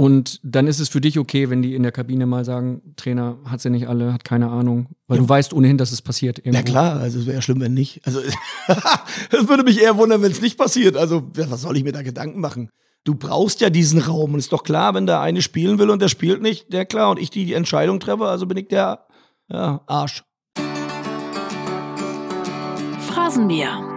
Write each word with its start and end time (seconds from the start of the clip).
Und 0.00 0.40
dann 0.42 0.66
ist 0.66 0.80
es 0.80 0.88
für 0.88 1.02
dich 1.02 1.18
okay, 1.18 1.50
wenn 1.50 1.60
die 1.60 1.74
in 1.74 1.82
der 1.82 1.92
Kabine 1.92 2.24
mal 2.24 2.42
sagen, 2.46 2.80
Trainer 2.96 3.36
hat 3.44 3.60
sie 3.60 3.68
nicht 3.68 3.86
alle, 3.86 4.14
hat 4.14 4.24
keine 4.24 4.48
Ahnung, 4.48 4.86
weil 5.06 5.18
ja. 5.18 5.22
du 5.22 5.28
weißt 5.28 5.52
ohnehin, 5.52 5.76
dass 5.76 5.92
es 5.92 6.00
passiert. 6.00 6.38
Irgendwo. 6.38 6.56
Na 6.56 6.62
klar, 6.62 7.00
also 7.00 7.18
es 7.18 7.26
wäre 7.26 7.34
ja 7.34 7.42
schlimm, 7.42 7.60
wenn 7.60 7.74
nicht. 7.74 8.00
Also 8.06 8.20
es 9.30 9.46
würde 9.46 9.62
mich 9.62 9.82
eher 9.82 9.98
wundern, 9.98 10.22
wenn 10.22 10.32
es 10.32 10.40
nicht 10.40 10.56
passiert. 10.56 10.96
Also 10.96 11.30
was 11.34 11.60
soll 11.60 11.76
ich 11.76 11.84
mir 11.84 11.92
da 11.92 12.00
Gedanken 12.00 12.40
machen? 12.40 12.70
Du 13.04 13.14
brauchst 13.14 13.60
ja 13.60 13.68
diesen 13.68 14.00
Raum 14.00 14.32
und 14.32 14.38
ist 14.38 14.54
doch 14.54 14.62
klar, 14.62 14.94
wenn 14.94 15.04
der 15.04 15.20
eine 15.20 15.42
spielen 15.42 15.78
will 15.78 15.90
und 15.90 16.00
der 16.00 16.08
spielt 16.08 16.40
nicht, 16.40 16.72
der 16.72 16.86
klar 16.86 17.10
und 17.10 17.18
ich 17.18 17.28
die, 17.28 17.44
die 17.44 17.52
Entscheidung 17.52 18.00
treffe, 18.00 18.24
also 18.24 18.46
bin 18.46 18.56
ich 18.56 18.68
der 18.68 19.06
ja, 19.50 19.82
Arsch. 19.86 20.24
Phrasenmäher. 23.06 23.89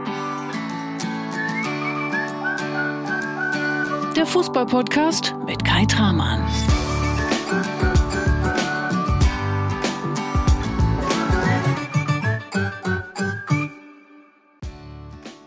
Der 4.23 4.31
Fußballpodcast 4.31 5.35
mit 5.45 5.65
Kai 5.65 5.83
Tramann. 5.83 6.39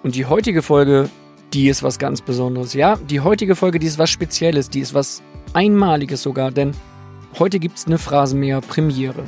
Und 0.03 0.15
die 0.15 0.27
heutige 0.27 0.61
Folge, 0.61 1.09
die 1.55 1.71
ist 1.71 1.83
was 1.83 1.99
ganz 1.99 2.21
Besonderes. 2.21 2.75
Ja, 2.75 2.97
die 2.97 3.21
heutige 3.21 3.57
Folge, 3.57 3.79
die 3.79 3.87
ist 3.87 3.99
was 3.99 4.11
Spezielles, 4.11 4.69
die 4.69 4.81
ist 4.81 4.93
was 4.93 5.23
Einmaliges 5.55 6.23
sogar, 6.23 6.51
denn 6.51 6.73
heute 7.39 7.59
gibt 7.59 7.79
es 7.79 7.87
eine 7.87 7.97
Phrasenmäher-Premiere. 7.97 9.25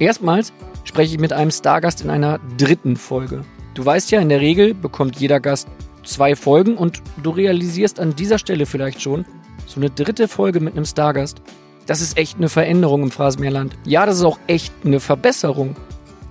Erstmals 0.00 0.52
spreche 0.82 1.14
ich 1.14 1.20
mit 1.20 1.32
einem 1.32 1.52
Stargast 1.52 2.00
in 2.00 2.10
einer 2.10 2.40
dritten 2.56 2.96
Folge. 2.96 3.44
Du 3.74 3.86
weißt 3.86 4.10
ja, 4.10 4.18
in 4.18 4.28
der 4.28 4.40
Regel 4.40 4.74
bekommt 4.74 5.20
jeder 5.20 5.38
Gast 5.38 5.68
zwei 6.08 6.34
Folgen 6.34 6.76
und 6.76 7.02
du 7.22 7.30
realisierst 7.30 8.00
an 8.00 8.16
dieser 8.16 8.38
Stelle 8.38 8.66
vielleicht 8.66 9.00
schon, 9.00 9.24
so 9.66 9.80
eine 9.80 9.90
dritte 9.90 10.28
Folge 10.28 10.60
mit 10.60 10.74
einem 10.74 10.84
Stargast, 10.84 11.42
das 11.86 12.00
ist 12.00 12.18
echt 12.18 12.36
eine 12.36 12.48
Veränderung 12.48 13.02
im 13.02 13.10
Phrasenmeerland. 13.10 13.74
Ja, 13.84 14.04
das 14.06 14.16
ist 14.16 14.24
auch 14.24 14.38
echt 14.46 14.74
eine 14.84 15.00
Verbesserung. 15.00 15.76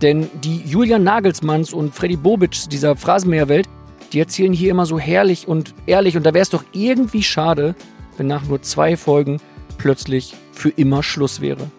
Denn 0.01 0.29
die 0.43 0.61
Julian 0.61 1.03
Nagelsmanns 1.03 1.73
und 1.73 1.95
Freddy 1.95 2.15
Bobic 2.15 2.69
dieser 2.69 2.95
Phrasenmeerwelt, 2.95 3.67
die 4.13 4.19
erzählen 4.19 4.53
hier 4.53 4.71
immer 4.71 4.85
so 4.85 4.99
herrlich 4.99 5.47
und 5.47 5.73
ehrlich 5.87 6.15
und 6.15 6.25
da 6.25 6.33
wäre 6.33 6.43
es 6.43 6.51
doch 6.51 6.63
irgendwie 6.71 7.23
schade, 7.23 7.75
wenn 8.17 8.27
nach 8.27 8.45
nur 8.45 8.61
zwei 8.61 8.95
Folgen 8.95 9.39
plötzlich 9.77 10.35
für 10.51 10.69
immer 10.69 11.03
Schluss 11.03 11.41
wäre. 11.41 11.69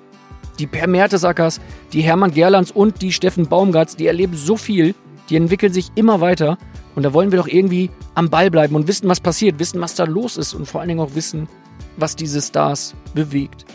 Die 0.59 0.67
Per 0.67 0.89
Mertesackers, 0.89 1.61
die 1.93 2.01
Hermann 2.01 2.33
Gerlands 2.33 2.73
und 2.73 3.01
die 3.01 3.13
Steffen 3.13 3.47
Baumgarts, 3.47 3.95
die 3.95 4.09
erleben 4.09 4.37
so 4.37 4.57
viel, 4.57 4.95
die 5.31 5.37
entwickeln 5.37 5.73
sich 5.73 5.93
immer 5.95 6.21
weiter 6.21 6.59
und 6.99 7.05
da 7.05 7.13
wollen 7.13 7.31
wir 7.31 7.39
doch 7.39 7.47
irgendwie 7.47 7.91
am 8.17 8.29
Ball 8.29 8.51
bleiben 8.51 8.75
und 8.75 8.89
wissen, 8.89 9.09
was 9.09 9.21
passiert, 9.21 9.61
wissen, 9.61 9.81
was 9.81 9.95
da 9.95 10.03
los 10.03 10.37
ist 10.37 10.53
und 10.53 10.67
vor 10.67 10.81
allen 10.81 10.89
Dingen 10.89 10.99
auch 10.99 11.15
wissen, 11.15 11.47
was 11.97 12.17
diese 12.17 12.43
Stars 12.43 12.93
bewegt. 13.15 13.67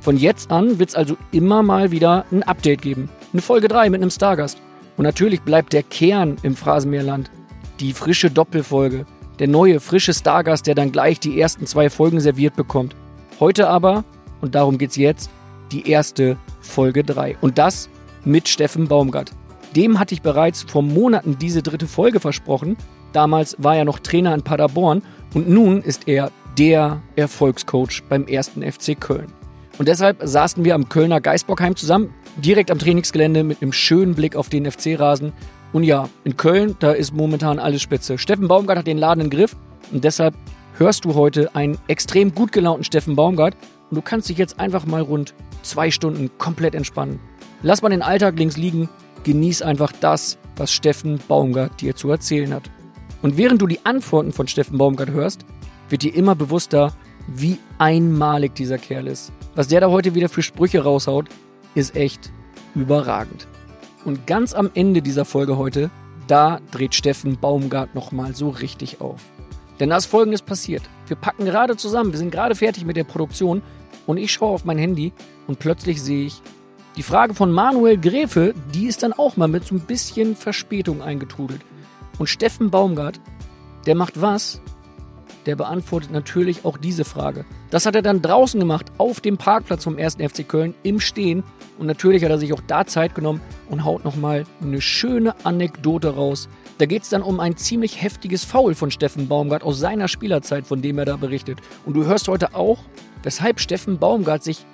Von 0.00 0.16
jetzt 0.16 0.50
an 0.50 0.78
wird 0.78 0.88
es 0.88 0.94
also 0.94 1.18
immer 1.32 1.62
mal 1.62 1.90
wieder 1.90 2.24
ein 2.32 2.42
Update 2.42 2.80
geben. 2.80 3.10
Eine 3.34 3.42
Folge 3.42 3.68
3 3.68 3.90
mit 3.90 4.00
einem 4.00 4.08
Stargast. 4.08 4.56
Und 4.96 5.04
natürlich 5.04 5.42
bleibt 5.42 5.74
der 5.74 5.82
Kern 5.82 6.38
im 6.42 6.56
Phrasenmeerland. 6.56 7.30
Die 7.78 7.92
frische 7.92 8.30
Doppelfolge. 8.30 9.04
Der 9.38 9.48
neue, 9.48 9.78
frische 9.78 10.14
Stargast, 10.14 10.66
der 10.66 10.74
dann 10.74 10.92
gleich 10.92 11.20
die 11.20 11.38
ersten 11.38 11.66
zwei 11.66 11.90
Folgen 11.90 12.20
serviert 12.20 12.56
bekommt. 12.56 12.96
Heute 13.38 13.68
aber, 13.68 14.02
und 14.40 14.54
darum 14.54 14.78
geht's 14.78 14.96
jetzt, 14.96 15.28
die 15.72 15.90
erste 15.90 16.38
Folge 16.62 17.04
3. 17.04 17.36
Und 17.42 17.58
das 17.58 17.90
mit 18.24 18.48
Steffen 18.48 18.88
Baumgart. 18.88 19.30
Dem 19.76 19.98
hatte 19.98 20.14
ich 20.14 20.22
bereits 20.22 20.62
vor 20.62 20.82
Monaten 20.82 21.38
diese 21.38 21.62
dritte 21.62 21.86
Folge 21.86 22.20
versprochen. 22.20 22.76
Damals 23.12 23.56
war 23.58 23.76
er 23.76 23.84
noch 23.84 23.98
Trainer 23.98 24.34
in 24.34 24.42
Paderborn 24.42 25.02
und 25.34 25.48
nun 25.48 25.82
ist 25.82 26.08
er 26.08 26.30
der 26.58 27.00
Erfolgscoach 27.16 28.02
beim 28.08 28.26
ersten 28.26 28.62
FC 28.62 28.98
Köln. 29.00 29.32
Und 29.78 29.88
deshalb 29.88 30.18
saßen 30.22 30.64
wir 30.64 30.74
am 30.74 30.88
Kölner 30.90 31.20
Geisbockheim 31.20 31.76
zusammen, 31.76 32.12
direkt 32.36 32.70
am 32.70 32.78
Trainingsgelände 32.78 33.42
mit 33.42 33.62
einem 33.62 33.72
schönen 33.72 34.14
Blick 34.14 34.36
auf 34.36 34.50
den 34.50 34.70
FC-Rasen. 34.70 35.32
Und 35.72 35.84
ja, 35.84 36.10
in 36.24 36.36
Köln, 36.36 36.76
da 36.78 36.92
ist 36.92 37.14
momentan 37.14 37.58
alles 37.58 37.80
spitze. 37.80 38.18
Steffen 38.18 38.48
Baumgart 38.48 38.78
hat 38.78 38.86
den 38.86 38.98
Laden 38.98 39.24
im 39.24 39.30
Griff 39.30 39.56
und 39.90 40.04
deshalb 40.04 40.34
hörst 40.76 41.06
du 41.06 41.14
heute 41.14 41.54
einen 41.54 41.78
extrem 41.88 42.34
gut 42.34 42.52
gelaunten 42.52 42.84
Steffen 42.84 43.16
Baumgart 43.16 43.56
und 43.90 43.96
du 43.96 44.02
kannst 44.02 44.28
dich 44.28 44.36
jetzt 44.36 44.60
einfach 44.60 44.84
mal 44.84 45.00
rund 45.00 45.32
zwei 45.62 45.90
Stunden 45.90 46.30
komplett 46.36 46.74
entspannen. 46.74 47.18
Lass 47.62 47.80
mal 47.80 47.88
den 47.88 48.02
Alltag 48.02 48.38
links 48.38 48.58
liegen 48.58 48.90
genieß 49.24 49.62
einfach 49.62 49.92
das, 50.00 50.38
was 50.56 50.72
Steffen 50.72 51.20
Baumgart 51.28 51.80
dir 51.80 51.94
zu 51.94 52.10
erzählen 52.10 52.52
hat. 52.52 52.70
Und 53.22 53.36
während 53.36 53.62
du 53.62 53.66
die 53.66 53.84
Antworten 53.84 54.32
von 54.32 54.48
Steffen 54.48 54.78
Baumgart 54.78 55.10
hörst, 55.10 55.44
wird 55.88 56.02
dir 56.02 56.14
immer 56.14 56.34
bewusster, 56.34 56.92
wie 57.28 57.58
einmalig 57.78 58.54
dieser 58.54 58.78
Kerl 58.78 59.06
ist. 59.06 59.32
Was 59.54 59.68
der 59.68 59.80
da 59.80 59.90
heute 59.90 60.14
wieder 60.14 60.28
für 60.28 60.42
Sprüche 60.42 60.82
raushaut, 60.82 61.28
ist 61.74 61.94
echt 61.96 62.32
überragend. 62.74 63.46
Und 64.04 64.26
ganz 64.26 64.54
am 64.54 64.70
Ende 64.74 65.02
dieser 65.02 65.24
Folge 65.24 65.56
heute, 65.56 65.90
da 66.26 66.60
dreht 66.70 66.94
Steffen 66.94 67.38
Baumgart 67.38 67.94
nochmal 67.94 68.34
so 68.34 68.48
richtig 68.48 69.00
auf. 69.00 69.20
Denn 69.78 69.90
da 69.90 69.96
ist 69.96 70.06
folgendes 70.06 70.42
passiert. 70.42 70.82
Wir 71.06 71.16
packen 71.16 71.44
gerade 71.44 71.76
zusammen, 71.76 72.12
wir 72.12 72.18
sind 72.18 72.30
gerade 72.30 72.54
fertig 72.54 72.84
mit 72.84 72.96
der 72.96 73.04
Produktion 73.04 73.62
und 74.06 74.16
ich 74.16 74.32
schaue 74.32 74.50
auf 74.50 74.64
mein 74.64 74.78
Handy 74.78 75.12
und 75.46 75.58
plötzlich 75.58 76.02
sehe 76.02 76.26
ich, 76.26 76.42
die 76.96 77.02
Frage 77.02 77.32
von 77.32 77.50
Manuel 77.50 77.96
Gräfe, 77.96 78.52
die 78.74 78.86
ist 78.86 79.02
dann 79.02 79.14
auch 79.14 79.38
mal 79.38 79.48
mit 79.48 79.66
so 79.66 79.74
ein 79.74 79.80
bisschen 79.80 80.36
Verspätung 80.36 81.00
eingetrudelt. 81.00 81.62
Und 82.18 82.28
Steffen 82.28 82.70
Baumgart, 82.70 83.18
der 83.86 83.94
macht 83.94 84.20
was? 84.20 84.60
Der 85.46 85.56
beantwortet 85.56 86.12
natürlich 86.12 86.64
auch 86.64 86.76
diese 86.76 87.04
Frage. 87.04 87.44
Das 87.70 87.86
hat 87.86 87.94
er 87.94 88.02
dann 88.02 88.20
draußen 88.20 88.60
gemacht, 88.60 88.92
auf 88.98 89.20
dem 89.20 89.38
Parkplatz 89.38 89.84
vom 89.84 89.96
1. 89.96 90.16
FC 90.16 90.46
Köln, 90.46 90.74
im 90.82 91.00
Stehen. 91.00 91.42
Und 91.78 91.86
natürlich 91.86 92.22
hat 92.22 92.30
er 92.30 92.38
sich 92.38 92.52
auch 92.52 92.60
da 92.66 92.86
Zeit 92.86 93.14
genommen 93.14 93.40
und 93.70 93.84
haut 93.84 94.04
nochmal 94.04 94.44
eine 94.60 94.82
schöne 94.82 95.34
Anekdote 95.44 96.14
raus. 96.14 96.48
Da 96.76 96.86
geht 96.86 97.04
es 97.04 97.08
dann 97.08 97.22
um 97.22 97.40
ein 97.40 97.56
ziemlich 97.56 98.02
heftiges 98.02 98.44
Foul 98.44 98.74
von 98.74 98.90
Steffen 98.90 99.28
Baumgart 99.28 99.62
aus 99.62 99.78
seiner 99.78 100.08
Spielerzeit, 100.08 100.66
von 100.66 100.82
dem 100.82 100.98
er 100.98 101.06
da 101.06 101.16
berichtet. 101.16 101.58
Und 101.86 101.94
du 101.94 102.04
hörst 102.04 102.28
heute 102.28 102.54
auch, 102.54 102.80
weshalb 103.22 103.60
Steffen 103.60 103.98
Baumgart 103.98 104.44
sich 104.44 104.66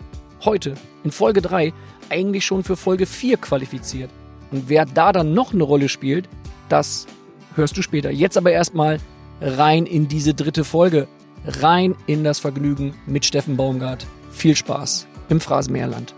heute 0.45 0.75
in 1.05 1.11
Folge 1.11 1.43
3 1.43 1.73
eigentlich 2.11 2.45
schon 2.45 2.65
für 2.65 2.77
Folge 2.77 3.07
4 3.07 3.37
qualifiziert. 3.39 4.11
Und 4.51 4.69
wer 4.69 4.87
da 4.87 5.13
dann 5.13 5.35
noch 5.35 5.53
eine 5.53 5.63
Rolle 5.63 5.89
spielt, 5.89 6.29
das 6.69 7.07
hörst 7.55 7.77
du 7.77 7.83
später. 7.83 8.11
Jetzt 8.11 8.37
aber 8.37 8.53
erstmal 8.53 8.99
rein 9.41 9.87
in 9.87 10.09
diese 10.09 10.35
dritte 10.35 10.65
Folge, 10.65 11.09
rein 11.45 11.95
in 12.07 12.25
das 12.25 12.39
Vergnügen 12.39 12.95
mit 13.07 13.25
Steffen 13.25 13.57
Baumgart. 13.57 14.07
Viel 14.31 14.57
Spaß 14.57 15.07
im 15.29 15.41
Phrasenmeerland. 15.41 16.15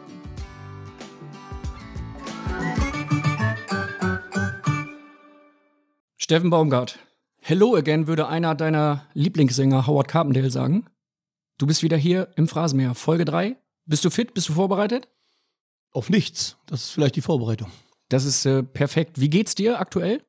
Steffen 6.17 6.51
Baumgart, 6.51 7.01
hello 7.41 7.75
again, 7.75 8.07
würde 8.07 8.29
einer 8.29 8.55
deiner 8.55 9.07
Lieblingssänger 9.15 9.89
Howard 9.89 10.07
Carpendale 10.07 10.51
sagen. 10.51 10.87
Du 11.59 11.67
bist 11.67 11.83
wieder 11.83 11.97
hier 11.97 12.29
im 12.37 12.47
Phrasenmeer, 12.47 12.95
Folge 12.95 13.25
3. 13.25 13.57
Bist 13.87 14.05
du 14.05 14.11
fit? 14.11 14.35
Bist 14.35 14.49
du 14.49 14.53
vorbereitet? 14.53 15.09
Auf 15.93 16.11
nichts. 16.11 16.57
Das 16.67 16.83
ist 16.85 16.91
vielleicht 16.91 17.17
die 17.17 17.21
Vorbereitung. 17.23 17.71
Das 18.09 18.25
ist 18.25 18.47
äh, 18.47 18.63
perfekt. 18.63 19.21
Wie 19.21 19.31
geht's 19.31 19.55
dir 19.55 19.81
aktuell? 19.81 20.23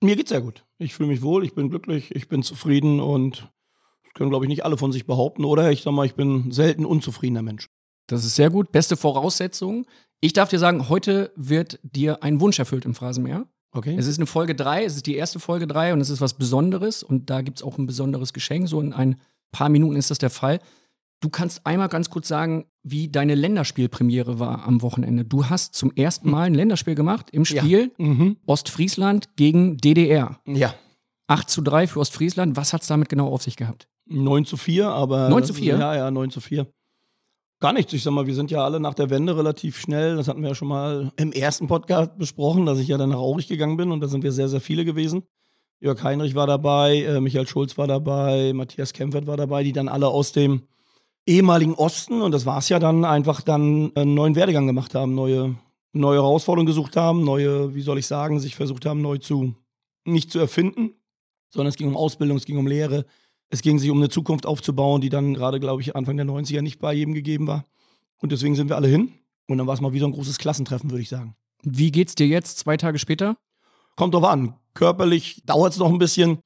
Mir 0.00 0.16
geht's 0.16 0.30
sehr 0.30 0.40
gut. 0.40 0.64
Ich 0.78 0.94
fühle 0.94 1.08
mich 1.08 1.22
wohl, 1.22 1.44
ich 1.44 1.54
bin 1.54 1.70
glücklich, 1.70 2.14
ich 2.14 2.28
bin 2.28 2.42
zufrieden 2.42 3.00
und 3.00 3.50
das 4.04 4.14
können, 4.14 4.30
glaube 4.30 4.44
ich, 4.44 4.48
nicht 4.48 4.64
alle 4.64 4.76
von 4.76 4.92
sich 4.92 5.06
behaupten, 5.06 5.44
oder? 5.44 5.70
Ich 5.72 5.82
sag 5.82 5.92
mal, 5.92 6.06
ich 6.06 6.14
bin 6.14 6.52
selten 6.52 6.84
unzufriedener 6.84 7.42
Mensch. 7.42 7.68
Das 8.06 8.24
ist 8.24 8.36
sehr 8.36 8.50
gut. 8.50 8.70
Beste 8.72 8.96
Voraussetzung. 8.96 9.86
Ich 10.20 10.32
darf 10.32 10.48
dir 10.48 10.58
sagen, 10.58 10.88
heute 10.88 11.32
wird 11.36 11.78
dir 11.82 12.22
ein 12.22 12.40
Wunsch 12.40 12.58
erfüllt 12.58 12.84
im 12.84 12.94
Phrasenmeer. 12.94 13.46
Okay. 13.72 13.96
Es 13.98 14.06
ist 14.06 14.18
eine 14.18 14.26
Folge 14.26 14.54
3, 14.54 14.84
es 14.84 14.96
ist 14.96 15.06
die 15.06 15.16
erste 15.16 15.40
Folge 15.40 15.66
3 15.66 15.92
und 15.92 16.00
es 16.00 16.10
ist 16.10 16.20
was 16.20 16.34
Besonderes 16.34 17.02
und 17.02 17.28
da 17.28 17.42
gibt 17.42 17.58
es 17.58 17.62
auch 17.62 17.76
ein 17.76 17.86
besonderes 17.86 18.32
Geschenk. 18.32 18.68
So 18.68 18.80
in 18.80 18.92
ein 18.92 19.20
paar 19.52 19.68
Minuten 19.68 19.96
ist 19.96 20.10
das 20.10 20.18
der 20.18 20.30
Fall. 20.30 20.60
Du 21.20 21.30
kannst 21.30 21.66
einmal 21.66 21.88
ganz 21.88 22.10
kurz 22.10 22.28
sagen, 22.28 22.66
wie 22.84 23.08
deine 23.08 23.34
Länderspielpremiere 23.34 24.38
war 24.38 24.64
am 24.66 24.82
Wochenende. 24.82 25.24
Du 25.24 25.46
hast 25.46 25.74
zum 25.74 25.92
ersten. 25.92 26.30
Mal 26.30 26.46
ein 26.46 26.54
Länderspiel 26.54 26.94
gemacht 26.94 27.30
im 27.32 27.44
Spiel 27.44 27.92
ja. 27.98 28.04
mhm. 28.04 28.36
Ostfriesland 28.46 29.36
gegen 29.36 29.78
DDR. 29.78 30.38
Ja. 30.46 30.74
8 31.26 31.50
zu 31.50 31.60
3 31.60 31.88
für 31.88 32.00
Ostfriesland. 32.00 32.56
Was 32.56 32.72
hat 32.72 32.82
es 32.82 32.88
damit 32.88 33.08
genau 33.08 33.28
auf 33.28 33.42
sich 33.42 33.56
gehabt? 33.56 33.88
9 34.06 34.44
zu 34.44 34.56
4, 34.56 34.88
aber. 34.88 35.28
9 35.28 35.44
zu 35.44 35.54
4? 35.54 35.76
Ja, 35.76 35.94
ja, 35.94 36.10
9 36.10 36.30
zu 36.30 36.40
4. 36.40 36.66
Gar 37.60 37.72
nichts. 37.72 37.92
Ich 37.92 38.04
sag 38.04 38.12
mal, 38.12 38.26
wir 38.26 38.34
sind 38.36 38.52
ja 38.52 38.64
alle 38.64 38.78
nach 38.78 38.94
der 38.94 39.10
Wende 39.10 39.36
relativ 39.36 39.80
schnell. 39.80 40.16
Das 40.16 40.28
hatten 40.28 40.42
wir 40.42 40.50
ja 40.50 40.54
schon 40.54 40.68
mal 40.68 41.12
im 41.16 41.32
ersten 41.32 41.66
Podcast 41.66 42.16
besprochen, 42.16 42.66
dass 42.66 42.78
ich 42.78 42.86
ja 42.86 42.96
dann 42.96 43.10
nach 43.10 43.18
Aurich 43.18 43.48
gegangen 43.48 43.76
bin 43.76 43.90
und 43.90 44.00
da 44.00 44.06
sind 44.06 44.22
wir 44.22 44.30
sehr, 44.30 44.48
sehr 44.48 44.60
viele 44.60 44.84
gewesen. 44.84 45.24
Jörg 45.80 46.02
Heinrich 46.02 46.36
war 46.36 46.46
dabei, 46.46 47.02
äh, 47.02 47.20
Michael 47.20 47.46
Schulz 47.46 47.76
war 47.76 47.88
dabei, 47.88 48.52
Matthias 48.52 48.92
Kempfert 48.92 49.26
war 49.26 49.36
dabei, 49.36 49.64
die 49.64 49.72
dann 49.72 49.88
alle 49.88 50.08
aus 50.08 50.32
dem 50.32 50.62
ehemaligen 51.28 51.74
Osten, 51.74 52.22
und 52.22 52.32
das 52.32 52.46
war 52.46 52.58
es 52.58 52.68
ja 52.68 52.78
dann, 52.78 53.04
einfach 53.04 53.42
dann 53.42 53.92
einen 53.94 54.14
neuen 54.14 54.34
Werdegang 54.34 54.66
gemacht 54.66 54.94
haben, 54.94 55.14
neue, 55.14 55.54
neue 55.92 56.18
Herausforderungen 56.18 56.66
gesucht 56.66 56.96
haben, 56.96 57.22
neue, 57.22 57.74
wie 57.74 57.82
soll 57.82 57.98
ich 57.98 58.06
sagen, 58.06 58.40
sich 58.40 58.56
versucht 58.56 58.86
haben, 58.86 59.02
neu 59.02 59.18
zu, 59.18 59.54
nicht 60.04 60.32
zu 60.32 60.38
erfinden, 60.38 60.94
sondern 61.50 61.68
es 61.68 61.76
ging 61.76 61.88
um 61.88 61.96
Ausbildung, 61.96 62.36
es 62.38 62.46
ging 62.46 62.58
um 62.58 62.66
Lehre, 62.66 63.04
Es 63.50 63.62
ging 63.62 63.78
sich 63.78 63.90
um 63.90 63.98
eine 63.98 64.10
Zukunft 64.10 64.44
aufzubauen, 64.44 65.00
die 65.00 65.08
dann 65.08 65.32
gerade, 65.32 65.58
glaube 65.58 65.80
ich, 65.80 65.96
Anfang 65.96 66.16
der 66.16 66.26
90er 66.26 66.60
nicht 66.60 66.80
bei 66.80 66.92
jedem 66.92 67.14
gegeben 67.14 67.46
war. 67.46 67.64
Und 68.20 68.30
deswegen 68.32 68.54
sind 68.54 68.68
wir 68.68 68.76
alle 68.76 68.88
hin. 68.88 69.12
Und 69.46 69.56
dann 69.56 69.66
war 69.66 69.72
es 69.74 69.80
mal 69.80 69.94
wie 69.94 70.00
so 70.00 70.06
ein 70.06 70.12
großes 70.12 70.36
Klassentreffen, 70.38 70.90
würde 70.90 71.00
ich 71.00 71.08
sagen. 71.08 71.34
Wie 71.62 71.90
geht's 71.90 72.14
dir 72.14 72.26
jetzt, 72.26 72.58
zwei 72.58 72.76
Tage 72.76 72.98
später? 72.98 73.38
Kommt 73.96 74.12
drauf 74.12 74.24
an. 74.24 74.54
Körperlich 74.74 75.42
dauert 75.46 75.72
es 75.72 75.78
noch 75.78 75.88
ein 75.88 75.98
bisschen. 75.98 76.40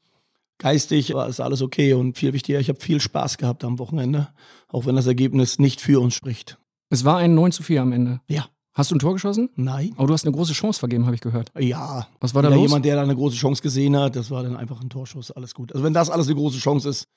Geistig 0.62 1.12
war 1.14 1.28
ist 1.28 1.40
alles 1.40 1.60
okay. 1.60 1.94
Und 1.94 2.16
viel 2.16 2.32
wichtiger, 2.32 2.60
ich 2.60 2.68
habe 2.68 2.80
viel 2.80 3.00
Spaß 3.00 3.36
gehabt 3.36 3.64
am 3.64 3.78
Wochenende. 3.78 4.28
Auch 4.68 4.86
wenn 4.86 4.96
das 4.96 5.06
Ergebnis 5.06 5.58
nicht 5.58 5.80
für 5.80 6.00
uns 6.00 6.14
spricht. 6.14 6.58
Es 6.88 7.04
war 7.04 7.16
ein 7.18 7.34
9 7.34 7.52
zu 7.52 7.62
4 7.62 7.82
am 7.82 7.92
Ende. 7.92 8.20
Ja. 8.28 8.46
Hast 8.74 8.90
du 8.90 8.94
ein 8.94 9.00
Tor 9.00 9.12
geschossen? 9.12 9.50
Nein. 9.54 9.92
Aber 9.96 10.06
du 10.06 10.14
hast 10.14 10.24
eine 10.24 10.34
große 10.34 10.54
Chance 10.54 10.78
vergeben, 10.78 11.04
habe 11.04 11.14
ich 11.14 11.20
gehört. 11.20 11.52
Ja. 11.58 12.06
Was 12.20 12.34
war 12.34 12.42
da 12.42 12.48
Wieder 12.48 12.56
los? 12.56 12.70
jemand, 12.70 12.84
der 12.86 12.96
da 12.96 13.02
eine 13.02 13.14
große 13.14 13.36
Chance 13.36 13.62
gesehen 13.62 13.96
hat, 13.96 14.16
das 14.16 14.30
war 14.30 14.42
dann 14.42 14.56
einfach 14.56 14.80
ein 14.80 14.88
Torschuss. 14.88 15.30
Alles 15.30 15.52
gut. 15.54 15.72
Also 15.72 15.84
wenn 15.84 15.92
das 15.92 16.08
alles 16.08 16.26
eine 16.26 16.36
große 16.36 16.58
Chance 16.58 16.88
ist, 16.88 17.08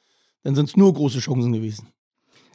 dann 0.43 0.55
sind 0.55 0.69
es 0.69 0.75
nur 0.75 0.93
große 0.93 1.19
Chancen 1.19 1.53
gewesen. 1.53 1.87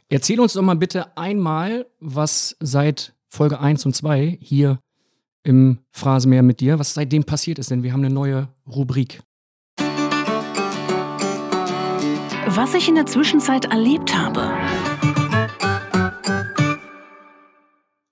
Erzähl 0.09 0.39
uns 0.39 0.53
doch 0.53 0.61
mal 0.61 0.75
bitte 0.75 1.17
einmal, 1.17 1.87
was 1.99 2.55
seit 2.59 3.15
Folge 3.27 3.59
1 3.59 3.85
und 3.85 3.95
2 3.95 4.37
hier 4.41 4.79
im 5.43 5.79
Phrasenmeer 5.91 6.43
mit 6.43 6.59
dir, 6.59 6.77
was 6.79 6.93
seitdem 6.93 7.23
passiert 7.23 7.59
ist, 7.59 7.71
denn 7.71 7.81
wir 7.81 7.93
haben 7.93 8.03
eine 8.03 8.13
neue 8.13 8.49
Rubrik. 8.67 9.23
Was 12.53 12.73
ich 12.73 12.89
in 12.89 12.95
der 12.95 13.05
Zwischenzeit 13.05 13.63
erlebt 13.63 14.13
habe. 14.13 14.41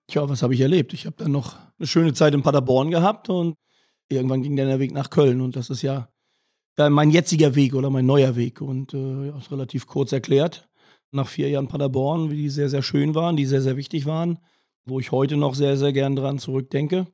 Tja, 0.07 0.29
was 0.29 0.41
habe 0.43 0.53
ich 0.53 0.61
erlebt? 0.61 0.93
Ich 0.93 1.05
habe 1.05 1.17
dann 1.17 1.33
noch 1.33 1.57
eine 1.77 1.87
schöne 1.87 2.13
Zeit 2.13 2.33
in 2.33 2.41
Paderborn 2.41 2.89
gehabt 2.89 3.27
und 3.27 3.55
irgendwann 4.07 4.41
ging 4.41 4.55
dann 4.55 4.67
der 4.67 4.79
Weg 4.79 4.93
nach 4.93 5.09
Köln. 5.09 5.41
Und 5.41 5.57
das 5.57 5.69
ist 5.69 5.81
ja, 5.81 6.07
mein 6.77 7.11
jetziger 7.11 7.55
Weg 7.55 7.75
oder 7.75 7.89
mein 7.89 8.05
neuer 8.05 8.37
Weg. 8.37 8.61
Und 8.61 8.93
äh, 8.93 9.27
ja, 9.27 9.37
ist 9.37 9.51
relativ 9.51 9.87
kurz 9.87 10.13
erklärt. 10.13 10.69
Nach 11.11 11.27
vier 11.27 11.49
Jahren 11.49 11.67
Paderborn, 11.67 12.31
wie 12.31 12.37
die 12.37 12.49
sehr, 12.49 12.69
sehr 12.69 12.81
schön 12.81 13.15
waren, 13.15 13.35
die 13.35 13.45
sehr, 13.45 13.61
sehr 13.61 13.75
wichtig 13.75 14.05
waren, 14.05 14.39
wo 14.85 15.01
ich 15.01 15.11
heute 15.11 15.35
noch 15.35 15.53
sehr, 15.53 15.75
sehr 15.75 15.91
gern 15.91 16.15
dran 16.15 16.39
zurückdenke, 16.39 17.07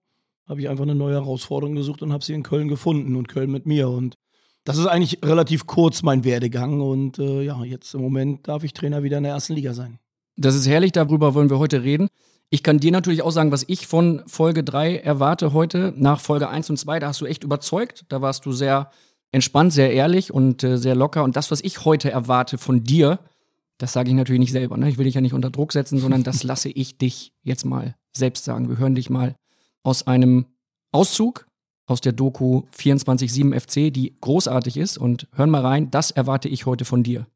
habe 0.48 0.62
ich 0.62 0.70
einfach 0.70 0.84
eine 0.84 0.94
neue 0.94 1.16
Herausforderung 1.16 1.74
gesucht 1.74 2.04
und 2.04 2.14
habe 2.14 2.24
sie 2.24 2.34
in 2.34 2.44
Köln 2.44 2.68
gefunden 2.68 3.16
und 3.16 3.30
Köln 3.30 3.52
mit 3.52 3.66
mir. 3.66 3.90
Und 3.90 4.16
das 4.66 4.78
ist 4.78 4.88
eigentlich 4.88 5.20
relativ 5.24 5.68
kurz 5.68 6.04
mein 6.04 6.24
Werdegang. 6.24 6.82
Und 6.82 7.20
äh, 7.20 7.44
ja, 7.44 7.64
jetzt 7.64 7.94
im 7.94 8.02
Moment 8.02 8.48
darf 8.48 8.64
ich 8.64 8.74
Trainer 8.74 9.04
wieder 9.04 9.18
in 9.18 9.24
der 9.24 9.34
ersten 9.34 9.54
Liga 9.54 9.74
sein. 9.74 10.00
Das 10.36 10.56
ist 10.56 10.68
herrlich, 10.68 10.92
darüber 10.92 11.34
wollen 11.34 11.50
wir 11.50 11.60
heute 11.60 11.84
reden. 11.84 12.10
Ich 12.50 12.64
kann 12.64 12.80
dir 12.80 12.92
natürlich 12.92 13.22
auch 13.22 13.32
sagen, 13.32 13.52
was 13.52 13.64
ich 13.68 13.88
von 13.88 14.24
Folge 14.28 14.64
3 14.64 14.98
erwarte 14.98 15.54
heute. 15.54 15.94
Nach 15.96 16.20
Folge 16.20 16.50
1 16.50 16.70
und 16.70 16.78
2, 16.78 17.00
da 17.00 17.08
hast 17.08 17.22
du 17.22 17.26
echt 17.26 17.44
überzeugt. 17.44 18.06
Da 18.10 18.22
warst 18.22 18.46
du 18.46 18.52
sehr 18.52 18.92
entspannt, 19.32 19.72
sehr 19.72 19.94
ehrlich 19.94 20.34
und 20.34 20.64
äh, 20.64 20.78
sehr 20.78 20.96
locker. 20.96 21.24
Und 21.24 21.36
das, 21.36 21.52
was 21.52 21.62
ich 21.62 21.86
heute 21.86 22.10
erwarte 22.10 22.58
von 22.58 22.84
dir, 22.84 23.20
das 23.78 23.94
sage 23.94 24.10
ich 24.10 24.16
natürlich 24.16 24.40
nicht 24.40 24.52
selber. 24.52 24.78
Ne? 24.78 24.90
Ich 24.90 24.98
will 24.98 25.06
dich 25.06 25.16
ja 25.16 25.22
nicht 25.22 25.34
unter 25.34 25.52
Druck 25.52 25.74
setzen, 25.74 26.00
sondern 26.00 26.24
das 26.24 26.44
lasse 26.44 26.70
ich 26.70 26.98
dich 26.98 27.34
jetzt 27.44 27.66
mal 27.66 27.96
selbst 28.16 28.46
sagen. 28.46 28.70
Wir 28.70 28.78
hören 28.78 28.96
dich 28.96 29.10
mal 29.10 29.36
aus 29.84 30.08
einem 30.08 30.46
Auszug 30.92 31.46
aus 31.86 32.02
der 32.02 32.12
Doku 32.12 32.64
24-7 32.78 33.60
FC, 33.60 33.94
die 33.94 34.16
großartig 34.22 34.78
ist. 34.78 34.98
Und 34.98 35.28
hören 35.34 35.50
mal 35.50 35.62
rein, 35.62 35.92
das 35.92 36.12
erwarte 36.12 36.50
ich 36.50 36.66
heute 36.66 36.86
von 36.86 37.04
dir. 37.04 37.28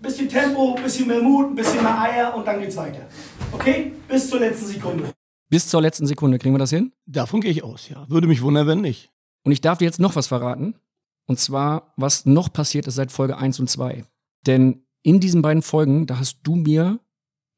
Bisschen 0.00 0.28
Tempo, 0.28 0.74
bisschen 0.82 1.06
mehr 1.06 1.22
Mut, 1.22 1.50
ein 1.50 1.54
bisschen 1.54 1.82
mehr 1.82 2.00
Eier 2.00 2.34
und 2.34 2.46
dann 2.46 2.60
geht's 2.60 2.76
weiter. 2.76 3.06
Okay? 3.52 3.92
Bis 4.08 4.28
zur 4.28 4.40
letzten 4.40 4.66
Sekunde. 4.66 5.12
Bis 5.48 5.68
zur 5.68 5.82
letzten 5.82 6.06
Sekunde 6.06 6.38
kriegen 6.38 6.54
wir 6.54 6.58
das 6.58 6.70
hin. 6.70 6.92
Davon 7.06 7.40
gehe 7.40 7.50
ich 7.50 7.62
aus, 7.62 7.88
ja. 7.88 8.08
Würde 8.08 8.26
mich 8.26 8.42
wundern, 8.42 8.66
wenn 8.66 8.80
nicht. 8.80 9.10
Und 9.44 9.52
ich 9.52 9.60
darf 9.60 9.78
dir 9.78 9.84
jetzt 9.84 10.00
noch 10.00 10.16
was 10.16 10.26
verraten. 10.26 10.74
Und 11.26 11.38
zwar, 11.38 11.92
was 11.96 12.26
noch 12.26 12.52
passiert 12.52 12.86
ist 12.86 12.96
seit 12.96 13.12
Folge 13.12 13.36
1 13.36 13.60
und 13.60 13.68
2. 13.68 14.04
Denn 14.46 14.84
in 15.02 15.20
diesen 15.20 15.42
beiden 15.42 15.62
Folgen, 15.62 16.06
da 16.06 16.18
hast 16.18 16.38
du 16.42 16.56
mir 16.56 16.98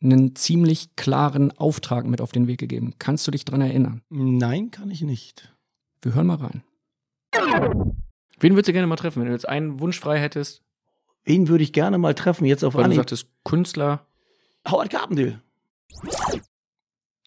einen 0.03 0.37
ziemlich 0.37 0.97
klaren 0.97 1.51
Auftrag 1.53 2.07
mit 2.07 2.21
auf 2.21 2.33
den 2.33 2.47
Weg 2.47 2.59
gegeben. 2.59 2.95
Kannst 2.99 3.27
du 3.27 3.31
dich 3.31 3.45
dran 3.45 3.61
erinnern? 3.61 4.03
Nein, 4.11 4.71
kann 4.71 4.91
ich 4.91 5.03
nicht. 5.03 5.54
Wir 6.05 6.15
hören 6.15 6.27
mal 6.27 6.37
rein. 6.37 6.63
Wen 8.41 8.53
würdest 8.53 8.69
du 8.69 8.73
gerne 8.73 8.87
mal 8.87 8.97
treffen, 8.97 9.21
wenn 9.21 9.27
du 9.29 9.33
jetzt 9.33 9.49
einen 9.49 9.81
Wunsch 9.81 9.99
frei 9.99 10.19
hättest? 10.21 10.63
Wen 11.25 11.49
würde 11.49 11.65
ich 11.65 11.73
gerne 11.73 11.97
mal 11.99 12.15
treffen, 12.15 12.45
jetzt 12.45 12.63
auf 12.65 12.75
Weil 12.75 12.83
du 12.83 12.85
Anhieb? 12.87 12.99
sagtest, 12.99 13.29
Künstler. 13.45 14.07
Howard 14.69 14.91
Carpendale. 14.91 15.41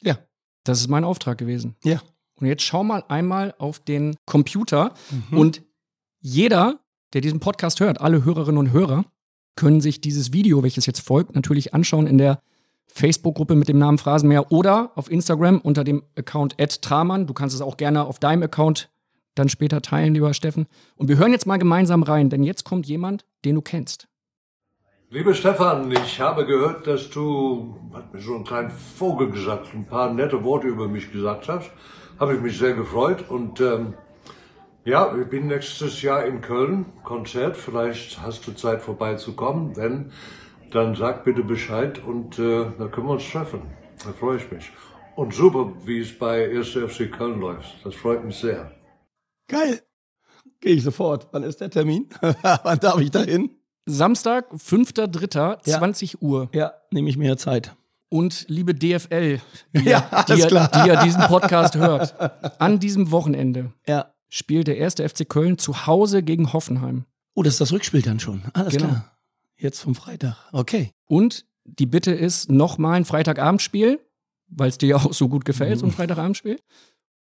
Ja. 0.01 0.19
Das 0.63 0.79
ist 0.79 0.87
mein 0.89 1.03
Auftrag 1.03 1.37
gewesen. 1.37 1.75
Ja. 1.83 2.01
Und 2.35 2.47
jetzt 2.47 2.61
schau 2.63 2.83
mal 2.83 3.03
einmal 3.07 3.55
auf 3.57 3.79
den 3.79 4.15
Computer 4.25 4.93
Mhm. 5.31 5.37
und 5.37 5.61
jeder, 6.19 6.79
der 7.13 7.21
diesen 7.21 7.39
Podcast 7.39 7.79
hört, 7.79 7.99
alle 8.01 8.23
Hörerinnen 8.25 8.59
und 8.59 8.71
Hörer, 8.71 9.05
können 9.55 9.81
sich 9.81 10.01
dieses 10.01 10.33
Video, 10.33 10.61
welches 10.61 10.85
jetzt 10.85 10.99
folgt, 10.99 11.33
natürlich 11.33 11.73
anschauen 11.73 12.05
in 12.05 12.19
der 12.19 12.41
Facebook-Gruppe 12.87 13.55
mit 13.55 13.67
dem 13.67 13.77
Namen 13.77 13.97
Phrasenmäher 13.97 14.51
oder 14.51 14.91
auf 14.95 15.11
Instagram 15.11 15.59
unter 15.59 15.83
dem 15.83 16.03
Account 16.17 16.55
@tramann. 16.81 17.27
Du 17.27 17.33
kannst 17.33 17.55
es 17.55 17.61
auch 17.61 17.77
gerne 17.77 18.05
auf 18.05 18.19
deinem 18.19 18.43
Account 18.43 18.89
dann 19.35 19.49
später 19.49 19.81
teilen, 19.81 20.13
lieber 20.13 20.33
Steffen. 20.33 20.67
Und 20.95 21.07
wir 21.07 21.17
hören 21.17 21.31
jetzt 21.31 21.45
mal 21.45 21.57
gemeinsam 21.57 22.03
rein, 22.03 22.29
denn 22.29 22.43
jetzt 22.43 22.63
kommt 22.63 22.87
jemand, 22.87 23.25
den 23.45 23.55
du 23.55 23.61
kennst. 23.61 24.07
Lieber 25.09 25.33
Stefan, 25.33 25.89
ich 25.91 26.19
habe 26.19 26.45
gehört, 26.45 26.85
dass 26.85 27.09
du, 27.09 27.77
hat 27.93 28.13
mir 28.13 28.19
so 28.19 28.35
ein 28.35 28.43
kleiner 28.43 28.71
Vogel 28.71 29.31
gesagt, 29.31 29.73
ein 29.73 29.85
paar 29.85 30.11
nette 30.11 30.43
Worte 30.43 30.67
über 30.67 30.87
mich 30.87 31.11
gesagt 31.11 31.47
hast. 31.47 31.71
Habe 32.19 32.35
ich 32.35 32.41
mich 32.41 32.57
sehr 32.57 32.73
gefreut 32.73 33.23
und 33.29 33.61
ähm, 33.61 33.93
ja, 34.83 35.15
ich 35.17 35.27
bin 35.29 35.47
nächstes 35.47 36.01
Jahr 36.01 36.25
in 36.25 36.41
Köln, 36.41 36.85
Konzert. 37.03 37.55
Vielleicht 37.57 38.21
hast 38.21 38.47
du 38.47 38.53
Zeit 38.53 38.81
vorbeizukommen. 38.81 39.75
Wenn, 39.77 40.11
dann 40.71 40.95
sag 40.95 41.23
bitte 41.25 41.43
Bescheid 41.43 42.03
und 42.03 42.37
äh, 42.39 42.65
dann 42.77 42.91
können 42.91 43.07
wir 43.07 43.13
uns 43.13 43.29
treffen. 43.29 43.61
Da 44.03 44.11
freue 44.13 44.37
ich 44.37 44.51
mich. 44.51 44.71
Und 45.15 45.33
super, 45.33 45.71
wie 45.85 45.99
es 45.99 46.17
bei 46.17 46.49
1. 46.55 46.67
FC 46.69 47.11
Köln 47.11 47.39
läuft. 47.39 47.83
Das 47.83 47.95
freut 47.95 48.23
mich 48.23 48.35
sehr. 48.37 48.71
Geil. 49.47 49.81
Gehe 50.59 50.73
ich 50.75 50.83
sofort. 50.83 51.27
Wann 51.31 51.43
ist 51.43 51.61
der 51.61 51.69
Termin? 51.69 52.07
Wann 52.41 52.79
darf 52.79 52.99
ich 52.99 53.11
da 53.11 53.21
hin? 53.23 53.49
Samstag, 53.85 54.51
5.3., 54.53 55.59
Ja. 55.65 55.77
20 55.79 56.21
Uhr. 56.21 56.49
Ja, 56.53 56.73
nehme 56.91 57.09
ich 57.09 57.17
mir 57.17 57.37
Zeit. 57.37 57.75
Und 58.09 58.45
liebe 58.47 58.73
DFL, 58.73 59.39
die, 59.73 59.83
Ja, 59.89 60.23
die, 60.29 60.35
die 60.35 60.87
ja 60.87 61.03
diesen 61.03 61.21
Podcast 61.23 61.75
hört, 61.75 62.15
an 62.61 62.79
diesem 62.79 63.11
Wochenende 63.11 63.73
Ja. 63.87 64.13
spielt 64.29 64.67
der 64.67 64.77
erste 64.77 65.07
FC 65.07 65.27
Köln 65.27 65.57
zu 65.57 65.87
Hause 65.87 66.23
gegen 66.23 66.53
Hoffenheim. 66.53 67.05
Oh, 67.33 67.43
das 67.43 67.53
ist 67.55 67.61
das 67.61 67.71
Rückspiel 67.73 68.01
dann 68.01 68.19
schon. 68.19 68.43
Alles 68.53 68.73
Genau. 68.73 68.87
klar. 68.89 69.16
Jetzt 69.57 69.79
vom 69.81 69.95
Freitag. 69.95 70.37
Okay. 70.51 70.91
Und 71.05 71.45
die 71.65 71.85
Bitte 71.85 72.11
ist 72.11 72.49
nochmal 72.51 72.95
ein 72.95 73.05
Freitagabendspiel, 73.05 73.99
weil 74.47 74.69
es 74.69 74.77
dir 74.77 74.89
ja 74.89 74.95
auch 74.97 75.13
so 75.13 75.27
gut 75.29 75.45
gefällt, 75.45 75.79
so 75.79 75.85
Mhm. 75.85 75.91
ein 75.91 75.95
Freitagabendspiel. 75.95 76.59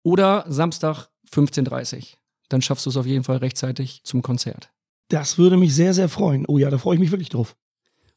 Oder 0.03 0.45
Samstag 0.47 1.07
15.30 1.31 1.97
Uhr. 1.97 2.03
Dann 2.49 2.61
schaffst 2.61 2.85
du 2.85 2.89
es 2.91 2.97
auf 2.97 3.05
jeden 3.07 3.23
Fall 3.23 3.37
rechtzeitig 3.37 4.01
zum 4.03 4.21
Konzert. 4.21 4.69
Das 5.07 5.37
würde 5.37 5.57
mich 5.57 5.73
sehr, 5.73 5.93
sehr 5.93 6.09
freuen. 6.09 6.45
Oh 6.47 6.57
ja, 6.57 6.69
da 6.69 6.77
freue 6.77 6.95
ich 6.95 6.99
mich 6.99 7.11
wirklich 7.11 7.29
drauf. 7.29 7.55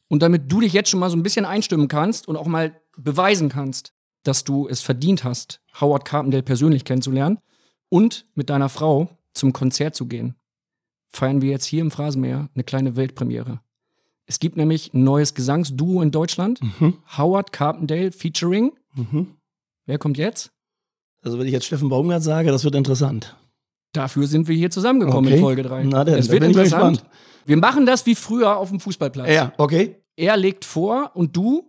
Und 0.07 0.21
damit 0.21 0.51
du 0.51 0.59
dich 0.59 0.73
jetzt 0.73 0.89
schon 0.89 0.99
mal 0.99 1.09
so 1.09 1.17
ein 1.17 1.23
bisschen 1.23 1.45
einstimmen 1.45 1.87
kannst 1.87 2.27
und 2.27 2.35
auch 2.35 2.47
mal 2.47 2.79
beweisen 2.97 3.49
kannst, 3.49 3.93
dass 4.23 4.43
du 4.43 4.67
es 4.67 4.81
verdient 4.81 5.23
hast, 5.23 5.61
Howard 5.79 6.05
Carpendale 6.05 6.43
persönlich 6.43 6.83
kennenzulernen 6.83 7.39
und 7.89 8.27
mit 8.35 8.49
deiner 8.49 8.69
Frau 8.69 9.09
zum 9.33 9.53
Konzert 9.53 9.95
zu 9.95 10.07
gehen, 10.07 10.35
feiern 11.11 11.41
wir 11.41 11.49
jetzt 11.51 11.65
hier 11.65 11.81
im 11.81 11.91
Phrasenmeer 11.91 12.49
eine 12.53 12.63
kleine 12.63 12.95
Weltpremiere. 12.95 13.61
Es 14.29 14.39
gibt 14.39 14.57
nämlich 14.57 14.93
ein 14.93 15.03
neues 15.03 15.33
Gesangsduo 15.33 16.03
in 16.03 16.11
Deutschland, 16.11 16.59
Mhm. 16.61 16.93
Howard 17.17 17.51
Carpendale 17.51 18.11
featuring. 18.11 18.73
Mhm. 18.93 19.35
Wer 19.87 19.97
kommt 19.97 20.19
jetzt? 20.19 20.51
Also 21.23 21.39
wenn 21.39 21.47
ich 21.47 21.51
jetzt 21.51 21.65
Steffen 21.65 21.89
Baumgart 21.89 22.21
sage, 22.21 22.51
das 22.51 22.63
wird 22.63 22.75
interessant. 22.75 23.35
Dafür 23.91 24.27
sind 24.27 24.47
wir 24.47 24.55
hier 24.55 24.69
zusammengekommen 24.69 25.25
Okay. 25.25 25.37
in 25.37 25.41
Folge 25.41 25.63
3. 25.63 25.83
Na 25.85 26.03
denn, 26.03 26.19
es 26.19 26.27
da 26.27 26.33
wird 26.33 26.41
bin 26.41 26.51
interessant. 26.51 27.03
Wir 27.47 27.57
machen 27.57 27.87
das 27.87 28.05
wie 28.05 28.13
früher 28.13 28.55
auf 28.57 28.69
dem 28.69 28.79
Fußballplatz. 28.79 29.29
Ja, 29.31 29.51
okay. 29.57 29.95
Er 30.15 30.37
legt 30.37 30.63
vor 30.63 31.09
und 31.15 31.35
du 31.35 31.63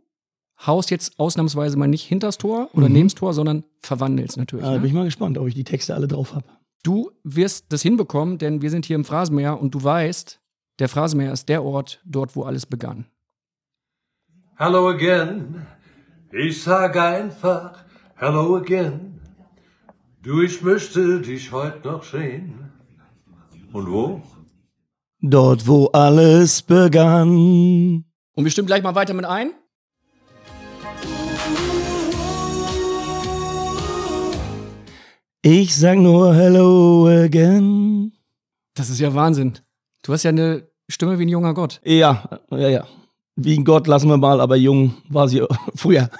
haust 0.66 0.90
jetzt 0.90 1.18
ausnahmsweise 1.18 1.78
mal 1.78 1.88
nicht 1.88 2.04
hinters 2.04 2.36
Tor 2.36 2.68
oder 2.74 2.88
Mhm. 2.88 2.94
nebens 2.94 3.14
Tor, 3.14 3.32
sondern 3.32 3.64
verwandelst 3.80 4.36
natürlich. 4.36 4.66
Da 4.66 4.72
bin 4.72 4.82
ne? 4.82 4.86
ich 4.88 4.92
mal 4.92 5.04
gespannt, 5.04 5.38
ob 5.38 5.48
ich 5.48 5.54
die 5.54 5.64
Texte 5.64 5.94
alle 5.94 6.08
drauf 6.08 6.34
habe. 6.34 6.44
Du 6.82 7.10
wirst 7.24 7.72
das 7.72 7.80
hinbekommen, 7.80 8.36
denn 8.36 8.60
wir 8.60 8.68
sind 8.68 8.84
hier 8.84 8.96
im 8.96 9.04
Phrasenmeer 9.06 9.58
und 9.58 9.74
du 9.74 9.82
weißt, 9.82 10.39
der 10.80 10.88
Phrasenmeer 10.88 11.32
ist 11.32 11.48
der 11.48 11.62
Ort, 11.62 12.00
dort 12.04 12.34
wo 12.34 12.42
alles 12.42 12.66
begann. 12.66 13.06
Hello 14.56 14.88
again. 14.88 15.66
Ich 16.32 16.62
sage 16.62 17.02
einfach 17.02 17.84
Hello 18.16 18.56
again. 18.56 19.20
Du, 20.22 20.42
ich 20.42 20.60
möchte 20.62 21.20
dich 21.20 21.52
heute 21.52 21.86
noch 21.86 22.04
sehen. 22.04 22.72
Und 23.72 23.90
wo? 23.90 24.22
Dort, 25.20 25.66
wo 25.66 25.86
alles 25.88 26.62
begann. 26.62 28.04
Und 28.34 28.44
wir 28.44 28.50
stimmen 28.50 28.66
gleich 28.66 28.82
mal 28.82 28.94
weiter 28.94 29.14
mit 29.14 29.24
ein. 29.24 29.52
Ich 35.42 35.76
sag 35.76 35.98
nur 35.98 36.34
Hello 36.34 37.06
again. 37.06 38.12
Das 38.74 38.90
ist 38.90 39.00
ja 39.00 39.12
Wahnsinn. 39.14 39.58
Du 40.02 40.12
hast 40.12 40.22
ja 40.22 40.30
eine 40.30 40.69
Stimme 40.90 41.18
wie 41.18 41.24
ein 41.24 41.28
junger 41.28 41.54
Gott. 41.54 41.80
Ja, 41.84 42.40
ja, 42.50 42.68
ja. 42.68 42.86
Wie 43.36 43.56
ein 43.56 43.64
Gott 43.64 43.86
lassen 43.86 44.08
wir 44.08 44.16
mal, 44.16 44.40
aber 44.40 44.56
jung 44.56 44.94
war 45.08 45.28
sie 45.28 45.42
früher. 45.74 46.10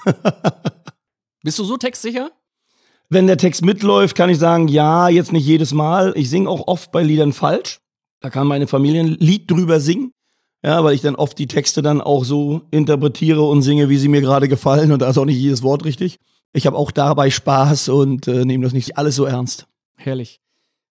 Bist 1.43 1.59
du 1.59 1.65
so 1.65 1.77
textsicher? 1.77 2.31
Wenn 3.09 3.27
der 3.27 3.37
Text 3.37 3.65
mitläuft, 3.65 4.17
kann 4.17 4.31
ich 4.31 4.39
sagen, 4.39 4.69
ja, 4.69 5.09
jetzt 5.09 5.33
nicht 5.33 5.45
jedes 5.45 5.73
Mal. 5.73 6.13
Ich 6.15 6.31
singe 6.31 6.49
auch 6.49 6.69
oft 6.69 6.93
bei 6.93 7.03
Liedern 7.03 7.33
falsch. 7.33 7.81
Da 8.21 8.31
kann 8.31 8.47
meine 8.47 8.69
Familie 8.69 9.01
ein 9.01 9.17
Lied 9.19 9.51
drüber 9.51 9.81
singen. 9.81 10.13
Ja, 10.63 10.85
weil 10.85 10.95
ich 10.95 11.01
dann 11.01 11.17
oft 11.17 11.39
die 11.39 11.47
Texte 11.47 11.83
dann 11.83 12.01
auch 12.01 12.25
so 12.25 12.63
interpretiere 12.71 13.43
und 13.43 13.63
singe, 13.63 13.89
wie 13.89 13.97
sie 13.97 14.09
mir 14.09 14.21
gerade 14.21 14.47
gefallen. 14.47 14.93
Und 14.93 15.01
da 15.03 15.09
ist 15.09 15.19
auch 15.19 15.25
nicht 15.25 15.39
jedes 15.39 15.63
Wort 15.63 15.85
richtig. 15.85 16.19
Ich 16.53 16.67
habe 16.67 16.77
auch 16.77 16.91
dabei 16.91 17.31
Spaß 17.31 17.89
und 17.89 18.29
äh, 18.29 18.45
nehme 18.45 18.65
das 18.65 18.73
nicht 18.73 18.99
alles 18.99 19.17
so 19.17 19.25
ernst. 19.25 19.67
Herrlich. 19.97 20.41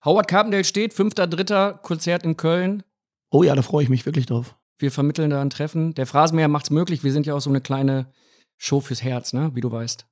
Howard 0.04 0.28
Carpendale 0.28 0.64
steht, 0.64 0.94
5.3. 0.94 1.78
Konzert 1.82 2.24
in 2.24 2.36
Köln. 2.36 2.84
Oh 3.32 3.44
ja, 3.44 3.56
da 3.56 3.62
freue 3.62 3.84
ich 3.84 3.90
mich 3.90 4.06
wirklich 4.06 4.26
drauf. 4.26 4.56
Wir 4.78 4.92
vermitteln 4.92 5.30
da 5.30 5.42
ein 5.42 5.50
Treffen. 5.50 5.94
Der 5.94 6.06
Phrasenmäher 6.06 6.48
macht's 6.48 6.70
möglich. 6.70 7.04
Wir 7.04 7.12
sind 7.12 7.26
ja 7.26 7.36
auch 7.36 7.42
so 7.42 7.50
eine 7.50 7.62
kleine 7.62 8.08
Show 8.58 8.80
fürs 8.80 9.04
Herz, 9.04 9.34
ne? 9.34 9.52
Wie 9.54 9.62
du 9.62 9.72
weißt. 9.72 10.06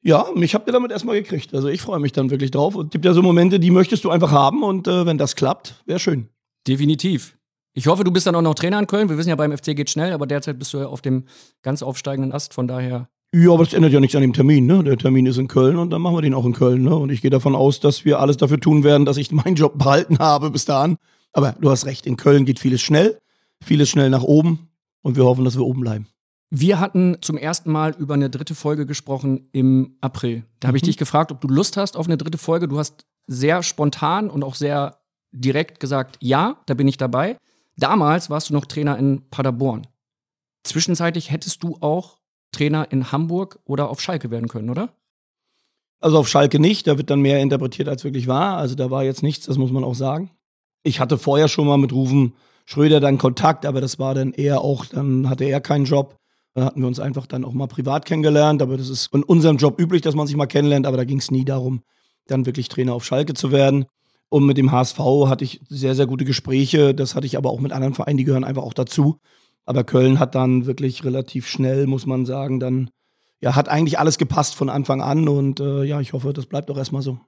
Ja, 0.00 0.26
mich 0.34 0.54
habt 0.54 0.68
ihr 0.68 0.72
damit 0.72 0.92
erstmal 0.92 1.16
gekriegt. 1.20 1.54
Also 1.54 1.68
ich 1.68 1.82
freue 1.82 1.98
mich 1.98 2.12
dann 2.12 2.30
wirklich 2.30 2.50
drauf. 2.50 2.74
Und 2.74 2.86
es 2.86 2.90
gibt 2.92 3.04
ja 3.04 3.12
so 3.12 3.22
Momente, 3.22 3.58
die 3.58 3.70
möchtest 3.70 4.04
du 4.04 4.10
einfach 4.10 4.30
haben 4.30 4.62
und 4.62 4.86
äh, 4.86 5.06
wenn 5.06 5.18
das 5.18 5.36
klappt, 5.36 5.82
wäre 5.86 5.98
schön. 5.98 6.28
Definitiv. 6.66 7.36
Ich 7.74 7.86
hoffe, 7.86 8.04
du 8.04 8.10
bist 8.10 8.26
dann 8.26 8.34
auch 8.34 8.42
noch 8.42 8.54
Trainer 8.54 8.78
in 8.78 8.86
Köln. 8.86 9.08
Wir 9.08 9.18
wissen 9.18 9.28
ja, 9.28 9.36
beim 9.36 9.56
FC 9.56 9.76
geht 9.76 9.90
schnell, 9.90 10.12
aber 10.12 10.26
derzeit 10.26 10.58
bist 10.58 10.72
du 10.72 10.78
ja 10.78 10.86
auf 10.86 11.02
dem 11.02 11.24
ganz 11.62 11.82
aufsteigenden 11.82 12.32
Ast. 12.32 12.54
Von 12.54 12.68
daher. 12.68 13.08
Ja, 13.34 13.52
aber 13.52 13.64
das 13.64 13.74
ändert 13.74 13.92
ja 13.92 14.00
nichts 14.00 14.16
an 14.16 14.22
dem 14.22 14.32
Termin. 14.32 14.66
Ne? 14.66 14.82
Der 14.84 14.96
Termin 14.96 15.26
ist 15.26 15.36
in 15.36 15.48
Köln 15.48 15.76
und 15.76 15.90
dann 15.90 16.00
machen 16.00 16.16
wir 16.16 16.22
den 16.22 16.34
auch 16.34 16.46
in 16.46 16.54
Köln. 16.54 16.82
Ne? 16.82 16.94
Und 16.94 17.10
ich 17.10 17.20
gehe 17.20 17.30
davon 17.30 17.54
aus, 17.54 17.80
dass 17.80 18.04
wir 18.04 18.20
alles 18.20 18.36
dafür 18.36 18.58
tun 18.58 18.84
werden, 18.84 19.04
dass 19.04 19.16
ich 19.16 19.30
meinen 19.32 19.56
Job 19.56 19.76
behalten 19.78 20.18
habe 20.18 20.50
bis 20.50 20.64
dahin. 20.64 20.96
Aber 21.32 21.52
du 21.60 21.70
hast 21.70 21.86
recht, 21.86 22.06
in 22.06 22.16
Köln 22.16 22.44
geht 22.44 22.58
vieles 22.58 22.80
schnell, 22.80 23.20
vieles 23.62 23.88
schnell 23.88 24.10
nach 24.10 24.22
oben 24.22 24.68
und 25.02 25.16
wir 25.16 25.24
hoffen, 25.24 25.44
dass 25.44 25.56
wir 25.56 25.64
oben 25.64 25.80
bleiben. 25.80 26.06
Wir 26.50 26.80
hatten 26.80 27.18
zum 27.20 27.36
ersten 27.36 27.70
Mal 27.70 27.94
über 27.98 28.14
eine 28.14 28.30
dritte 28.30 28.54
Folge 28.54 28.86
gesprochen 28.86 29.48
im 29.52 29.96
April. 30.00 30.44
Da 30.60 30.68
habe 30.68 30.78
ich 30.78 30.82
Mhm. 30.82 30.86
dich 30.86 30.96
gefragt, 30.96 31.30
ob 31.30 31.40
du 31.42 31.48
Lust 31.48 31.76
hast 31.76 31.96
auf 31.96 32.06
eine 32.06 32.16
dritte 32.16 32.38
Folge. 32.38 32.68
Du 32.68 32.78
hast 32.78 33.04
sehr 33.26 33.62
spontan 33.62 34.30
und 34.30 34.42
auch 34.42 34.54
sehr 34.54 34.98
direkt 35.30 35.78
gesagt, 35.78 36.16
ja, 36.22 36.56
da 36.64 36.72
bin 36.72 36.88
ich 36.88 36.96
dabei. 36.96 37.36
Damals 37.76 38.30
warst 38.30 38.48
du 38.48 38.54
noch 38.54 38.64
Trainer 38.64 38.96
in 38.98 39.28
Paderborn. 39.28 39.86
Zwischenzeitlich 40.64 41.30
hättest 41.30 41.62
du 41.62 41.76
auch 41.80 42.18
Trainer 42.52 42.90
in 42.90 43.12
Hamburg 43.12 43.58
oder 43.64 43.90
auf 43.90 44.00
Schalke 44.00 44.30
werden 44.30 44.48
können, 44.48 44.70
oder? 44.70 44.94
Also 46.00 46.18
auf 46.18 46.28
Schalke 46.28 46.58
nicht, 46.58 46.86
da 46.86 46.96
wird 46.96 47.10
dann 47.10 47.20
mehr 47.20 47.40
interpretiert, 47.40 47.88
als 47.88 48.04
wirklich 48.04 48.26
war. 48.26 48.56
Also 48.56 48.74
da 48.74 48.90
war 48.90 49.04
jetzt 49.04 49.22
nichts, 49.22 49.46
das 49.46 49.58
muss 49.58 49.70
man 49.70 49.84
auch 49.84 49.94
sagen. 49.94 50.30
Ich 50.82 51.00
hatte 51.00 51.18
vorher 51.18 51.48
schon 51.48 51.66
mal 51.66 51.78
mit 51.78 51.92
Rufen 51.92 52.34
Schröder 52.66 53.00
dann 53.00 53.16
Kontakt, 53.16 53.64
aber 53.64 53.80
das 53.80 53.98
war 53.98 54.14
dann 54.14 54.32
eher 54.32 54.60
auch, 54.60 54.84
dann 54.84 55.30
hatte 55.30 55.44
er 55.44 55.60
keinen 55.60 55.86
Job. 55.86 56.16
Da 56.54 56.64
hatten 56.66 56.80
wir 56.80 56.88
uns 56.88 57.00
einfach 57.00 57.26
dann 57.26 57.44
auch 57.44 57.54
mal 57.54 57.66
privat 57.66 58.04
kennengelernt, 58.04 58.60
aber 58.60 58.76
das 58.76 58.90
ist 58.90 59.14
in 59.14 59.22
unserem 59.22 59.56
Job 59.56 59.80
üblich, 59.80 60.02
dass 60.02 60.14
man 60.14 60.26
sich 60.26 60.36
mal 60.36 60.46
kennenlernt, 60.46 60.86
aber 60.86 60.98
da 60.98 61.04
ging 61.04 61.18
es 61.18 61.30
nie 61.30 61.44
darum, 61.44 61.82
dann 62.26 62.46
wirklich 62.46 62.68
Trainer 62.68 62.94
auf 62.94 63.04
Schalke 63.04 63.32
zu 63.34 63.52
werden. 63.52 63.86
Und 64.28 64.44
mit 64.44 64.58
dem 64.58 64.70
HSV 64.70 64.98
hatte 65.28 65.44
ich 65.44 65.60
sehr, 65.68 65.94
sehr 65.94 66.06
gute 66.06 66.26
Gespräche. 66.26 66.94
Das 66.94 67.14
hatte 67.14 67.26
ich 67.26 67.38
aber 67.38 67.50
auch 67.50 67.60
mit 67.60 67.72
anderen 67.72 67.94
Vereinen, 67.94 68.18
die 68.18 68.24
gehören 68.24 68.44
einfach 68.44 68.64
auch 68.64 68.74
dazu. 68.74 69.18
Aber 69.64 69.84
Köln 69.84 70.18
hat 70.18 70.34
dann 70.34 70.66
wirklich 70.66 71.04
relativ 71.04 71.46
schnell, 71.46 71.86
muss 71.86 72.04
man 72.04 72.26
sagen, 72.26 72.60
dann 72.60 72.90
ja, 73.40 73.54
hat 73.54 73.68
eigentlich 73.68 73.98
alles 73.98 74.18
gepasst 74.18 74.54
von 74.54 74.68
Anfang 74.68 75.00
an 75.00 75.28
und 75.28 75.60
äh, 75.60 75.84
ja, 75.84 76.00
ich 76.00 76.12
hoffe, 76.12 76.32
das 76.32 76.46
bleibt 76.46 76.70
auch 76.70 76.76
erstmal 76.76 77.02
so. 77.02 77.18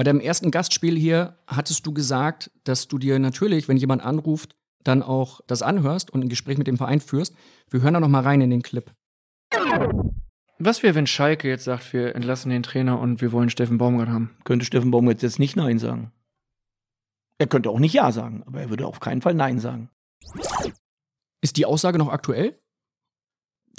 Bei 0.00 0.04
deinem 0.04 0.20
ersten 0.20 0.50
Gastspiel 0.50 0.96
hier 0.96 1.36
hattest 1.46 1.84
du 1.84 1.92
gesagt, 1.92 2.50
dass 2.64 2.88
du 2.88 2.96
dir 2.96 3.18
natürlich, 3.18 3.68
wenn 3.68 3.76
jemand 3.76 4.02
anruft, 4.02 4.56
dann 4.82 5.02
auch 5.02 5.42
das 5.46 5.60
anhörst 5.60 6.10
und 6.10 6.24
ein 6.24 6.30
Gespräch 6.30 6.56
mit 6.56 6.66
dem 6.66 6.78
Verein 6.78 7.02
führst. 7.02 7.36
Wir 7.68 7.82
hören 7.82 7.92
da 7.92 8.00
noch 8.00 8.08
mal 8.08 8.22
rein 8.22 8.40
in 8.40 8.48
den 8.48 8.62
Clip. 8.62 8.90
Was 10.58 10.82
wäre, 10.82 10.94
wenn 10.94 11.06
Schalke 11.06 11.48
jetzt 11.48 11.64
sagt, 11.64 11.92
wir 11.92 12.16
entlassen 12.16 12.48
den 12.48 12.62
Trainer 12.62 12.98
und 12.98 13.20
wir 13.20 13.30
wollen 13.30 13.50
Steffen 13.50 13.76
Baumgart 13.76 14.08
haben? 14.08 14.34
Könnte 14.44 14.64
Steffen 14.64 14.90
Baumgart 14.90 15.20
jetzt 15.20 15.38
nicht 15.38 15.54
Nein 15.54 15.78
sagen. 15.78 16.12
Er 17.36 17.46
könnte 17.46 17.68
auch 17.68 17.78
nicht 17.78 17.92
Ja 17.92 18.10
sagen, 18.10 18.42
aber 18.46 18.62
er 18.62 18.70
würde 18.70 18.86
auf 18.86 19.00
keinen 19.00 19.20
Fall 19.20 19.34
Nein 19.34 19.58
sagen. 19.58 19.90
Ist 21.42 21.58
die 21.58 21.66
Aussage 21.66 21.98
noch 21.98 22.08
aktuell? 22.08 22.58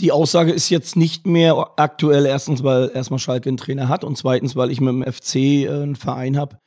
Die 0.01 0.11
Aussage 0.11 0.51
ist 0.51 0.71
jetzt 0.71 0.95
nicht 0.95 1.27
mehr 1.27 1.73
aktuell, 1.77 2.25
erstens, 2.25 2.63
weil 2.63 2.89
erstmal 2.91 3.19
Schalke 3.19 3.49
einen 3.49 3.57
Trainer 3.57 3.87
hat 3.87 4.03
und 4.03 4.17
zweitens, 4.17 4.55
weil 4.55 4.71
ich 4.71 4.81
mit 4.81 4.89
dem 4.89 5.03
FC 5.03 5.35
äh, 5.35 5.69
einen 5.69 5.95
Verein 5.95 6.37
habe, 6.37 6.57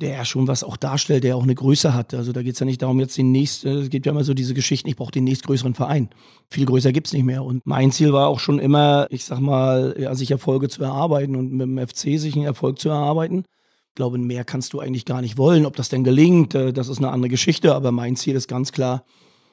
der 0.00 0.12
ja 0.12 0.24
schon 0.24 0.48
was 0.48 0.64
auch 0.64 0.78
darstellt, 0.78 1.24
der 1.24 1.36
auch 1.36 1.42
eine 1.42 1.54
Größe 1.54 1.92
hat. 1.92 2.14
Also 2.14 2.32
da 2.32 2.42
geht 2.42 2.54
es 2.54 2.60
ja 2.60 2.64
nicht 2.64 2.80
darum, 2.80 2.98
jetzt 2.98 3.18
den 3.18 3.32
nächsten, 3.32 3.68
es 3.68 3.90
gibt 3.90 4.06
ja 4.06 4.12
immer 4.12 4.24
so 4.24 4.32
diese 4.32 4.54
Geschichten, 4.54 4.88
ich 4.88 4.96
brauche 4.96 5.12
den 5.12 5.24
nächstgrößeren 5.24 5.74
Verein. 5.74 6.08
Viel 6.48 6.64
größer 6.64 6.90
gibt's 6.90 7.12
nicht 7.12 7.24
mehr. 7.24 7.44
Und 7.44 7.66
mein 7.66 7.92
Ziel 7.92 8.14
war 8.14 8.28
auch 8.28 8.40
schon 8.40 8.58
immer, 8.58 9.06
ich 9.10 9.26
sag 9.26 9.40
mal, 9.40 9.94
ja, 9.98 10.14
sich 10.14 10.30
Erfolge 10.30 10.70
zu 10.70 10.82
erarbeiten 10.82 11.36
und 11.36 11.52
mit 11.52 11.66
dem 11.66 11.86
FC 11.86 12.18
sich 12.18 12.34
einen 12.34 12.46
Erfolg 12.46 12.78
zu 12.78 12.88
erarbeiten. 12.88 13.44
Ich 13.88 13.94
glaube, 13.94 14.16
mehr 14.16 14.44
kannst 14.44 14.72
du 14.72 14.80
eigentlich 14.80 15.04
gar 15.04 15.20
nicht 15.20 15.36
wollen. 15.36 15.66
Ob 15.66 15.76
das 15.76 15.90
denn 15.90 16.02
gelingt, 16.02 16.54
äh, 16.54 16.72
das 16.72 16.88
ist 16.88 16.96
eine 16.96 17.10
andere 17.10 17.28
Geschichte, 17.28 17.74
aber 17.74 17.92
mein 17.92 18.16
Ziel 18.16 18.36
ist 18.36 18.48
ganz 18.48 18.72
klar, 18.72 19.04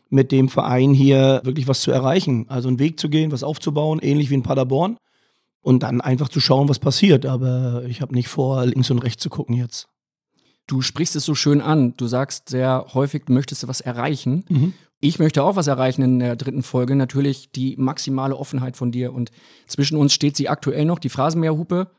mit 0.10 0.32
dem 0.32 0.50
Verein 0.50 0.94
hier 0.94 1.42
wirklich 1.44 1.68
was 1.68 1.82
zu 1.82 1.92
erreichen. 1.92 2.46
Also 2.50 2.68
einen 2.68 2.80
Weg 2.80 3.00
zu 3.00 3.10
gehen, 3.10 3.32
was 3.32 3.44
aufzubauen, 3.44 4.00
ähnlich 4.00 4.30
wie 4.30 4.36
in 4.36 4.44
Paderborn. 4.44 4.98
Und 5.62 5.84
dann 5.84 6.00
einfach 6.00 6.30
zu 6.30 6.40
schauen, 6.40 6.70
was 6.70 6.80
passiert. 6.80 7.26
Aber 7.26 7.84
ich 7.88 8.02
habe 8.02 8.14
nicht 8.14 8.30
vor, 8.30 8.66
links 8.66 8.90
und 8.90 9.00
rechts 9.00 9.22
zu 9.22 9.30
gucken 9.30 9.56
jetzt. 9.56 9.90
Du 10.66 10.82
sprichst 10.82 11.16
es 11.16 11.26
so 11.26 11.36
schön 11.36 11.62
an. 11.62 11.94
Du 11.98 12.08
sagst 12.08 12.50
sehr 12.50 12.88
häufig, 12.94 13.24
du 13.26 13.34
möchtest 13.34 13.68
was 13.68 13.82
erreichen. 13.82 14.46
Mhm. 14.50 14.74
Ich 15.00 15.20
möchte 15.20 15.44
auch 15.44 15.56
was 15.56 15.68
erreichen 15.68 16.02
in 16.02 16.20
der 16.20 16.36
dritten 16.36 16.64
Folge. 16.64 16.96
Natürlich 16.96 17.52
die 17.52 17.76
maximale 17.78 18.36
Offenheit 18.36 18.78
von 18.78 18.92
dir. 18.92 19.14
Und 19.14 19.32
zwischen 19.68 19.98
uns 19.98 20.14
steht 20.14 20.36
sie 20.36 20.50
aktuell 20.50 20.86
noch, 20.86 21.00
die 21.00 21.10
Phrasenmäherhupe. 21.10 21.92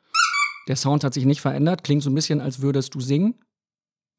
Der 0.67 0.77
Sound 0.77 1.05
hat 1.05 1.15
sich 1.15 1.25
nicht 1.25 1.41
verändert. 1.41 1.85
Klingt 1.85 2.03
so 2.03 2.11
ein 2.11 2.15
bisschen, 2.15 2.41
als 2.41 2.61
würdest 2.61 2.95
du 2.95 3.01
singen. 3.01 3.35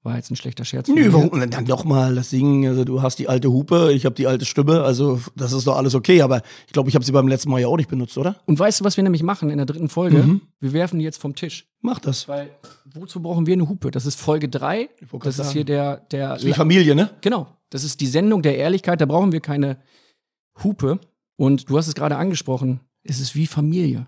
War 0.02 0.16
jetzt 0.16 0.32
ein 0.32 0.38
schlechter 0.38 0.64
Scherz. 0.64 0.88
Nö, 0.88 1.12
warum? 1.12 1.50
Dann 1.50 1.66
doch 1.66 1.84
mal 1.84 2.16
das 2.16 2.30
Singen. 2.30 2.66
Also 2.70 2.86
du 2.86 3.02
hast 3.02 3.20
die 3.20 3.28
alte 3.28 3.52
Hupe, 3.52 3.92
ich 3.92 4.06
habe 4.06 4.16
die 4.16 4.28
alte 4.28 4.46
Stimme. 4.46 4.82
Also 4.84 5.20
das 5.36 5.52
ist 5.52 5.68
doch 5.68 5.76
alles 5.76 5.94
okay. 5.94 6.22
Aber 6.22 6.42
ich 6.68 6.72
glaube, 6.74 6.88
ich 6.88 6.96
habe 6.96 7.04
sie 7.04 7.12
beim 7.12 7.28
letzten 7.28 7.50
Mal 7.50 7.60
ja 7.60 7.68
auch 7.68 7.76
nicht 7.76 7.90
benutzt, 7.90 8.18
oder? 8.18 8.38
Und 8.46 8.58
weißt 8.58 8.80
du, 8.80 8.86
was 8.86 8.96
wir 8.96 9.04
nämlich 9.04 9.24
machen 9.24 9.50
in 9.50 9.58
der 9.58 9.66
dritten 9.66 9.90
Folge? 9.90 10.24
Mhm. 10.24 10.42
Wir 10.62 10.72
werfen 10.72 11.00
die 11.00 11.06
jetzt 11.06 11.20
vom 11.22 11.36
Tisch. 11.36 11.68
Mach 11.82 12.00
das. 12.00 12.30
Weil, 12.30 12.50
wozu 12.94 13.22
brauchen 13.22 13.46
wir 13.46 13.54
eine 13.54 13.68
Hupe? 13.68 13.92
Das 13.92 14.06
ist 14.06 14.18
Folge 14.20 14.48
3. 14.48 14.90
Ich 15.02 15.12
wollte 15.12 15.26
Das 15.26 15.36
grad 15.36 15.46
ist 15.46 15.48
sagen. 15.48 15.52
hier 15.52 15.66
der, 15.66 15.98
der 16.12 16.30
Das 16.30 16.44
ist 16.44 16.48
wie 16.48 16.54
Familie, 16.54 16.96
ne? 16.96 17.10
Genau. 17.20 17.48
Das 17.70 17.84
ist 17.84 18.00
die 18.00 18.08
Sendung 18.08 18.42
der 18.42 18.58
Ehrlichkeit. 18.58 19.02
Da 19.02 19.06
brauchen 19.06 19.34
wir 19.34 19.42
keine 19.42 19.80
Hupe. 20.64 21.00
Und 21.36 21.70
du 21.70 21.78
hast 21.78 21.88
es 21.88 21.96
gerade 21.96 22.16
angesprochen. 22.16 22.80
Es 23.04 23.20
ist 23.20 23.36
wie 23.36 23.48
Familie. 23.48 24.08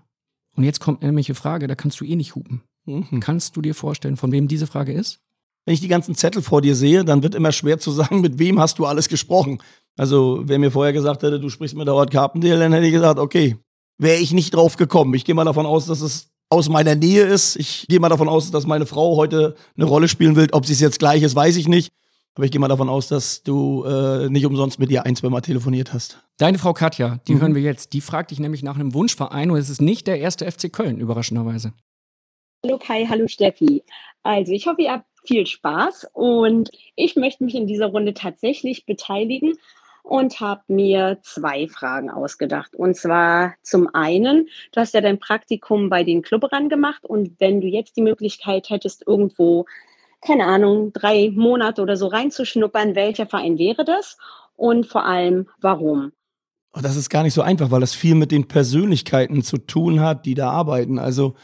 Und 0.56 0.64
jetzt 0.64 0.80
kommt 0.80 1.02
nämlich 1.02 1.28
eine 1.28 1.34
Frage, 1.34 1.66
da 1.66 1.74
kannst 1.74 2.00
du 2.00 2.04
eh 2.06 2.16
nicht 2.16 2.34
hupen. 2.34 2.62
Mhm. 2.86 3.20
Kannst 3.20 3.56
du 3.56 3.62
dir 3.62 3.74
vorstellen, 3.74 4.16
von 4.16 4.32
wem 4.32 4.48
diese 4.48 4.66
Frage 4.66 4.92
ist? 4.92 5.20
Wenn 5.64 5.74
ich 5.74 5.80
die 5.80 5.88
ganzen 5.88 6.14
Zettel 6.14 6.42
vor 6.42 6.60
dir 6.60 6.74
sehe, 6.74 7.04
dann 7.04 7.22
wird 7.22 7.34
immer 7.34 7.52
schwer 7.52 7.78
zu 7.78 7.90
sagen, 7.92 8.20
mit 8.20 8.38
wem 8.38 8.58
hast 8.58 8.78
du 8.78 8.86
alles 8.86 9.08
gesprochen. 9.08 9.62
Also, 9.96 10.40
wer 10.44 10.58
mir 10.58 10.70
vorher 10.70 10.92
gesagt 10.92 11.22
hätte, 11.22 11.38
du 11.38 11.48
sprichst 11.50 11.76
mit 11.76 11.86
der 11.86 11.94
Howard 11.94 12.10
Carpendale, 12.10 12.58
dann 12.58 12.72
hätte 12.72 12.86
ich 12.86 12.92
gesagt, 12.92 13.18
okay, 13.20 13.56
wäre 13.98 14.18
ich 14.18 14.32
nicht 14.32 14.54
drauf 14.54 14.76
gekommen. 14.76 15.14
Ich 15.14 15.24
gehe 15.24 15.34
mal 15.34 15.44
davon 15.44 15.66
aus, 15.66 15.86
dass 15.86 16.00
es 16.00 16.28
aus 16.50 16.68
meiner 16.68 16.94
Nähe 16.94 17.22
ist. 17.24 17.56
Ich 17.56 17.86
gehe 17.88 18.00
mal 18.00 18.08
davon 18.08 18.28
aus, 18.28 18.50
dass 18.50 18.66
meine 18.66 18.86
Frau 18.86 19.16
heute 19.16 19.54
eine 19.76 19.84
Rolle 19.86 20.08
spielen 20.08 20.34
will. 20.36 20.48
Ob 20.52 20.66
sie 20.66 20.72
es 20.72 20.80
jetzt 20.80 20.98
gleich 20.98 21.22
ist, 21.22 21.36
weiß 21.36 21.56
ich 21.56 21.68
nicht. 21.68 21.92
Aber 22.34 22.44
ich 22.46 22.50
gehe 22.50 22.60
mal 22.60 22.68
davon 22.68 22.88
aus, 22.88 23.08
dass 23.08 23.42
du 23.42 23.84
äh, 23.84 24.28
nicht 24.30 24.46
umsonst 24.46 24.78
mit 24.78 24.90
ihr 24.90 25.04
ein, 25.04 25.14
zwei 25.14 25.28
Mal 25.28 25.42
telefoniert 25.42 25.92
hast. 25.92 26.18
Deine 26.38 26.58
Frau 26.58 26.72
Katja, 26.72 27.20
die 27.28 27.34
Mhm. 27.34 27.40
hören 27.42 27.54
wir 27.54 27.62
jetzt. 27.62 27.92
Die 27.92 28.00
fragt 28.00 28.30
dich 28.30 28.40
nämlich 28.40 28.62
nach 28.62 28.74
einem 28.74 28.94
Wunschverein 28.94 29.50
und 29.50 29.58
es 29.58 29.68
ist 29.68 29.82
nicht 29.82 30.06
der 30.06 30.18
erste 30.18 30.50
FC 30.50 30.72
Köln, 30.72 30.98
überraschenderweise. 30.98 31.74
Hallo 32.64 32.78
Kai, 32.78 33.06
hallo 33.08 33.28
Steffi. 33.28 33.82
Also 34.22 34.52
ich 34.52 34.66
hoffe, 34.66 34.82
ihr 34.82 34.92
habt 34.92 35.06
viel 35.24 35.46
Spaß 35.46 36.08
und 36.12 36.70
ich 36.96 37.16
möchte 37.16 37.44
mich 37.44 37.54
in 37.54 37.66
dieser 37.66 37.86
Runde 37.86 38.14
tatsächlich 38.14 38.86
beteiligen 38.86 39.54
und 40.02 40.40
habe 40.40 40.62
mir 40.68 41.18
zwei 41.22 41.68
Fragen 41.68 42.10
ausgedacht. 42.10 42.74
Und 42.74 42.96
zwar 42.96 43.54
zum 43.62 43.88
einen, 43.94 44.48
du 44.72 44.80
hast 44.80 44.94
ja 44.94 45.00
dein 45.00 45.18
Praktikum 45.18 45.88
bei 45.88 46.04
den 46.04 46.22
Klubberern 46.22 46.68
gemacht 46.68 47.04
und 47.04 47.38
wenn 47.38 47.60
du 47.60 47.68
jetzt 47.68 47.96
die 47.96 48.02
Möglichkeit 48.02 48.68
hättest, 48.70 49.06
irgendwo, 49.06 49.66
keine 50.20 50.46
Ahnung, 50.46 50.92
drei 50.92 51.30
Monate 51.32 51.82
oder 51.82 51.96
so 51.96 52.08
reinzuschnuppern, 52.08 52.94
welcher 52.94 53.26
Verein 53.26 53.58
wäre 53.58 53.84
das? 53.84 54.18
Und 54.56 54.86
vor 54.86 55.04
allem, 55.04 55.48
warum? 55.60 56.12
Oh, 56.74 56.80
das 56.82 56.96
ist 56.96 57.10
gar 57.10 57.22
nicht 57.22 57.34
so 57.34 57.42
einfach, 57.42 57.70
weil 57.70 57.80
das 57.80 57.94
viel 57.94 58.14
mit 58.14 58.32
den 58.32 58.48
Persönlichkeiten 58.48 59.42
zu 59.42 59.58
tun 59.58 60.00
hat, 60.00 60.24
die 60.24 60.34
da 60.34 60.50
arbeiten. 60.50 60.98
Also 60.98 61.34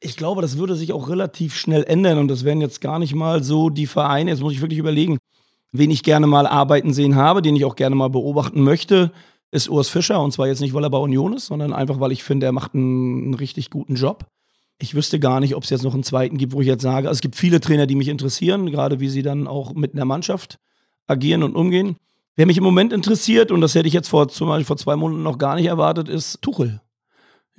ich 0.00 0.16
glaube, 0.16 0.42
das 0.42 0.56
würde 0.56 0.74
sich 0.74 0.92
auch 0.92 1.08
relativ 1.08 1.54
schnell 1.54 1.84
ändern 1.84 2.18
und 2.18 2.28
das 2.28 2.44
wären 2.44 2.60
jetzt 2.60 2.80
gar 2.80 2.98
nicht 2.98 3.14
mal 3.14 3.42
so 3.44 3.68
die 3.68 3.86
Vereine. 3.86 4.30
Jetzt 4.30 4.40
muss 4.40 4.54
ich 4.54 4.62
wirklich 4.62 4.78
überlegen, 4.78 5.18
wen 5.72 5.90
ich 5.90 6.02
gerne 6.02 6.26
mal 6.26 6.46
arbeiten 6.46 6.92
sehen 6.94 7.16
habe, 7.16 7.42
den 7.42 7.54
ich 7.54 7.64
auch 7.64 7.76
gerne 7.76 7.94
mal 7.94 8.08
beobachten 8.08 8.62
möchte, 8.62 9.12
ist 9.50 9.68
Urs 9.68 9.90
Fischer. 9.90 10.22
Und 10.22 10.32
zwar 10.32 10.46
jetzt 10.46 10.60
nicht, 10.60 10.72
weil 10.72 10.84
er 10.84 10.90
bei 10.90 10.98
Union 10.98 11.34
ist, 11.34 11.46
sondern 11.46 11.72
einfach, 11.72 12.00
weil 12.00 12.12
ich 12.12 12.22
finde, 12.22 12.46
er 12.46 12.52
macht 12.52 12.74
einen, 12.74 13.24
einen 13.24 13.34
richtig 13.34 13.68
guten 13.68 13.94
Job. 13.94 14.26
Ich 14.78 14.94
wüsste 14.94 15.20
gar 15.20 15.40
nicht, 15.40 15.54
ob 15.54 15.64
es 15.64 15.70
jetzt 15.70 15.82
noch 15.82 15.92
einen 15.92 16.02
zweiten 16.02 16.38
gibt, 16.38 16.54
wo 16.54 16.62
ich 16.62 16.66
jetzt 16.66 16.82
sage, 16.82 17.08
also 17.08 17.18
es 17.18 17.20
gibt 17.20 17.36
viele 17.36 17.60
Trainer, 17.60 17.86
die 17.86 17.96
mich 17.96 18.08
interessieren, 18.08 18.70
gerade 18.70 19.00
wie 19.00 19.10
sie 19.10 19.22
dann 19.22 19.46
auch 19.46 19.74
mit 19.74 19.92
einer 19.94 20.06
Mannschaft 20.06 20.58
agieren 21.06 21.42
und 21.42 21.54
umgehen. 21.54 21.96
Wer 22.36 22.46
mich 22.46 22.56
im 22.56 22.64
Moment 22.64 22.94
interessiert, 22.94 23.50
und 23.50 23.60
das 23.60 23.74
hätte 23.74 23.88
ich 23.88 23.92
jetzt 23.92 24.08
vor, 24.08 24.28
zum 24.28 24.48
Beispiel 24.48 24.64
vor 24.64 24.78
zwei 24.78 24.96
Monaten 24.96 25.22
noch 25.22 25.36
gar 25.36 25.56
nicht 25.56 25.66
erwartet, 25.66 26.08
ist 26.08 26.40
Tuchel. 26.40 26.80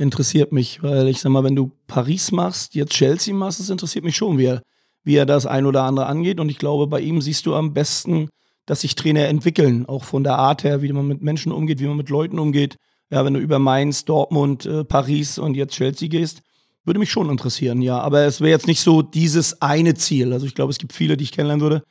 Interessiert 0.02 0.52
mich, 0.52 0.82
weil 0.82 1.08
ich 1.10 1.22
sag 1.22 1.30
mal, 1.30 1.44
wenn 1.44 1.56
du 1.56 1.70
Paris 1.86 2.32
machst, 2.32 2.74
jetzt 2.74 2.94
Chelsea 2.94 3.36
machst, 3.36 3.60
das 3.60 3.70
interessiert 3.70 4.04
mich 4.04 4.16
schon, 4.16 4.40
wie 4.40 4.46
er, 4.46 4.64
wie 5.04 5.16
er 5.16 5.28
das 5.28 5.46
ein 5.46 5.68
oder 5.68 5.84
andere 5.84 6.08
angeht. 6.08 6.40
Und 6.40 6.50
ich 6.50 6.58
glaube, 6.58 6.88
bei 6.88 7.02
ihm 7.02 7.22
siehst 7.22 7.46
du 7.46 7.54
am 7.54 7.72
besten, 7.72 8.30
dass 8.66 8.82
sich 8.82 8.96
Trainer 8.96 9.28
entwickeln, 9.28 9.86
auch 9.86 10.04
von 10.04 10.24
der 10.24 10.40
Art 10.40 10.64
her, 10.64 10.82
wie 10.82 10.92
man 10.92 11.08
mit 11.08 11.22
Menschen 11.22 11.52
umgeht, 11.52 11.80
wie 11.80 11.86
man 11.86 11.98
mit 11.98 12.10
Leuten 12.10 12.40
umgeht. 12.40 12.78
Ja, 13.12 13.24
wenn 13.26 13.36
du 13.36 13.40
über 13.40 13.60
Mainz, 13.60 14.04
Dortmund, 14.04 14.66
äh, 14.66 14.84
Paris 14.84 15.38
und 15.38 15.56
jetzt 15.56 15.76
Chelsea 15.76 16.08
gehst, 16.08 16.42
würde 16.84 17.00
mich 17.00 17.12
schon 17.12 17.30
interessieren, 17.30 17.84
ja. 17.84 18.00
Aber 18.00 18.22
es 18.22 18.42
wäre 18.42 18.50
jetzt 18.50 18.66
nicht 18.66 18.82
so 18.82 19.04
dieses 19.04 19.62
eine 19.62 19.94
Ziel. 19.94 20.34
Also 20.34 20.48
ich 20.48 20.56
glaube, 20.56 20.72
es 20.72 20.80
gibt 20.80 20.94
viele, 20.94 21.16
die 21.16 21.26
ich 21.26 21.32
kennenlernen 21.32 21.62
würde. 21.62 21.84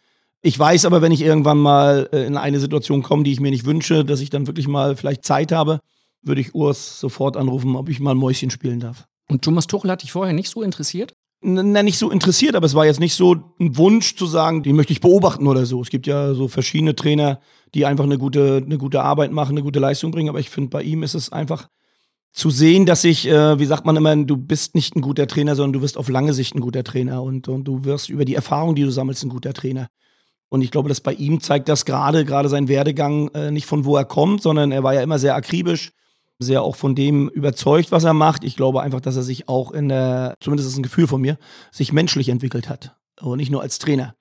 Ich 0.42 0.58
weiß 0.58 0.84
aber, 0.84 1.00
wenn 1.00 1.12
ich 1.12 1.20
irgendwann 1.20 1.58
mal 1.58 2.08
äh, 2.12 2.26
in 2.26 2.36
eine 2.36 2.58
Situation 2.58 3.04
komme, 3.04 3.22
die 3.22 3.30
ich 3.30 3.38
mir 3.38 3.52
nicht 3.52 3.66
wünsche, 3.66 4.04
dass 4.04 4.20
ich 4.20 4.30
dann 4.30 4.48
wirklich 4.48 4.66
mal 4.66 4.96
vielleicht 4.96 5.24
Zeit 5.24 5.52
habe, 5.52 5.78
würde 6.22 6.40
ich 6.40 6.54
Urs 6.54 7.00
sofort 7.00 7.36
anrufen, 7.36 7.76
ob 7.76 7.88
ich 7.88 8.00
mal 8.00 8.12
ein 8.12 8.16
Mäuschen 8.16 8.50
spielen 8.50 8.80
darf. 8.80 9.06
Und 9.28 9.42
Thomas 9.42 9.66
Tuchel 9.66 9.90
hat 9.90 10.02
dich 10.02 10.12
vorher 10.12 10.34
nicht 10.34 10.50
so 10.50 10.62
interessiert? 10.62 11.14
Na, 11.42 11.82
nicht 11.82 11.98
so 11.98 12.10
interessiert, 12.10 12.54
aber 12.54 12.66
es 12.66 12.74
war 12.74 12.84
jetzt 12.84 13.00
nicht 13.00 13.14
so 13.14 13.34
ein 13.58 13.76
Wunsch 13.78 14.14
zu 14.14 14.26
sagen, 14.26 14.62
den 14.62 14.76
möchte 14.76 14.92
ich 14.92 15.00
beobachten 15.00 15.46
oder 15.46 15.64
so. 15.64 15.80
Es 15.80 15.88
gibt 15.88 16.06
ja 16.06 16.34
so 16.34 16.48
verschiedene 16.48 16.94
Trainer, 16.94 17.40
die 17.74 17.86
einfach 17.86 18.04
eine 18.04 18.18
gute, 18.18 18.62
eine 18.64 18.76
gute 18.76 19.02
Arbeit 19.02 19.32
machen, 19.32 19.52
eine 19.52 19.62
gute 19.62 19.78
Leistung 19.78 20.10
bringen, 20.10 20.28
aber 20.28 20.40
ich 20.40 20.50
finde, 20.50 20.68
bei 20.68 20.82
ihm 20.82 21.02
ist 21.02 21.14
es 21.14 21.32
einfach 21.32 21.68
zu 22.32 22.50
sehen, 22.50 22.84
dass 22.84 23.04
ich, 23.04 23.26
äh, 23.26 23.58
wie 23.58 23.64
sagt 23.64 23.86
man 23.86 23.96
immer, 23.96 24.14
du 24.16 24.36
bist 24.36 24.74
nicht 24.74 24.94
ein 24.94 25.00
guter 25.00 25.26
Trainer, 25.26 25.56
sondern 25.56 25.72
du 25.72 25.82
wirst 25.82 25.96
auf 25.96 26.08
lange 26.08 26.34
Sicht 26.34 26.54
ein 26.54 26.60
guter 26.60 26.84
Trainer 26.84 27.22
und, 27.22 27.48
und 27.48 27.64
du 27.64 27.84
wirst 27.84 28.10
über 28.10 28.24
die 28.24 28.34
Erfahrung, 28.34 28.74
die 28.74 28.82
du 28.82 28.90
sammelst, 28.90 29.24
ein 29.24 29.30
guter 29.30 29.54
Trainer. 29.54 29.88
Und 30.48 30.62
ich 30.62 30.70
glaube, 30.70 30.88
dass 30.88 31.00
bei 31.00 31.14
ihm 31.14 31.40
zeigt 31.40 31.68
das 31.68 31.84
gerade, 31.84 32.24
gerade 32.24 32.48
sein 32.48 32.68
Werdegang 32.68 33.28
äh, 33.28 33.50
nicht 33.50 33.66
von 33.66 33.84
wo 33.84 33.96
er 33.96 34.04
kommt, 34.04 34.42
sondern 34.42 34.72
er 34.72 34.82
war 34.82 34.94
ja 34.94 35.02
immer 35.02 35.18
sehr 35.18 35.36
akribisch, 35.36 35.92
sehr 36.40 36.62
auch 36.62 36.76
von 36.76 36.94
dem 36.94 37.28
überzeugt, 37.28 37.92
was 37.92 38.04
er 38.04 38.14
macht. 38.14 38.44
Ich 38.44 38.56
glaube 38.56 38.82
einfach, 38.82 39.00
dass 39.00 39.16
er 39.16 39.22
sich 39.22 39.48
auch 39.48 39.70
in 39.70 39.88
der, 39.88 40.34
zumindest 40.40 40.68
ist 40.68 40.76
ein 40.76 40.82
Gefühl 40.82 41.06
von 41.06 41.20
mir, 41.20 41.38
sich 41.70 41.92
menschlich 41.92 42.28
entwickelt 42.28 42.68
hat 42.68 42.96
und 43.20 43.36
nicht 43.36 43.50
nur 43.50 43.62
als 43.62 43.78
Trainer. 43.78 44.14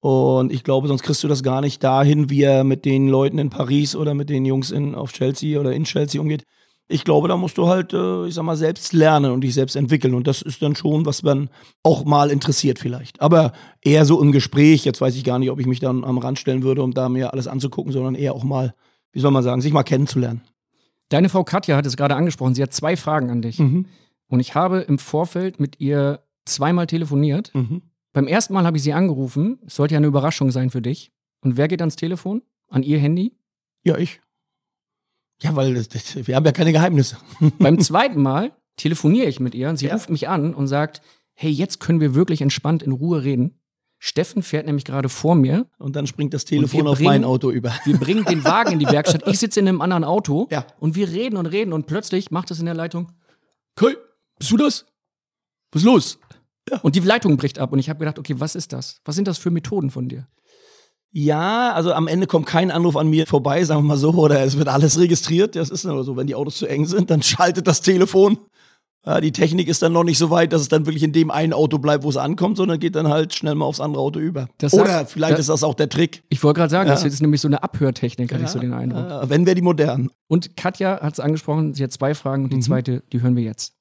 Und 0.00 0.52
ich 0.52 0.64
glaube, 0.64 0.88
sonst 0.88 1.02
kriegst 1.02 1.22
du 1.22 1.28
das 1.28 1.42
gar 1.42 1.60
nicht 1.60 1.82
dahin, 1.82 2.30
wie 2.30 2.42
er 2.42 2.64
mit 2.64 2.84
den 2.84 3.08
Leuten 3.08 3.38
in 3.38 3.50
Paris 3.50 3.96
oder 3.96 4.14
mit 4.14 4.28
den 4.28 4.44
Jungs 4.44 4.70
in, 4.70 4.94
auf 4.94 5.12
Chelsea 5.12 5.58
oder 5.58 5.72
in 5.72 5.84
Chelsea 5.84 6.20
umgeht 6.20 6.44
ich 6.88 7.04
glaube, 7.04 7.28
da 7.28 7.36
musst 7.36 7.58
du 7.58 7.66
halt, 7.66 7.92
äh, 7.92 8.26
ich 8.26 8.34
sag 8.34 8.44
mal, 8.44 8.56
selbst 8.56 8.92
lernen 8.92 9.32
und 9.32 9.40
dich 9.40 9.54
selbst 9.54 9.74
entwickeln. 9.76 10.14
Und 10.14 10.26
das 10.26 10.42
ist 10.42 10.62
dann 10.62 10.76
schon, 10.76 11.04
was 11.04 11.22
man 11.22 11.50
auch 11.82 12.04
mal 12.04 12.30
interessiert 12.30 12.78
vielleicht. 12.78 13.20
Aber 13.20 13.52
eher 13.82 14.04
so 14.04 14.22
im 14.22 14.32
Gespräch. 14.32 14.84
Jetzt 14.84 15.00
weiß 15.00 15.16
ich 15.16 15.24
gar 15.24 15.38
nicht, 15.38 15.50
ob 15.50 15.58
ich 15.58 15.66
mich 15.66 15.80
dann 15.80 16.04
am 16.04 16.18
Rand 16.18 16.38
stellen 16.38 16.62
würde, 16.62 16.82
um 16.82 16.94
da 16.94 17.08
mir 17.08 17.32
alles 17.32 17.48
anzugucken, 17.48 17.92
sondern 17.92 18.14
eher 18.14 18.34
auch 18.34 18.44
mal, 18.44 18.74
wie 19.12 19.20
soll 19.20 19.32
man 19.32 19.42
sagen, 19.42 19.60
sich 19.60 19.72
mal 19.72 19.82
kennenzulernen. 19.82 20.42
Deine 21.08 21.28
Frau 21.28 21.44
Katja 21.44 21.76
hat 21.76 21.86
es 21.86 21.96
gerade 21.96 22.16
angesprochen. 22.16 22.54
Sie 22.54 22.62
hat 22.62 22.72
zwei 22.72 22.96
Fragen 22.96 23.30
an 23.30 23.42
dich. 23.42 23.58
Mhm. 23.58 23.86
Und 24.28 24.40
ich 24.40 24.54
habe 24.54 24.80
im 24.80 24.98
Vorfeld 24.98 25.60
mit 25.60 25.80
ihr 25.80 26.24
zweimal 26.44 26.86
telefoniert. 26.86 27.54
Mhm. 27.54 27.82
Beim 28.12 28.26
ersten 28.26 28.54
Mal 28.54 28.64
habe 28.64 28.76
ich 28.76 28.82
sie 28.82 28.92
angerufen. 28.92 29.58
Es 29.66 29.76
sollte 29.76 29.94
ja 29.94 29.98
eine 29.98 30.06
Überraschung 30.06 30.50
sein 30.50 30.70
für 30.70 30.82
dich. 30.82 31.12
Und 31.42 31.56
wer 31.56 31.68
geht 31.68 31.80
ans 31.80 31.96
Telefon? 31.96 32.42
An 32.68 32.82
ihr 32.82 32.98
Handy? 32.98 33.36
Ja, 33.84 33.96
ich. 33.98 34.20
Ja, 35.42 35.54
weil 35.54 35.74
das, 35.74 35.88
das, 35.88 36.26
wir 36.26 36.34
haben 36.34 36.46
ja 36.46 36.52
keine 36.52 36.72
Geheimnisse. 36.72 37.18
Beim 37.58 37.78
zweiten 37.80 38.20
Mal 38.20 38.52
telefoniere 38.76 39.26
ich 39.26 39.38
mit 39.38 39.54
ihr 39.54 39.68
und 39.68 39.76
sie 39.76 39.86
ja. 39.86 39.94
ruft 39.94 40.10
mich 40.10 40.28
an 40.28 40.54
und 40.54 40.66
sagt, 40.66 41.02
hey, 41.34 41.50
jetzt 41.50 41.78
können 41.78 42.00
wir 42.00 42.14
wirklich 42.14 42.40
entspannt 42.40 42.82
in 42.82 42.92
Ruhe 42.92 43.22
reden. 43.22 43.60
Steffen 43.98 44.42
fährt 44.42 44.66
nämlich 44.66 44.84
gerade 44.84 45.08
vor 45.08 45.34
mir. 45.34 45.66
Und 45.78 45.96
dann 45.96 46.06
springt 46.06 46.34
das 46.34 46.44
Telefon 46.44 46.86
auf 46.86 46.98
bringen, 46.98 47.10
mein 47.10 47.24
Auto 47.24 47.50
über. 47.50 47.72
Wir 47.84 47.96
bringen 47.96 48.24
den 48.24 48.44
Wagen 48.44 48.72
in 48.72 48.78
die 48.78 48.86
Werkstatt. 48.86 49.26
Ich 49.26 49.38
sitze 49.38 49.60
in 49.60 49.68
einem 49.68 49.80
anderen 49.80 50.04
Auto. 50.04 50.48
Ja. 50.50 50.66
Und 50.78 50.94
wir 50.94 51.08
reden 51.08 51.36
und 51.36 51.46
reden 51.46 51.72
und 51.72 51.86
plötzlich 51.86 52.30
macht 52.30 52.50
es 52.50 52.60
in 52.60 52.66
der 52.66 52.74
Leitung. 52.74 53.12
Kai, 53.74 53.96
bist 54.38 54.50
du 54.50 54.56
das? 54.56 54.86
Was 55.72 55.82
ist 55.82 55.86
los? 55.86 56.18
Ja. 56.70 56.78
Und 56.80 56.96
die 56.96 57.00
Leitung 57.00 57.36
bricht 57.36 57.58
ab 57.58 57.72
und 57.72 57.78
ich 57.78 57.88
habe 57.88 58.00
gedacht, 58.00 58.18
okay, 58.18 58.34
was 58.38 58.54
ist 58.54 58.72
das? 58.72 59.00
Was 59.04 59.14
sind 59.14 59.28
das 59.28 59.38
für 59.38 59.50
Methoden 59.50 59.90
von 59.90 60.08
dir? 60.08 60.26
Ja, 61.12 61.72
also 61.72 61.92
am 61.92 62.08
Ende 62.08 62.26
kommt 62.26 62.46
kein 62.46 62.70
Anruf 62.70 62.96
an 62.96 63.08
mir 63.08 63.26
vorbei, 63.26 63.64
sagen 63.64 63.82
wir 63.82 63.88
mal 63.88 63.96
so, 63.96 64.10
oder 64.12 64.42
es 64.42 64.58
wird 64.58 64.68
alles 64.68 64.98
registriert. 64.98 65.56
Das 65.56 65.70
ist 65.70 65.84
nur 65.84 66.04
so, 66.04 66.16
wenn 66.16 66.26
die 66.26 66.34
Autos 66.34 66.56
zu 66.56 66.66
eng 66.66 66.84
sind, 66.84 67.10
dann 67.10 67.22
schaltet 67.22 67.66
das 67.66 67.80
Telefon. 67.80 68.38
Ja, 69.06 69.20
die 69.20 69.30
Technik 69.30 69.68
ist 69.68 69.82
dann 69.82 69.92
noch 69.92 70.02
nicht 70.02 70.18
so 70.18 70.30
weit, 70.30 70.52
dass 70.52 70.60
es 70.62 70.68
dann 70.68 70.84
wirklich 70.84 71.04
in 71.04 71.12
dem 71.12 71.30
einen 71.30 71.52
Auto 71.52 71.78
bleibt, 71.78 72.02
wo 72.02 72.08
es 72.08 72.16
ankommt, 72.16 72.56
sondern 72.56 72.80
geht 72.80 72.96
dann 72.96 73.06
halt 73.06 73.34
schnell 73.34 73.54
mal 73.54 73.64
aufs 73.64 73.80
andere 73.80 74.02
Auto 74.02 74.18
über. 74.18 74.48
Das 74.58 74.74
oder 74.74 74.86
sagt, 74.86 75.10
vielleicht 75.10 75.34
das, 75.34 75.40
ist 75.40 75.48
das 75.48 75.62
auch 75.62 75.74
der 75.74 75.88
Trick. 75.88 76.24
Ich 76.28 76.42
wollte 76.42 76.58
gerade 76.58 76.70
sagen, 76.70 76.88
ja. 76.88 76.94
das 76.94 77.04
ist 77.04 77.22
nämlich 77.22 77.40
so 77.40 77.46
eine 77.46 77.62
Abhörtechnik, 77.62 78.32
hatte 78.32 78.40
ja, 78.40 78.46
ich 78.46 78.52
so 78.52 78.58
den 78.58 78.72
Eindruck. 78.72 79.08
Ja, 79.08 79.30
wenn 79.30 79.46
wir 79.46 79.54
die 79.54 79.62
modernen. 79.62 80.10
Und 80.26 80.56
Katja 80.56 81.00
hat 81.00 81.12
es 81.12 81.20
angesprochen, 81.20 81.72
sie 81.72 81.84
hat 81.84 81.92
zwei 81.92 82.14
Fragen 82.14 82.44
und 82.44 82.50
die 82.50 82.56
mhm. 82.56 82.62
zweite, 82.62 83.02
die 83.12 83.22
hören 83.22 83.36
wir 83.36 83.44
jetzt. 83.44 83.74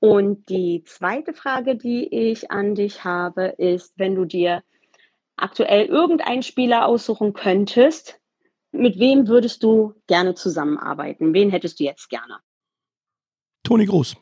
Und 0.00 0.48
die 0.48 0.82
zweite 0.84 1.32
Frage, 1.32 1.76
die 1.76 2.12
ich 2.12 2.50
an 2.50 2.74
dich 2.74 3.04
habe, 3.04 3.54
ist, 3.56 3.92
wenn 3.96 4.16
du 4.16 4.24
dir 4.24 4.64
aktuell 5.36 5.86
irgendeinen 5.86 6.42
Spieler 6.42 6.86
aussuchen 6.86 7.34
könntest, 7.34 8.18
mit 8.72 8.98
wem 8.98 9.28
würdest 9.28 9.62
du 9.62 9.94
gerne 10.08 10.34
zusammenarbeiten? 10.34 11.32
Wen 11.32 11.50
hättest 11.50 11.78
du 11.78 11.84
jetzt 11.84 12.10
gerne? 12.10 12.38
Toni 13.64 13.86
Groß. 13.86 14.16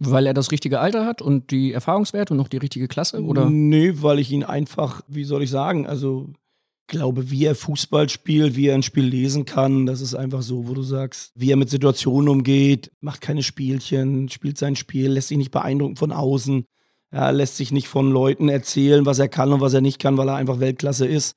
Weil 0.00 0.26
er 0.26 0.34
das 0.34 0.50
richtige 0.50 0.80
Alter 0.80 1.06
hat 1.06 1.22
und 1.22 1.52
die 1.52 1.72
Erfahrungswerte 1.72 2.34
und 2.34 2.38
noch 2.38 2.48
die 2.48 2.56
richtige 2.56 2.88
Klasse, 2.88 3.22
oder? 3.22 3.48
Nee, 3.48 4.02
weil 4.02 4.18
ich 4.18 4.32
ihn 4.32 4.42
einfach, 4.42 5.02
wie 5.06 5.24
soll 5.24 5.44
ich 5.44 5.50
sagen, 5.50 5.86
also 5.86 6.32
glaube, 6.86 7.30
wie 7.30 7.44
er 7.44 7.54
Fußball 7.54 8.08
spielt, 8.08 8.56
wie 8.56 8.68
er 8.68 8.74
ein 8.74 8.82
Spiel 8.82 9.04
lesen 9.04 9.44
kann, 9.44 9.86
das 9.86 10.00
ist 10.00 10.14
einfach 10.14 10.42
so, 10.42 10.68
wo 10.68 10.74
du 10.74 10.82
sagst, 10.82 11.32
wie 11.34 11.50
er 11.50 11.56
mit 11.56 11.70
Situationen 11.70 12.28
umgeht, 12.28 12.90
macht 13.00 13.20
keine 13.20 13.42
Spielchen, 13.42 14.28
spielt 14.28 14.58
sein 14.58 14.76
Spiel, 14.76 15.10
lässt 15.10 15.28
sich 15.28 15.38
nicht 15.38 15.50
beeindrucken 15.50 15.96
von 15.96 16.12
außen. 16.12 16.66
Er 17.10 17.32
lässt 17.32 17.56
sich 17.56 17.70
nicht 17.70 17.88
von 17.88 18.10
Leuten 18.10 18.48
erzählen, 18.48 19.06
was 19.06 19.18
er 19.18 19.28
kann 19.28 19.52
und 19.52 19.60
was 19.60 19.72
er 19.72 19.80
nicht 19.80 20.00
kann, 20.00 20.16
weil 20.16 20.28
er 20.28 20.34
einfach 20.34 20.60
Weltklasse 20.60 21.06
ist. 21.06 21.36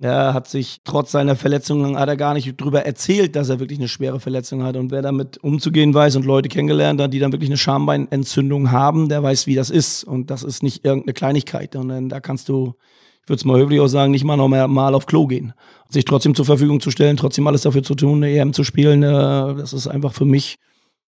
Er 0.00 0.32
hat 0.32 0.46
sich 0.46 0.78
trotz 0.84 1.10
seiner 1.10 1.34
Verletzungen 1.34 1.98
hat 1.98 2.08
er 2.08 2.16
gar 2.16 2.32
nicht 2.32 2.56
drüber 2.56 2.86
erzählt, 2.86 3.34
dass 3.34 3.48
er 3.48 3.58
wirklich 3.58 3.80
eine 3.80 3.88
schwere 3.88 4.20
Verletzung 4.20 4.62
hat. 4.62 4.76
Und 4.76 4.92
wer 4.92 5.02
damit 5.02 5.38
umzugehen 5.38 5.92
weiß 5.92 6.14
und 6.14 6.24
Leute 6.24 6.48
kennengelernt 6.48 7.00
hat, 7.00 7.12
die 7.12 7.18
dann 7.18 7.32
wirklich 7.32 7.50
eine 7.50 7.56
Schambeinentzündung 7.56 8.70
haben, 8.70 9.08
der 9.08 9.24
weiß, 9.24 9.48
wie 9.48 9.56
das 9.56 9.70
ist. 9.70 10.04
Und 10.04 10.30
das 10.30 10.44
ist 10.44 10.62
nicht 10.62 10.84
irgendeine 10.84 11.14
Kleinigkeit. 11.14 11.74
Und 11.74 11.88
dann, 11.88 12.08
da 12.08 12.20
kannst 12.20 12.48
du, 12.48 12.74
ich 13.22 13.28
würde 13.28 13.40
es 13.40 13.44
mal 13.44 13.58
höflich 13.58 13.80
auch 13.80 13.88
sagen, 13.88 14.12
nicht 14.12 14.24
mal 14.24 14.36
noch 14.36 14.48
mal 14.48 14.94
auf 14.94 15.06
Klo 15.06 15.26
gehen. 15.26 15.52
Sich 15.90 16.04
trotzdem 16.04 16.36
zur 16.36 16.44
Verfügung 16.44 16.80
zu 16.80 16.92
stellen, 16.92 17.16
trotzdem 17.16 17.48
alles 17.48 17.62
dafür 17.62 17.82
zu 17.82 17.96
tun, 17.96 18.22
eine 18.22 18.32
EM 18.32 18.52
zu 18.52 18.62
spielen, 18.62 19.02
äh, 19.02 19.08
das 19.08 19.72
ist 19.72 19.88
einfach 19.88 20.12
für 20.12 20.26
mich 20.26 20.58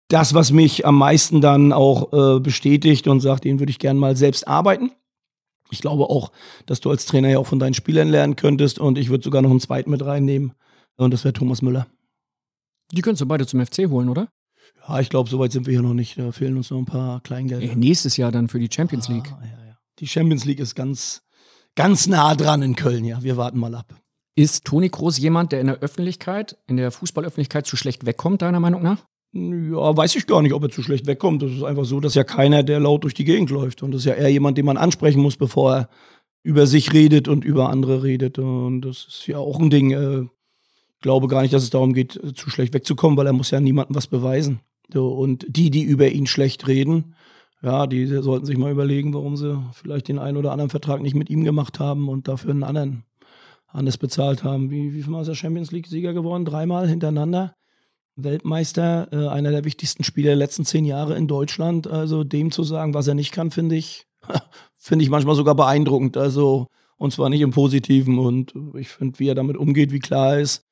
das, 0.07 0.33
was 0.33 0.51
mich 0.51 0.87
am 0.87 0.97
meisten 0.97 1.39
dann 1.41 1.71
auch 1.71 2.11
äh, 2.11 2.39
bestätigt 2.39 3.07
und 3.07 3.19
sagt, 3.19 3.43
den 3.43 3.59
würde 3.59 3.69
ich 3.69 3.77
gerne 3.77 3.99
mal 3.99 4.15
selbst 4.15 4.47
arbeiten. 4.47 4.91
Ich 5.71 5.81
glaube 5.81 6.09
auch, 6.09 6.31
dass 6.65 6.79
du 6.79 6.89
als 6.89 7.05
Trainer 7.05 7.29
ja 7.29 7.39
auch 7.39 7.47
von 7.47 7.59
deinen 7.59 7.73
Spielern 7.73 8.09
lernen 8.09 8.35
könntest 8.35 8.79
und 8.79 8.97
ich 8.97 9.09
würde 9.09 9.23
sogar 9.23 9.41
noch 9.41 9.51
einen 9.51 9.59
zweiten 9.59 9.91
mit 9.91 10.03
reinnehmen 10.03 10.53
und 10.97 11.11
das 11.13 11.23
wäre 11.23 11.33
Thomas 11.33 11.61
Müller. 11.61 11.87
Die 12.91 13.01
könntest 13.01 13.21
du 13.21 13.27
beide 13.27 13.45
zum 13.45 13.63
FC 13.65 13.87
holen, 13.89 14.09
oder? 14.09 14.29
Ja, 14.87 14.99
ich 14.99 15.09
glaube, 15.09 15.29
soweit 15.29 15.51
sind 15.51 15.67
wir 15.67 15.71
hier 15.71 15.81
noch 15.81 15.93
nicht. 15.93 16.17
Da 16.17 16.31
fehlen 16.31 16.57
uns 16.57 16.71
noch 16.71 16.79
ein 16.79 16.85
paar 16.85 17.21
Kleingelder. 17.21 17.71
Äh, 17.71 17.75
nächstes 17.75 18.17
Jahr 18.17 18.31
dann 18.31 18.47
für 18.47 18.59
die 18.59 18.69
Champions 18.71 19.09
ah, 19.09 19.13
League. 19.13 19.31
Ah, 19.31 19.43
ja, 19.43 19.65
ja. 19.67 19.77
Die 19.99 20.07
Champions 20.07 20.45
League 20.45 20.59
ist 20.59 20.75
ganz, 20.75 21.21
ganz 21.75 22.07
nah 22.07 22.35
dran 22.35 22.61
in 22.61 22.75
Köln, 22.75 23.05
ja. 23.05 23.21
Wir 23.21 23.37
warten 23.37 23.59
mal 23.59 23.75
ab. 23.75 23.93
Ist 24.35 24.65
Toni 24.65 24.89
Kroos 24.89 25.17
jemand, 25.17 25.51
der 25.51 25.61
in 25.61 25.67
der 25.67 25.79
Öffentlichkeit, 25.79 26.57
in 26.65 26.77
der 26.77 26.91
Fußballöffentlichkeit 26.91 27.67
zu 27.67 27.75
schlecht 27.75 28.05
wegkommt, 28.05 28.41
deiner 28.41 28.59
Meinung 28.59 28.81
nach? 28.81 29.05
Ja, 29.31 29.95
weiß 29.95 30.15
ich 30.15 30.25
gar 30.25 30.41
nicht, 30.41 30.53
ob 30.53 30.63
er 30.63 30.69
zu 30.69 30.81
schlecht 30.81 31.05
wegkommt. 31.05 31.43
Das 31.43 31.51
ist 31.51 31.63
einfach 31.63 31.85
so, 31.85 31.99
dass 31.99 32.15
ja 32.15 32.23
keiner, 32.23 32.63
der 32.63 32.79
laut 32.79 33.03
durch 33.03 33.13
die 33.13 33.25
Gegend 33.25 33.51
läuft. 33.51 33.83
Und 33.83 33.91
das 33.91 34.01
ist 34.01 34.05
ja 34.05 34.15
eher 34.15 34.29
jemand, 34.29 34.57
den 34.57 34.65
man 34.65 34.77
ansprechen 34.77 35.21
muss, 35.21 35.37
bevor 35.37 35.75
er 35.75 35.89
über 36.41 36.65
sich 36.65 36.93
redet 36.93 37.27
und 37.27 37.45
über 37.45 37.69
andere 37.69 38.03
redet. 38.03 38.39
Und 38.39 38.81
das 38.81 39.05
ist 39.07 39.27
ja 39.27 39.37
auch 39.37 39.59
ein 39.59 39.69
Ding. 39.69 39.91
Äh, 39.91 40.21
ich 40.21 41.01
glaube 41.01 41.27
gar 41.27 41.43
nicht, 41.43 41.53
dass 41.53 41.63
es 41.63 41.69
darum 41.69 41.93
geht, 41.93 42.19
zu 42.35 42.49
schlecht 42.49 42.73
wegzukommen, 42.73 43.17
weil 43.17 43.27
er 43.27 43.33
muss 43.33 43.51
ja 43.51 43.59
niemandem 43.59 43.95
was 43.95 44.07
beweisen. 44.07 44.59
und 44.93 45.45
die, 45.47 45.69
die 45.69 45.83
über 45.83 46.09
ihn 46.09 46.27
schlecht 46.27 46.67
reden, 46.67 47.15
ja, 47.61 47.87
die 47.87 48.05
sollten 48.05 48.45
sich 48.45 48.57
mal 48.57 48.71
überlegen, 48.71 49.13
warum 49.13 49.37
sie 49.37 49.61
vielleicht 49.73 50.07
den 50.07 50.19
einen 50.19 50.37
oder 50.37 50.51
anderen 50.51 50.69
Vertrag 50.69 51.01
nicht 51.01 51.15
mit 51.15 51.29
ihm 51.29 51.43
gemacht 51.43 51.79
haben 51.79 52.09
und 52.09 52.27
dafür 52.27 52.51
einen 52.51 52.63
anderen 52.63 53.03
anders 53.67 53.97
bezahlt 53.97 54.43
haben. 54.43 54.71
Wie, 54.71 54.93
wie 54.93 55.03
viel 55.03 55.11
Mal 55.11 55.21
ist 55.21 55.27
er 55.27 55.35
Champions 55.35 55.71
League-Sieger 55.71 56.13
geworden? 56.13 56.45
Dreimal 56.45 56.87
hintereinander. 56.87 57.55
Weltmeister, 58.23 59.07
äh, 59.11 59.27
einer 59.27 59.51
der 59.51 59.65
wichtigsten 59.65 60.03
Spieler 60.03 60.29
der 60.29 60.35
letzten 60.35 60.65
zehn 60.65 60.85
Jahre 60.85 61.15
in 61.15 61.27
Deutschland. 61.27 61.87
Also 61.87 62.23
dem 62.23 62.51
zu 62.51 62.63
sagen, 62.63 62.93
was 62.93 63.07
er 63.07 63.13
nicht 63.13 63.31
kann, 63.31 63.51
finde 63.51 63.75
ich, 63.75 64.07
finde 64.77 65.03
ich 65.03 65.09
manchmal 65.09 65.35
sogar 65.35 65.55
beeindruckend. 65.55 66.17
Also, 66.17 66.67
und 66.97 67.13
zwar 67.13 67.29
nicht 67.29 67.41
im 67.41 67.51
Positiven. 67.51 68.19
Und 68.19 68.53
ich 68.75 68.89
finde, 68.89 69.19
wie 69.19 69.27
er 69.27 69.35
damit 69.35 69.57
umgeht, 69.57 69.91
wie 69.91 69.99
klar 69.99 70.33
er 70.33 70.41
ist, 70.41 70.65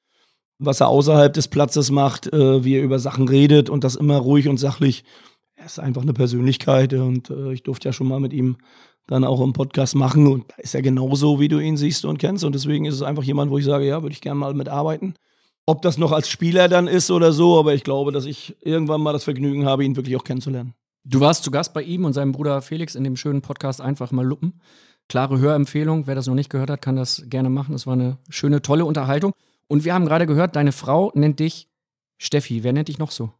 was 0.60 0.82
er 0.82 0.88
außerhalb 0.88 1.34
des 1.34 1.48
Platzes 1.48 1.92
macht, 1.92 2.32
äh, 2.34 2.64
wie 2.64 2.76
er 2.76 2.84
über 2.84 3.00
Sachen 3.00 3.28
redet 3.28 3.70
und 3.70 3.84
das 3.84 3.96
immer 3.96 4.18
ruhig 4.18 4.48
und 4.48 4.58
sachlich. 4.58 5.04
Er 5.56 5.66
ist 5.66 5.80
einfach 5.80 6.04
eine 6.04 6.14
Persönlichkeit 6.14 6.94
und 6.94 7.30
äh, 7.30 7.52
ich 7.52 7.64
durfte 7.64 7.90
ja 7.90 7.94
schon 7.94 8.08
mal 8.08 8.20
mit 8.20 8.34
ihm 8.34 8.58
dann 9.08 9.24
auch 9.24 9.42
im 9.42 9.54
Podcast 9.54 9.96
machen. 9.96 10.28
Und 10.28 10.46
ist 10.58 10.74
ja 10.74 10.82
genauso, 10.82 11.40
wie 11.40 11.48
du 11.48 11.60
ihn 11.60 11.78
siehst 11.78 12.06
und 12.06 12.20
kennst. 12.20 12.44
Und 12.44 12.54
deswegen 12.54 12.86
ist 12.86 12.96
es 12.96 13.02
einfach 13.02 13.24
jemand, 13.24 13.52
wo 13.52 13.58
ich 13.58 13.66
sage, 13.66 13.88
ja, 13.88 14.02
würde 14.04 14.14
ich 14.14 14.22
gerne 14.22 14.40
mal 14.40 14.54
mitarbeiten. 14.54 15.16
Ob 15.70 15.82
das 15.82 15.98
noch 15.98 16.14
als 16.14 16.30
Spieler 16.30 16.70
dann 16.70 16.88
ist 16.88 17.12
oder 17.12 17.34
so, 17.34 17.60
aber 17.60 17.74
ich 17.74 17.84
glaube, 17.84 18.14
dass 18.14 18.26
ich 18.26 18.56
irgendwann 18.62 19.02
mal 19.02 19.12
das 19.12 19.26
Vergnügen 19.26 19.66
habe, 19.66 19.84
ihn 19.84 19.98
wirklich 19.98 20.16
auch 20.16 20.24
kennenzulernen. 20.24 20.74
Du 21.04 21.20
warst 21.20 21.44
zu 21.44 21.52
Gast 21.52 21.74
bei 21.74 21.84
ihm 21.84 22.06
und 22.06 22.14
seinem 22.14 22.32
Bruder 22.32 22.62
Felix 22.62 22.96
in 22.96 23.04
dem 23.04 23.18
schönen 23.18 23.42
Podcast 23.42 23.82
Einfach 23.82 24.14
mal 24.14 24.26
Luppen. 24.26 24.62
Klare 25.10 25.40
Hörempfehlung. 25.40 26.08
Wer 26.08 26.16
das 26.16 26.28
noch 26.28 26.36
nicht 26.36 26.50
gehört 26.50 26.70
hat, 26.70 26.82
kann 26.82 26.96
das 26.96 27.24
gerne 27.28 27.50
machen. 27.50 27.74
Das 27.74 27.86
war 27.86 27.94
eine 27.94 28.18
schöne, 28.30 28.62
tolle 28.62 28.86
Unterhaltung. 28.86 29.34
Und 29.68 29.84
wir 29.84 29.94
haben 29.94 30.06
gerade 30.06 30.26
gehört, 30.26 30.56
deine 30.56 30.72
Frau 30.72 31.12
nennt 31.16 31.42
dich 31.42 31.68
Steffi. 32.18 32.64
Wer 32.64 32.72
nennt 32.72 32.88
dich 32.88 32.98
noch 32.98 33.12
so? 33.12 33.34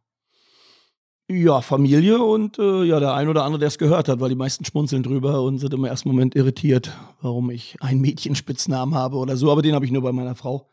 Ja, 1.30 1.62
Familie 1.62 2.22
und 2.22 2.58
äh, 2.58 2.84
ja, 2.84 3.00
der 3.00 3.14
ein 3.14 3.28
oder 3.28 3.44
andere, 3.44 3.60
der 3.60 3.68
es 3.68 3.78
gehört 3.78 4.08
hat, 4.08 4.20
weil 4.20 4.30
die 4.30 4.34
meisten 4.34 4.66
schmunzeln 4.66 5.02
drüber 5.02 5.42
und 5.42 5.58
sind 5.58 5.72
im 5.72 5.84
ersten 5.84 6.10
Moment 6.10 6.34
irritiert, 6.34 6.92
warum 7.22 7.50
ich 7.50 7.76
einen 7.80 8.00
Mädchenspitznamen 8.02 8.94
habe 8.94 9.16
oder 9.16 9.36
so. 9.36 9.50
Aber 9.50 9.62
den 9.62 9.74
habe 9.74 9.86
ich 9.86 9.92
nur 9.92 10.02
bei 10.02 10.12
meiner 10.12 10.34
Frau. 10.34 10.70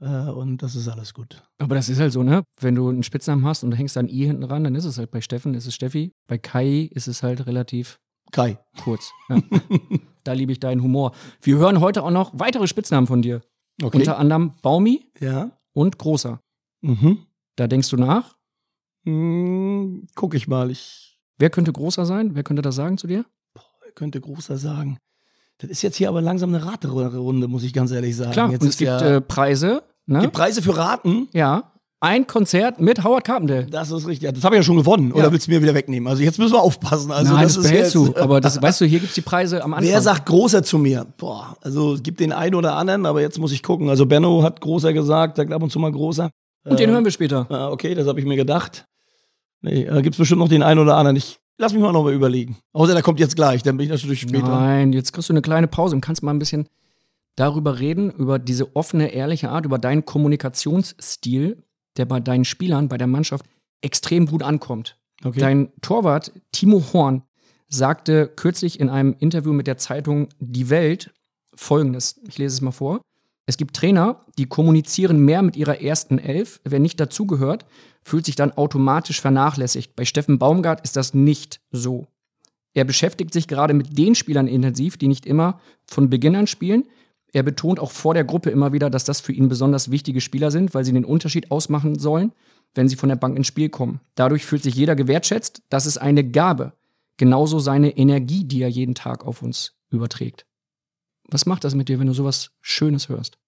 Äh, 0.00 0.30
und 0.30 0.62
das 0.62 0.74
ist 0.74 0.88
alles 0.88 1.14
gut. 1.14 1.42
Aber 1.58 1.74
das 1.74 1.88
ist 1.88 2.00
halt 2.00 2.12
so, 2.12 2.22
ne? 2.22 2.44
Wenn 2.58 2.74
du 2.74 2.88
einen 2.88 3.02
Spitznamen 3.02 3.44
hast 3.44 3.62
und 3.62 3.70
du 3.70 3.76
hängst 3.76 3.96
da 3.96 4.00
ein 4.00 4.08
I 4.08 4.26
hinten 4.26 4.44
ran, 4.44 4.64
dann 4.64 4.74
ist 4.74 4.84
es 4.84 4.98
halt 4.98 5.10
bei 5.10 5.20
Steffen, 5.20 5.54
ist 5.54 5.66
es 5.66 5.74
Steffi. 5.74 6.12
Bei 6.26 6.38
Kai 6.38 6.88
ist 6.92 7.06
es 7.06 7.22
halt 7.22 7.46
relativ 7.46 8.00
Kai. 8.32 8.58
kurz. 8.82 9.10
Ja. 9.28 9.40
da 10.24 10.32
liebe 10.32 10.52
ich 10.52 10.60
deinen 10.60 10.82
Humor. 10.82 11.12
Wir 11.40 11.58
hören 11.58 11.80
heute 11.80 12.02
auch 12.02 12.10
noch 12.10 12.32
weitere 12.38 12.66
Spitznamen 12.66 13.06
von 13.06 13.22
dir. 13.22 13.42
Okay. 13.82 13.98
Unter 13.98 14.18
anderem 14.18 14.52
Baumi 14.62 15.06
ja. 15.20 15.50
und 15.72 15.98
Großer. 15.98 16.40
Mhm. 16.82 17.26
Da 17.56 17.66
denkst 17.66 17.90
du 17.90 17.96
nach. 17.96 18.36
Hm, 19.04 20.06
guck 20.14 20.34
ich 20.34 20.48
mal. 20.48 20.70
Ich 20.70 21.18
Wer 21.38 21.50
könnte 21.50 21.72
Großer 21.72 22.04
sein? 22.04 22.34
Wer 22.34 22.42
könnte 22.42 22.62
das 22.62 22.74
sagen 22.74 22.98
zu 22.98 23.06
dir? 23.06 23.24
könnte 23.94 24.20
großer 24.20 24.56
sagen. 24.56 24.98
Das 25.58 25.68
ist 25.68 25.82
jetzt 25.82 25.96
hier 25.96 26.08
aber 26.08 26.22
langsam 26.22 26.54
eine 26.54 26.64
Raterunde, 26.64 27.48
muss 27.48 27.62
ich 27.64 27.74
ganz 27.74 27.90
ehrlich 27.90 28.16
sagen. 28.16 28.32
Klar, 28.32 28.50
jetzt 28.50 28.62
und 28.62 28.68
es 28.68 28.78
gibt 28.78 28.88
ja, 28.88 29.16
äh, 29.16 29.20
Preise. 29.20 29.82
Ne? 30.10 30.20
die 30.22 30.28
Preise 30.28 30.60
für 30.60 30.76
Raten. 30.76 31.28
Ja. 31.32 31.72
Ein 32.02 32.26
Konzert 32.26 32.80
mit 32.80 33.04
Howard 33.04 33.24
Carpendale. 33.24 33.66
Das 33.66 33.90
ist 33.90 34.06
richtig. 34.06 34.32
Das 34.32 34.42
habe 34.42 34.54
ich 34.56 34.60
ja 34.60 34.62
schon 34.62 34.78
gewonnen. 34.78 35.12
Oder 35.12 35.24
Ja. 35.24 35.32
willst 35.32 35.46
du 35.46 35.50
mir 35.50 35.60
wieder 35.62 35.74
wegnehmen? 35.74 36.08
Also 36.08 36.22
jetzt 36.22 36.38
müssen 36.38 36.54
wir 36.54 36.62
aufpassen. 36.62 37.12
Also 37.12 37.34
Nein, 37.34 37.42
das, 37.42 37.54
das, 37.54 37.64
ist 37.64 37.70
behältst 37.70 37.94
du. 37.94 38.16
Aber 38.16 38.40
das, 38.40 38.60
weißt 38.60 38.80
du, 38.80 38.86
hier 38.86 39.00
gibt 39.00 39.10
es 39.10 39.14
die 39.14 39.20
Preise 39.20 39.62
am 39.62 39.74
Anfang. 39.74 39.88
Wer 39.88 40.00
sagt 40.00 40.24
großer 40.26 40.62
zu 40.62 40.78
mir? 40.78 41.06
Boah, 41.18 41.56
also 41.60 41.92
es 41.94 42.02
gibt 42.02 42.20
den 42.20 42.32
einen 42.32 42.54
oder 42.54 42.74
anderen, 42.74 43.04
aber 43.04 43.20
jetzt 43.20 43.38
muss 43.38 43.52
ich 43.52 43.62
gucken. 43.62 43.90
Also 43.90 44.06
Benno 44.06 44.42
hat 44.42 44.60
großer 44.62 44.92
gesagt, 44.94 45.36
sagt 45.36 45.52
ab 45.52 45.62
und 45.62 45.70
zu 45.70 45.78
mal 45.78 45.92
großer. 45.92 46.30
Und 46.64 46.80
den 46.80 46.90
hören 46.90 47.04
wir 47.04 47.12
später. 47.12 47.46
Ah, 47.50 47.68
okay, 47.68 47.94
das 47.94 48.06
habe 48.06 48.18
ich 48.18 48.24
mir 48.26 48.36
gedacht. 48.36 48.86
Nee, 49.60 49.84
da 49.84 50.00
gibt 50.00 50.14
es 50.14 50.18
bestimmt 50.18 50.40
noch 50.40 50.48
den 50.48 50.62
einen 50.62 50.80
oder 50.80 50.96
anderen. 50.96 51.16
Ich 51.16 51.38
lass 51.58 51.74
mich 51.74 51.82
mal 51.82 51.92
noch 51.92 52.02
mal 52.02 52.14
überlegen. 52.14 52.56
Außer 52.72 52.94
der 52.94 53.02
kommt 53.02 53.20
jetzt 53.20 53.36
gleich, 53.36 53.62
dann 53.62 53.76
bin 53.76 53.84
ich 53.84 53.90
natürlich 53.92 54.22
später. 54.22 54.48
Nein, 54.48 54.94
jetzt 54.94 55.12
kriegst 55.12 55.28
du 55.28 55.34
eine 55.34 55.42
kleine 55.42 55.68
Pause 55.68 55.96
und 55.96 56.00
kannst 56.00 56.22
mal 56.22 56.32
ein 56.32 56.38
bisschen 56.38 56.66
darüber 57.40 57.80
reden, 57.80 58.10
über 58.10 58.38
diese 58.38 58.76
offene, 58.76 59.12
ehrliche 59.12 59.50
Art, 59.50 59.64
über 59.64 59.78
deinen 59.78 60.04
Kommunikationsstil, 60.04 61.62
der 61.96 62.04
bei 62.04 62.20
deinen 62.20 62.44
Spielern, 62.44 62.88
bei 62.88 62.98
der 62.98 63.06
Mannschaft 63.06 63.46
extrem 63.80 64.26
gut 64.26 64.42
ankommt. 64.42 64.98
Okay. 65.24 65.40
Dein 65.40 65.72
Torwart 65.80 66.32
Timo 66.52 66.82
Horn 66.92 67.22
sagte 67.68 68.28
kürzlich 68.28 68.78
in 68.78 68.88
einem 68.88 69.14
Interview 69.18 69.52
mit 69.52 69.66
der 69.66 69.78
Zeitung 69.78 70.28
Die 70.38 70.70
Welt 70.70 71.12
folgendes. 71.54 72.20
Ich 72.28 72.38
lese 72.38 72.54
es 72.54 72.60
mal 72.60 72.72
vor. 72.72 73.00
Es 73.46 73.56
gibt 73.56 73.74
Trainer, 73.74 74.24
die 74.38 74.46
kommunizieren 74.46 75.24
mehr 75.24 75.42
mit 75.42 75.56
ihrer 75.56 75.80
ersten 75.80 76.18
Elf. 76.18 76.60
Wer 76.64 76.78
nicht 76.78 77.00
dazugehört, 77.00 77.64
fühlt 78.02 78.26
sich 78.26 78.36
dann 78.36 78.52
automatisch 78.52 79.20
vernachlässigt. 79.20 79.96
Bei 79.96 80.04
Steffen 80.04 80.38
Baumgart 80.38 80.82
ist 80.82 80.96
das 80.96 81.14
nicht 81.14 81.60
so. 81.70 82.06
Er 82.74 82.84
beschäftigt 82.84 83.32
sich 83.32 83.48
gerade 83.48 83.74
mit 83.74 83.98
den 83.98 84.14
Spielern 84.14 84.46
intensiv, 84.46 84.96
die 84.96 85.08
nicht 85.08 85.26
immer 85.26 85.60
von 85.86 86.10
Beginn 86.10 86.36
an 86.36 86.46
spielen. 86.46 86.84
Er 87.32 87.42
betont 87.42 87.78
auch 87.78 87.92
vor 87.92 88.14
der 88.14 88.24
Gruppe 88.24 88.50
immer 88.50 88.72
wieder, 88.72 88.90
dass 88.90 89.04
das 89.04 89.20
für 89.20 89.32
ihn 89.32 89.48
besonders 89.48 89.90
wichtige 89.90 90.20
Spieler 90.20 90.50
sind, 90.50 90.74
weil 90.74 90.84
sie 90.84 90.92
den 90.92 91.04
Unterschied 91.04 91.50
ausmachen 91.50 91.98
sollen, 91.98 92.32
wenn 92.74 92.88
sie 92.88 92.96
von 92.96 93.08
der 93.08 93.16
Bank 93.16 93.36
ins 93.36 93.46
Spiel 93.46 93.68
kommen. 93.68 94.00
Dadurch 94.14 94.44
fühlt 94.44 94.62
sich 94.62 94.74
jeder 94.74 94.96
gewertschätzt. 94.96 95.62
Das 95.68 95.86
ist 95.86 95.98
eine 95.98 96.24
Gabe. 96.24 96.72
Genauso 97.16 97.58
seine 97.58 97.96
Energie, 97.96 98.44
die 98.44 98.62
er 98.62 98.68
jeden 98.68 98.94
Tag 98.94 99.26
auf 99.26 99.42
uns 99.42 99.74
überträgt. 99.90 100.46
Was 101.28 101.46
macht 101.46 101.64
das 101.64 101.74
mit 101.74 101.88
dir, 101.88 102.00
wenn 102.00 102.06
du 102.06 102.14
sowas 102.14 102.50
Schönes 102.60 103.08
hörst? 103.08 103.38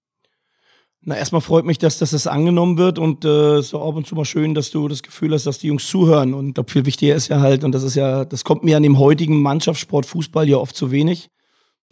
Na, 1.05 1.17
erstmal 1.17 1.41
freut 1.41 1.65
mich, 1.65 1.79
dass, 1.79 1.99
dass 1.99 2.13
das 2.13 2.29
angenommen 2.29 2.79
wird 2.79 3.01
und 3.01 3.25
äh, 3.25 3.59
ist 3.59 3.75
auch 3.75 3.89
ab 3.89 3.97
und 3.97 4.07
zu 4.07 4.15
mal 4.15 4.25
schön, 4.25 4.55
dass 4.55 4.71
du 4.71 4.87
das 4.87 5.03
Gefühl 5.03 5.33
hast, 5.33 5.47
dass 5.47 5.59
die 5.59 5.67
Jungs 5.67 5.89
zuhören. 5.89 6.33
Und 6.33 6.49
ich 6.49 6.55
glaube, 6.55 6.71
viel 6.71 6.87
wichtiger 6.87 7.17
ist 7.17 7.27
ja 7.27 7.41
halt, 7.41 7.65
und 7.65 7.73
das 7.73 7.83
ist 7.83 7.97
ja, 7.97 8.25
das 8.25 8.45
kommt 8.45 8.63
mir 8.63 8.77
an 8.77 8.85
dem 8.85 9.01
heutigen 9.01 9.43
Mannschaftssport 9.43 10.07
Fußball 10.07 10.49
ja 10.49 10.59
oft 10.59 10.77
zu 10.77 10.93
wenig. 10.93 11.29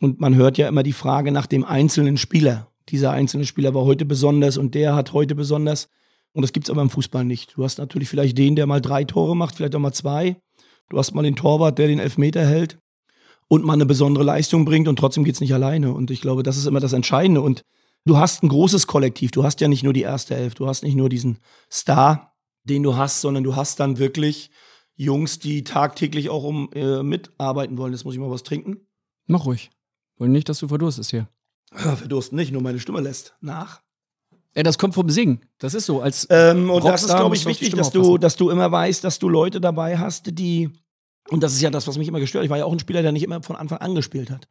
Und 0.01 0.21
man 0.21 0.35
hört 0.35 0.59
ja 0.59 0.67
immer 0.67 0.83
die 0.83 0.93
Frage 0.93 1.31
nach 1.31 1.47
dem 1.47 1.65
einzelnen 1.65 2.17
Spieler. 2.17 2.69
Dieser 2.89 3.13
einzelne 3.13 3.45
Spieler 3.45 3.75
war 3.75 3.85
heute 3.85 4.05
besonders 4.05 4.57
und 4.57 4.75
der 4.75 4.95
hat 4.95 5.13
heute 5.13 5.35
besonders. 5.35 5.89
Und 6.33 6.43
das 6.43 6.53
gibt's 6.53 6.71
aber 6.71 6.83
im 6.83 6.91
Fußball 6.91 7.25
nicht. 7.25 7.57
Du 7.57 7.65
hast 7.65 7.79
natürlich 7.79 8.09
vielleicht 8.09 8.39
den, 8.39 8.57
der 8.57 8.67
mal 8.67 8.81
drei 8.81 9.05
Tore 9.05 9.37
macht, 9.37 9.57
vielleicht 9.57 9.75
auch 9.75 9.81
mal 9.81 9.93
zwei. 9.93 10.37
Du 10.89 10.99
hast 10.99 11.13
mal 11.15 11.23
den 11.23 11.37
Torwart, 11.37 11.79
der 11.79 11.87
den 11.87 11.99
Elfmeter 11.99 12.45
hält 12.45 12.79
und 13.49 13.65
mal 13.65 13.75
eine 13.75 13.87
besondere 13.87 14.25
Leistung 14.25 14.65
bringt 14.65 14.89
und 14.89 14.99
trotzdem 14.99 15.25
geht's 15.25 15.41
nicht 15.41 15.55
alleine. 15.55 15.93
Und 15.93 16.11
ich 16.11 16.21
glaube, 16.21 16.43
das 16.43 16.57
ist 16.57 16.67
immer 16.67 16.81
das 16.81 16.93
Entscheidende. 16.93 17.43
Und 17.43 17.63
du 18.07 18.17
hast 18.17 18.43
ein 18.43 18.49
großes 18.49 18.87
Kollektiv. 18.87 19.33
Du 19.33 19.45
hast 19.45 19.61
ja 19.61 19.69
nicht 19.69 19.83
nur 19.83 19.93
die 19.93 20.03
erste 20.03 20.35
Elf. 20.35 20.55
Du 20.55 20.67
hast 20.67 20.83
nicht 20.83 20.95
nur 20.95 21.09
diesen 21.09 21.39
Star, 21.71 22.35
den 22.65 22.83
du 22.83 22.97
hast, 22.97 23.21
sondern 23.21 23.45
du 23.45 23.55
hast 23.55 23.81
dann 23.81 23.99
wirklich 23.99 24.51
Jungs, 24.97 25.39
die 25.39 25.65
tagtäglich 25.65 26.31
auch 26.31 26.45
um 26.45 26.71
äh, 26.73 27.03
mitarbeiten 27.03 27.77
wollen. 27.77 27.93
Jetzt 27.93 28.05
muss 28.05 28.15
ich 28.15 28.21
mal 28.21 28.31
was 28.31 28.43
trinken. 28.43 28.87
Mach 29.27 29.47
ruhig. 29.47 29.71
Wollen 30.21 30.33
nicht, 30.33 30.51
dass 30.51 30.59
du 30.59 30.69
verdurstest 30.69 31.11
hier. 31.11 31.29
Verdursten 31.73 32.37
nicht, 32.37 32.53
nur 32.53 32.61
meine 32.61 32.79
Stimme 32.79 33.01
lässt 33.01 33.35
nach. 33.41 33.81
Ja, 34.55 34.63
das 34.63 34.77
kommt 34.77 34.95
vom 34.95 35.09
Singen. 35.09 35.41
Das 35.59 35.73
ist 35.73 35.87
so. 35.87 36.03
Als 36.03 36.27
Ähm, 36.29 36.69
und 36.69 36.85
das 36.85 37.05
ist, 37.05 37.17
glaube 37.17 37.37
ich, 37.37 37.47
wichtig, 37.47 37.75
dass 37.75 37.91
du, 37.91 38.19
dass 38.19 38.37
du 38.37 38.51
immer 38.51 38.71
weißt, 38.71 39.03
dass 39.03 39.19
du 39.19 39.31
Leute 39.31 39.63
dabei 39.63 39.97
hast, 39.97 40.39
die, 40.39 40.69
und 41.31 41.43
das 41.43 41.55
ist 41.55 41.63
ja 41.63 41.71
das, 41.71 41.87
was 41.87 41.97
mich 41.97 42.09
immer 42.09 42.21
gestört 42.21 42.43
hat. 42.43 42.45
Ich 42.45 42.51
war 42.51 42.59
ja 42.59 42.67
auch 42.67 42.73
ein 42.73 42.81
Spieler, 42.81 43.01
der 43.01 43.13
nicht 43.13 43.23
immer 43.23 43.43
von 43.43 43.57
Anfang 43.57 43.79
an 43.79 43.95
gespielt 43.95 44.31
hat. 44.31 44.47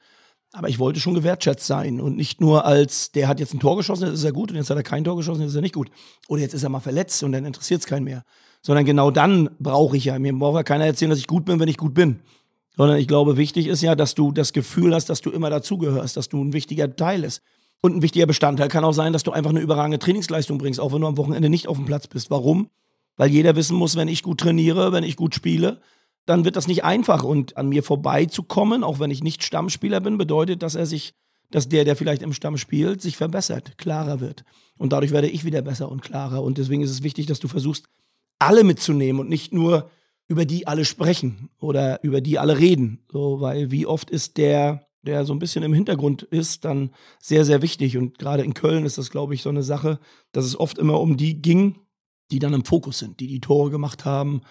Aber 0.54 0.70
ich 0.70 0.80
wollte 0.80 1.00
schon 1.00 1.14
gewertschätzt 1.14 1.68
sein 1.68 2.02
und 2.02 2.16
nicht 2.16 2.42
nur 2.42 2.66
als, 2.66 3.12
der 3.12 3.28
hat 3.28 3.40
jetzt 3.40 3.54
ein 3.54 3.60
Tor 3.60 3.78
geschossen, 3.78 4.06
jetzt 4.06 4.16
ist 4.16 4.24
er 4.24 4.32
gut 4.32 4.50
und 4.50 4.58
jetzt 4.58 4.72
hat 4.72 4.78
er 4.78 4.84
kein 4.84 5.04
Tor 5.04 5.18
geschossen, 5.18 5.42
jetzt 5.42 5.52
ist 5.52 5.56
er 5.56 5.62
nicht 5.62 5.76
gut. 5.76 5.92
Oder 6.28 6.42
jetzt 6.42 6.56
ist 6.56 6.64
er 6.64 6.70
mal 6.70 6.80
verletzt 6.80 7.22
und 7.22 7.32
dann 7.34 7.46
interessiert 7.46 7.82
es 7.82 7.86
keinen 7.86 8.06
mehr. 8.06 8.24
Sondern 8.64 8.86
genau 8.86 9.12
dann 9.12 9.52
brauche 9.60 9.98
ich 9.98 10.06
ja, 10.06 10.18
mir 10.18 10.34
braucht 10.34 10.56
ja 10.56 10.64
keiner 10.64 10.86
erzählen, 10.86 11.12
dass 11.12 11.20
ich 11.20 11.28
gut 11.28 11.46
bin, 11.46 11.60
wenn 11.60 11.70
ich 11.70 11.78
gut 11.78 11.94
bin. 11.94 12.22
Sondern 12.76 12.98
ich 12.98 13.08
glaube, 13.08 13.38
wichtig 13.38 13.68
ist 13.68 13.82
ja, 13.82 13.96
dass 13.96 14.16
du 14.16 14.32
das 14.32 14.54
Gefühl 14.54 14.94
hast, 14.94 15.10
dass 15.10 15.22
du 15.22 15.32
immer 15.32 15.50
dazugehörst, 15.50 16.16
dass 16.16 16.30
du 16.30 16.44
ein 16.44 16.54
wichtiger 16.54 16.96
Teil 16.96 17.24
ist. 17.24 17.42
Und 17.82 17.96
ein 17.96 18.02
wichtiger 18.02 18.26
Bestandteil 18.26 18.68
kann 18.68 18.84
auch 18.84 18.94
sein, 18.94 19.14
dass 19.14 19.24
du 19.24 19.32
einfach 19.32 19.52
eine 19.52 19.62
überragende 19.62 20.00
Trainingsleistung 20.00 20.58
bringst, 20.58 20.80
auch 20.80 20.94
wenn 20.94 21.02
du 21.02 21.08
am 21.08 21.18
Wochenende 21.18 21.50
nicht 21.50 21.68
auf 21.68 21.78
dem 21.78 21.86
Platz 21.86 22.08
bist. 22.08 22.30
Warum? 22.30 22.70
Weil 23.16 23.30
jeder 23.30 23.56
wissen 23.56 23.78
muss, 23.78 23.96
wenn 23.96 24.08
ich 24.08 24.24
gut 24.24 24.40
trainiere, 24.40 24.92
wenn 24.92 25.04
ich 25.04 25.16
gut 25.16 25.36
spiele, 25.36 25.82
dann 26.26 26.46
wird 26.46 26.56
das 26.56 26.68
nicht 26.68 26.84
einfach. 26.84 27.24
Und 27.24 27.58
an 27.58 27.70
mir 27.70 27.84
vorbeizukommen, 27.84 28.84
auch 28.84 29.00
wenn 29.00 29.12
ich 29.12 29.24
nicht 29.24 29.44
Stammspieler 29.44 30.02
bin, 30.02 30.18
bedeutet, 30.18 30.62
dass 30.62 30.76
er 30.76 30.86
sich, 30.86 31.14
dass 31.52 31.70
der, 31.70 31.86
der 31.86 31.96
vielleicht 31.96 32.22
im 32.22 32.34
Stamm 32.34 32.58
spielt, 32.58 33.02
sich 33.02 33.18
verbessert, 33.18 33.78
klarer 33.78 34.20
wird. 34.20 34.44
Und 34.78 34.94
dadurch 34.94 35.12
werde 35.12 35.30
ich 35.30 35.46
wieder 35.46 35.62
besser 35.62 35.90
und 35.90 36.02
klarer. 36.02 36.44
Und 36.44 36.58
deswegen 36.58 36.82
ist 36.82 36.92
es 36.92 37.04
wichtig, 37.04 37.26
dass 37.26 37.40
du 37.40 37.48
versuchst, 37.48 37.86
alle 38.40 38.64
mitzunehmen 38.64 39.20
und 39.20 39.30
nicht 39.30 39.54
nur 39.54 39.90
über 40.30 40.46
die 40.46 40.68
alle 40.68 40.86
sprechen 40.86 41.50
oder 41.60 42.02
über 42.04 42.22
die 42.22 42.40
alle 42.40 42.58
reden. 42.60 43.00
So, 43.12 43.42
weil 43.42 43.72
wie 43.72 43.88
oft 43.88 44.12
ist 44.12 44.38
der, 44.38 44.88
der 45.02 45.26
so 45.26 45.34
ein 45.34 45.40
bisschen 45.40 45.64
im 45.64 45.74
Hintergrund 45.74 46.22
ist, 46.22 46.66
dann 46.66 46.92
sehr, 47.20 47.44
sehr 47.44 47.64
wichtig. 47.64 47.98
Und 47.98 48.20
gerade 48.20 48.44
in 48.44 48.54
Köln 48.54 48.86
ist 48.86 49.00
das, 49.00 49.10
glaube 49.10 49.34
ich, 49.34 49.42
so 49.42 49.50
eine 49.50 49.64
Sache, 49.64 50.00
dass 50.32 50.46
es 50.46 50.58
oft 50.58 50.78
immer 50.78 51.02
um 51.02 51.18
die 51.18 51.42
ging, 51.42 51.80
die 52.32 52.38
dann 52.38 52.54
im 52.54 52.64
Fokus 52.64 53.00
sind, 53.00 53.20
die 53.20 53.28
die 53.28 53.42
Tore 53.42 53.72
gemacht 53.72 54.06
haben, 54.06 54.42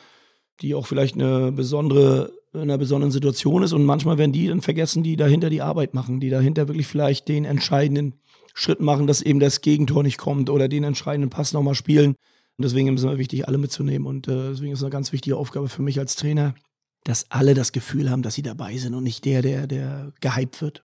die 0.61 0.75
auch 0.75 0.89
vielleicht 0.89 1.15
eine 1.15 1.53
besondere, 1.53 2.33
in 2.53 2.63
einer 2.63 2.79
besonderen 2.79 3.13
Situation 3.13 3.63
ist. 3.63 3.73
Und 3.73 3.85
manchmal 3.85 4.19
werden 4.19 4.33
die 4.33 4.49
dann 4.49 4.63
vergessen, 4.63 5.05
die 5.05 5.15
dahinter 5.15 5.49
die 5.49 5.63
Arbeit 5.63 5.95
machen, 5.95 6.19
die 6.19 6.31
dahinter 6.31 6.67
wirklich 6.67 6.89
vielleicht 6.89 7.29
den 7.29 7.45
entscheidenden 7.45 8.15
Schritt 8.53 8.81
machen, 8.81 9.07
dass 9.07 9.23
eben 9.23 9.39
das 9.39 9.61
Gegentor 9.61 10.03
nicht 10.03 10.19
kommt 10.19 10.51
oder 10.51 10.67
den 10.67 10.83
entscheidenden 10.83 11.31
Pass 11.31 11.53
nochmal 11.53 11.77
spielen. 11.77 12.17
Und 12.59 12.65
deswegen 12.65 12.93
ist 12.93 13.01
es 13.01 13.05
immer 13.05 13.19
wichtig, 13.19 13.47
alle 13.47 13.57
mitzunehmen. 13.57 14.07
Und 14.07 14.27
äh, 14.27 14.51
deswegen 14.51 14.73
ist 14.73 14.81
es 14.81 14.85
eine 14.85 14.91
ganz 14.91 15.13
wichtige 15.13 15.37
Aufgabe 15.37 15.69
für 15.69 15.83
mich 15.83 16.01
als 16.01 16.17
Trainer, 16.17 16.55
dass 17.05 17.31
alle 17.31 17.55
das 17.55 17.71
Gefühl 17.71 18.11
haben, 18.11 18.23
dass 18.23 18.35
sie 18.35 18.43
dabei 18.43 18.77
sind 18.77 18.95
und 18.95 19.05
nicht 19.05 19.25
der, 19.25 19.43
der, 19.43 19.69
der 19.69 20.13
gehypt 20.21 20.61
wird. 20.61 20.85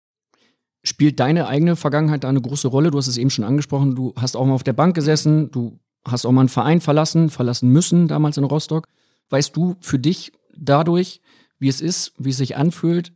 Spielt 0.82 1.20
deine 1.20 1.46
eigene 1.46 1.76
Vergangenheit 1.76 2.24
da 2.24 2.28
eine 2.28 2.40
große 2.40 2.66
Rolle? 2.66 2.90
Du 2.90 2.98
hast 2.98 3.06
es 3.06 3.18
eben 3.18 3.30
schon 3.30 3.44
angesprochen, 3.44 3.94
du 3.94 4.12
hast 4.16 4.36
auch 4.36 4.46
mal 4.46 4.54
auf 4.54 4.64
der 4.64 4.72
Bank 4.72 4.96
gesessen, 4.96 5.52
du 5.52 5.78
hast 6.04 6.26
auch 6.26 6.32
mal 6.32 6.40
einen 6.40 6.48
Verein 6.48 6.80
verlassen, 6.80 7.30
verlassen 7.30 7.68
müssen, 7.68 8.08
damals 8.08 8.36
in 8.36 8.44
Rostock. 8.44 8.88
Weißt 9.28 9.56
du 9.56 9.76
für 9.80 10.00
dich 10.00 10.32
dadurch, 10.56 11.20
wie 11.60 11.68
es 11.68 11.80
ist, 11.80 12.14
wie 12.18 12.30
es 12.30 12.38
sich 12.38 12.56
anfühlt, 12.56 13.12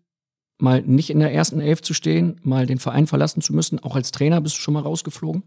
mal 0.59 0.81
nicht 0.83 1.11
in 1.11 1.19
der 1.19 1.33
ersten 1.33 1.61
Elf 1.61 1.83
zu 1.83 1.93
stehen, 1.93 2.40
mal 2.45 2.67
den 2.67 2.79
Verein 2.79 3.09
verlassen 3.09 3.40
zu 3.40 3.53
müssen? 3.53 3.81
Auch 3.81 3.97
als 3.97 4.12
Trainer 4.12 4.40
bist 4.40 4.57
du 4.57 4.61
schon 4.61 4.75
mal 4.75 4.81
rausgeflogen? 4.81 5.43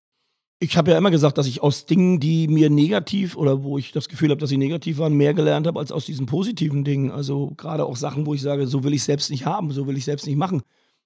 Ich 0.60 0.76
habe 0.76 0.90
ja 0.90 0.98
immer 0.98 1.12
gesagt, 1.12 1.38
dass 1.38 1.46
ich 1.46 1.62
aus 1.62 1.86
Dingen, 1.86 2.20
die 2.20 2.48
mir 2.48 2.72
negativ 2.72 3.38
oder 3.38 3.64
wo 3.64 3.78
ich 3.78 3.92
das 3.92 4.10
Gefühl 4.10 4.32
habe, 4.32 4.40
dass 4.40 4.50
sie 4.50 4.58
negativ 4.58 4.98
waren, 4.98 5.14
mehr 5.14 5.36
gelernt 5.36 5.68
habe 5.68 5.80
als 5.80 5.92
aus 5.92 6.06
diesen 6.06 6.26
positiven 6.26 6.84
Dingen. 6.84 7.12
Also 7.12 7.54
gerade 7.58 7.86
auch 7.86 7.96
Sachen, 7.96 8.26
wo 8.26 8.34
ich 8.34 8.42
sage, 8.42 8.66
so 8.66 8.84
will 8.84 8.94
ich 8.94 9.04
selbst 9.04 9.30
nicht 9.30 9.46
haben, 9.46 9.72
so 9.72 9.86
will 9.86 9.98
ich 9.98 10.06
selbst 10.06 10.26
nicht 10.26 10.36
machen. 10.36 10.64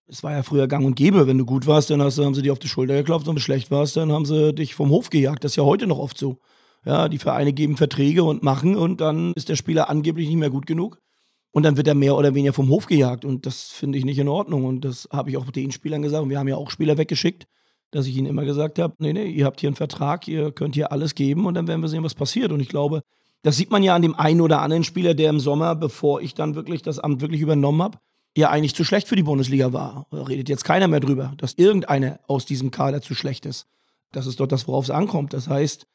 Es 0.07 0.23
war 0.23 0.31
ja 0.31 0.43
früher 0.43 0.69
gang 0.69 0.85
und 0.85 0.95
gäbe, 0.95 1.27
wenn 1.27 1.37
du 1.37 1.45
gut 1.45 1.67
warst, 1.67 1.89
dann 1.89 2.01
hast, 2.01 2.17
haben 2.17 2.33
sie 2.33 2.41
dir 2.41 2.53
auf 2.53 2.59
die 2.59 2.69
Schulter 2.69 2.95
geklopft 2.95 3.27
wenn 3.27 3.35
du 3.35 3.41
schlecht 3.41 3.71
warst, 3.71 3.97
dann 3.97 4.11
haben 4.13 4.25
sie 4.25 4.53
dich 4.53 4.73
vom 4.73 4.89
Hof 4.89 5.09
gejagt. 5.09 5.43
Das 5.43 5.53
ist 5.53 5.55
ja 5.57 5.63
heute 5.63 5.85
noch 5.85 5.99
oft 5.99 6.17
so. 6.17 6.39
Ja, 6.85 7.09
die 7.09 7.17
Vereine 7.19 7.51
geben 7.51 7.75
Verträge 7.75 8.23
und 8.23 8.43
machen 8.43 8.77
und 8.77 9.01
dann 9.01 9.33
ist 9.33 9.49
der 9.49 9.57
Spieler 9.57 9.89
angeblich 9.89 10.29
nicht 10.29 10.37
mehr 10.37 10.49
gut 10.49 10.65
genug. 10.65 11.01
Und 11.51 11.63
dann 11.63 11.75
wird 11.75 11.89
er 11.89 11.95
mehr 11.95 12.15
oder 12.15 12.33
weniger 12.33 12.53
vom 12.53 12.69
Hof 12.69 12.85
gejagt. 12.85 13.25
Und 13.25 13.45
das 13.45 13.63
finde 13.63 13.97
ich 13.97 14.05
nicht 14.05 14.17
in 14.17 14.29
Ordnung. 14.29 14.63
Und 14.63 14.85
das 14.85 15.09
habe 15.11 15.29
ich 15.29 15.35
auch 15.35 15.51
den 15.51 15.71
Spielern 15.71 16.01
gesagt. 16.01 16.23
Und 16.23 16.29
wir 16.29 16.39
haben 16.39 16.47
ja 16.47 16.55
auch 16.55 16.71
Spieler 16.71 16.97
weggeschickt 16.97 17.45
dass 17.91 18.07
ich 18.07 18.17
ihnen 18.17 18.27
immer 18.27 18.45
gesagt 18.45 18.79
habe, 18.79 18.95
nee, 18.99 19.13
nee, 19.13 19.27
ihr 19.27 19.45
habt 19.45 19.59
hier 19.59 19.69
einen 19.69 19.75
Vertrag, 19.75 20.27
ihr 20.27 20.51
könnt 20.51 20.75
hier 20.75 20.91
alles 20.91 21.15
geben 21.15 21.45
und 21.45 21.53
dann 21.53 21.67
werden 21.67 21.81
wir 21.81 21.89
sehen, 21.89 22.03
was 22.03 22.15
passiert. 22.15 22.51
Und 22.51 22.59
ich 22.59 22.69
glaube, 22.69 23.03
das 23.43 23.57
sieht 23.57 23.71
man 23.71 23.83
ja 23.83 23.95
an 23.95 24.01
dem 24.01 24.15
einen 24.15 24.41
oder 24.41 24.61
anderen 24.61 24.83
Spieler, 24.83 25.13
der 25.13 25.29
im 25.29 25.39
Sommer, 25.39 25.75
bevor 25.75 26.21
ich 26.21 26.33
dann 26.33 26.55
wirklich 26.55 26.81
das 26.81 26.99
Amt 26.99 27.21
wirklich 27.21 27.41
übernommen 27.41 27.81
habe, 27.81 27.97
ja 28.37 28.49
eigentlich 28.49 28.75
zu 28.75 28.83
schlecht 28.83 29.07
für 29.07 29.15
die 29.15 29.23
Bundesliga 29.23 29.73
war. 29.73 30.07
Da 30.11 30.23
redet 30.23 30.47
jetzt 30.47 30.63
keiner 30.63 30.87
mehr 30.87 30.99
drüber, 30.99 31.33
dass 31.37 31.53
irgendeiner 31.53 32.19
aus 32.27 32.45
diesem 32.45 32.71
Kader 32.71 33.01
zu 33.01 33.13
schlecht 33.13 33.45
ist. 33.45 33.67
Das 34.11 34.25
ist 34.25 34.39
doch 34.39 34.47
das, 34.47 34.67
worauf 34.67 34.85
es 34.85 34.91
ankommt. 34.91 35.33
Das 35.33 35.47
heißt, 35.47 35.85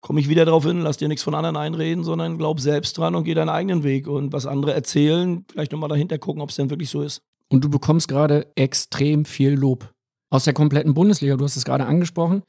komme 0.00 0.20
ich 0.20 0.28
wieder 0.28 0.44
darauf 0.44 0.64
hin, 0.64 0.80
lass 0.80 0.98
dir 0.98 1.08
nichts 1.08 1.22
von 1.22 1.34
anderen 1.34 1.56
einreden, 1.56 2.04
sondern 2.04 2.38
glaub 2.38 2.60
selbst 2.60 2.98
dran 2.98 3.14
und 3.14 3.24
geh 3.24 3.34
deinen 3.34 3.48
eigenen 3.48 3.82
Weg. 3.82 4.08
Und 4.08 4.32
was 4.32 4.46
andere 4.46 4.74
erzählen, 4.74 5.44
vielleicht 5.50 5.72
nochmal 5.72 5.88
dahinter 5.88 6.18
gucken, 6.18 6.42
ob 6.42 6.50
es 6.50 6.56
denn 6.56 6.70
wirklich 6.70 6.90
so 6.90 7.02
ist. 7.02 7.22
Und 7.48 7.64
du 7.64 7.70
bekommst 7.70 8.08
gerade 8.08 8.50
extrem 8.56 9.24
viel 9.24 9.52
Lob 9.52 9.92
aus 10.30 10.44
der 10.44 10.54
kompletten 10.54 10.94
Bundesliga. 10.94 11.36
Du 11.36 11.44
hast 11.44 11.56
es 11.56 11.64
gerade 11.64 11.86
angesprochen. 11.86 12.42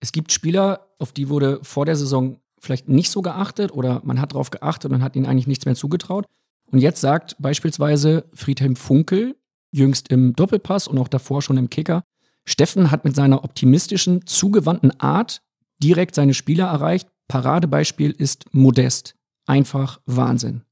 Es 0.00 0.12
gibt 0.12 0.32
Spieler, 0.32 0.88
auf 0.98 1.12
die 1.12 1.28
wurde 1.28 1.60
vor 1.62 1.86
der 1.86 1.96
Saison 1.96 2.38
vielleicht 2.60 2.88
nicht 2.88 3.10
so 3.10 3.22
geachtet 3.22 3.72
oder 3.72 4.00
man 4.04 4.20
hat 4.20 4.32
darauf 4.32 4.50
geachtet 4.50 4.92
und 4.92 5.02
hat 5.02 5.16
ihnen 5.16 5.26
eigentlich 5.26 5.46
nichts 5.46 5.64
mehr 5.64 5.74
zugetraut. 5.74 6.26
Und 6.70 6.78
jetzt 6.78 7.00
sagt 7.00 7.36
beispielsweise 7.38 8.24
Friedhelm 8.32 8.76
Funkel, 8.76 9.36
jüngst 9.72 10.08
im 10.08 10.34
Doppelpass 10.34 10.86
und 10.88 10.98
auch 10.98 11.08
davor 11.08 11.42
schon 11.42 11.56
im 11.56 11.70
Kicker, 11.70 12.04
Steffen 12.44 12.90
hat 12.90 13.04
mit 13.04 13.14
seiner 13.14 13.44
optimistischen, 13.44 14.26
zugewandten 14.26 14.98
Art 15.00 15.42
direkt 15.82 16.14
seine 16.14 16.34
Spieler 16.34 16.66
erreicht. 16.66 17.08
Paradebeispiel 17.28 18.10
ist 18.10 18.52
Modest. 18.52 19.14
Einfach 19.46 20.00
Wahnsinn. 20.06 20.62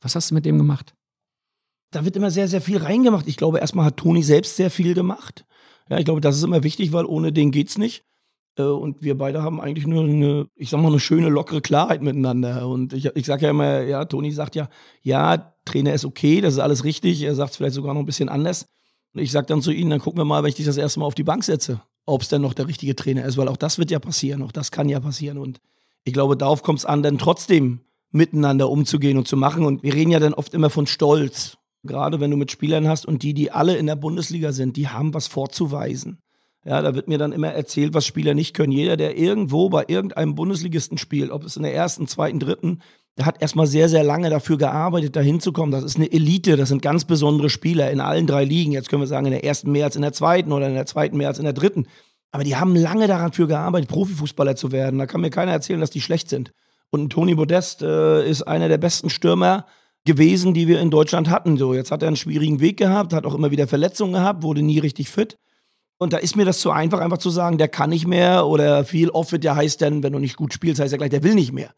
Was 0.00 0.14
hast 0.14 0.30
du 0.30 0.34
mit 0.34 0.46
dem 0.46 0.58
gemacht? 0.58 0.94
Da 1.90 2.04
wird 2.04 2.16
immer 2.16 2.30
sehr, 2.30 2.48
sehr 2.48 2.60
viel 2.60 2.78
reingemacht. 2.78 3.26
Ich 3.28 3.36
glaube, 3.36 3.58
erstmal 3.58 3.86
hat 3.86 3.96
Toni 3.96 4.22
selbst 4.22 4.56
sehr 4.56 4.70
viel 4.70 4.94
gemacht. 4.94 5.44
Ja, 5.88 5.98
ich 5.98 6.04
glaube, 6.04 6.20
das 6.20 6.36
ist 6.36 6.42
immer 6.42 6.62
wichtig, 6.62 6.92
weil 6.92 7.04
ohne 7.04 7.32
den 7.32 7.50
geht's 7.50 7.78
nicht. 7.78 8.04
Äh, 8.56 8.62
und 8.62 9.02
wir 9.02 9.16
beide 9.16 9.42
haben 9.42 9.60
eigentlich 9.60 9.86
nur 9.86 10.04
eine, 10.04 10.48
ich 10.54 10.70
sag 10.70 10.80
mal, 10.80 10.88
eine 10.88 11.00
schöne, 11.00 11.28
lockere 11.28 11.60
Klarheit 11.60 12.02
miteinander. 12.02 12.68
Und 12.68 12.92
ich, 12.92 13.06
ich 13.14 13.26
sage 13.26 13.44
ja 13.44 13.50
immer, 13.50 13.82
ja, 13.82 14.04
Toni 14.04 14.32
sagt 14.32 14.56
ja, 14.56 14.68
ja, 15.02 15.54
Trainer 15.64 15.94
ist 15.94 16.04
okay, 16.04 16.40
das 16.40 16.54
ist 16.54 16.60
alles 16.60 16.84
richtig. 16.84 17.22
Er 17.22 17.34
sagt 17.34 17.52
es 17.52 17.56
vielleicht 17.56 17.74
sogar 17.74 17.94
noch 17.94 18.00
ein 18.00 18.06
bisschen 18.06 18.28
anders. 18.28 18.66
Und 19.14 19.20
ich 19.20 19.32
sage 19.32 19.46
dann 19.46 19.62
zu 19.62 19.72
ihnen, 19.72 19.90
dann 19.90 20.00
gucken 20.00 20.20
wir 20.20 20.24
mal, 20.24 20.42
wenn 20.42 20.48
ich 20.48 20.56
dich 20.56 20.66
das 20.66 20.76
erste 20.76 21.00
Mal 21.00 21.06
auf 21.06 21.14
die 21.14 21.24
Bank 21.24 21.44
setze, 21.44 21.80
ob 22.04 22.22
es 22.22 22.28
denn 22.28 22.42
noch 22.42 22.54
der 22.54 22.68
richtige 22.68 22.94
Trainer 22.94 23.24
ist, 23.24 23.36
weil 23.36 23.48
auch 23.48 23.56
das 23.56 23.78
wird 23.78 23.90
ja 23.90 23.98
passieren, 23.98 24.42
auch 24.42 24.52
das 24.52 24.70
kann 24.70 24.88
ja 24.88 25.00
passieren. 25.00 25.38
Und 25.38 25.60
ich 26.04 26.12
glaube, 26.12 26.36
darauf 26.36 26.62
kommt 26.62 26.80
es 26.80 26.84
an, 26.84 27.02
dann 27.02 27.18
trotzdem 27.18 27.80
miteinander 28.10 28.70
umzugehen 28.70 29.18
und 29.18 29.26
zu 29.26 29.36
machen. 29.36 29.64
Und 29.64 29.82
wir 29.82 29.94
reden 29.94 30.10
ja 30.10 30.20
dann 30.20 30.34
oft 30.34 30.54
immer 30.54 30.70
von 30.70 30.86
Stolz 30.86 31.56
gerade 31.86 32.20
wenn 32.20 32.30
du 32.30 32.36
mit 32.36 32.50
Spielern 32.50 32.88
hast 32.88 33.06
und 33.06 33.22
die, 33.22 33.34
die 33.34 33.50
alle 33.50 33.76
in 33.76 33.86
der 33.86 33.96
Bundesliga 33.96 34.52
sind, 34.52 34.76
die 34.76 34.88
haben 34.88 35.14
was 35.14 35.26
vorzuweisen. 35.26 36.18
Ja, 36.64 36.82
da 36.82 36.96
wird 36.96 37.06
mir 37.06 37.16
dann 37.16 37.32
immer 37.32 37.52
erzählt, 37.52 37.94
was 37.94 38.04
Spieler 38.04 38.34
nicht 38.34 38.52
können. 38.52 38.72
Jeder, 38.72 38.96
der 38.96 39.16
irgendwo 39.16 39.68
bei 39.68 39.84
irgendeinem 39.86 40.34
Bundesligisten 40.34 40.98
spielt, 40.98 41.30
ob 41.30 41.44
es 41.44 41.56
in 41.56 41.62
der 41.62 41.74
ersten, 41.74 42.08
zweiten, 42.08 42.40
dritten, 42.40 42.80
der 43.16 43.24
hat 43.24 43.40
erstmal 43.40 43.68
sehr, 43.68 43.88
sehr 43.88 44.02
lange 44.02 44.30
dafür 44.30 44.58
gearbeitet, 44.58 45.14
da 45.14 45.20
hinzukommen. 45.20 45.70
Das 45.70 45.84
ist 45.84 45.96
eine 45.96 46.12
Elite, 46.12 46.56
das 46.56 46.68
sind 46.68 46.82
ganz 46.82 47.04
besondere 47.04 47.50
Spieler 47.50 47.90
in 47.90 48.00
allen 48.00 48.26
drei 48.26 48.44
Ligen. 48.44 48.72
Jetzt 48.72 48.88
können 48.88 49.00
wir 49.00 49.06
sagen, 49.06 49.26
in 49.26 49.32
der 49.32 49.44
ersten 49.44 49.70
mehr 49.70 49.84
als 49.84 49.96
in 49.96 50.02
der 50.02 50.12
zweiten 50.12 50.52
oder 50.52 50.66
in 50.66 50.74
der 50.74 50.86
zweiten 50.86 51.16
mehr 51.16 51.28
als 51.28 51.38
in 51.38 51.44
der 51.44 51.52
dritten. 51.52 51.86
Aber 52.32 52.44
die 52.44 52.56
haben 52.56 52.74
lange 52.74 53.06
dafür 53.06 53.46
gearbeitet, 53.46 53.88
Profifußballer 53.88 54.56
zu 54.56 54.72
werden. 54.72 54.98
Da 54.98 55.06
kann 55.06 55.20
mir 55.20 55.30
keiner 55.30 55.52
erzählen, 55.52 55.80
dass 55.80 55.90
die 55.90 56.00
schlecht 56.00 56.28
sind. 56.28 56.52
Und 56.90 57.10
Toni 57.10 57.34
Modest 57.34 57.80
äh, 57.82 58.28
ist 58.28 58.42
einer 58.42 58.68
der 58.68 58.78
besten 58.78 59.08
Stürmer, 59.08 59.66
gewesen, 60.06 60.54
die 60.54 60.68
wir 60.68 60.80
in 60.80 60.90
Deutschland 60.90 61.28
hatten. 61.28 61.56
So, 61.58 61.74
jetzt 61.74 61.90
hat 61.90 62.02
er 62.02 62.08
einen 62.08 62.16
schwierigen 62.16 62.60
Weg 62.60 62.78
gehabt, 62.78 63.12
hat 63.12 63.26
auch 63.26 63.34
immer 63.34 63.50
wieder 63.50 63.68
Verletzungen 63.68 64.14
gehabt, 64.14 64.42
wurde 64.42 64.62
nie 64.62 64.78
richtig 64.78 65.10
fit. 65.10 65.36
Und 65.98 66.12
da 66.12 66.18
ist 66.18 66.36
mir 66.36 66.44
das 66.44 66.60
zu 66.60 66.70
einfach, 66.70 67.00
einfach 67.00 67.18
zu 67.18 67.30
sagen, 67.30 67.58
der 67.58 67.68
kann 67.68 67.90
nicht 67.90 68.06
mehr 68.06 68.46
oder 68.46 68.84
viel 68.84 69.10
oft 69.10 69.32
wird 69.32 69.44
ja 69.44 69.56
heißt 69.56 69.80
dann, 69.82 70.02
wenn 70.02 70.12
du 70.12 70.18
nicht 70.18 70.36
gut 70.36 70.52
spielst, 70.52 70.80
heißt 70.80 70.92
ja 70.92 70.98
gleich, 70.98 71.10
der 71.10 71.22
will 71.22 71.34
nicht 71.34 71.52
mehr. 71.52 71.70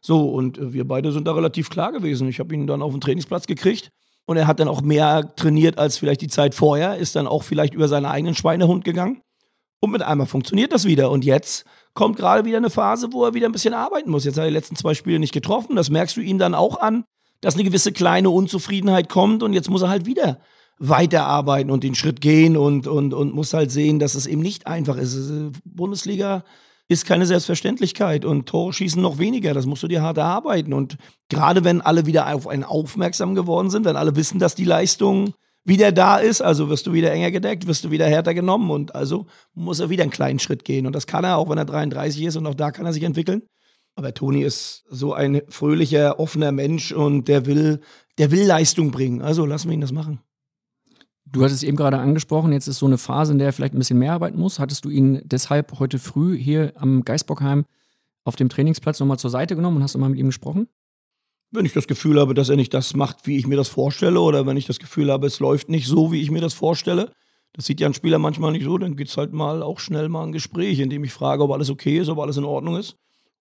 So, 0.00 0.28
und 0.28 0.58
äh, 0.58 0.72
wir 0.72 0.86
beide 0.86 1.12
sind 1.12 1.26
da 1.26 1.32
relativ 1.32 1.70
klar 1.70 1.92
gewesen. 1.92 2.28
Ich 2.28 2.40
habe 2.40 2.54
ihn 2.54 2.66
dann 2.66 2.82
auf 2.82 2.92
den 2.92 3.00
Trainingsplatz 3.00 3.46
gekriegt 3.46 3.90
und 4.24 4.36
er 4.36 4.46
hat 4.46 4.60
dann 4.60 4.68
auch 4.68 4.82
mehr 4.82 5.34
trainiert 5.36 5.78
als 5.78 5.98
vielleicht 5.98 6.20
die 6.20 6.28
Zeit 6.28 6.54
vorher, 6.54 6.96
ist 6.96 7.16
dann 7.16 7.26
auch 7.26 7.42
vielleicht 7.42 7.74
über 7.74 7.88
seinen 7.88 8.06
eigenen 8.06 8.34
Schweinehund 8.34 8.84
gegangen. 8.84 9.20
Und 9.80 9.90
mit 9.90 10.02
einmal 10.02 10.26
funktioniert 10.26 10.72
das 10.72 10.86
wieder. 10.86 11.10
Und 11.10 11.24
jetzt 11.24 11.64
kommt 11.92 12.16
gerade 12.16 12.46
wieder 12.46 12.56
eine 12.56 12.70
Phase, 12.70 13.12
wo 13.12 13.24
er 13.24 13.34
wieder 13.34 13.46
ein 13.46 13.52
bisschen 13.52 13.74
arbeiten 13.74 14.10
muss. 14.10 14.24
Jetzt 14.24 14.36
hat 14.36 14.44
er 14.44 14.48
die 14.48 14.54
letzten 14.54 14.74
zwei 14.74 14.94
Spiele 14.94 15.18
nicht 15.18 15.34
getroffen. 15.34 15.76
Das 15.76 15.90
merkst 15.90 16.16
du 16.16 16.22
ihm 16.22 16.38
dann 16.38 16.54
auch 16.54 16.80
an 16.80 17.04
dass 17.40 17.54
eine 17.54 17.64
gewisse 17.64 17.92
kleine 17.92 18.30
Unzufriedenheit 18.30 19.08
kommt 19.08 19.42
und 19.42 19.52
jetzt 19.52 19.70
muss 19.70 19.82
er 19.82 19.88
halt 19.88 20.06
wieder 20.06 20.38
weiterarbeiten 20.78 21.70
und 21.70 21.84
den 21.84 21.94
Schritt 21.94 22.20
gehen 22.20 22.56
und, 22.56 22.86
und, 22.86 23.14
und 23.14 23.34
muss 23.34 23.54
halt 23.54 23.70
sehen, 23.70 23.98
dass 23.98 24.14
es 24.14 24.26
eben 24.26 24.42
nicht 24.42 24.66
einfach 24.66 24.96
ist. 24.96 25.16
Bundesliga 25.64 26.44
ist 26.88 27.06
keine 27.06 27.26
Selbstverständlichkeit 27.26 28.24
und 28.24 28.46
Tore 28.46 28.72
schießen 28.72 29.00
noch 29.00 29.18
weniger. 29.18 29.54
Das 29.54 29.66
musst 29.66 29.82
du 29.82 29.88
dir 29.88 30.02
hart 30.02 30.18
erarbeiten. 30.18 30.72
Und 30.72 30.98
gerade 31.28 31.64
wenn 31.64 31.80
alle 31.80 32.06
wieder 32.06 32.32
auf 32.32 32.46
einen 32.46 32.62
aufmerksam 32.62 33.34
geworden 33.34 33.70
sind, 33.70 33.84
wenn 33.84 33.96
alle 33.96 34.16
wissen, 34.16 34.38
dass 34.38 34.54
die 34.54 34.64
Leistung 34.64 35.34
wieder 35.64 35.90
da 35.90 36.18
ist, 36.18 36.42
also 36.42 36.68
wirst 36.68 36.86
du 36.86 36.92
wieder 36.92 37.10
enger 37.10 37.32
gedeckt, 37.32 37.66
wirst 37.66 37.84
du 37.84 37.90
wieder 37.90 38.06
härter 38.06 38.34
genommen 38.34 38.70
und 38.70 38.94
also 38.94 39.26
muss 39.52 39.80
er 39.80 39.90
wieder 39.90 40.04
einen 40.04 40.12
kleinen 40.12 40.38
Schritt 40.38 40.64
gehen. 40.64 40.86
Und 40.86 40.94
das 40.94 41.08
kann 41.08 41.24
er, 41.24 41.38
auch 41.38 41.48
wenn 41.48 41.58
er 41.58 41.64
33 41.64 42.22
ist 42.22 42.36
und 42.36 42.46
auch 42.46 42.54
da 42.54 42.70
kann 42.70 42.86
er 42.86 42.92
sich 42.92 43.02
entwickeln. 43.02 43.42
Aber 43.96 44.12
Toni 44.12 44.42
ist 44.42 44.84
so 44.90 45.14
ein 45.14 45.40
fröhlicher, 45.48 46.20
offener 46.20 46.52
Mensch 46.52 46.92
und 46.92 47.28
der 47.28 47.46
will, 47.46 47.80
der 48.18 48.30
will 48.30 48.44
Leistung 48.44 48.90
bringen. 48.90 49.22
Also 49.22 49.46
lassen 49.46 49.68
wir 49.68 49.74
ihn 49.74 49.80
das 49.80 49.90
machen. 49.90 50.20
Du 51.24 51.42
hattest 51.42 51.62
es 51.62 51.68
eben 51.68 51.78
gerade 51.78 51.98
angesprochen, 51.98 52.52
jetzt 52.52 52.68
ist 52.68 52.78
so 52.78 52.86
eine 52.86 52.98
Phase, 52.98 53.32
in 53.32 53.38
der 53.38 53.48
er 53.48 53.52
vielleicht 53.54 53.74
ein 53.74 53.78
bisschen 53.78 53.98
mehr 53.98 54.12
arbeiten 54.12 54.38
muss. 54.38 54.58
Hattest 54.58 54.84
du 54.84 54.90
ihn 54.90 55.22
deshalb 55.24 55.78
heute 55.78 55.98
früh 55.98 56.38
hier 56.38 56.74
am 56.76 57.04
Geisbockheim 57.04 57.64
auf 58.22 58.36
dem 58.36 58.50
Trainingsplatz 58.50 59.00
nochmal 59.00 59.18
zur 59.18 59.30
Seite 59.30 59.56
genommen 59.56 59.78
und 59.78 59.82
hast 59.82 59.94
nochmal 59.94 60.10
mit 60.10 60.18
ihm 60.18 60.26
gesprochen? 60.26 60.68
Wenn 61.50 61.64
ich 61.64 61.72
das 61.72 61.86
Gefühl 61.86 62.20
habe, 62.20 62.34
dass 62.34 62.50
er 62.50 62.56
nicht 62.56 62.74
das 62.74 62.94
macht, 62.94 63.26
wie 63.26 63.38
ich 63.38 63.46
mir 63.46 63.56
das 63.56 63.68
vorstelle, 63.68 64.20
oder 64.20 64.46
wenn 64.46 64.58
ich 64.58 64.66
das 64.66 64.78
Gefühl 64.78 65.10
habe, 65.10 65.26
es 65.26 65.40
läuft 65.40 65.70
nicht 65.70 65.86
so, 65.86 66.12
wie 66.12 66.20
ich 66.20 66.30
mir 66.30 66.42
das 66.42 66.52
vorstelle, 66.52 67.12
das 67.54 67.64
sieht 67.64 67.80
ja 67.80 67.86
ein 67.86 67.94
Spieler 67.94 68.18
manchmal 68.18 68.52
nicht 68.52 68.64
so, 68.64 68.76
dann 68.76 68.96
geht 68.96 69.08
es 69.08 69.16
halt 69.16 69.32
mal 69.32 69.62
auch 69.62 69.80
schnell 69.80 70.10
mal 70.10 70.24
ein 70.24 70.32
Gespräch, 70.32 70.80
in 70.80 70.90
dem 70.90 71.02
ich 71.02 71.12
frage, 71.12 71.42
ob 71.42 71.52
alles 71.52 71.70
okay 71.70 71.98
ist, 71.98 72.08
ob 72.08 72.18
alles 72.18 72.36
in 72.36 72.44
Ordnung 72.44 72.76
ist 72.76 72.96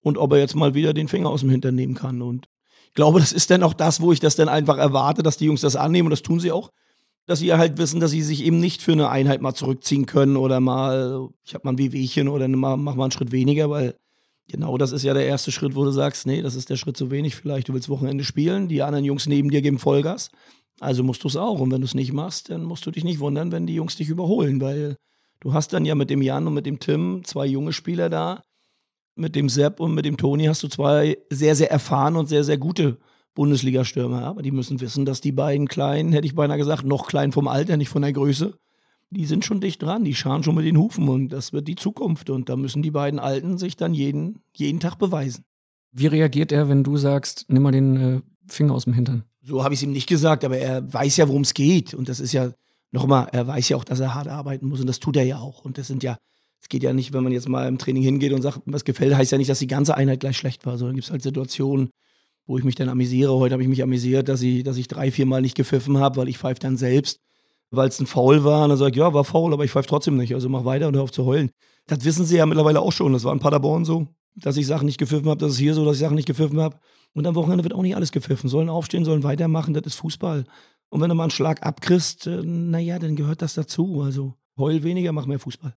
und 0.05 0.19
ob 0.19 0.33
er 0.33 0.39
jetzt 0.39 0.55
mal 0.55 0.75
wieder 0.75 0.93
den 0.93 1.09
Finger 1.09 1.31
aus 1.31 1.41
dem 1.41 1.51
Hintern 1.51 1.75
nehmen 1.75 1.95
kann. 1.95 2.23
Und 2.23 2.47
ich 2.89 2.95
glaube, 2.95 3.19
das 3.19 3.33
ist 3.33 3.51
dann 3.51 3.63
auch 3.63 3.73
das, 3.73 4.01
wo 4.01 4.13
ich 4.13 4.21
das 4.21 4.37
dann 4.37 4.51
einfach 4.51 4.77
erwarte, 4.77 5.23
dass 5.23 5.39
die 5.39 5.47
Jungs 5.47 5.63
das 5.63 5.77
annehmen 5.77 6.07
und 6.07 6.11
das 6.11 6.23
tun 6.23 6.39
sie 6.39 6.53
auch. 6.53 6.71
Dass 7.27 7.39
sie 7.39 7.55
halt 7.55 7.79
wissen, 7.79 8.01
dass 8.01 8.11
sie 8.11 8.21
sich 8.21 8.45
eben 8.45 8.61
nicht 8.61 8.83
für 8.83 8.93
eine 8.93 9.09
Einheit 9.09 9.41
mal 9.41 9.55
zurückziehen 9.55 10.05
können 10.05 10.37
oder 10.37 10.61
mal, 10.61 11.31
ich 11.43 11.55
hab 11.55 11.65
mal 11.65 11.73
ein 11.73 11.79
Wehwehchen 11.79 12.29
oder 12.29 12.47
mal, 12.49 12.77
mach 12.77 12.97
mal 12.97 13.05
einen 13.05 13.13
Schritt 13.13 13.33
weniger, 13.33 13.71
weil 13.71 13.97
genau 14.47 14.77
das 14.77 14.93
ist 14.93 15.05
ja 15.05 15.15
der 15.15 15.25
erste 15.25 15.51
Schritt, 15.51 15.75
wo 15.75 15.85
du 15.85 15.91
sagst, 15.91 16.27
nee, 16.27 16.43
das 16.43 16.55
ist 16.55 16.69
der 16.69 16.77
Schritt 16.77 16.99
zu 16.99 17.11
wenig, 17.11 17.35
vielleicht 17.35 17.69
du 17.69 17.73
willst 17.73 17.89
Wochenende 17.89 18.25
spielen, 18.25 18.69
die 18.69 18.83
anderen 18.83 19.07
Jungs 19.07 19.27
neben 19.27 19.51
dir 19.51 19.63
geben 19.63 19.79
Vollgas. 19.79 20.31
Also 20.81 21.03
musst 21.03 21.25
du 21.25 21.29
es 21.29 21.37
auch. 21.37 21.61
Und 21.61 21.71
wenn 21.73 21.81
du 21.81 21.87
es 21.87 21.95
nicht 21.95 22.13
machst, 22.13 22.51
dann 22.51 22.63
musst 22.63 22.85
du 22.85 22.91
dich 22.91 23.05
nicht 23.05 23.21
wundern, 23.21 23.53
wenn 23.53 23.67
die 23.67 23.75
Jungs 23.75 23.97
dich 23.97 24.11
überholen, 24.11 24.61
weil 24.61 24.97
du 25.41 25.55
hast 25.55 25.73
dann 25.73 25.87
ja 25.87 25.95
mit 25.95 26.11
dem 26.11 26.21
Jan 26.21 26.47
und 26.47 26.53
mit 26.53 26.67
dem 26.67 26.79
Tim 26.79 27.23
zwei 27.25 27.47
junge 27.47 27.73
Spieler 27.73 28.11
da, 28.11 28.43
mit 29.17 29.37
dem 29.37 29.49
Sepp 29.49 29.81
und 29.81 29.95
mit 29.95 30.05
dem 30.05 30.17
Toni 30.17 30.45
hast 30.47 30.63
du 30.63 30.69
zwei 30.69 31.19
sehr, 31.31 31.55
sehr 31.55 31.71
erfahren 31.71 32.17
und 32.17 32.29
sehr, 32.29 32.45
sehr 32.45 32.59
gute 32.59 32.99
Bundesliga-Stürmer. 33.35 34.23
Aber 34.23 34.43
die 34.43 34.51
müssen 34.51 34.81
wissen, 34.81 35.05
dass 35.05 35.21
die 35.21 35.33
beiden 35.33 35.69
Kleinen, 35.69 36.13
hätte 36.13 36.27
ich 36.27 36.35
beinahe 36.35 36.59
gesagt, 36.59 36.85
noch 36.85 37.07
klein 37.07 37.33
vom 37.33 37.49
Alter, 37.49 37.77
nicht 37.77 37.89
von 37.89 38.03
der 38.03 38.13
Größe, 38.13 38.55
die 39.11 39.27
sind 39.27 39.45
schon 39.45 39.61
dicht 39.61 39.83
dran, 39.83 40.05
die 40.05 40.15
scharen 40.15 40.43
schon 40.43 40.55
mit 40.55 40.67
den 40.67 40.79
Hufen 40.79 41.09
und 41.09 41.29
das 41.29 41.53
wird 41.53 41.69
die 41.69 41.77
Zukunft. 41.77 42.31
Und 42.31 42.49
da 42.49 42.57
müssen 42.57 42.83
die 42.83 42.91
beiden 42.91 43.21
Alten 43.21 43.59
sich 43.59 43.77
dann 43.77 43.95
jeden, 43.95 44.41
jeden 44.55 44.81
Tag 44.81 44.97
beweisen. 44.97 45.45
Wie 45.93 46.09
reagiert 46.09 46.51
er, 46.51 46.69
wenn 46.69 46.83
du 46.83 46.97
sagst, 46.97 47.47
nimm 47.49 47.63
mal 47.63 47.71
den 47.71 47.97
äh, 47.97 48.21
Finger 48.49 48.75
aus 48.75 48.85
dem 48.85 48.95
Hintern? 48.95 49.25
So 49.43 49.63
habe 49.63 49.75
ich 49.75 49.81
es 49.81 49.85
ihm 49.85 49.93
nicht 49.93 50.09
gesagt, 50.09 50.45
aber 50.45 50.59
er 50.59 50.93
weiß 50.93 51.17
ja, 51.19 51.29
worum 51.29 51.43
es 51.43 51.55
geht. 51.55 51.95
Und 51.95 52.09
das 52.09 52.19
ist 52.19 52.33
ja, 52.33 52.51
nochmal, 52.91 53.29
er 53.31 53.47
weiß 53.47 53.69
ja 53.69 53.77
auch, 53.77 53.85
dass 53.85 54.01
er 54.01 54.15
hart 54.15 54.27
arbeiten 54.27 54.67
muss 54.67 54.81
und 54.81 54.89
das 54.89 54.99
tut 54.99 55.17
er 55.17 55.25
ja 55.25 55.39
auch. 55.39 55.65
Und 55.65 55.79
das 55.79 55.87
sind 55.87 56.03
ja 56.03 56.17
es 56.65 56.71
geht 56.71 56.83
ja 56.83 56.95
nicht, 56.95 57.13
wenn 57.13 57.23
man 57.23 57.33
jetzt 57.33 57.47
mal 57.47 57.69
im 57.69 57.77
Training 57.77 58.03
hingeht 58.03 58.33
und 58.33 58.41
sagt, 58.41 58.63
was 58.65 58.85
gefällt, 58.85 59.15
heißt 59.15 59.31
ja 59.31 59.37
nicht, 59.37 59.51
dass 59.51 59.59
die 59.59 59.67
ganze 59.67 59.99
Einheit 59.99 60.21
gleich 60.21 60.39
schlecht 60.39 60.65
war, 60.65 60.79
sondern 60.79 60.95
gibt 60.95 61.05
es 61.05 61.11
halt 61.11 61.21
Situationen, 61.21 61.91
wo 62.47 62.57
ich 62.57 62.65
mich 62.65 62.75
dann 62.75 62.89
amüsiere. 62.89 63.35
Heute 63.35 63.53
habe 63.53 63.63
ich 63.63 63.69
mich 63.69 63.83
amüsiert, 63.83 64.31
dass 64.31 64.41
ich, 64.41 64.65
dass 64.65 64.79
ich 64.79 64.89
drei, 64.89 65.11
vier 65.11 65.27
Mal 65.27 65.43
nicht 65.43 65.57
gepfiffen 65.57 65.99
habe, 65.99 66.17
weil 66.17 66.29
ich 66.31 66.39
pfeife 66.39 66.61
dann 66.61 66.79
selbst, 66.79 67.21
weil 67.71 67.89
es 67.89 68.01
ein 68.01 68.07
Foul 68.07 68.45
war. 68.45 68.63
Und 68.63 68.71
dann 68.71 68.79
sage 68.79 68.93
ich, 68.93 68.97
ja, 68.97 69.13
war 69.13 69.25
faul, 69.25 69.53
aber 69.53 69.63
ich 69.67 69.73
pfeife 69.73 69.87
trotzdem 69.87 70.17
nicht. 70.17 70.33
Also 70.33 70.49
mach 70.49 70.65
weiter 70.65 70.89
und 70.89 70.97
hör 70.97 71.03
auf 71.03 71.13
zu 71.13 71.27
heulen. 71.27 71.51
Das 71.87 72.03
wissen 72.07 72.25
sie 72.25 72.39
ja 72.39 72.47
mittlerweile 72.47 72.81
auch 72.81 72.93
schon. 72.93 73.13
Das 73.13 73.25
war 73.25 73.35
in 73.35 73.41
Paderborn 73.41 73.85
so, 73.85 74.09
dass 74.35 74.57
ich 74.57 74.67
Sachen 74.67 74.87
nicht 74.87 74.99
gepfiffen 74.99 75.29
habe. 75.29 75.41
Das 75.41 75.53
ist 75.53 75.59
hier 75.59 75.75
so, 75.75 75.85
dass 75.85 75.97
ich 75.97 76.01
Sachen 76.01 76.15
nicht 76.15 76.27
gepfiffen 76.29 76.63
habe. 76.63 76.79
Und 77.13 77.27
am 77.27 77.35
Wochenende 77.35 77.63
wird 77.63 77.75
auch 77.75 77.83
nicht 77.83 77.95
alles 77.95 78.11
gepfiffen. 78.11 78.49
Sollen 78.49 78.71
aufstehen, 78.71 79.05
sollen 79.05 79.23
weitermachen. 79.23 79.75
Das 79.75 79.85
ist 79.85 79.97
Fußball. 79.97 80.45
Und 80.89 81.01
wenn 81.03 81.11
du 81.11 81.15
mal 81.15 81.25
einen 81.25 81.31
Schlag 81.31 81.63
abkriegst, 81.63 82.27
äh, 82.27 82.43
naja, 82.43 82.99
dann 82.99 83.17
gehört 83.17 83.43
das 83.43 83.53
dazu. 83.53 84.01
Also 84.01 84.33
heul 84.57 84.83
weniger, 84.83 85.13
mach 85.13 85.27
mehr 85.27 85.39
Fußball. 85.39 85.75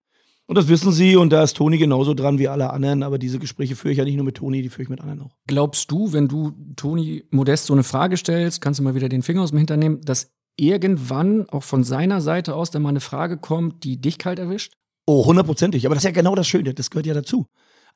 Und 0.49 0.57
das 0.57 0.69
wissen 0.69 0.93
sie 0.93 1.17
und 1.17 1.31
da 1.31 1.43
ist 1.43 1.57
Toni 1.57 1.77
genauso 1.77 2.15
dran 2.15 2.39
wie 2.39 2.47
alle 2.47 2.71
anderen. 2.71 3.03
Aber 3.03 3.19
diese 3.19 3.39
Gespräche 3.39 3.75
führe 3.75 3.93
ich 3.93 3.99
ja 3.99 4.05
nicht 4.05 4.15
nur 4.15 4.25
mit 4.25 4.37
Toni, 4.37 4.63
die 4.63 4.69
führe 4.69 4.85
ich 4.85 4.89
mit 4.89 5.01
anderen 5.01 5.23
auch. 5.23 5.37
Glaubst 5.49 5.91
du, 5.91 6.13
wenn 6.13 6.29
du 6.29 6.53
Toni 6.77 7.25
Modest 7.31 7.67
so 7.67 7.73
eine 7.73 7.83
Frage 7.83 8.17
stellst, 8.17 8.61
kannst 8.61 8.79
du 8.79 8.85
mal 8.85 8.95
wieder 8.95 9.09
den 9.09 9.23
Finger 9.23 9.43
aus 9.43 9.51
dem 9.51 9.59
Hintern 9.59 9.81
nehmen, 9.81 10.01
dass 10.03 10.31
irgendwann 10.57 11.49
auch 11.51 11.65
von 11.65 11.83
seiner 11.83 12.21
Seite 12.21 12.55
aus 12.55 12.71
dann 12.71 12.83
mal 12.83 12.91
eine 12.91 13.01
Frage 13.01 13.39
kommt, 13.39 13.83
die 13.83 14.01
dich 14.01 14.19
kalt 14.19 14.39
erwischt? 14.39 14.75
Oh, 15.05 15.27
hundertprozentig. 15.27 15.85
Aber 15.85 15.95
das 15.95 16.05
ist 16.05 16.09
ja 16.09 16.13
genau 16.13 16.35
das 16.35 16.47
Schöne. 16.47 16.75
Das 16.75 16.91
gehört 16.91 17.07
ja 17.07 17.15
dazu. 17.15 17.47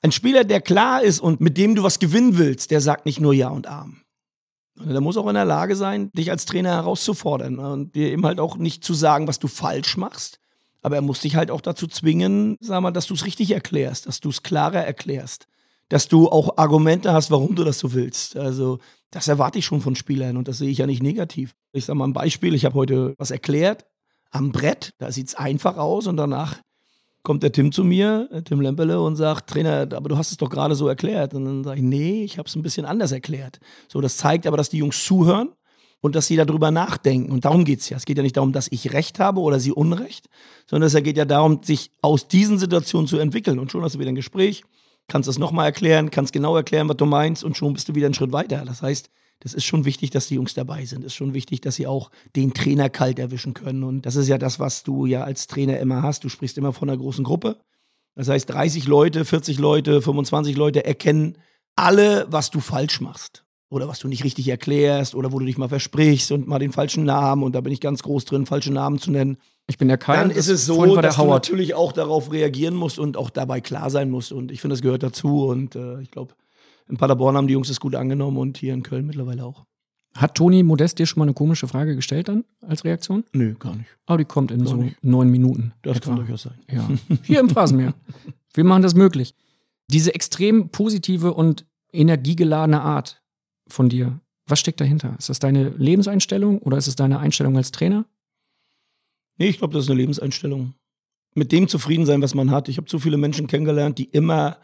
Ein 0.03 0.13
Spieler, 0.13 0.45
der 0.45 0.61
klar 0.61 1.03
ist 1.03 1.21
und 1.21 1.41
mit 1.41 1.57
dem 1.57 1.75
du 1.75 1.83
was 1.83 1.99
gewinnen 1.99 2.39
willst, 2.39 2.71
der 2.71 2.81
sagt 2.81 3.07
nicht 3.07 3.21
nur 3.21 3.35
Ja 3.35 3.49
und 3.49 3.67
Arm. 3.67 4.03
Der 4.77 5.01
muss 5.01 5.17
auch 5.17 5.29
in 5.29 5.35
der 5.35 5.45
Lage 5.45 5.77
sein, 5.77 6.11
dich 6.13 6.31
als 6.31 6.47
Trainer 6.47 6.71
herauszufordern 6.71 7.59
und 7.59 7.95
dir 7.95 8.11
eben 8.11 8.25
halt 8.25 8.41
auch 8.41 8.57
nicht 8.57 8.83
zu 8.83 8.95
sagen, 8.95 9.29
was 9.29 9.39
du 9.39 9.47
falsch 9.47 9.97
machst, 9.97 10.41
aber 10.83 10.97
er 10.97 11.03
muss 11.03 11.21
dich 11.21 11.37
halt 11.37 11.51
auch 11.51 11.61
dazu 11.61 11.87
zwingen, 11.87 12.57
sag 12.61 12.81
mal, 12.81 12.91
dass 12.91 13.07
du 13.07 13.15
es 13.15 13.25
richtig 13.25 13.51
erklärst, 13.53 14.07
dass 14.07 14.21
du 14.21 14.31
es 14.31 14.43
klarer 14.43 14.85
erklärst, 14.85 15.47
dass 15.89 16.09
du 16.09 16.29
auch 16.29 16.57
Argumente 16.57 17.13
hast, 17.13 17.31
warum 17.31 17.55
du 17.55 17.65
das 17.65 17.79
so 17.79 17.93
willst. 17.93 18.37
Also, 18.37 18.79
das 19.11 19.29
erwarte 19.29 19.59
ich 19.59 19.65
schon 19.65 19.81
von 19.81 19.97
Spielern 19.97 20.37
und 20.37 20.47
das 20.47 20.59
sehe 20.59 20.71
ich 20.71 20.79
ja 20.79 20.87
nicht 20.87 21.03
negativ. 21.03 21.55
Ich 21.73 21.85
sage 21.85 21.99
mal 21.99 22.07
ein 22.07 22.13
Beispiel, 22.13 22.55
ich 22.55 22.65
habe 22.65 22.77
heute 22.77 23.15
was 23.19 23.31
erklärt 23.31 23.87
am 24.31 24.53
Brett, 24.53 24.95
da 24.99 25.11
sieht 25.11 25.29
es 25.29 25.35
einfach 25.35 25.77
aus 25.77 26.07
und 26.07 26.17
danach 26.17 26.61
kommt 27.23 27.43
der 27.43 27.53
Tim 27.53 27.73
zu 27.73 27.85
mir, 27.85 28.29
Tim 28.45 28.61
Lempele, 28.61 29.01
und 29.01 29.17
sagt, 29.17 29.51
Trainer, 29.51 29.89
aber 29.93 30.09
du 30.09 30.17
hast 30.17 30.31
es 30.31 30.37
doch 30.37 30.49
gerade 30.49 30.75
so 30.75 30.89
erklärt. 30.89 31.35
Und 31.35 31.45
dann 31.45 31.65
sage 31.65 31.81
ich, 31.81 31.85
nee, 31.85 32.25
ich 32.25 32.39
habe 32.39 32.49
es 32.49 32.57
ein 32.57 32.63
bisschen 32.63 32.87
anders 32.87 33.13
erklärt. 33.13 33.59
So, 33.89 34.01
das 34.01 34.17
zeigt 34.17 34.47
aber, 34.47 34.57
dass 34.57 34.71
die 34.71 34.79
Jungs 34.79 35.05
zuhören 35.05 35.51
und 36.01 36.15
dass 36.15 36.27
sie 36.27 36.37
darüber 36.37 36.71
nachdenken. 36.71 37.31
Und 37.31 37.45
darum 37.45 37.65
geht's 37.65 37.89
ja. 37.89 37.97
Es 37.97 38.05
geht 38.05 38.17
ja 38.17 38.23
nicht 38.23 38.37
darum, 38.37 38.53
dass 38.53 38.69
ich 38.71 38.93
Recht 38.93 39.19
habe 39.19 39.41
oder 39.41 39.61
sie 39.61 39.73
Unrecht, 39.73 40.29
sondern 40.67 40.89
es 40.89 40.95
geht 41.03 41.17
ja 41.17 41.25
darum, 41.25 41.63
sich 41.63 41.91
aus 42.03 42.29
diesen 42.29 42.59
Situationen 42.59 43.07
zu 43.07 43.19
entwickeln. 43.19 43.59
Und 43.59 43.71
schon 43.71 43.83
hast 43.83 43.95
du 43.95 43.99
wieder 43.99 44.11
ein 44.11 44.17
Gespräch, 44.17 44.65
kannst 45.09 45.29
das 45.29 45.39
nochmal 45.39 45.67
erklären, 45.67 46.11
kannst 46.11 46.33
genau 46.33 46.57
erklären, 46.57 46.89
was 46.89 46.97
du 46.97 47.07
meinst 47.07 47.45
und 47.45 47.57
schon 47.57 47.75
bist 47.75 47.89
du 47.89 47.95
wieder 47.95 48.07
einen 48.07 48.15
Schritt 48.15 48.33
weiter. 48.33 48.65
Das 48.65 48.83
heißt, 48.83 49.11
das 49.41 49.55
ist 49.55 49.65
schon 49.65 49.85
wichtig, 49.85 50.11
dass 50.11 50.29
die 50.29 50.35
Jungs 50.35 50.55
dabei 50.55 50.85
sind. 50.85 51.01
Es 51.01 51.13
ist 51.13 51.17
schon 51.17 51.33
wichtig, 51.35 51.63
dass 51.63 51.77
sie 51.77 51.87
auch 51.87 52.11
den 52.37 52.53
Trainer 52.53 52.91
kalt 52.91 53.19
erwischen 53.19 53.55
können. 53.55 53.85
Und 53.85 54.05
das 54.05 54.17
ist 54.17 54.29
ja 54.29 54.37
das, 54.37 54.61
was 54.61 54.83
du 54.83 55.07
ja 55.07 55.23
als 55.23 55.47
Trainer 55.47 55.79
immer 55.79 56.03
hast. 56.03 56.25
Du 56.25 56.29
sprichst 56.29 56.59
immer 56.59 56.73
von 56.73 56.89
einer 56.91 56.99
großen 56.99 57.25
Gruppe. 57.25 57.59
Das 58.15 58.29
heißt, 58.29 58.51
30 58.51 58.87
Leute, 58.87 59.25
40 59.25 59.59
Leute, 59.59 60.03
25 60.03 60.57
Leute 60.57 60.85
erkennen 60.85 61.39
alle, 61.75 62.27
was 62.29 62.51
du 62.51 62.61
falsch 62.61 63.01
machst 63.01 63.45
oder 63.71 63.89
was 63.89 64.01
du 64.01 64.09
nicht 64.09 64.25
richtig 64.25 64.49
erklärst 64.49 65.15
oder 65.15 65.33
wo 65.33 65.39
du 65.39 65.47
dich 65.47 65.57
mal 65.57 65.69
versprichst 65.69 66.33
und 66.33 66.47
mal 66.47 66.59
den 66.59 66.73
falschen 66.73 67.05
Namen 67.05 67.43
und 67.43 67.55
da 67.55 67.61
bin 67.61 67.73
ich 67.73 67.81
ganz 67.81 68.03
groß 68.03 68.25
drin, 68.27 68.45
falsche 68.45 68.73
Namen 68.73 68.99
zu 68.99 69.11
nennen. 69.11 69.39
Ich 69.69 69.79
bin 69.79 69.89
der 69.89 69.97
Kai. 69.97 70.17
Dann 70.17 70.31
ist 70.31 70.49
es 70.49 70.67
so, 70.67 70.97
dass 70.97 71.17
du 71.17 71.27
natürlich 71.27 71.75
auch 71.75 71.93
darauf 71.93 72.33
reagieren 72.33 72.75
musst 72.75 72.99
und 72.99 73.17
auch 73.17 73.31
dabei 73.31 73.61
klar 73.61 73.89
sein 73.89 74.11
musst 74.11 74.33
und 74.33 74.51
ich 74.51 74.61
finde, 74.61 74.75
das 74.75 74.83
gehört 74.83 75.03
dazu 75.03 75.47
und 75.47 75.77
äh, 75.77 76.01
ich 76.03 76.11
glaube, 76.11 76.35
in 76.89 76.97
Paderborn 76.97 77.37
haben 77.37 77.47
die 77.47 77.53
Jungs 77.53 77.71
es 77.71 77.79
gut 77.79 77.95
angenommen 77.95 78.37
und 78.37 78.59
hier 78.59 78.75
in 78.75 78.83
Köln 78.83 79.07
mittlerweile 79.07 79.45
auch. 79.45 79.65
Hat 80.15 80.35
Toni 80.35 80.65
Modest 80.65 80.99
dir 80.99 81.07
schon 81.07 81.21
mal 81.21 81.27
eine 81.27 81.35
komische 81.35 81.69
Frage 81.69 81.95
gestellt 81.95 82.29
dann 82.29 82.45
als 82.67 82.85
Reaktion? 82.85 83.23
Nö, 83.33 83.55
gar 83.55 83.77
nicht. 83.77 83.89
Aber 84.07 84.19
die 84.19 84.25
kommt 84.25 84.51
in 84.51 84.65
gar 84.65 84.69
so 84.69 84.77
nicht. 84.77 85.03
neun 85.05 85.29
Minuten. 85.29 85.73
Das 85.83 85.99
etwa. 85.99 86.11
kann 86.11 86.17
durchaus 86.17 86.43
sein. 86.43 86.59
Ja. 86.69 86.89
Hier 87.23 87.39
im 87.39 87.49
Phrasenmeer. 87.49 87.95
Wir 88.53 88.65
machen 88.65 88.83
das 88.83 88.95
möglich. 88.95 89.35
Diese 89.87 90.13
extrem 90.13 90.71
positive 90.71 91.33
und 91.33 91.65
energiegeladene 91.93 92.81
Art, 92.81 93.20
von 93.73 93.89
dir? 93.89 94.21
Was 94.47 94.61
steckt 94.61 94.81
dahinter? 94.81 95.15
Ist 95.19 95.29
das 95.29 95.39
deine 95.39 95.71
Lebenseinstellung 95.71 96.59
oder 96.59 96.77
ist 96.77 96.89
es 96.89 96.97
deine 96.97 97.19
Einstellung 97.19 97.57
als 97.57 97.71
Trainer? 97.71 98.05
Nee, 99.39 99.49
ich 99.49 99.59
glaube, 99.59 99.75
das 99.75 99.85
ist 99.85 99.91
eine 99.91 100.01
Lebenseinstellung. 100.01 100.75
Mit 101.35 101.53
dem 101.53 101.69
zufrieden 101.69 102.07
sein, 102.07 102.23
was 102.23 102.35
man 102.35 102.51
hat. 102.51 102.69
Ich 102.69 102.77
habe 102.77 102.87
zu 102.87 102.99
viele 102.99 103.17
Menschen 103.17 103.47
kennengelernt, 103.47 103.99
die 103.99 104.05
immer 104.05 104.59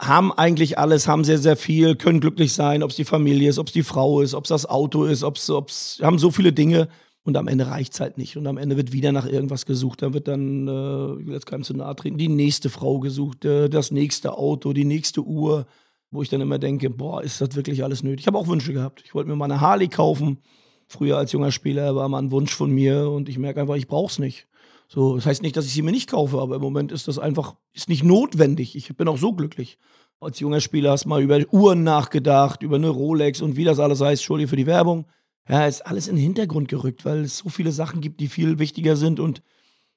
haben 0.00 0.32
eigentlich 0.32 0.78
alles, 0.78 1.08
haben 1.08 1.24
sehr, 1.24 1.38
sehr 1.38 1.56
viel, 1.56 1.96
können 1.96 2.20
glücklich 2.20 2.52
sein, 2.52 2.82
ob 2.82 2.90
es 2.90 2.96
die 2.96 3.04
Familie 3.04 3.48
ist, 3.48 3.58
ob 3.58 3.68
es 3.68 3.72
die 3.72 3.82
Frau 3.82 4.20
ist, 4.20 4.34
ob 4.34 4.44
es 4.44 4.48
das 4.48 4.66
Auto 4.66 5.04
ist, 5.04 5.22
ob 5.22 5.36
es, 5.36 6.00
haben 6.02 6.18
so 6.18 6.30
viele 6.30 6.52
Dinge 6.52 6.88
und 7.24 7.36
am 7.36 7.48
Ende 7.48 7.68
reicht 7.68 7.94
es 7.94 8.00
halt 8.00 8.18
nicht. 8.18 8.36
Und 8.36 8.46
am 8.46 8.58
Ende 8.58 8.76
wird 8.76 8.92
wieder 8.92 9.12
nach 9.12 9.26
irgendwas 9.26 9.64
gesucht. 9.64 10.02
Da 10.02 10.12
wird 10.12 10.28
dann, 10.28 10.68
äh, 10.68 11.20
ich 11.20 11.26
will 11.26 11.32
jetzt 11.32 11.46
keinem 11.46 11.62
zu 11.62 11.74
nahe 11.74 11.96
treten, 11.96 12.18
die 12.18 12.28
nächste 12.28 12.68
Frau 12.68 13.00
gesucht, 13.00 13.44
äh, 13.44 13.70
das 13.70 13.90
nächste 13.90 14.36
Auto, 14.36 14.74
die 14.74 14.84
nächste 14.84 15.22
Uhr 15.22 15.66
wo 16.14 16.22
ich 16.22 16.28
dann 16.28 16.40
immer 16.40 16.58
denke, 16.58 16.90
boah, 16.90 17.22
ist 17.22 17.40
das 17.40 17.56
wirklich 17.56 17.82
alles 17.82 18.04
nötig? 18.04 18.20
Ich 18.20 18.26
habe 18.28 18.38
auch 18.38 18.46
Wünsche 18.46 18.72
gehabt. 18.72 19.02
Ich 19.04 19.14
wollte 19.14 19.28
mir 19.28 19.36
mal 19.36 19.46
eine 19.46 19.60
Harley 19.60 19.88
kaufen. 19.88 20.38
Früher 20.86 21.18
als 21.18 21.32
junger 21.32 21.50
Spieler 21.50 21.96
war 21.96 22.08
mal 22.08 22.20
ein 22.20 22.30
Wunsch 22.30 22.54
von 22.54 22.70
mir 22.70 23.10
und 23.10 23.28
ich 23.28 23.36
merke 23.36 23.60
einfach, 23.60 23.74
ich 23.74 23.88
brauche 23.88 24.12
es 24.12 24.20
nicht. 24.20 24.46
So, 24.86 25.16
das 25.16 25.26
heißt 25.26 25.42
nicht, 25.42 25.56
dass 25.56 25.66
ich 25.66 25.72
sie 25.72 25.82
mir 25.82 25.90
nicht 25.90 26.10
kaufe, 26.10 26.38
aber 26.38 26.56
im 26.56 26.62
Moment 26.62 26.92
ist 26.92 27.08
das 27.08 27.18
einfach 27.18 27.56
ist 27.72 27.88
nicht 27.88 28.04
notwendig. 28.04 28.76
Ich 28.76 28.96
bin 28.96 29.08
auch 29.08 29.18
so 29.18 29.32
glücklich. 29.32 29.78
Als 30.20 30.38
junger 30.38 30.60
Spieler 30.60 30.92
hast 30.92 31.04
du 31.04 31.08
mal 31.08 31.20
über 31.20 31.40
Uhren 31.50 31.82
nachgedacht, 31.82 32.62
über 32.62 32.76
eine 32.76 32.90
Rolex 32.90 33.42
und 33.42 33.56
wie 33.56 33.64
das 33.64 33.80
alles 33.80 34.00
heißt. 34.00 34.22
Entschuldige 34.22 34.48
für 34.48 34.56
die 34.56 34.66
Werbung. 34.66 35.06
Ja, 35.48 35.66
ist 35.66 35.84
alles 35.84 36.06
in 36.06 36.14
den 36.14 36.22
Hintergrund 36.22 36.68
gerückt, 36.68 37.04
weil 37.04 37.22
es 37.22 37.38
so 37.38 37.48
viele 37.48 37.72
Sachen 37.72 38.00
gibt, 38.00 38.20
die 38.20 38.28
viel 38.28 38.60
wichtiger 38.60 38.94
sind 38.94 39.18
und 39.18 39.42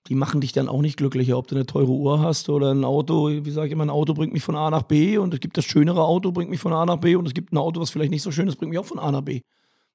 die 0.08 0.16
machen 0.16 0.42
dich 0.42 0.54
dann 0.54 0.70
auch 0.70 0.82
nicht 0.82 0.98
glücklicher, 0.98 1.38
ob 1.38 1.48
du 1.48 1.56
eine 1.56 1.66
teure 1.66 1.92
Uhr 1.92 2.22
hast 2.22 2.50
oder 2.50 2.72
ein 2.72 2.86
Auto. 2.86 3.30
Wie 3.30 3.52
sage 3.52 3.68
ich 3.68 3.74
immer, 3.74 3.86
ein 3.86 3.90
Auto 3.90 4.14
bringt 4.14 4.34
mich 4.34 4.44
von 4.44 4.56
A 4.56 4.70
nach 4.70 4.84
B 4.84 5.18
und 5.18 5.34
es 5.34 5.40
gibt 5.40 5.58
das 5.58 5.66
schönere 5.66 6.04
Auto, 6.04 6.32
bringt 6.32 6.50
mich 6.50 6.60
von 6.60 6.74
A 6.74 6.86
nach 6.86 6.98
B 6.98 7.16
und 7.16 7.28
es 7.28 7.34
gibt 7.34 7.52
ein 7.52 7.58
Auto, 7.58 7.82
was 7.82 7.90
vielleicht 7.90 8.12
nicht 8.12 8.22
so 8.22 8.32
schön 8.32 8.48
ist, 8.48 8.56
bringt 8.56 8.70
mich 8.70 8.80
auch 8.80 8.86
von 8.86 9.00
A 9.00 9.12
nach 9.12 9.22
B. 9.22 9.42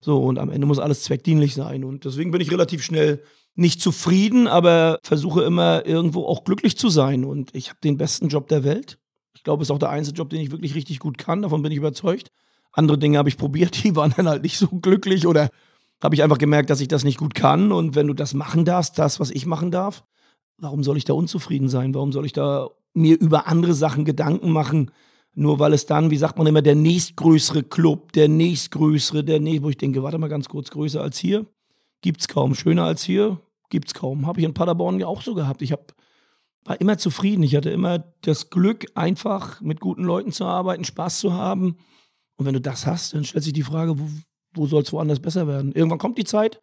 So, 0.01 0.23
und 0.23 0.39
am 0.39 0.51
Ende 0.51 0.67
muss 0.67 0.79
alles 0.79 1.05
zweckdienlich 1.05 1.55
sein. 1.55 1.85
Und 1.85 2.05
deswegen 2.05 2.33
bin 2.33 2.41
ich 2.41 2.51
relativ 2.51 2.83
schnell 2.83 3.23
nicht 3.55 3.81
zufrieden, 3.81 4.49
aber 4.49 4.99
versuche 5.03 5.43
immer 5.43 5.87
irgendwo 5.87 6.27
auch 6.27 6.45
glücklich 6.45 6.77
zu 6.77 6.89
sein. 6.89 7.25
Und 7.25 7.55
ich 7.55 7.69
habe 7.69 7.79
den 7.85 7.97
besten 7.97 8.29
Job 8.29 8.49
der 8.49 8.65
Welt. 8.65 8.99
Ich 9.35 9.45
glaube, 9.45 9.63
es 9.63 9.69
ist 9.69 9.71
auch 9.71 9.79
der 9.79 9.91
einzige 9.91 10.17
Job, 10.17 10.31
den 10.31 10.41
ich 10.41 10.51
wirklich 10.51 10.75
richtig 10.75 10.99
gut 10.99 11.19
kann. 11.19 11.43
Davon 11.43 11.63
bin 11.63 11.73
ich 11.73 11.79
überzeugt. 11.79 12.33
Andere 12.73 12.99
Dinge 12.99 13.19
habe 13.19 13.29
ich 13.29 13.37
probiert, 13.37 13.85
die 13.85 13.95
waren 13.95 14.13
dann 14.17 14.29
halt 14.29 14.43
nicht 14.43 14.59
so 14.59 14.67
glücklich 14.67 15.27
oder 15.27 15.51
habe 16.03 16.15
ich 16.15 16.23
einfach 16.23 16.39
gemerkt, 16.39 16.71
dass 16.71 16.81
ich 16.81 16.89
das 16.89 17.05
nicht 17.05 17.19
gut 17.19 17.35
kann. 17.35 17.73
Und 17.73 17.95
wenn 17.95 18.09
du 18.09 18.15
das 18.15 18.35
machen 18.35 18.65
darfst, 18.65 18.99
das, 18.99 19.21
was 19.21 19.31
ich 19.31 19.47
machen 19.47 19.71
darf, 19.71 20.05
warum 20.59 20.83
soll 20.83 20.97
ich 20.97 21.05
da 21.05 21.13
unzufrieden 21.13 21.69
sein? 21.69 21.95
Warum 21.95 22.13
soll 22.13 22.27
ich 22.27 22.33
da 22.33 22.71
mir 22.95 23.19
über 23.19 23.47
andere 23.47 23.75
Sachen 23.75 24.05
Gedanken 24.05 24.51
machen? 24.51 24.91
Nur 25.35 25.59
weil 25.59 25.73
es 25.73 25.87
dann, 25.87 26.11
wie 26.11 26.17
sagt 26.17 26.37
man 26.37 26.47
immer, 26.47 26.61
der 26.61 26.75
nächstgrößere 26.75 27.63
Club, 27.63 28.13
der 28.13 28.29
nächstgrößere, 28.29 29.25
der 29.25 29.41
nächst, 29.41 29.63
wo 29.63 29.71
ich 29.71 29.79
denke, 29.79 30.03
warte 30.03 30.19
mal 30.19 30.29
ganz 30.29 30.49
kurz, 30.49 30.71
größer 30.71 31.01
als 31.01 31.19
hier, 31.19 31.47
gibt's 32.03 32.29
kaum. 32.29 32.55
Schöner 32.55 32.85
als 32.85 33.03
hier, 33.03 33.41
gibt's 33.71 33.95
kaum. 33.95 34.27
Habe 34.27 34.41
ich 34.41 34.47
in 34.47 34.55
Paderborn 34.55 35.01
ja 35.01 35.07
auch 35.07 35.23
so 35.23 35.35
gehabt. 35.35 35.63
Ich 35.63 35.73
hab, 35.73 35.95
war 36.65 36.81
immer 36.81 36.99
zufrieden. 36.99 37.43
Ich 37.45 37.57
hatte 37.57 37.71
immer 37.71 38.01
das 38.23 38.51
Glück, 38.51 38.87
einfach 38.95 39.61
mit 39.61 39.81
guten 39.81 40.05
Leuten 40.05 40.33
zu 40.33 40.45
arbeiten, 40.45 40.85
Spaß 40.85 41.21
zu 41.21 41.33
haben. 41.33 41.77
Und 42.37 42.45
wenn 42.47 42.55
du 42.55 42.61
das 42.61 42.87
hast, 42.87 43.15
dann 43.15 43.25
stellt 43.25 43.45
sich 43.45 43.53
die 43.55 43.63
Frage, 43.63 43.99
wo, 43.99 44.09
wo 44.55 44.67
soll 44.67 44.83
es 44.83 44.93
woanders 44.93 45.21
besser 45.21 45.47
werden? 45.47 45.73
Irgendwann 45.73 45.99
kommt 45.99 46.19
die 46.19 46.25
Zeit, 46.25 46.61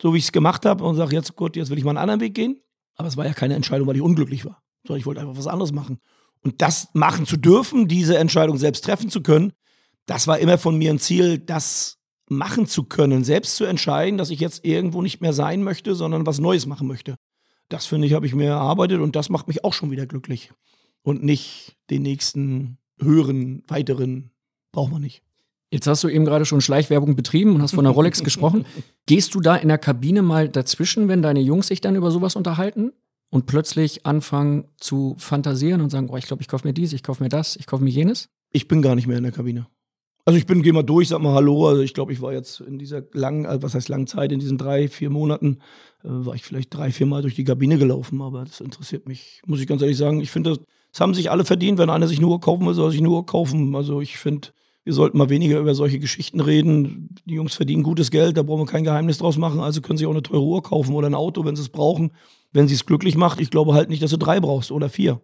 so 0.00 0.14
wie 0.14 0.18
ich 0.18 0.24
es 0.24 0.32
gemacht 0.32 0.66
habe, 0.66 0.84
und 0.84 0.96
sage, 0.96 1.14
jetzt 1.14 1.36
gut, 1.36 1.56
jetzt 1.56 1.70
will 1.70 1.78
ich 1.78 1.84
mal 1.84 1.90
einen 1.90 1.98
anderen 1.98 2.20
Weg 2.20 2.34
gehen. 2.34 2.60
Aber 2.96 3.08
es 3.08 3.16
war 3.16 3.26
ja 3.26 3.32
keine 3.32 3.54
Entscheidung, 3.54 3.86
weil 3.86 3.96
ich 3.96 4.02
unglücklich 4.02 4.44
war, 4.44 4.62
sondern 4.86 5.00
ich 5.00 5.06
wollte 5.06 5.20
einfach 5.20 5.36
was 5.36 5.46
anderes 5.46 5.72
machen. 5.72 5.98
Und 6.42 6.62
das 6.62 6.88
machen 6.94 7.26
zu 7.26 7.36
dürfen, 7.36 7.88
diese 7.88 8.18
Entscheidung 8.18 8.58
selbst 8.58 8.84
treffen 8.84 9.10
zu 9.10 9.22
können, 9.22 9.52
das 10.06 10.26
war 10.26 10.38
immer 10.38 10.58
von 10.58 10.76
mir 10.76 10.90
ein 10.90 10.98
Ziel, 10.98 11.38
das 11.38 11.98
machen 12.28 12.66
zu 12.66 12.84
können, 12.84 13.24
selbst 13.24 13.56
zu 13.56 13.64
entscheiden, 13.64 14.18
dass 14.18 14.30
ich 14.30 14.40
jetzt 14.40 14.64
irgendwo 14.64 15.02
nicht 15.02 15.20
mehr 15.20 15.32
sein 15.32 15.62
möchte, 15.62 15.94
sondern 15.94 16.26
was 16.26 16.40
Neues 16.40 16.66
machen 16.66 16.86
möchte. 16.86 17.16
Das 17.68 17.86
finde 17.86 18.06
ich, 18.06 18.14
habe 18.14 18.26
ich 18.26 18.34
mir 18.34 18.48
erarbeitet 18.48 19.00
und 19.00 19.14
das 19.14 19.28
macht 19.28 19.48
mich 19.48 19.64
auch 19.64 19.72
schon 19.72 19.90
wieder 19.90 20.06
glücklich. 20.06 20.52
Und 21.02 21.22
nicht 21.22 21.76
den 21.90 22.02
nächsten 22.02 22.78
höheren, 23.00 23.62
weiteren 23.68 24.32
braucht 24.72 24.92
man 24.92 25.02
nicht. 25.02 25.22
Jetzt 25.70 25.86
hast 25.86 26.02
du 26.02 26.08
eben 26.08 26.24
gerade 26.24 26.44
schon 26.44 26.60
Schleichwerbung 26.60 27.14
betrieben 27.14 27.54
und 27.54 27.62
hast 27.62 27.74
von 27.74 27.84
der 27.84 27.92
Rolex 27.92 28.24
gesprochen. 28.24 28.64
Gehst 29.06 29.34
du 29.34 29.40
da 29.40 29.56
in 29.56 29.68
der 29.68 29.78
Kabine 29.78 30.22
mal 30.22 30.48
dazwischen, 30.48 31.08
wenn 31.08 31.22
deine 31.22 31.40
Jungs 31.40 31.68
sich 31.68 31.80
dann 31.80 31.94
über 31.94 32.10
sowas 32.10 32.34
unterhalten 32.34 32.92
und 33.30 33.46
plötzlich 33.46 34.04
anfangen 34.04 34.64
zu 34.76 35.14
fantasieren 35.18 35.80
und 35.80 35.90
sagen, 35.90 36.08
oh, 36.10 36.16
ich 36.16 36.26
glaube, 36.26 36.42
ich 36.42 36.48
kaufe 36.48 36.66
mir 36.66 36.74
dies, 36.74 36.92
ich 36.92 37.04
kaufe 37.04 37.22
mir 37.22 37.28
das, 37.28 37.56
ich 37.56 37.66
kaufe 37.66 37.84
mir 37.84 37.90
jenes? 37.90 38.28
Ich 38.52 38.66
bin 38.66 38.82
gar 38.82 38.96
nicht 38.96 39.06
mehr 39.06 39.16
in 39.16 39.22
der 39.22 39.32
Kabine. 39.32 39.68
Also 40.24 40.38
ich 40.38 40.46
bin, 40.46 40.62
geh 40.62 40.72
mal 40.72 40.82
durch, 40.82 41.08
sag 41.08 41.20
mal 41.22 41.34
Hallo. 41.34 41.68
Also 41.68 41.82
ich 41.82 41.94
glaube, 41.94 42.12
ich 42.12 42.20
war 42.20 42.32
jetzt 42.32 42.60
in 42.60 42.78
dieser 42.78 43.02
langen, 43.12 43.46
also 43.46 43.62
was 43.62 43.74
heißt 43.74 43.88
langen 43.88 44.06
Zeit, 44.06 44.32
in 44.32 44.40
diesen 44.40 44.58
drei, 44.58 44.88
vier 44.88 45.08
Monaten, 45.08 45.58
äh, 46.02 46.08
war 46.08 46.34
ich 46.34 46.44
vielleicht 46.44 46.74
drei, 46.74 46.90
vier 46.90 47.06
Mal 47.06 47.22
durch 47.22 47.36
die 47.36 47.44
Kabine 47.44 47.78
gelaufen, 47.78 48.20
aber 48.20 48.44
das 48.44 48.60
interessiert 48.60 49.08
mich, 49.08 49.40
muss 49.46 49.60
ich 49.60 49.66
ganz 49.66 49.82
ehrlich 49.82 49.96
sagen. 49.96 50.20
Ich 50.20 50.30
finde, 50.30 50.50
das, 50.50 50.60
das 50.92 51.00
haben 51.00 51.14
sich 51.14 51.30
alle 51.30 51.44
verdient. 51.44 51.78
Wenn 51.78 51.90
einer 51.90 52.08
sich 52.08 52.20
nur 52.20 52.40
kaufen 52.40 52.66
will, 52.66 52.74
soll 52.74 52.88
er 52.88 52.92
sich 52.92 53.00
nur 53.00 53.24
kaufen. 53.24 53.74
Also 53.74 54.00
ich 54.00 54.18
finde, 54.18 54.48
wir 54.90 54.94
sollten 54.94 55.18
mal 55.18 55.28
weniger 55.30 55.60
über 55.60 55.74
solche 55.74 56.00
Geschichten 56.00 56.40
reden. 56.40 57.14
Die 57.24 57.34
Jungs 57.34 57.54
verdienen 57.54 57.82
gutes 57.84 58.10
Geld, 58.10 58.36
da 58.36 58.42
brauchen 58.42 58.62
wir 58.62 58.66
kein 58.66 58.82
Geheimnis 58.84 59.18
draus 59.18 59.38
machen. 59.38 59.60
Also 59.60 59.80
können 59.80 59.96
sie 59.96 60.06
auch 60.06 60.10
eine 60.10 60.22
teure 60.22 60.42
Uhr 60.42 60.62
kaufen 60.62 60.94
oder 60.94 61.06
ein 61.08 61.14
Auto, 61.14 61.44
wenn 61.44 61.54
sie 61.54 61.62
es 61.62 61.68
brauchen. 61.68 62.10
Wenn 62.52 62.66
sie 62.66 62.74
es 62.74 62.84
glücklich 62.86 63.16
macht, 63.16 63.40
ich 63.40 63.50
glaube 63.50 63.72
halt 63.74 63.88
nicht, 63.88 64.02
dass 64.02 64.10
du 64.10 64.16
drei 64.16 64.40
brauchst 64.40 64.72
oder 64.72 64.88
vier. 64.88 65.20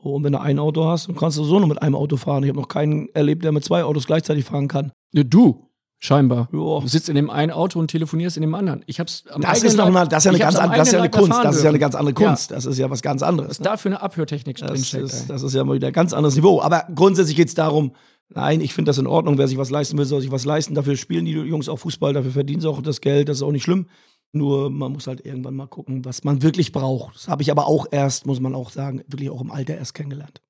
Und 0.00 0.24
wenn 0.24 0.32
du 0.32 0.40
ein 0.40 0.58
Auto 0.58 0.86
hast, 0.86 1.08
dann 1.08 1.16
kannst 1.16 1.36
du 1.38 1.44
so 1.44 1.58
nur 1.58 1.68
mit 1.68 1.80
einem 1.82 1.94
Auto 1.94 2.16
fahren. 2.16 2.42
Ich 2.42 2.48
habe 2.48 2.58
noch 2.58 2.68
keinen 2.68 3.08
erlebt, 3.14 3.44
der 3.44 3.52
mit 3.52 3.64
zwei 3.64 3.84
Autos 3.84 4.06
gleichzeitig 4.06 4.44
fahren 4.44 4.66
kann. 4.66 4.90
Ne, 5.12 5.24
Du, 5.24 5.68
scheinbar. 5.98 6.48
Ja. 6.52 6.80
Du 6.80 6.86
sitzt 6.88 7.08
in 7.08 7.14
dem 7.14 7.30
einen 7.30 7.52
Auto 7.52 7.78
und 7.78 7.88
telefonierst 7.88 8.36
in 8.36 8.40
dem 8.40 8.54
anderen. 8.56 8.82
Ich 8.86 8.98
hab's 8.98 9.22
am 9.30 9.42
Das 9.42 9.62
ist, 9.62 9.76
noch 9.76 9.84
Leib- 9.84 9.92
mal, 9.94 10.08
das 10.08 10.22
ist 10.22 10.24
ja 10.24 10.30
eine 10.30 10.38
ganz, 10.40 10.56
am 10.56 10.70
an- 10.70 10.76
das 10.78 10.88
ist 10.88 10.92
ja 10.94 10.98
eine 10.98 11.06
Leib 11.08 11.14
Kunst. 11.20 11.44
Das 11.44 11.56
ist 11.56 11.62
ja 11.62 11.68
eine 11.68 11.78
ganz 11.78 11.94
andere 11.94 12.14
Kunst. 12.14 12.50
Das 12.50 12.66
ist 12.66 12.78
ja 12.78 12.90
was 12.90 13.02
ganz 13.02 13.22
anderes. 13.22 13.50
Was 13.50 13.60
ne? 13.60 13.64
da 13.64 13.76
für 13.76 13.88
eine 13.90 14.02
Abhörtechnik 14.02 14.56
Das 14.58 14.70
drinsteckt. 14.70 15.04
ist, 15.04 15.20
ey. 15.22 15.28
das 15.28 15.42
ist 15.44 15.54
ja 15.54 15.62
mal 15.62 15.76
wieder 15.76 15.86
ein 15.88 15.92
ganz 15.92 16.12
anderes 16.12 16.34
Niveau. 16.34 16.60
Aber 16.60 16.84
grundsätzlich 16.92 17.36
geht 17.36 17.46
es 17.48 17.54
darum, 17.54 17.92
nein, 18.34 18.60
ich 18.60 18.74
finde 18.74 18.90
das 18.90 18.98
in 18.98 19.06
Ordnung. 19.06 19.38
Wer 19.38 19.48
sich 19.48 19.58
was 19.58 19.70
leisten 19.70 19.98
will, 19.98 20.04
soll 20.04 20.20
sich 20.20 20.30
was 20.30 20.44
leisten. 20.44 20.74
Dafür 20.74 20.96
spielen 20.96 21.24
die 21.24 21.32
Jungs 21.32 21.68
auch 21.68 21.78
Fußball, 21.78 22.12
dafür 22.12 22.32
verdienen 22.32 22.60
sie 22.60 22.68
auch 22.68 22.80
das 22.82 23.00
Geld. 23.00 23.28
Das 23.28 23.38
ist 23.38 23.42
auch 23.42 23.52
nicht 23.52 23.64
schlimm. 23.64 23.86
Nur 24.32 24.70
man 24.70 24.92
muss 24.92 25.06
halt 25.06 25.24
irgendwann 25.24 25.54
mal 25.54 25.66
gucken, 25.66 26.04
was 26.04 26.24
man 26.24 26.42
wirklich 26.42 26.72
braucht. 26.72 27.16
Das 27.16 27.28
habe 27.28 27.42
ich 27.42 27.50
aber 27.50 27.66
auch 27.66 27.86
erst, 27.90 28.26
muss 28.26 28.40
man 28.40 28.54
auch 28.54 28.70
sagen, 28.70 29.02
wirklich 29.06 29.30
auch 29.30 29.42
im 29.42 29.50
Alter 29.50 29.76
erst 29.76 29.94
kennengelernt. 29.94 30.40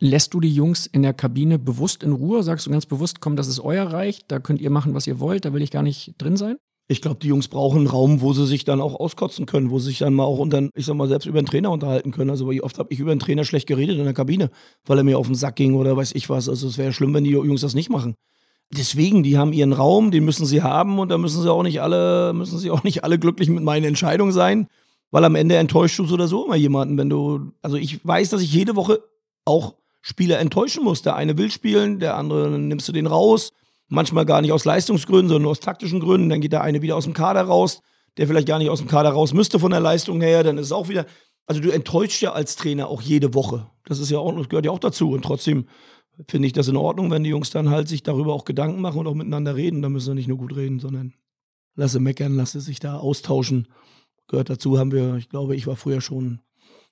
Lässt 0.00 0.34
du 0.34 0.40
die 0.40 0.54
Jungs 0.54 0.86
in 0.86 1.02
der 1.02 1.14
Kabine 1.14 1.58
bewusst 1.58 2.02
in 2.02 2.12
Ruhe? 2.12 2.42
Sagst 2.42 2.66
du 2.66 2.70
ganz 2.70 2.86
bewusst, 2.86 3.20
komm, 3.20 3.36
das 3.36 3.48
ist 3.48 3.60
euer 3.60 3.86
Reich, 3.86 4.26
da 4.26 4.38
könnt 4.38 4.60
ihr 4.60 4.70
machen, 4.70 4.94
was 4.94 5.06
ihr 5.06 5.20
wollt, 5.20 5.44
da 5.44 5.52
will 5.52 5.62
ich 5.62 5.70
gar 5.70 5.82
nicht 5.82 6.14
drin 6.18 6.36
sein? 6.36 6.56
Ich 6.86 7.00
glaube, 7.00 7.18
die 7.20 7.28
Jungs 7.28 7.48
brauchen 7.48 7.78
einen 7.78 7.86
Raum, 7.86 8.20
wo 8.20 8.34
sie 8.34 8.46
sich 8.46 8.64
dann 8.64 8.82
auch 8.82 8.94
auskotzen 9.00 9.46
können, 9.46 9.70
wo 9.70 9.78
sie 9.78 9.86
sich 9.86 9.98
dann 9.98 10.12
mal 10.12 10.24
auch 10.24 10.38
unter, 10.38 10.68
ich 10.74 10.84
sag 10.84 10.96
mal, 10.96 11.08
selbst 11.08 11.26
über 11.26 11.40
den 11.40 11.46
Trainer 11.46 11.70
unterhalten 11.70 12.10
können. 12.10 12.28
Also 12.28 12.50
wie 12.50 12.62
oft 12.62 12.78
habe 12.78 12.92
ich 12.92 13.00
über 13.00 13.14
den 13.14 13.20
Trainer 13.20 13.44
schlecht 13.44 13.66
geredet 13.66 13.96
in 13.98 14.04
der 14.04 14.12
Kabine, 14.12 14.50
weil 14.84 14.98
er 14.98 15.04
mir 15.04 15.18
auf 15.18 15.26
den 15.26 15.34
Sack 15.34 15.56
ging 15.56 15.74
oder 15.74 15.96
weiß 15.96 16.12
ich 16.14 16.28
was. 16.28 16.48
Also 16.48 16.68
es 16.68 16.76
wäre 16.76 16.92
schlimm, 16.92 17.14
wenn 17.14 17.24
die 17.24 17.30
Jungs 17.30 17.62
das 17.62 17.74
nicht 17.74 17.88
machen. 17.88 18.16
Deswegen, 18.70 19.22
die 19.22 19.38
haben 19.38 19.52
ihren 19.52 19.72
Raum, 19.72 20.10
den 20.10 20.24
müssen 20.24 20.46
sie 20.46 20.62
haben 20.62 20.98
und 20.98 21.08
da 21.08 21.16
müssen 21.16 21.42
sie 21.42 21.50
auch 21.50 21.62
nicht 21.62 21.80
alle, 21.80 22.32
müssen 22.34 22.58
sie 22.58 22.70
auch 22.70 22.82
nicht 22.82 23.04
alle 23.04 23.18
glücklich 23.18 23.48
mit 23.48 23.62
meinen 23.62 23.84
Entscheidungen 23.84 24.32
sein, 24.32 24.68
weil 25.10 25.24
am 25.24 25.36
Ende 25.36 25.56
enttäuscht 25.56 25.98
du 25.98 26.04
so 26.04 26.14
oder 26.14 26.28
so 26.28 26.46
immer 26.46 26.56
jemanden, 26.56 26.98
wenn 26.98 27.08
du, 27.08 27.52
also 27.62 27.76
ich 27.76 28.04
weiß, 28.04 28.30
dass 28.30 28.42
ich 28.42 28.52
jede 28.52 28.76
Woche 28.76 29.00
auch 29.44 29.74
Spieler 30.02 30.38
enttäuschen 30.38 30.84
muss. 30.84 31.02
Der 31.02 31.16
eine 31.16 31.38
will 31.38 31.50
spielen, 31.50 31.98
der 31.98 32.16
andere 32.16 32.50
nimmst 32.58 32.88
du 32.88 32.92
den 32.92 33.06
raus. 33.06 33.52
Manchmal 33.88 34.24
gar 34.24 34.40
nicht 34.40 34.52
aus 34.52 34.64
Leistungsgründen, 34.64 35.28
sondern 35.28 35.42
nur 35.42 35.50
aus 35.52 35.60
taktischen 35.60 36.00
Gründen. 36.00 36.28
Dann 36.28 36.40
geht 36.40 36.52
der 36.52 36.62
eine 36.62 36.82
wieder 36.82 36.96
aus 36.96 37.04
dem 37.04 37.12
Kader 37.12 37.42
raus, 37.42 37.80
der 38.16 38.26
vielleicht 38.26 38.48
gar 38.48 38.58
nicht 38.58 38.70
aus 38.70 38.78
dem 38.78 38.88
Kader 38.88 39.10
raus 39.10 39.34
müsste 39.34 39.58
von 39.58 39.70
der 39.70 39.80
Leistung 39.80 40.20
her. 40.20 40.42
Dann 40.42 40.58
ist 40.58 40.66
es 40.66 40.72
auch 40.72 40.88
wieder. 40.88 41.06
Also 41.46 41.60
du 41.60 41.70
enttäuschst 41.70 42.22
ja 42.22 42.32
als 42.32 42.56
Trainer 42.56 42.88
auch 42.88 43.02
jede 43.02 43.34
Woche. 43.34 43.70
Das 43.84 43.98
ist 43.98 44.10
ja 44.10 44.18
auch, 44.18 44.34
das 44.34 44.48
gehört 44.48 44.64
ja 44.64 44.72
auch 44.72 44.78
dazu. 44.78 45.10
Und 45.10 45.22
trotzdem 45.22 45.66
finde 46.28 46.46
ich 46.46 46.52
das 46.52 46.68
in 46.68 46.76
Ordnung, 46.76 47.10
wenn 47.10 47.24
die 47.24 47.30
Jungs 47.30 47.50
dann 47.50 47.70
halt 47.70 47.88
sich 47.88 48.02
darüber 48.02 48.32
auch 48.32 48.44
Gedanken 48.44 48.80
machen 48.80 48.98
und 49.00 49.06
auch 49.06 49.14
miteinander 49.14 49.56
reden. 49.56 49.82
Da 49.82 49.88
müssen 49.88 50.10
sie 50.10 50.14
nicht 50.14 50.28
nur 50.28 50.38
gut 50.38 50.56
reden, 50.56 50.80
sondern 50.80 51.14
lasse 51.74 52.00
meckern, 52.00 52.36
lasse 52.36 52.60
sich 52.60 52.80
da 52.80 52.98
austauschen. 52.98 53.68
Gehört 54.28 54.48
dazu, 54.48 54.78
haben 54.78 54.92
wir, 54.92 55.16
ich 55.16 55.28
glaube, 55.28 55.54
ich 55.54 55.66
war 55.66 55.76
früher 55.76 56.00
schon 56.00 56.40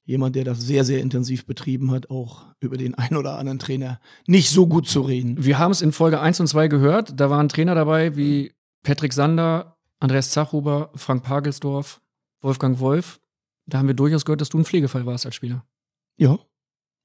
jemand, 0.04 0.36
der 0.36 0.44
das 0.44 0.60
sehr, 0.60 0.84
sehr 0.84 1.00
intensiv 1.00 1.46
betrieben 1.46 1.90
hat, 1.90 2.10
auch 2.10 2.46
über 2.60 2.76
den 2.76 2.94
einen 2.94 3.16
oder 3.16 3.38
anderen 3.38 3.58
Trainer 3.58 4.00
nicht 4.26 4.50
so 4.50 4.66
gut 4.66 4.88
zu 4.88 5.02
reden. 5.02 5.44
Wir 5.44 5.58
haben 5.58 5.70
es 5.70 5.82
in 5.82 5.92
Folge 5.92 6.20
1 6.20 6.40
und 6.40 6.46
2 6.48 6.68
gehört. 6.68 7.20
Da 7.20 7.30
waren 7.30 7.48
Trainer 7.48 7.74
dabei 7.74 8.16
wie 8.16 8.52
Patrick 8.82 9.12
Sander, 9.12 9.76
Andreas 10.00 10.30
Zachhuber, 10.30 10.90
Frank 10.94 11.22
Pagelsdorf, 11.22 12.00
Wolfgang 12.40 12.80
Wolf. 12.80 13.20
Da 13.66 13.78
haben 13.78 13.86
wir 13.86 13.94
durchaus 13.94 14.24
gehört, 14.24 14.40
dass 14.40 14.48
du 14.48 14.58
ein 14.58 14.64
Pflegefall 14.64 15.06
warst 15.06 15.24
als 15.24 15.36
Spieler. 15.36 15.64
Ja, 16.16 16.38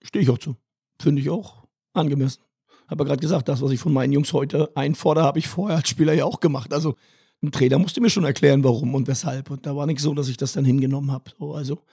stehe 0.01 0.23
ich 0.23 0.29
auch 0.29 0.39
zu. 0.39 0.55
Finde 0.99 1.21
ich 1.21 1.29
auch 1.29 1.67
angemessen. 1.93 2.41
Habe 2.87 3.03
ja 3.03 3.09
gerade 3.09 3.21
gesagt, 3.21 3.47
das, 3.47 3.61
was 3.61 3.71
ich 3.71 3.79
von 3.79 3.93
meinen 3.93 4.13
Jungs 4.13 4.33
heute 4.33 4.75
einfordere, 4.75 5.25
habe 5.25 5.39
ich 5.39 5.47
vorher 5.47 5.77
als 5.77 5.89
Spieler 5.89 6.13
ja 6.13 6.25
auch 6.25 6.39
gemacht. 6.39 6.73
Also 6.73 6.95
ein 7.43 7.51
Trainer 7.51 7.77
musste 7.77 8.01
mir 8.01 8.09
schon 8.09 8.23
erklären, 8.23 8.63
warum 8.63 8.95
und 8.95 9.07
weshalb. 9.07 9.51
Und 9.51 9.65
da 9.65 9.75
war 9.75 9.85
nicht 9.85 9.99
so, 9.99 10.15
dass 10.15 10.29
ich 10.29 10.37
das 10.37 10.53
dann 10.53 10.65
hingenommen 10.65 11.11
habe. 11.11 11.31
So, 11.37 11.53
also 11.53 11.83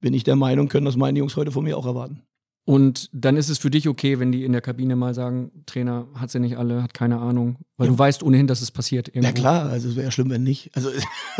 bin 0.00 0.14
ich 0.14 0.24
der 0.24 0.36
Meinung, 0.36 0.68
können 0.68 0.86
das 0.86 0.96
meine 0.96 1.18
Jungs 1.18 1.36
heute 1.36 1.50
von 1.52 1.64
mir 1.64 1.76
auch 1.76 1.86
erwarten. 1.86 2.22
Und 2.64 3.08
dann 3.14 3.38
ist 3.38 3.48
es 3.48 3.56
für 3.56 3.70
dich 3.70 3.88
okay, 3.88 4.18
wenn 4.18 4.30
die 4.30 4.44
in 4.44 4.52
der 4.52 4.60
Kabine 4.60 4.94
mal 4.94 5.14
sagen, 5.14 5.62
Trainer 5.64 6.06
hat 6.14 6.30
sie 6.30 6.38
nicht 6.38 6.58
alle, 6.58 6.82
hat 6.82 6.92
keine 6.92 7.18
Ahnung. 7.18 7.56
Weil 7.78 7.86
Ja. 7.86 7.92
du 7.94 7.98
weißt 7.98 8.22
ohnehin, 8.22 8.46
dass 8.46 8.60
es 8.60 8.70
passiert. 8.70 9.08
Ja 9.08 9.14
irgendwo. 9.22 9.40
klar, 9.40 9.70
also 9.70 9.88
es 9.88 9.96
wäre 9.96 10.04
ja 10.04 10.10
schlimm, 10.10 10.28
wenn 10.28 10.42
nicht. 10.42 10.70
Also 10.76 10.90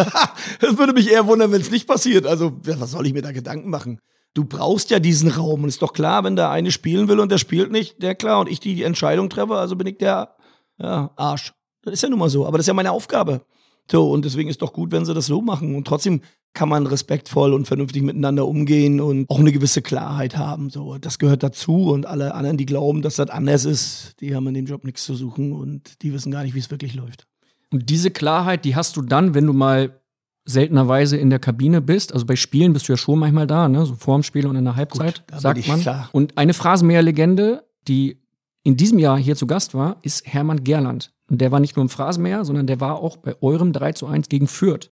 es 0.61 0.78
würde 0.78 0.94
mich 0.94 1.11
eher 1.11 1.26
wundern, 1.26 1.52
wenn 1.52 1.61
es 1.61 1.70
nicht 1.70 1.86
passiert. 1.86 2.26
Also 2.26 2.59
was 2.64 2.92
soll 2.92 3.06
ich 3.06 3.12
mir 3.12 3.20
da 3.20 3.32
Gedanken 3.32 3.68
machen? 3.68 4.00
Du 4.32 4.44
brauchst 4.44 4.88
ja 4.90 5.00
diesen 5.00 5.30
Raum 5.30 5.64
und 5.64 5.68
ist 5.68 5.82
doch 5.82 5.92
klar, 5.92 6.24
wenn 6.24 6.34
der 6.36 6.50
eine 6.50 6.70
spielen 6.70 7.09
will 7.09 7.20
und 7.20 7.30
der 7.30 7.38
spielt 7.38 7.72
nicht, 7.72 8.02
der 8.02 8.14
klar 8.14 8.40
und 8.40 8.48
ich 8.48 8.61
die 8.61 8.82
Entscheidung 8.82 9.28
treffe, 9.28 9.56
also 9.56 9.76
bin 9.76 9.86
ich 9.86 9.98
der 9.98 10.34
ja, 10.78 11.11
Arsch. 11.16 11.52
Das 11.82 11.92
ist 11.92 12.02
ja 12.02 12.09
nun 12.09 12.20
mal 12.20 12.30
so, 12.30 12.46
aber 12.46 12.56
das 12.56 12.64
ist 12.64 12.68
ja 12.68 12.74
meine 12.74 12.92
Aufgabe. 12.92 13.42
So 13.90 14.11
und 14.11 14.24
deswegen 14.24 14.48
ist 14.48 14.62
doch 14.62 14.72
gut, 14.72 14.92
wenn 14.92 15.04
sie 15.04 15.12
das 15.14 15.26
so 15.26 15.42
machen 15.42 15.74
und 15.74 15.86
trotzdem 15.86 16.20
kann 16.55 16.68
man 16.68 16.86
respektvoll 16.86 17.53
und 17.53 17.66
vernünftig 17.66 18.03
miteinander 18.03 18.46
umgehen 18.46 19.01
und 19.01 19.28
auch 19.30 19.38
eine 19.38 19.53
gewisse 19.53 19.82
Klarheit 19.82 20.36
haben. 20.36 20.70
So, 20.70 20.99
das 20.99 21.18
gehört 21.18 21.42
dazu 21.42 21.90
und 21.90 22.07
alle 22.07 22.34
anderen, 22.34 22.57
die 22.57 22.66
glauben, 22.66 23.03
dass 23.03 23.16
das 23.16 23.30
anders 23.30 23.64
ist, 23.64 24.16
die 24.20 24.34
haben 24.34 24.46
in 24.49 24.55
dem 24.55 24.66
Job 24.66 24.84
nichts 24.84 25.05
zu 25.05 25.14
suchen 25.14 25.53
und 25.53 26.03
die 26.03 26.12
wissen 26.12 26.32
gar 26.32 26.42
nicht, 26.42 26.55
wie 26.55 26.59
es 26.59 26.70
wirklich 26.70 26.94
läuft. 26.94 27.26
Und 27.70 27.90
diese 27.90 28.11
Klarheit, 28.11 28.64
die 28.64 28.74
hast 28.74 28.96
du 28.96 29.03
dann, 29.03 29.34
wenn 29.34 29.46
du 29.46 29.53
mal 29.53 30.01
seltenerweise 30.49 31.16
in 31.18 31.28
der 31.30 31.38
Kabine 31.38 31.82
bist. 31.82 32.12
Also 32.12 32.24
bei 32.24 32.34
Spielen 32.34 32.72
bist 32.72 32.88
du 32.88 32.92
ja 32.94 32.96
schon 32.96 33.18
manchmal 33.18 33.46
da, 33.46 33.68
ne? 33.68 33.84
So 33.84 33.94
vorm 33.94 34.22
Spiel 34.22 34.46
und 34.46 34.57
in 34.57 34.64
der 34.64 34.76
Halbzeit, 34.76 35.26
Gut, 35.28 35.40
sagt 35.40 35.59
ich 35.59 35.68
man. 35.68 35.80
klar. 35.80 36.09
Und 36.12 36.38
eine 36.38 36.55
Phrasenmäher-Legende, 36.55 37.64
die 37.86 38.22
in 38.64 38.76
diesem 38.76 38.99
Jahr 38.99 39.18
hier 39.18 39.36
zu 39.36 39.46
Gast 39.46 39.74
war, 39.74 39.99
ist 40.03 40.26
Hermann 40.26 40.64
Gerland. 40.64 41.12
Und 41.30 41.40
der 41.42 41.53
war 41.53 41.61
nicht 41.61 41.76
nur 41.76 41.82
im 41.82 41.90
Phrasenmäher, 41.90 42.44
sondern 42.46 42.66
der 42.66 42.80
war 42.80 42.99
auch 42.99 43.18
bei 43.18 43.36
eurem 43.42 43.72
3 43.72 43.92
zu 43.92 44.07
1 44.07 44.30
gegen 44.30 44.49
Fürth. 44.49 44.90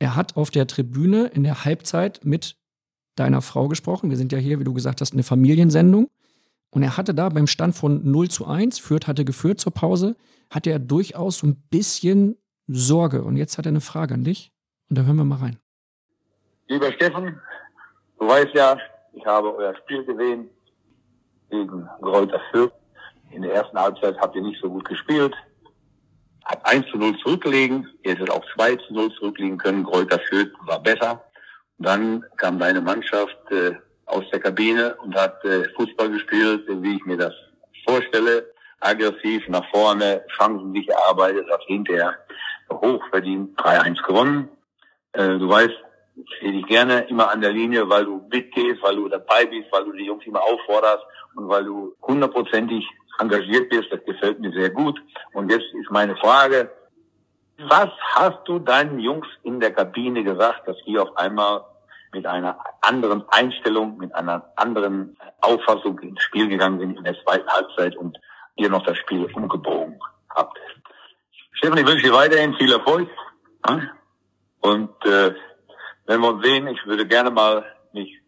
Er 0.00 0.16
hat 0.16 0.36
auf 0.36 0.50
der 0.50 0.66
Tribüne 0.66 1.26
in 1.26 1.44
der 1.44 1.64
Halbzeit 1.64 2.24
mit 2.24 2.56
deiner 3.16 3.42
Frau 3.42 3.68
gesprochen. 3.68 4.08
Wir 4.08 4.16
sind 4.16 4.32
ja 4.32 4.38
hier, 4.38 4.58
wie 4.58 4.64
du 4.64 4.72
gesagt 4.72 5.02
hast, 5.02 5.12
eine 5.12 5.22
Familiensendung. 5.22 6.08
Und 6.70 6.82
er 6.82 6.96
hatte 6.96 7.14
da 7.14 7.28
beim 7.28 7.46
Stand 7.46 7.76
von 7.76 8.10
0 8.10 8.28
zu 8.28 8.46
1, 8.46 8.78
Fürth 8.78 9.06
hatte 9.06 9.24
geführt 9.24 9.60
zur 9.60 9.74
Pause, 9.74 10.16
hatte 10.48 10.70
er 10.70 10.78
durchaus 10.78 11.38
so 11.38 11.48
ein 11.48 11.56
bisschen 11.68 12.38
Sorge. 12.66 13.22
Und 13.22 13.36
jetzt 13.36 13.58
hat 13.58 13.66
er 13.66 13.70
eine 13.70 13.82
Frage 13.82 14.14
an 14.14 14.24
dich. 14.24 14.52
Und 14.88 14.96
da 14.96 15.02
hören 15.02 15.16
wir 15.16 15.24
mal 15.24 15.38
rein. 15.38 15.58
Lieber 16.68 16.90
Steffen, 16.92 17.38
du 18.18 18.26
weißt 18.26 18.54
ja, 18.54 18.78
ich 19.12 19.26
habe 19.26 19.54
euer 19.54 19.74
Spiel 19.76 20.04
gesehen 20.04 20.48
gegen 21.50 21.86
Greuther 22.00 22.40
Fürth. 22.50 22.72
In 23.32 23.42
der 23.42 23.52
ersten 23.52 23.78
Halbzeit 23.78 24.18
habt 24.18 24.34
ihr 24.34 24.42
nicht 24.42 24.60
so 24.62 24.70
gut 24.70 24.88
gespielt. 24.88 25.34
Habt 26.70 26.84
1 26.84 26.90
zu 26.92 26.98
0 26.98 27.18
zurückgelegen. 27.18 27.88
Ihr 28.04 28.12
hättet 28.12 28.30
auch 28.30 28.44
2 28.54 28.76
zu 28.76 28.94
0 28.94 29.12
zurücklegen 29.14 29.58
können. 29.58 29.82
Greuther 29.82 30.20
Fürth 30.28 30.52
war 30.66 30.80
besser. 30.80 31.24
Und 31.78 31.86
dann 31.86 32.24
kam 32.36 32.60
deine 32.60 32.80
Mannschaft 32.80 33.38
äh, 33.50 33.72
aus 34.06 34.22
der 34.30 34.38
Kabine 34.38 34.94
und 35.02 35.14
hat 35.16 35.44
äh, 35.44 35.64
Fußball 35.74 36.10
gespielt, 36.10 36.64
wie 36.68 36.96
ich 36.96 37.04
mir 37.04 37.16
das 37.16 37.34
vorstelle. 37.84 38.52
Aggressiv 38.78 39.48
nach 39.48 39.68
vorne, 39.70 40.24
Chancen 40.36 40.72
sich 40.72 40.88
erarbeitet, 40.88 41.50
hat 41.50 41.62
hinterher 41.66 42.16
hochverdient 42.70 43.58
3-1 43.58 44.06
gewonnen. 44.06 44.48
Äh, 45.12 45.38
du 45.38 45.48
weißt, 45.48 45.74
ich 46.14 46.40
sehe 46.40 46.52
dich 46.52 46.66
gerne 46.66 47.00
immer 47.08 47.30
an 47.30 47.40
der 47.40 47.52
Linie, 47.52 47.88
weil 47.88 48.04
du 48.04 48.24
mitgehst, 48.30 48.80
weil 48.82 48.94
du 48.94 49.08
dabei 49.08 49.44
bist, 49.46 49.66
weil 49.72 49.84
du 49.86 49.92
die 49.92 50.04
Jungs 50.04 50.24
immer 50.24 50.42
aufforderst 50.42 51.02
und 51.34 51.48
weil 51.48 51.64
du 51.64 51.96
hundertprozentig 52.02 52.86
engagiert 53.20 53.68
bist. 53.68 53.92
Das 53.92 54.04
gefällt 54.04 54.40
mir 54.40 54.52
sehr 54.52 54.70
gut. 54.70 55.00
Und 55.32 55.50
jetzt 55.50 55.72
ist 55.74 55.90
meine 55.90 56.16
Frage, 56.16 56.70
was 57.58 57.90
hast 58.14 58.40
du 58.46 58.58
deinen 58.58 58.98
Jungs 58.98 59.26
in 59.42 59.60
der 59.60 59.72
Kabine 59.72 60.24
gesagt, 60.24 60.66
dass 60.66 60.76
die 60.86 60.98
auf 60.98 61.16
einmal 61.16 61.64
mit 62.12 62.26
einer 62.26 62.58
anderen 62.80 63.22
Einstellung, 63.28 63.98
mit 63.98 64.14
einer 64.14 64.50
anderen 64.56 65.16
Auffassung 65.40 65.98
ins 66.00 66.22
Spiel 66.22 66.48
gegangen 66.48 66.80
sind 66.80 66.96
in 66.96 67.04
der 67.04 67.20
zweiten 67.22 67.48
Halbzeit 67.48 67.96
und 67.96 68.18
ihr 68.56 68.68
noch 68.68 68.84
das 68.84 68.98
Spiel 68.98 69.26
umgebogen 69.34 69.98
habt? 70.30 70.58
Stefan, 71.52 71.78
ich 71.78 71.86
wünsche 71.86 72.06
dir 72.06 72.14
weiterhin 72.14 72.54
viel 72.54 72.72
Erfolg. 72.72 73.08
Und 74.60 75.06
äh, 75.06 75.34
wenn 76.06 76.20
wir 76.20 76.28
uns 76.28 76.44
sehen, 76.44 76.66
ich 76.68 76.84
würde 76.86 77.06
gerne 77.06 77.30
mal 77.30 77.64
mich 77.92 78.19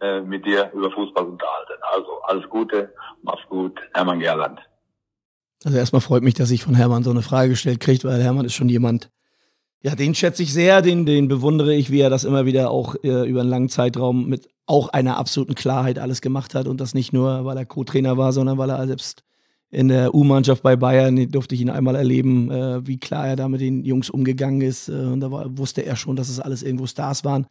äh, 0.00 0.20
mit 0.20 0.44
dir 0.44 0.70
über 0.72 0.90
Fußball 0.90 1.24
unterhalten. 1.24 1.72
Also 1.94 2.22
alles 2.22 2.48
Gute, 2.48 2.92
mach's 3.22 3.46
gut, 3.48 3.78
Hermann 3.94 4.20
Gerland. 4.20 4.60
Also 5.64 5.76
erstmal 5.76 6.00
freut 6.00 6.22
mich, 6.22 6.34
dass 6.34 6.50
ich 6.50 6.62
von 6.62 6.74
Hermann 6.74 7.04
so 7.04 7.10
eine 7.10 7.22
Frage 7.22 7.50
gestellt 7.50 7.80
kriegt, 7.80 8.04
weil 8.04 8.22
Hermann 8.22 8.46
ist 8.46 8.54
schon 8.54 8.68
jemand, 8.68 9.10
ja, 9.82 9.94
den 9.94 10.14
schätze 10.14 10.42
ich 10.42 10.52
sehr, 10.52 10.82
den, 10.82 11.06
den 11.06 11.28
bewundere 11.28 11.74
ich, 11.74 11.90
wie 11.90 12.00
er 12.00 12.10
das 12.10 12.24
immer 12.24 12.46
wieder 12.46 12.70
auch 12.70 12.94
äh, 13.02 13.28
über 13.28 13.40
einen 13.40 13.50
langen 13.50 13.68
Zeitraum 13.68 14.28
mit 14.28 14.48
auch 14.66 14.88
einer 14.88 15.16
absoluten 15.16 15.54
Klarheit 15.54 15.98
alles 15.98 16.20
gemacht 16.20 16.54
hat 16.54 16.66
und 16.66 16.80
das 16.80 16.94
nicht 16.94 17.12
nur, 17.12 17.44
weil 17.44 17.56
er 17.56 17.66
Co-Trainer 17.66 18.16
war, 18.16 18.32
sondern 18.32 18.56
weil 18.56 18.70
er 18.70 18.86
selbst 18.86 19.24
in 19.70 19.88
der 19.88 20.14
U-Mannschaft 20.14 20.62
bei 20.62 20.76
Bayern 20.76 21.28
durfte 21.30 21.54
ich 21.54 21.60
ihn 21.60 21.70
einmal 21.70 21.94
erleben, 21.94 22.50
äh, 22.50 22.86
wie 22.86 22.98
klar 22.98 23.28
er 23.28 23.36
da 23.36 23.48
mit 23.48 23.60
den 23.60 23.84
Jungs 23.84 24.10
umgegangen 24.10 24.60
ist. 24.62 24.88
Äh, 24.88 24.92
und 24.92 25.20
da 25.20 25.30
war, 25.30 25.58
wusste 25.58 25.82
er 25.82 25.96
schon, 25.96 26.16
dass 26.16 26.28
es 26.28 26.40
alles 26.40 26.62
irgendwo 26.62 26.86
Stars 26.86 27.24
waren. 27.24 27.46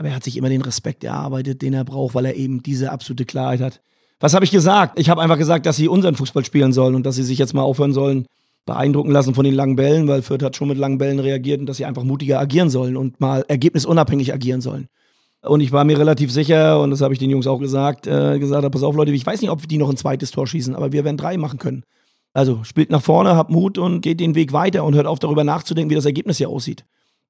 Aber 0.00 0.08
er 0.08 0.14
hat 0.14 0.24
sich 0.24 0.38
immer 0.38 0.48
den 0.48 0.62
Respekt 0.62 1.04
erarbeitet, 1.04 1.60
den 1.60 1.74
er 1.74 1.84
braucht, 1.84 2.14
weil 2.14 2.24
er 2.24 2.34
eben 2.34 2.62
diese 2.62 2.90
absolute 2.90 3.26
Klarheit 3.26 3.60
hat. 3.60 3.82
Was 4.18 4.32
habe 4.32 4.46
ich 4.46 4.50
gesagt? 4.50 4.98
Ich 4.98 5.10
habe 5.10 5.20
einfach 5.20 5.36
gesagt, 5.36 5.66
dass 5.66 5.76
sie 5.76 5.88
unseren 5.88 6.14
Fußball 6.14 6.42
spielen 6.42 6.72
sollen 6.72 6.94
und 6.94 7.04
dass 7.04 7.16
sie 7.16 7.22
sich 7.22 7.38
jetzt 7.38 7.52
mal 7.52 7.60
aufhören 7.60 7.92
sollen, 7.92 8.24
beeindrucken 8.64 9.10
lassen 9.10 9.34
von 9.34 9.44
den 9.44 9.52
langen 9.52 9.76
Bällen, 9.76 10.08
weil 10.08 10.22
Fürth 10.22 10.42
hat 10.42 10.56
schon 10.56 10.68
mit 10.68 10.78
langen 10.78 10.96
Bällen 10.96 11.18
reagiert 11.18 11.60
und 11.60 11.66
dass 11.66 11.76
sie 11.76 11.84
einfach 11.84 12.02
mutiger 12.02 12.40
agieren 12.40 12.70
sollen 12.70 12.96
und 12.96 13.20
mal 13.20 13.44
ergebnisunabhängig 13.46 14.32
agieren 14.32 14.62
sollen. 14.62 14.88
Und 15.42 15.60
ich 15.60 15.70
war 15.70 15.84
mir 15.84 15.98
relativ 15.98 16.32
sicher, 16.32 16.80
und 16.80 16.92
das 16.92 17.02
habe 17.02 17.12
ich 17.12 17.18
den 17.20 17.28
Jungs 17.28 17.46
auch 17.46 17.58
gesagt, 17.58 18.06
äh, 18.06 18.38
gesagt, 18.38 18.70
pass 18.72 18.82
auf 18.82 18.96
Leute, 18.96 19.12
ich 19.12 19.26
weiß 19.26 19.42
nicht, 19.42 19.50
ob 19.50 19.68
die 19.68 19.76
noch 19.76 19.90
ein 19.90 19.98
zweites 19.98 20.30
Tor 20.30 20.46
schießen, 20.46 20.74
aber 20.74 20.92
wir 20.92 21.04
werden 21.04 21.18
drei 21.18 21.36
machen 21.36 21.58
können. 21.58 21.82
Also 22.32 22.64
spielt 22.64 22.88
nach 22.88 23.02
vorne, 23.02 23.36
habt 23.36 23.50
Mut 23.50 23.76
und 23.76 24.00
geht 24.00 24.18
den 24.18 24.34
Weg 24.34 24.54
weiter 24.54 24.82
und 24.84 24.94
hört 24.94 25.06
auf 25.06 25.18
darüber 25.18 25.44
nachzudenken, 25.44 25.90
wie 25.90 25.94
das 25.94 26.06
Ergebnis 26.06 26.38
hier 26.38 26.48
aussieht. 26.48 26.86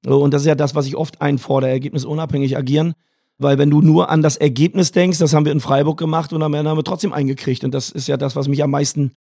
Und 0.06 0.32
das 0.32 0.42
ist 0.42 0.46
ja 0.46 0.54
das, 0.54 0.74
was 0.74 0.86
ich 0.86 0.96
oft 0.96 1.20
einfordere, 1.20 1.70
ergebnisunabhängig 1.70 2.56
agieren. 2.56 2.94
Weil 3.38 3.56
wenn 3.58 3.70
du 3.70 3.80
nur 3.80 4.10
an 4.10 4.22
das 4.22 4.36
Ergebnis 4.36 4.92
denkst, 4.92 5.18
das 5.18 5.32
haben 5.32 5.46
wir 5.46 5.52
in 5.52 5.60
Freiburg 5.60 5.98
gemacht 5.98 6.32
und 6.32 6.42
am 6.42 6.52
Ende 6.52 6.70
haben 6.70 6.78
wir 6.78 6.84
trotzdem 6.84 7.12
eingekriegt. 7.12 7.64
Und 7.64 7.72
das 7.72 7.90
ist 7.90 8.06
ja 8.06 8.16
das, 8.16 8.36
was 8.36 8.48
mich 8.48 8.62
am 8.62 8.70
meisten, 8.70 9.12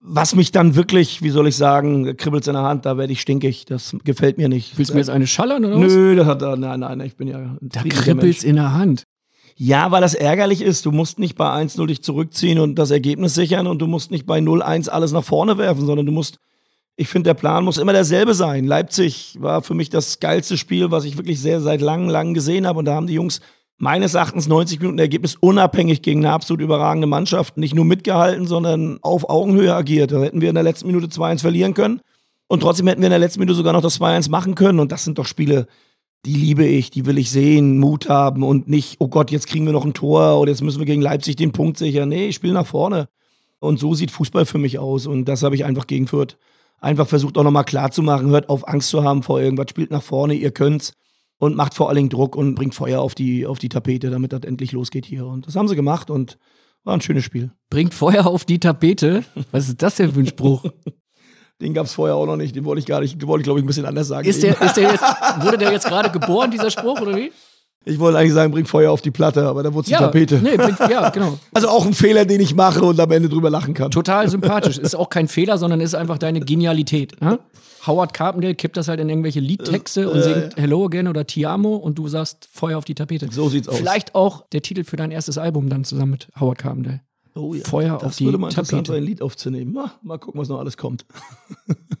was 0.00 0.34
mich 0.34 0.50
dann 0.50 0.74
wirklich, 0.74 1.22
wie 1.22 1.30
soll 1.30 1.46
ich 1.46 1.56
sagen, 1.56 2.16
kribbelt 2.16 2.46
in 2.48 2.54
der 2.54 2.64
Hand, 2.64 2.86
da 2.86 2.98
werde 2.98 3.12
ich 3.12 3.20
stinkig. 3.20 3.64
Das 3.66 3.96
gefällt 4.04 4.36
mir 4.36 4.48
nicht. 4.48 4.76
Willst 4.78 4.90
du 4.90 4.94
mir 4.94 5.00
jetzt 5.00 5.10
eine 5.10 5.28
schallern 5.28 5.64
oder 5.64 5.76
was? 5.76 5.92
Nö, 5.92 6.16
das 6.16 6.26
hat, 6.26 6.40
nein, 6.58 6.80
nein, 6.80 7.00
ich 7.00 7.16
bin 7.16 7.28
ja 7.28 7.56
Da 7.60 7.82
kribbelt's 7.82 8.42
in 8.42 8.56
der 8.56 8.72
Hand. 8.72 9.04
Ja, 9.54 9.92
weil 9.92 10.00
das 10.00 10.14
ärgerlich 10.14 10.60
ist. 10.60 10.86
Du 10.86 10.90
musst 10.90 11.20
nicht 11.20 11.36
bei 11.36 11.46
1-0 11.46 11.86
dich 11.86 12.02
zurückziehen 12.02 12.58
und 12.58 12.76
das 12.76 12.90
Ergebnis 12.90 13.34
sichern 13.34 13.68
und 13.68 13.78
du 13.80 13.86
musst 13.86 14.10
nicht 14.10 14.26
bei 14.26 14.38
0-1 14.38 14.88
alles 14.88 15.12
nach 15.12 15.24
vorne 15.24 15.56
werfen, 15.56 15.86
sondern 15.86 16.06
du 16.06 16.12
musst, 16.12 16.38
ich 16.96 17.08
finde, 17.08 17.28
der 17.28 17.34
Plan 17.34 17.64
muss 17.64 17.78
immer 17.78 17.92
derselbe 17.92 18.34
sein. 18.34 18.64
Leipzig 18.64 19.36
war 19.40 19.62
für 19.62 19.74
mich 19.74 19.90
das 19.90 20.20
geilste 20.20 20.58
Spiel, 20.58 20.90
was 20.90 21.04
ich 21.04 21.16
wirklich 21.16 21.40
sehr 21.40 21.60
seit 21.60 21.80
langem, 21.80 22.08
langem 22.08 22.34
gesehen 22.34 22.66
habe 22.66 22.78
und 22.78 22.84
da 22.84 22.94
haben 22.94 23.06
die 23.06 23.14
Jungs 23.14 23.40
meines 23.78 24.14
Erachtens 24.14 24.46
90 24.46 24.78
Minuten 24.80 24.98
Ergebnis 24.98 25.36
unabhängig 25.40 26.02
gegen 26.02 26.24
eine 26.24 26.32
absolut 26.32 26.62
überragende 26.62 27.08
Mannschaft 27.08 27.56
nicht 27.56 27.74
nur 27.74 27.84
mitgehalten, 27.84 28.46
sondern 28.46 28.98
auf 29.02 29.28
Augenhöhe 29.28 29.74
agiert. 29.74 30.12
Da 30.12 30.22
hätten 30.22 30.40
wir 30.40 30.50
in 30.50 30.54
der 30.54 30.62
letzten 30.62 30.86
Minute 30.86 31.06
2-1 31.06 31.40
verlieren 31.40 31.74
können 31.74 32.00
und 32.46 32.60
trotzdem 32.60 32.86
hätten 32.86 33.00
wir 33.00 33.06
in 33.06 33.12
der 33.12 33.18
letzten 33.18 33.40
Minute 33.40 33.56
sogar 33.56 33.72
noch 33.72 33.80
das 33.80 34.00
2-1 34.00 34.30
machen 34.30 34.54
können 34.54 34.78
und 34.78 34.92
das 34.92 35.04
sind 35.04 35.18
doch 35.18 35.26
Spiele, 35.26 35.66
die 36.24 36.34
liebe 36.34 36.64
ich, 36.64 36.90
die 36.90 37.06
will 37.06 37.18
ich 37.18 37.30
sehen, 37.30 37.78
Mut 37.78 38.08
haben 38.08 38.44
und 38.44 38.68
nicht, 38.68 38.96
oh 39.00 39.08
Gott, 39.08 39.30
jetzt 39.30 39.48
kriegen 39.48 39.66
wir 39.66 39.72
noch 39.72 39.84
ein 39.84 39.94
Tor 39.94 40.38
oder 40.38 40.50
jetzt 40.50 40.62
müssen 40.62 40.78
wir 40.78 40.86
gegen 40.86 41.02
Leipzig 41.02 41.34
den 41.36 41.52
Punkt 41.52 41.78
sichern. 41.78 42.10
Nee, 42.10 42.28
ich 42.28 42.36
spiele 42.36 42.52
nach 42.52 42.66
vorne. 42.66 43.08
Und 43.58 43.80
so 43.80 43.94
sieht 43.94 44.10
Fußball 44.10 44.44
für 44.44 44.58
mich 44.58 44.78
aus 44.78 45.06
und 45.06 45.24
das 45.24 45.42
habe 45.42 45.54
ich 45.54 45.64
einfach 45.64 45.86
gegen 45.86 46.06
Fürth 46.06 46.36
einfach 46.82 47.08
versucht 47.08 47.38
auch 47.38 47.44
nochmal 47.44 47.64
klar 47.64 47.90
zu 47.90 48.02
machen, 48.02 48.28
hört 48.30 48.48
auf 48.48 48.68
Angst 48.68 48.90
zu 48.90 49.04
haben 49.04 49.22
vor 49.22 49.40
irgendwas, 49.40 49.70
spielt 49.70 49.90
nach 49.90 50.02
vorne, 50.02 50.34
ihr 50.34 50.50
könnt's 50.50 50.92
und 51.38 51.56
macht 51.56 51.74
vor 51.74 51.88
allen 51.88 51.96
Dingen 51.96 52.08
Druck 52.10 52.36
und 52.36 52.54
bringt 52.54 52.74
Feuer 52.74 53.00
auf 53.00 53.14
die, 53.14 53.46
auf 53.46 53.58
die 53.58 53.68
Tapete, 53.68 54.10
damit 54.10 54.32
das 54.32 54.42
endlich 54.42 54.72
losgeht 54.72 55.06
hier. 55.06 55.26
Und 55.26 55.46
das 55.46 55.56
haben 55.56 55.68
sie 55.68 55.76
gemacht 55.76 56.10
und 56.10 56.38
war 56.84 56.94
ein 56.94 57.00
schönes 57.00 57.24
Spiel. 57.24 57.52
Bringt 57.70 57.94
Feuer 57.94 58.26
auf 58.26 58.44
die 58.44 58.58
Tapete? 58.58 59.24
Was 59.52 59.68
ist 59.68 59.80
das 59.80 59.96
denn 59.96 60.12
für 60.12 60.20
ein 60.20 60.26
Spruch? 60.26 60.64
Den 61.60 61.74
gab 61.74 61.86
es 61.86 61.94
vorher 61.94 62.16
auch 62.16 62.26
noch 62.26 62.36
nicht, 62.36 62.56
den 62.56 62.64
wollte 62.64 62.80
ich 62.80 62.86
gar 62.86 63.00
nicht, 63.00 63.22
den 63.22 63.28
wollte 63.28 63.42
ich 63.42 63.44
glaube 63.44 63.60
ich 63.60 63.64
ein 63.64 63.68
bisschen 63.68 63.84
anders 63.84 64.08
sagen. 64.08 64.26
Ist 64.26 64.42
der, 64.42 64.60
ist 64.62 64.76
der 64.76 64.90
jetzt, 64.90 65.04
wurde 65.44 65.58
der 65.58 65.70
jetzt 65.70 65.86
gerade 65.86 66.10
geboren, 66.10 66.50
dieser 66.50 66.72
Spruch, 66.72 67.00
oder 67.00 67.14
wie? 67.14 67.30
Ich 67.84 67.98
wollte 67.98 68.18
eigentlich 68.18 68.32
sagen, 68.32 68.52
bringt 68.52 68.68
Feuer 68.68 68.92
auf 68.92 69.02
die 69.02 69.10
Platte, 69.10 69.46
aber 69.46 69.62
da 69.62 69.74
wurde 69.74 69.84
es 69.84 69.88
die 69.88 69.94
Tapete. 69.94 70.36
Nee, 70.36 70.56
bringt, 70.56 70.78
ja, 70.78 71.10
genau. 71.10 71.38
Also 71.52 71.68
auch 71.68 71.84
ein 71.84 71.94
Fehler, 71.94 72.24
den 72.24 72.40
ich 72.40 72.54
mache 72.54 72.82
und 72.84 72.98
am 73.00 73.10
Ende 73.10 73.28
drüber 73.28 73.50
lachen 73.50 73.74
kann. 73.74 73.90
Total 73.90 74.28
sympathisch. 74.30 74.78
Ist 74.78 74.94
auch 74.94 75.10
kein 75.10 75.26
Fehler, 75.28 75.58
sondern 75.58 75.80
ist 75.80 75.94
einfach 75.94 76.18
deine 76.18 76.40
Genialität. 76.40 77.20
Ne? 77.20 77.40
Howard 77.86 78.14
Carpendale 78.14 78.54
kippt 78.54 78.76
das 78.76 78.86
halt 78.86 79.00
in 79.00 79.08
irgendwelche 79.08 79.40
Liedtexte 79.40 80.08
und 80.08 80.22
singt 80.22 80.56
Hello 80.56 80.84
Again 80.84 81.08
oder 81.08 81.26
Ti 81.26 81.46
Amo 81.46 81.74
und 81.74 81.98
du 81.98 82.06
sagst 82.06 82.48
Feuer 82.52 82.78
auf 82.78 82.84
die 82.84 82.94
Tapete. 82.94 83.28
So 83.32 83.48
sieht's 83.48 83.68
aus. 83.68 83.76
Vielleicht 83.76 84.14
auch 84.14 84.46
der 84.52 84.62
Titel 84.62 84.84
für 84.84 84.96
dein 84.96 85.10
erstes 85.10 85.36
Album 85.36 85.68
dann 85.68 85.84
zusammen 85.84 86.12
mit 86.12 86.28
Howard 86.38 86.58
Carpendale. 86.58 87.00
Oh 87.34 87.54
ja, 87.54 87.64
Feuer 87.64 87.94
das 87.94 88.04
auf 88.04 88.16
die 88.16 88.26
würde 88.26 88.38
mal 88.38 88.48
interessant 88.48 88.86
Tapete. 88.86 88.92
sein, 88.92 89.02
ein 89.02 89.06
Lied 89.06 89.22
aufzunehmen. 89.22 89.72
Mal, 89.72 89.90
mal 90.02 90.18
gucken, 90.18 90.40
was 90.40 90.48
noch 90.48 90.58
alles 90.58 90.76
kommt. 90.76 91.06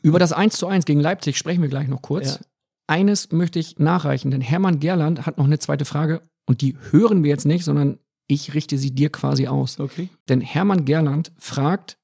Über 0.02 0.18
das 0.18 0.32
1 0.32 0.56
zu 0.56 0.66
1 0.66 0.84
gegen 0.84 1.00
Leipzig 1.00 1.38
sprechen 1.38 1.62
wir 1.62 1.68
gleich 1.68 1.88
noch 1.88 2.02
kurz. 2.02 2.34
Ja. 2.34 2.40
Eines 2.92 3.32
möchte 3.32 3.58
ich 3.58 3.78
nachreichen, 3.78 4.30
denn 4.30 4.42
Hermann 4.42 4.78
Gerland 4.78 5.24
hat 5.24 5.38
noch 5.38 5.46
eine 5.46 5.58
zweite 5.58 5.86
Frage 5.86 6.20
und 6.46 6.60
die 6.60 6.76
hören 6.90 7.24
wir 7.24 7.30
jetzt 7.30 7.46
nicht, 7.46 7.64
sondern 7.64 7.98
ich 8.26 8.52
richte 8.52 8.76
sie 8.76 8.94
dir 8.94 9.10
quasi 9.10 9.46
aus. 9.46 9.80
Okay. 9.80 10.10
Denn 10.28 10.42
Hermann 10.42 10.84
Gerland 10.84 11.32
fragt, 11.38 11.96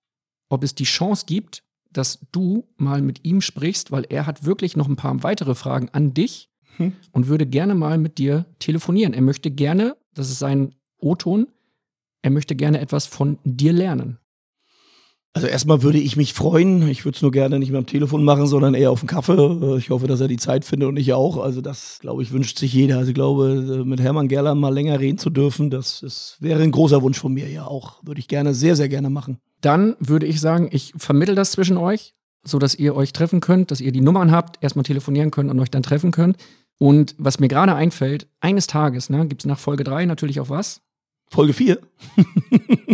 ob 0.49 0.64
es 0.64 0.74
die 0.74 0.84
Chance 0.84 1.26
gibt, 1.26 1.62
dass 1.93 2.26
du 2.32 2.66
mal 2.78 3.03
mit 3.03 3.22
ihm 3.24 3.43
sprichst, 3.43 3.93
weil 3.93 4.07
er 4.09 4.24
hat 4.24 4.47
wirklich 4.47 4.76
noch 4.76 4.89
ein 4.89 4.97
paar 4.97 5.22
weitere 5.22 5.55
Fragen 5.55 5.91
an 5.91 6.14
dich 6.14 6.49
Hm. 6.78 6.93
und 7.12 7.26
würde 7.26 7.45
gerne 7.45 7.74
mal 7.74 7.99
mit 7.99 8.18
dir 8.18 8.47
telefonieren. 8.59 9.12
Er 9.12 9.22
möchte 9.22 9.51
gerne, 9.51 9.97
das 10.14 10.30
ist 10.30 10.39
sein 10.39 10.74
O-Ton, 10.99 11.49
er 12.22 12.30
möchte 12.30 12.57
gerne 12.57 12.80
etwas 12.80 13.07
von 13.07 13.39
dir 13.45 13.72
lernen. 13.72 14.18
Also 15.35 15.47
erstmal 15.47 15.83
würde 15.83 15.99
ich 15.99 16.16
mich 16.16 16.33
freuen. 16.33 16.89
Ich 16.89 17.05
würde 17.05 17.16
es 17.16 17.22
nur 17.22 17.31
gerne 17.31 17.59
nicht 17.59 17.70
mehr 17.70 17.79
am 17.79 17.87
Telefon 17.87 18.24
machen, 18.24 18.47
sondern 18.47 18.74
eher 18.74 18.91
auf 18.91 19.01
dem 19.01 19.07
Kaffee. 19.09 19.35
Äh, 19.35 19.79
Ich 19.79 19.91
hoffe, 19.91 20.07
dass 20.07 20.20
er 20.20 20.26
die 20.29 20.37
Zeit 20.39 20.64
findet 20.64 20.89
und 20.89 20.97
ich 20.97 21.12
auch. 21.12 21.37
Also 21.37 21.61
das, 21.61 21.99
glaube 22.01 22.22
ich, 22.22 22.33
wünscht 22.33 22.59
sich 22.59 22.72
jeder. 22.72 22.99
Also 22.99 23.11
ich 23.11 23.14
glaube, 23.14 23.83
äh, 23.83 23.85
mit 23.85 24.01
Hermann 24.01 24.29
Gerland 24.29 24.61
mal 24.61 24.72
länger 24.74 24.99
reden 24.99 25.18
zu 25.18 25.31
dürfen, 25.31 25.70
das 25.70 26.03
ist, 26.03 26.37
wäre 26.41 26.62
ein 26.62 26.72
großer 26.72 27.03
Wunsch 27.03 27.18
von 27.18 27.33
mir 27.33 27.49
ja 27.49 27.66
auch. 27.66 28.03
Würde 28.05 28.20
ich 28.20 28.26
gerne, 28.29 28.55
sehr, 28.55 28.74
sehr 28.74 28.89
gerne 28.89 29.11
machen. 29.11 29.39
Dann 29.61 29.97
würde 30.01 30.26
ich 30.26 30.41
sagen, 30.41 30.68
ich 30.72 30.93
vermittel 30.97 31.35
das 31.35 31.53
zwischen 31.53 31.76
euch, 31.76 32.14
so 32.45 32.59
dass 32.59 32.74
ihr 32.74 32.97
euch 32.97 33.12
treffen 33.12 33.41
könnt, 33.41 33.70
dass 33.70 33.81
ihr 33.81 33.93
die 33.93 34.01
Nummern 34.01 34.33
habt, 34.33 34.62
erstmal 34.62 34.85
telefonieren 34.85 35.31
könnt 35.31 35.51
und 35.51 35.61
euch 35.61 35.70
dann 35.70 35.83
treffen 35.83 36.11
könnt. 36.11 36.37
Und 36.79 37.14
was 37.18 37.39
mir 37.39 37.49
gerade 37.49 37.74
einfällt, 37.74 38.29
eines 38.41 38.66
Tages, 38.66 39.11
ne, 39.11 39.26
gibt 39.26 39.43
es 39.43 39.47
nach 39.47 39.59
Folge 39.59 39.85
3 39.85 40.07
natürlich 40.07 40.41
auch 40.41 40.49
was. 40.49 40.81
Folge 41.31 41.53
4. 41.53 41.79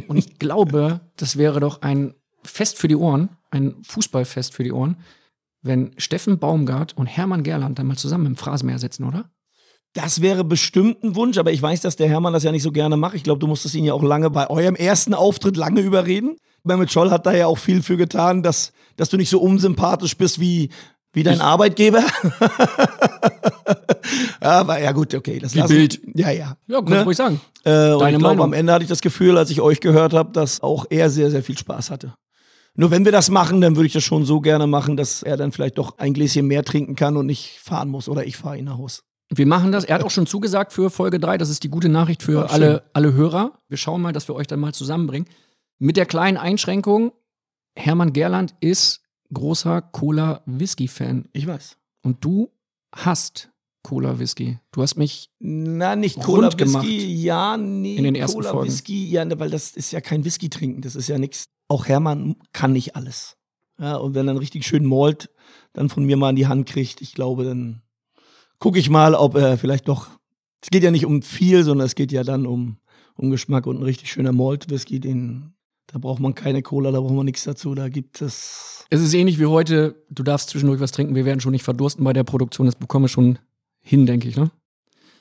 Und 0.08 0.16
ich 0.16 0.38
glaube, 0.38 1.00
das 1.16 1.36
wäre 1.36 1.60
doch 1.60 1.82
ein 1.82 2.14
Fest 2.44 2.78
für 2.78 2.88
die 2.88 2.96
Ohren, 2.96 3.30
ein 3.50 3.76
Fußballfest 3.84 4.54
für 4.54 4.64
die 4.64 4.72
Ohren, 4.72 4.96
wenn 5.62 5.92
Steffen 5.96 6.38
Baumgart 6.38 6.96
und 6.96 7.06
Hermann 7.06 7.42
Gerland 7.42 7.78
dann 7.78 7.86
mal 7.86 7.96
zusammen 7.96 8.26
im 8.26 8.36
Phrasenmäher 8.36 8.78
sitzen, 8.78 9.04
oder? 9.04 9.30
Das 9.94 10.20
wäre 10.20 10.42
bestimmt 10.42 11.04
ein 11.04 11.14
Wunsch, 11.14 11.38
aber 11.38 11.52
ich 11.52 11.62
weiß, 11.62 11.80
dass 11.80 11.94
der 11.94 12.08
Hermann 12.08 12.32
das 12.32 12.42
ja 12.42 12.50
nicht 12.50 12.64
so 12.64 12.72
gerne 12.72 12.96
macht. 12.96 13.14
Ich 13.14 13.22
glaube, 13.22 13.38
du 13.38 13.46
musstest 13.46 13.76
ihn 13.76 13.84
ja 13.84 13.94
auch 13.94 14.02
lange 14.02 14.28
bei 14.28 14.50
eurem 14.50 14.74
ersten 14.74 15.14
Auftritt 15.14 15.56
lange 15.56 15.80
überreden. 15.80 16.36
Mehmet 16.64 16.90
Scholl 16.90 17.10
hat 17.10 17.26
da 17.26 17.32
ja 17.32 17.46
auch 17.46 17.58
viel 17.58 17.82
für 17.82 17.96
getan, 17.96 18.42
dass, 18.42 18.72
dass 18.96 19.08
du 19.08 19.16
nicht 19.16 19.30
so 19.30 19.40
unsympathisch 19.40 20.16
bist 20.16 20.40
wie, 20.40 20.70
wie 21.12 21.22
dein 21.22 21.40
Arbeitgeber. 21.40 22.00
aber 24.40 24.80
ja, 24.80 24.90
gut, 24.90 25.14
okay. 25.14 25.38
Das 25.38 25.54
Wie 25.54 25.62
Bild. 25.62 26.00
Ja, 26.14 26.30
ja. 26.30 26.56
Ja, 26.66 26.78
kannst 26.78 26.90
Ne? 26.90 27.04
ruhig 27.04 27.16
sagen. 27.16 27.40
Äh, 27.64 27.92
und 27.92 28.00
Deine 28.00 28.16
ich 28.16 28.18
glaube, 28.18 28.42
am 28.42 28.52
Ende 28.52 28.72
hatte 28.72 28.82
ich 28.82 28.88
das 28.88 29.00
Gefühl, 29.00 29.38
als 29.38 29.50
ich 29.50 29.60
euch 29.60 29.80
gehört 29.80 30.12
habe, 30.12 30.32
dass 30.32 30.60
auch 30.60 30.86
er 30.90 31.08
sehr, 31.08 31.30
sehr 31.30 31.44
viel 31.44 31.56
Spaß 31.56 31.90
hatte. 31.90 32.14
Nur 32.76 32.90
wenn 32.90 33.04
wir 33.04 33.12
das 33.12 33.30
machen, 33.30 33.60
dann 33.60 33.76
würde 33.76 33.86
ich 33.86 33.92
das 33.92 34.02
schon 34.02 34.24
so 34.24 34.40
gerne 34.40 34.66
machen, 34.66 34.96
dass 34.96 35.22
er 35.22 35.36
dann 35.36 35.52
vielleicht 35.52 35.78
doch 35.78 35.98
ein 35.98 36.12
Gläschen 36.12 36.46
mehr 36.46 36.64
trinken 36.64 36.96
kann 36.96 37.16
und 37.16 37.26
nicht 37.26 37.58
fahren 37.60 37.88
muss. 37.88 38.08
Oder 38.08 38.26
ich 38.26 38.36
fahre 38.36 38.58
ihn 38.58 38.64
nach 38.64 38.78
Hause. 38.78 39.02
Wir 39.30 39.46
machen 39.46 39.72
das. 39.72 39.84
Er 39.84 39.96
hat 39.96 40.02
auch 40.02 40.10
schon 40.10 40.26
zugesagt 40.26 40.72
für 40.72 40.90
Folge 40.90 41.18
3. 41.20 41.38
Das 41.38 41.48
ist 41.50 41.62
die 41.62 41.68
gute 41.70 41.88
Nachricht 41.88 42.22
für 42.22 42.42
schön. 42.42 42.50
alle, 42.50 42.82
alle 42.92 43.12
Hörer. 43.12 43.58
Wir 43.68 43.78
schauen 43.78 44.02
mal, 44.02 44.12
dass 44.12 44.28
wir 44.28 44.34
euch 44.34 44.46
dann 44.46 44.60
mal 44.60 44.74
zusammenbringen. 44.74 45.28
Mit 45.78 45.96
der 45.96 46.06
kleinen 46.06 46.36
Einschränkung, 46.36 47.12
Hermann 47.76 48.12
Gerland 48.12 48.54
ist 48.60 49.02
großer 49.32 49.82
Cola-Whisky-Fan. 49.82 51.28
Ich 51.32 51.46
weiß. 51.46 51.76
Und 52.02 52.24
du 52.24 52.50
hast 52.94 53.50
Cola-Whisky. 53.82 54.58
Du 54.72 54.82
hast 54.82 54.96
mich 54.96 55.30
Na, 55.38 55.94
nicht 55.96 56.20
Cola 56.20 56.48
gemacht. 56.48 56.86
Whisky, 56.86 57.22
ja, 57.22 57.56
nee, 57.56 57.96
In 57.96 58.04
den 58.04 58.14
ersten 58.14 58.38
Cola 58.38 58.50
Folgen. 58.50 58.68
Whisky, 58.68 59.08
ja, 59.10 59.24
ne, 59.24 59.38
weil 59.38 59.50
das 59.50 59.72
ist 59.72 59.92
ja 59.92 60.00
kein 60.00 60.24
Whisky 60.24 60.48
trinken, 60.48 60.80
das 60.80 60.96
ist 60.96 61.08
ja 61.08 61.18
nichts. 61.18 61.48
Auch 61.68 61.86
Hermann 61.86 62.36
kann 62.52 62.72
nicht 62.72 62.96
alles. 62.96 63.36
Ja, 63.78 63.96
und 63.96 64.14
wenn 64.14 64.28
er 64.28 64.30
einen 64.30 64.38
richtig 64.38 64.66
schönen 64.66 64.86
Malt 64.86 65.30
dann 65.72 65.88
von 65.88 66.04
mir 66.04 66.16
mal 66.16 66.30
in 66.30 66.36
die 66.36 66.46
Hand 66.46 66.68
kriegt, 66.68 67.00
ich 67.00 67.14
glaube, 67.14 67.44
dann 67.44 67.82
gucke 68.58 68.78
ich 68.78 68.90
mal, 68.90 69.14
ob 69.14 69.34
er 69.34 69.58
vielleicht 69.58 69.88
doch. 69.88 70.08
Es 70.62 70.70
geht 70.70 70.82
ja 70.82 70.90
nicht 70.90 71.06
um 71.06 71.22
viel, 71.22 71.64
sondern 71.64 71.86
es 71.86 71.94
geht 71.94 72.12
ja 72.12 72.22
dann 72.22 72.46
um, 72.46 72.78
um 73.16 73.30
Geschmack 73.30 73.66
und 73.66 73.78
ein 73.78 73.82
richtig 73.82 74.10
schöner 74.10 74.32
Malt 74.32 74.70
Whisky, 74.70 75.00
den 75.00 75.54
da 75.94 75.98
braucht 75.98 76.20
man 76.20 76.34
keine 76.34 76.62
Cola, 76.62 76.90
da 76.90 77.00
braucht 77.00 77.14
man 77.14 77.26
nichts 77.26 77.44
dazu, 77.44 77.74
da 77.74 77.88
gibt 77.88 78.20
es 78.20 78.84
Es 78.90 79.00
ist 79.00 79.14
ähnlich 79.14 79.38
wie 79.38 79.46
heute. 79.46 80.02
Du 80.10 80.22
darfst 80.22 80.50
zwischendurch 80.50 80.80
was 80.80 80.92
trinken. 80.92 81.14
Wir 81.14 81.24
werden 81.24 81.40
schon 81.40 81.52
nicht 81.52 81.62
verdursten 81.62 82.04
bei 82.04 82.12
der 82.12 82.24
Produktion. 82.24 82.66
Das 82.66 82.74
bekommen 82.74 83.04
wir 83.04 83.08
schon 83.08 83.38
hin, 83.80 84.06
denke 84.06 84.28
ich. 84.28 84.36
Ne? 84.36 84.50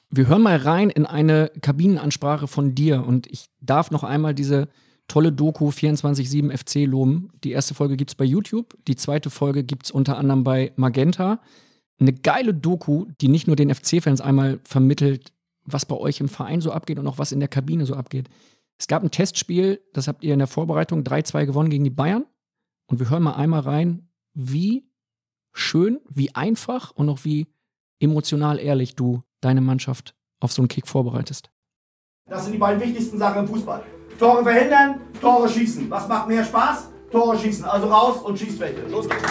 Wir 0.10 0.28
hören 0.28 0.42
mal 0.42 0.58
rein 0.58 0.90
in 0.90 1.06
eine 1.06 1.52
Kabinenansprache 1.62 2.48
von 2.48 2.74
dir. 2.74 3.06
Und 3.06 3.28
ich 3.28 3.48
darf 3.62 3.92
noch 3.92 4.04
einmal 4.04 4.34
diese 4.34 4.70
tolle 5.14 5.32
Doku 5.32 5.70
24-7 5.70 6.58
FC 6.58 6.90
loben. 6.90 7.30
Die 7.44 7.52
erste 7.52 7.76
Folge 7.76 7.98
gibt 7.98 8.10
es 8.10 8.16
bei 8.16 8.26
YouTube. 8.26 8.76
Die 8.88 8.96
zweite 8.96 9.30
Folge 9.30 9.64
gibt 9.64 9.86
es 9.86 9.92
unter 9.92 10.18
anderem 10.18 10.44
bei 10.44 10.74
Magenta. 10.76 11.40
Eine 12.00 12.14
geile 12.14 12.52
Doku, 12.52 13.06
die 13.22 13.28
nicht 13.28 13.46
nur 13.46 13.56
den 13.56 13.72
FC-Fans 13.72 14.22
einmal 14.22 14.60
vermittelt, 14.64 15.32
was 15.66 15.86
bei 15.86 15.96
euch 15.96 16.20
im 16.20 16.30
Verein 16.30 16.62
so 16.62 16.72
abgeht 16.72 16.98
und 16.98 17.06
auch 17.06 17.20
was 17.20 17.32
in 17.32 17.40
der 17.40 17.48
Kabine 17.48 17.86
so 17.86 17.94
abgeht. 17.94 18.28
Es 18.80 18.88
gab 18.88 19.04
ein 19.04 19.12
Testspiel, 19.12 19.82
das 19.94 20.08
habt 20.08 20.24
ihr 20.24 20.34
in 20.34 20.40
der 20.40 20.48
Vorbereitung 20.48 21.04
3-2 21.04 21.46
gewonnen 21.46 21.70
gegen 21.70 21.84
die 21.84 21.92
Bayern. 21.92 22.26
Und 22.88 23.00
wir 23.00 23.12
hören 23.12 23.22
mal 23.22 23.36
einmal 23.36 23.62
rein, 23.62 24.10
wie 24.34 24.90
schön, 25.52 26.00
wie 26.10 26.34
einfach 26.34 26.90
und 26.90 27.08
auch 27.10 27.24
wie 27.24 27.46
emotional 28.00 28.58
ehrlich 28.58 28.96
du 28.96 29.22
deine 29.42 29.62
Mannschaft 29.62 30.16
auf 30.40 30.52
so 30.52 30.64
einen 30.64 30.70
Kick 30.70 30.88
vorbereitest. 30.88 31.52
Das 32.26 32.46
sind 32.46 32.54
die 32.54 32.58
beiden 32.58 32.82
wichtigsten 32.82 33.20
Sachen 33.20 33.42
im 33.42 33.48
Fußball. 33.48 33.84
Tore 34.20 34.44
verhindern, 34.44 35.02
Tore 35.20 35.50
schießen. 35.50 35.90
Was 35.90 36.08
macht 36.08 36.28
mehr 36.28 36.44
Spaß? 36.44 36.90
Tore 37.12 37.38
schießen. 37.38 37.66
Also 37.66 37.88
raus 37.88 38.22
und 38.24 38.38
schießt 38.38 38.60
welche. 38.60 38.82
Los 38.88 39.10
geht's. 39.10 39.24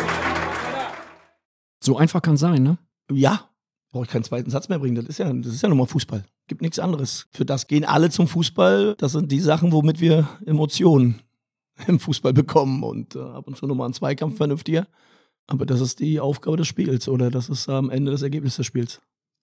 So 1.81 1.97
einfach 1.97 2.23
kann 2.23 2.37
sein, 2.37 2.63
ne? 2.63 2.79
Ja, 3.11 3.51
brauche 3.91 4.05
ich 4.05 4.11
keinen 4.11 4.25
zweiten 4.25 4.51
Satz 4.51 4.69
mehr 4.69 4.79
bringen. 4.79 4.97
Das 4.97 5.07
ist 5.07 5.19
ja, 5.19 5.33
das 5.33 5.53
ist 5.53 5.63
ja 5.63 5.69
nun 5.69 5.79
mal 5.79 5.87
Fußball. 5.87 6.25
Gibt 6.47 6.63
nichts 6.63 6.79
anderes. 6.79 7.27
Für 7.31 7.45
das 7.45 7.67
gehen 7.67 7.85
alle 7.85 8.11
zum 8.11 8.29
Fußball. 8.29 8.95
Das 8.99 9.13
sind 9.13 9.31
die 9.33 9.41
Sachen, 9.41 9.73
womit 9.73 10.01
wir 10.01 10.29
Emotionen 10.47 11.23
im 11.87 11.99
Fußball 11.99 12.33
bekommen 12.33 12.83
und 12.83 13.17
äh, 13.17 13.21
ab 13.21 13.47
und 13.47 13.57
zu 13.57 13.67
nochmal 13.67 13.87
einen 13.87 13.95
Zweikampf 13.95 14.37
vernünftiger. 14.37 14.87
Aber 15.47 15.67
das 15.67 15.81
ist 15.81 16.01
die 16.01 16.21
Aufgabe 16.21 16.57
des 16.57 16.69
Spiels 16.69 17.09
oder 17.09 17.31
das 17.31 17.49
ist 17.49 17.69
am 17.69 17.91
Ende 17.91 18.13
das 18.13 18.23
Ergebnis 18.23 18.57
des 18.57 18.67
Spiels. 18.67 19.01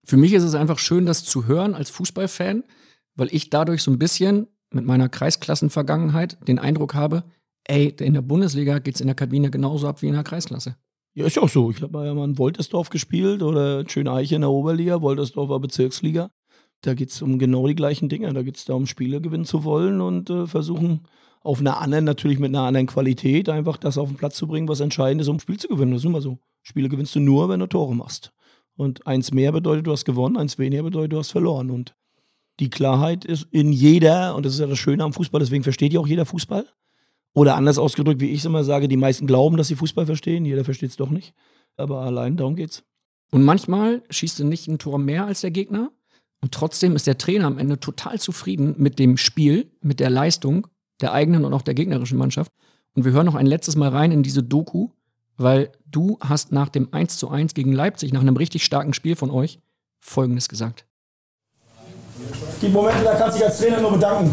Für 0.05 0.17
mich 0.17 0.33
ist 0.33 0.45
es 0.45 0.55
einfach 0.55 0.79
schön, 0.79 1.07
das 1.07 1.25
zu 1.25 1.47
hören 1.47 1.75
als 1.75 1.91
Fußballfan, 1.91 2.65
weil 3.17 3.29
ich 3.33 3.51
dadurch 3.51 3.83
so 3.83 3.91
ein 3.91 3.99
bisschen 3.99 4.47
mit 4.77 4.87
meiner 4.87 5.09
Kreisklassenvergangenheit 5.09 6.39
den 6.47 6.61
Eindruck 6.61 6.95
habe, 6.95 7.25
ey, 7.65 7.89
in 7.99 8.15
der 8.15 8.23
Bundesliga 8.23 8.79
geht's 8.79 9.01
in 9.01 9.09
der 9.09 9.17
Kabine 9.17 9.51
genauso 9.51 9.89
ab 9.89 10.03
wie 10.03 10.07
in 10.07 10.15
der 10.15 10.23
Kreisklasse. 10.23 10.77
Ja, 11.15 11.27
ist 11.27 11.39
auch 11.39 11.49
so. 11.49 11.71
Ich 11.71 11.83
habe 11.83 12.05
ja 12.05 12.15
mal 12.15 12.29
in 12.29 12.39
Woltersdorf 12.39 12.91
gespielt 12.91 13.43
oder 13.43 13.89
Schöneiche 13.89 14.35
in 14.35 14.43
der 14.43 14.51
Oberliga. 14.51 15.01
Woltersdorf 15.01 15.49
war 15.49 15.59
Bezirksliga. 15.61 16.31
Da 16.83 16.95
geht 16.95 17.11
es 17.11 17.23
um 17.23 17.39
genau 17.39 17.67
die 17.67 17.75
gleichen 17.75 18.09
Dinge. 18.09 18.33
Da 18.33 18.43
geht 18.43 18.59
es 18.59 18.67
darum, 18.67 18.87
Spiele 18.87 19.21
gewinnen 19.21 19.47
zu 19.47 19.65
wollen 19.65 20.01
und 20.01 20.29
äh, 20.29 20.47
versuchen 20.47 21.01
auf 21.41 21.61
einer 21.61 21.81
anderen, 21.81 22.05
natürlich 22.05 22.39
mit 22.39 22.51
einer 22.51 22.65
anderen 22.65 22.87
Qualität, 22.87 23.49
einfach 23.49 23.77
das 23.77 23.99
auf 23.99 24.09
den 24.09 24.17
Platz 24.17 24.37
zu 24.37 24.47
bringen, 24.47 24.69
was 24.69 24.81
entscheidend 24.81 25.23
ist, 25.23 25.29
um 25.29 25.37
ein 25.37 25.41
Spiel 25.41 25.59
zu 25.59 25.69
gewinnen. 25.69 25.93
Das 25.93 26.03
ist 26.03 26.05
immer 26.05 26.21
so. 26.21 26.39
Spiele 26.63 26.89
gewinnst 26.89 27.15
du 27.15 27.21
nur, 27.21 27.49
wenn 27.49 27.61
du 27.61 27.67
Tore 27.67 27.95
machst. 27.95 28.33
Und 28.77 29.07
eins 29.07 29.33
mehr 29.33 29.53
bedeutet, 29.53 29.87
du 29.87 29.93
hast 29.93 30.05
gewonnen, 30.05 30.37
eins 30.37 30.59
weniger 30.59 30.83
bedeutet, 30.83 31.13
du 31.13 31.19
hast 31.19 31.31
verloren. 31.31 31.71
Und 31.71 31.95
die 32.61 32.71
Klarheit 32.71 33.25
ist 33.25 33.47
in 33.51 33.73
jeder, 33.73 34.35
und 34.35 34.47
das 34.47 34.55
ist 34.55 34.61
ja 34.61 34.67
das 34.67 34.79
Schöne 34.79 35.05
am 35.05 35.13
Fußball, 35.13 35.41
deswegen 35.41 35.63
versteht 35.63 35.93
ja 35.93 36.01
auch 36.01 36.07
jeder 36.07 36.27
Fußball. 36.27 36.67
Oder 37.35 37.57
anders 37.57 37.77
ausgedrückt, 37.77 38.21
wie 38.21 38.31
ich 38.31 38.39
es 38.39 38.45
immer 38.47 38.65
sage, 38.65 38.89
die 38.89 38.97
meisten 38.97 39.27
glauben, 39.27 39.59
dass 39.59 39.69
sie 39.69 39.77
Fußball 39.77 40.07
verstehen, 40.07 40.47
jeder 40.47 40.65
versteht 40.65 40.91
es 40.91 40.97
doch 40.97 41.11
nicht. 41.11 41.35
Aber 41.77 42.01
allein 42.01 42.39
darum 42.39 42.57
geht's. 42.57 42.83
Und 43.31 43.45
manchmal 43.45 44.03
schießt 44.09 44.39
du 44.39 44.45
nicht 44.45 44.69
ein 44.69 44.79
Tor 44.79 44.99
mehr 44.99 45.27
als 45.27 45.43
der 45.43 45.51
Gegner. 45.51 45.91
Und 46.41 46.53
trotzdem 46.53 46.97
ist 46.97 47.07
der 47.07 47.19
Trainer 47.19 47.47
am 47.47 47.59
Ende 47.59 47.79
total 47.79 48.19
zufrieden 48.19 48.75
mit 48.79 48.99
dem 48.99 49.19
Spiel, 49.19 49.71
mit 49.83 50.01
der 50.01 50.11
Leistung 50.11 50.67
der 51.03 51.13
eigenen 51.13 51.45
und 51.45 51.53
auch 51.53 51.63
der 51.63 51.75
gegnerischen 51.75 52.17
Mannschaft. 52.17 52.53
Und 52.95 53.05
wir 53.05 53.13
hören 53.13 53.27
noch 53.27 53.35
ein 53.35 53.47
letztes 53.47 53.77
Mal 53.77 53.91
rein 53.91 54.13
in 54.13 54.23
diese 54.23 54.43
Doku, 54.43 54.89
weil 55.37 55.73
du 55.85 56.19
hast 56.21 56.53
nach 56.53 56.71
dem 56.71 56.89
1 56.93 57.19
zu 57.19 57.29
1 57.29 57.53
gegen 57.53 57.73
Leipzig, 57.73 58.13
nach 58.13 58.23
einem 58.23 58.37
richtig 58.37 58.65
starken 58.65 58.95
Spiel 58.95 59.17
von 59.17 59.31
euch, 59.31 59.61
Folgendes 60.01 60.49
gesagt. 60.49 60.86
Die 62.63 62.69
Momente, 62.69 63.05
da 63.05 63.15
kannst 63.15 63.37
du 63.37 63.39
dich 63.41 63.49
als 63.49 63.59
Trainer 63.59 63.81
nur 63.81 63.93
bedanken. 63.93 64.33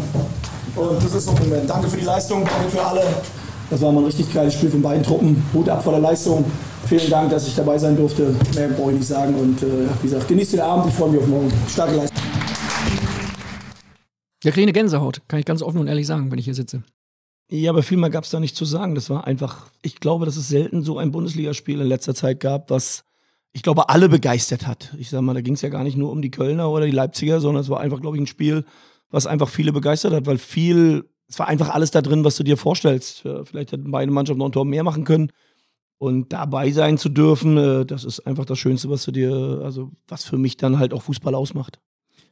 Und 0.76 1.02
das 1.02 1.14
ist 1.14 1.24
so 1.24 1.32
ein 1.32 1.48
Moment. 1.48 1.68
Danke 1.68 1.88
für 1.88 1.96
die 1.96 2.04
Leistung, 2.04 2.44
danke 2.44 2.70
für 2.70 2.84
alle. 2.84 3.02
Das 3.70 3.80
war 3.80 3.92
mal 3.92 4.00
ein 4.00 4.06
richtig 4.06 4.32
geiles 4.32 4.54
Spiel 4.54 4.70
von 4.70 4.82
beiden 4.82 5.02
Truppen. 5.02 5.42
Hut 5.52 5.68
ab 5.68 5.82
vor 5.82 5.92
der 5.92 6.02
Leistung. 6.02 6.44
Vielen 6.86 7.10
Dank, 7.10 7.30
dass 7.30 7.46
ich 7.46 7.54
dabei 7.54 7.78
sein 7.78 7.96
durfte. 7.96 8.34
Mehr 8.54 8.68
brauche 8.68 8.92
ich 8.92 8.98
nicht 8.98 9.08
sagen. 9.08 9.34
Und 9.34 9.62
äh, 9.62 9.88
wie 10.02 10.08
gesagt, 10.08 10.28
genießt 10.28 10.54
den 10.54 10.60
Abend. 10.60 10.86
Ich 10.88 10.94
freue 10.94 11.10
mich 11.10 11.20
auf 11.20 11.26
morgen. 11.26 11.52
Starke 11.68 11.96
Leistung. 11.96 12.18
Ja, 14.44 14.50
kriege 14.50 14.64
eine 14.64 14.72
Gänsehaut, 14.74 15.22
kann 15.26 15.38
ich 15.38 15.46
ganz 15.46 15.62
offen 15.62 15.78
und 15.78 15.88
ehrlich 15.88 16.06
sagen, 16.06 16.30
wenn 16.30 16.38
ich 16.38 16.44
hier 16.44 16.54
sitze. 16.54 16.82
Ja, 17.50 17.70
aber 17.70 17.82
viel 17.82 17.96
mehr 17.96 18.10
gab 18.10 18.24
es 18.24 18.30
da 18.30 18.40
nicht 18.40 18.56
zu 18.56 18.66
sagen. 18.66 18.94
Das 18.94 19.08
war 19.08 19.26
einfach, 19.26 19.70
ich 19.80 20.00
glaube, 20.00 20.26
dass 20.26 20.36
es 20.36 20.48
selten 20.48 20.82
so 20.82 20.98
ein 20.98 21.12
Bundesligaspiel 21.12 21.80
in 21.80 21.86
letzter 21.86 22.14
Zeit 22.14 22.40
gab, 22.40 22.68
was 22.68 23.04
ich 23.54 23.62
glaube, 23.62 23.88
alle 23.88 24.08
begeistert 24.08 24.66
hat. 24.66 24.92
Ich 24.98 25.10
sag 25.10 25.22
mal, 25.22 25.32
da 25.32 25.40
ging 25.40 25.54
es 25.54 25.62
ja 25.62 25.68
gar 25.68 25.84
nicht 25.84 25.96
nur 25.96 26.10
um 26.10 26.20
die 26.20 26.32
Kölner 26.32 26.70
oder 26.70 26.86
die 26.86 26.92
Leipziger, 26.92 27.40
sondern 27.40 27.62
es 27.62 27.70
war 27.70 27.80
einfach, 27.80 28.00
glaube 28.00 28.16
ich, 28.16 28.22
ein 28.22 28.26
Spiel, 28.26 28.64
was 29.10 29.26
einfach 29.26 29.48
viele 29.48 29.72
begeistert 29.72 30.12
hat, 30.12 30.26
weil 30.26 30.38
viel, 30.38 31.08
es 31.28 31.38
war 31.38 31.46
einfach 31.46 31.70
alles 31.70 31.92
da 31.92 32.02
drin, 32.02 32.24
was 32.24 32.36
du 32.36 32.42
dir 32.42 32.56
vorstellst. 32.56 33.20
Vielleicht 33.44 33.70
hätten 33.70 33.92
beide 33.92 34.10
Mannschaften 34.10 34.40
noch 34.40 34.46
ein 34.46 34.52
Tor 34.52 34.64
mehr 34.64 34.82
machen 34.82 35.04
können. 35.04 35.30
Und 35.98 36.32
dabei 36.32 36.72
sein 36.72 36.98
zu 36.98 37.08
dürfen, 37.08 37.56
äh, 37.56 37.86
das 37.86 38.02
ist 38.02 38.26
einfach 38.26 38.44
das 38.44 38.58
Schönste, 38.58 38.90
was 38.90 39.04
du 39.04 39.12
dir, 39.12 39.60
also 39.62 39.92
was 40.08 40.24
für 40.24 40.36
mich 40.36 40.56
dann 40.56 40.80
halt 40.80 40.92
auch 40.92 41.02
Fußball 41.02 41.34
ausmacht. 41.36 41.78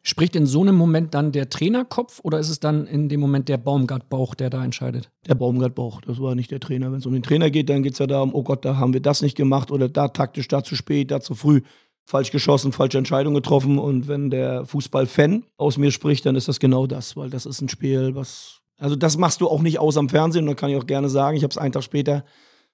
Spricht 0.05 0.35
in 0.35 0.47
so 0.47 0.63
einem 0.63 0.75
Moment 0.75 1.15
dann 1.15 1.31
der 1.31 1.49
Trainerkopf 1.49 2.21
oder 2.25 2.41
ist 2.41 2.49
es 2.49 2.59
dann 2.59 2.87
in 2.89 3.09
dem 3.09 3.21
Moment 3.21 3.49
der 3.49 3.57
Baumgart-Bauch, 3.57 4.35
der 4.35 4.51
da 4.51 4.65
entscheidet? 4.65 5.13
Der 5.29 5.37
Baumgart-Bauch, 5.37 6.01
das 6.01 6.21
war 6.21 6.35
nicht 6.35 6.51
der 6.51 6.59
Trainer. 6.59 6.91
Wenn 6.91 6.99
es 6.99 7.07
um 7.07 7.13
den 7.13 7.23
Trainer 7.23 7.51
geht, 7.51 7.69
dann 7.69 7.85
geht 7.85 7.93
es 7.93 8.01
ja 8.01 8.09
darum, 8.09 8.35
oh 8.35 8.43
Gott, 8.43 8.65
da 8.65 8.77
haben 8.79 8.95
wir 8.95 9.01
das 9.01 9.23
nicht 9.23 9.37
gemacht 9.37 9.71
oder 9.71 9.89
da 9.89 10.09
taktisch, 10.09 10.49
da 10.49 10.65
zu 10.65 10.75
spät, 10.75 11.13
da 11.13 11.21
zu 11.21 11.37
früh. 11.37 11.61
Falsch 12.05 12.33
geschossen, 12.33 12.73
falsche 12.73 12.99
Entscheidung 12.99 13.33
getroffen. 13.33 13.79
Und 13.79 14.09
wenn 14.09 14.29
der 14.29 14.67
Fußballfan 14.67 15.45
aus 15.57 15.79
mir 15.79 15.93
spricht, 15.93 16.27
dann 16.27 16.35
ist 16.35 16.49
das 16.49 16.59
genau 16.59 16.89
das, 16.89 17.17
weil 17.17 17.31
das 17.31 17.47
ist 17.47 17.61
ein 17.61 17.69
Spiel, 17.69 18.17
was. 18.17 18.59
Also, 18.79 18.97
das 18.97 19.17
machst 19.17 19.41
du 19.41 19.49
auch 19.49 19.63
nicht 19.63 19.79
aus 19.79 19.97
am 19.97 20.09
Fernsehen. 20.09 20.49
Und 20.49 20.51
da 20.51 20.55
kann 20.55 20.71
ich 20.71 20.77
auch 20.77 20.87
gerne 20.87 21.09
sagen, 21.09 21.37
ich 21.37 21.45
habe 21.45 21.53
es 21.53 21.59
einen 21.59 21.71
Tag 21.71 21.85
später 21.85 22.25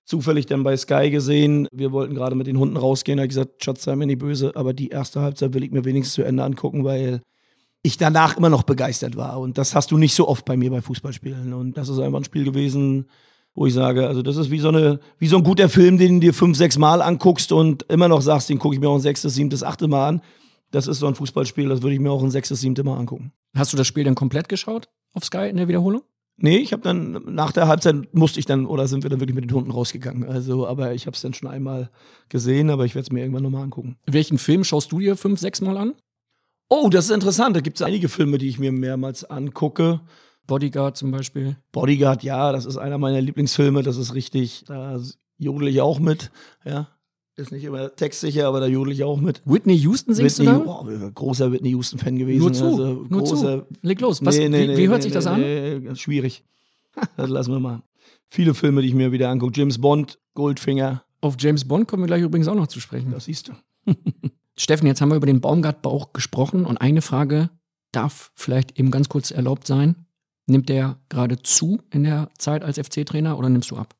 zufällig 0.09 0.47
dann 0.47 0.63
bei 0.63 0.77
Sky 0.77 1.11
gesehen. 1.11 1.69
Wir 1.71 1.93
wollten 1.93 2.15
gerade 2.15 2.35
mit 2.35 2.47
den 2.47 2.59
Hunden 2.59 2.77
rausgehen. 2.77 3.19
Da 3.19 3.23
habe 3.23 3.27
ich 3.27 3.37
gesagt, 3.37 3.63
Schatz, 3.63 3.85
sei 3.85 3.95
mir 3.95 4.07
nicht 4.07 4.19
böse, 4.19 4.53
aber 4.57 4.73
die 4.73 4.89
erste 4.89 5.21
Halbzeit 5.21 5.53
will 5.53 5.63
ich 5.63 5.71
mir 5.71 5.85
wenigstens 5.85 6.15
zu 6.15 6.23
Ende 6.23 6.43
angucken, 6.43 6.85
weil 6.85 7.21
ich 7.83 7.99
danach 7.99 8.37
immer 8.39 8.49
noch 8.49 8.63
begeistert 8.63 9.17
war. 9.17 9.39
Und 9.39 9.59
das 9.59 9.75
hast 9.75 9.91
du 9.91 9.99
nicht 9.99 10.15
so 10.15 10.27
oft 10.27 10.47
bei 10.47 10.57
mir 10.57 10.71
bei 10.71 10.81
Fußballspielen. 10.81 11.53
Und 11.53 11.77
das 11.77 11.91
ist 11.91 11.99
einfach 11.99 12.21
ein 12.21 12.25
Spiel 12.25 12.45
gewesen, 12.45 13.07
wo 13.55 13.67
ich 13.67 13.75
sage, 13.75 14.07
also 14.07 14.23
das 14.23 14.37
ist 14.37 14.51
wie 14.51 14.61
so, 14.61 14.69
eine, 14.69 14.99
wie 15.19 15.29
so 15.29 15.37
ein 15.37 15.45
guter 15.45 15.69
Film, 15.69 15.99
den 15.99 16.15
du 16.15 16.29
dir 16.29 16.35
fünf, 16.35 16.57
sechs 16.57 16.79
Mal 16.79 17.03
anguckst 17.03 17.53
und 17.53 17.83
immer 17.91 18.09
noch 18.09 18.23
sagst, 18.23 18.49
den 18.49 18.59
gucke 18.59 18.75
ich 18.75 18.81
mir 18.81 18.89
auch 18.89 18.95
ein 18.95 19.01
sechstes, 19.01 19.35
siebtes, 19.35 19.63
achtes 19.63 19.89
Mal 19.89 20.09
an. 20.09 20.23
Das 20.71 20.87
ist 20.87 21.01
so 21.01 21.07
ein 21.07 21.15
Fußballspiel, 21.15 21.69
das 21.69 21.83
würde 21.83 21.95
ich 21.95 22.01
mir 22.01 22.11
auch 22.11 22.23
ein 22.23 22.31
sechstes, 22.31 22.61
siebtes 22.61 22.85
Mal 22.85 22.97
angucken. 22.97 23.33
Hast 23.55 23.73
du 23.73 23.77
das 23.77 23.87
Spiel 23.87 24.05
dann 24.05 24.15
komplett 24.15 24.49
geschaut 24.49 24.89
auf 25.13 25.25
Sky 25.25 25.49
in 25.49 25.57
der 25.57 25.69
Wiederholung? 25.69 26.03
Nee, 26.41 26.59
ich 26.59 26.72
habe 26.72 26.82
dann 26.82 27.20
nach 27.34 27.51
der 27.51 27.66
Halbzeit 27.66 28.14
musste 28.14 28.39
ich 28.39 28.47
dann 28.47 28.64
oder 28.64 28.86
sind 28.86 29.03
wir 29.03 29.11
dann 29.11 29.18
wirklich 29.18 29.34
mit 29.34 29.45
den 29.45 29.53
Hunden 29.53 29.72
rausgegangen. 29.72 30.24
Also, 30.24 30.68
aber 30.68 30.95
ich 30.95 31.07
habe 31.07 31.16
es 31.16 31.20
dann 31.20 31.34
schon 31.34 31.49
einmal 31.49 31.91
gesehen, 32.28 32.70
aber 32.70 32.84
ich 32.84 32.95
werde 32.95 33.07
es 33.07 33.12
mir 33.12 33.20
irgendwann 33.20 33.43
nochmal 33.43 33.64
angucken. 33.64 33.97
Welchen 34.07 34.39
Film 34.39 34.62
schaust 34.62 34.93
du 34.93 35.01
dir 35.01 35.16
fünf, 35.16 35.41
sechs 35.41 35.61
Mal 35.61 35.76
an? 35.76 35.95
Oh, 36.68 36.89
das 36.91 37.07
ist 37.07 37.11
interessant. 37.11 37.57
Da 37.57 37.61
gibt 37.61 37.80
es 37.80 37.86
einige 37.86 38.09
Filme, 38.09 38.39
die 38.39 38.49
ich 38.49 38.61
mir 38.61 38.70
mehrmals 38.70 39.24
angucke. 39.24 40.01
Bodyguard 40.47 40.97
zum 40.97 41.11
Beispiel. 41.11 41.57
Bodyguard, 41.72 42.22
ja, 42.22 42.53
das 42.53 42.66
ist 42.66 42.76
einer 42.76 42.99
meiner 42.99 43.20
Lieblingsfilme. 43.20 43.82
Das 43.82 43.97
ist 43.97 44.14
richtig. 44.14 44.64
Da 44.66 45.01
jodel 45.39 45.68
ich 45.68 45.80
auch 45.80 45.99
mit. 45.99 46.30
Ja, 46.64 46.86
ist 47.39 47.53
nicht 47.53 47.64
immer 47.64 47.95
textsicher, 47.95 48.47
aber 48.47 48.61
da 48.61 48.66
jodel 48.66 48.93
ich 48.93 49.05
auch 49.05 49.20
mit. 49.20 49.43
Whitney 49.45 49.76
Houston 49.78 50.14
singst 50.14 50.39
Whitney, 50.41 50.53
du 50.53 50.64
da? 50.64 50.80
Oh, 50.80 51.11
großer 51.14 51.53
Whitney 51.53 51.70
Houston-Fan 51.70 52.16
gewesen. 52.16 52.41
Nur 52.41 52.53
zu, 52.53 52.64
Also, 52.66 53.07
nur 53.09 53.20
großer, 53.20 53.66
zu. 53.66 53.76
Leg 53.82 54.01
los. 54.01 54.24
Was, 54.24 54.36
Nee, 54.36 54.49
nee, 54.49 54.62
wie, 54.62 54.66
nee, 54.66 54.76
wie 54.76 54.89
hört 54.89 54.99
nee, 54.99 55.03
sich 55.05 55.12
das 55.12 55.26
an? 55.26 55.41
Schwierig. 55.97 56.45
das 57.16 57.30
lassen 57.30 57.53
wir 57.53 57.61
mal. 57.61 57.82
Viele 58.30 58.55
Filme, 58.55 58.82
die 58.82 58.89
ich 58.89 58.95
mir 58.95 59.12
wieder 59.12 59.30
angucke. 59.30 59.53
James 59.59 59.80
Bond, 59.80 60.18
Goldfinger. 60.34 61.03
Auf 61.20 61.36
James 61.39 61.66
Bond 61.66 61.89
kommen 61.89 62.03
wir 62.03 62.09
gleich 62.09 62.22
übrigens 62.22 62.49
auch 62.49 62.55
noch 62.55 62.66
zu 62.66 62.80
sprechen. 62.80 63.12
Das 63.12 63.24
siehst 63.24 63.49
du. 63.49 63.53
Steffen, 64.57 64.86
jetzt 64.86 65.01
haben 65.01 65.11
wir 65.11 65.16
über 65.16 65.26
den 65.26 65.41
Baumgart-Bauch 65.41 66.12
gesprochen 66.12 66.66
und 66.66 66.78
eine 66.78 67.03
Frage 67.03 67.51
darf 67.93 68.32
vielleicht 68.34 68.78
eben 68.78 68.91
ganz 68.91 69.09
kurz 69.09 69.30
erlaubt 69.30 69.66
sein. 69.66 70.07
Nimmt 70.47 70.68
der 70.68 70.99
gerade 71.09 71.43
zu 71.43 71.80
in 71.91 72.05
der 72.05 72.28
Zeit 72.39 72.64
als 72.64 72.78
FC-Trainer 72.78 73.39
oder 73.39 73.49
nimmst 73.49 73.70
du 73.70 73.76
ab? 73.76 73.95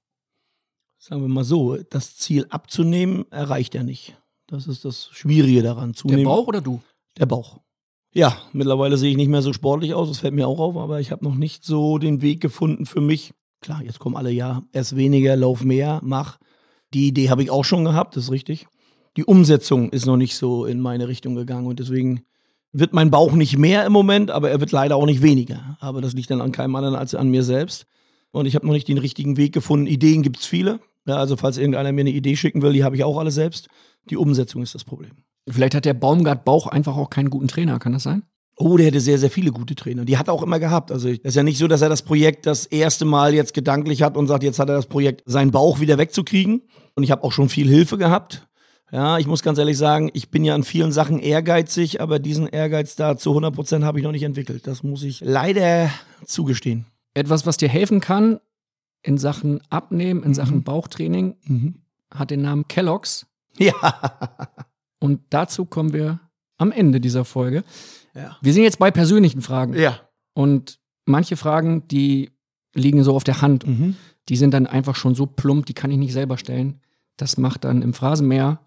Sagen 0.99 1.23
wir 1.23 1.29
mal 1.29 1.45
so, 1.45 1.77
das 1.77 2.17
Ziel 2.17 2.47
abzunehmen 2.51 3.25
erreicht 3.31 3.75
er 3.75 3.85
nicht. 3.85 4.17
Das 4.49 4.67
ist 4.67 4.85
das 4.85 5.09
Schwierige 5.13 5.63
daran. 5.63 5.93
Der 5.93 5.97
Zunehmen, 5.97 6.25
Bauch 6.25 6.47
oder 6.47 6.61
du? 6.61 6.81
Der 7.17 7.27
Bauch. 7.27 7.61
Ja, 8.13 8.37
mittlerweile 8.53 8.97
sehe 8.97 9.11
ich 9.11 9.17
nicht 9.17 9.29
mehr 9.29 9.43
so 9.43 9.53
sportlich 9.53 9.95
aus, 9.95 10.09
das 10.09 10.19
fällt 10.19 10.35
mir 10.35 10.49
auch 10.49 10.59
auf, 10.59 10.77
aber 10.77 10.99
ich 11.01 11.13
habe 11.13 11.25
noch 11.25 11.35
nicht 11.35 11.65
so 11.65 11.99
den 11.99 12.23
Weg 12.23 12.41
gefunden 12.41 12.87
für 12.87 13.01
mich. 13.01 13.33
Klar, 13.61 13.83
jetzt 13.83 13.99
kommen 13.99 14.17
alle, 14.17 14.31
ja, 14.31 14.63
erst 14.73 14.97
weniger, 14.97 15.37
lauf 15.37 15.63
mehr, 15.63 16.01
mach. 16.03 16.39
Die 16.95 17.07
Idee 17.07 17.29
habe 17.31 17.43
ich 17.43 17.51
auch 17.51 17.65
schon 17.65 17.85
gehabt, 17.85 18.17
das 18.17 18.25
ist 18.25 18.31
richtig. 18.31 18.67
Die 19.17 19.25
Umsetzung 19.25 19.91
ist 19.91 20.07
noch 20.07 20.17
nicht 20.17 20.37
so 20.37 20.65
in 20.65 20.81
meine 20.81 21.07
Richtung 21.07 21.35
gegangen 21.35 21.67
und 21.67 21.79
deswegen 21.79 22.23
wird 22.73 22.93
mein 22.93 23.11
Bauch 23.11 23.33
nicht 23.33 23.59
mehr 23.59 23.85
im 23.85 23.93
Moment, 23.93 24.31
aber 24.31 24.51
er 24.51 24.61
wird 24.61 24.73
leider 24.73 24.97
auch 24.97 25.07
nicht 25.07 25.23
weniger. 25.23 25.77
Aber 25.81 26.01
das 26.01 26.15
liegt 26.15 26.31
dann 26.31 26.41
an 26.41 26.53
keinem 26.53 26.75
anderen 26.77 26.97
als 26.97 27.15
an 27.15 27.29
mir 27.29 27.43
selbst. 27.43 27.87
Und 28.31 28.47
ich 28.47 28.55
habe 28.55 28.67
noch 28.67 28.75
nicht 28.75 28.89
den 28.89 28.99
richtigen 28.99 29.37
Weg 29.37 29.53
gefunden. 29.53 29.87
Ideen 29.87 30.23
gibt 30.23 30.39
es 30.39 30.47
viele. 30.47 30.81
Ja, 31.07 31.17
also 31.17 31.37
falls 31.37 31.57
irgendeiner 31.57 31.93
mir 31.93 32.03
eine 32.03 32.11
Idee 32.11 32.37
schicken 32.37 32.61
will, 32.63 32.73
die 32.73 32.85
habe 32.85 32.97
ich 32.97 33.05
auch 33.05 33.19
alle 33.19 33.31
selbst. 33.31 33.69
Die 34.11 34.17
Umsetzung 34.17 34.63
ist 34.63 34.75
das 34.75 34.85
Problem. 34.85 35.13
Vielleicht 35.49 35.75
hat 35.75 35.87
der 35.87 35.95
Baumgart-Bauch 35.95 36.67
einfach 36.67 36.97
auch 36.97 37.09
keinen 37.09 37.31
guten 37.31 37.49
Trainer, 37.49 37.79
kann 37.79 37.93
das 37.93 38.03
sein? 38.03 38.25
Oh, 38.57 38.77
der 38.77 38.87
hätte 38.87 39.01
sehr, 39.01 39.19
sehr 39.19 39.31
viele 39.31 39.53
gute 39.53 39.75
Trainer. 39.77 40.05
Die 40.05 40.19
hat 40.19 40.29
er 40.29 40.35
auch 40.35 40.43
immer 40.43 40.59
gehabt. 40.59 40.91
Also 40.91 41.09
es 41.09 41.19
ist 41.19 41.37
ja 41.37 41.45
nicht 41.45 41.59
so, 41.59 41.69
dass 41.69 41.81
er 41.81 41.89
das 41.89 42.03
Projekt 42.03 42.45
das 42.45 42.67
erste 42.67 43.05
Mal 43.05 43.33
jetzt 43.33 43.55
gedanklich 43.55 44.03
hat 44.03 44.17
und 44.17 44.27
sagt, 44.27 44.43
jetzt 44.43 44.59
hat 44.59 44.69
er 44.69 44.75
das 44.75 44.87
Projekt, 44.87 45.23
seinen 45.27 45.53
Bauch 45.53 45.81
wieder 45.81 45.97
wegzukriegen. 45.97 46.63
Und 46.95 47.05
ich 47.05 47.13
habe 47.13 47.23
auch 47.23 47.33
schon 47.33 47.49
viel 47.49 47.69
Hilfe 47.69 47.97
gehabt. 47.97 48.49
Ja, 48.91 49.19
ich 49.19 49.27
muss 49.27 49.43
ganz 49.43 49.59
ehrlich 49.59 49.79
sagen, 49.79 50.11
ich 50.13 50.31
bin 50.31 50.45
ja 50.45 50.55
an 50.55 50.65
vielen 50.65 50.93
Sachen 50.93 51.21
ehrgeizig, 51.21 52.01
aber 52.01 52.19
diesen 52.19 52.49
Ehrgeiz 52.49 52.97
da 52.97 53.17
zu 53.17 53.31
100 53.31 53.55
Prozent 53.55 53.85
habe 53.85 53.99
ich 53.99 54.05
noch 54.05 54.13
nicht 54.13 54.23
entwickelt. 54.25 54.67
Das 54.67 54.83
muss 54.83 55.03
ich 55.03 55.21
leider 55.21 55.91
zugestehen. 56.25 56.87
Etwas, 57.19 57.47
was 57.47 57.57
dir 57.57 57.69
helfen 57.69 58.01
kann 58.01 58.41
in 59.03 59.19
Sachen 59.19 59.61
Abnehmen, 59.71 60.23
in 60.23 60.35
Sachen 60.35 60.63
Bauchtraining, 60.63 61.37
Mhm. 61.47 61.75
hat 62.13 62.31
den 62.31 62.43
Namen 62.43 62.67
Kellogg's. 62.69 63.27
Ja. 63.59 63.75
Und 65.01 65.21
dazu 65.31 65.65
kommen 65.65 65.93
wir 65.93 66.21
am 66.59 66.73
Ende 66.73 67.01
dieser 67.01 67.25
Folge. 67.25 67.65
Ja. 68.15 68.37
Wir 68.41 68.53
sind 68.53 68.65
jetzt 68.65 68.79
bei 68.79 68.91
persönlichen 68.91 69.43
Fragen. 69.43 69.75
Ja. 69.75 70.01
Und 70.35 70.81
manche 71.05 71.37
Fragen, 71.37 71.87
die 71.89 72.31
liegen 72.75 73.03
so 73.05 73.15
auf 73.15 73.25
der 73.25 73.41
Hand. 73.43 73.67
Mhm. 73.67 73.97
Die 74.29 74.37
sind 74.37 74.53
dann 74.55 74.67
einfach 74.67 74.95
schon 74.97 75.15
so 75.15 75.27
plump, 75.27 75.67
die 75.67 75.75
kann 75.75 75.91
ich 75.91 75.99
nicht 75.99 76.13
selber 76.13 76.37
stellen. 76.39 76.81
Das 77.17 77.37
macht 77.39 77.65
dann 77.65 77.83
im 77.83 77.95
Phrasenmeer 77.95 78.61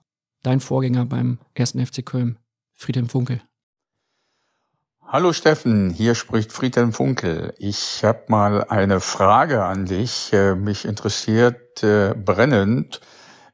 dein 0.43 0.59
Vorgänger 0.59 1.05
beim 1.05 1.39
ersten 1.53 1.79
FC 1.85 2.01
Köln, 2.05 2.37
Friedhelm 2.73 3.07
Funkel. 3.09 3.41
Hallo 5.13 5.33
Steffen, 5.33 5.89
hier 5.89 6.15
spricht 6.15 6.53
Friedhelm 6.53 6.93
Funkel. 6.93 7.53
Ich 7.57 8.05
habe 8.05 8.23
mal 8.29 8.63
eine 8.63 9.01
Frage 9.01 9.61
an 9.65 9.85
dich. 9.85 10.31
Äh, 10.31 10.55
Mich 10.55 10.85
interessiert 10.85 11.83
äh, 11.83 12.13
brennend, 12.13 13.01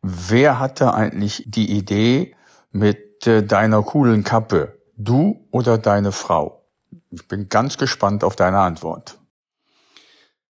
wer 0.04 0.60
hatte 0.60 0.94
eigentlich 0.94 1.46
die 1.48 1.72
Idee 1.76 2.36
mit 2.72 3.26
äh, 3.26 3.42
deiner 3.42 3.82
coolen 3.82 4.24
Kappe? 4.24 4.78
Du 4.98 5.48
oder 5.50 5.80
deine 5.80 6.12
Frau? 6.12 6.64
Ich 7.10 7.28
bin 7.28 7.50
ganz 7.50 7.80
gespannt 7.80 8.24
auf 8.24 8.36
deine 8.36 8.60
Antwort. 8.60 9.17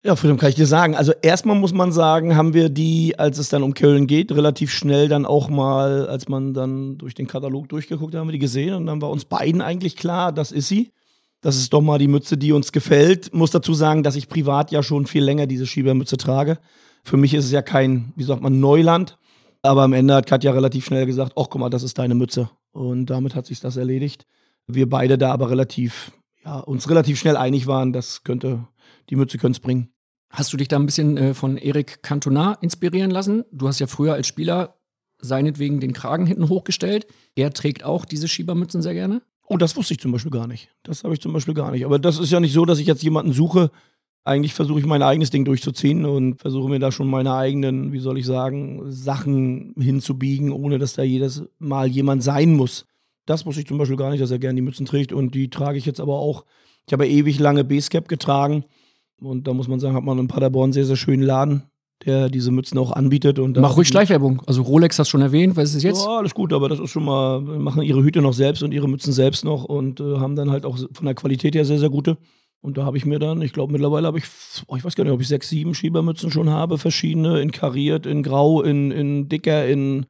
Ja, 0.03 0.15
Friedhelm, 0.15 0.39
kann 0.39 0.49
ich 0.49 0.55
dir 0.55 0.65
sagen. 0.65 0.95
Also 0.95 1.13
erstmal 1.21 1.55
muss 1.55 1.73
man 1.73 1.91
sagen, 1.91 2.35
haben 2.35 2.55
wir 2.55 2.69
die, 2.69 3.19
als 3.19 3.37
es 3.37 3.49
dann 3.49 3.61
um 3.61 3.75
Köln 3.75 4.07
geht, 4.07 4.31
relativ 4.31 4.71
schnell 4.71 5.07
dann 5.07 5.27
auch 5.27 5.47
mal, 5.47 6.07
als 6.07 6.27
man 6.27 6.55
dann 6.55 6.97
durch 6.97 7.13
den 7.13 7.27
Katalog 7.27 7.69
durchgeguckt 7.69 8.15
hat, 8.15 8.19
haben 8.19 8.27
wir 8.27 8.33
die 8.33 8.39
gesehen 8.39 8.73
und 8.73 8.87
dann 8.87 8.99
war 8.99 9.11
uns 9.11 9.25
beiden 9.25 9.61
eigentlich 9.61 9.95
klar, 9.95 10.31
das 10.31 10.51
ist 10.51 10.67
sie. 10.67 10.91
Das 11.41 11.55
ist 11.57 11.73
doch 11.73 11.81
mal 11.81 11.99
die 11.99 12.07
Mütze, 12.07 12.37
die 12.37 12.51
uns 12.51 12.71
gefällt. 12.71 13.33
Muss 13.33 13.51
dazu 13.51 13.73
sagen, 13.73 14.01
dass 14.01 14.15
ich 14.15 14.27
privat 14.27 14.71
ja 14.71 14.81
schon 14.81 15.05
viel 15.05 15.23
länger 15.23 15.45
diese 15.47 15.67
Schiebermütze 15.67 16.17
trage. 16.17 16.57
Für 17.03 17.17
mich 17.17 17.33
ist 17.33 17.45
es 17.45 17.51
ja 17.51 17.61
kein, 17.61 18.13
wie 18.15 18.23
sagt 18.23 18.41
man, 18.41 18.59
Neuland. 18.59 19.17
Aber 19.63 19.83
am 19.83 19.93
Ende 19.93 20.15
hat 20.15 20.25
Katja 20.25 20.51
relativ 20.51 20.85
schnell 20.85 21.05
gesagt, 21.05 21.33
ach 21.35 21.47
guck 21.49 21.59
mal, 21.59 21.69
das 21.69 21.83
ist 21.83 21.97
deine 21.99 22.15
Mütze. 22.15 22.49
Und 22.71 23.07
damit 23.07 23.35
hat 23.35 23.45
sich 23.45 23.59
das 23.59 23.77
erledigt. 23.77 24.25
Wir 24.67 24.89
beide 24.89 25.17
da 25.17 25.31
aber 25.31 25.49
relativ, 25.49 26.11
ja, 26.43 26.59
uns 26.59 26.89
relativ 26.89 27.19
schnell 27.19 27.37
einig 27.37 27.67
waren, 27.67 27.93
das 27.93 28.23
könnte, 28.23 28.67
die 29.11 29.15
Mütze 29.17 29.37
könnte 29.37 29.57
es 29.57 29.59
bringen. 29.59 29.89
Hast 30.31 30.51
du 30.53 30.57
dich 30.57 30.69
da 30.69 30.77
ein 30.77 30.85
bisschen 30.85 31.17
äh, 31.17 31.33
von 31.33 31.57
Eric 31.57 32.01
Cantona 32.01 32.53
inspirieren 32.61 33.11
lassen? 33.11 33.43
Du 33.51 33.67
hast 33.67 33.79
ja 33.79 33.87
früher 33.87 34.13
als 34.13 34.25
Spieler 34.25 34.77
seinetwegen 35.19 35.79
den 35.79 35.93
Kragen 35.93 36.25
hinten 36.25 36.49
hochgestellt. 36.49 37.05
Er 37.35 37.53
trägt 37.53 37.83
auch 37.83 38.05
diese 38.05 38.27
Schiebermützen 38.27 38.81
sehr 38.81 38.93
gerne. 38.93 39.21
Oh, 39.45 39.57
das 39.57 39.75
wusste 39.75 39.93
ich 39.93 39.99
zum 39.99 40.13
Beispiel 40.13 40.31
gar 40.31 40.47
nicht. 40.47 40.69
Das 40.83 41.03
habe 41.03 41.13
ich 41.13 41.19
zum 41.19 41.33
Beispiel 41.33 41.53
gar 41.53 41.71
nicht. 41.71 41.85
Aber 41.85 41.99
das 41.99 42.17
ist 42.17 42.31
ja 42.31 42.39
nicht 42.39 42.53
so, 42.53 42.65
dass 42.65 42.79
ich 42.79 42.87
jetzt 42.87 43.03
jemanden 43.03 43.33
suche. 43.33 43.69
Eigentlich 44.23 44.53
versuche 44.53 44.79
ich 44.79 44.85
mein 44.85 45.03
eigenes 45.03 45.29
Ding 45.29 45.43
durchzuziehen 45.43 46.05
und 46.05 46.39
versuche 46.39 46.69
mir 46.69 46.79
da 46.79 46.91
schon 46.91 47.09
meine 47.09 47.33
eigenen, 47.33 47.91
wie 47.91 47.99
soll 47.99 48.17
ich 48.17 48.25
sagen, 48.25 48.89
Sachen 48.89 49.73
hinzubiegen, 49.77 50.51
ohne 50.51 50.79
dass 50.79 50.93
da 50.93 51.03
jedes 51.03 51.43
Mal 51.59 51.87
jemand 51.87 52.23
sein 52.23 52.53
muss. 52.53 52.85
Das 53.25 53.45
wusste 53.45 53.61
ich 53.61 53.67
zum 53.67 53.77
Beispiel 53.77 53.97
gar 53.97 54.11
nicht, 54.11 54.21
dass 54.21 54.31
er 54.31 54.39
gerne 54.39 54.55
die 54.55 54.61
Mützen 54.61 54.85
trägt. 54.85 55.11
Und 55.11 55.35
die 55.35 55.49
trage 55.49 55.77
ich 55.77 55.85
jetzt 55.85 55.99
aber 55.99 56.19
auch. 56.19 56.45
Ich 56.87 56.93
habe 56.93 57.07
ewig 57.07 57.39
lange 57.39 57.65
Basecap 57.65 58.07
getragen. 58.07 58.63
Und 59.21 59.47
da 59.47 59.53
muss 59.53 59.67
man 59.67 59.79
sagen, 59.79 59.95
hat 59.95 60.03
man 60.03 60.17
in 60.17 60.27
Paderborn 60.27 60.65
einen 60.65 60.73
sehr, 60.73 60.85
sehr 60.85 60.95
schönen 60.95 61.23
Laden, 61.23 61.63
der 62.05 62.29
diese 62.29 62.51
Mützen 62.51 62.77
auch 62.77 62.91
anbietet. 62.91 63.39
Und 63.39 63.57
Mach 63.57 63.77
ruhig 63.77 63.87
Schleichwerbung. 63.87 64.41
Also 64.47 64.63
Rolex 64.63 64.97
hast 64.97 65.09
du 65.09 65.11
schon 65.11 65.21
erwähnt, 65.21 65.55
was 65.55 65.69
ist 65.69 65.75
es 65.75 65.83
jetzt? 65.83 66.03
ja, 66.03 66.17
alles 66.17 66.33
gut, 66.33 66.53
aber 66.53 66.69
das 66.69 66.79
ist 66.79 66.89
schon 66.89 67.05
mal, 67.05 67.39
machen 67.39 67.83
ihre 67.83 68.03
Hüte 68.03 68.21
noch 68.21 68.33
selbst 68.33 68.63
und 68.63 68.73
ihre 68.73 68.89
Mützen 68.89 69.13
selbst 69.13 69.45
noch 69.45 69.65
und 69.65 69.99
äh, 69.99 70.17
haben 70.17 70.35
dann 70.35 70.49
halt 70.49 70.65
auch 70.65 70.77
von 70.93 71.05
der 71.05 71.15
Qualität 71.15 71.55
her 71.55 71.65
sehr, 71.65 71.79
sehr 71.79 71.89
gute. 71.89 72.17
Und 72.61 72.77
da 72.77 72.85
habe 72.85 72.97
ich 72.97 73.05
mir 73.05 73.17
dann, 73.17 73.41
ich 73.41 73.53
glaube 73.53 73.71
mittlerweile 73.73 74.07
habe 74.07 74.19
ich, 74.19 74.25
oh, 74.67 74.75
ich 74.75 74.83
weiß 74.83 74.95
gar 74.95 75.03
nicht, 75.03 75.13
ob 75.13 75.21
ich 75.21 75.27
sechs, 75.27 75.49
sieben 75.49 75.73
Schiebermützen 75.73 76.29
schon 76.29 76.49
habe, 76.49 76.77
verschiedene, 76.77 77.41
in 77.41 77.51
kariert, 77.51 78.05
in 78.05 78.21
grau, 78.21 78.61
in, 78.61 78.91
in 78.91 79.29
dicker, 79.29 79.67
in 79.67 80.05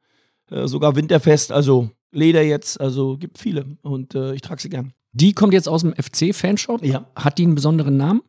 äh, 0.50 0.66
sogar 0.66 0.96
winterfest, 0.96 1.50
also 1.52 1.90
Leder 2.14 2.42
jetzt, 2.42 2.78
also 2.78 3.16
gibt 3.16 3.38
viele 3.38 3.78
und 3.80 4.14
äh, 4.14 4.34
ich 4.34 4.42
trage 4.42 4.60
sie 4.60 4.68
gern. 4.68 4.92
Die 5.12 5.32
kommt 5.32 5.54
jetzt 5.54 5.68
aus 5.68 5.80
dem 5.80 5.94
FC-Fanshop. 5.94 6.84
Ja. 6.84 7.06
Hat 7.16 7.38
die 7.38 7.44
einen 7.44 7.54
besonderen 7.54 7.96
Namen? 7.96 8.22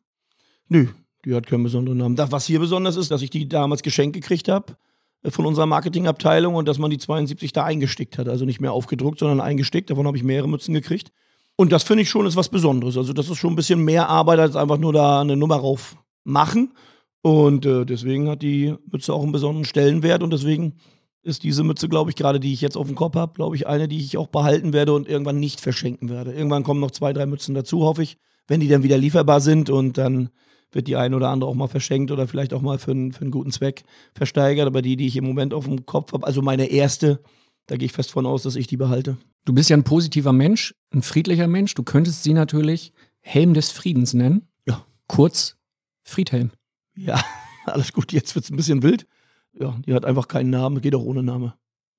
Nö, 0.73 0.87
die 1.23 1.35
hat 1.35 1.45
keinen 1.45 1.61
besonderen 1.61 1.99
Namen. 1.99 2.15
Das, 2.15 2.31
was 2.31 2.47
hier 2.47 2.59
besonders 2.59 2.95
ist, 2.95 3.11
dass 3.11 3.21
ich 3.21 3.29
die 3.29 3.47
damals 3.47 3.83
geschenkt 3.83 4.15
gekriegt 4.15 4.47
habe 4.47 4.75
äh, 5.21 5.29
von 5.29 5.45
unserer 5.45 5.67
Marketingabteilung 5.67 6.55
und 6.55 6.67
dass 6.67 6.79
man 6.79 6.89
die 6.89 6.97
72 6.97 7.53
da 7.53 7.63
eingestickt 7.63 8.17
hat. 8.17 8.27
Also 8.27 8.43
nicht 8.43 8.59
mehr 8.59 8.73
aufgedruckt, 8.73 9.19
sondern 9.19 9.39
eingestickt. 9.39 9.91
Davon 9.91 10.07
habe 10.07 10.17
ich 10.17 10.23
mehrere 10.23 10.49
Mützen 10.49 10.73
gekriegt. 10.73 11.11
Und 11.55 11.71
das 11.71 11.83
finde 11.83 12.01
ich 12.01 12.09
schon 12.09 12.25
ist 12.25 12.35
was 12.35 12.49
Besonderes. 12.49 12.97
Also 12.97 13.13
das 13.13 13.29
ist 13.29 13.37
schon 13.37 13.53
ein 13.53 13.55
bisschen 13.55 13.85
mehr 13.85 14.09
Arbeit, 14.09 14.39
als 14.39 14.55
einfach 14.55 14.79
nur 14.79 14.93
da 14.93 15.21
eine 15.21 15.37
Nummer 15.37 15.57
rauf 15.57 15.95
machen. 16.23 16.73
Und 17.21 17.67
äh, 17.67 17.85
deswegen 17.85 18.27
hat 18.27 18.41
die 18.41 18.73
Mütze 18.91 19.13
auch 19.13 19.21
einen 19.21 19.31
besonderen 19.31 19.65
Stellenwert 19.65 20.23
und 20.23 20.33
deswegen 20.33 20.73
ist 21.21 21.43
diese 21.43 21.63
Mütze, 21.63 21.87
glaube 21.87 22.09
ich, 22.09 22.15
gerade 22.15 22.39
die 22.39 22.51
ich 22.51 22.61
jetzt 22.61 22.77
auf 22.77 22.87
dem 22.87 22.95
Kopf 22.95 23.15
habe, 23.15 23.33
glaube 23.35 23.55
ich, 23.55 23.67
eine, 23.67 23.87
die 23.87 23.99
ich 23.99 24.17
auch 24.17 24.27
behalten 24.27 24.73
werde 24.73 24.93
und 24.93 25.07
irgendwann 25.07 25.39
nicht 25.39 25.61
verschenken 25.61 26.09
werde. 26.09 26.33
Irgendwann 26.33 26.63
kommen 26.63 26.79
noch 26.79 26.89
zwei, 26.89 27.13
drei 27.13 27.27
Mützen 27.27 27.53
dazu, 27.53 27.83
hoffe 27.83 28.01
ich, 28.01 28.17
wenn 28.47 28.59
die 28.59 28.67
dann 28.67 28.81
wieder 28.81 28.97
lieferbar 28.97 29.39
sind 29.39 29.69
und 29.69 29.99
dann 29.99 30.29
wird 30.73 30.87
die 30.87 30.95
eine 30.95 31.15
oder 31.15 31.29
andere 31.29 31.49
auch 31.49 31.55
mal 31.55 31.67
verschenkt 31.67 32.11
oder 32.11 32.27
vielleicht 32.27 32.53
auch 32.53 32.61
mal 32.61 32.77
für, 32.79 32.91
einen- 32.91 33.11
für 33.11 33.21
einen 33.21 33.31
guten 33.31 33.51
Zweck 33.51 33.83
versteigert. 34.13 34.67
Aber 34.67 34.81
die, 34.81 34.95
die 34.95 35.07
ich 35.07 35.15
im 35.15 35.23
Moment 35.25 35.53
auf 35.53 35.65
dem 35.65 35.85
Kopf 35.85 36.13
habe, 36.13 36.25
also 36.25 36.41
meine 36.41 36.65
erste, 36.65 37.21
da 37.67 37.77
gehe 37.77 37.85
ich 37.85 37.91
fest 37.93 38.11
von 38.11 38.25
aus, 38.25 38.43
dass 38.43 38.55
ich 38.55 38.67
die 38.67 38.77
behalte. 38.77 39.17
Du 39.45 39.53
bist 39.53 39.69
ja 39.69 39.77
ein 39.77 39.83
positiver 39.83 40.33
Mensch, 40.33 40.73
ein 40.93 41.01
friedlicher 41.01 41.47
Mensch. 41.47 41.73
Du 41.75 41.83
könntest 41.83 42.23
sie 42.23 42.33
natürlich 42.33 42.93
Helm 43.21 43.53
des 43.53 43.71
Friedens 43.71 44.13
nennen. 44.13 44.47
Ja. 44.67 44.85
Kurz 45.07 45.57
Friedhelm. 46.03 46.51
Ja, 46.95 47.23
alles 47.65 47.93
gut, 47.93 48.11
jetzt 48.11 48.35
wird 48.35 48.45
es 48.45 48.51
ein 48.51 48.57
bisschen 48.57 48.83
wild. 48.83 49.05
Ja, 49.53 49.77
die 49.85 49.93
hat 49.93 50.05
einfach 50.05 50.27
keinen 50.27 50.49
Namen, 50.49 50.81
geht 50.81 50.95
auch 50.95 51.03
ohne 51.03 51.23
Name. 51.23 51.53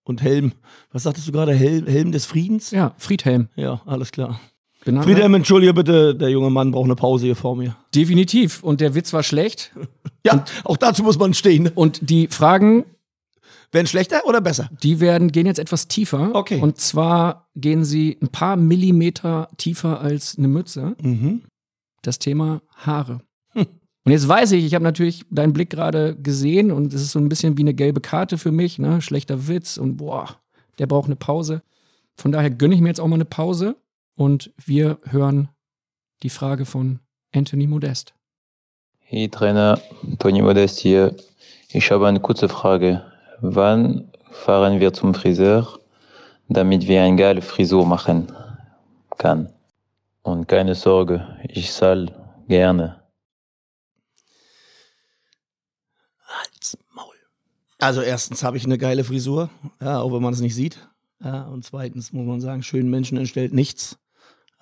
Und 0.07 0.21
Helm, 0.23 0.53
was 0.91 1.05
sagtest 1.05 1.29
du 1.29 1.33
gerade? 1.33 1.55
Helm, 1.55 1.87
Helm 1.87 2.13
des 2.13 2.27
Friedens? 2.27 2.71
Ja, 2.73 2.95
Friedhelm. 2.99 3.49
Ja, 3.57 3.81
alles 3.87 4.13
klar. 4.13 4.39
Genau. 4.85 5.03
Friedhelm, 5.03 5.35
entschuldige 5.35 5.73
bitte, 5.73 6.15
der 6.15 6.29
junge 6.29 6.51
Mann 6.51 6.71
braucht 6.71 6.85
eine 6.85 6.97
Pause 6.97 7.27
hier 7.27 7.37
vor 7.37 7.57
mir. 7.57 7.77
Definitiv. 7.95 8.63
Und 8.63 8.81
der 8.81 8.95
Witz 8.95 9.13
war 9.13 9.23
schlecht. 9.23 9.73
Ja, 10.27 10.45
auch 10.65 10.77
dazu 10.77 11.03
muss 11.03 11.19
man 11.19 11.35
stehen. 11.35 11.69
Und 11.69 12.09
die 12.09 12.29
Fragen, 12.29 12.85
Werden 13.73 13.87
schlechter 13.87 14.23
oder 14.27 14.41
besser? 14.41 14.71
die 14.83 15.01
werden, 15.01 15.33
gehen 15.33 15.47
jetzt 15.47 15.59
etwas 15.59 15.89
tiefer. 15.89 16.31
Okay. 16.35 16.61
Und 16.61 16.81
zwar 16.81 17.49
gehen 17.57 17.85
sie 17.85 18.19
ein 18.23 18.29
paar 18.29 18.57
Millimeter 18.57 19.49
tiefer 19.57 20.01
als 20.01 20.39
eine 20.39 20.49
Mütze. 20.49 20.97
Mhm. 21.03 21.43
Das 22.03 22.19
Thema 22.19 22.63
Haare. 22.77 23.21
Und 23.55 24.13
jetzt 24.13 24.29
weiß 24.29 24.53
ich, 24.53 24.67
ich 24.67 24.75
habe 24.75 24.85
natürlich 24.85 25.25
deinen 25.31 25.55
Blick 25.55 25.71
gerade 25.71 26.15
gesehen 26.15 26.71
und 26.71 26.93
es 26.93 27.01
ist 27.01 27.13
so 27.13 27.19
ein 27.19 27.31
bisschen 27.31 27.57
wie 27.57 27.63
eine 27.63 27.73
gelbe 27.73 28.03
Karte 28.03 28.37
für 28.37 28.53
mich, 28.53 28.79
ne? 28.79 29.01
Schlechter 29.01 29.49
Witz 29.49 29.79
und 29.79 29.97
boah, 29.97 30.29
der 30.79 30.87
braucht 30.87 31.07
eine 31.07 31.17
Pause. 31.17 31.63
Von 32.17 32.31
daher 32.31 32.51
gönne 32.51 32.75
ich 32.75 32.83
mir 32.83 32.89
jetzt 32.89 33.01
auch 33.01 33.09
mal 33.09 33.15
eine 33.15 33.25
Pause 33.25 33.77
und 34.15 34.53
wir 34.65 34.99
hören 35.05 35.49
die 36.23 36.31
Frage 36.31 36.65
von 36.65 37.01
Anthony 37.33 37.67
Modest. 37.67 38.15
Hey 38.99 39.29
Trainer, 39.29 39.81
Toni 40.19 40.43
Modest 40.43 40.79
hier. 40.79 41.15
Ich 41.69 41.91
habe 41.91 42.07
eine 42.07 42.21
kurze 42.21 42.49
Frage. 42.49 43.05
Wann 43.41 44.11
fahren 44.31 44.81
wir 44.81 44.93
zum 44.93 45.15
Friseur, 45.15 45.79
damit 46.49 46.87
wir 46.87 47.03
eine 47.03 47.17
geile 47.17 47.43
Frisur 47.43 47.87
machen 47.87 48.33
kann? 49.19 49.53
Und 50.23 50.49
keine 50.49 50.75
Sorge, 50.75 51.39
ich 51.49 51.71
zahle 51.71 52.13
gerne. 52.49 53.03
Halt's 56.27 56.79
Maul. 56.93 57.15
Also 57.79 58.01
erstens 58.01 58.43
habe 58.43 58.57
ich 58.57 58.65
eine 58.65 58.79
geile 58.79 59.05
Frisur, 59.05 59.51
ja, 59.81 60.01
auch 60.01 60.13
wenn 60.13 60.23
man 60.23 60.33
es 60.33 60.41
nicht 60.41 60.55
sieht. 60.55 60.89
Ja, 61.23 61.43
und 61.45 61.65
zweitens 61.65 62.13
muss 62.13 62.27
man 62.27 62.41
sagen, 62.41 62.63
schönen 62.63 62.91
Menschen 62.91 63.19
entstellt 63.19 63.53
nichts. 63.53 63.99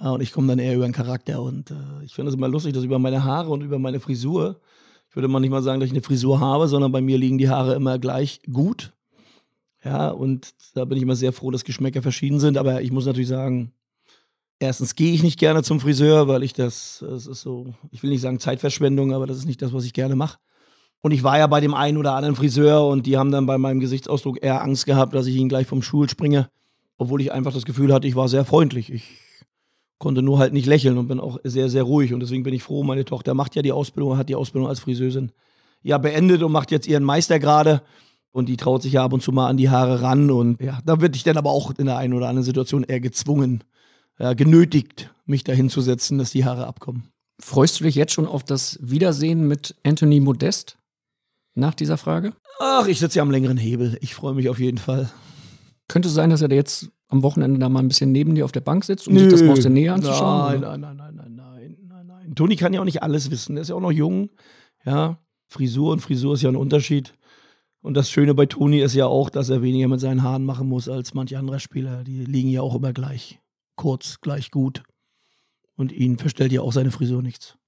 Ja, 0.03 0.11
und 0.11 0.21
ich 0.21 0.33
komme 0.33 0.49
dann 0.49 0.59
eher 0.59 0.75
über 0.75 0.85
den 0.85 0.93
Charakter. 0.93 1.41
Und 1.41 1.71
äh, 1.71 2.05
ich 2.05 2.15
finde 2.15 2.31
es 2.31 2.35
immer 2.35 2.49
lustig, 2.49 2.73
dass 2.73 2.83
über 2.83 2.99
meine 2.99 3.23
Haare 3.23 3.51
und 3.51 3.63
über 3.63 3.79
meine 3.79 4.01
Frisur, 4.01 4.61
ich 5.09 5.15
würde 5.15 5.29
mal 5.29 5.39
nicht 5.39 5.51
mal 5.51 5.63
sagen, 5.63 5.79
dass 5.79 5.87
ich 5.87 5.93
eine 5.93 6.03
Frisur 6.03 6.41
habe, 6.41 6.67
sondern 6.67 6.91
bei 6.91 7.01
mir 7.01 7.19
liegen 7.19 7.39
die 7.39 7.49
Haare 7.49 7.75
immer 7.75 7.99
gleich 7.99 8.41
gut. 8.51 8.93
Ja, 9.85 10.11
und 10.11 10.55
da 10.75 10.85
bin 10.85 10.97
ich 10.97 11.03
immer 11.03 11.17
sehr 11.17 11.33
froh, 11.33 11.51
dass 11.51 11.65
Geschmäcker 11.65 12.03
verschieden 12.03 12.41
sind. 12.41 12.59
Aber 12.59 12.83
ich 12.83 12.91
muss 12.91 13.07
natürlich 13.07 13.29
sagen, 13.29 13.73
erstens 14.59 14.97
gehe 14.97 15.13
ich 15.13 15.23
nicht 15.23 15.39
gerne 15.39 15.63
zum 15.63 15.79
Friseur, 15.79 16.27
weil 16.27 16.43
ich 16.43 16.53
das, 16.53 17.05
das 17.09 17.27
ist 17.27 17.43
so, 17.43 17.73
ich 17.91 18.03
will 18.03 18.11
nicht 18.11 18.23
sagen 18.23 18.41
Zeitverschwendung, 18.41 19.13
aber 19.13 19.27
das 19.27 19.39
ist 19.39 19.47
nicht 19.47 19.63
das, 19.63 19.73
was 19.73 19.85
ich 19.85 19.93
gerne 19.93 20.17
mache. 20.17 20.39
Und 21.01 21.13
ich 21.13 21.23
war 21.23 21.39
ja 21.39 21.47
bei 21.47 21.61
dem 21.61 21.75
einen 21.75 21.99
oder 21.99 22.15
anderen 22.15 22.37
Friseur 22.37 22.87
und 22.87 23.07
die 23.07 23.19
haben 23.19 23.33
dann 23.33 23.47
bei 23.47 23.59
meinem 23.59 23.81
Gesichtsausdruck 23.81 24.43
eher 24.43 24.63
Angst 24.63 24.87
gehabt, 24.87 25.15
dass 25.15 25.27
ich 25.27 25.37
ihn 25.37 25.49
gleich 25.49 25.67
vom 25.67 25.83
Stuhl 25.83 26.09
springe, 26.09 26.49
obwohl 26.97 27.21
ich 27.21 27.33
einfach 27.33 27.53
das 27.53 27.65
Gefühl 27.65 27.93
hatte, 27.93 28.07
ich 28.07 28.15
war 28.15 28.29
sehr 28.29 28.45
freundlich. 28.45 28.93
Ich 28.93 29.05
konnte 30.03 30.21
nur 30.21 30.41
halt 30.41 30.53
nicht 30.53 30.67
lächeln 30.67 30.99
und 30.99 31.07
bin 31.07 31.21
auch 31.21 31.39
sehr, 31.45 31.69
sehr 31.69 31.85
ruhig. 31.85 32.13
Und 32.13 32.19
deswegen 32.19 32.43
bin 32.43 32.53
ich 32.53 32.65
froh, 32.65 32.83
meine 32.83 33.05
Tochter 33.05 33.35
macht 33.35 33.55
ja 33.55 33.63
die 33.63 33.71
Ausbildung, 33.71 34.19
hat 34.19 34.29
die 34.29 34.35
Ausbildung 34.35 34.69
als 34.69 34.81
Friseurin 34.81 35.31
ja 35.83 35.97
beendet 35.97 36.43
und 36.43 36.51
macht 36.51 36.73
jetzt 36.73 36.89
ihren 36.89 37.05
Meister 37.05 37.39
gerade. 37.39 37.83
Und 38.33 38.49
die 38.49 38.57
traut 38.57 38.83
sich 38.83 38.95
ja 38.95 39.05
ab 39.05 39.13
und 39.13 39.23
zu 39.23 39.31
mal 39.31 39.47
an 39.49 39.57
die 39.57 39.71
Haare 39.71 40.03
ran. 40.03 40.33
Und 40.33 40.61
ja, 40.61 40.81
da 40.85 41.01
würde 41.01 41.15
ich 41.15 41.23
dann 41.23 41.37
aber 41.37 41.51
auch 41.51 41.71
in 41.79 41.87
der 41.87 41.99
einen 41.99 42.15
oder 42.15 42.29
anderen 42.29 42.45
Situation 42.45 42.83
eher 42.83 42.99
gezwungen, 42.99 43.63
ja, 44.19 44.33
genötigt, 44.33 45.15
mich 45.25 45.45
dahin 45.45 45.71
zu 45.71 45.81
setzen, 45.81 46.19
dass 46.19 46.33
die 46.33 46.45
Haare 46.45 46.67
abkommen. 46.67 47.09
Freust 47.41 47.79
du 47.79 47.85
dich 47.85 47.95
jetzt 47.95 48.13
schon 48.13 48.27
auf 48.27 48.43
das 48.43 48.81
Wiedersehen 48.83 49.47
mit 49.47 49.77
Anthony 49.85 50.19
Modest 50.19 50.79
nach 51.55 51.75
dieser 51.75 51.97
Frage? 51.97 52.33
Ach, 52.59 52.89
ich 52.89 52.99
sitze 52.99 53.19
ja 53.19 53.23
am 53.23 53.31
längeren 53.31 53.57
Hebel. 53.57 53.99
Ich 54.01 54.17
freue 54.17 54.35
mich 54.35 54.49
auf 54.49 54.59
jeden 54.59 54.79
Fall. 54.79 55.11
Könnte 55.87 56.09
es 56.09 56.15
sein, 56.15 56.31
dass 56.31 56.43
er 56.43 56.51
jetzt 56.51 56.91
am 57.13 57.23
Wochenende 57.23 57.61
da 57.61 57.69
mal 57.69 57.81
ein 57.81 57.89
bisschen 57.89 58.11
neben 58.11 58.35
dir 58.35 58.45
auf 58.45 58.53
der 58.53 58.61
Bank 58.61 58.85
sitzt, 58.85 59.07
um 59.07 59.17
sich 59.17 59.29
das 59.29 59.43
mal 59.43 59.53
aus 59.53 59.61
der 59.61 59.71
Nähe 59.71 59.93
anzuschauen? 59.93 60.61
Nein, 60.61 60.81
nein, 60.81 60.97
nein, 60.97 61.15
nein, 61.15 61.35
nein, 61.37 61.77
nein, 61.89 62.07
nein. 62.07 62.35
Toni 62.35 62.57
kann 62.57 62.73
ja 62.73 62.81
auch 62.81 62.85
nicht 62.87 63.03
alles 63.03 63.31
wissen. 63.31 63.55
Der 63.55 63.63
ist 63.63 63.69
ja 63.69 63.75
auch 63.75 63.81
noch 63.81 63.93
jung. 63.93 64.31
Ja, 64.85 65.19
Frisur 65.47 65.93
und 65.93 66.01
Frisur 66.01 66.35
ist 66.35 66.43
ja 66.43 66.49
ein 66.49 66.57
Unterschied. 66.57 67.15
Und 67.83 67.95
das 67.95 68.11
Schöne 68.11 68.35
bei 68.35 68.47
Toni 68.47 68.81
ist 68.81 68.95
ja 68.95 69.07
auch, 69.07 69.29
dass 69.29 69.51
er 69.51 69.61
weniger 69.61 69.89
mit 69.89 70.01
seinen 70.01 70.23
Haaren 70.23 70.45
machen 70.45 70.69
muss 70.69 70.89
als 70.89 71.15
manche 71.15 71.39
andere 71.39 71.61
Spieler. 71.61 72.05
Die 72.05 72.25
liegen 72.25 72.49
ja 72.49 72.63
auch 72.63 72.75
immer 72.75 72.93
gleich 72.93 73.41
kurz, 73.77 74.21
gleich 74.21 74.51
gut. 74.51 74.83
Und 75.77 75.93
ihn 75.93 76.17
verstellt 76.17 76.53
ja 76.53 76.63
auch 76.63 76.73
seine 76.73 76.91
Frisur 76.91 77.23
nichts. 77.23 77.59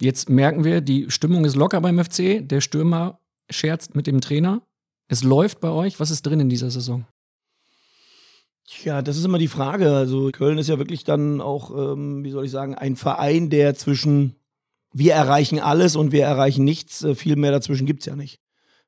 Jetzt 0.00 0.28
merken 0.28 0.62
wir, 0.62 0.80
die 0.80 1.10
Stimmung 1.10 1.44
ist 1.44 1.56
locker 1.56 1.80
beim 1.80 2.02
FC. 2.02 2.46
Der 2.46 2.60
Stürmer 2.60 3.18
scherzt 3.50 3.96
mit 3.96 4.06
dem 4.06 4.20
Trainer. 4.20 4.62
Es 5.08 5.24
läuft 5.24 5.60
bei 5.60 5.70
euch. 5.70 5.98
Was 5.98 6.10
ist 6.10 6.22
drin 6.22 6.40
in 6.40 6.48
dieser 6.48 6.70
Saison? 6.70 7.06
Tja, 8.70 9.00
das 9.00 9.16
ist 9.16 9.24
immer 9.24 9.38
die 9.38 9.48
Frage. 9.48 9.92
Also 9.92 10.30
Köln 10.30 10.58
ist 10.58 10.68
ja 10.68 10.78
wirklich 10.78 11.02
dann 11.02 11.40
auch, 11.40 11.70
ähm, 11.70 12.22
wie 12.22 12.30
soll 12.30 12.44
ich 12.44 12.50
sagen, 12.50 12.74
ein 12.74 12.96
Verein, 12.96 13.48
der 13.48 13.74
zwischen 13.74 14.36
wir 14.92 15.14
erreichen 15.14 15.58
alles 15.58 15.96
und 15.96 16.12
wir 16.12 16.24
erreichen 16.24 16.64
nichts. 16.64 17.02
Äh, 17.02 17.14
viel 17.14 17.36
mehr 17.36 17.50
dazwischen 17.50 17.86
gibt 17.86 18.00
es 18.00 18.06
ja 18.06 18.14
nicht. 18.14 18.40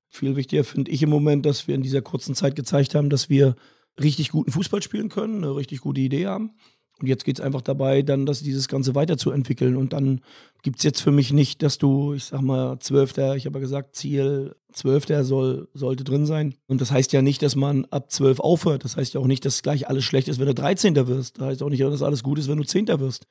Viel 0.09 0.37
wichtiger 0.37 0.65
finde 0.65 0.91
ich 0.91 1.03
im 1.03 1.09
Moment, 1.09 1.47
dass 1.47 1.67
wir 1.67 1.75
in 1.75 1.83
dieser 1.83 2.03
kurzen 2.03 2.35
Zeit 2.35 2.57
gezeigt 2.57 2.95
haben, 2.95 3.09
dass 3.09 3.31
wir 3.31 3.57
richtig 3.99 4.31
guten 4.31 4.53
Fußball 4.53 4.83
spielen 4.83 5.09
können, 5.09 5.45
eine 5.45 5.57
richtig 5.57 5.81
gute 5.81 6.01
Idee 6.01 6.27
haben. 6.27 6.57
Und 7.01 7.09
jetzt 7.09 7.25
geht 7.25 7.39
es 7.39 7.45
einfach 7.45 7.63
dabei, 7.63 8.03
dann 8.03 8.27
das, 8.27 8.43
dieses 8.43 8.69
Ganze 8.69 8.95
weiterzuentwickeln. 8.95 9.77
Und 9.77 9.93
dann 9.93 10.21
gibt 10.63 10.79
es 10.79 10.85
jetzt 10.85 11.01
für 11.01 11.13
mich 11.13 11.33
nicht, 11.33 11.63
dass 11.63 11.79
du, 11.79 12.15
ich 12.15 12.25
sag 12.25 12.43
mal, 12.43 12.79
Zwölfter, 12.79 13.37
ich 13.37 13.47
habe 13.47 13.59
ja 13.59 13.61
gesagt, 13.61 13.97
Ziel 13.97 14.55
Zwölfter 14.73 15.25
soll, 15.25 15.69
sollte 15.75 16.05
drin 16.05 16.27
sein. 16.27 16.55
Und 16.67 16.81
das 16.81 16.91
heißt 16.91 17.13
ja 17.13 17.23
nicht, 17.23 17.43
dass 17.43 17.57
man 17.57 17.87
ab 17.87 18.11
zwölf 18.11 18.41
aufhört. 18.41 18.85
Das 18.85 18.97
heißt 18.97 19.15
ja 19.15 19.21
auch 19.21 19.27
nicht, 19.27 19.45
dass 19.45 19.63
gleich 19.63 19.89
alles 19.89 20.05
schlecht 20.05 20.29
ist, 20.29 20.39
wenn 20.39 20.47
du 20.47 20.55
13. 20.55 20.95
wirst. 21.09 21.39
Das 21.39 21.47
heißt 21.47 21.63
auch 21.63 21.71
nicht, 21.71 21.83
dass 21.83 22.03
alles 22.03 22.23
gut 22.23 22.39
ist, 22.39 22.49
wenn 22.49 22.59
du 22.59 22.65
Zehnter 22.65 23.01
wirst. 23.01 23.27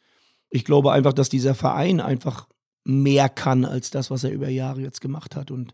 Ich 0.49 0.65
glaube 0.65 0.91
einfach, 0.91 1.13
dass 1.13 1.29
dieser 1.29 1.55
Verein 1.55 2.01
einfach 2.01 2.47
mehr 2.83 3.29
kann 3.29 3.65
als 3.65 3.89
das, 3.91 4.09
was 4.09 4.23
er 4.23 4.31
über 4.31 4.49
Jahre 4.49 4.81
jetzt 4.81 5.01
gemacht 5.01 5.35
hat. 5.35 5.51
Und 5.51 5.73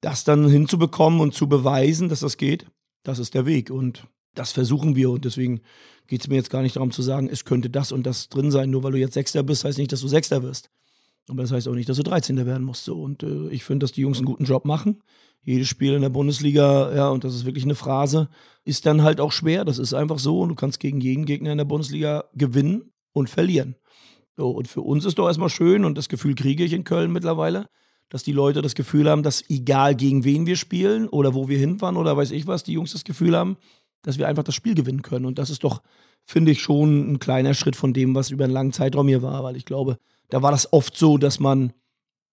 das 0.00 0.24
dann 0.24 0.48
hinzubekommen 0.48 1.20
und 1.20 1.34
zu 1.34 1.48
beweisen, 1.48 2.08
dass 2.08 2.20
das 2.20 2.36
geht, 2.36 2.66
das 3.02 3.18
ist 3.18 3.34
der 3.34 3.46
Weg. 3.46 3.70
Und 3.70 4.06
das 4.34 4.52
versuchen 4.52 4.96
wir. 4.96 5.10
Und 5.10 5.24
deswegen 5.24 5.60
geht 6.12 6.20
es 6.20 6.28
mir 6.28 6.34
jetzt 6.34 6.50
gar 6.50 6.60
nicht 6.60 6.76
darum 6.76 6.90
zu 6.90 7.00
sagen, 7.00 7.30
es 7.32 7.46
könnte 7.46 7.70
das 7.70 7.90
und 7.90 8.02
das 8.02 8.28
drin 8.28 8.50
sein. 8.50 8.68
Nur 8.68 8.82
weil 8.82 8.92
du 8.92 8.98
jetzt 8.98 9.14
Sechster 9.14 9.42
bist, 9.42 9.64
heißt 9.64 9.78
nicht, 9.78 9.92
dass 9.92 10.02
du 10.02 10.08
Sechster 10.08 10.42
wirst. 10.42 10.68
Aber 11.26 11.40
das 11.40 11.52
heißt 11.52 11.66
auch 11.68 11.74
nicht, 11.74 11.88
dass 11.88 11.96
du 11.96 12.02
13. 12.02 12.44
werden 12.44 12.64
musst. 12.64 12.84
So. 12.84 13.00
Und 13.00 13.22
äh, 13.22 13.48
ich 13.48 13.64
finde, 13.64 13.84
dass 13.84 13.92
die 13.92 14.02
Jungs 14.02 14.18
einen 14.18 14.26
guten 14.26 14.44
Job 14.44 14.66
machen. 14.66 15.02
Jedes 15.42 15.68
Spiel 15.68 15.94
in 15.94 16.02
der 16.02 16.10
Bundesliga, 16.10 16.94
ja, 16.94 17.08
und 17.08 17.24
das 17.24 17.34
ist 17.34 17.46
wirklich 17.46 17.64
eine 17.64 17.74
Phrase, 17.74 18.28
ist 18.66 18.84
dann 18.84 19.00
halt 19.00 19.22
auch 19.22 19.32
schwer. 19.32 19.64
Das 19.64 19.78
ist 19.78 19.94
einfach 19.94 20.18
so. 20.18 20.40
Und 20.40 20.50
du 20.50 20.54
kannst 20.54 20.80
gegen 20.80 21.00
jeden 21.00 21.24
Gegner 21.24 21.52
in 21.52 21.56
der 21.56 21.64
Bundesliga 21.64 22.24
gewinnen 22.34 22.92
und 23.14 23.30
verlieren. 23.30 23.76
So, 24.36 24.50
und 24.50 24.68
für 24.68 24.82
uns 24.82 25.06
ist 25.06 25.18
doch 25.18 25.28
erstmal 25.28 25.48
schön, 25.48 25.82
und 25.82 25.96
das 25.96 26.10
Gefühl 26.10 26.34
kriege 26.34 26.62
ich 26.62 26.74
in 26.74 26.84
Köln 26.84 27.10
mittlerweile, 27.10 27.70
dass 28.10 28.22
die 28.22 28.32
Leute 28.32 28.60
das 28.60 28.74
Gefühl 28.74 29.08
haben, 29.08 29.22
dass 29.22 29.48
egal 29.48 29.94
gegen 29.94 30.24
wen 30.24 30.44
wir 30.44 30.56
spielen 30.56 31.08
oder 31.08 31.32
wo 31.32 31.48
wir 31.48 31.56
hinfahren 31.56 31.96
oder 31.96 32.14
weiß 32.18 32.32
ich 32.32 32.46
was, 32.46 32.64
die 32.64 32.74
Jungs 32.74 32.92
das 32.92 33.04
Gefühl 33.04 33.34
haben, 33.34 33.56
dass 34.02 34.18
wir 34.18 34.28
einfach 34.28 34.44
das 34.44 34.54
Spiel 34.54 34.74
gewinnen 34.74 35.02
können. 35.02 35.26
Und 35.26 35.38
das 35.38 35.50
ist 35.50 35.64
doch, 35.64 35.82
finde 36.24 36.52
ich, 36.52 36.60
schon 36.60 37.12
ein 37.12 37.18
kleiner 37.18 37.54
Schritt 37.54 37.76
von 37.76 37.92
dem, 37.92 38.14
was 38.14 38.30
über 38.30 38.44
einen 38.44 38.52
langen 38.52 38.72
Zeitraum 38.72 39.08
hier 39.08 39.22
war, 39.22 39.42
weil 39.44 39.56
ich 39.56 39.64
glaube, 39.64 39.98
da 40.28 40.42
war 40.42 40.50
das 40.50 40.72
oft 40.72 40.96
so, 40.96 41.18
dass 41.18 41.40
man 41.40 41.72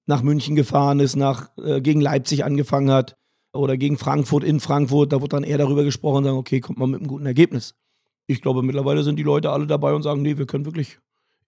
nach 0.06 0.24
München 0.24 0.56
gefahren 0.56 1.00
ist, 1.00 1.16
nach, 1.16 1.50
äh, 1.58 1.82
gegen 1.82 2.02
Leipzig 2.02 2.44
angefangen 2.44 2.92
hat 2.92 3.16
oder 3.54 3.78
gegen 3.78 3.98
Frankfurt 3.98 4.44
in 4.44 4.60
Frankfurt. 4.60 5.14
Da 5.14 5.22
wurde 5.22 5.36
dann 5.36 5.44
eher 5.44 5.58
darüber 5.58 5.84
gesprochen 5.84 6.18
und 6.18 6.24
sagen, 6.26 6.38
okay, 6.38 6.60
kommt 6.60 6.80
man 6.80 6.90
mit 6.90 7.00
einem 7.00 7.08
guten 7.08 7.26
Ergebnis. 7.26 7.76
Ich 8.26 8.42
glaube, 8.42 8.64
mittlerweile 8.64 9.04
sind 9.04 9.18
die 9.18 9.24
Leute 9.24 9.52
alle 9.52 9.68
dabei 9.68 9.94
und 9.94 10.04
sagen, 10.04 10.22
nee, 10.22 10.38
wir 10.38 10.46
können 10.46 10.66
wirklich 10.66 11.00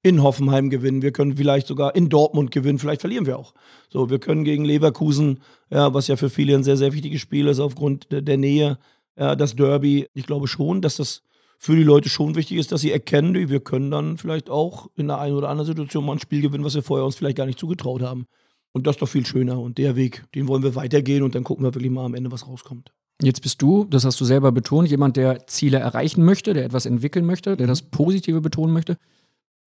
in 0.03 0.23
Hoffenheim 0.23 0.69
gewinnen, 0.69 1.01
wir 1.01 1.11
können 1.11 1.37
vielleicht 1.37 1.67
sogar 1.67 1.95
in 1.95 2.09
Dortmund 2.09 2.51
gewinnen, 2.51 2.79
vielleicht 2.79 3.01
verlieren 3.01 3.27
wir 3.27 3.37
auch. 3.37 3.53
So, 3.89 4.09
wir 4.09 4.19
können 4.19 4.43
gegen 4.43 4.65
Leverkusen, 4.65 5.41
ja, 5.69 5.93
was 5.93 6.07
ja 6.07 6.15
für 6.15 6.29
viele 6.29 6.55
ein 6.55 6.63
sehr, 6.63 6.77
sehr 6.77 6.93
wichtiges 6.93 7.21
Spiel 7.21 7.47
ist 7.47 7.59
aufgrund 7.59 8.11
der, 8.11 8.21
der 8.21 8.37
Nähe, 8.37 8.79
ja, 9.21 9.35
das 9.35 9.55
Derby. 9.55 10.07
Ich 10.15 10.25
glaube 10.25 10.47
schon, 10.47 10.81
dass 10.81 10.97
das 10.97 11.21
für 11.59 11.75
die 11.75 11.83
Leute 11.83 12.09
schon 12.09 12.33
wichtig 12.33 12.57
ist, 12.57 12.71
dass 12.71 12.81
sie 12.81 12.91
erkennen, 12.91 13.35
wir 13.35 13.59
können 13.59 13.91
dann 13.91 14.17
vielleicht 14.17 14.49
auch 14.49 14.89
in 14.95 15.07
der 15.07 15.19
einen 15.19 15.35
oder 15.35 15.49
anderen 15.49 15.67
Situation 15.67 16.03
mal 16.03 16.13
ein 16.13 16.19
Spiel 16.19 16.41
gewinnen, 16.41 16.63
was 16.63 16.73
wir 16.73 16.81
vorher 16.81 17.05
uns 17.05 17.15
vielleicht 17.15 17.37
gar 17.37 17.45
nicht 17.45 17.59
zugetraut 17.59 18.01
haben. 18.01 18.25
Und 18.71 18.87
das 18.87 18.95
ist 18.95 19.01
doch 19.03 19.07
viel 19.07 19.23
schöner. 19.27 19.59
Und 19.59 19.77
der 19.77 19.95
Weg, 19.95 20.23
den 20.33 20.47
wollen 20.47 20.63
wir 20.63 20.73
weitergehen 20.73 21.21
und 21.21 21.35
dann 21.35 21.43
gucken 21.43 21.63
wir 21.63 21.75
wirklich 21.75 21.91
mal 21.91 22.03
am 22.03 22.15
Ende, 22.15 22.31
was 22.31 22.47
rauskommt. 22.47 22.91
Jetzt 23.21 23.43
bist 23.43 23.61
du, 23.61 23.85
das 23.85 24.05
hast 24.05 24.19
du 24.19 24.25
selber 24.25 24.51
betont, 24.51 24.89
jemand, 24.89 25.17
der 25.17 25.45
Ziele 25.45 25.77
erreichen 25.77 26.25
möchte, 26.25 26.55
der 26.55 26.65
etwas 26.65 26.87
entwickeln 26.87 27.27
möchte, 27.27 27.55
der 27.55 27.67
das 27.67 27.83
Positive 27.83 28.41
betonen 28.41 28.73
möchte. 28.73 28.97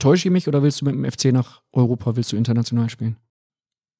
Täusche 0.01 0.27
ich 0.27 0.33
mich 0.33 0.49
oder 0.49 0.65
willst 0.65 0.81
du 0.81 0.87
mit 0.87 0.97
dem 0.97 1.05
FC 1.05 1.27
nach 1.27 1.63
Europa, 1.71 2.17
willst 2.17 2.33
du 2.33 2.37
international 2.37 2.91
spielen? 2.91 3.19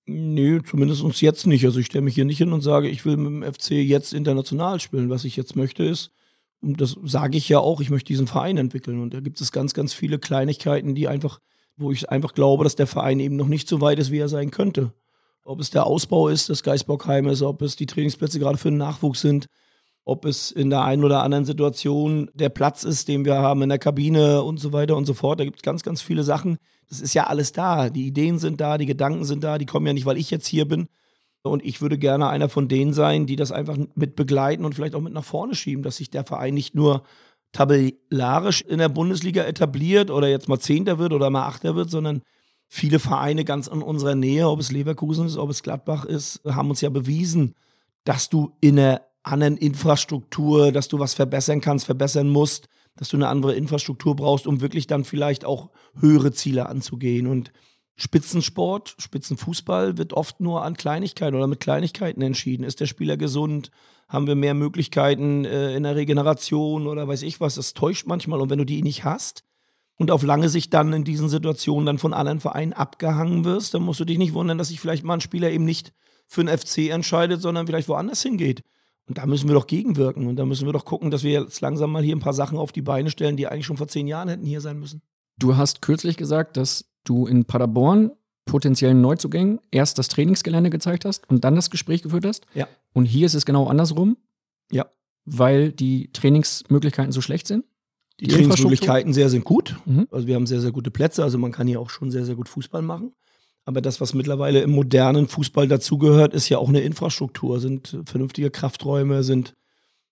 Nee, 0.07 0.61
zumindest 0.63 1.03
uns 1.03 1.21
jetzt 1.21 1.47
nicht. 1.47 1.65
Also 1.65 1.81
ich 1.81 1.87
stelle 1.87 2.05
mich 2.05 2.15
hier 2.15 2.27
nicht 2.27 2.39
hin 2.39 2.53
und 2.53 2.61
sage, 2.61 2.89
ich 2.89 3.05
will 3.07 3.17
mit 3.17 3.27
dem 3.27 3.55
FC 3.55 3.73
jetzt 3.73 4.13
international 4.13 4.79
spielen. 4.81 5.09
Was 5.09 5.25
ich 5.25 5.37
jetzt 5.37 5.57
möchte 5.57 5.85
ist, 5.85 6.11
und 6.65 6.81
das 6.81 6.97
sage 7.05 7.37
ich 7.37 7.49
ja 7.49 7.59
auch, 7.59 7.81
ich 7.81 7.91
möchte 7.91 8.09
diesen 8.09 8.27
Verein 8.27 8.57
entwickeln. 8.57 9.01
Und 9.01 9.13
da 9.13 9.21
gibt 9.21 9.41
es 9.41 9.53
ganz, 9.53 9.75
ganz 9.75 9.93
viele 9.93 10.19
Kleinigkeiten, 10.19 10.95
die 10.95 11.09
einfach, 11.09 11.41
wo 11.77 11.93
ich 11.93 12.09
einfach 12.11 12.33
glaube, 12.33 12.65
dass 12.65 12.75
der 12.75 12.87
Verein 12.87 13.21
eben 13.21 13.37
noch 13.37 13.49
nicht 13.49 13.69
so 13.69 13.81
weit 13.81 13.99
ist, 13.99 14.11
wie 14.11 14.19
er 14.19 14.29
sein 14.29 14.51
könnte. 14.51 14.93
Ob 15.45 15.61
es 15.61 15.71
der 15.71 15.87
Ausbau 15.87 16.29
ist 16.29 16.49
des 16.49 16.63
Geisbockheim 16.63 17.27
ist, 17.29 17.43
ob 17.43 17.61
es 17.61 17.77
die 17.77 17.87
Trainingsplätze 17.87 18.39
gerade 18.39 18.57
für 18.57 18.71
den 18.71 18.79
Nachwuchs 18.79 19.21
sind, 19.21 19.47
ob 20.05 20.27
es 20.27 20.51
in 20.51 20.71
der 20.71 20.85
einen 20.85 21.05
oder 21.05 21.23
anderen 21.23 21.45
Situation 21.45 22.31
der 22.35 22.51
Platz 22.51 22.85
ist, 22.85 23.09
den 23.09 23.25
wir 23.25 23.37
haben 23.37 23.63
in 23.63 23.71
der 23.71 23.79
Kabine 23.79 24.43
und 24.43 24.59
so 24.59 24.73
weiter 24.73 24.97
und 24.97 25.07
so 25.07 25.15
fort. 25.15 25.41
Da 25.41 25.45
gibt 25.45 25.57
es 25.57 25.63
ganz, 25.63 25.83
ganz 25.83 26.03
viele 26.03 26.23
Sachen. 26.25 26.59
Das 26.89 27.01
ist 27.01 27.15
ja 27.15 27.27
alles 27.27 27.53
da. 27.53 27.89
Die 27.89 28.07
Ideen 28.07 28.39
sind 28.39 28.61
da, 28.61 28.77
die 28.77 28.87
Gedanken 28.87 29.25
sind 29.25 29.43
da, 29.43 29.57
die 29.57 29.67
kommen 29.67 29.87
ja 29.87 29.95
nicht, 29.95 30.07
weil 30.07 30.19
ich 30.19 30.31
jetzt 30.31 30.47
hier 30.47 30.69
bin. 30.69 30.89
Und 31.43 31.65
ich 31.65 31.83
würde 31.83 31.99
gerne 31.99 32.29
einer 32.29 32.49
von 32.49 32.69
denen 32.69 32.93
sein, 32.93 33.27
die 33.27 33.37
das 33.37 33.53
einfach 33.53 33.77
mit 33.95 34.17
begleiten 34.17 34.65
und 34.65 34.75
vielleicht 34.75 34.95
auch 34.95 35.01
mit 35.01 35.13
nach 35.13 35.25
vorne 35.25 35.55
schieben, 35.55 35.83
dass 35.83 35.97
sich 35.97 36.11
der 36.11 36.25
Verein 36.25 36.55
nicht 36.55 36.75
nur 36.75 37.03
tabellarisch 37.53 38.63
in 38.63 38.79
der 38.79 38.89
Bundesliga 38.89 39.45
etabliert 39.45 40.11
oder 40.11 40.29
jetzt 40.29 40.49
mal 40.49 40.59
Zehnter 40.59 40.99
wird 40.99 41.13
oder 41.13 41.31
mal 41.31 41.47
Achter 41.47 41.77
wird, 41.77 41.91
sondern 41.91 42.23
viele 42.69 42.99
Vereine 42.99 43.45
ganz 43.45 43.69
in 43.69 43.83
unserer 43.83 44.15
Nähe, 44.15 44.49
ob 44.49 44.59
es 44.59 44.73
Leverkusen 44.73 45.27
ist, 45.27 45.37
ob 45.37 45.51
es 45.51 45.63
Gladbach 45.63 46.05
ist, 46.05 46.41
haben 46.47 46.71
uns 46.71 46.81
ja 46.81 46.89
bewiesen, 46.89 47.55
dass 48.05 48.29
du 48.29 48.57
in 48.61 48.77
der 48.77 49.07
anderen 49.25 49.57
Infrastruktur, 49.57 50.71
dass 50.71 50.89
du 50.89 50.99
was 50.99 51.15
verbessern 51.15 51.61
kannst, 51.61 51.87
verbessern 51.87 52.29
musst, 52.29 52.69
dass 52.97 53.09
du 53.09 53.17
eine 53.17 53.29
andere 53.29 53.55
Infrastruktur 53.55 54.15
brauchst, 54.15 54.47
um 54.47 54.61
wirklich 54.61 54.87
dann 54.87 55.05
vielleicht 55.05 55.45
auch 55.45 55.71
höhere 55.99 56.33
Ziele 56.33 56.69
anzugehen. 56.69 57.27
Und 57.27 57.51
Spitzensport, 57.97 58.95
Spitzenfußball 58.99 59.99
wird 59.99 60.13
oft 60.13 60.41
nur 60.41 60.63
an 60.63 60.77
Kleinigkeiten 60.77 61.37
oder 61.37 61.47
mit 61.47 61.61
Kleinigkeiten 61.61 62.23
entschieden. 62.23 62.65
Ist 62.65 62.81
der 62.81 62.87
Spieler 62.87 63.17
gesund? 63.17 63.71
Haben 64.09 64.27
wir 64.27 64.35
mehr 64.35 64.55
Möglichkeiten 64.55 65.45
äh, 65.45 65.75
in 65.75 65.85
der 65.85 65.97
Regeneration 65.97 66.87
oder 66.87 67.09
weiß 67.09 67.23
ich 67.23 67.41
was? 67.41 67.55
Das 67.55 67.75
täuscht 67.75 68.07
manchmal. 68.07 68.41
Und 68.41 68.51
wenn 68.51 68.59
du 68.59 68.67
die 68.67 68.83
nicht 68.83 69.05
hast 69.05 69.45
und 69.97 70.11
auf 70.11 70.23
lange 70.23 70.49
Sicht 70.49 70.75
dann 70.75 70.93
in 70.93 71.05
diesen 71.05 71.29
Situationen 71.29 71.87
dann 71.87 71.99
von 71.99 72.13
anderen 72.13 72.41
Vereinen 72.41 72.73
abgehangen 72.75 73.45
wirst, 73.45 73.75
dann 73.75 73.83
musst 73.83 74.01
du 74.01 74.05
dich 74.05 74.19
nicht 74.19 74.35
wundern, 74.35 74.59
dass 74.59 74.69
sich 74.69 74.81
vielleicht 74.81 75.05
mal 75.05 75.15
ein 75.15 75.21
Spieler 75.21 75.51
eben 75.51 75.65
nicht 75.65 75.93
für 76.27 76.45
den 76.45 76.57
FC 76.57 76.91
entscheidet, 76.91 77.41
sondern 77.41 77.67
vielleicht 77.67 77.89
woanders 77.89 78.23
hingeht. 78.23 78.63
Und 79.07 79.19
da 79.19 79.27
müssen 79.27 79.49
wir 79.49 79.55
doch 79.55 79.67
gegenwirken. 79.67 80.27
Und 80.27 80.37
da 80.37 80.47
müssen 80.47 80.67
wir 80.67 80.73
doch 80.73 80.85
gucken, 80.85 81.11
dass 81.11 81.23
wir 81.23 81.33
jetzt 81.33 81.61
langsam 81.61 81.93
mal 81.93 82.03
hier 82.03 82.17
ein 82.17 82.21
paar 82.21 82.33
Sachen 82.33 82.59
auf 82.59 82.73
die 82.73 82.83
Beine 82.83 83.11
stellen, 83.11 83.37
die 83.37 83.47
eigentlich 83.47 83.67
schon 83.67 83.77
vor 83.77 83.89
zehn 83.89 84.07
Jahren 84.07 84.29
hätten 84.29 84.47
hier 84.47 84.61
sein 84.61 84.79
müssen. 84.79 85.03
Du 85.39 85.57
hast 85.57 85.83
kürzlich 85.83 86.17
gesagt, 86.17 86.57
dass 86.57 86.87
du 87.05 87.27
in 87.27 87.45
Paderborn 87.45 88.13
potenziellen 88.47 89.01
Neuzugängen 89.01 89.61
erst 89.71 89.99
das 89.99 90.09
Trainingsgelände 90.09 90.71
gezeigt 90.71 91.05
hast 91.05 91.29
und 91.31 91.45
dann 91.45 91.57
das 91.57 91.71
Gespräch 91.71 92.03
geführt 92.03 92.27
hast. 92.27 92.47
Ja. 92.55 92.69
Und 92.93 93.07
hier 93.07 93.27
ist 93.27 93.35
es 93.35 93.47
genau 93.47 93.67
andersrum. 93.67 94.17
Ja. 94.71 94.87
Weil 95.25 95.73
die 95.73 96.11
Trainingsmöglichkeiten 96.13 97.13
so 97.13 97.21
schlecht 97.21 97.47
sind. 97.47 97.65
Die, 98.21 98.27
die 98.27 98.35
Trainingsmöglichkeiten 98.35 99.13
sehr 99.13 99.29
sind 99.29 99.45
gut. 99.45 99.77
Mhm. 99.87 100.07
Also 100.11 100.27
wir 100.27 100.35
haben 100.37 100.47
sehr, 100.47 100.61
sehr 100.61 100.73
gute 100.73 100.91
Plätze. 100.91 101.23
Also 101.23 101.39
man 101.39 101.53
kann 101.53 101.67
hier 101.67 101.81
auch 101.81 101.91
schon 101.91 102.11
sehr, 102.11 102.25
sehr 102.25 102.37
gut 102.37 102.49
Fußball 102.49 102.83
machen. 102.83 103.13
Aber 103.65 103.81
das, 103.81 104.01
was 104.01 104.15
mittlerweile 104.15 104.61
im 104.61 104.71
modernen 104.71 105.27
Fußball 105.27 105.69
dazugehört, 105.69 106.35
ist 106.35 106.49
ja 106.49 106.59
auch 106.59 106.69
eine 106.69 106.81
Infrastruktur, 106.81 107.61
sind 107.61 107.99
vernünftige 108.05 108.51
Krafträume, 108.51 109.23
sind 109.23 109.55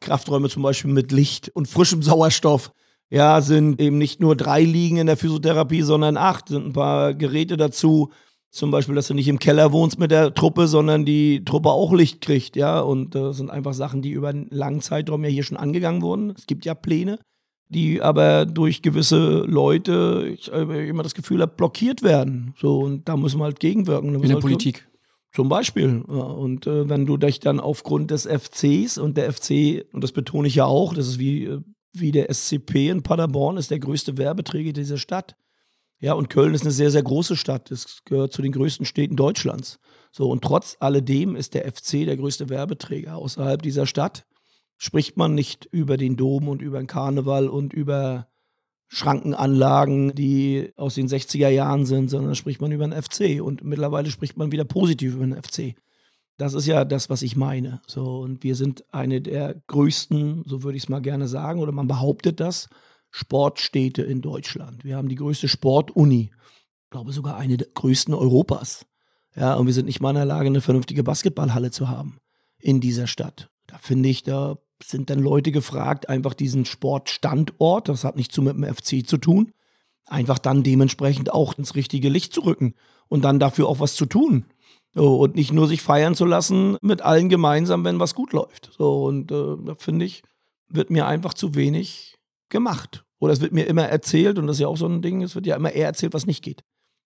Krafträume 0.00 0.48
zum 0.48 0.62
Beispiel 0.62 0.90
mit 0.90 1.12
Licht 1.12 1.50
und 1.54 1.68
frischem 1.68 2.02
Sauerstoff. 2.02 2.72
Ja, 3.10 3.42
sind 3.42 3.78
eben 3.78 3.98
nicht 3.98 4.20
nur 4.20 4.36
drei 4.36 4.62
Liegen 4.62 4.96
in 4.96 5.06
der 5.06 5.18
Physiotherapie, 5.18 5.82
sondern 5.82 6.16
acht, 6.16 6.48
sind 6.48 6.64
ein 6.66 6.72
paar 6.72 7.12
Geräte 7.12 7.58
dazu. 7.58 8.10
Zum 8.50 8.70
Beispiel, 8.70 8.94
dass 8.94 9.08
du 9.08 9.14
nicht 9.14 9.28
im 9.28 9.38
Keller 9.38 9.70
wohnst 9.72 9.98
mit 9.98 10.10
der 10.10 10.32
Truppe, 10.32 10.66
sondern 10.66 11.04
die 11.04 11.44
Truppe 11.44 11.70
auch 11.70 11.92
Licht 11.92 12.22
kriegt, 12.22 12.56
ja. 12.56 12.80
Und 12.80 13.14
das 13.14 13.36
sind 13.36 13.50
einfach 13.50 13.74
Sachen, 13.74 14.00
die 14.00 14.10
über 14.12 14.30
einen 14.30 14.48
langen 14.50 14.80
Zeitraum 14.80 15.24
ja 15.24 15.30
hier 15.30 15.42
schon 15.42 15.58
angegangen 15.58 16.00
wurden. 16.00 16.34
Es 16.36 16.46
gibt 16.46 16.64
ja 16.64 16.74
Pläne 16.74 17.18
die 17.72 18.02
aber 18.02 18.46
durch 18.46 18.82
gewisse 18.82 19.44
Leute, 19.46 20.30
ich 20.32 20.52
habe 20.52 20.84
immer 20.84 21.02
das 21.02 21.14
Gefühl 21.14 21.40
habe, 21.40 21.52
blockiert 21.56 22.02
werden. 22.02 22.54
So, 22.60 22.80
und 22.80 23.08
da 23.08 23.16
müssen 23.16 23.40
wir 23.40 23.44
halt 23.44 23.60
gegenwirken. 23.60 24.14
In 24.14 24.22
der 24.22 24.32
halt 24.32 24.40
Politik. 24.40 24.88
Zum 25.32 25.48
Beispiel. 25.48 26.04
Ja, 26.08 26.14
und 26.14 26.66
äh, 26.66 26.88
wenn 26.88 27.06
du 27.06 27.16
dich 27.16 27.40
dann 27.40 27.58
aufgrund 27.58 28.10
des 28.10 28.26
FCs 28.26 28.98
und 28.98 29.16
der 29.16 29.32
FC, 29.32 29.86
und 29.92 30.04
das 30.04 30.12
betone 30.12 30.46
ich 30.46 30.56
ja 30.56 30.66
auch, 30.66 30.92
das 30.92 31.08
ist 31.08 31.18
wie, 31.18 31.58
wie 31.94 32.12
der 32.12 32.32
SCP 32.32 32.90
in 32.90 33.02
Paderborn, 33.02 33.56
ist 33.56 33.70
der 33.70 33.78
größte 33.78 34.18
Werbeträger 34.18 34.72
dieser 34.72 34.98
Stadt. 34.98 35.36
Ja, 35.98 36.12
und 36.14 36.28
Köln 36.28 36.52
ist 36.52 36.62
eine 36.62 36.72
sehr, 36.72 36.90
sehr 36.90 37.02
große 37.02 37.36
Stadt. 37.36 37.70
Es 37.70 38.02
gehört 38.04 38.32
zu 38.32 38.42
den 38.42 38.52
größten 38.52 38.84
Städten 38.84 39.16
Deutschlands. 39.16 39.78
So, 40.10 40.28
und 40.28 40.42
trotz 40.42 40.76
alledem 40.80 41.36
ist 41.36 41.54
der 41.54 41.64
FC 41.72 42.04
der 42.04 42.16
größte 42.16 42.50
Werbeträger 42.50 43.16
außerhalb 43.16 43.62
dieser 43.62 43.86
Stadt. 43.86 44.26
Spricht 44.76 45.16
man 45.16 45.34
nicht 45.34 45.66
über 45.70 45.96
den 45.96 46.16
Dom 46.16 46.48
und 46.48 46.62
über 46.62 46.78
den 46.78 46.86
Karneval 46.86 47.48
und 47.48 47.72
über 47.72 48.28
Schrankenanlagen, 48.88 50.14
die 50.14 50.72
aus 50.76 50.96
den 50.96 51.08
60er 51.08 51.48
Jahren 51.48 51.86
sind, 51.86 52.10
sondern 52.10 52.34
spricht 52.34 52.60
man 52.60 52.72
über 52.72 52.86
den 52.86 53.00
FC. 53.00 53.40
Und 53.42 53.64
mittlerweile 53.64 54.10
spricht 54.10 54.36
man 54.36 54.52
wieder 54.52 54.64
positiv 54.64 55.14
über 55.14 55.26
den 55.26 55.40
FC. 55.40 55.76
Das 56.36 56.54
ist 56.54 56.66
ja 56.66 56.84
das, 56.84 57.08
was 57.08 57.22
ich 57.22 57.36
meine. 57.36 57.80
So, 57.86 58.20
und 58.20 58.42
wir 58.42 58.56
sind 58.56 58.84
eine 58.92 59.20
der 59.20 59.62
größten, 59.66 60.42
so 60.46 60.62
würde 60.62 60.76
ich 60.76 60.84
es 60.84 60.88
mal 60.88 61.00
gerne 61.00 61.28
sagen, 61.28 61.60
oder 61.60 61.72
man 61.72 61.86
behauptet 61.86 62.40
das, 62.40 62.68
Sportstädte 63.10 64.02
in 64.02 64.22
Deutschland. 64.22 64.84
Wir 64.84 64.96
haben 64.96 65.08
die 65.08 65.16
größte 65.16 65.46
Sportuni. 65.46 66.32
Ich 66.84 66.90
glaube 66.90 67.12
sogar 67.12 67.36
eine 67.36 67.58
der 67.58 67.68
größten 67.72 68.14
Europas. 68.14 68.86
Ja, 69.36 69.54
und 69.54 69.66
wir 69.66 69.72
sind 69.72 69.86
nicht 69.86 70.00
mal 70.00 70.10
in 70.10 70.16
der 70.16 70.24
Lage, 70.24 70.46
eine 70.46 70.60
vernünftige 70.60 71.04
Basketballhalle 71.04 71.70
zu 71.70 71.88
haben 71.88 72.18
in 72.58 72.80
dieser 72.80 73.06
Stadt. 73.06 73.51
Da 73.66 73.78
finde 73.78 74.08
ich, 74.08 74.22
da 74.22 74.58
sind 74.82 75.10
dann 75.10 75.20
Leute 75.20 75.52
gefragt, 75.52 76.08
einfach 76.08 76.34
diesen 76.34 76.64
Sportstandort, 76.64 77.88
das 77.88 78.04
hat 78.04 78.16
nicht 78.16 78.32
zu 78.32 78.42
mit 78.42 78.56
dem 78.56 78.64
FC 78.64 79.06
zu 79.06 79.18
tun, 79.18 79.52
einfach 80.06 80.38
dann 80.38 80.62
dementsprechend 80.62 81.32
auch 81.32 81.56
ins 81.56 81.74
richtige 81.74 82.08
Licht 82.08 82.32
zu 82.32 82.40
rücken 82.42 82.74
und 83.08 83.24
dann 83.24 83.38
dafür 83.38 83.68
auch 83.68 83.80
was 83.80 83.94
zu 83.94 84.06
tun. 84.06 84.46
So, 84.94 85.18
und 85.20 85.36
nicht 85.36 85.52
nur 85.52 85.68
sich 85.68 85.80
feiern 85.80 86.14
zu 86.14 86.26
lassen 86.26 86.76
mit 86.82 87.00
allen 87.00 87.30
gemeinsam, 87.30 87.84
wenn 87.84 87.98
was 87.98 88.14
gut 88.14 88.32
läuft. 88.32 88.72
So, 88.76 89.04
und 89.04 89.32
äh, 89.32 89.56
da 89.64 89.74
finde 89.76 90.04
ich, 90.04 90.22
wird 90.68 90.90
mir 90.90 91.06
einfach 91.06 91.32
zu 91.32 91.54
wenig 91.54 92.18
gemacht. 92.50 93.04
Oder 93.18 93.32
es 93.32 93.40
wird 93.40 93.52
mir 93.52 93.66
immer 93.66 93.84
erzählt, 93.84 94.38
und 94.38 94.46
das 94.46 94.56
ist 94.56 94.60
ja 94.60 94.68
auch 94.68 94.76
so 94.76 94.86
ein 94.86 95.00
Ding, 95.00 95.22
es 95.22 95.34
wird 95.34 95.46
ja 95.46 95.56
immer 95.56 95.72
eher 95.72 95.86
erzählt, 95.86 96.12
was 96.12 96.26
nicht 96.26 96.42
geht. 96.42 96.62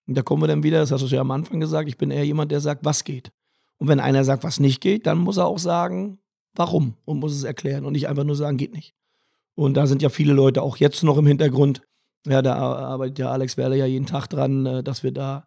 Und 0.09 0.17
da 0.17 0.23
kommen 0.23 0.43
wir 0.43 0.49
dann 0.49 0.63
wieder, 0.63 0.79
das 0.79 0.91
hast 0.91 1.03
du 1.03 1.15
ja 1.15 1.21
am 1.21 1.31
Anfang 1.31 1.61
gesagt, 1.61 1.89
ich 1.89 1.99
bin 1.99 2.11
eher 2.11 2.25
jemand, 2.25 2.51
der 2.51 2.61
sagt, 2.61 2.85
was 2.85 3.05
geht. 3.05 3.31
Und 3.77 3.89
wenn 3.89 4.01
einer 4.01 4.25
sagt, 4.25 4.43
was 4.43 4.59
nicht 4.59 4.81
geht, 4.81 5.07
dann 5.07 5.19
muss 5.19 5.37
er 5.37 5.47
auch 5.47 5.59
sagen, 5.59 6.19
warum 6.57 6.95
und 7.05 7.19
muss 7.19 7.35
es 7.35 7.45
erklären 7.45 7.85
und 7.85 7.93
nicht 7.93 8.09
einfach 8.09 8.25
nur 8.25 8.37
sagen, 8.37 8.57
geht 8.57 8.75
nicht. 8.75 8.95
Und 9.55 9.75
da 9.75 9.87
sind 9.87 10.03
ja 10.03 10.09
viele 10.09 10.33
Leute 10.33 10.63
auch 10.63 10.77
jetzt 10.77 11.03
noch 11.03 11.17
im 11.17 11.27
Hintergrund. 11.27 11.83
Ja, 12.27 12.43
da 12.43 12.57
arbeitet 12.57 13.19
ja 13.19 13.31
Alex 13.31 13.57
Werle 13.57 13.77
ja 13.77 13.87
jeden 13.87 14.07
Tag 14.07 14.27
dran, 14.27 14.67
äh, 14.67 14.83
dass 14.83 15.03
wir 15.03 15.13
da 15.13 15.47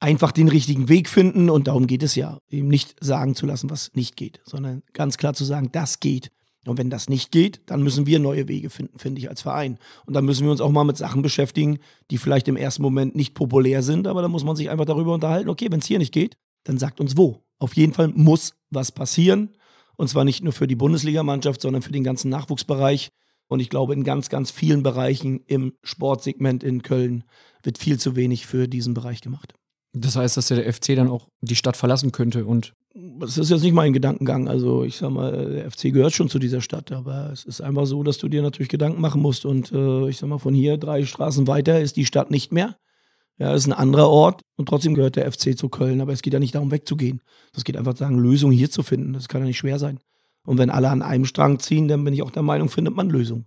einfach 0.00 0.32
den 0.32 0.48
richtigen 0.48 0.88
Weg 0.88 1.08
finden 1.08 1.48
und 1.48 1.68
darum 1.68 1.86
geht 1.86 2.02
es 2.02 2.16
ja, 2.16 2.38
eben 2.50 2.68
nicht 2.68 2.96
sagen 3.00 3.34
zu 3.36 3.46
lassen, 3.46 3.70
was 3.70 3.92
nicht 3.94 4.16
geht, 4.16 4.40
sondern 4.44 4.82
ganz 4.92 5.16
klar 5.16 5.32
zu 5.34 5.44
sagen, 5.44 5.70
das 5.70 6.00
geht. 6.00 6.32
Und 6.66 6.78
wenn 6.78 6.90
das 6.90 7.08
nicht 7.08 7.32
geht, 7.32 7.60
dann 7.66 7.82
müssen 7.82 8.06
wir 8.06 8.18
neue 8.18 8.46
Wege 8.46 8.70
finden, 8.70 8.98
finde 8.98 9.20
ich, 9.20 9.28
als 9.28 9.42
Verein. 9.42 9.78
Und 10.06 10.14
dann 10.14 10.24
müssen 10.24 10.44
wir 10.44 10.52
uns 10.52 10.60
auch 10.60 10.70
mal 10.70 10.84
mit 10.84 10.96
Sachen 10.96 11.22
beschäftigen, 11.22 11.78
die 12.10 12.18
vielleicht 12.18 12.46
im 12.46 12.56
ersten 12.56 12.82
Moment 12.82 13.16
nicht 13.16 13.34
populär 13.34 13.82
sind, 13.82 14.06
aber 14.06 14.22
da 14.22 14.28
muss 14.28 14.44
man 14.44 14.56
sich 14.56 14.70
einfach 14.70 14.84
darüber 14.84 15.14
unterhalten, 15.14 15.48
okay, 15.48 15.68
wenn 15.70 15.80
es 15.80 15.86
hier 15.86 15.98
nicht 15.98 16.12
geht, 16.12 16.36
dann 16.64 16.78
sagt 16.78 17.00
uns 17.00 17.16
wo. 17.16 17.42
Auf 17.58 17.76
jeden 17.76 17.92
Fall 17.92 18.08
muss 18.08 18.54
was 18.70 18.92
passieren. 18.92 19.50
Und 19.96 20.08
zwar 20.08 20.24
nicht 20.24 20.42
nur 20.42 20.52
für 20.52 20.66
die 20.66 20.76
Bundesligamannschaft, 20.76 21.60
sondern 21.60 21.82
für 21.82 21.92
den 21.92 22.04
ganzen 22.04 22.28
Nachwuchsbereich. 22.30 23.10
Und 23.48 23.60
ich 23.60 23.68
glaube, 23.68 23.92
in 23.92 24.04
ganz, 24.04 24.28
ganz 24.28 24.50
vielen 24.50 24.82
Bereichen 24.82 25.40
im 25.46 25.74
Sportsegment 25.82 26.62
in 26.62 26.82
Köln 26.82 27.24
wird 27.62 27.78
viel 27.78 27.98
zu 27.98 28.16
wenig 28.16 28.46
für 28.46 28.68
diesen 28.68 28.94
Bereich 28.94 29.20
gemacht. 29.20 29.54
Das 29.94 30.16
heißt, 30.16 30.36
dass 30.36 30.48
der 30.48 30.72
FC 30.72 30.96
dann 30.96 31.08
auch 31.08 31.28
die 31.42 31.56
Stadt 31.56 31.76
verlassen 31.76 32.12
könnte 32.12 32.46
und. 32.46 32.72
Das 32.94 33.38
ist 33.38 33.50
jetzt 33.50 33.62
nicht 33.62 33.72
mein 33.72 33.94
Gedankengang. 33.94 34.48
Also, 34.48 34.84
ich 34.84 34.96
sag 34.96 35.10
mal, 35.10 35.50
der 35.50 35.70
FC 35.70 35.92
gehört 35.92 36.12
schon 36.12 36.28
zu 36.28 36.38
dieser 36.38 36.60
Stadt, 36.60 36.92
aber 36.92 37.30
es 37.32 37.44
ist 37.44 37.62
einfach 37.62 37.86
so, 37.86 38.02
dass 38.02 38.18
du 38.18 38.28
dir 38.28 38.42
natürlich 38.42 38.68
Gedanken 38.68 39.00
machen 39.00 39.22
musst. 39.22 39.46
Und 39.46 39.72
äh, 39.72 40.08
ich 40.08 40.18
sag 40.18 40.28
mal, 40.28 40.38
von 40.38 40.52
hier 40.52 40.76
drei 40.76 41.04
Straßen 41.04 41.46
weiter 41.46 41.80
ist 41.80 41.96
die 41.96 42.04
Stadt 42.04 42.30
nicht 42.30 42.52
mehr. 42.52 42.76
Ja, 43.42 43.54
ist 43.54 43.66
ein 43.66 43.72
anderer 43.72 44.08
Ort 44.08 44.42
und 44.54 44.68
trotzdem 44.68 44.94
gehört 44.94 45.16
der 45.16 45.30
FC 45.32 45.58
zu 45.58 45.68
Köln. 45.68 46.00
Aber 46.00 46.12
es 46.12 46.22
geht 46.22 46.32
ja 46.32 46.38
nicht 46.38 46.54
darum, 46.54 46.70
wegzugehen. 46.70 47.20
Es 47.52 47.64
geht 47.64 47.76
einfach 47.76 47.94
darum, 47.94 48.20
Lösungen 48.20 48.56
hier 48.56 48.70
zu 48.70 48.84
finden. 48.84 49.14
Das 49.14 49.26
kann 49.26 49.40
ja 49.40 49.48
nicht 49.48 49.58
schwer 49.58 49.80
sein. 49.80 49.98
Und 50.46 50.58
wenn 50.58 50.70
alle 50.70 50.90
an 50.90 51.02
einem 51.02 51.24
Strang 51.24 51.58
ziehen, 51.58 51.88
dann 51.88 52.04
bin 52.04 52.14
ich 52.14 52.22
auch 52.22 52.30
der 52.30 52.44
Meinung, 52.44 52.68
findet 52.68 52.94
man 52.94 53.10
Lösungen. 53.10 53.46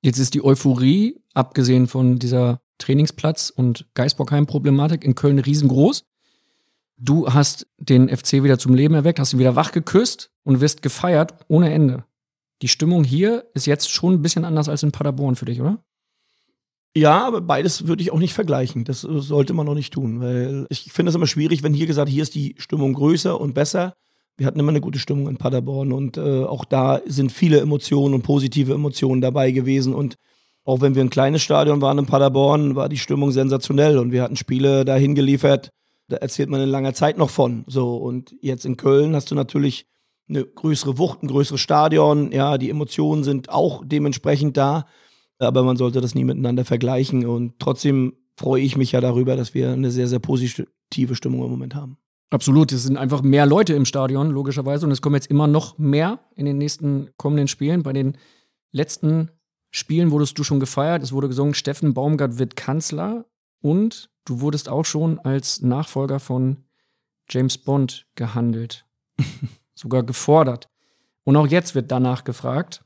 Jetzt 0.00 0.16
ist 0.18 0.32
die 0.32 0.42
Euphorie, 0.42 1.20
abgesehen 1.34 1.88
von 1.88 2.18
dieser 2.18 2.62
Trainingsplatz- 2.78 3.50
und 3.50 3.86
Geisbockheim-Problematik 3.92 5.04
in 5.04 5.14
Köln 5.14 5.38
riesengroß. 5.38 6.06
Du 6.96 7.28
hast 7.28 7.66
den 7.76 8.08
FC 8.08 8.42
wieder 8.42 8.58
zum 8.58 8.72
Leben 8.72 8.94
erweckt, 8.94 9.20
hast 9.20 9.34
ihn 9.34 9.40
wieder 9.40 9.56
wach 9.56 9.72
geküsst 9.72 10.30
und 10.42 10.62
wirst 10.62 10.80
gefeiert 10.80 11.34
ohne 11.48 11.70
Ende. 11.70 12.04
Die 12.62 12.68
Stimmung 12.68 13.04
hier 13.04 13.44
ist 13.52 13.66
jetzt 13.66 13.90
schon 13.90 14.14
ein 14.14 14.22
bisschen 14.22 14.46
anders 14.46 14.70
als 14.70 14.82
in 14.82 14.90
Paderborn 14.90 15.36
für 15.36 15.44
dich, 15.44 15.60
oder? 15.60 15.84
Ja, 16.96 17.26
aber 17.26 17.40
beides 17.40 17.86
würde 17.86 18.02
ich 18.02 18.12
auch 18.12 18.18
nicht 18.18 18.34
vergleichen. 18.34 18.84
Das 18.84 19.02
sollte 19.02 19.52
man 19.52 19.66
noch 19.66 19.74
nicht 19.74 19.92
tun, 19.92 20.20
weil 20.20 20.66
ich 20.70 20.92
finde 20.92 21.10
es 21.10 21.14
immer 21.14 21.26
schwierig, 21.26 21.62
wenn 21.62 21.74
hier 21.74 21.86
gesagt, 21.86 22.08
hier 22.08 22.22
ist 22.22 22.34
die 22.34 22.54
Stimmung 22.58 22.94
größer 22.94 23.40
und 23.40 23.54
besser. 23.54 23.94
Wir 24.36 24.46
hatten 24.46 24.58
immer 24.58 24.70
eine 24.70 24.80
gute 24.80 24.98
Stimmung 24.98 25.28
in 25.28 25.36
Paderborn 25.36 25.92
und 25.92 26.16
äh, 26.16 26.44
auch 26.44 26.64
da 26.64 27.00
sind 27.06 27.32
viele 27.32 27.60
Emotionen 27.60 28.14
und 28.14 28.22
positive 28.22 28.72
Emotionen 28.72 29.20
dabei 29.20 29.50
gewesen 29.50 29.94
und 29.94 30.16
auch 30.64 30.82
wenn 30.82 30.94
wir 30.94 31.02
ein 31.02 31.10
kleines 31.10 31.42
Stadion 31.42 31.80
waren 31.80 31.98
in 31.98 32.06
Paderborn, 32.06 32.76
war 32.76 32.90
die 32.90 32.98
Stimmung 32.98 33.32
sensationell 33.32 33.96
und 33.98 34.12
wir 34.12 34.22
hatten 34.22 34.36
Spiele 34.36 34.84
dahin 34.84 35.14
geliefert, 35.14 35.70
da 36.08 36.16
erzählt 36.16 36.50
man 36.50 36.60
in 36.60 36.68
langer 36.68 36.92
Zeit 36.92 37.16
noch 37.16 37.30
von. 37.30 37.64
So, 37.66 37.96
und 37.96 38.34
jetzt 38.42 38.66
in 38.66 38.76
Köln 38.76 39.14
hast 39.16 39.30
du 39.30 39.34
natürlich 39.34 39.86
eine 40.28 40.44
größere 40.44 40.98
Wucht, 40.98 41.22
ein 41.22 41.28
größeres 41.28 41.60
Stadion, 41.60 42.32
ja, 42.32 42.58
die 42.58 42.68
Emotionen 42.68 43.24
sind 43.24 43.48
auch 43.48 43.82
dementsprechend 43.84 44.56
da, 44.58 44.84
aber 45.38 45.62
man 45.62 45.76
sollte 45.76 46.00
das 46.00 46.14
nie 46.14 46.24
miteinander 46.24 46.64
vergleichen 46.64 47.26
und 47.26 47.58
trotzdem 47.58 48.14
freue 48.36 48.62
ich 48.62 48.76
mich 48.76 48.92
ja 48.92 49.00
darüber, 49.00 49.36
dass 49.36 49.54
wir 49.54 49.72
eine 49.72 49.90
sehr, 49.90 50.08
sehr 50.08 50.20
positive 50.20 50.66
Stimmung 51.14 51.44
im 51.44 51.50
Moment 51.50 51.74
haben. 51.74 51.98
Absolut, 52.30 52.72
es 52.72 52.82
sind 52.82 52.98
einfach 52.98 53.22
mehr 53.22 53.46
Leute 53.46 53.72
im 53.74 53.86
Stadion, 53.86 54.30
logischerweise, 54.30 54.84
und 54.84 54.92
es 54.92 55.00
kommen 55.00 55.14
jetzt 55.14 55.30
immer 55.30 55.46
noch 55.46 55.78
mehr 55.78 56.20
in 56.34 56.44
den 56.44 56.58
nächsten 56.58 57.10
kommenden 57.16 57.48
Spielen. 57.48 57.82
Bei 57.82 57.94
den 57.94 58.18
letzten 58.70 59.30
Spielen 59.70 60.10
wurdest 60.10 60.38
du 60.38 60.44
schon 60.44 60.60
gefeiert. 60.60 61.02
Es 61.02 61.12
wurde 61.12 61.28
gesungen, 61.28 61.54
Steffen 61.54 61.94
Baumgart 61.94 62.38
wird 62.38 62.56
Kanzler. 62.56 63.24
Und 63.60 64.10
du 64.24 64.40
wurdest 64.40 64.68
auch 64.68 64.84
schon 64.84 65.18
als 65.18 65.62
Nachfolger 65.62 66.20
von 66.20 66.64
James 67.28 67.58
Bond 67.58 68.06
gehandelt. 68.14 68.86
Sogar 69.74 70.02
gefordert. 70.02 70.68
Und 71.24 71.36
auch 71.36 71.46
jetzt 71.46 71.74
wird 71.74 71.90
danach 71.90 72.24
gefragt. 72.24 72.82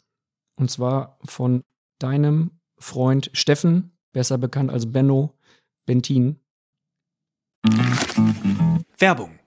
Und 0.56 0.70
zwar 0.70 1.18
von 1.24 1.62
deinem 2.02 2.50
Freund 2.78 3.30
Steffen, 3.32 3.96
besser 4.12 4.38
bekannt 4.38 4.70
als 4.70 4.90
Benno 4.90 5.34
Bentin. 5.86 6.40
Werbung. 8.98 9.38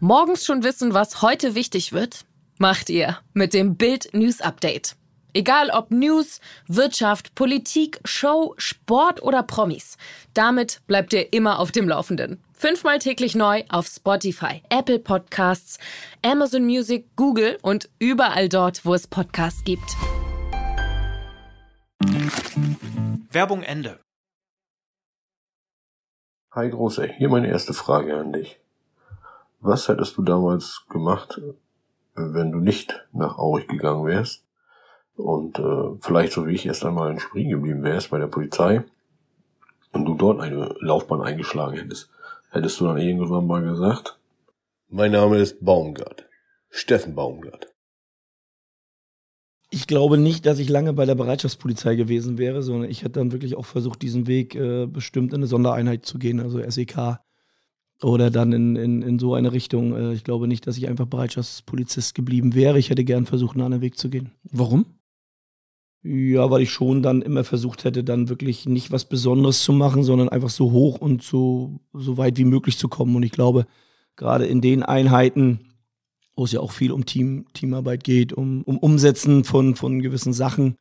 Morgens 0.00 0.44
schon 0.44 0.62
wissen, 0.62 0.94
was 0.94 1.22
heute 1.22 1.54
wichtig 1.54 1.92
wird? 1.92 2.24
macht 2.58 2.90
ihr 2.90 3.18
mit 3.32 3.54
dem 3.54 3.76
Bild 3.76 4.12
News 4.12 4.40
Update. 4.40 4.96
Egal 5.38 5.70
ob 5.70 5.92
News, 5.92 6.40
Wirtschaft, 6.66 7.36
Politik, 7.36 8.00
Show, 8.04 8.56
Sport 8.58 9.22
oder 9.22 9.44
Promis. 9.44 9.96
Damit 10.34 10.80
bleibt 10.88 11.12
ihr 11.12 11.32
immer 11.32 11.60
auf 11.60 11.70
dem 11.70 11.88
Laufenden. 11.88 12.42
Fünfmal 12.54 12.98
täglich 12.98 13.36
neu 13.36 13.62
auf 13.68 13.86
Spotify, 13.86 14.64
Apple 14.68 14.98
Podcasts, 14.98 15.78
Amazon 16.24 16.64
Music, 16.64 17.14
Google 17.14 17.56
und 17.62 17.88
überall 18.00 18.48
dort, 18.48 18.84
wo 18.84 18.94
es 18.94 19.06
Podcasts 19.06 19.62
gibt. 19.62 19.96
Werbung 23.30 23.62
Ende. 23.62 24.00
Hi 26.50 26.68
Große, 26.68 27.12
hier 27.16 27.28
meine 27.28 27.46
erste 27.46 27.74
Frage 27.74 28.18
an 28.18 28.32
dich. 28.32 28.58
Was 29.60 29.86
hättest 29.86 30.16
du 30.16 30.22
damals 30.22 30.84
gemacht, 30.88 31.40
wenn 32.16 32.50
du 32.50 32.58
nicht 32.58 33.06
nach 33.12 33.38
Aurich 33.38 33.68
gegangen 33.68 34.04
wärst 34.04 34.47
und 35.18 35.58
äh, 35.58 35.96
vielleicht 36.00 36.32
so 36.32 36.46
wie 36.46 36.54
ich 36.54 36.66
erst 36.66 36.84
einmal 36.84 37.10
in 37.10 37.18
Spree 37.18 37.44
geblieben 37.44 37.82
wärst 37.82 38.10
bei 38.10 38.18
der 38.18 38.28
Polizei 38.28 38.84
und 39.92 40.04
du 40.04 40.14
dort 40.14 40.40
eine 40.40 40.74
Laufbahn 40.80 41.22
eingeschlagen 41.22 41.76
hättest, 41.76 42.10
hättest 42.50 42.80
du 42.80 42.84
dann 42.86 42.98
irgendwann 42.98 43.46
mal 43.46 43.62
gesagt, 43.62 44.18
mein 44.88 45.12
Name 45.12 45.38
ist 45.38 45.64
Baumgart, 45.64 46.26
Steffen 46.70 47.14
Baumgart. 47.14 47.66
Ich 49.70 49.86
glaube 49.86 50.16
nicht, 50.16 50.46
dass 50.46 50.60
ich 50.60 50.68
lange 50.68 50.94
bei 50.94 51.04
der 51.04 51.16
Bereitschaftspolizei 51.16 51.94
gewesen 51.94 52.38
wäre, 52.38 52.62
sondern 52.62 52.88
ich 52.88 53.02
hätte 53.02 53.18
dann 53.18 53.32
wirklich 53.32 53.56
auch 53.56 53.66
versucht, 53.66 54.00
diesen 54.00 54.26
Weg 54.26 54.54
äh, 54.54 54.86
bestimmt 54.86 55.32
in 55.32 55.40
eine 55.40 55.46
Sondereinheit 55.46 56.06
zu 56.06 56.18
gehen, 56.18 56.40
also 56.40 56.62
SEK 56.62 57.18
oder 58.02 58.30
dann 58.30 58.52
in, 58.52 58.76
in, 58.76 59.02
in 59.02 59.18
so 59.18 59.34
eine 59.34 59.52
Richtung. 59.52 59.94
Äh, 59.94 60.14
ich 60.14 60.24
glaube 60.24 60.48
nicht, 60.48 60.66
dass 60.66 60.78
ich 60.78 60.88
einfach 60.88 61.06
Bereitschaftspolizist 61.06 62.14
geblieben 62.14 62.54
wäre. 62.54 62.78
Ich 62.78 62.88
hätte 62.88 63.04
gern 63.04 63.26
versucht, 63.26 63.56
einen 63.56 63.64
anderen 63.64 63.82
Weg 63.82 63.98
zu 63.98 64.08
gehen. 64.08 64.30
Warum? 64.44 64.86
Ja, 66.02 66.50
weil 66.50 66.62
ich 66.62 66.70
schon 66.70 67.02
dann 67.02 67.22
immer 67.22 67.42
versucht 67.42 67.84
hätte, 67.84 68.04
dann 68.04 68.28
wirklich 68.28 68.66
nicht 68.66 68.92
was 68.92 69.04
Besonderes 69.04 69.62
zu 69.62 69.72
machen, 69.72 70.04
sondern 70.04 70.28
einfach 70.28 70.50
so 70.50 70.70
hoch 70.70 70.98
und 70.98 71.22
so, 71.22 71.80
so 71.92 72.16
weit 72.16 72.38
wie 72.38 72.44
möglich 72.44 72.78
zu 72.78 72.88
kommen. 72.88 73.16
Und 73.16 73.24
ich 73.24 73.32
glaube, 73.32 73.66
gerade 74.16 74.46
in 74.46 74.60
den 74.60 74.82
Einheiten, 74.84 75.74
wo 76.36 76.44
es 76.44 76.52
ja 76.52 76.60
auch 76.60 76.70
viel 76.70 76.92
um 76.92 77.04
Team, 77.04 77.46
Teamarbeit 77.52 78.04
geht, 78.04 78.32
um, 78.32 78.62
um 78.62 78.78
Umsetzen 78.78 79.42
von, 79.42 79.74
von 79.74 80.00
gewissen 80.00 80.32
Sachen, 80.32 80.76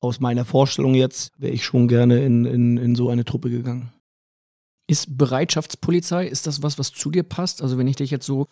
aus 0.00 0.20
meiner 0.20 0.44
Vorstellung 0.44 0.94
jetzt 0.94 1.32
wäre 1.38 1.54
ich 1.54 1.64
schon 1.64 1.88
gerne 1.88 2.22
in, 2.24 2.44
in, 2.44 2.76
in 2.76 2.94
so 2.94 3.08
eine 3.08 3.24
Truppe 3.24 3.48
gegangen. 3.48 3.92
Ist 4.86 5.16
Bereitschaftspolizei, 5.16 6.26
ist 6.26 6.46
das 6.46 6.62
was, 6.62 6.78
was 6.78 6.92
zu 6.92 7.10
dir 7.10 7.22
passt? 7.22 7.62
Also 7.62 7.78
wenn 7.78 7.86
ich 7.86 7.96
dich 7.96 8.10
jetzt 8.10 8.26
so 8.26 8.48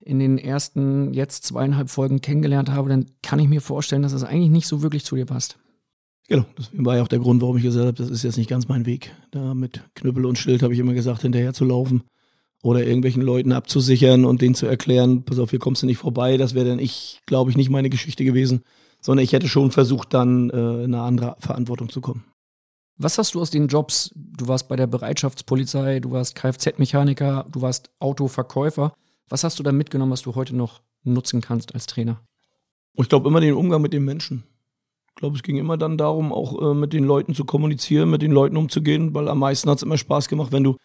in 0.00 0.18
den 0.18 0.38
ersten 0.38 1.12
jetzt 1.12 1.44
zweieinhalb 1.44 1.90
Folgen 1.90 2.20
kennengelernt 2.20 2.70
habe, 2.70 2.88
dann 2.88 3.06
kann 3.22 3.38
ich 3.40 3.48
mir 3.48 3.60
vorstellen, 3.60 4.02
dass 4.02 4.12
das 4.12 4.24
eigentlich 4.24 4.50
nicht 4.50 4.66
so 4.66 4.82
wirklich 4.82 5.04
zu 5.04 5.16
dir 5.16 5.26
passt. 5.26 5.58
Genau, 6.28 6.44
das 6.56 6.70
war 6.74 6.96
ja 6.96 7.02
auch 7.02 7.08
der 7.08 7.20
Grund, 7.20 7.40
warum 7.40 7.56
ich 7.56 7.62
gesagt 7.62 7.86
habe, 7.86 7.96
das 7.96 8.10
ist 8.10 8.22
jetzt 8.22 8.36
nicht 8.36 8.50
ganz 8.50 8.68
mein 8.68 8.84
Weg. 8.84 9.12
Da 9.30 9.54
mit 9.54 9.82
Knüppel 9.94 10.26
und 10.26 10.38
Schild 10.38 10.62
habe 10.62 10.74
ich 10.74 10.78
immer 10.78 10.92
gesagt, 10.92 11.22
hinterher 11.22 11.54
zu 11.54 11.64
laufen 11.64 12.02
oder 12.62 12.84
irgendwelchen 12.84 13.22
Leuten 13.22 13.52
abzusichern 13.52 14.24
und 14.24 14.42
denen 14.42 14.54
zu 14.54 14.66
erklären, 14.66 15.24
pass 15.24 15.38
auf, 15.38 15.50
hier 15.50 15.58
kommst 15.58 15.82
du 15.82 15.86
nicht 15.86 15.98
vorbei. 15.98 16.36
Das 16.36 16.54
wäre 16.54 16.68
dann 16.68 16.78
ich, 16.78 17.20
glaube 17.24 17.50
ich, 17.50 17.56
nicht 17.56 17.70
meine 17.70 17.88
Geschichte 17.88 18.24
gewesen, 18.24 18.62
sondern 19.00 19.24
ich 19.24 19.32
hätte 19.32 19.48
schon 19.48 19.70
versucht, 19.70 20.12
dann 20.12 20.50
äh, 20.50 20.84
in 20.84 20.94
eine 20.94 21.02
andere 21.02 21.36
Verantwortung 21.38 21.88
zu 21.88 22.00
kommen. 22.00 22.24
Was 22.98 23.16
hast 23.16 23.34
du 23.34 23.40
aus 23.40 23.50
den 23.50 23.68
Jobs? 23.68 24.10
Du 24.14 24.48
warst 24.48 24.68
bei 24.68 24.76
der 24.76 24.88
Bereitschaftspolizei, 24.88 26.00
du 26.00 26.10
warst 26.10 26.34
Kfz-Mechaniker, 26.34 27.46
du 27.50 27.62
warst 27.62 27.90
Autoverkäufer. 28.00 28.92
Was 29.28 29.44
hast 29.44 29.58
du 29.58 29.62
da 29.62 29.72
mitgenommen, 29.72 30.12
was 30.12 30.22
du 30.22 30.34
heute 30.34 30.56
noch 30.56 30.80
nutzen 31.04 31.40
kannst 31.40 31.74
als 31.74 31.86
Trainer? 31.86 32.20
Ich 32.94 33.08
glaube 33.08 33.28
immer 33.28 33.40
den 33.40 33.54
Umgang 33.54 33.82
mit 33.82 33.92
den 33.92 34.04
Menschen. 34.04 34.44
Ich 35.08 35.14
glaube, 35.16 35.36
es 35.36 35.42
ging 35.42 35.56
immer 35.56 35.76
dann 35.76 35.98
darum, 35.98 36.32
auch 36.32 36.60
äh, 36.60 36.74
mit 36.74 36.92
den 36.92 37.04
Leuten 37.04 37.34
zu 37.34 37.44
kommunizieren, 37.44 38.10
mit 38.10 38.22
den 38.22 38.32
Leuten 38.32 38.56
umzugehen, 38.56 39.14
weil 39.14 39.28
am 39.28 39.40
meisten 39.40 39.68
hat 39.68 39.78
es 39.78 39.82
immer 39.82 39.98
Spaß 39.98 40.28
gemacht, 40.28 40.52
wenn 40.52 40.64
du 40.64 40.76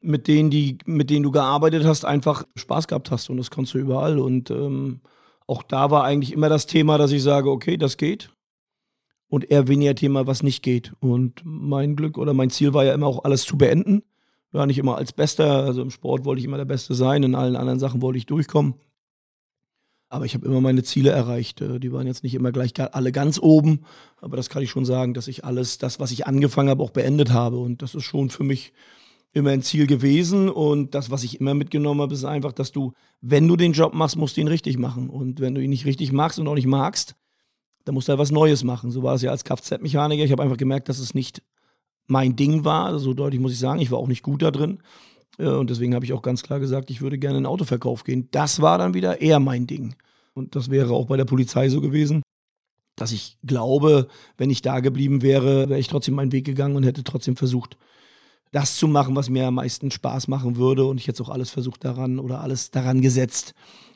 mit 0.00 0.28
denen, 0.28 0.50
die, 0.50 0.78
mit 0.84 1.10
denen 1.10 1.22
du 1.22 1.30
gearbeitet 1.30 1.84
hast, 1.84 2.04
einfach 2.04 2.44
Spaß 2.56 2.88
gehabt 2.88 3.10
hast. 3.10 3.30
Und 3.30 3.36
das 3.36 3.50
kannst 3.50 3.74
du 3.74 3.78
überall. 3.78 4.18
Und 4.18 4.50
ähm, 4.50 5.00
auch 5.46 5.62
da 5.62 5.90
war 5.90 6.04
eigentlich 6.04 6.32
immer 6.32 6.48
das 6.48 6.66
Thema, 6.66 6.98
dass 6.98 7.12
ich 7.12 7.22
sage, 7.22 7.50
okay, 7.50 7.76
das 7.76 7.96
geht. 7.96 8.30
Und 9.28 9.50
eher 9.50 9.68
weniger 9.68 9.94
Thema, 9.94 10.26
was 10.26 10.42
nicht 10.42 10.62
geht. 10.62 10.92
Und 11.00 11.42
mein 11.44 11.96
Glück 11.96 12.18
oder 12.18 12.34
mein 12.34 12.50
Ziel 12.50 12.74
war 12.74 12.84
ja 12.84 12.94
immer 12.94 13.06
auch 13.06 13.24
alles 13.24 13.44
zu 13.44 13.58
beenden. 13.58 14.02
War 14.52 14.66
nicht 14.66 14.78
immer 14.78 14.96
als 14.96 15.12
Bester. 15.12 15.64
Also 15.64 15.82
im 15.82 15.90
Sport 15.90 16.24
wollte 16.24 16.40
ich 16.40 16.46
immer 16.46 16.56
der 16.56 16.64
Beste 16.64 16.94
sein. 16.94 17.22
In 17.22 17.34
allen 17.34 17.56
anderen 17.56 17.78
Sachen 17.78 18.02
wollte 18.02 18.18
ich 18.18 18.26
durchkommen. 18.26 18.74
Aber 20.10 20.24
ich 20.24 20.34
habe 20.34 20.46
immer 20.46 20.60
meine 20.60 20.82
Ziele 20.82 21.10
erreicht. 21.10 21.60
Äh, 21.60 21.80
die 21.80 21.92
waren 21.92 22.06
jetzt 22.06 22.22
nicht 22.22 22.34
immer 22.34 22.52
gleich 22.52 22.72
alle 22.94 23.12
ganz 23.12 23.38
oben. 23.38 23.80
Aber 24.20 24.36
das 24.36 24.48
kann 24.48 24.62
ich 24.62 24.70
schon 24.70 24.84
sagen, 24.84 25.14
dass 25.14 25.28
ich 25.28 25.44
alles, 25.44 25.78
das, 25.78 26.00
was 26.00 26.12
ich 26.12 26.26
angefangen 26.26 26.70
habe, 26.70 26.82
auch 26.82 26.90
beendet 26.90 27.30
habe. 27.32 27.58
Und 27.58 27.82
das 27.82 27.94
ist 27.94 28.04
schon 28.04 28.30
für 28.30 28.44
mich 28.44 28.72
immer 29.32 29.50
ein 29.50 29.62
Ziel 29.62 29.86
gewesen. 29.86 30.48
Und 30.48 30.94
das, 30.94 31.10
was 31.10 31.24
ich 31.24 31.40
immer 31.40 31.52
mitgenommen 31.54 32.00
habe, 32.00 32.14
ist 32.14 32.24
einfach, 32.24 32.52
dass 32.52 32.72
du, 32.72 32.92
wenn 33.20 33.46
du 33.46 33.56
den 33.56 33.72
Job 33.72 33.92
machst, 33.92 34.16
musst 34.16 34.36
du 34.36 34.40
ihn 34.40 34.48
richtig 34.48 34.78
machen. 34.78 35.10
Und 35.10 35.40
wenn 35.40 35.54
du 35.54 35.60
ihn 35.60 35.70
nicht 35.70 35.84
richtig 35.84 36.12
machst 36.12 36.38
und 36.38 36.48
auch 36.48 36.54
nicht 36.54 36.66
magst, 36.66 37.14
dann 37.84 37.94
musst 37.94 38.08
du 38.08 38.10
halt 38.10 38.20
was 38.20 38.30
Neues 38.30 38.64
machen. 38.64 38.90
So 38.90 39.02
war 39.02 39.14
es 39.14 39.22
ja 39.22 39.30
als 39.30 39.44
Kfz-Mechaniker. 39.44 40.24
Ich 40.24 40.32
habe 40.32 40.42
einfach 40.42 40.56
gemerkt, 40.56 40.88
dass 40.88 40.98
es 40.98 41.14
nicht 41.14 41.42
mein 42.08 42.34
Ding 42.34 42.64
war. 42.64 42.98
So 42.98 43.14
deutlich 43.14 43.40
muss 43.40 43.52
ich 43.52 43.58
sagen. 43.58 43.80
Ich 43.80 43.92
war 43.92 43.98
auch 43.98 44.08
nicht 44.08 44.24
gut 44.24 44.42
da 44.42 44.50
drin. 44.50 44.80
Äh, 45.38 45.48
und 45.48 45.70
deswegen 45.70 45.94
habe 45.94 46.04
ich 46.04 46.12
auch 46.12 46.22
ganz 46.22 46.42
klar 46.42 46.58
gesagt, 46.58 46.90
ich 46.90 47.00
würde 47.00 47.18
gerne 47.18 47.38
in 47.38 47.44
den 47.44 47.50
Autoverkauf 47.50 48.02
gehen. 48.02 48.28
Das 48.32 48.60
war 48.60 48.78
dann 48.78 48.94
wieder 48.94 49.20
eher 49.20 49.38
mein 49.38 49.66
Ding. 49.66 49.94
Und 50.34 50.56
das 50.56 50.70
wäre 50.70 50.92
auch 50.92 51.06
bei 51.06 51.16
der 51.16 51.24
Polizei 51.24 51.68
so 51.68 51.80
gewesen, 51.80 52.22
dass 52.96 53.12
ich 53.12 53.38
glaube, 53.44 54.08
wenn 54.36 54.50
ich 54.50 54.62
da 54.62 54.80
geblieben 54.80 55.22
wäre, 55.22 55.68
wäre 55.68 55.78
ich 55.78 55.88
trotzdem 55.88 56.14
meinen 56.14 56.32
Weg 56.32 56.44
gegangen 56.44 56.76
und 56.76 56.82
hätte 56.82 57.04
trotzdem 57.04 57.36
versucht, 57.36 57.76
das 58.50 58.76
zu 58.76 58.88
machen, 58.88 59.14
was 59.14 59.28
mir 59.28 59.46
am 59.46 59.54
meisten 59.54 59.90
Spaß 59.90 60.28
machen 60.28 60.56
würde. 60.56 60.84
Und 60.84 60.98
ich 60.98 61.06
jetzt 61.06 61.20
auch 61.20 61.28
alles 61.28 61.50
versucht 61.50 61.84
daran 61.84 62.18
oder 62.18 62.40
alles 62.40 62.70
daran 62.70 63.00
gesetzt, 63.00 63.54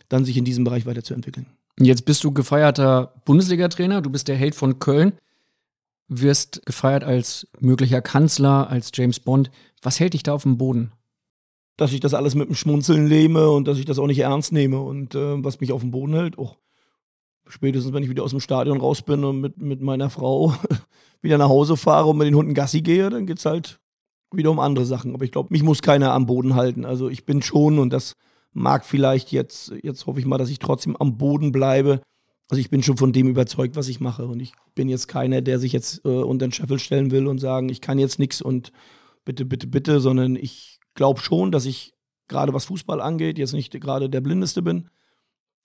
dann 0.09 0.25
sich 0.25 0.37
in 0.37 0.45
diesem 0.45 0.65
Bereich 0.65 0.87
weiterzuentwickeln. 0.87 1.47
Jetzt 1.79 2.05
bist 2.05 2.23
du 2.23 2.33
gefeierter 2.33 3.15
Bundesliga-Trainer, 3.25 4.03
du 4.03 4.11
bist 4.11 4.29
der 4.29 4.37
Held 4.37 4.55
von 4.55 4.79
Köln, 4.79 5.15
wirst 6.21 6.67
gefeiert 6.67 7.05
als 7.05 7.47
möglicher 7.61 8.03
Kanzler, 8.03 8.69
als 8.69 8.91
James 8.95 9.21
Bond. 9.21 9.51
Was 9.81 10.01
hält 10.01 10.15
dich 10.15 10.23
da 10.23 10.35
auf 10.35 10.43
dem 10.43 10.59
Boden? 10.59 10.93
Dass 11.77 11.93
ich 11.93 12.01
das 12.01 12.15
alles 12.15 12.35
mit 12.35 12.49
dem 12.49 12.55
Schmunzeln 12.55 13.09
nehme 13.09 13.51
und 13.51 13.67
dass 13.67 13.79
ich 13.79 13.85
das 13.85 13.99
auch 13.99 14.07
nicht 14.07 14.19
ernst 14.19 14.53
nehme. 14.53 14.81
Und 14.81 15.15
äh, 15.15 15.43
was 15.43 15.61
mich 15.61 15.73
auf 15.73 15.81
dem 15.81 15.91
Boden 15.91 16.15
hält, 16.15 16.39
oh, 16.39 16.57
spätestens 17.49 17.93
wenn 17.93 18.03
ich 18.03 18.11
wieder 18.11 18.23
aus 18.23 18.31
dem 18.31 18.41
Stadion 18.41 18.81
raus 18.81 19.03
bin 19.03 19.25
und 19.25 19.41
mit, 19.41 19.59
mit 19.59 19.81
meiner 19.81 20.11
Frau 20.11 20.55
wieder 21.23 21.39
nach 21.39 21.49
Hause 21.49 21.77
fahre 21.77 22.09
und 22.09 22.19
mit 22.19 22.27
den 22.27 22.35
Hunden 22.35 22.55
Gassi 22.55 22.83
gehe, 22.83 23.11
dann 23.11 23.27
geht 23.27 23.39
es 23.39 23.47
halt 23.47 23.81
wieder 24.33 24.51
um 24.51 24.59
andere 24.59 24.85
Sachen. 24.85 25.15
Aber 25.15 25.25
ich 25.25 25.33
glaube, 25.33 25.49
mich 25.53 25.63
muss 25.63 25.83
keiner 25.83 26.13
am 26.13 26.27
Boden 26.27 26.55
halten. 26.55 26.85
Also 26.85 27.09
ich 27.09 27.25
bin 27.25 27.43
schon, 27.43 27.79
und 27.79 27.93
das 27.93 28.15
mag 28.53 28.85
vielleicht 28.85 29.33
jetzt, 29.33 29.73
jetzt 29.83 30.07
hoffe 30.07 30.21
ich 30.21 30.27
mal, 30.27 30.39
dass 30.39 30.51
ich 30.51 30.59
trotzdem 30.59 30.97
am 30.97 31.17
Boden 31.19 31.53
bleibe. 31.53 32.01
Also 32.53 32.61
ich 32.61 32.69
bin 32.69 32.83
schon 32.83 32.99
von 32.99 33.15
dem 33.15 33.29
überzeugt, 33.29 33.77
was 33.77 33.89
ich 33.89 33.99
mache. 33.99 34.27
Und 34.27 34.39
ich 34.41 34.53
bin 34.75 34.91
jetzt 34.91 35.09
keiner, 35.09 35.41
der 35.41 35.59
sich 35.59 35.73
jetzt 35.73 36.05
äh, 36.05 36.11
unter 36.11 36.47
den 36.47 36.53
Scheffel 36.53 36.79
stellen 36.79 37.11
will 37.11 37.27
und 37.27 37.39
sagen, 37.39 37.71
ich 37.71 37.81
kann 37.81 37.99
jetzt 37.99 38.19
nichts 38.19 38.43
und 38.43 38.73
bitte, 39.25 39.47
bitte, 39.47 39.67
bitte, 39.67 40.01
sondern 40.01 40.37
ich 40.37 40.79
glaube 40.93 41.19
schon, 41.21 41.51
dass 41.51 41.65
ich 41.65 41.95
gerade 42.29 42.53
was 42.53 42.67
Fußball 42.67 43.01
angeht, 43.01 43.39
jetzt 43.39 43.55
nicht 43.55 43.73
gerade 43.81 44.11
der 44.11 44.21
Blindeste 44.21 44.61
bin. 44.61 44.91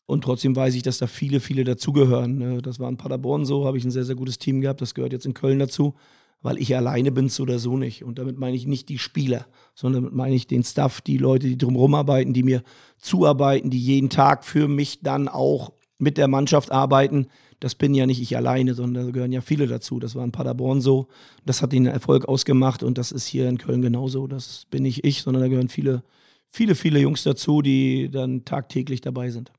Und 0.06 0.24
trotzdem 0.24 0.56
weiß 0.56 0.76
ich, 0.76 0.82
dass 0.82 0.98
da 0.98 1.08
viele, 1.08 1.42
viele 1.42 1.66
dazugehören. 1.66 2.38
Ne? 2.38 2.62
Das 2.62 2.80
war 2.80 2.88
in 2.88 2.96
Paderborn 2.96 3.44
so, 3.44 3.66
habe 3.66 3.78
ich 3.78 3.84
ein 3.84 3.92
sehr, 3.92 4.06
sehr 4.06 4.16
gutes 4.16 4.38
Team 4.38 4.62
gehabt. 4.62 4.80
Das 4.80 4.94
gehört 4.94 5.12
jetzt 5.12 5.26
in 5.26 5.34
Köln 5.34 5.60
dazu 5.60 5.94
weil 6.42 6.60
ich 6.60 6.76
alleine 6.76 7.12
bin 7.12 7.30
so 7.30 7.44
oder 7.44 7.60
so 7.60 7.78
nicht. 7.78 8.04
Und 8.04 8.20
damit 8.20 8.38
meine 8.38 8.56
ich 8.56 8.68
nicht 8.68 8.90
die 8.90 9.00
Spieler, 9.00 9.48
sondern 9.74 10.04
damit 10.04 10.16
meine 10.16 10.36
ich 10.36 10.48
den 10.48 10.64
Staff, 10.64 11.02
die 11.02 11.18
Leute, 11.18 11.48
die 11.48 11.58
drumherum 11.58 11.96
arbeiten, 11.96 12.34
die 12.34 12.44
mir 12.44 12.64
zuarbeiten, 12.98 13.70
die 13.70 13.80
jeden 13.80 14.10
Tag 14.10 14.46
für 14.46 14.68
mich 14.68 15.02
dann 15.02 15.28
auch 15.28 15.74
mit 15.98 16.18
der 16.18 16.28
Mannschaft 16.28 16.72
arbeiten. 16.72 17.28
Das 17.60 17.76
bin 17.76 17.94
ja 17.94 18.06
nicht 18.06 18.22
ich 18.22 18.38
alleine, 18.38 18.76
sondern 18.76 19.08
da 19.08 19.12
gehören 19.12 19.32
ja 19.32 19.42
viele 19.42 19.68
dazu. 19.68 20.00
Das 20.00 20.16
war 20.16 20.24
in 20.24 20.32
Paderborn 20.32 20.82
so. 20.82 21.08
Das 21.46 21.62
hat 21.62 21.72
den 21.72 21.88
Erfolg 21.88 22.26
ausgemacht 22.26 22.84
und 22.84 22.98
das 22.98 23.12
ist 23.12 23.26
hier 23.26 23.50
in 23.50 23.58
Köln 23.58 23.82
genauso. 23.82 24.28
Das 24.28 24.66
bin 24.70 24.84
nicht 24.84 25.04
ich, 25.04 25.24
sondern 25.24 25.42
da 25.42 25.50
gehören 25.50 25.70
viele, 25.70 26.04
viele, 26.50 26.76
viele 26.76 27.00
Jungs 27.00 27.24
dazu, 27.24 27.62
die 27.62 28.10
dann 28.12 28.46
tagtäglich 28.46 29.02
dabei 29.02 29.32
sind. 29.32 29.52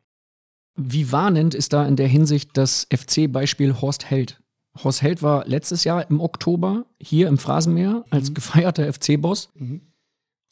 Wie 0.76 1.10
warnend 1.10 1.54
ist 1.54 1.72
da 1.72 1.84
in 1.86 1.96
der 1.96 2.06
Hinsicht 2.06 2.50
das 2.52 2.86
FC-Beispiel 2.94 3.80
Horst 3.80 4.08
Held? 4.08 4.40
Horst 4.84 5.02
Held 5.02 5.22
war 5.22 5.44
letztes 5.46 5.82
Jahr 5.82 6.08
im 6.08 6.20
Oktober 6.20 6.86
hier 7.00 7.26
im 7.26 7.38
Phrasenmeer 7.38 8.04
als 8.10 8.30
mhm. 8.30 8.34
gefeierter 8.34 8.92
FC-Boss. 8.92 9.50
Mhm. 9.56 9.80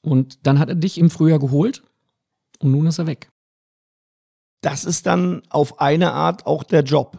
Und 0.03 0.45
dann 0.45 0.59
hat 0.59 0.68
er 0.68 0.74
dich 0.74 0.99
im 0.99 1.11
Frühjahr 1.11 1.39
geholt 1.39 1.82
und 2.59 2.72
nun 2.72 2.87
ist 2.87 2.99
er 2.99 3.07
weg. 3.07 3.28
Das 4.61 4.84
ist 4.84 5.07
dann 5.07 5.42
auf 5.50 5.80
eine 5.80 6.12
Art 6.12 6.46
auch 6.46 6.62
der 6.62 6.82
Job. 6.82 7.18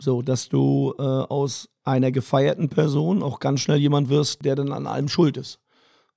So, 0.00 0.22
dass 0.22 0.48
du 0.48 0.94
äh, 0.98 1.02
aus 1.02 1.68
einer 1.82 2.12
gefeierten 2.12 2.68
Person 2.68 3.22
auch 3.22 3.40
ganz 3.40 3.60
schnell 3.60 3.78
jemand 3.78 4.08
wirst, 4.08 4.44
der 4.44 4.54
dann 4.54 4.72
an 4.72 4.86
allem 4.86 5.08
schuld 5.08 5.36
ist. 5.36 5.60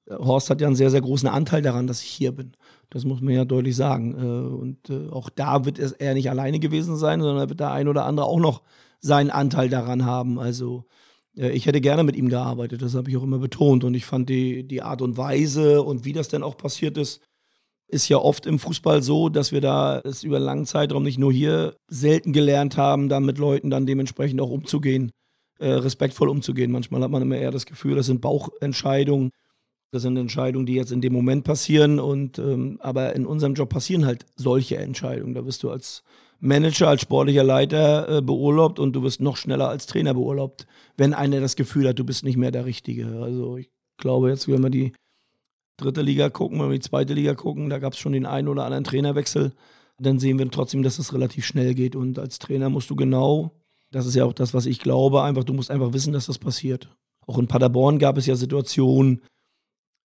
Horst 0.09 0.49
hat 0.49 0.61
ja 0.61 0.67
einen 0.67 0.75
sehr, 0.75 0.89
sehr 0.89 1.01
großen 1.01 1.29
Anteil 1.29 1.61
daran, 1.61 1.87
dass 1.87 2.03
ich 2.03 2.09
hier 2.09 2.31
bin. 2.31 2.53
Das 2.89 3.05
muss 3.05 3.21
man 3.21 3.33
ja 3.33 3.45
deutlich 3.45 3.75
sagen. 3.75 4.15
Äh, 4.15 4.55
und 4.55 4.89
äh, 4.89 5.09
auch 5.09 5.29
da 5.29 5.65
wird 5.65 5.79
er 5.79 6.13
nicht 6.13 6.29
alleine 6.29 6.59
gewesen 6.59 6.97
sein, 6.97 7.21
sondern 7.21 7.49
wird 7.49 7.59
der 7.59 7.71
ein 7.71 7.87
oder 7.87 8.05
andere 8.05 8.25
auch 8.25 8.39
noch 8.39 8.61
seinen 8.99 9.29
Anteil 9.29 9.69
daran 9.69 10.05
haben. 10.05 10.39
Also 10.39 10.85
äh, 11.37 11.51
ich 11.51 11.65
hätte 11.65 11.81
gerne 11.81 12.03
mit 12.03 12.15
ihm 12.15 12.29
gearbeitet, 12.29 12.81
das 12.81 12.95
habe 12.95 13.09
ich 13.09 13.17
auch 13.17 13.23
immer 13.23 13.39
betont. 13.39 13.83
Und 13.83 13.93
ich 13.93 14.05
fand 14.05 14.29
die, 14.29 14.67
die 14.67 14.81
Art 14.81 15.01
und 15.01 15.17
Weise 15.17 15.83
und 15.83 16.05
wie 16.05 16.13
das 16.13 16.27
denn 16.27 16.43
auch 16.43 16.57
passiert 16.57 16.97
ist, 16.97 17.21
ist 17.91 18.07
ja 18.07 18.17
oft 18.17 18.45
im 18.45 18.57
Fußball 18.57 19.03
so, 19.03 19.29
dass 19.29 19.51
wir 19.51 19.61
da 19.61 19.99
es 19.99 20.23
über 20.23 20.37
einen 20.37 20.45
langen 20.45 20.65
Zeitraum 20.65 21.03
nicht 21.03 21.19
nur 21.19 21.31
hier 21.31 21.75
selten 21.87 22.31
gelernt 22.33 22.77
haben, 22.77 23.09
da 23.09 23.19
mit 23.19 23.37
Leuten 23.37 23.69
dann 23.69 23.85
dementsprechend 23.85 24.39
auch 24.39 24.49
umzugehen, 24.49 25.11
äh, 25.59 25.71
respektvoll 25.71 26.29
umzugehen. 26.29 26.71
Manchmal 26.71 27.03
hat 27.03 27.11
man 27.11 27.21
immer 27.21 27.37
eher 27.37 27.51
das 27.51 27.65
Gefühl, 27.65 27.95
das 27.95 28.05
sind 28.05 28.21
Bauchentscheidungen, 28.21 29.31
das 29.91 30.03
sind 30.03 30.15
Entscheidungen, 30.15 30.65
die 30.65 30.75
jetzt 30.75 30.93
in 30.93 31.01
dem 31.01 31.11
Moment 31.11 31.43
passieren. 31.43 31.99
Und 31.99 32.39
ähm, 32.39 32.79
aber 32.81 33.13
in 33.15 33.25
unserem 33.25 33.55
Job 33.55 33.69
passieren 33.69 34.05
halt 34.05 34.25
solche 34.35 34.77
Entscheidungen. 34.77 35.33
Da 35.33 35.45
wirst 35.45 35.63
du 35.63 35.69
als 35.69 36.03
Manager, 36.39 36.87
als 36.87 37.01
sportlicher 37.01 37.43
Leiter 37.43 38.17
äh, 38.17 38.21
beurlaubt 38.21 38.79
und 38.79 38.93
du 38.93 39.03
wirst 39.03 39.21
noch 39.21 39.37
schneller 39.37 39.67
als 39.67 39.85
Trainer 39.85 40.13
beurlaubt, 40.13 40.65
wenn 40.97 41.13
einer 41.13 41.41
das 41.41 41.55
Gefühl 41.55 41.89
hat, 41.89 41.99
du 41.99 42.05
bist 42.05 42.23
nicht 42.23 42.37
mehr 42.37 42.51
der 42.51 42.65
Richtige. 42.65 43.21
Also 43.21 43.57
ich 43.57 43.69
glaube 43.97 44.29
jetzt, 44.29 44.47
wenn 44.47 44.63
wir 44.63 44.69
die 44.69 44.93
dritte 45.77 46.01
Liga 46.01 46.29
gucken, 46.29 46.59
wenn 46.59 46.69
wir 46.69 46.79
die 46.79 46.87
zweite 46.87 47.13
Liga 47.13 47.33
gucken, 47.33 47.69
da 47.69 47.79
gab 47.79 47.93
es 47.93 47.99
schon 47.99 48.13
den 48.13 48.25
einen 48.25 48.47
oder 48.47 48.65
anderen 48.65 48.83
Trainerwechsel, 48.83 49.53
dann 49.97 50.19
sehen 50.19 50.39
wir 50.39 50.49
trotzdem, 50.49 50.83
dass 50.83 50.99
es 50.99 51.13
relativ 51.13 51.45
schnell 51.45 51.73
geht. 51.73 51.95
Und 51.95 52.19
als 52.19 52.39
Trainer 52.39 52.69
musst 52.69 52.89
du 52.89 52.95
genau, 52.95 53.51
das 53.91 54.05
ist 54.05 54.15
ja 54.15 54.25
auch 54.25 54.33
das, 54.33 54.53
was 54.53 54.65
ich 54.65 54.79
glaube, 54.79 55.23
einfach, 55.23 55.43
du 55.43 55.53
musst 55.53 55.71
einfach 55.71 55.93
wissen, 55.93 56.13
dass 56.13 56.25
das 56.25 56.39
passiert. 56.39 56.89
Auch 57.27 57.37
in 57.37 57.47
Paderborn 57.47 57.99
gab 57.99 58.17
es 58.17 58.25
ja 58.25 58.35
Situationen, 58.35 59.21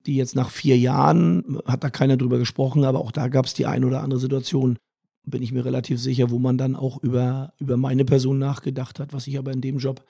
die 0.06 0.16
jetzt 0.16 0.36
nach 0.36 0.51
vier 0.51 0.78
Jahren, 0.78 1.59
hat 1.66 1.82
da 1.82 1.90
keiner 1.90 2.16
drüber 2.16 2.38
gesprochen, 2.38 2.84
aber 2.84 3.01
auch 3.01 3.10
da 3.10 3.28
gab 3.28 3.47
es 3.47 3.55
die 3.55 3.66
ein 3.66 3.84
oder 3.84 4.02
andere 4.02 4.20
Situation, 4.20 4.78
bin 5.24 5.43
ich 5.43 5.52
mir 5.52 5.64
relativ 5.64 6.01
sicher, 6.01 6.30
wo 6.30 6.38
man 6.38 6.56
dann 6.56 6.76
auch 6.76 7.02
über, 7.02 7.52
über 7.59 7.76
meine 7.76 8.05
Person 8.05 8.38
nachgedacht 8.38 9.01
hat, 9.01 9.12
was 9.12 9.26
ich 9.26 9.38
aber 9.38 9.52
in 9.52 9.60
dem 9.60 9.78
Job 9.78 10.05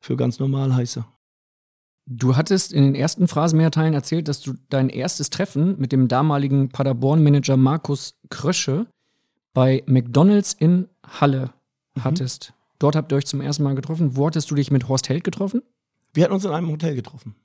für 0.00 0.16
ganz 0.16 0.38
normal 0.38 0.74
heiße. 0.74 1.04
Du 2.06 2.36
hattest 2.36 2.72
in 2.72 2.82
den 2.82 2.94
ersten 2.94 3.28
Phrasenmehrteilen 3.28 3.94
erzählt, 3.94 4.26
dass 4.26 4.40
du 4.40 4.54
dein 4.68 4.88
erstes 4.88 5.30
Treffen 5.30 5.78
mit 5.78 5.92
dem 5.92 6.08
damaligen 6.08 6.68
Paderborn-Manager 6.68 7.56
Markus 7.56 8.18
Krösche 8.28 8.86
bei 9.54 9.84
McDonalds 9.86 10.52
in 10.52 10.88
Halle 11.06 11.52
mhm. 11.94 12.04
hattest. 12.04 12.54
Dort 12.78 12.96
habt 12.96 13.12
ihr 13.12 13.16
euch 13.16 13.26
zum 13.26 13.40
ersten 13.40 13.62
Mal 13.62 13.76
getroffen. 13.76 14.16
Wo 14.16 14.26
hattest 14.26 14.50
du 14.50 14.56
dich 14.56 14.72
mit 14.72 14.88
Horst 14.88 15.08
Held 15.08 15.22
getroffen? 15.22 15.62
Wir 16.12 16.24
hatten 16.24 16.34
uns 16.34 16.44
in 16.44 16.50
einem 16.50 16.70
Hotel 16.70 16.96
getroffen. 16.96 17.36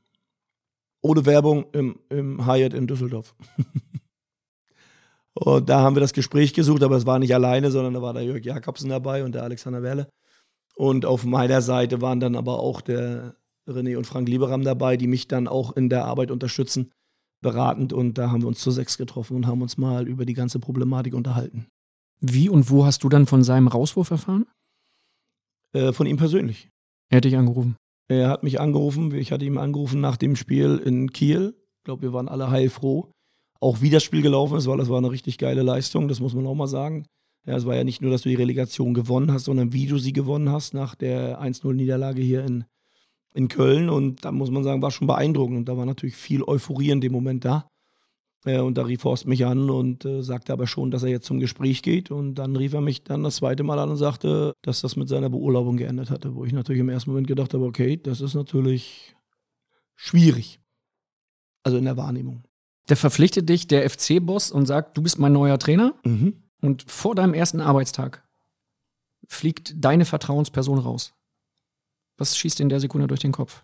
Ohne 1.02 1.26
Werbung 1.28 1.68
im, 1.74 2.00
im 2.10 2.48
Hyatt 2.48 2.74
in 2.74 2.88
Düsseldorf. 2.88 3.36
und 5.34 5.70
da 5.70 5.82
haben 5.82 5.96
wir 5.96 6.00
das 6.00 6.14
Gespräch 6.14 6.54
gesucht, 6.54 6.82
aber 6.82 6.98
es 6.98 7.06
war 7.06 7.20
nicht 7.20 7.36
alleine, 7.36 7.70
sondern 7.70 7.94
da 7.94 8.02
war 8.02 8.14
der 8.14 8.24
Jörg 8.24 8.44
Jakobsen 8.44 8.90
dabei 8.90 9.24
und 9.24 9.36
der 9.36 9.44
Alexander 9.44 9.84
Werle. 9.84 10.10
Und 10.76 11.06
auf 11.06 11.24
meiner 11.24 11.62
Seite 11.62 12.02
waren 12.02 12.20
dann 12.20 12.36
aber 12.36 12.60
auch 12.60 12.82
der 12.82 13.36
René 13.68 13.98
und 13.98 14.06
Frank 14.06 14.28
Lieberam 14.28 14.64
dabei, 14.64 14.98
die 14.98 15.08
mich 15.08 15.28
dann 15.28 15.48
auch 15.48 15.76
in 15.76 15.90
der 15.90 16.06
Arbeit 16.06 16.32
unterstützen, 16.32 16.92
beratend. 17.42 17.94
Und 17.94 18.18
da 18.18 18.32
haben 18.32 18.42
wir 18.42 18.48
uns 18.48 18.60
zu 18.60 18.72
sechs 18.72 18.98
getroffen 18.98 19.36
und 19.36 19.48
haben 19.48 19.62
uns 19.62 19.78
mal 19.78 20.08
über 20.08 20.26
die 20.26 20.34
ganze 20.34 20.60
Problematik 20.60 21.14
unterhalten. 21.14 21.68
Wie 22.20 22.50
und 22.50 22.70
wo 22.70 22.86
hast 22.86 23.04
du 23.04 23.10
dann 23.10 23.28
von 23.28 23.44
seinem 23.44 23.68
Rauswurf 23.68 24.10
erfahren? 24.10 24.46
Äh, 25.74 25.94
von 25.94 26.08
ihm 26.08 26.18
persönlich. 26.18 26.70
Er 27.10 27.18
hat 27.18 27.26
dich 27.26 27.38
angerufen. 27.38 27.76
Er 28.10 28.30
hat 28.30 28.44
mich 28.44 28.60
angerufen. 28.60 29.14
Ich 29.14 29.32
hatte 29.32 29.46
ihn 29.46 29.58
angerufen 29.58 30.02
nach 30.02 30.18
dem 30.18 30.36
Spiel 30.36 30.82
in 30.84 31.12
Kiel. 31.12 31.56
Ich 31.80 31.84
glaube, 31.84 32.02
wir 32.02 32.14
waren 32.14 32.30
alle 32.30 32.50
heilfroh. 32.50 33.12
Auch 33.60 33.82
wie 33.82 33.90
das 33.90 34.04
Spiel 34.04 34.22
gelaufen 34.22 34.58
ist, 34.58 34.68
weil 34.68 34.78
das 34.78 34.90
war 34.90 34.98
eine 34.98 35.12
richtig 35.12 35.38
geile 35.38 35.64
Leistung, 35.64 36.08
das 36.08 36.20
muss 36.20 36.36
man 36.36 36.46
auch 36.46 36.56
mal 36.56 36.68
sagen. 36.68 37.08
Ja, 37.48 37.56
es 37.56 37.66
war 37.66 37.76
ja 37.76 37.84
nicht 37.84 38.02
nur, 38.02 38.12
dass 38.12 38.22
du 38.22 38.30
die 38.30 38.36
Relegation 38.36 38.94
gewonnen 38.94 39.32
hast, 39.32 39.46
sondern 39.46 39.74
wie 39.74 39.88
du 39.88 39.98
sie 39.98 40.14
gewonnen 40.14 40.52
hast 40.52 40.74
nach 40.74 40.96
der 40.96 41.42
1-0-Niederlage 41.42 42.22
hier 42.22 42.44
in, 42.44 42.66
in 43.34 43.48
Köln. 43.48 43.90
Und 43.90 44.26
da 44.26 44.32
muss 44.32 44.52
man 44.52 44.64
sagen, 44.64 44.82
war 44.82 44.92
schon 44.92 45.08
beeindruckend. 45.08 45.58
Und 45.58 45.70
da 45.70 45.78
war 45.78 45.86
natürlich 45.86 46.16
viel 46.16 46.44
Euphorie 46.44 46.92
in 46.92 47.02
dem 47.02 47.12
Moment 47.12 47.46
da. 47.46 47.68
Äh, 48.46 48.60
und 48.60 48.78
da 48.78 48.84
rief 48.84 49.04
Horst 49.04 49.28
mich 49.28 49.46
an 49.46 49.70
und 49.70 50.06
äh, 50.06 50.22
sagte 50.24 50.54
aber 50.54 50.68
schon, 50.68 50.92
dass 50.92 51.04
er 51.04 51.10
jetzt 51.10 51.26
zum 51.26 51.40
Gespräch 51.40 51.82
geht. 51.82 52.12
Und 52.12 52.36
dann 52.36 52.56
rief 52.56 52.74
er 52.74 52.82
mich 52.82 53.04
dann 53.04 53.24
das 53.24 53.38
zweite 53.38 53.64
Mal 53.64 53.80
an 53.80 53.90
und 53.90 53.98
sagte, 53.98 54.54
dass 54.62 54.82
das 54.82 54.96
mit 54.96 55.10
seiner 55.10 55.30
Beurlaubung 55.30 55.78
geändert 55.78 56.10
hatte. 56.10 56.36
Wo 56.36 56.46
ich 56.46 56.54
natürlich 56.54 56.82
im 56.82 56.90
ersten 56.90 57.12
Moment 57.12 57.28
gedacht 57.28 57.54
habe, 57.54 57.66
okay, 57.66 57.98
das 57.98 58.22
ist 58.22 58.34
natürlich 58.34 59.16
schwierig. 59.96 60.60
Also 61.64 61.78
in 61.78 61.86
der 61.86 61.98
Wahrnehmung. 61.98 62.44
Der 62.90 62.96
verpflichtet 62.96 63.50
dich, 63.50 63.68
der 63.68 63.90
FC-Boss, 63.90 64.52
und 64.52 64.66
sagt, 64.66 64.98
du 64.98 65.02
bist 65.02 65.20
mein 65.20 65.34
neuer 65.34 65.60
Trainer. 65.60 65.96
Mhm. 66.06 66.44
Und 66.62 66.84
vor 66.90 67.16
deinem 67.16 67.34
ersten 67.34 67.60
Arbeitstag 67.60 68.24
fliegt 69.28 69.74
deine 69.76 70.06
Vertrauensperson 70.06 70.80
raus. 70.80 71.14
Was 72.18 72.38
schießt 72.38 72.60
in 72.60 72.70
der 72.70 72.80
Sekunde 72.80 73.08
durch 73.08 73.22
den 73.22 73.32
Kopf? 73.32 73.64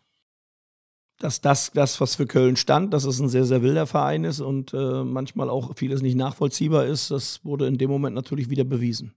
dass 1.19 1.41
das, 1.41 1.71
das, 1.71 2.01
was 2.01 2.15
für 2.15 2.25
Köln 2.25 2.55
stand, 2.55 2.93
dass 2.93 3.05
es 3.05 3.19
ein 3.19 3.29
sehr, 3.29 3.45
sehr 3.45 3.61
wilder 3.61 3.87
Verein 3.87 4.25
ist 4.25 4.41
und 4.41 4.73
äh, 4.73 5.03
manchmal 5.03 5.49
auch 5.49 5.71
vieles 5.77 6.01
nicht 6.01 6.15
nachvollziehbar 6.15 6.85
ist, 6.85 7.11
das 7.11 7.39
wurde 7.43 7.67
in 7.67 7.77
dem 7.77 7.89
Moment 7.89 8.15
natürlich 8.15 8.49
wieder 8.49 8.65
bewiesen. 8.65 9.13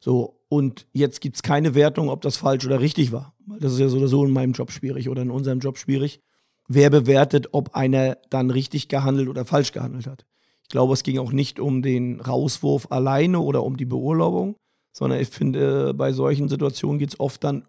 So, 0.00 0.40
und 0.48 0.86
jetzt 0.92 1.20
gibt 1.20 1.36
es 1.36 1.42
keine 1.42 1.74
Wertung, 1.74 2.08
ob 2.08 2.22
das 2.22 2.38
falsch 2.38 2.64
oder 2.64 2.80
richtig 2.80 3.12
war. 3.12 3.34
Das 3.58 3.74
ist 3.74 3.78
ja 3.78 3.88
so 3.88 3.98
oder 3.98 4.08
so 4.08 4.24
in 4.24 4.30
meinem 4.30 4.52
Job 4.52 4.72
schwierig 4.72 5.10
oder 5.10 5.20
in 5.20 5.30
unserem 5.30 5.60
Job 5.60 5.76
schwierig. 5.76 6.20
Wer 6.66 6.88
bewertet, 6.88 7.48
ob 7.52 7.74
einer 7.74 8.16
dann 8.30 8.50
richtig 8.50 8.88
gehandelt 8.88 9.28
oder 9.28 9.44
falsch 9.44 9.72
gehandelt 9.72 10.06
hat? 10.06 10.24
Ich 10.62 10.70
glaube, 10.70 10.94
es 10.94 11.02
ging 11.02 11.18
auch 11.18 11.32
nicht 11.32 11.60
um 11.60 11.82
den 11.82 12.20
Rauswurf 12.20 12.90
alleine 12.90 13.40
oder 13.40 13.64
um 13.64 13.76
die 13.76 13.84
Beurlaubung, 13.84 14.56
sondern 14.92 15.20
ich 15.20 15.28
finde, 15.28 15.92
bei 15.92 16.12
solchen 16.12 16.48
Situationen 16.48 16.98
geht 16.98 17.10
es 17.10 17.20
oft 17.20 17.44
dann, 17.44 17.66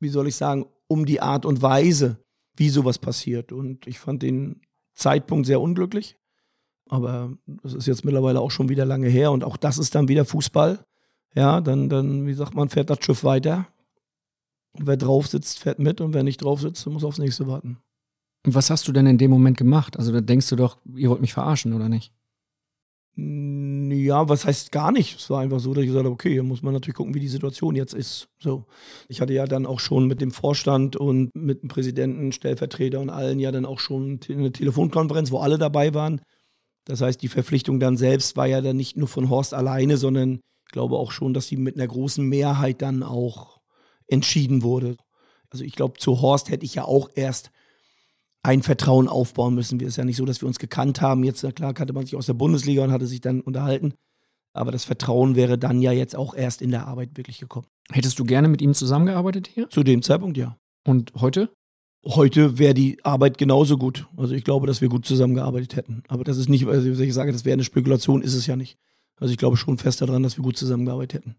wie 0.00 0.08
soll 0.08 0.28
ich 0.28 0.36
sagen, 0.36 0.66
um 0.86 1.06
die 1.06 1.20
Art 1.20 1.44
und 1.44 1.62
Weise, 1.62 2.18
wie 2.56 2.68
sowas 2.68 2.98
passiert. 2.98 3.52
Und 3.52 3.86
ich 3.86 3.98
fand 3.98 4.22
den 4.22 4.62
Zeitpunkt 4.94 5.46
sehr 5.46 5.60
unglücklich. 5.60 6.16
Aber 6.88 7.36
das 7.46 7.74
ist 7.74 7.86
jetzt 7.86 8.04
mittlerweile 8.04 8.40
auch 8.40 8.50
schon 8.50 8.68
wieder 8.68 8.84
lange 8.84 9.08
her. 9.08 9.30
Und 9.30 9.44
auch 9.44 9.56
das 9.56 9.78
ist 9.78 9.94
dann 9.94 10.08
wieder 10.08 10.24
Fußball. 10.24 10.84
Ja, 11.34 11.60
dann, 11.60 11.88
dann, 11.88 12.26
wie 12.26 12.34
sagt 12.34 12.54
man, 12.54 12.68
fährt 12.68 12.90
das 12.90 13.04
Schiff 13.04 13.24
weiter. 13.24 13.68
Und 14.72 14.86
wer 14.86 14.96
drauf 14.96 15.26
sitzt, 15.26 15.58
fährt 15.58 15.78
mit. 15.78 16.00
Und 16.00 16.14
wer 16.14 16.22
nicht 16.22 16.42
drauf 16.42 16.60
sitzt, 16.60 16.86
muss 16.86 17.04
aufs 17.04 17.18
nächste 17.18 17.46
warten. 17.46 17.78
Und 18.46 18.54
was 18.54 18.70
hast 18.70 18.88
du 18.88 18.92
denn 18.92 19.06
in 19.06 19.18
dem 19.18 19.30
Moment 19.30 19.58
gemacht? 19.58 19.98
Also 19.98 20.12
da 20.12 20.20
denkst 20.20 20.48
du 20.48 20.56
doch, 20.56 20.78
ihr 20.94 21.10
wollt 21.10 21.20
mich 21.20 21.34
verarschen, 21.34 21.74
oder 21.74 21.88
nicht? 21.88 22.12
Ja, 23.20 24.28
was 24.28 24.44
heißt 24.44 24.70
gar 24.70 24.92
nicht? 24.92 25.18
Es 25.18 25.28
war 25.28 25.40
einfach 25.40 25.58
so, 25.58 25.74
dass 25.74 25.82
ich 25.82 25.88
gesagt 25.88 26.04
habe, 26.04 26.14
okay, 26.14 26.30
hier 26.30 26.44
muss 26.44 26.62
man 26.62 26.72
natürlich 26.72 26.94
gucken, 26.94 27.14
wie 27.14 27.20
die 27.20 27.26
Situation 27.26 27.74
jetzt 27.74 27.92
ist. 27.92 28.28
So. 28.38 28.66
Ich 29.08 29.20
hatte 29.20 29.32
ja 29.32 29.44
dann 29.46 29.66
auch 29.66 29.80
schon 29.80 30.06
mit 30.06 30.20
dem 30.20 30.30
Vorstand 30.30 30.94
und 30.94 31.34
mit 31.34 31.62
dem 31.62 31.68
Präsidenten, 31.68 32.30
Stellvertreter 32.30 33.00
und 33.00 33.10
allen 33.10 33.40
ja 33.40 33.50
dann 33.50 33.66
auch 33.66 33.80
schon 33.80 34.20
eine 34.28 34.52
Telefonkonferenz, 34.52 35.32
wo 35.32 35.38
alle 35.38 35.58
dabei 35.58 35.94
waren. 35.94 36.20
Das 36.84 37.00
heißt, 37.00 37.20
die 37.20 37.26
Verpflichtung 37.26 37.80
dann 37.80 37.96
selbst 37.96 38.36
war 38.36 38.46
ja 38.46 38.60
dann 38.60 38.76
nicht 38.76 38.96
nur 38.96 39.08
von 39.08 39.28
Horst 39.28 39.52
alleine, 39.52 39.96
sondern 39.96 40.38
ich 40.66 40.72
glaube 40.72 40.96
auch 40.96 41.10
schon, 41.10 41.34
dass 41.34 41.48
sie 41.48 41.56
mit 41.56 41.74
einer 41.74 41.88
großen 41.88 42.24
Mehrheit 42.24 42.82
dann 42.82 43.02
auch 43.02 43.58
entschieden 44.06 44.62
wurde. 44.62 44.96
Also 45.50 45.64
ich 45.64 45.74
glaube, 45.74 45.98
zu 45.98 46.20
Horst 46.20 46.50
hätte 46.50 46.64
ich 46.64 46.76
ja 46.76 46.84
auch 46.84 47.10
erst 47.16 47.50
ein 48.42 48.62
Vertrauen 48.62 49.08
aufbauen 49.08 49.54
müssen. 49.54 49.80
Wir 49.80 49.88
ist 49.88 49.96
ja 49.96 50.04
nicht 50.04 50.16
so, 50.16 50.24
dass 50.24 50.40
wir 50.40 50.48
uns 50.48 50.58
gekannt 50.58 51.00
haben. 51.00 51.24
Jetzt, 51.24 51.42
na 51.42 51.52
klar, 51.52 51.74
kannte 51.74 51.92
man 51.92 52.04
sich 52.04 52.16
aus 52.16 52.26
der 52.26 52.34
Bundesliga 52.34 52.84
und 52.84 52.92
hatte 52.92 53.06
sich 53.06 53.20
dann 53.20 53.40
unterhalten. 53.40 53.94
Aber 54.54 54.72
das 54.72 54.84
Vertrauen 54.84 55.36
wäre 55.36 55.58
dann 55.58 55.82
ja 55.82 55.92
jetzt 55.92 56.16
auch 56.16 56.34
erst 56.34 56.62
in 56.62 56.70
der 56.70 56.86
Arbeit 56.86 57.16
wirklich 57.16 57.38
gekommen. 57.38 57.66
Hättest 57.90 58.18
du 58.18 58.24
gerne 58.24 58.48
mit 58.48 58.62
ihm 58.62 58.74
zusammengearbeitet 58.74 59.48
hier? 59.48 59.68
Zu 59.70 59.82
dem 59.82 60.02
Zeitpunkt 60.02 60.36
ja. 60.36 60.56
Und 60.86 61.12
heute? 61.20 61.50
Heute 62.06 62.58
wäre 62.58 62.74
die 62.74 63.04
Arbeit 63.04 63.38
genauso 63.38 63.76
gut. 63.76 64.06
Also 64.16 64.34
ich 64.34 64.44
glaube, 64.44 64.66
dass 64.66 64.80
wir 64.80 64.88
gut 64.88 65.04
zusammengearbeitet 65.04 65.76
hätten. 65.76 66.02
Aber 66.08 66.24
das 66.24 66.38
ist 66.38 66.48
nicht, 66.48 66.66
also 66.66 66.88
ich 66.88 67.14
sage, 67.14 67.32
das 67.32 67.44
wäre 67.44 67.54
eine 67.54 67.64
Spekulation, 67.64 68.22
ist 68.22 68.34
es 68.34 68.46
ja 68.46 68.56
nicht. 68.56 68.78
Also 69.16 69.32
ich 69.32 69.38
glaube 69.38 69.56
schon 69.56 69.78
fest 69.78 70.00
daran, 70.00 70.22
dass 70.22 70.38
wir 70.38 70.42
gut 70.42 70.56
zusammengearbeitet 70.56 71.14
hätten. 71.20 71.36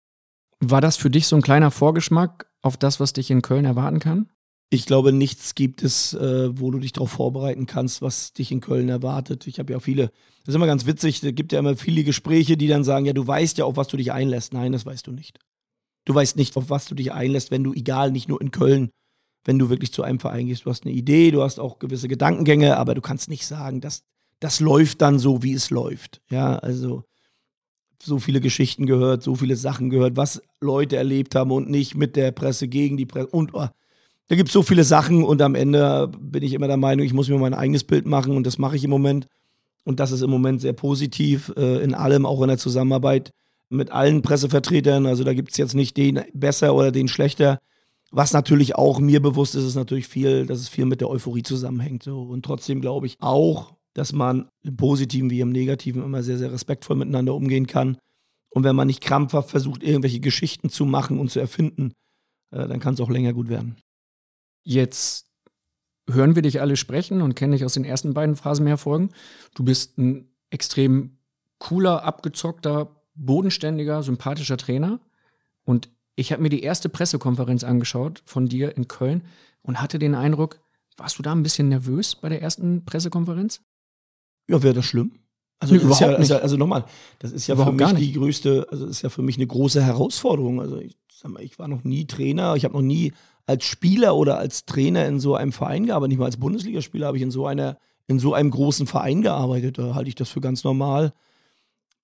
War 0.59 0.81
das 0.81 0.97
für 0.97 1.09
dich 1.09 1.27
so 1.27 1.35
ein 1.37 1.41
kleiner 1.41 1.71
Vorgeschmack 1.71 2.49
auf 2.61 2.75
das, 2.75 2.99
was 2.99 3.13
dich 3.13 3.31
in 3.31 3.41
Köln 3.41 3.65
erwarten 3.65 3.99
kann? 3.99 4.29
Ich 4.69 4.85
glaube, 4.85 5.11
nichts 5.11 5.55
gibt 5.55 5.83
es, 5.83 6.13
äh, 6.13 6.59
wo 6.59 6.69
du 6.69 6.79
dich 6.79 6.93
darauf 6.93 7.11
vorbereiten 7.11 7.65
kannst, 7.65 8.01
was 8.01 8.33
dich 8.33 8.51
in 8.51 8.61
Köln 8.61 8.89
erwartet. 8.89 9.47
Ich 9.47 9.57
habe 9.59 9.73
ja 9.73 9.79
auch 9.79 9.83
viele, 9.83 10.11
das 10.43 10.49
ist 10.49 10.55
immer 10.55 10.67
ganz 10.67 10.85
witzig, 10.85 11.23
es 11.23 11.35
gibt 11.35 11.51
ja 11.51 11.59
immer 11.59 11.75
viele 11.75 12.03
Gespräche, 12.03 12.55
die 12.55 12.67
dann 12.67 12.83
sagen, 12.83 13.05
ja, 13.05 13.13
du 13.13 13.25
weißt 13.25 13.57
ja, 13.57 13.65
auf 13.65 13.77
was 13.77 13.87
du 13.87 13.97
dich 13.97 14.11
einlässt. 14.11 14.53
Nein, 14.53 14.71
das 14.71 14.85
weißt 14.85 15.07
du 15.07 15.11
nicht. 15.11 15.39
Du 16.05 16.13
weißt 16.13 16.37
nicht, 16.37 16.55
auf 16.55 16.69
was 16.69 16.85
du 16.85 16.95
dich 16.95 17.11
einlässt, 17.11 17.51
wenn 17.51 17.63
du, 17.63 17.73
egal, 17.73 18.11
nicht 18.11 18.29
nur 18.29 18.41
in 18.41 18.51
Köln, 18.51 18.91
wenn 19.43 19.57
du 19.57 19.69
wirklich 19.69 19.91
zu 19.91 20.03
einem 20.03 20.19
Verein 20.19 20.47
gehst. 20.47 20.65
Du 20.65 20.69
hast 20.69 20.85
eine 20.85 20.93
Idee, 20.93 21.31
du 21.31 21.41
hast 21.41 21.59
auch 21.59 21.79
gewisse 21.79 22.07
Gedankengänge, 22.07 22.77
aber 22.77 22.93
du 22.93 23.01
kannst 23.01 23.29
nicht 23.29 23.47
sagen, 23.47 23.81
dass 23.81 24.03
das 24.39 24.59
läuft 24.59 25.01
dann 25.01 25.19
so, 25.19 25.43
wie 25.43 25.53
es 25.53 25.69
läuft. 25.69 26.21
Ja, 26.29 26.57
also 26.57 27.03
so 28.01 28.19
viele 28.19 28.39
Geschichten 28.39 28.85
gehört, 28.85 29.23
so 29.23 29.35
viele 29.35 29.55
Sachen 29.55 29.89
gehört, 29.89 30.15
was 30.15 30.41
Leute 30.61 30.95
erlebt 30.95 31.35
haben 31.35 31.51
und 31.51 31.69
nicht 31.69 31.95
mit 31.95 32.15
der 32.15 32.31
Presse, 32.31 32.67
gegen 32.67 32.95
die 32.95 33.05
Presse 33.05 33.27
und 33.27 33.53
oh, 33.53 33.67
da 34.29 34.35
gibt 34.35 34.49
es 34.49 34.53
so 34.53 34.61
viele 34.61 34.83
Sachen 34.83 35.23
und 35.23 35.41
am 35.41 35.55
Ende 35.55 36.11
bin 36.19 36.43
ich 36.43 36.53
immer 36.53 36.67
der 36.67 36.77
Meinung, 36.77 37.03
ich 37.03 37.13
muss 37.13 37.29
mir 37.29 37.39
mein 37.39 37.55
eigenes 37.55 37.83
Bild 37.83 38.05
machen 38.05 38.37
und 38.37 38.45
das 38.45 38.59
mache 38.59 38.75
ich 38.75 38.83
im 38.83 38.91
Moment. 38.91 39.27
Und 39.85 39.99
das 39.99 40.11
ist 40.11 40.21
im 40.21 40.29
Moment 40.29 40.61
sehr 40.61 40.73
positiv 40.73 41.51
äh, 41.57 41.83
in 41.83 41.95
allem, 41.95 42.27
auch 42.27 42.41
in 42.43 42.49
der 42.49 42.59
Zusammenarbeit 42.59 43.31
mit 43.69 43.91
allen 43.91 44.21
Pressevertretern. 44.21 45.07
Also 45.07 45.23
da 45.23 45.33
gibt 45.33 45.51
es 45.51 45.57
jetzt 45.57 45.73
nicht 45.73 45.97
den 45.97 46.21
besser 46.33 46.75
oder 46.75 46.91
den 46.91 47.07
schlechter. 47.07 47.57
Was 48.11 48.31
natürlich 48.31 48.75
auch 48.75 48.99
mir 48.99 49.19
bewusst 49.19 49.55
ist, 49.55 49.63
ist 49.63 49.75
natürlich 49.75 50.07
viel, 50.07 50.45
dass 50.45 50.59
es 50.59 50.69
viel 50.69 50.85
mit 50.85 51.01
der 51.01 51.09
Euphorie 51.09 51.43
zusammenhängt. 51.43 52.03
So. 52.03 52.21
Und 52.21 52.45
trotzdem 52.45 52.81
glaube 52.81 53.07
ich 53.07 53.17
auch, 53.19 53.73
dass 53.95 54.13
man 54.13 54.47
im 54.61 54.77
Positiven 54.77 55.31
wie 55.31 55.39
im 55.39 55.51
Negativen 55.51 56.03
immer 56.03 56.21
sehr, 56.21 56.37
sehr 56.37 56.51
respektvoll 56.51 56.97
miteinander 56.97 57.33
umgehen 57.33 57.65
kann. 57.65 57.97
Und 58.51 58.63
wenn 58.63 58.75
man 58.75 58.85
nicht 58.85 59.01
krampfhaft 59.01 59.49
versucht, 59.49 59.81
irgendwelche 59.81 60.19
Geschichten 60.19 60.69
zu 60.69 60.85
machen 60.85 61.19
und 61.19 61.31
zu 61.31 61.39
erfinden, 61.39 61.93
äh, 62.51 62.67
dann 62.67 62.79
kann 62.79 62.93
es 62.93 63.01
auch 63.01 63.09
länger 63.09 63.33
gut 63.33 63.49
werden. 63.49 63.75
Jetzt 64.69 65.25
hören 66.07 66.35
wir 66.35 66.43
dich 66.43 66.61
alle 66.61 66.77
sprechen 66.77 67.23
und 67.23 67.33
kennen 67.33 67.53
dich 67.53 67.65
aus 67.65 67.73
den 67.73 67.85
ersten 67.85 68.13
beiden 68.13 68.35
Phrasen 68.35 68.65
mehr 68.65 68.77
Folgen. 68.77 69.09
Du 69.55 69.63
bist 69.63 69.97
ein 69.97 70.29
extrem 70.51 71.17
cooler, 71.57 72.03
abgezockter, 72.03 73.01
bodenständiger, 73.15 74.03
sympathischer 74.03 74.57
Trainer. 74.57 74.99
Und 75.63 75.89
ich 76.15 76.31
habe 76.31 76.43
mir 76.43 76.49
die 76.49 76.61
erste 76.61 76.87
Pressekonferenz 76.87 77.63
angeschaut 77.63 78.21
von 78.25 78.45
dir 78.45 78.77
in 78.77 78.87
Köln 78.87 79.23
und 79.63 79.81
hatte 79.81 79.97
den 79.97 80.13
Eindruck, 80.13 80.59
warst 80.97 81.17
du 81.17 81.23
da 81.23 81.31
ein 81.31 81.41
bisschen 81.41 81.69
nervös 81.69 82.13
bei 82.13 82.29
der 82.29 82.43
ersten 82.43 82.85
Pressekonferenz? 82.85 83.61
Ja, 84.47 84.61
wäre 84.61 84.75
das 84.75 84.85
schlimm? 84.85 85.13
Also, 85.57 85.73
nee, 85.73 85.81
überhaupt 85.81 86.01
ja, 86.01 86.19
nicht. 86.19 86.31
also 86.31 86.57
nochmal, 86.57 86.85
das 87.17 87.31
ist 87.31 87.47
ja 87.47 87.55
überhaupt 87.55 87.81
für 87.81 87.93
mich 87.95 88.11
die 88.11 88.13
größte, 88.13 88.67
also 88.69 88.85
ist 88.85 89.01
ja 89.01 89.09
für 89.09 89.23
mich 89.23 89.37
eine 89.37 89.47
große 89.47 89.83
Herausforderung. 89.83 90.61
Also 90.61 90.77
ich, 90.77 90.95
mal, 91.27 91.43
ich 91.43 91.59
war 91.59 91.67
noch 91.67 91.83
nie 91.83 92.05
Trainer, 92.05 92.55
ich 92.55 92.65
habe 92.65 92.75
noch 92.75 92.81
nie 92.81 93.13
als 93.45 93.65
Spieler 93.65 94.15
oder 94.15 94.37
als 94.37 94.65
Trainer 94.65 95.05
in 95.07 95.19
so 95.19 95.35
einem 95.35 95.51
Verein 95.51 95.85
gearbeitet, 95.85 96.09
nicht 96.09 96.19
mal 96.19 96.25
als 96.25 96.37
Bundesligaspieler 96.37 97.07
habe 97.07 97.17
ich 97.17 97.23
in 97.23 97.31
so 97.31 97.47
einer, 97.47 97.77
in 98.07 98.19
so 98.19 98.33
einem 98.33 98.51
großen 98.51 98.87
Verein 98.87 99.21
gearbeitet. 99.21 99.77
Da 99.77 99.95
halte 99.95 100.09
ich 100.09 100.15
das 100.15 100.29
für 100.29 100.41
ganz 100.41 100.63
normal, 100.63 101.13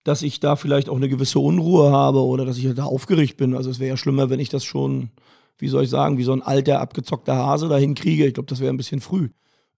dass 0.03 0.21
ich 0.21 0.39
da 0.39 0.55
vielleicht 0.55 0.89
auch 0.89 0.95
eine 0.95 1.09
gewisse 1.09 1.39
Unruhe 1.39 1.91
habe 1.91 2.21
oder 2.21 2.45
dass 2.45 2.57
ich 2.57 2.73
da 2.73 2.85
aufgeregt 2.85 3.37
bin. 3.37 3.55
Also 3.55 3.69
es 3.69 3.79
wäre 3.79 3.89
ja 3.89 3.97
schlimmer, 3.97 4.29
wenn 4.29 4.39
ich 4.39 4.49
das 4.49 4.63
schon, 4.63 5.09
wie 5.57 5.67
soll 5.67 5.83
ich 5.83 5.89
sagen, 5.89 6.17
wie 6.17 6.23
so 6.23 6.33
ein 6.33 6.41
alter, 6.41 6.79
abgezockter 6.79 7.35
Hase 7.35 7.67
dahin 7.67 7.95
kriege. 7.95 8.25
Ich 8.25 8.33
glaube, 8.33 8.49
das 8.49 8.59
wäre 8.59 8.73
ein 8.73 8.77
bisschen 8.77 9.01
früh. 9.01 9.29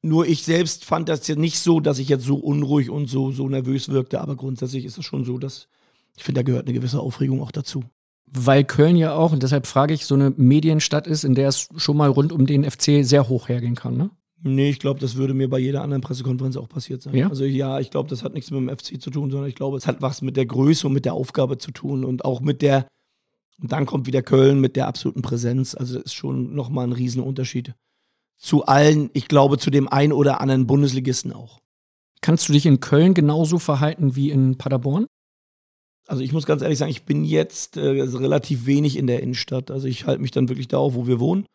Nur 0.02 0.28
ich 0.28 0.44
selbst 0.44 0.86
fand 0.86 1.10
das 1.10 1.28
jetzt 1.28 1.40
nicht 1.40 1.60
so, 1.60 1.80
dass 1.80 2.00
ich 2.00 2.08
jetzt 2.08 2.24
so 2.24 2.36
unruhig 2.36 2.90
und 2.90 3.08
so, 3.08 3.32
so 3.32 3.50
nervös 3.50 3.90
wirkte, 3.90 4.22
aber 4.22 4.36
grundsätzlich 4.36 4.86
ist 4.86 4.98
es 4.98 5.06
schon 5.06 5.26
so, 5.26 5.38
dass 5.38 5.68
ich 6.16 6.24
finde, 6.24 6.40
da 6.40 6.44
gehört 6.44 6.66
eine 6.66 6.74
gewisse 6.74 7.00
Aufregung 7.00 7.42
auch 7.42 7.52
dazu. 7.52 7.84
Weil 8.32 8.64
Köln 8.64 8.96
ja 8.96 9.16
auch, 9.16 9.32
und 9.32 9.44
deshalb 9.44 9.68
frage 9.68 9.94
ich, 9.94 10.06
so 10.06 10.16
eine 10.16 10.32
Medienstadt 10.36 11.08
ist, 11.08 11.24
in 11.24 11.36
der 11.36 11.48
es 11.48 11.70
schon 11.78 11.98
mal 11.98 12.10
rund 12.10 12.32
um 12.32 12.46
den 12.46 12.70
FC 12.70 13.06
sehr 13.06 13.30
hoch 13.30 13.50
hergehen 13.50 13.76
kann, 13.76 13.98
ne? 13.98 14.10
Nee, 14.44 14.70
ich 14.70 14.80
glaube, 14.80 15.00
das 15.00 15.16
würde 15.16 15.34
mir 15.34 15.50
bei 15.50 15.58
jeder 15.58 15.82
anderen 15.82 16.02
Pressekonferenz 16.02 16.58
auch 16.58 16.70
passiert 16.70 17.02
sein. 17.02 17.16
Ja? 17.16 17.28
Also 17.28 17.44
ja, 17.44 17.80
ich 17.80 17.90
glaube, 17.90 18.10
das 18.10 18.24
hat 18.24 18.34
nichts 18.34 18.52
mit 18.52 18.60
dem 18.60 18.70
FC 18.70 19.02
zu 19.02 19.10
tun, 19.10 19.32
sondern 19.32 19.50
ich 19.50 19.56
glaube, 19.56 19.78
es 19.78 19.88
hat 19.88 20.02
was 20.02 20.22
mit 20.22 20.38
der 20.38 20.46
Größe 20.46 20.86
und 20.86 20.94
mit 20.94 21.06
der 21.06 21.14
Aufgabe 21.14 21.58
zu 21.58 21.72
tun 21.72 22.06
und 22.06 22.24
auch 22.24 22.40
mit 22.40 22.62
der, 22.62 22.88
und 23.60 23.72
dann 23.72 23.88
kommt 23.88 24.06
wieder 24.06 24.22
Köln 24.22 24.60
mit 24.60 24.76
der 24.76 24.88
absoluten 24.88 25.24
Präsenz. 25.24 25.74
Also 25.74 25.96
das 25.96 26.04
ist 26.04 26.14
schon 26.14 26.54
nochmal 26.54 26.86
ein 26.86 26.94
Riesenunterschied. 26.94 27.74
Zu 28.38 28.66
allen, 28.66 29.10
ich 29.14 29.28
glaube, 29.28 29.58
zu 29.58 29.72
dem 29.72 29.88
einen 29.88 30.14
oder 30.14 30.40
anderen 30.40 30.68
Bundesligisten 30.68 31.34
auch. 31.34 31.60
Kannst 32.22 32.48
du 32.48 32.54
dich 32.54 32.68
in 32.68 32.80
Köln 32.80 33.16
genauso 33.16 33.58
verhalten 33.58 34.16
wie 34.16 34.30
in 34.30 34.58
Paderborn? 34.60 35.08
Also 36.08 36.24
ich 36.24 36.32
muss 36.32 36.46
ganz 36.46 36.62
ehrlich 36.62 36.78
sagen, 36.78 36.92
ich 36.92 37.04
bin 37.04 37.26
jetzt 37.26 37.78
äh, 37.78 38.02
relativ 38.02 38.66
wenig 38.66 38.98
in 38.98 39.08
der 39.08 39.22
Innenstadt. 39.22 39.70
Also 39.72 39.88
ich 39.88 40.06
halte 40.06 40.22
mich 40.22 40.32
dann 40.32 40.50
wirklich 40.50 40.68
da 40.68 40.78
auf, 40.78 40.96
wo 40.96 41.06
wir 41.06 41.20
wohnen. 41.20 41.46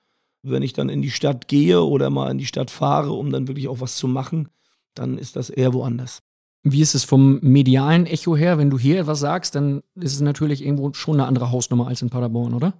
Wenn 0.42 0.62
ich 0.62 0.72
dann 0.72 0.88
in 0.88 1.02
die 1.02 1.10
Stadt 1.10 1.48
gehe 1.48 1.82
oder 1.82 2.10
mal 2.10 2.30
in 2.30 2.38
die 2.38 2.46
Stadt 2.46 2.70
fahre, 2.70 3.12
um 3.12 3.30
dann 3.30 3.48
wirklich 3.48 3.68
auch 3.68 3.80
was 3.80 3.96
zu 3.96 4.08
machen, 4.08 4.48
dann 4.94 5.16
ist 5.16 5.36
das 5.36 5.50
eher 5.50 5.72
woanders. 5.72 6.22
Wie 6.64 6.80
ist 6.80 6.94
es 6.94 7.04
vom 7.04 7.40
medialen 7.42 8.06
Echo 8.06 8.36
her? 8.36 8.58
Wenn 8.58 8.70
du 8.70 8.78
hier 8.78 9.00
etwas 9.00 9.20
sagst, 9.20 9.54
dann 9.54 9.82
ist 9.94 10.14
es 10.14 10.20
natürlich 10.20 10.64
irgendwo 10.64 10.92
schon 10.92 11.14
eine 11.14 11.26
andere 11.26 11.50
Hausnummer 11.50 11.88
als 11.88 12.02
in 12.02 12.10
Paderborn, 12.10 12.54
oder? 12.54 12.74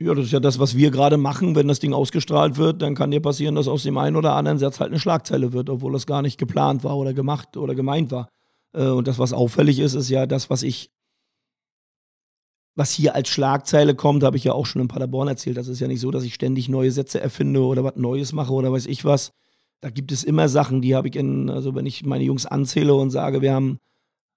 Ja, 0.00 0.14
das 0.14 0.26
ist 0.26 0.32
ja 0.32 0.40
das, 0.40 0.58
was 0.58 0.76
wir 0.76 0.90
gerade 0.90 1.18
machen. 1.18 1.54
Wenn 1.54 1.68
das 1.68 1.78
Ding 1.78 1.92
ausgestrahlt 1.92 2.56
wird, 2.56 2.80
dann 2.80 2.94
kann 2.94 3.10
dir 3.10 3.20
passieren, 3.20 3.54
dass 3.54 3.68
aus 3.68 3.82
dem 3.82 3.98
einen 3.98 4.16
oder 4.16 4.34
anderen 4.34 4.58
Satz 4.58 4.80
halt 4.80 4.90
eine 4.90 4.98
Schlagzeile 4.98 5.52
wird, 5.52 5.68
obwohl 5.68 5.92
das 5.92 6.06
gar 6.06 6.22
nicht 6.22 6.38
geplant 6.38 6.82
war 6.84 6.96
oder 6.96 7.12
gemacht 7.12 7.58
oder 7.58 7.74
gemeint 7.74 8.10
war. 8.10 8.30
Äh, 8.72 8.86
und 8.86 9.06
das, 9.06 9.18
was 9.18 9.32
auffällig 9.32 9.78
ist, 9.78 9.94
ist 9.94 10.08
ja 10.08 10.26
das, 10.26 10.48
was 10.48 10.62
ich, 10.62 10.90
was 12.76 12.92
hier 12.92 13.14
als 13.14 13.28
Schlagzeile 13.28 13.94
kommt, 13.94 14.22
habe 14.22 14.36
ich 14.36 14.44
ja 14.44 14.52
auch 14.52 14.66
schon 14.66 14.82
in 14.82 14.88
Paderborn 14.88 15.28
erzählt. 15.28 15.56
Das 15.56 15.68
ist 15.68 15.80
ja 15.80 15.88
nicht 15.88 16.00
so, 16.00 16.10
dass 16.10 16.24
ich 16.24 16.34
ständig 16.34 16.68
neue 16.68 16.92
Sätze 16.92 17.20
erfinde 17.20 17.62
oder 17.62 17.84
was 17.84 17.96
Neues 17.96 18.32
mache 18.32 18.52
oder 18.52 18.72
weiß 18.72 18.86
ich 18.86 19.04
was. 19.04 19.32
Da 19.80 19.90
gibt 19.90 20.12
es 20.12 20.24
immer 20.24 20.48
Sachen, 20.48 20.82
die 20.82 20.94
habe 20.94 21.08
ich 21.08 21.16
in, 21.16 21.50
also 21.50 21.74
wenn 21.74 21.86
ich 21.86 22.04
meine 22.04 22.24
Jungs 22.24 22.46
anzähle 22.46 22.94
und 22.94 23.10
sage, 23.10 23.40
wir 23.42 23.54
haben 23.54 23.78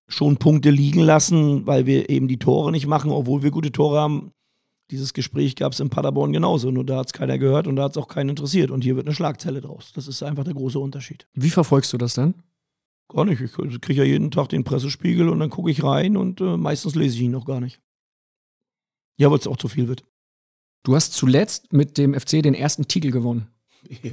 schon 0.07 0.37
Punkte 0.37 0.69
liegen 0.69 1.01
lassen, 1.01 1.65
weil 1.67 1.85
wir 1.85 2.09
eben 2.09 2.27
die 2.27 2.39
Tore 2.39 2.71
nicht 2.71 2.87
machen, 2.87 3.11
obwohl 3.11 3.43
wir 3.43 3.51
gute 3.51 3.71
Tore 3.71 3.99
haben. 3.99 4.31
Dieses 4.91 5.13
Gespräch 5.13 5.55
gab 5.55 5.71
es 5.71 5.79
in 5.79 5.89
Paderborn 5.89 6.33
genauso, 6.33 6.69
nur 6.69 6.85
da 6.85 6.97
hat 6.97 7.07
es 7.07 7.13
keiner 7.13 7.37
gehört 7.37 7.67
und 7.67 7.77
da 7.77 7.83
hat 7.83 7.91
es 7.91 7.97
auch 7.97 8.07
keinen 8.07 8.29
interessiert. 8.29 8.69
Und 8.69 8.83
hier 8.83 8.95
wird 8.95 9.07
eine 9.07 9.15
Schlagzeile 9.15 9.61
draus. 9.61 9.91
Das 9.95 10.07
ist 10.07 10.21
einfach 10.23 10.43
der 10.43 10.53
große 10.53 10.77
Unterschied. 10.77 11.27
Wie 11.33 11.49
verfolgst 11.49 11.93
du 11.93 11.97
das 11.97 12.13
denn? 12.13 12.35
Gar 13.09 13.25
nicht. 13.25 13.41
Ich 13.41 13.53
kriege 13.81 14.01
ja 14.01 14.03
jeden 14.03 14.31
Tag 14.31 14.49
den 14.49 14.63
Pressespiegel 14.63 15.29
und 15.29 15.39
dann 15.39 15.49
gucke 15.49 15.71
ich 15.71 15.83
rein 15.83 16.17
und 16.17 16.41
äh, 16.41 16.57
meistens 16.57 16.95
lese 16.95 17.15
ich 17.15 17.21
ihn 17.21 17.31
noch 17.31 17.45
gar 17.45 17.59
nicht. 17.59 17.79
Ja, 19.17 19.29
weil 19.31 19.39
es 19.39 19.47
auch 19.47 19.57
zu 19.57 19.67
viel 19.67 19.87
wird. 19.87 20.03
Du 20.83 20.95
hast 20.95 21.13
zuletzt 21.13 21.71
mit 21.71 21.97
dem 21.97 22.13
FC 22.13 22.41
den 22.43 22.53
ersten 22.53 22.87
Titel 22.87 23.11
gewonnen. 23.11 23.47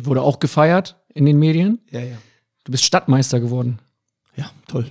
Wurde 0.03 0.23
auch 0.23 0.39
gefeiert 0.39 1.01
in 1.15 1.27
den 1.27 1.39
Medien. 1.39 1.81
Ja, 1.91 2.01
ja. 2.01 2.17
Du 2.65 2.73
bist 2.73 2.85
Stadtmeister 2.85 3.41
geworden. 3.41 3.79
Ja, 4.37 4.51
toll. 4.69 4.91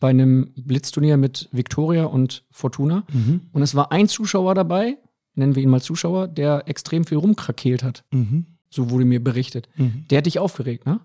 Bei 0.00 0.10
einem 0.10 0.52
Blitzturnier 0.56 1.16
mit 1.16 1.48
Viktoria 1.52 2.04
und 2.04 2.44
Fortuna. 2.50 3.04
Mhm. 3.12 3.42
Und 3.52 3.62
es 3.62 3.74
war 3.74 3.92
ein 3.92 4.08
Zuschauer 4.08 4.54
dabei, 4.54 4.96
nennen 5.34 5.54
wir 5.54 5.62
ihn 5.62 5.70
mal 5.70 5.82
Zuschauer, 5.82 6.28
der 6.28 6.68
extrem 6.68 7.04
viel 7.04 7.18
rumkrakeelt 7.18 7.82
hat. 7.82 8.04
Mhm. 8.10 8.46
So 8.70 8.90
wurde 8.90 9.04
mir 9.04 9.22
berichtet. 9.22 9.68
Mhm. 9.76 10.04
Der 10.10 10.18
hat 10.18 10.26
dich 10.26 10.38
aufgeregt, 10.38 10.86
ne? 10.86 11.00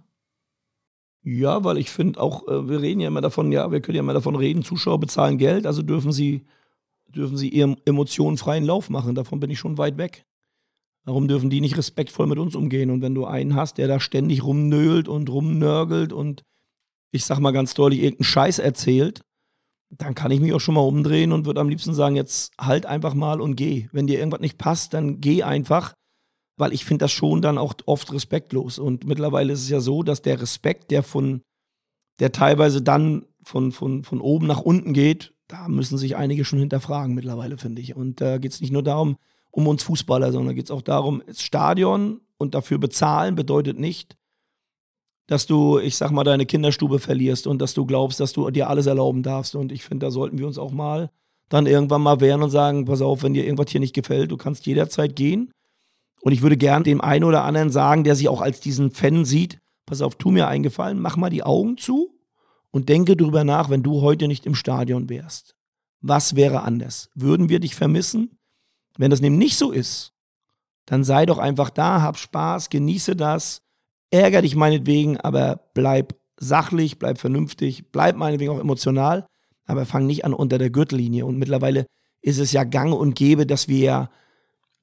Ja, 1.23 1.63
weil 1.63 1.77
ich 1.77 1.89
finde 1.89 2.19
auch, 2.19 2.47
äh, 2.47 2.67
wir 2.67 2.81
reden 2.81 2.99
ja 2.99 3.07
immer 3.07 3.21
davon, 3.21 3.51
ja, 3.51 3.71
wir 3.71 3.79
können 3.79 3.95
ja 3.95 4.01
immer 4.01 4.13
davon 4.13 4.35
reden, 4.35 4.63
Zuschauer 4.63 4.99
bezahlen 4.99 5.37
Geld, 5.37 5.65
also 5.65 5.81
dürfen 5.81 6.11
sie, 6.11 6.45
dürfen 7.15 7.37
sie 7.37 7.49
ihrem 7.49 7.77
emotionenfreien 7.85 8.65
Lauf 8.65 8.89
machen. 8.89 9.15
Davon 9.15 9.39
bin 9.39 9.49
ich 9.49 9.59
schon 9.59 9.77
weit 9.77 9.97
weg. 9.97 10.25
Warum 11.05 11.27
dürfen 11.27 11.49
die 11.49 11.61
nicht 11.61 11.77
respektvoll 11.77 12.27
mit 12.27 12.39
uns 12.39 12.55
umgehen? 12.55 12.89
Und 12.89 13.01
wenn 13.01 13.15
du 13.15 13.25
einen 13.25 13.55
hast, 13.55 13.77
der 13.77 13.87
da 13.87 13.99
ständig 13.99 14.43
rumnölt 14.43 15.07
und 15.07 15.29
rumnörgelt 15.29 16.13
und 16.13 16.43
ich 17.11 17.25
sag 17.25 17.39
mal 17.39 17.51
ganz 17.51 17.73
deutlich 17.73 18.01
irgendeinen 18.01 18.25
Scheiß 18.25 18.59
erzählt, 18.59 19.21
dann 19.97 20.15
kann 20.15 20.31
ich 20.31 20.39
mich 20.39 20.53
auch 20.53 20.59
schon 20.59 20.75
mal 20.75 20.81
umdrehen 20.81 21.31
und 21.31 21.45
würde 21.45 21.61
am 21.61 21.69
liebsten 21.69 21.93
sagen, 21.93 22.15
jetzt 22.15 22.53
halt 22.59 22.85
einfach 22.85 23.13
mal 23.13 23.41
und 23.41 23.55
geh. 23.55 23.87
Wenn 23.91 24.07
dir 24.07 24.17
irgendwas 24.17 24.41
nicht 24.41 24.57
passt, 24.57 24.93
dann 24.93 25.19
geh 25.19 25.43
einfach, 25.43 25.93
weil 26.57 26.73
ich 26.73 26.85
finde 26.85 27.03
das 27.03 27.11
schon 27.11 27.41
dann 27.41 27.57
auch 27.57 27.75
oft 27.85 28.11
respektlos. 28.11 28.79
Und 28.79 29.05
mittlerweile 29.05 29.53
ist 29.53 29.61
es 29.61 29.69
ja 29.69 29.81
so, 29.81 30.03
dass 30.03 30.21
der 30.21 30.41
Respekt, 30.41 30.89
der 30.89 31.03
von, 31.03 31.41
der 32.19 32.31
teilweise 32.31 32.81
dann 32.81 33.25
von, 33.43 33.71
von, 33.71 34.03
von 34.03 34.21
oben 34.21 34.47
nach 34.47 34.61
unten 34.61 34.93
geht, 34.93 35.32
da 35.47 35.67
müssen 35.67 35.97
sich 35.97 36.15
einige 36.15 36.45
schon 36.45 36.59
hinterfragen 36.59 37.15
mittlerweile, 37.15 37.57
finde 37.57 37.81
ich. 37.81 37.95
Und 37.95 38.21
da 38.21 38.37
geht 38.37 38.53
es 38.53 38.61
nicht 38.61 38.71
nur 38.71 38.83
darum, 38.83 39.17
um 39.51 39.67
uns 39.67 39.83
Fußballer, 39.83 40.31
sondern 40.31 40.55
geht 40.55 40.65
es 40.65 40.71
auch 40.71 40.81
darum, 40.81 41.21
das 41.27 41.41
Stadion 41.41 42.21
und 42.37 42.55
dafür 42.55 42.79
bezahlen 42.79 43.35
bedeutet 43.35 43.79
nicht, 43.79 44.17
dass 45.27 45.45
du, 45.45 45.79
ich 45.79 45.95
sag 45.95 46.11
mal, 46.11 46.23
deine 46.23 46.45
Kinderstube 46.45 46.99
verlierst 46.99 47.47
und 47.47 47.61
dass 47.61 47.73
du 47.73 47.85
glaubst, 47.85 48.19
dass 48.19 48.33
du 48.33 48.49
dir 48.49 48.69
alles 48.69 48.87
erlauben 48.87 49.23
darfst. 49.23 49.55
Und 49.55 49.71
ich 49.71 49.83
finde, 49.83 50.07
da 50.07 50.11
sollten 50.11 50.37
wir 50.37 50.47
uns 50.47 50.57
auch 50.57 50.71
mal 50.71 51.11
dann 51.49 51.67
irgendwann 51.67 52.01
mal 52.01 52.19
wehren 52.19 52.41
und 52.41 52.49
sagen, 52.49 52.85
pass 52.85 53.01
auf, 53.01 53.23
wenn 53.23 53.33
dir 53.33 53.45
irgendwas 53.45 53.69
hier 53.69 53.79
nicht 53.79 53.93
gefällt, 53.93 54.31
du 54.31 54.37
kannst 54.37 54.65
jederzeit 54.65 55.15
gehen. 55.15 55.51
Und 56.21 56.31
ich 56.31 56.41
würde 56.41 56.57
gern 56.57 56.83
dem 56.83 57.01
einen 57.01 57.25
oder 57.25 57.43
anderen 57.43 57.69
sagen, 57.69 58.03
der 58.03 58.15
sich 58.15 58.27
auch 58.27 58.41
als 58.41 58.59
diesen 58.59 58.91
Fan 58.91 59.23
sieht, 59.23 59.59
pass 59.85 60.01
auf, 60.01 60.15
tu 60.15 60.31
mir 60.31 60.47
einen 60.47 60.63
Gefallen, 60.63 60.99
mach 60.99 61.15
mal 61.15 61.29
die 61.29 61.43
Augen 61.43 61.77
zu 61.77 62.13
und 62.73 62.89
denke 62.89 63.15
drüber 63.15 63.43
nach, 63.43 63.69
wenn 63.69 63.83
du 63.83 64.01
heute 64.01 64.27
nicht 64.27 64.45
im 64.45 64.55
Stadion 64.55 65.07
wärst. 65.07 65.55
Was 66.01 66.35
wäre 66.35 66.63
anders? 66.63 67.09
Würden 67.13 67.47
wir 67.47 67.59
dich 67.59 67.75
vermissen? 67.75 68.39
Wenn 68.97 69.11
das 69.11 69.21
nämlich 69.21 69.51
nicht 69.51 69.57
so 69.57 69.71
ist, 69.71 70.11
dann 70.85 71.03
sei 71.03 71.25
doch 71.25 71.37
einfach 71.37 71.69
da, 71.69 72.01
hab 72.01 72.17
Spaß, 72.17 72.69
genieße 72.69 73.15
das, 73.15 73.61
ärger 74.11 74.41
dich 74.41 74.55
meinetwegen, 74.55 75.17
aber 75.17 75.69
bleib 75.73 76.15
sachlich, 76.37 76.99
bleib 76.99 77.19
vernünftig, 77.19 77.91
bleib 77.91 78.17
meinetwegen 78.17 78.51
auch 78.51 78.59
emotional, 78.59 79.27
aber 79.65 79.85
fang 79.85 80.07
nicht 80.07 80.25
an 80.25 80.33
unter 80.33 80.57
der 80.57 80.71
Gürtellinie. 80.71 81.25
Und 81.25 81.37
mittlerweile 81.37 81.85
ist 82.21 82.39
es 82.39 82.51
ja 82.51 82.63
gang 82.63 82.93
und 82.93 83.15
gäbe, 83.15 83.45
dass 83.45 83.67
wir 83.67 83.79
ja 83.79 84.09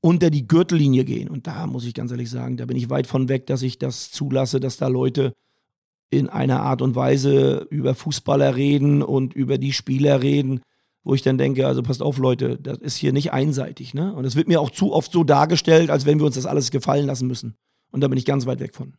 unter 0.00 0.30
die 0.30 0.46
Gürtellinie 0.46 1.04
gehen. 1.04 1.28
Und 1.28 1.46
da 1.46 1.66
muss 1.66 1.84
ich 1.84 1.92
ganz 1.92 2.12
ehrlich 2.12 2.30
sagen, 2.30 2.56
da 2.56 2.66
bin 2.66 2.76
ich 2.76 2.88
weit 2.88 3.08
von 3.08 3.28
weg, 3.28 3.46
dass 3.46 3.62
ich 3.62 3.78
das 3.78 4.10
zulasse, 4.10 4.60
dass 4.60 4.76
da 4.76 4.86
Leute 4.86 5.34
in 6.10 6.28
einer 6.28 6.60
Art 6.60 6.82
und 6.82 6.96
Weise 6.96 7.66
über 7.70 7.94
Fußballer 7.94 8.56
reden 8.56 9.02
und 9.02 9.32
über 9.32 9.58
die 9.58 9.72
Spieler 9.72 10.22
reden, 10.22 10.60
wo 11.04 11.14
ich 11.14 11.22
dann 11.22 11.38
denke, 11.38 11.66
also 11.66 11.82
passt 11.82 12.02
auf, 12.02 12.18
Leute, 12.18 12.58
das 12.58 12.78
ist 12.78 12.96
hier 12.96 13.12
nicht 13.12 13.32
einseitig. 13.32 13.94
Ne? 13.94 14.12
Und 14.12 14.24
es 14.24 14.36
wird 14.36 14.48
mir 14.48 14.60
auch 14.60 14.70
zu 14.70 14.92
oft 14.92 15.12
so 15.12 15.24
dargestellt, 15.24 15.88
als 15.90 16.06
wenn 16.06 16.18
wir 16.18 16.26
uns 16.26 16.34
das 16.34 16.46
alles 16.46 16.70
gefallen 16.70 17.06
lassen 17.06 17.26
müssen. 17.26 17.54
Und 17.90 18.02
da 18.02 18.08
bin 18.08 18.18
ich 18.18 18.24
ganz 18.24 18.46
weit 18.46 18.60
weg 18.60 18.74
von. 18.74 18.96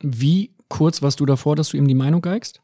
Wie 0.00 0.54
kurz 0.68 1.02
warst 1.02 1.20
du 1.20 1.26
davor, 1.26 1.56
dass 1.56 1.70
du 1.70 1.76
ihm 1.76 1.88
die 1.88 1.94
Meinung 1.94 2.22
geigst? 2.22 2.62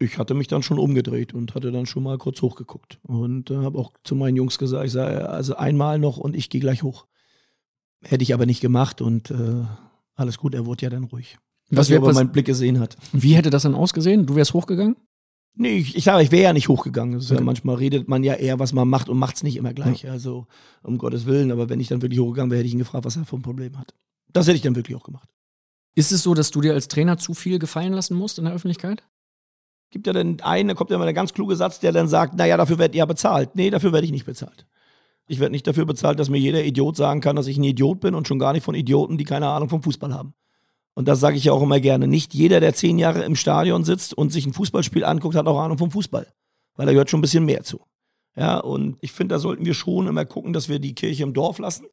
Ich 0.00 0.18
hatte 0.18 0.34
mich 0.34 0.46
dann 0.48 0.62
schon 0.62 0.78
umgedreht 0.78 1.34
und 1.34 1.54
hatte 1.54 1.72
dann 1.72 1.86
schon 1.86 2.02
mal 2.04 2.18
kurz 2.18 2.40
hochgeguckt. 2.40 2.98
Und 3.02 3.50
äh, 3.50 3.56
habe 3.56 3.78
auch 3.78 3.92
zu 4.04 4.14
meinen 4.14 4.36
Jungs 4.36 4.58
gesagt, 4.58 4.86
ich 4.86 4.92
sage, 4.92 5.28
also 5.28 5.56
einmal 5.56 5.98
noch 5.98 6.18
und 6.18 6.36
ich 6.36 6.50
gehe 6.50 6.60
gleich 6.60 6.82
hoch. 6.82 7.06
Hätte 8.02 8.22
ich 8.22 8.32
aber 8.32 8.46
nicht 8.46 8.60
gemacht 8.60 9.00
und 9.00 9.30
äh, 9.30 9.64
alles 10.14 10.38
gut, 10.38 10.54
er 10.54 10.66
wurde 10.66 10.84
ja 10.84 10.90
dann 10.90 11.04
ruhig. 11.04 11.36
Was 11.70 11.90
er 11.90 12.00
pass- 12.00 12.14
meinen 12.14 12.32
Blick 12.32 12.46
gesehen 12.46 12.80
hat. 12.80 12.96
Wie 13.12 13.34
hätte 13.34 13.50
das 13.50 13.62
dann 13.62 13.74
ausgesehen? 13.74 14.26
Du 14.26 14.34
wärst 14.34 14.54
hochgegangen? 14.54 14.96
Nee, 15.54 15.78
ich, 15.78 15.96
ich 15.96 16.04
sage, 16.04 16.22
ich 16.22 16.30
wäre 16.30 16.44
ja 16.44 16.52
nicht 16.52 16.68
hochgegangen. 16.68 17.18
Ja, 17.18 17.40
manchmal 17.40 17.76
redet 17.76 18.08
man 18.08 18.22
ja 18.22 18.34
eher, 18.34 18.58
was 18.60 18.72
man 18.72 18.88
macht 18.88 19.08
und 19.08 19.18
macht 19.18 19.36
es 19.36 19.42
nicht 19.42 19.56
immer 19.56 19.74
gleich. 19.74 20.08
Also 20.08 20.46
um 20.82 20.98
Gottes 20.98 21.26
Willen. 21.26 21.50
Aber 21.50 21.68
wenn 21.68 21.80
ich 21.80 21.88
dann 21.88 22.00
wirklich 22.00 22.20
hochgegangen 22.20 22.50
wäre, 22.50 22.60
hätte 22.60 22.68
ich 22.68 22.74
ihn 22.74 22.78
gefragt, 22.78 23.04
was 23.04 23.16
er 23.16 23.24
für 23.24 23.36
ein 23.36 23.42
Problem 23.42 23.76
hat. 23.76 23.92
Das 24.32 24.46
hätte 24.46 24.56
ich 24.56 24.62
dann 24.62 24.76
wirklich 24.76 24.96
auch 24.96 25.02
gemacht. 25.02 25.28
Ist 25.96 26.12
es 26.12 26.22
so, 26.22 26.34
dass 26.34 26.52
du 26.52 26.60
dir 26.60 26.74
als 26.74 26.86
Trainer 26.86 27.18
zu 27.18 27.34
viel 27.34 27.58
gefallen 27.58 27.92
lassen 27.92 28.16
musst 28.16 28.38
in 28.38 28.44
der 28.44 28.54
Öffentlichkeit? 28.54 29.02
Gibt 29.90 30.06
ja 30.06 30.12
dann 30.12 30.38
einen, 30.40 30.68
da 30.68 30.74
kommt 30.74 30.90
ja 30.90 30.98
mal 30.98 31.06
der 31.06 31.14
ganz 31.14 31.32
kluge 31.32 31.56
Satz, 31.56 31.80
der 31.80 31.90
dann 31.92 32.06
sagt, 32.08 32.36
naja, 32.36 32.56
dafür 32.56 32.78
werdet 32.78 32.94
ihr 32.94 33.00
ja 33.00 33.06
bezahlt. 33.06 33.56
Nee, 33.56 33.70
dafür 33.70 33.92
werde 33.92 34.04
ich 34.04 34.12
nicht 34.12 34.26
bezahlt. 34.26 34.66
Ich 35.26 35.40
werde 35.40 35.50
nicht 35.52 35.66
dafür 35.66 35.86
bezahlt, 35.86 36.20
dass 36.20 36.28
mir 36.30 36.38
jeder 36.38 36.62
Idiot 36.62 36.96
sagen 36.96 37.20
kann, 37.20 37.34
dass 37.36 37.48
ich 37.48 37.58
ein 37.58 37.64
Idiot 37.64 37.98
bin 38.00 38.14
und 38.14 38.28
schon 38.28 38.38
gar 38.38 38.52
nicht 38.52 38.62
von 38.62 38.74
Idioten, 38.76 39.18
die 39.18 39.24
keine 39.24 39.48
Ahnung 39.48 39.68
vom 39.68 39.82
Fußball 39.82 40.14
haben. 40.14 40.34
Und 40.98 41.06
das 41.06 41.20
sage 41.20 41.36
ich 41.36 41.44
ja 41.44 41.52
auch 41.52 41.62
immer 41.62 41.78
gerne. 41.78 42.08
Nicht 42.08 42.34
jeder, 42.34 42.58
der 42.58 42.74
zehn 42.74 42.98
Jahre 42.98 43.22
im 43.22 43.36
Stadion 43.36 43.84
sitzt 43.84 44.14
und 44.14 44.32
sich 44.32 44.44
ein 44.46 44.52
Fußballspiel 44.52 45.04
anguckt, 45.04 45.36
hat 45.36 45.46
auch 45.46 45.60
Ahnung 45.60 45.78
vom 45.78 45.92
Fußball. 45.92 46.26
Weil 46.74 46.86
da 46.86 46.90
gehört 46.90 47.08
schon 47.08 47.20
ein 47.20 47.22
bisschen 47.22 47.44
mehr 47.44 47.62
zu. 47.62 47.82
Ja, 48.34 48.58
und 48.58 48.96
ich 49.00 49.12
finde, 49.12 49.36
da 49.36 49.38
sollten 49.38 49.64
wir 49.64 49.74
schon 49.74 50.08
immer 50.08 50.24
gucken, 50.24 50.52
dass 50.52 50.68
wir 50.68 50.80
die 50.80 50.96
Kirche 50.96 51.22
im 51.22 51.34
Dorf 51.34 51.60
lassen 51.60 51.86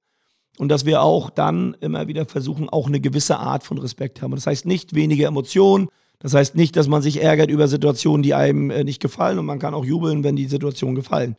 und 0.57 0.69
dass 0.69 0.88
wir 0.88 1.03
auch 1.03 1.30
dann 1.30 1.77
immer 1.82 2.07
wieder 2.07 2.26
versuchen, 2.26 2.68
auch 2.68 2.88
eine 2.88 2.99
gewisse 2.99 3.38
Art 3.38 3.64
von 3.64 3.77
Respekt 3.77 4.23
haben. 4.23 4.32
Und 4.32 4.38
das 4.38 4.48
heißt 4.48 4.65
nicht 4.65 4.95
weniger 4.95 5.27
Emotionen, 5.27 5.88
das 6.18 6.34
heißt 6.34 6.56
nicht, 6.56 6.76
dass 6.76 6.88
man 6.88 7.03
sich 7.03 7.22
ärgert 7.22 7.52
über 7.52 7.68
Situationen, 7.68 8.23
die 8.23 8.34
einem 8.34 8.72
äh, 8.72 8.84
nicht 8.84 9.03
gefallen 9.03 9.38
und 9.38 9.45
man 9.45 9.60
kann 9.60 9.76
auch 9.76 9.86
jubeln, 9.86 10.23
wenn 10.23 10.36
die 10.36 10.48
Situationen 10.48 10.95
gefallen. 10.95 11.36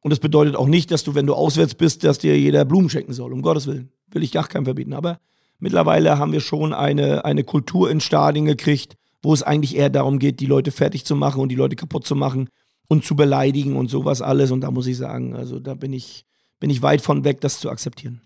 Und 0.00 0.08
das 0.08 0.20
bedeutet 0.20 0.56
auch 0.56 0.68
nicht, 0.68 0.90
dass 0.90 1.04
du, 1.04 1.14
wenn 1.14 1.26
du 1.26 1.34
auswärts 1.34 1.74
bist, 1.74 2.02
dass 2.02 2.16
dir 2.16 2.38
jeder 2.38 2.64
Blumen 2.64 2.88
schenken 2.88 3.12
soll. 3.12 3.34
Um 3.34 3.42
Gottes 3.42 3.66
Willen. 3.66 3.90
Will 4.10 4.22
ich 4.22 4.32
gar 4.32 4.48
keinem 4.48 4.64
verbieten. 4.64 4.94
Aber 4.94 5.20
mittlerweile 5.60 6.18
haben 6.18 6.32
wir 6.32 6.40
schon 6.40 6.74
eine, 6.74 7.24
eine 7.24 7.44
Kultur 7.44 7.90
in 7.90 8.00
Stadien 8.00 8.46
gekriegt, 8.46 8.96
wo 9.22 9.32
es 9.32 9.42
eigentlich 9.42 9.76
eher 9.76 9.90
darum 9.90 10.18
geht, 10.18 10.40
die 10.40 10.46
Leute 10.46 10.72
fertig 10.72 11.04
zu 11.04 11.14
machen 11.14 11.40
und 11.40 11.50
die 11.50 11.56
Leute 11.56 11.76
kaputt 11.76 12.06
zu 12.06 12.16
machen 12.16 12.48
und 12.88 13.04
zu 13.04 13.14
beleidigen 13.14 13.76
und 13.76 13.88
sowas 13.88 14.22
alles. 14.22 14.50
Und 14.50 14.62
da 14.62 14.70
muss 14.70 14.86
ich 14.86 14.96
sagen, 14.96 15.34
also 15.34 15.60
da 15.60 15.74
bin 15.74 15.92
ich, 15.92 16.24
bin 16.58 16.70
ich 16.70 16.82
weit 16.82 17.02
von 17.02 17.24
weg, 17.24 17.40
das 17.40 17.60
zu 17.60 17.70
akzeptieren. 17.70 18.22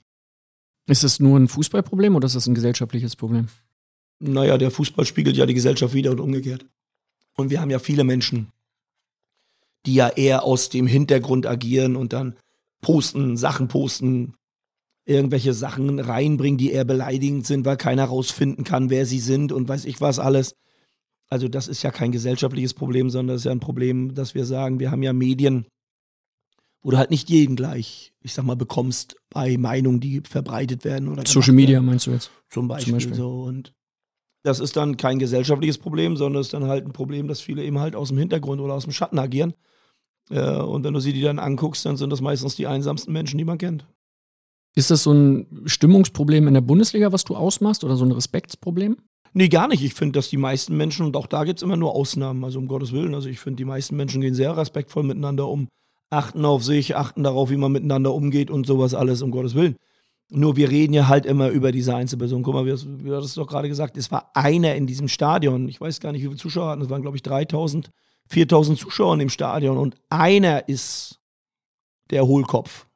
Ist 0.86 1.04
das 1.04 1.20
nur 1.20 1.38
ein 1.38 1.48
Fußballproblem 1.48 2.14
oder 2.14 2.26
ist 2.26 2.36
das 2.36 2.46
ein 2.46 2.54
gesellschaftliches 2.54 3.16
Problem? 3.16 3.48
Naja, 4.20 4.58
der 4.58 4.70
Fußball 4.70 5.04
spiegelt 5.04 5.36
ja 5.36 5.46
die 5.46 5.54
Gesellschaft 5.54 5.94
wieder 5.94 6.10
und 6.10 6.20
umgekehrt. 6.20 6.66
Und 7.36 7.50
wir 7.50 7.60
haben 7.60 7.70
ja 7.70 7.78
viele 7.78 8.04
Menschen, 8.04 8.52
die 9.86 9.94
ja 9.94 10.08
eher 10.08 10.44
aus 10.44 10.68
dem 10.68 10.86
Hintergrund 10.86 11.46
agieren 11.46 11.96
und 11.96 12.12
dann 12.12 12.36
posten, 12.80 13.36
Sachen 13.36 13.68
posten, 13.68 14.34
irgendwelche 15.06 15.52
Sachen 15.52 15.98
reinbringen, 15.98 16.58
die 16.58 16.72
eher 16.72 16.84
beleidigend 16.84 17.46
sind, 17.46 17.64
weil 17.66 17.76
keiner 17.76 18.04
rausfinden 18.04 18.64
kann, 18.64 18.90
wer 18.90 19.06
sie 19.06 19.20
sind 19.20 19.52
und 19.52 19.68
weiß 19.68 19.84
ich 19.84 20.00
was 20.00 20.18
alles. 20.18 20.54
Also 21.28 21.48
das 21.48 21.68
ist 21.68 21.82
ja 21.82 21.90
kein 21.90 22.12
gesellschaftliches 22.12 22.74
Problem, 22.74 23.10
sondern 23.10 23.34
das 23.34 23.42
ist 23.42 23.46
ja 23.46 23.52
ein 23.52 23.60
Problem, 23.60 24.14
dass 24.14 24.34
wir 24.34 24.44
sagen, 24.44 24.80
wir 24.80 24.90
haben 24.90 25.02
ja 25.02 25.12
Medien, 25.12 25.66
wo 26.82 26.90
du 26.90 26.98
halt 26.98 27.10
nicht 27.10 27.28
jeden 27.30 27.56
gleich, 27.56 28.12
ich 28.20 28.34
sag 28.34 28.44
mal, 28.44 28.56
bekommst 28.56 29.16
bei 29.30 29.56
Meinungen, 29.56 30.00
die 30.00 30.20
verbreitet 30.20 30.84
werden 30.84 31.08
oder 31.08 31.26
Social 31.26 31.54
Media 31.54 31.80
meinst 31.80 32.06
du 32.06 32.12
jetzt? 32.12 32.30
Zum 32.48 32.68
Beispiel, 32.68 32.92
Zum 32.92 32.98
Beispiel. 32.98 33.14
so 33.14 33.42
und 33.42 33.74
das 34.42 34.60
ist 34.60 34.76
dann 34.76 34.98
kein 34.98 35.18
gesellschaftliches 35.18 35.78
Problem, 35.78 36.16
sondern 36.16 36.40
es 36.40 36.48
ist 36.48 36.54
dann 36.54 36.66
halt 36.66 36.84
ein 36.84 36.92
Problem, 36.92 37.28
dass 37.28 37.40
viele 37.40 37.64
eben 37.64 37.78
halt 37.78 37.96
aus 37.96 38.08
dem 38.08 38.18
Hintergrund 38.18 38.60
oder 38.60 38.74
aus 38.74 38.84
dem 38.84 38.92
Schatten 38.92 39.18
agieren. 39.18 39.54
Äh, 40.30 40.56
und 40.56 40.84
wenn 40.84 40.92
du 40.92 41.00
sie 41.00 41.14
die 41.14 41.22
dann 41.22 41.38
anguckst, 41.38 41.86
dann 41.86 41.96
sind 41.96 42.10
das 42.10 42.20
meistens 42.20 42.54
die 42.54 42.66
einsamsten 42.66 43.12
Menschen, 43.12 43.38
die 43.38 43.44
man 43.44 43.56
kennt. 43.56 43.86
Ist 44.74 44.90
das 44.90 45.04
so 45.04 45.12
ein 45.12 45.62
Stimmungsproblem 45.66 46.48
in 46.48 46.54
der 46.54 46.60
Bundesliga, 46.60 47.12
was 47.12 47.24
du 47.24 47.36
ausmachst, 47.36 47.84
oder 47.84 47.96
so 47.96 48.04
ein 48.04 48.12
Respektsproblem? 48.12 48.96
Nee, 49.32 49.48
gar 49.48 49.68
nicht. 49.68 49.82
Ich 49.82 49.94
finde, 49.94 50.18
dass 50.18 50.28
die 50.28 50.36
meisten 50.36 50.76
Menschen, 50.76 51.06
und 51.06 51.16
auch 51.16 51.26
da 51.26 51.44
gibt 51.44 51.58
es 51.58 51.62
immer 51.62 51.76
nur 51.76 51.94
Ausnahmen, 51.94 52.44
also 52.44 52.58
um 52.58 52.68
Gottes 52.68 52.92
Willen, 52.92 53.14
also 53.14 53.28
ich 53.28 53.40
finde, 53.40 53.56
die 53.56 53.64
meisten 53.64 53.96
Menschen 53.96 54.20
gehen 54.20 54.34
sehr 54.34 54.56
respektvoll 54.56 55.02
miteinander 55.02 55.48
um, 55.48 55.68
achten 56.10 56.44
auf 56.44 56.64
sich, 56.64 56.96
achten 56.96 57.24
darauf, 57.24 57.50
wie 57.50 57.56
man 57.56 57.72
miteinander 57.72 58.14
umgeht 58.14 58.50
und 58.50 58.66
sowas 58.66 58.94
alles, 58.94 59.22
um 59.22 59.30
Gottes 59.30 59.54
Willen. 59.54 59.76
Nur 60.30 60.56
wir 60.56 60.70
reden 60.70 60.94
ja 60.94 61.08
halt 61.08 61.26
immer 61.26 61.48
über 61.48 61.70
diese 61.70 61.94
Einzelperson. 61.94 62.42
Guck 62.42 62.54
mal, 62.54 62.64
wie 62.64 62.70
du 62.70 63.16
hast 63.16 63.24
es 63.24 63.34
doch 63.34 63.46
gerade 63.46 63.68
gesagt, 63.68 63.96
es 63.96 64.10
war 64.10 64.30
einer 64.34 64.74
in 64.74 64.86
diesem 64.86 65.08
Stadion. 65.08 65.68
Ich 65.68 65.80
weiß 65.80 66.00
gar 66.00 66.12
nicht, 66.12 66.22
wie 66.22 66.26
viele 66.26 66.38
Zuschauer 66.38 66.70
hatten. 66.70 66.82
Es 66.82 66.90
waren, 66.90 67.02
glaube 67.02 67.16
ich, 67.16 67.22
3000, 67.22 67.90
4000 68.28 68.78
Zuschauer 68.78 69.12
in 69.14 69.18
dem 69.20 69.28
Stadion. 69.28 69.76
Und 69.76 69.96
einer 70.08 70.68
ist 70.68 71.20
der 72.10 72.26
Hohlkopf. 72.26 72.86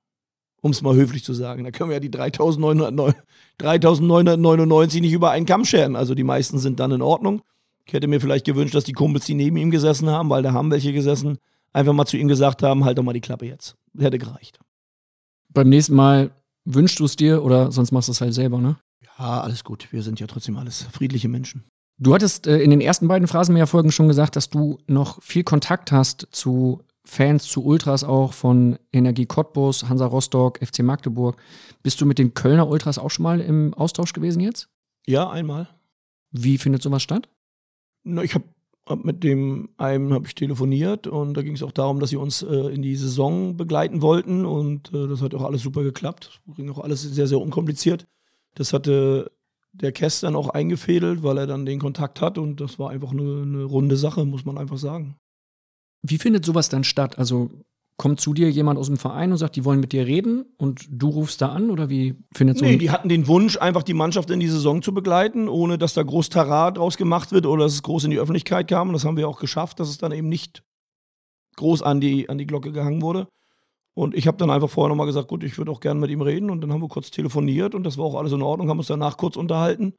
Um 0.68 0.72
es 0.72 0.82
mal 0.82 0.94
höflich 0.94 1.24
zu 1.24 1.32
sagen. 1.32 1.64
Da 1.64 1.70
können 1.70 1.88
wir 1.88 1.96
ja 1.96 2.00
die 2.00 2.10
3909 2.10 3.14
3999 3.56 5.00
nicht 5.00 5.14
über 5.14 5.30
einen 5.30 5.46
Kamm 5.46 5.64
scheren. 5.64 5.96
Also 5.96 6.14
die 6.14 6.24
meisten 6.24 6.58
sind 6.58 6.78
dann 6.78 6.92
in 6.92 7.00
Ordnung. 7.00 7.40
Ich 7.86 7.94
hätte 7.94 8.06
mir 8.06 8.20
vielleicht 8.20 8.44
gewünscht, 8.44 8.74
dass 8.74 8.84
die 8.84 8.92
Kumpels, 8.92 9.24
die 9.24 9.32
neben 9.32 9.56
ihm 9.56 9.70
gesessen 9.70 10.10
haben, 10.10 10.28
weil 10.28 10.42
da 10.42 10.52
haben 10.52 10.70
welche 10.70 10.92
gesessen, 10.92 11.38
einfach 11.72 11.94
mal 11.94 12.04
zu 12.04 12.18
ihm 12.18 12.28
gesagt 12.28 12.62
haben, 12.62 12.84
halt 12.84 12.98
doch 12.98 13.02
mal 13.02 13.14
die 13.14 13.22
Klappe 13.22 13.46
jetzt. 13.46 13.76
Hätte 13.98 14.18
gereicht. 14.18 14.60
Beim 15.54 15.70
nächsten 15.70 15.94
Mal 15.94 16.32
wünschst 16.66 17.00
du 17.00 17.06
es 17.06 17.16
dir 17.16 17.42
oder 17.42 17.72
sonst 17.72 17.90
machst 17.90 18.08
du 18.08 18.12
es 18.12 18.20
halt 18.20 18.34
selber, 18.34 18.58
ne? 18.58 18.76
Ja, 19.18 19.40
alles 19.40 19.64
gut. 19.64 19.88
Wir 19.90 20.02
sind 20.02 20.20
ja 20.20 20.26
trotzdem 20.26 20.58
alles 20.58 20.82
friedliche 20.92 21.30
Menschen. 21.30 21.64
Du 21.96 22.12
hattest 22.12 22.46
äh, 22.46 22.58
in 22.58 22.68
den 22.68 22.82
ersten 22.82 23.08
beiden 23.08 23.26
Phrasenmäher-Folgen 23.26 23.90
schon 23.90 24.06
gesagt, 24.06 24.36
dass 24.36 24.50
du 24.50 24.76
noch 24.86 25.22
viel 25.22 25.44
Kontakt 25.44 25.92
hast 25.92 26.28
zu 26.30 26.82
Fans, 27.08 27.44
zu 27.44 27.64
Ultras 27.64 28.04
auch 28.04 28.34
von 28.34 28.78
Energie 28.92 29.24
Cottbus, 29.24 29.88
Hansa 29.88 30.04
Rostock, 30.04 30.58
FC 30.58 30.80
Magdeburg. 30.80 31.40
Bist 31.82 32.00
du 32.00 32.06
mit 32.06 32.18
den 32.18 32.34
Kölner 32.34 32.68
Ultras 32.68 32.98
auch 32.98 33.10
schon 33.10 33.22
mal 33.22 33.40
im 33.40 33.72
Austausch 33.72 34.12
gewesen 34.12 34.40
jetzt? 34.40 34.68
Ja, 35.06 35.30
einmal. 35.30 35.68
Wie 36.32 36.58
findet 36.58 36.82
sowas 36.82 37.02
statt? 37.02 37.30
Na, 38.04 38.22
ich 38.22 38.34
habe 38.34 38.44
hab 38.86 39.06
mit 39.06 39.24
dem 39.24 39.70
einen 39.78 40.12
habe 40.12 40.26
ich 40.26 40.34
telefoniert 40.34 41.06
und 41.06 41.34
da 41.34 41.40
ging 41.40 41.54
es 41.54 41.62
auch 41.62 41.72
darum, 41.72 41.98
dass 41.98 42.10
sie 42.10 42.16
uns 42.16 42.42
äh, 42.42 42.74
in 42.74 42.82
die 42.82 42.94
Saison 42.94 43.56
begleiten 43.56 44.02
wollten 44.02 44.44
und 44.44 44.92
äh, 44.92 45.08
das 45.08 45.22
hat 45.22 45.34
auch 45.34 45.44
alles 45.44 45.62
super 45.62 45.82
geklappt. 45.82 46.42
Ging 46.56 46.68
auch 46.70 46.78
alles 46.78 47.02
sehr, 47.02 47.26
sehr 47.26 47.40
unkompliziert. 47.40 48.06
Das 48.54 48.74
hatte 48.74 49.32
der 49.72 49.92
Kess 49.92 50.20
dann 50.20 50.36
auch 50.36 50.50
eingefädelt, 50.50 51.22
weil 51.22 51.38
er 51.38 51.46
dann 51.46 51.64
den 51.64 51.80
Kontakt 51.80 52.20
hat 52.20 52.36
und 52.36 52.60
das 52.60 52.78
war 52.78 52.90
einfach 52.90 53.12
eine, 53.12 53.42
eine 53.42 53.64
runde 53.64 53.96
Sache, 53.96 54.26
muss 54.26 54.44
man 54.44 54.58
einfach 54.58 54.78
sagen. 54.78 55.16
Wie 56.02 56.18
findet 56.18 56.44
sowas 56.44 56.68
dann 56.68 56.84
statt? 56.84 57.18
Also 57.18 57.50
kommt 57.98 58.20
zu 58.20 58.32
dir 58.32 58.48
jemand 58.48 58.78
aus 58.78 58.86
dem 58.86 58.96
Verein 58.96 59.32
und 59.32 59.38
sagt, 59.38 59.56
die 59.56 59.64
wollen 59.64 59.80
mit 59.80 59.92
dir 59.92 60.06
reden 60.06 60.44
und 60.56 60.86
du 60.88 61.08
rufst 61.08 61.42
da 61.42 61.48
an 61.48 61.68
oder 61.68 61.90
wie 61.90 62.14
findet 62.32 62.56
so 62.56 62.64
Nee, 62.64 62.76
die 62.76 62.90
hatten 62.90 63.08
den 63.08 63.26
Wunsch, 63.26 63.58
einfach 63.58 63.82
die 63.82 63.94
Mannschaft 63.94 64.30
in 64.30 64.38
die 64.38 64.46
Saison 64.46 64.82
zu 64.82 64.94
begleiten, 64.94 65.48
ohne 65.48 65.78
dass 65.78 65.94
da 65.94 66.04
groß 66.04 66.28
Tarat 66.28 66.76
draus 66.76 66.96
gemacht 66.96 67.32
wird 67.32 67.44
oder 67.44 67.64
dass 67.64 67.74
es 67.74 67.82
groß 67.82 68.04
in 68.04 68.12
die 68.12 68.20
Öffentlichkeit 68.20 68.68
kam. 68.68 68.88
Und 68.88 68.92
das 68.94 69.04
haben 69.04 69.16
wir 69.16 69.28
auch 69.28 69.40
geschafft, 69.40 69.80
dass 69.80 69.88
es 69.88 69.98
dann 69.98 70.12
eben 70.12 70.28
nicht 70.28 70.62
groß 71.56 71.82
an 71.82 72.00
die, 72.00 72.28
an 72.28 72.38
die 72.38 72.46
Glocke 72.46 72.70
gehangen 72.70 73.02
wurde. 73.02 73.26
Und 73.94 74.14
ich 74.14 74.28
habe 74.28 74.36
dann 74.36 74.50
einfach 74.50 74.70
vorher 74.70 74.90
nochmal 74.90 75.08
gesagt, 75.08 75.26
gut, 75.26 75.42
ich 75.42 75.58
würde 75.58 75.72
auch 75.72 75.80
gerne 75.80 75.98
mit 75.98 76.10
ihm 76.10 76.22
reden. 76.22 76.50
Und 76.50 76.60
dann 76.60 76.72
haben 76.72 76.80
wir 76.80 76.88
kurz 76.88 77.10
telefoniert 77.10 77.74
und 77.74 77.82
das 77.82 77.98
war 77.98 78.04
auch 78.04 78.14
alles 78.14 78.30
in 78.30 78.42
Ordnung, 78.42 78.70
haben 78.70 78.78
uns 78.78 78.86
danach 78.86 79.16
kurz 79.16 79.36
unterhalten. 79.36 79.94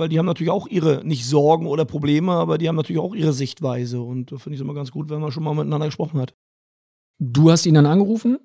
Weil 0.00 0.08
die 0.08 0.18
haben 0.18 0.24
natürlich 0.24 0.50
auch 0.50 0.66
ihre, 0.66 1.04
nicht 1.04 1.26
Sorgen 1.26 1.66
oder 1.66 1.84
Probleme, 1.84 2.32
aber 2.32 2.56
die 2.56 2.68
haben 2.68 2.76
natürlich 2.76 3.02
auch 3.02 3.14
ihre 3.14 3.34
Sichtweise. 3.34 4.00
Und 4.00 4.32
da 4.32 4.38
finde 4.38 4.54
ich 4.54 4.60
es 4.60 4.64
immer 4.64 4.72
ganz 4.72 4.90
gut, 4.90 5.10
wenn 5.10 5.20
man 5.20 5.30
schon 5.30 5.44
mal 5.44 5.54
miteinander 5.54 5.84
gesprochen 5.84 6.18
hat. 6.18 6.34
Du 7.18 7.50
hast 7.50 7.66
ihn 7.66 7.74
dann 7.74 7.84
angerufen 7.84 8.38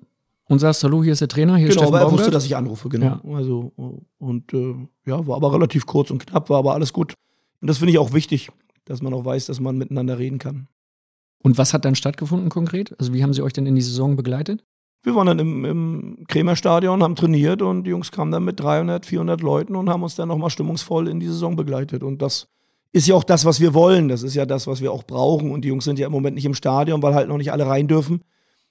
und 0.50 0.58
sagst, 0.58 0.84
hallo, 0.84 1.02
hier 1.02 1.14
ist 1.14 1.22
der 1.22 1.28
Trainer, 1.28 1.56
hier 1.56 1.68
ist 1.68 1.72
Genau, 1.72 1.84
Steffen 1.84 1.94
aber 1.94 2.00
er 2.00 2.04
Baumgart. 2.04 2.20
wusste, 2.20 2.30
dass 2.30 2.44
ich 2.44 2.54
anrufe, 2.54 2.90
genau. 2.90 3.20
Also, 3.34 3.72
und 4.18 4.52
äh, 4.52 4.74
ja, 5.06 5.26
war 5.26 5.36
aber 5.36 5.50
relativ 5.54 5.86
kurz 5.86 6.10
und 6.10 6.26
knapp, 6.26 6.50
war 6.50 6.58
aber 6.58 6.74
alles 6.74 6.92
gut. 6.92 7.14
Und 7.62 7.68
das 7.68 7.78
finde 7.78 7.92
ich 7.92 7.98
auch 7.98 8.12
wichtig, 8.12 8.50
dass 8.84 9.00
man 9.00 9.14
auch 9.14 9.24
weiß, 9.24 9.46
dass 9.46 9.58
man 9.58 9.78
miteinander 9.78 10.18
reden 10.18 10.38
kann. 10.38 10.68
Und 11.42 11.56
was 11.56 11.72
hat 11.72 11.86
dann 11.86 11.94
stattgefunden 11.94 12.50
konkret? 12.50 12.94
Also 13.00 13.14
wie 13.14 13.22
haben 13.22 13.32
sie 13.32 13.40
euch 13.40 13.54
denn 13.54 13.64
in 13.64 13.76
die 13.76 13.80
Saison 13.80 14.14
begleitet? 14.14 14.62
Wir 15.02 15.14
waren 15.14 15.26
dann 15.26 15.38
im, 15.38 15.64
im 15.64 16.24
Krämerstadion, 16.26 17.02
haben 17.02 17.14
trainiert 17.14 17.62
und 17.62 17.84
die 17.84 17.90
Jungs 17.90 18.10
kamen 18.10 18.32
dann 18.32 18.44
mit 18.44 18.58
300, 18.58 19.06
400 19.06 19.40
Leuten 19.40 19.76
und 19.76 19.88
haben 19.88 20.02
uns 20.02 20.16
dann 20.16 20.28
nochmal 20.28 20.50
stimmungsvoll 20.50 21.08
in 21.08 21.20
die 21.20 21.26
Saison 21.26 21.54
begleitet. 21.54 22.02
Und 22.02 22.22
das 22.22 22.48
ist 22.92 23.06
ja 23.06 23.14
auch 23.14 23.24
das, 23.24 23.44
was 23.44 23.60
wir 23.60 23.74
wollen. 23.74 24.08
Das 24.08 24.22
ist 24.22 24.34
ja 24.34 24.46
das, 24.46 24.66
was 24.66 24.80
wir 24.80 24.90
auch 24.90 25.04
brauchen. 25.04 25.50
Und 25.50 25.64
die 25.64 25.68
Jungs 25.68 25.84
sind 25.84 25.98
ja 25.98 26.06
im 26.06 26.12
Moment 26.12 26.34
nicht 26.34 26.46
im 26.46 26.54
Stadion, 26.54 27.02
weil 27.02 27.14
halt 27.14 27.28
noch 27.28 27.36
nicht 27.36 27.52
alle 27.52 27.66
rein 27.66 27.88
dürfen. 27.88 28.22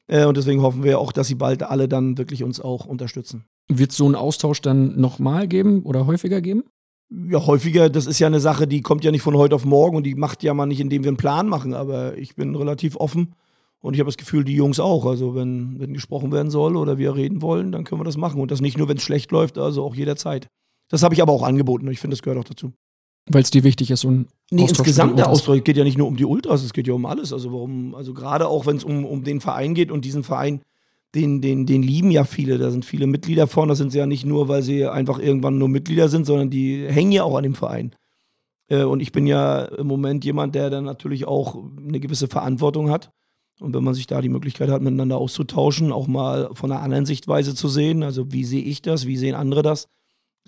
Äh, 0.08 0.26
und 0.26 0.38
deswegen 0.38 0.62
hoffen 0.62 0.84
wir 0.84 1.00
auch, 1.00 1.12
dass 1.12 1.28
sie 1.28 1.36
bald 1.36 1.64
alle 1.64 1.88
dann 1.88 2.18
wirklich 2.18 2.44
uns 2.44 2.60
auch 2.60 2.86
unterstützen. 2.86 3.46
Wird 3.68 3.92
es 3.92 3.98
so 3.98 4.06
einen 4.06 4.16
Austausch 4.16 4.62
dann 4.62 5.00
nochmal 5.00 5.48
geben 5.48 5.84
oder 5.84 6.06
häufiger 6.06 6.42
geben? 6.42 6.64
Ja, 7.10 7.46
häufiger, 7.46 7.90
das 7.90 8.08
ist 8.08 8.20
ja 8.20 8.28
eine 8.28 8.40
Sache, 8.40 8.68
die 8.68 8.82
kommt 8.82 9.04
ja 9.04 9.12
nicht 9.12 9.22
von 9.22 9.38
heute 9.38 9.56
auf 9.56 9.64
morgen 9.64 9.96
und 9.96 10.04
die 10.04 10.16
macht 10.16 10.42
ja 10.42 10.54
man 10.54 10.70
nicht, 10.70 10.80
indem 10.80 11.04
wir 11.04 11.10
einen 11.10 11.18
Plan 11.18 11.48
machen. 11.48 11.74
Aber 11.74 12.18
ich 12.18 12.36
bin 12.36 12.56
relativ 12.56 12.98
offen 12.98 13.36
und 13.86 13.94
ich 13.94 14.00
habe 14.00 14.08
das 14.08 14.18
Gefühl, 14.18 14.44
die 14.44 14.56
Jungs 14.56 14.80
auch. 14.80 15.06
Also, 15.06 15.36
wenn, 15.36 15.80
wenn 15.80 15.94
gesprochen 15.94 16.32
werden 16.32 16.50
soll 16.50 16.76
oder 16.76 16.98
wir 16.98 17.16
reden 17.16 17.42
wollen, 17.42 17.72
dann 17.72 17.84
können 17.84 18.02
wir 18.02 18.06
das 18.06 18.18
machen. 18.18 18.42
Und 18.42 18.50
das 18.50 18.60
nicht 18.60 18.78
nur, 18.78 18.90
wenn 18.90 18.98
es 18.98 19.04
schlecht 19.04 19.32
läuft, 19.32 19.58
also 19.58 19.84
auch 19.84 19.96
jederzeit. 19.96 20.48
Das 20.90 21.04
habe 21.04 21.14
ich 21.14 21.22
aber 21.22 21.32
auch 21.32 21.44
angeboten 21.44 21.86
und 21.86 21.94
ich 21.94 22.00
finde, 22.00 22.16
das 22.16 22.24
gehört 22.24 22.40
auch 22.40 22.50
dazu. 22.50 22.74
Weil 23.28 23.42
es 23.42 23.52
dir 23.52 23.64
wichtig 23.64 23.92
ist, 23.92 24.04
ein 24.04 24.28
Nee, 24.52 24.64
insgesamt 24.64 25.18
der. 25.18 25.30
Austausch 25.30 25.64
geht 25.64 25.78
ja 25.78 25.84
nicht 25.84 25.98
nur 25.98 26.08
um 26.08 26.18
die 26.18 26.26
Ultras, 26.26 26.64
es 26.64 26.74
geht 26.74 26.88
ja 26.88 26.94
um 26.94 27.06
alles. 27.06 27.34
Also 27.34 27.52
warum, 27.52 27.96
also 27.96 28.14
gerade 28.14 28.48
auch 28.48 28.66
wenn 28.66 28.78
es 28.78 28.84
um, 28.84 29.06
um 29.06 29.24
den 29.24 29.42
Verein 29.42 29.74
geht 29.74 29.92
und 29.92 30.06
diesen 30.06 30.24
Verein, 30.24 30.62
den, 31.16 31.42
den, 31.42 31.66
den 31.66 31.82
lieben 31.82 32.12
ja 32.12 32.24
viele. 32.24 32.58
Da 32.58 32.72
sind 32.72 32.86
viele 32.86 33.08
Mitglieder 33.08 33.48
vorne. 33.48 33.72
Das 33.72 33.78
sind 33.78 33.92
sie 33.92 33.98
ja 33.98 34.06
nicht 34.06 34.26
nur, 34.26 34.48
weil 34.48 34.62
sie 34.62 34.86
einfach 34.86 35.18
irgendwann 35.20 35.58
nur 35.58 35.70
Mitglieder 35.70 36.10
sind, 36.10 36.26
sondern 36.26 36.50
die 36.50 36.86
hängen 36.88 37.12
ja 37.12 37.24
auch 37.24 37.38
an 37.38 37.44
dem 37.44 37.56
Verein. 37.56 37.96
Äh, 38.68 38.84
Und 38.84 39.00
ich 39.00 39.12
bin 39.12 39.26
ja 39.26 39.64
im 39.64 39.88
Moment 39.88 40.26
jemand, 40.26 40.56
der 40.56 40.70
dann 40.70 40.84
natürlich 40.84 41.26
auch 41.26 41.64
eine 41.78 42.00
gewisse 42.00 42.28
Verantwortung 42.28 42.90
hat. 42.90 43.12
Und 43.60 43.74
wenn 43.74 43.84
man 43.84 43.94
sich 43.94 44.08
da 44.08 44.22
die 44.22 44.30
Möglichkeit 44.30 44.70
hat, 44.70 44.82
miteinander 44.82 45.18
auszutauschen, 45.18 45.92
auch 45.92 46.08
mal 46.08 46.50
von 46.54 46.72
einer 46.72 46.82
anderen 46.82 47.06
Sichtweise 47.06 47.56
zu 47.56 47.70
sehen, 47.70 48.04
also 48.04 48.32
wie 48.32 48.44
sehe 48.44 48.64
ich 48.64 48.82
das, 48.82 49.08
wie 49.08 49.18
sehen 49.18 49.36
andere 49.36 49.62
das, 49.62 49.88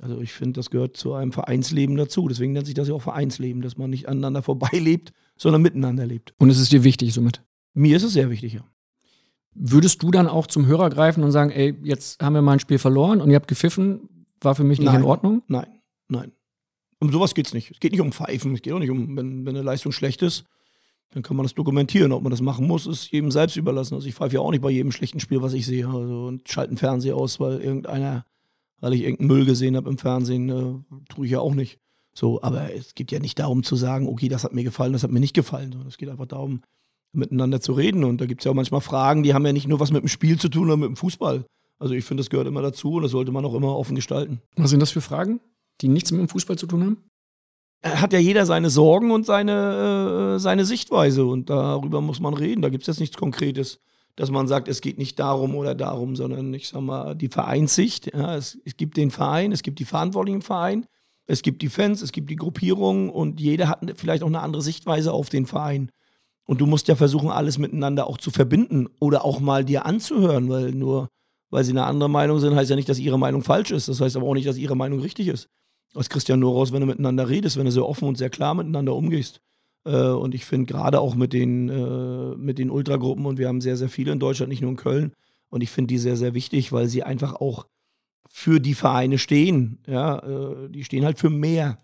also 0.02 0.22
ich 0.22 0.34
finde, 0.34 0.54
das 0.54 0.70
gehört 0.70 0.96
zu 0.96 1.14
einem 1.14 1.32
Vereinsleben 1.32 1.96
dazu. 1.96 2.28
Deswegen 2.28 2.54
nennt 2.54 2.66
sich 2.66 2.76
das 2.76 2.88
ja 2.88 2.94
auch 2.94 3.02
Vereinsleben, 3.02 3.62
dass 3.62 3.78
man 3.78 3.90
nicht 3.90 4.08
aneinander 4.08 4.44
vorbeilebt, 4.44 5.12
sondern 5.38 5.62
miteinander 5.62 6.06
lebt. 6.06 6.34
Und 6.38 6.50
es 6.50 6.60
ist 6.60 6.72
dir 6.72 6.84
wichtig 6.84 7.14
somit? 7.14 7.44
Mir 7.74 7.98
ist 7.98 8.04
es 8.04 8.14
sehr 8.14 8.30
wichtig, 8.30 8.54
ja. 8.54 8.66
Würdest 9.54 10.04
du 10.04 10.12
dann 10.12 10.28
auch 10.28 10.46
zum 10.46 10.68
Hörer 10.68 10.92
greifen 10.92 11.24
und 11.24 11.32
sagen, 11.32 11.50
ey, 11.50 11.76
jetzt 11.82 12.22
haben 12.22 12.34
wir 12.34 12.44
mal 12.44 12.54
ein 12.54 12.60
Spiel 12.60 12.78
verloren 12.78 13.22
und 13.22 13.32
ihr 13.32 13.36
habt 13.36 13.48
gepfiffen, 13.48 14.28
war 14.40 14.54
für 14.54 14.64
mich 14.64 14.78
nicht 14.78 14.88
Nein. 14.88 15.02
in 15.02 15.08
Ordnung? 15.08 15.42
Nein, 15.48 15.68
nein. 16.10 16.32
Um 17.00 17.12
sowas 17.12 17.34
geht 17.34 17.48
es 17.48 17.54
nicht. 17.54 17.72
Es 17.72 17.80
geht 17.80 17.92
nicht 17.92 18.02
um 18.02 18.12
Pfeifen, 18.12 18.54
es 18.54 18.62
geht 18.62 18.74
auch 18.74 18.80
nicht 18.80 18.92
um, 18.92 19.18
wenn, 19.18 19.46
wenn 19.46 19.56
eine 19.56 19.64
Leistung 19.64 19.92
schlecht 19.92 20.22
ist, 20.22 20.44
dann 21.12 21.24
kann 21.24 21.38
man 21.38 21.46
das 21.46 21.54
dokumentieren. 21.54 22.12
Ob 22.12 22.24
man 22.24 22.32
das 22.32 22.42
machen 22.42 22.68
muss, 22.68 22.86
ist 22.86 23.12
jedem 23.12 23.32
selbst 23.32 23.56
überlassen. 23.56 23.96
Also 23.96 24.08
ich 24.08 24.16
pfeife 24.16 24.36
ja 24.36 24.42
auch 24.42 24.52
nicht 24.52 24.62
bei 24.62 24.70
jedem 24.70 24.92
schlechten 24.92 25.20
Spiel, 25.20 25.42
was 25.42 25.54
ich 25.54 25.66
sehe. 25.66 25.88
Also 25.88 26.26
und 26.26 26.48
schalte 26.50 26.74
den 26.74 26.78
Fernseher 26.78 27.16
aus, 27.16 27.40
weil 27.40 27.60
irgendeiner, 27.62 28.26
weil 28.80 28.94
ich 28.94 29.02
irgendeinen 29.02 29.28
Müll 29.28 29.46
gesehen 29.46 29.76
habe 29.76 29.90
im 29.90 29.98
Fernsehen, 29.98 30.50
äh, 30.50 30.96
tue 31.10 31.26
ich 31.26 31.32
ja 31.32 31.40
auch 31.40 31.54
nicht. 31.54 31.80
So, 32.14 32.42
aber 32.42 32.74
es 32.74 32.96
geht 32.96 33.12
ja 33.12 33.20
nicht 33.20 33.40
darum 33.40 33.64
zu 33.64 33.76
sagen, 33.76 34.08
okay, 34.08 34.28
das 34.28 34.44
hat 34.44 34.54
mir 34.54 34.64
gefallen, 34.64 34.94
das 34.94 35.04
hat 35.04 35.12
mir 35.12 35.20
nicht 35.20 35.36
gefallen. 35.36 35.72
sondern 35.72 35.88
Es 35.88 35.98
geht 35.98 36.10
einfach 36.10 36.26
darum, 36.26 36.62
miteinander 37.14 37.62
zu 37.62 37.74
reden. 37.74 38.04
Und 38.04 38.20
da 38.20 38.26
gibt 38.26 38.42
es 38.42 38.46
ja 38.46 38.52
auch 38.52 38.56
manchmal 38.56 38.82
Fragen, 38.82 39.24
die 39.24 39.34
haben 39.34 39.46
ja 39.46 39.54
nicht 39.54 39.68
nur 39.68 39.80
was 39.80 39.92
mit 39.92 40.02
dem 40.02 40.08
Spiel 40.08 40.40
zu 40.40 40.50
tun 40.50 40.68
oder 40.68 40.78
mit 40.78 40.88
dem 40.88 40.96
Fußball. 40.96 41.46
Also 41.80 41.94
ich 41.94 42.06
finde, 42.06 42.22
das 42.22 42.30
gehört 42.30 42.48
immer 42.48 42.62
dazu 42.62 42.94
und 42.94 43.04
das 43.04 43.12
sollte 43.12 43.32
man 43.32 43.46
auch 43.46 43.54
immer 43.54 43.78
offen 43.78 43.96
gestalten. 43.96 44.42
Was 44.56 44.72
sind 44.72 44.80
das 44.80 44.92
für 44.92 45.02
Fragen, 45.02 45.40
die 45.82 45.88
nichts 45.88 46.12
mit 46.12 46.22
dem 46.22 46.28
Fußball 46.28 46.58
zu 46.58 46.66
tun 46.66 46.84
haben? 46.84 46.98
Hat 47.84 48.14
ja 48.14 48.20
jeder 48.20 48.46
seine 48.46 48.70
Sorgen 48.70 49.12
und 49.12 49.26
seine, 49.26 50.36
äh, 50.36 50.40
seine 50.40 50.66
Sichtweise 50.66 51.26
und 51.26 51.50
darüber 51.50 52.02
muss 52.02 52.20
man 52.20 52.34
reden. 52.34 52.62
Da 52.62 52.70
gibt 52.70 52.84
es 52.84 52.88
jetzt 52.88 53.00
nichts 53.00 53.18
Konkretes. 53.18 53.80
dass 54.16 54.32
man 54.32 54.48
sagt, 54.48 54.68
es 54.68 54.82
geht 54.82 54.98
nicht 54.98 55.20
darum 55.20 55.56
oder 55.56 55.76
darum, 55.76 56.16
sondern 56.16 56.52
ich 56.56 56.70
sag 56.70 56.82
mal, 56.82 57.14
die 57.14 57.28
Vereinssicht. 57.28 58.12
Ja, 58.16 58.36
es, 58.36 58.58
es 58.66 58.76
gibt 58.76 58.98
den 58.98 59.12
Verein, 59.12 59.52
es 59.52 59.62
gibt 59.62 59.78
die 59.78 59.86
Verantwortlichen 59.86 60.38
im 60.38 60.42
Verein, 60.42 60.88
es 61.28 61.44
gibt 61.44 61.62
die 61.62 61.70
Fans, 61.70 62.02
es 62.02 62.12
gibt 62.12 62.32
die 62.32 62.36
Gruppierungen 62.36 63.12
und 63.12 63.40
jeder 63.40 63.70
hat 63.70 63.94
vielleicht 63.96 64.24
auch 64.24 64.28
eine 64.28 64.42
andere 64.42 64.64
Sichtweise 64.64 65.14
auf 65.14 65.30
den 65.30 65.46
Verein. 65.46 65.92
Und 66.46 66.62
du 66.62 66.66
musst 66.66 66.88
ja 66.88 66.96
versuchen, 66.96 67.30
alles 67.30 67.60
miteinander 67.60 68.08
auch 68.08 68.18
zu 68.18 68.32
verbinden 68.32 68.88
oder 69.00 69.24
auch 69.24 69.40
mal 69.40 69.64
dir 69.64 69.86
anzuhören, 69.86 70.50
weil 70.50 70.72
nur 70.72 71.10
weil 71.50 71.64
sie 71.64 71.72
eine 71.72 71.86
andere 71.86 72.10
Meinung 72.10 72.40
sind, 72.40 72.56
heißt 72.56 72.70
ja 72.70 72.76
nicht, 72.76 72.90
dass 72.90 73.00
ihre 73.00 73.20
Meinung 73.20 73.44
falsch 73.44 73.72
ist. 73.72 73.88
Das 73.88 74.02
heißt 74.02 74.18
aber 74.18 74.28
auch 74.28 74.34
nicht, 74.34 74.48
dass 74.48 74.58
ihre 74.58 74.76
Meinung 74.76 75.00
richtig 75.00 75.28
ist. 75.28 75.48
Aus 75.94 76.10
Christian 76.10 76.40
nur 76.40 76.54
raus, 76.54 76.72
wenn 76.72 76.82
du 76.82 76.88
miteinander 76.88 77.30
redest, 77.30 77.58
wenn 77.58 77.66
du 77.66 77.72
sehr 77.72 77.88
offen 77.88 78.08
und 78.08 78.18
sehr 78.18 78.30
klar 78.30 78.54
miteinander 78.54 78.96
umgehst. 78.96 79.42
Äh, 79.86 80.10
und 80.10 80.36
ich 80.36 80.46
finde 80.46 80.72
gerade 80.72 81.00
auch 81.00 81.16
mit 81.16 81.34
den, 81.34 81.70
äh, 81.70 82.36
mit 82.36 82.60
den 82.60 82.70
Ultragruppen, 82.70 83.26
und 83.26 83.38
wir 83.38 83.48
haben 83.48 83.62
sehr, 83.62 83.78
sehr 83.78 83.90
viele 83.90 84.12
in 84.12 84.20
Deutschland, 84.20 84.50
nicht 84.50 84.62
nur 84.62 84.72
in 84.72 84.78
Köln, 84.78 85.14
und 85.50 85.62
ich 85.62 85.70
finde 85.70 85.88
die 85.88 85.98
sehr, 85.98 86.18
sehr 86.18 86.34
wichtig, 86.34 86.72
weil 86.72 86.88
sie 86.88 87.04
einfach 87.04 87.34
auch 87.34 87.68
für 88.30 88.60
die 88.60 88.74
Vereine 88.74 89.18
stehen. 89.18 89.80
Ja, 89.88 90.20
äh, 90.20 90.70
die 90.70 90.84
stehen 90.84 91.06
halt 91.06 91.20
für 91.20 91.30
mehr 91.30 91.78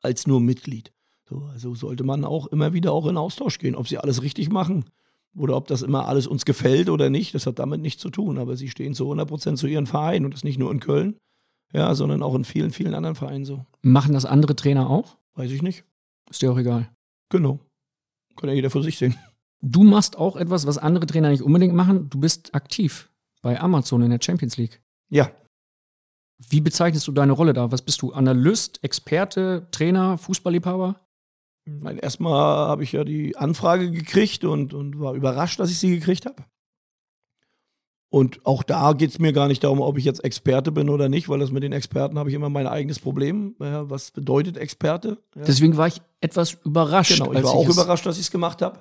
als 0.00 0.26
nur 0.26 0.40
Mitglied. 0.40 0.92
So, 1.28 1.42
also 1.52 1.74
sollte 1.74 2.04
man 2.04 2.24
auch 2.24 2.46
immer 2.46 2.72
wieder 2.72 2.92
auch 2.92 3.06
in 3.06 3.16
Austausch 3.16 3.58
gehen, 3.58 3.74
ob 3.74 3.88
sie 3.88 3.98
alles 3.98 4.22
richtig 4.22 4.50
machen 4.50 4.86
oder 5.36 5.56
ob 5.56 5.66
das 5.66 5.82
immer 5.82 6.06
alles 6.06 6.26
uns 6.26 6.44
gefällt 6.44 6.88
oder 6.88 7.10
nicht. 7.10 7.34
Das 7.34 7.46
hat 7.46 7.58
damit 7.58 7.80
nichts 7.80 8.00
zu 8.00 8.10
tun. 8.10 8.38
Aber 8.38 8.56
sie 8.56 8.68
stehen 8.68 8.94
zu 8.94 9.04
100 9.04 9.28
Prozent 9.28 9.58
zu 9.58 9.66
ihren 9.66 9.86
Vereinen 9.86 10.24
und 10.24 10.32
das 10.32 10.44
nicht 10.44 10.58
nur 10.58 10.70
in 10.70 10.80
Köln, 10.80 11.16
ja, 11.72 11.94
sondern 11.94 12.22
auch 12.22 12.34
in 12.34 12.44
vielen, 12.44 12.70
vielen 12.70 12.94
anderen 12.94 13.16
Vereinen 13.16 13.44
so. 13.44 13.64
Machen 13.82 14.14
das 14.14 14.24
andere 14.24 14.56
Trainer 14.56 14.88
auch? 14.88 15.16
Weiß 15.34 15.50
ich 15.50 15.62
nicht. 15.62 15.84
Ist 16.30 16.42
dir 16.42 16.52
auch 16.52 16.58
egal. 16.58 16.88
Genau. 17.30 17.60
Kann 18.36 18.48
ja 18.48 18.54
jeder 18.54 18.70
für 18.70 18.82
sich 18.82 18.98
sehen. 18.98 19.16
Du 19.60 19.82
machst 19.82 20.16
auch 20.16 20.36
etwas, 20.36 20.66
was 20.66 20.78
andere 20.78 21.06
Trainer 21.06 21.30
nicht 21.30 21.42
unbedingt 21.42 21.74
machen. 21.74 22.08
Du 22.10 22.20
bist 22.20 22.54
aktiv 22.54 23.10
bei 23.42 23.60
Amazon 23.60 24.02
in 24.02 24.10
der 24.10 24.20
Champions 24.22 24.56
League. 24.56 24.80
Ja. 25.10 25.30
Wie 26.48 26.60
bezeichnest 26.60 27.06
du 27.08 27.12
deine 27.12 27.32
Rolle 27.32 27.52
da? 27.52 27.72
Was 27.72 27.82
bist 27.82 28.00
du? 28.02 28.12
Analyst, 28.12 28.82
Experte, 28.84 29.66
Trainer, 29.72 30.16
Fußballliebhaber? 30.18 31.00
Mein, 31.64 31.98
erstmal 31.98 32.68
habe 32.68 32.84
ich 32.84 32.92
ja 32.92 33.04
die 33.04 33.36
Anfrage 33.36 33.90
gekriegt 33.90 34.44
und, 34.44 34.72
und 34.72 35.00
war 35.00 35.14
überrascht, 35.14 35.58
dass 35.58 35.70
ich 35.70 35.78
sie 35.78 35.90
gekriegt 35.90 36.26
habe. 36.26 36.44
Und 38.10 38.44
auch 38.46 38.62
da 38.62 38.94
geht 38.94 39.10
es 39.10 39.18
mir 39.18 39.32
gar 39.32 39.48
nicht 39.48 39.62
darum, 39.64 39.80
ob 39.80 39.98
ich 39.98 40.04
jetzt 40.04 40.24
Experte 40.24 40.72
bin 40.72 40.88
oder 40.88 41.10
nicht, 41.10 41.28
weil 41.28 41.38
das 41.38 41.50
mit 41.50 41.62
den 41.62 41.72
Experten 41.72 42.18
habe 42.18 42.30
ich 42.30 42.34
immer 42.34 42.48
mein 42.48 42.66
eigenes 42.66 42.98
Problem. 42.98 43.54
Ja, 43.60 43.90
was 43.90 44.12
bedeutet 44.12 44.56
Experte? 44.56 45.18
Ja. 45.36 45.42
Deswegen 45.46 45.76
war 45.76 45.88
ich 45.88 46.00
etwas 46.20 46.56
überrascht. 46.64 47.18
Genau, 47.18 47.32
ich 47.32 47.42
war 47.42 47.52
auch 47.52 47.68
überrascht, 47.68 48.06
dass 48.06 48.16
ich 48.16 48.22
es 48.22 48.30
gemacht 48.30 48.62
habe. 48.62 48.80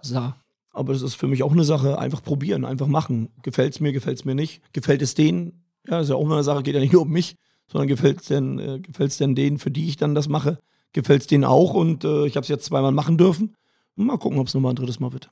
Aber 0.71 0.93
es 0.93 1.01
ist 1.01 1.15
für 1.15 1.27
mich 1.27 1.43
auch 1.43 1.51
eine 1.51 1.65
Sache, 1.65 1.99
einfach 1.99 2.23
probieren, 2.23 2.63
einfach 2.63 2.87
machen. 2.87 3.29
Gefällt 3.41 3.73
es 3.73 3.79
mir, 3.81 3.91
gefällt 3.91 4.19
es 4.19 4.25
mir 4.25 4.35
nicht? 4.35 4.61
Gefällt 4.73 5.01
es 5.01 5.13
denen? 5.13 5.63
Ja, 5.87 5.99
ist 5.99 6.09
ja 6.09 6.15
auch 6.15 6.21
immer 6.21 6.35
eine 6.35 6.43
Sache, 6.43 6.63
geht 6.63 6.75
ja 6.75 6.79
nicht 6.79 6.93
nur 6.93 7.01
um 7.01 7.09
mich, 7.09 7.35
sondern 7.69 7.87
gefällt 7.87 8.21
es 8.21 8.27
denn, 8.27 8.59
äh, 8.59 8.79
gefällt's 8.79 9.17
denn 9.17 9.35
denen, 9.35 9.59
für 9.59 9.71
die 9.71 9.87
ich 9.87 9.97
dann 9.97 10.15
das 10.15 10.29
mache? 10.29 10.59
Gefällt 10.93 11.21
es 11.21 11.27
denen 11.27 11.43
auch? 11.43 11.73
Und 11.73 12.05
äh, 12.05 12.27
ich 12.27 12.37
habe 12.37 12.43
es 12.43 12.47
jetzt 12.47 12.65
zweimal 12.65 12.91
machen 12.93 13.17
dürfen. 13.17 13.55
Mal 13.95 14.17
gucken, 14.17 14.39
ob 14.39 14.47
es 14.47 14.53
nochmal 14.53 14.73
ein 14.73 14.75
drittes 14.75 14.99
Mal 14.99 15.11
wird. 15.11 15.31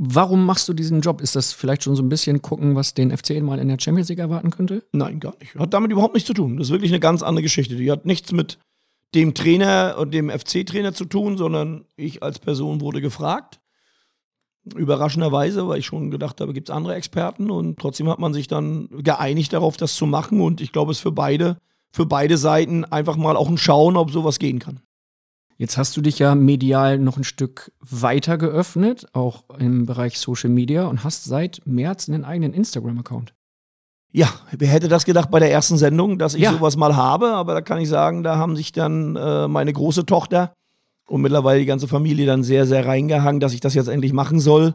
Warum 0.00 0.46
machst 0.46 0.68
du 0.68 0.74
diesen 0.74 1.00
Job? 1.00 1.20
Ist 1.20 1.34
das 1.34 1.52
vielleicht 1.52 1.82
schon 1.82 1.96
so 1.96 2.02
ein 2.04 2.08
bisschen 2.08 2.40
gucken, 2.40 2.76
was 2.76 2.94
den 2.94 3.16
FC 3.16 3.42
mal 3.42 3.58
in 3.58 3.66
der 3.66 3.78
Champions 3.80 4.08
League 4.08 4.20
erwarten 4.20 4.50
könnte? 4.50 4.84
Nein, 4.92 5.18
gar 5.18 5.34
nicht. 5.40 5.56
Hat 5.56 5.74
damit 5.74 5.90
überhaupt 5.90 6.14
nichts 6.14 6.28
zu 6.28 6.34
tun. 6.34 6.56
Das 6.56 6.68
ist 6.68 6.72
wirklich 6.72 6.92
eine 6.92 7.00
ganz 7.00 7.24
andere 7.24 7.42
Geschichte. 7.42 7.74
Die 7.74 7.90
hat 7.90 8.06
nichts 8.06 8.30
mit 8.30 8.58
dem 9.16 9.34
Trainer 9.34 9.96
und 9.98 10.14
dem 10.14 10.30
FC-Trainer 10.30 10.94
zu 10.94 11.04
tun, 11.04 11.36
sondern 11.36 11.84
ich 11.96 12.22
als 12.22 12.38
Person 12.38 12.80
wurde 12.80 13.00
gefragt. 13.00 13.60
Überraschenderweise, 14.76 15.66
weil 15.66 15.80
ich 15.80 15.86
schon 15.86 16.12
gedacht 16.12 16.40
habe, 16.40 16.52
gibt 16.52 16.68
es 16.68 16.74
andere 16.74 16.94
Experten 16.94 17.50
und 17.50 17.78
trotzdem 17.78 18.08
hat 18.08 18.20
man 18.20 18.34
sich 18.34 18.46
dann 18.46 18.88
geeinigt 19.02 19.52
darauf, 19.52 19.76
das 19.76 19.96
zu 19.96 20.06
machen. 20.06 20.40
Und 20.40 20.60
ich 20.60 20.70
glaube, 20.70 20.92
es 20.92 20.98
ist 20.98 21.02
für 21.02 21.10
beide, 21.10 21.58
für 21.90 22.06
beide 22.06 22.36
Seiten 22.36 22.84
einfach 22.84 23.16
mal 23.16 23.36
auch 23.36 23.48
ein 23.48 23.58
Schauen, 23.58 23.96
ob 23.96 24.12
sowas 24.12 24.38
gehen 24.38 24.60
kann. 24.60 24.80
Jetzt 25.60 25.76
hast 25.76 25.96
du 25.96 26.00
dich 26.00 26.20
ja 26.20 26.36
medial 26.36 27.00
noch 27.00 27.16
ein 27.16 27.24
Stück 27.24 27.72
weiter 27.80 28.38
geöffnet, 28.38 29.06
auch 29.12 29.42
im 29.58 29.86
Bereich 29.86 30.20
Social 30.20 30.50
Media 30.50 30.86
und 30.86 31.02
hast 31.02 31.24
seit 31.24 31.60
März 31.64 32.08
einen 32.08 32.24
eigenen 32.24 32.54
Instagram-Account. 32.54 33.34
Ja, 34.12 34.28
wer 34.56 34.68
hätte 34.68 34.86
das 34.86 35.04
gedacht 35.04 35.32
bei 35.32 35.40
der 35.40 35.50
ersten 35.50 35.76
Sendung, 35.76 36.16
dass 36.16 36.34
ich 36.34 36.42
ja. 36.42 36.52
sowas 36.52 36.76
mal 36.76 36.94
habe, 36.94 37.32
aber 37.32 37.54
da 37.54 37.60
kann 37.60 37.80
ich 37.80 37.88
sagen, 37.88 38.22
da 38.22 38.36
haben 38.36 38.54
sich 38.54 38.70
dann 38.70 39.16
äh, 39.16 39.48
meine 39.48 39.72
große 39.72 40.06
Tochter 40.06 40.54
und 41.08 41.22
mittlerweile 41.22 41.58
die 41.58 41.66
ganze 41.66 41.88
Familie 41.88 42.24
dann 42.24 42.44
sehr, 42.44 42.64
sehr 42.64 42.86
reingehangen, 42.86 43.40
dass 43.40 43.52
ich 43.52 43.60
das 43.60 43.74
jetzt 43.74 43.88
endlich 43.88 44.12
machen 44.12 44.38
soll. 44.38 44.74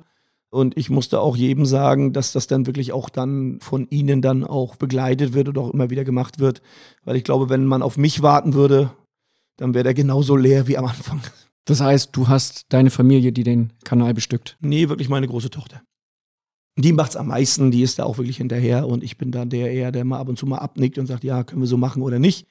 Und 0.50 0.78
ich 0.78 0.90
musste 0.90 1.22
auch 1.22 1.38
jedem 1.38 1.66
sagen, 1.66 2.12
dass 2.12 2.34
das 2.34 2.46
dann 2.46 2.68
wirklich 2.68 2.92
auch 2.92 3.10
dann 3.10 3.58
von 3.62 3.88
ihnen 3.90 4.22
dann 4.22 4.44
auch 4.44 4.76
begleitet 4.76 5.34
wird 5.34 5.48
und 5.48 5.58
auch 5.58 5.74
immer 5.74 5.90
wieder 5.90 6.04
gemacht 6.04 6.40
wird. 6.40 6.62
Weil 7.06 7.16
ich 7.16 7.24
glaube, 7.24 7.50
wenn 7.50 7.66
man 7.66 7.82
auf 7.82 7.98
mich 7.98 8.22
warten 8.22 8.54
würde, 8.54 8.92
dann 9.58 9.74
wäre 9.74 9.84
der 9.84 9.94
genauso 9.94 10.36
leer 10.36 10.68
wie 10.68 10.78
am 10.78 10.86
Anfang. 10.86 11.22
Das 11.66 11.80
heißt, 11.80 12.10
du 12.14 12.28
hast 12.28 12.66
deine 12.70 12.90
Familie, 12.90 13.32
die 13.32 13.44
den 13.44 13.72
Kanal 13.84 14.14
bestückt? 14.14 14.58
Nee, 14.60 14.90
wirklich 14.90 15.10
meine 15.10 15.28
große 15.28 15.50
Tochter. 15.50 15.82
Die 16.76 16.92
macht's 16.92 17.16
am 17.16 17.28
meisten, 17.28 17.72
die 17.72 17.84
ist 17.84 18.00
da 18.00 18.04
auch 18.04 18.18
wirklich 18.18 18.38
hinterher 18.38 18.88
und 18.88 19.04
ich 19.04 19.18
bin 19.18 19.32
da 19.32 19.46
der 19.46 19.72
eher, 19.72 19.92
der 19.92 20.06
mal 20.06 20.20
ab 20.20 20.28
und 20.28 20.40
zu 20.40 20.46
mal 20.46 20.58
abnickt 20.58 20.98
und 20.98 21.06
sagt, 21.06 21.24
ja, 21.24 21.44
können 21.44 21.62
wir 21.62 21.68
so 21.68 21.78
machen 21.78 22.02
oder 22.02 22.20
nicht. 22.20 22.48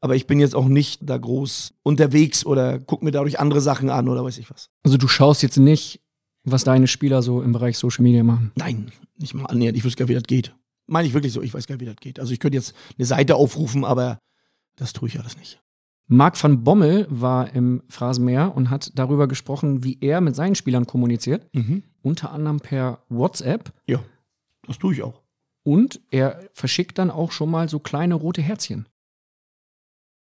Aber 0.00 0.14
ich 0.14 0.26
bin 0.26 0.40
jetzt 0.40 0.54
auch 0.54 0.66
nicht 0.66 1.00
da 1.08 1.16
groß 1.16 1.74
unterwegs 1.82 2.44
oder 2.44 2.78
guck 2.80 3.02
mir 3.02 3.12
dadurch 3.12 3.38
andere 3.40 3.60
Sachen 3.60 3.88
an 3.88 4.08
oder 4.08 4.24
weiß 4.24 4.38
ich 4.38 4.50
was. 4.50 4.68
Also 4.82 4.98
du 4.98 5.08
schaust 5.08 5.42
jetzt 5.42 5.58
nicht, 5.58 6.00
was 6.44 6.64
deine 6.64 6.88
Spieler 6.88 7.22
so 7.22 7.40
im 7.40 7.52
Bereich 7.52 7.78
Social 7.78 8.02
Media 8.02 8.24
machen? 8.24 8.52
Nein, 8.56 8.92
nicht 9.16 9.32
mal 9.32 9.46
annähernd. 9.46 9.78
Ich 9.78 9.84
wüsste 9.84 9.98
gar 9.98 10.04
nicht, 10.04 10.10
wie 10.10 10.20
das 10.20 10.24
geht. 10.24 10.54
Meine 10.86 11.06
ich 11.06 11.14
wirklich 11.14 11.32
so, 11.32 11.40
ich 11.40 11.54
weiß 11.54 11.66
gar 11.66 11.76
nicht, 11.76 11.82
wie 11.82 11.86
das 11.86 11.96
geht. 11.96 12.18
Also 12.20 12.32
ich 12.32 12.40
könnte 12.40 12.58
jetzt 12.58 12.74
eine 12.98 13.06
Seite 13.06 13.36
aufrufen, 13.36 13.84
aber 13.84 14.18
das 14.76 14.92
tue 14.92 15.08
ich 15.08 15.18
alles 15.18 15.38
nicht. 15.38 15.61
Marc 16.12 16.42
van 16.42 16.62
Bommel 16.62 17.06
war 17.08 17.54
im 17.54 17.82
Phrasenmeer 17.88 18.54
und 18.54 18.68
hat 18.68 18.92
darüber 18.96 19.26
gesprochen, 19.26 19.82
wie 19.82 19.96
er 20.02 20.20
mit 20.20 20.36
seinen 20.36 20.54
Spielern 20.54 20.86
kommuniziert. 20.86 21.48
Mhm. 21.54 21.84
Unter 22.02 22.32
anderem 22.32 22.60
per 22.60 22.98
WhatsApp. 23.08 23.72
Ja, 23.86 24.02
das 24.66 24.78
tue 24.78 24.92
ich 24.92 25.02
auch. 25.02 25.22
Und 25.62 26.02
er 26.10 26.40
verschickt 26.52 26.98
dann 26.98 27.10
auch 27.10 27.32
schon 27.32 27.50
mal 27.50 27.70
so 27.70 27.78
kleine 27.78 28.14
rote 28.14 28.42
Herzchen. 28.42 28.86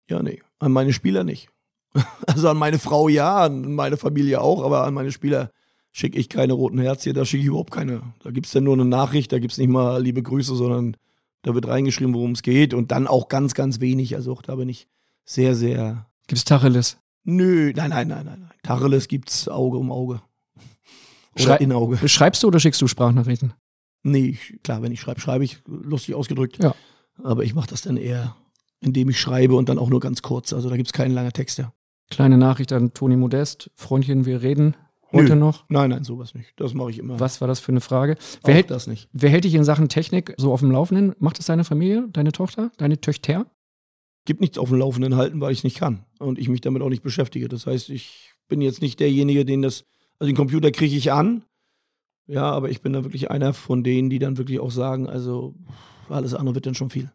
Ja, 0.09 0.23
nee, 0.23 0.41
an 0.59 0.71
meine 0.71 0.93
Spieler 0.93 1.23
nicht. 1.23 1.49
Also 2.25 2.47
an 2.47 2.57
meine 2.57 2.79
Frau 2.79 3.09
ja, 3.09 3.43
an 3.43 3.75
meine 3.75 3.97
Familie 3.97 4.39
auch, 4.39 4.63
aber 4.63 4.85
an 4.85 4.93
meine 4.93 5.11
Spieler 5.11 5.51
schicke 5.91 6.17
ich 6.17 6.29
keine 6.29 6.53
roten 6.53 6.79
Herzchen, 6.79 7.13
da 7.13 7.25
schicke 7.25 7.41
ich 7.41 7.47
überhaupt 7.47 7.71
keine. 7.71 8.01
Da 8.23 8.31
gibt 8.31 8.45
es 8.45 8.53
dann 8.53 8.63
nur 8.63 8.75
eine 8.75 8.85
Nachricht, 8.85 9.33
da 9.33 9.39
gibt 9.39 9.51
es 9.51 9.57
nicht 9.57 9.67
mal 9.67 10.01
liebe 10.01 10.23
Grüße, 10.23 10.55
sondern 10.55 10.95
da 11.41 11.53
wird 11.53 11.67
reingeschrieben, 11.67 12.13
worum 12.13 12.31
es 12.31 12.43
geht 12.43 12.73
und 12.73 12.91
dann 12.91 13.07
auch 13.07 13.27
ganz, 13.27 13.55
ganz 13.55 13.81
wenig. 13.81 14.15
Also 14.15 14.31
auch 14.31 14.41
da 14.41 14.55
bin 14.55 14.69
ich 14.69 14.87
sehr, 15.23 15.55
sehr. 15.55 16.07
Gibt's 16.27 16.45
Tacheles? 16.45 16.97
Nö, 17.23 17.71
nein, 17.75 17.89
nein, 17.89 18.07
nein, 18.07 18.25
nein. 18.25 18.39
nein. 18.41 18.51
Tacheles 18.63 19.07
gibt's 19.07 19.47
Auge 19.47 19.77
um 19.77 19.91
Auge. 19.91 20.21
Oder 21.35 21.43
Schrei 21.43 21.57
in 21.57 21.71
Auge. 21.71 22.07
Schreibst 22.07 22.43
du 22.43 22.47
oder 22.47 22.59
schickst 22.59 22.81
du 22.81 22.87
Sprachnachrichten? 22.87 23.53
Nee, 24.03 24.29
ich, 24.29 24.59
klar, 24.63 24.81
wenn 24.81 24.91
ich 24.91 24.99
schreibe, 24.99 25.21
schreibe 25.21 25.43
ich, 25.43 25.59
lustig 25.65 26.15
ausgedrückt. 26.15 26.61
Ja. 26.61 26.75
Aber 27.23 27.43
ich 27.43 27.53
mache 27.53 27.69
das 27.69 27.81
dann 27.83 27.97
eher, 27.97 28.35
indem 28.79 29.09
ich 29.09 29.19
schreibe 29.19 29.55
und 29.55 29.69
dann 29.69 29.77
auch 29.77 29.89
nur 29.89 29.99
ganz 29.99 30.21
kurz. 30.21 30.53
Also 30.53 30.69
da 30.69 30.77
gibt's 30.77 30.93
keine 30.93 31.13
lange 31.13 31.31
Texte. 31.31 31.71
Kleine 32.09 32.37
Nachricht 32.37 32.73
an 32.73 32.93
Toni 32.93 33.15
Modest. 33.15 33.69
Freundchen, 33.75 34.25
wir 34.25 34.41
reden 34.41 34.75
heute 35.11 35.35
Nö. 35.35 35.35
noch. 35.35 35.65
Nein, 35.69 35.91
nein, 35.91 36.03
sowas 36.03 36.33
nicht. 36.33 36.53
Das 36.57 36.73
mache 36.73 36.89
ich 36.91 36.99
immer. 36.99 37.19
Was 37.19 37.41
war 37.41 37.47
das 37.47 37.59
für 37.59 37.71
eine 37.71 37.81
Frage? 37.81 38.17
Wer 38.43 38.55
hält, 38.55 38.71
das 38.71 38.87
nicht. 38.87 39.07
Wer 39.13 39.29
hält 39.29 39.43
dich 39.43 39.53
in 39.53 39.63
Sachen 39.63 39.87
Technik 39.87 40.33
so 40.37 40.51
auf 40.51 40.61
dem 40.61 40.71
Laufenden? 40.71 41.15
Macht 41.19 41.39
es 41.39 41.45
deine 41.45 41.63
Familie, 41.63 42.07
deine 42.11 42.31
Tochter, 42.31 42.71
deine 42.77 42.99
Töchter? 42.99 43.45
Gibt 44.25 44.41
nichts 44.41 44.57
auf 44.57 44.69
dem 44.69 44.79
Laufenden 44.79 45.15
halten, 45.15 45.41
weil 45.41 45.51
ich 45.51 45.59
es 45.59 45.63
nicht 45.63 45.77
kann 45.77 46.05
und 46.19 46.39
ich 46.39 46.49
mich 46.49 46.61
damit 46.61 46.81
auch 46.81 46.89
nicht 46.89 47.03
beschäftige. 47.03 47.47
Das 47.47 47.65
heißt, 47.65 47.89
ich 47.89 48.31
bin 48.47 48.61
jetzt 48.61 48.81
nicht 48.81 48.99
derjenige, 48.99 49.45
den 49.45 49.61
das, 49.61 49.85
also 50.19 50.27
den 50.27 50.35
Computer 50.35 50.71
kriege 50.71 50.95
ich 50.95 51.11
an, 51.11 51.43
ja, 52.27 52.43
aber 52.43 52.69
ich 52.69 52.81
bin 52.81 52.93
da 52.93 53.03
wirklich 53.03 53.31
einer 53.31 53.53
von 53.53 53.83
denen, 53.83 54.09
die 54.09 54.19
dann 54.19 54.37
wirklich 54.37 54.59
auch 54.59 54.71
sagen, 54.71 55.07
also 55.09 55.55
alles 56.09 56.33
andere 56.33 56.55
wird 56.55 56.65
dann 56.65 56.75
schon 56.75 56.89
viel. 56.89 57.11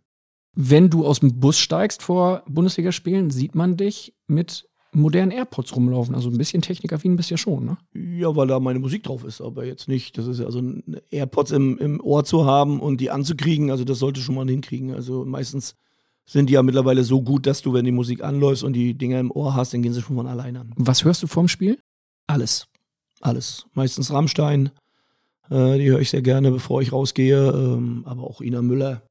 Wenn 0.55 0.91
du 0.91 1.07
aus 1.07 1.21
dem 1.21 1.39
Bus 1.39 1.59
steigst 1.59 2.03
vor 2.03 2.43
Bundesligaspielen, 2.49 3.31
sieht 3.31 3.55
man 3.55 3.77
dich 3.77 4.15
mit 4.27 4.69
modernen 4.93 5.31
AirPods 5.31 5.77
rumlaufen. 5.77 6.15
Also 6.15 6.31
ein 6.31 6.39
bisschen 6.39 6.63
technikaffin 6.63 7.17
bist 7.17 7.31
du 7.31 7.35
ja 7.35 7.39
schon, 7.39 7.67
ne? 7.67 7.77
Ja, 7.95 8.35
weil 8.35 8.47
da 8.47 8.59
meine 8.59 8.79
Musik 8.79 9.03
drauf 9.03 9.25
ist, 9.25 9.43
aber 9.43 9.67
jetzt 9.67 9.89
nicht. 9.89 10.17
Das 10.17 10.27
ist 10.27 10.41
ja 10.41 10.47
also 10.47 10.63
AirPods 11.11 11.51
im, 11.51 11.77
im 11.79 12.01
Ohr 12.01 12.25
zu 12.25 12.47
haben 12.47 12.81
und 12.81 13.01
die 13.01 13.11
anzukriegen, 13.11 13.71
also 13.71 13.85
das 13.85 13.99
sollte 13.99 14.21
schon 14.21 14.35
mal 14.35 14.49
hinkriegen. 14.49 14.95
Also 14.95 15.25
meistens 15.27 15.77
sind 16.29 16.51
die 16.51 16.55
ja 16.55 16.63
mittlerweile 16.63 17.05
so 17.05 17.23
gut, 17.23 17.47
dass 17.47 17.63
du, 17.63 17.73
wenn 17.73 17.85
die 17.85 17.93
Musik 17.93 18.23
anläuft 18.23 18.65
und 18.65 18.73
die 18.73 18.95
Dinger 18.95 19.21
im 19.21 19.31
Ohr 19.31 19.55
hast, 19.55 19.73
dann 19.73 19.83
gehen 19.83 19.93
sie 19.93 20.03
schon 20.03 20.17
von 20.17 20.27
alleine 20.27 20.61
an. 20.61 20.73
Was 20.77 21.05
hörst 21.05 21.23
du 21.23 21.27
vorm 21.27 21.49
Spiel? 21.49 21.79
Alles. 22.27 22.67
Alles. 23.21 23.67
Meistens 23.73 24.13
Rammstein. 24.13 24.71
Äh, 25.51 25.79
die 25.79 25.89
höre 25.89 26.01
ich 26.01 26.11
sehr 26.11 26.23
gerne, 26.23 26.51
bevor 26.51 26.83
ich 26.83 26.93
rausgehe. 26.93 27.51
Ähm, 27.51 28.03
aber 28.07 28.25
auch 28.25 28.41
Ina 28.41 28.61
Müller, 28.61 29.03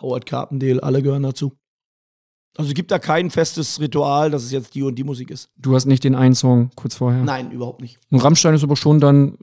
Howard 0.00 0.26
Carpendale, 0.26 0.82
alle 0.82 1.02
gehören 1.02 1.24
dazu. 1.24 1.52
Also 2.56 2.68
es 2.68 2.74
gibt 2.74 2.92
da 2.92 3.00
kein 3.00 3.30
festes 3.30 3.80
Ritual, 3.80 4.30
dass 4.30 4.44
es 4.44 4.52
jetzt 4.52 4.74
die 4.74 4.82
und 4.82 4.94
die 4.94 5.02
Musik 5.02 5.30
ist. 5.30 5.50
Du 5.56 5.74
hast 5.74 5.86
nicht 5.86 6.04
den 6.04 6.14
einen 6.14 6.34
Song 6.36 6.70
kurz 6.76 6.94
vorher. 6.94 7.24
Nein, 7.24 7.50
überhaupt 7.50 7.80
nicht. 7.80 7.98
Und 8.10 8.20
Rammstein 8.20 8.54
ist 8.54 8.62
aber 8.62 8.76
schon 8.76 9.00
dann 9.00 9.36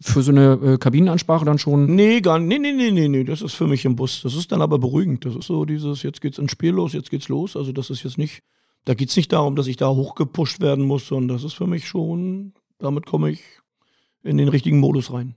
für 0.00 0.22
so 0.22 0.30
eine 0.30 0.52
äh, 0.62 0.78
Kabinenansprache 0.78 1.44
dann 1.44 1.58
schon. 1.58 1.94
Nee, 1.94 2.22
gar 2.22 2.38
nicht. 2.38 2.48
Nee, 2.48 2.58
nee, 2.58 2.72
nee, 2.72 2.90
nee, 2.90 3.08
nee. 3.08 3.24
Das 3.24 3.42
ist 3.42 3.52
für 3.52 3.66
mich 3.66 3.84
im 3.84 3.96
Bus. 3.96 4.22
Das 4.22 4.34
ist 4.34 4.50
dann 4.50 4.62
aber 4.62 4.78
beruhigend. 4.78 5.26
Das 5.26 5.36
ist 5.36 5.46
so 5.46 5.66
dieses, 5.66 6.02
jetzt 6.02 6.22
geht's 6.22 6.38
ins 6.38 6.52
Spiel 6.52 6.72
los, 6.72 6.94
jetzt 6.94 7.10
geht's 7.10 7.28
los. 7.28 7.54
Also 7.54 7.72
das 7.72 7.90
ist 7.90 8.02
jetzt 8.02 8.16
nicht, 8.16 8.42
da 8.86 8.94
geht's 8.94 9.16
nicht 9.16 9.32
darum, 9.32 9.56
dass 9.56 9.66
ich 9.66 9.76
da 9.76 9.90
hochgepusht 9.90 10.60
werden 10.60 10.86
muss, 10.86 11.06
sondern 11.08 11.36
das 11.36 11.44
ist 11.44 11.54
für 11.54 11.66
mich 11.66 11.86
schon, 11.86 12.54
damit 12.78 13.04
komme 13.04 13.30
ich 13.30 13.40
in 14.22 14.38
den 14.38 14.48
richtigen 14.48 14.80
Modus 14.80 15.12
rein. 15.12 15.34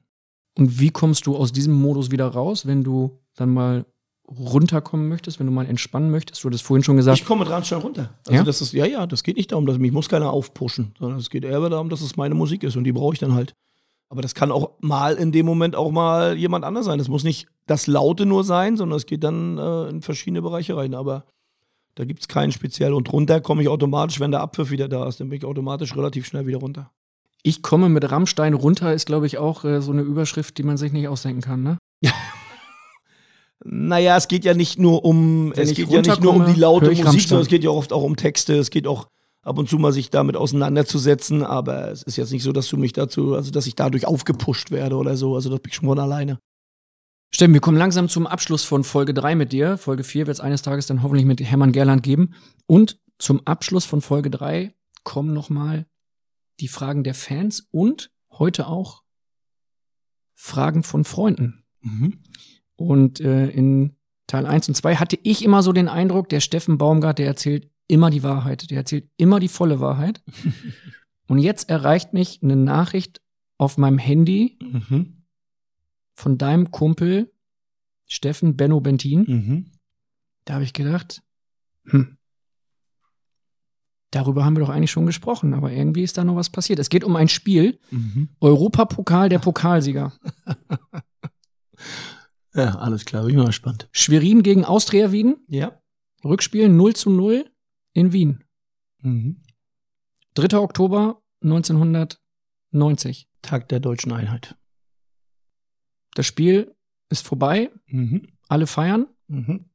Und 0.57 0.79
wie 0.79 0.91
kommst 0.91 1.27
du 1.27 1.35
aus 1.35 1.51
diesem 1.51 1.73
Modus 1.73 2.09
wieder 2.09 2.27
raus, 2.27 2.65
wenn 2.65 2.83
du 2.83 3.19
dann 3.35 3.53
mal 3.53 3.85
runterkommen 4.29 5.07
möchtest, 5.07 5.39
wenn 5.39 5.47
du 5.47 5.53
mal 5.53 5.65
entspannen 5.65 6.11
möchtest? 6.11 6.43
Du 6.43 6.47
hattest 6.49 6.63
vorhin 6.63 6.83
schon 6.83 6.97
gesagt. 6.97 7.17
Ich 7.19 7.25
komme 7.25 7.43
mit 7.43 7.49
Rammstein 7.49 7.79
runter. 7.79 8.11
Also 8.25 8.37
Ja? 8.37 8.43
das 8.43 8.61
ist, 8.61 8.73
ja, 8.73 8.85
ja, 8.85 9.07
das 9.07 9.23
geht 9.23 9.37
nicht 9.37 9.51
darum, 9.51 9.65
dass 9.65 9.77
mich 9.77 9.91
muss 9.91 10.09
keiner 10.09 10.31
aufpushen, 10.31 10.93
sondern 10.99 11.19
es 11.19 11.29
geht 11.29 11.43
eher 11.45 11.69
darum, 11.69 11.89
dass 11.89 12.01
es 12.01 12.17
meine 12.17 12.35
Musik 12.35 12.63
ist 12.63 12.75
und 12.75 12.83
die 12.83 12.91
brauche 12.91 13.13
ich 13.13 13.19
dann 13.19 13.33
halt. 13.33 13.53
Aber 14.09 14.21
das 14.21 14.35
kann 14.35 14.51
auch 14.51 14.71
mal 14.79 15.15
in 15.15 15.31
dem 15.31 15.45
Moment 15.45 15.75
auch 15.75 15.91
mal 15.91 16.37
jemand 16.37 16.63
anders 16.63 16.85
sein. 16.85 16.99
Es 16.99 17.09
muss 17.09 17.23
nicht 17.23 17.47
das 17.65 17.87
Laute 17.87 18.25
nur 18.25 18.43
sein, 18.43 18.77
sondern 18.77 18.97
es 18.97 19.05
geht 19.05 19.23
dann 19.23 19.57
äh, 19.57 19.89
in 19.89 20.01
verschiedene 20.01 20.41
Bereiche 20.41 20.77
rein. 20.77 20.93
Aber 20.93 21.25
da 21.95 22.05
gibt 22.05 22.21
es 22.21 22.27
keinen 22.29 22.51
speziell. 22.53 22.93
Und 22.93 23.11
runter 23.11 23.41
komme 23.41 23.61
ich 23.63 23.67
automatisch, 23.67 24.19
wenn 24.21 24.31
der 24.31 24.41
Abpfiff 24.41 24.71
wieder 24.71 24.87
da 24.87 25.07
ist, 25.07 25.19
dann 25.19 25.27
bin 25.29 25.39
ich 25.39 25.45
automatisch 25.45 25.95
relativ 25.95 26.25
schnell 26.25 26.47
wieder 26.47 26.59
runter. 26.59 26.91
Ich 27.43 27.61
komme 27.61 27.89
mit 27.89 28.09
Rammstein 28.09 28.53
runter, 28.53 28.93
ist, 28.93 29.07
glaube 29.07 29.25
ich, 29.25 29.37
auch 29.37 29.65
äh, 29.65 29.81
so 29.81 29.91
eine 29.91 30.01
Überschrift, 30.01 30.57
die 30.57 30.63
man 30.63 30.77
sich 30.77 30.93
nicht 30.93 31.07
ausdenken 31.07 31.41
kann, 31.41 31.63
ne? 31.63 31.77
Naja, 33.69 34.15
es 34.15 34.30
geht 34.30 34.45
ja 34.45 34.53
nicht 34.53 34.80
nur 34.80 35.03
um, 35.03 35.52
Wenn 35.53 35.64
es 35.64 35.73
geht 35.73 35.89
ja 35.89 36.02
nicht 36.02 36.22
nur 36.22 36.34
um 36.34 36.45
die 36.45 36.60
laute 36.60 36.88
Musik, 36.88 37.06
Rammstein. 37.06 37.27
sondern 37.27 37.44
es 37.44 37.49
geht 37.49 37.65
ja 37.65 37.69
oft 37.69 37.91
auch 37.91 38.03
um 38.03 38.15
Texte, 38.15 38.56
es 38.56 38.69
geht 38.69 38.88
auch 38.88 39.10
ab 39.41 39.57
und 39.57 39.68
zu 39.68 39.77
mal 39.77 39.91
sich 39.91 40.10
damit 40.10 40.38
auseinanderzusetzen, 40.38 41.44
aber 41.44 41.91
es 41.91 42.02
ist 42.03 42.15
jetzt 42.15 42.31
nicht 42.31 42.44
so, 42.44 42.53
dass 42.53 42.69
du 42.69 42.77
mich 42.77 42.94
dazu, 42.94 43.35
also 43.35 43.52
dass 43.52 43.68
ich 43.68 43.76
dadurch 43.76 44.06
aufgepusht 44.06 44.72
werde 44.72 44.95
oder 44.95 45.18
so, 45.18 45.35
also 45.35 45.49
das 45.49 45.60
bin 45.60 45.69
ich 45.69 45.76
schon 45.76 45.89
von 45.89 45.99
alleine. 45.99 46.39
Steffen, 47.30 47.53
wir 47.53 47.60
kommen 47.60 47.77
langsam 47.77 48.07
zum 48.07 48.26
Abschluss 48.26 48.64
von 48.64 48.85
Folge 48.85 49.14
3 49.14 49.35
mit 49.35 49.52
dir. 49.52 49.77
Folge 49.77 50.06
4 50.06 50.27
wird 50.27 50.35
es 50.35 50.41
eines 50.41 50.61
Tages 50.61 50.88
dann 50.88 51.03
hoffentlich 51.03 51.26
mit 51.26 51.41
Hermann 51.41 51.73
Gerland 51.73 52.03
geben. 52.03 52.35
Und 52.68 52.99
zum 53.19 53.45
Abschluss 53.45 53.84
von 53.84 54.02
Folge 54.02 54.30
3 54.30 54.73
kommen 55.03 55.34
nochmal 55.34 55.88
die 56.61 56.69
Fragen 56.69 57.03
der 57.03 57.14
Fans 57.14 57.68
und 57.72 58.11
heute 58.31 58.68
auch 58.68 59.03
Fragen 60.35 60.84
von 60.84 61.03
Freunden. 61.03 61.65
Und 62.77 63.19
äh, 63.19 63.49
in 63.49 63.95
Teil 64.27 64.45
1 64.45 64.69
und 64.69 64.75
2 64.75 64.95
hatte 64.95 65.19
ich 65.23 65.43
immer 65.43 65.63
so 65.63 65.73
den 65.73 65.89
Eindruck, 65.89 66.29
der 66.29 66.39
Steffen 66.39 66.77
Baumgart, 66.77 67.19
der 67.19 67.27
erzählt 67.27 67.69
immer 67.87 68.09
die 68.09 68.23
Wahrheit. 68.23 68.69
Der 68.69 68.77
erzählt 68.77 69.09
immer 69.17 69.39
die 69.39 69.47
volle 69.47 69.79
Wahrheit. 69.79 70.23
und 71.27 71.39
jetzt 71.39 71.69
erreicht 71.69 72.13
mich 72.13 72.41
eine 72.41 72.55
Nachricht 72.55 73.21
auf 73.57 73.77
meinem 73.77 73.97
Handy 73.97 74.57
von 76.13 76.37
deinem 76.37 76.71
Kumpel 76.71 77.31
Steffen 78.05 78.55
Benno 78.55 78.79
Bentin. 78.79 79.25
Da 80.45 80.55
habe 80.55 80.63
ich 80.63 80.73
gedacht, 80.73 81.21
hm, 81.85 82.17
darüber 84.11 84.45
haben 84.45 84.55
wir 84.55 84.61
doch 84.61 84.69
eigentlich 84.69 84.91
schon 84.91 85.05
gesprochen, 85.05 85.53
aber 85.53 85.71
irgendwie 85.71 86.03
ist 86.03 86.17
da 86.17 86.23
noch 86.23 86.35
was 86.35 86.49
passiert. 86.49 86.79
Es 86.79 86.89
geht 86.89 87.03
um 87.03 87.15
ein 87.15 87.27
Spiel, 87.27 87.79
Europapokal 88.39 89.29
der 89.29 89.39
Pokalsieger. 89.39 90.13
Ja, 92.57 92.75
alles 92.79 93.05
klar, 93.05 93.21
bin 93.23 93.31
ich 93.31 93.38
mal 93.38 93.45
gespannt. 93.45 93.88
Schwerin 93.91 94.41
gegen 94.43 94.65
Austria 94.65 95.11
Wien. 95.11 95.38
Ja. 95.47 95.79
Rückspiel 96.25 96.67
0 96.69 96.95
zu 96.95 97.09
0 97.11 97.49
in 97.93 98.11
Wien. 98.13 98.43
Mhm. 99.01 99.43
3. 100.34 100.57
Oktober 100.57 101.21
1990. 101.41 103.29
Tag 103.41 103.69
der 103.69 103.79
deutschen 103.79 104.11
Einheit. 104.11 104.55
Das 106.15 106.25
Spiel 106.25 106.75
ist 107.09 107.25
vorbei. 107.25 107.71
Mhm. 107.88 108.27
Alle 108.49 108.65
feiern, 108.67 109.07
Mhm. 109.27 109.69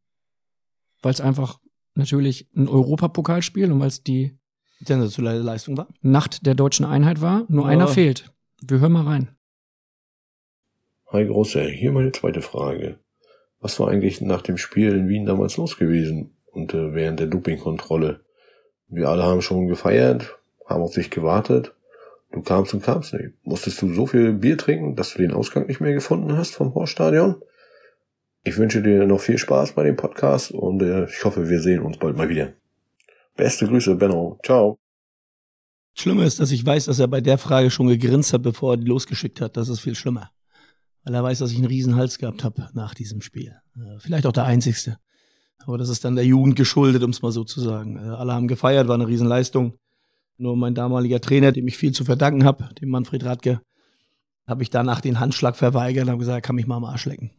weil 1.02 1.12
es 1.12 1.20
einfach 1.20 1.60
natürlich 1.94 2.50
ein 2.56 2.68
Europapokalspiel 2.68 3.70
und 3.70 3.78
weil 3.80 3.88
es 3.88 4.02
die 4.02 4.38
Sensationelle 4.84 5.40
Leistung 5.42 5.76
war. 5.76 5.86
Nacht 6.00 6.44
der 6.46 6.54
deutschen 6.56 6.84
Einheit 6.84 7.20
war. 7.20 7.44
Nur 7.48 7.64
Ja. 7.66 7.70
einer 7.70 7.86
fehlt. 7.86 8.32
Wir 8.60 8.80
hören 8.80 8.92
mal 8.92 9.04
rein. 9.04 9.36
Hi 11.12 11.26
Große, 11.26 11.62
hier 11.64 11.93
meine 11.93 12.10
zweite 12.10 12.40
Frage. 12.40 12.98
Was 13.60 13.78
war 13.78 13.89
eigentlich 13.89 14.22
nach 14.22 14.40
dem 14.40 14.56
Spiel 14.56 14.97
in 14.97 15.10
Wien 15.10 15.26
damals 15.26 15.59
los 15.59 15.76
gewesen 15.76 16.39
und 16.52 16.72
äh, 16.72 16.94
während 16.94 17.20
der 17.20 17.26
Dopingkontrolle? 17.26 18.20
Wir 18.89 19.10
alle 19.10 19.22
haben 19.24 19.43
schon 19.43 19.68
gefeiert, 19.68 20.39
haben 20.66 20.82
auf 20.82 20.94
dich 20.94 21.10
gewartet. 21.10 21.74
Du 22.30 22.40
kamst 22.40 22.72
und 22.72 22.82
kamst 22.82 23.12
nicht. 23.12 23.34
Musstest 23.43 23.82
du 23.82 23.93
so 23.93 24.06
viel 24.06 24.32
Bier 24.32 24.56
trinken, 24.56 24.97
dass 24.97 25.12
du 25.12 25.18
den 25.18 25.34
Ausgang 25.34 25.66
nicht 25.66 25.80
mehr 25.80 25.93
gefunden 25.93 26.34
hast 26.34 26.55
vom 26.55 26.72
Horststadion? 26.72 27.43
Ich 28.44 28.56
wünsche 28.56 28.80
dir 28.80 29.05
noch 29.05 29.20
viel 29.20 29.36
Spaß 29.36 29.72
bei 29.72 29.82
dem 29.82 29.97
Podcast 29.97 30.51
und 30.51 30.80
äh, 30.80 31.05
ich 31.05 31.22
hoffe, 31.26 31.51
wir 31.51 31.60
sehen 31.60 31.82
uns 31.82 31.98
bald 31.98 32.16
mal 32.16 32.30
wieder. 32.30 32.55
Beste 33.36 33.66
Grüße, 33.66 33.97
Benno. 33.97 34.39
Ciao. 34.43 34.78
Schlimme 35.93 36.24
ist, 36.24 36.40
dass 36.40 36.52
ich 36.52 36.64
weiß, 36.64 36.86
dass 36.86 37.01
er 37.01 37.09
bei 37.09 37.20
der 37.20 37.36
Frage 37.36 37.70
schon 37.70 37.89
gegrinst 37.89 38.32
hat, 38.32 38.40
bevor 38.40 38.72
er 38.72 38.76
die 38.78 38.86
losgeschickt 38.86 39.43
hat. 39.43 39.59
Das 39.59 39.68
ist 39.68 39.80
viel 39.80 39.94
schlimmer. 39.94 40.30
Weil 41.04 41.14
er 41.14 41.22
weiß, 41.22 41.40
dass 41.40 41.50
ich 41.50 41.56
einen 41.56 41.66
riesen 41.66 41.96
Hals 41.96 42.18
gehabt 42.18 42.44
habe 42.44 42.68
nach 42.74 42.94
diesem 42.94 43.20
Spiel. 43.20 43.56
Äh, 43.76 43.98
Vielleicht 43.98 44.26
auch 44.26 44.32
der 44.32 44.44
einzigste. 44.44 44.98
Aber 45.64 45.78
das 45.78 45.88
ist 45.88 46.04
dann 46.04 46.16
der 46.16 46.26
Jugend 46.26 46.56
geschuldet, 46.56 47.02
um 47.02 47.10
es 47.10 47.22
mal 47.22 47.32
so 47.32 47.44
zu 47.44 47.60
sagen. 47.60 47.96
Äh, 47.96 48.10
Alle 48.10 48.32
haben 48.32 48.48
gefeiert, 48.48 48.88
war 48.88 48.94
eine 48.94 49.06
Riesenleistung. 49.06 49.74
Nur 50.38 50.56
mein 50.56 50.74
damaliger 50.74 51.20
Trainer, 51.20 51.52
dem 51.52 51.68
ich 51.68 51.76
viel 51.76 51.92
zu 51.92 52.04
verdanken 52.04 52.44
habe, 52.44 52.70
dem 52.80 52.88
Manfred 52.88 53.24
Radke, 53.24 53.60
habe 54.46 54.62
ich 54.62 54.70
danach 54.70 55.00
den 55.00 55.20
Handschlag 55.20 55.56
verweigert 55.56 56.04
und 56.04 56.10
habe 56.10 56.18
gesagt, 56.18 56.44
kann 56.44 56.56
mich 56.56 56.66
mal 56.66 56.76
am 56.76 56.84
Arsch 56.84 57.06
lecken. 57.06 57.30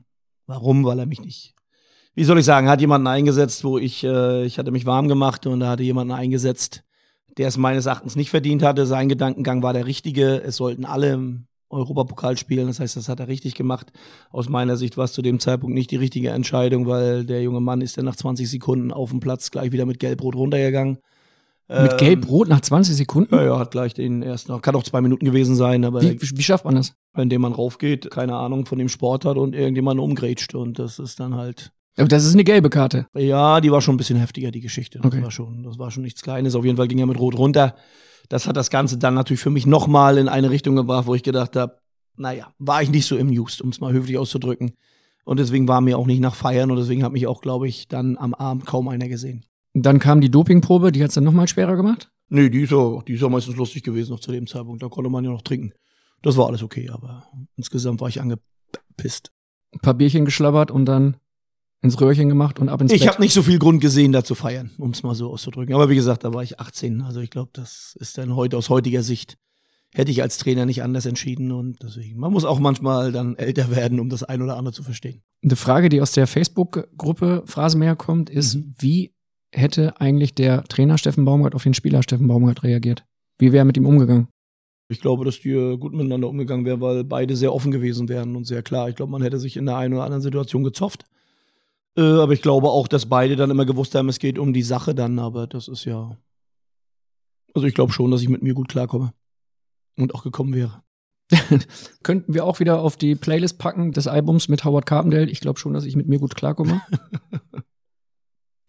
Warum? 0.45 0.85
Weil 0.85 0.99
er 0.99 1.06
mich 1.06 1.22
nicht. 1.22 1.53
Wie 2.15 2.23
soll 2.23 2.40
ich 2.40 2.45
sagen, 2.45 2.69
hat 2.69 2.80
jemanden 2.80 3.07
eingesetzt, 3.07 3.64
wo 3.64 3.77
ich, 3.77 4.03
äh, 4.03 4.45
ich 4.45 4.60
hatte 4.60 4.72
mich 4.72 4.85
warm 4.85 5.07
gemacht 5.07 5.48
und 5.48 5.61
da 5.61 5.69
hatte 5.72 5.84
jemanden 5.84 6.14
eingesetzt, 6.14 6.84
der 7.38 7.48
es 7.48 7.57
meines 7.57 7.88
Erachtens 7.88 8.15
nicht 8.15 8.30
verdient 8.30 8.61
hatte. 8.61 8.85
Sein 8.85 9.10
Gedankengang 9.10 9.64
war 9.64 9.73
der 9.73 9.88
richtige. 9.88 10.41
Es 10.44 10.57
sollten 10.57 10.85
alle 10.85 11.44
Europapokal 11.74 12.38
spielen. 12.38 12.68
Das 12.68 12.80
heißt, 12.80 12.95
das 12.95 13.10
hat 13.10 13.20
er 13.20 13.28
richtig 13.28 13.56
gemacht. 13.56 13.91
Aus 14.32 14.48
meiner 14.50 14.78
Sicht 14.78 14.95
war 14.98 15.06
es 15.06 15.14
zu 15.14 15.22
dem 15.22 15.40
Zeitpunkt 15.40 15.74
nicht 15.74 15.91
die 15.91 15.95
richtige 15.98 16.30
Entscheidung, 16.30 16.88
weil 16.88 17.26
der 17.26 17.41
junge 17.44 17.60
Mann 17.62 17.82
ist 17.82 17.98
dann 17.98 18.06
nach 18.06 18.16
20 18.16 18.50
Sekunden 18.50 18.91
auf 18.91 19.10
dem 19.10 19.20
Platz 19.20 19.52
gleich 19.52 19.72
wieder 19.72 19.86
mit 19.86 20.00
Gelb-Rot 20.00 20.36
runtergegangen. 20.36 21.00
Mit 21.70 21.91
Ähm, 21.94 21.98
Gelb-Rot 21.98 22.50
nach 22.50 22.62
20 22.62 22.95
Sekunden? 22.95 23.34
Ja, 23.34 23.44
ja, 23.44 23.60
hat 23.60 23.72
gleich 23.72 23.94
den 23.94 24.22
ersten, 24.22 24.62
kann 24.62 24.76
auch 24.76 24.84
zwei 24.84 25.00
Minuten 25.02 25.26
gewesen 25.26 25.56
sein, 25.56 25.86
aber 25.86 26.02
Wie, 26.02 26.20
wie 26.22 26.44
schafft 26.44 26.66
man 26.66 26.76
das? 26.76 26.94
indem 27.18 27.41
man 27.41 27.54
raufgeht, 27.54 28.12
keine 28.12 28.36
Ahnung 28.36 28.66
von 28.66 28.78
dem 28.80 28.90
Sport 28.90 29.24
hat 29.26 29.38
und 29.38 29.56
irgendjemanden 29.56 30.04
umgrätscht 30.04 30.56
und 30.56 30.78
das 30.78 31.00
ist 31.00 31.20
dann 31.22 31.36
halt 31.36 31.72
Aber 31.95 32.08
das 32.10 32.26
ist 32.26 32.34
eine 32.34 32.44
gelbe 32.44 32.70
Karte. 32.70 33.06
ja, 33.16 33.62
die 33.62 33.72
war 33.72 33.82
schon 33.82 33.94
ein 33.95 33.98
bisschen 33.98 34.18
heftiger, 34.20 34.52
die 34.52 34.60
Geschichte. 34.62 35.00
Das, 35.00 35.06
Okay. 35.14 35.24
war, 35.24 35.32
schon, 35.32 35.64
das 35.64 35.80
war 35.80 35.90
schon 35.90 36.04
nichts 36.04 36.22
Kleines. 36.22 36.54
Auf 36.56 36.66
jeden 36.66 36.76
Fall 36.78 36.88
ging 36.90 37.00
er 37.00 37.06
mit 37.06 37.20
Rot 37.20 37.38
runter. 37.38 37.76
Das 38.30 38.48
hat 38.48 38.58
das 38.58 38.70
Ganze 38.70 38.98
dann 38.98 39.14
natürlich 39.14 39.41
für 39.41 39.50
mich 39.50 39.66
nochmal 39.66 40.18
in 40.18 40.30
eine 40.30 40.50
Richtung 40.50 40.76
gebracht, 40.76 41.08
wo 41.08 41.16
ich 41.16 41.24
gedacht 41.24 41.56
habe, 41.56 41.78
naja, 42.16 42.54
war 42.60 42.82
ich 42.82 42.90
nicht 42.90 43.06
so 43.06 43.18
amused, 43.18 43.62
um 43.62 43.70
es 43.70 43.80
mal 43.80 43.94
höflich 43.94 44.18
auszudrücken. 44.18 44.74
Und 45.26 45.40
deswegen 45.40 45.68
war 45.68 45.82
mir 45.82 45.98
auch 45.98 46.06
nicht 46.06 46.20
nach 46.20 46.36
Feiern 46.36 46.70
und 46.70 46.78
deswegen 46.78 47.04
hat 47.04 47.14
mich 47.14 47.28
auch, 47.28 47.41
glaube 47.41 47.68
ich, 47.68 47.88
dann 47.88 48.18
am 48.18 48.34
Abend 48.34 48.66
kaum 48.66 48.88
einer 48.88 49.08
gesehen. 49.08 49.45
Dann 49.74 50.00
kam 50.00 50.22
die 50.22 50.30
Dopingprobe, 50.30 50.91
die 50.91 51.02
hat 51.02 51.10
es 51.10 51.16
dann 51.16 51.24
nochmal 51.24 51.48
schwerer 51.48 51.76
gemacht. 51.76 52.12
Nee, 52.30 52.50
die 52.50 52.62
ist, 52.62 52.72
ja, 52.72 53.02
die 53.08 53.14
ist 53.14 53.22
ja 53.22 53.30
meistens 53.30 53.56
lustig 53.56 53.84
gewesen 53.84 54.12
noch 54.12 54.20
zu 54.20 54.32
dem 54.32 54.48
Zeitpunkt. 54.48 54.84
Da 54.84 54.90
konnte 54.90 55.10
man 55.10 55.24
ja 55.24 55.32
noch 55.32 55.41
trinken. 55.41 55.72
Das 56.22 56.38
war 56.38 56.48
alles 56.48 56.64
okay, 56.64 56.90
aber 56.90 57.28
insgesamt 57.56 58.02
war 58.02 58.10
ich 58.10 58.22
angepisst. 58.22 59.32
Ein 59.72 59.80
paar 59.80 59.94
Bierchen 59.94 60.26
geschlabbert 60.26 60.72
und 60.72 60.86
dann 60.86 61.18
ins 61.84 62.00
Röhrchen 62.02 62.30
gemacht 62.30 62.60
und 62.60 62.70
ab 62.70 62.82
ins 62.82 62.92
Ich 62.92 63.08
habe 63.08 63.22
nicht 63.22 63.34
so 63.34 63.44
viel 63.44 63.60
Grund 63.60 63.82
gesehen, 63.82 64.12
da 64.12 64.24
zu 64.24 64.34
feiern, 64.36 64.72
um 64.78 64.92
es 64.92 65.04
mal 65.04 65.14
so 65.14 65.30
auszudrücken. 65.32 65.76
Aber 65.76 65.90
wie 65.90 65.96
gesagt, 65.96 66.24
da 66.24 66.34
war 66.34 66.42
ich 66.42 66.60
18. 66.60 67.02
Also 67.02 67.20
ich 67.20 67.30
glaube, 67.30 67.52
das 67.54 67.96
ist 68.00 68.18
dann 68.18 68.36
heute 68.36 68.58
aus 68.58 68.70
heutiger 68.70 69.04
Sicht 69.04 69.38
hätte 69.96 70.10
ich 70.10 70.24
als 70.24 70.40
Trainer 70.40 70.66
nicht 70.66 70.82
anders 70.82 71.06
entschieden 71.06 71.52
und 71.52 71.84
deswegen 71.84 72.20
man 72.20 72.34
muss 72.34 72.46
auch 72.46 72.58
manchmal 72.60 73.12
dann 73.12 73.36
älter 73.36 73.70
werden, 73.70 74.00
um 74.00 74.10
das 74.10 74.24
ein 74.24 74.42
oder 74.42 74.58
andere 74.58 74.74
zu 74.74 74.82
verstehen. 74.82 75.22
Eine 75.44 75.56
Frage, 75.56 75.90
die 75.90 76.02
aus 76.02 76.14
der 76.14 76.26
Facebook-Gruppe 76.26 77.44
Phrasenmäher 77.46 77.96
kommt, 77.96 78.30
ist, 78.32 78.56
Mhm. 78.56 78.74
wie 78.80 79.14
hätte 79.52 80.02
eigentlich 80.02 80.34
der 80.34 80.64
Trainer 80.64 80.98
Steffen 80.98 81.26
Baumgart 81.26 81.54
auf 81.54 81.62
den 81.62 81.76
Spieler 81.76 82.02
Steffen 82.02 82.28
Baumgart 82.28 82.64
reagiert? 82.64 83.06
Wie 83.38 83.52
wäre 83.52 83.62
er 83.62 83.66
mit 83.66 83.78
ihm 83.78 83.86
umgegangen? 83.86 84.30
Ich 84.90 85.00
glaube, 85.00 85.26
dass 85.26 85.40
die 85.40 85.52
äh, 85.52 85.78
gut 85.78 85.94
miteinander 85.94 86.28
umgegangen 86.28 86.66
wären, 86.66 86.82
weil 86.82 87.04
beide 87.04 87.36
sehr 87.36 87.54
offen 87.54 87.72
gewesen 87.72 88.10
wären 88.10 88.36
und 88.36 88.46
sehr 88.46 88.64
klar. 88.64 88.90
Ich 88.90 88.96
glaube, 88.96 89.12
man 89.12 89.22
hätte 89.22 89.40
sich 89.40 89.58
in 89.58 89.66
der 89.68 89.78
einen 89.78 89.94
oder 89.94 90.04
anderen 90.06 90.22
Situation 90.24 90.64
gezofft. 90.64 91.06
Äh, 91.98 92.02
aber 92.02 92.34
ich 92.34 92.41
glaube 92.41 92.70
auch, 92.70 92.88
dass 92.88 93.06
beide 93.07 93.36
dann 93.36 93.52
immer 93.52 93.65
gewusst 93.65 93.94
haben, 93.95 94.10
es 94.10 94.20
geht 94.20 94.40
um 94.40 94.53
die 94.53 94.64
Sache 94.64 94.95
dann. 94.95 95.20
Aber 95.20 95.48
das 95.48 95.68
ist 95.68 95.86
ja. 95.86 96.18
Also 97.53 97.68
ich 97.68 97.74
glaube 97.76 97.94
schon, 97.94 98.10
dass 98.11 98.22
ich 98.22 98.30
mit 98.30 98.41
mir 98.41 98.53
gut 98.53 98.68
klarkomme. 98.70 99.14
Und 99.98 100.15
auch 100.15 100.24
gekommen 100.24 100.53
wäre. 100.56 100.82
Könnten 102.03 102.34
wir 102.34 102.45
auch 102.45 102.60
wieder 102.60 102.82
auf 102.82 102.98
die 102.98 103.15
Playlist 103.15 103.60
packen 103.60 103.91
des 103.91 104.07
Albums 104.07 104.49
mit 104.49 104.65
Howard 104.65 104.86
Carpendale? 104.86 105.30
Ich 105.30 105.40
glaube 105.40 105.60
schon, 105.60 105.74
dass 105.74 105.86
ich 105.86 105.95
mit 105.95 106.07
mir 106.07 106.20
gut 106.20 106.36
klarkomme. 106.36 106.82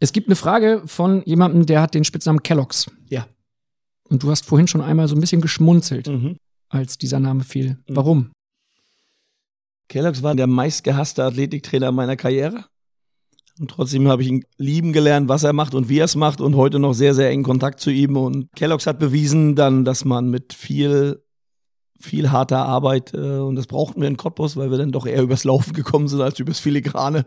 Es 0.01 0.13
gibt 0.13 0.29
eine 0.29 0.37
Frage 0.37 0.83
von 0.85 1.23
jemandem, 1.25 1.65
der 1.65 1.81
hat 1.81 1.95
den 1.95 2.05
Spitznamen 2.05 2.43
Kellogg's. 2.43 2.91
Ja. 3.09 3.27
Und 4.11 4.23
du 4.23 4.31
hast 4.31 4.45
vorhin 4.45 4.67
schon 4.67 4.83
einmal 4.83 5.09
so 5.09 5.15
ein 5.15 5.21
bisschen 5.21 5.41
geschmunzelt, 5.41 6.09
Mhm. 6.09 6.37
als 6.69 6.99
dieser 6.99 7.21
Name 7.21 7.43
fiel. 7.43 7.79
Warum? 7.87 8.31
Kellogg's 9.89 10.23
war 10.23 10.35
der 10.35 10.47
meistgehasste 10.47 11.25
Athletiktrainer 11.25 11.91
meiner 11.91 12.17
Karriere. 12.17 12.67
Und 13.61 13.71
trotzdem 13.71 14.09
habe 14.09 14.23
ich 14.23 14.29
ihn 14.29 14.45
lieben 14.59 14.93
gelernt, 14.93 15.29
was 15.29 15.45
er 15.45 15.53
macht 15.53 15.75
und 15.75 15.89
wie 15.89 15.99
er 15.99 16.07
es 16.07 16.17
macht 16.17 16.41
und 16.41 16.57
heute 16.57 16.81
noch 16.81 16.93
sehr, 16.93 17.15
sehr 17.15 17.31
engen 17.31 17.45
Kontakt 17.45 17.79
zu 17.79 17.91
ihm. 17.91 18.17
Und 18.17 18.51
Kellogg's 18.57 18.87
hat 18.87 18.99
bewiesen 18.99 19.55
dann, 19.55 19.85
dass 19.85 20.05
man 20.05 20.29
mit 20.29 20.53
viel, 20.53 21.23
viel 22.01 22.33
harter 22.33 22.65
Arbeit, 22.65 23.15
äh, 23.15 23.39
und 23.39 23.55
das 23.55 23.69
brauchten 23.69 24.01
wir 24.01 24.09
in 24.09 24.17
Cottbus, 24.17 24.57
weil 24.57 24.71
wir 24.71 24.79
dann 24.79 24.91
doch 24.91 25.07
eher 25.07 25.23
übers 25.23 25.45
Laufen 25.45 25.73
gekommen 25.73 26.09
sind 26.09 26.21
als 26.21 26.39
übers 26.41 26.59
Filigrane. 26.59 27.27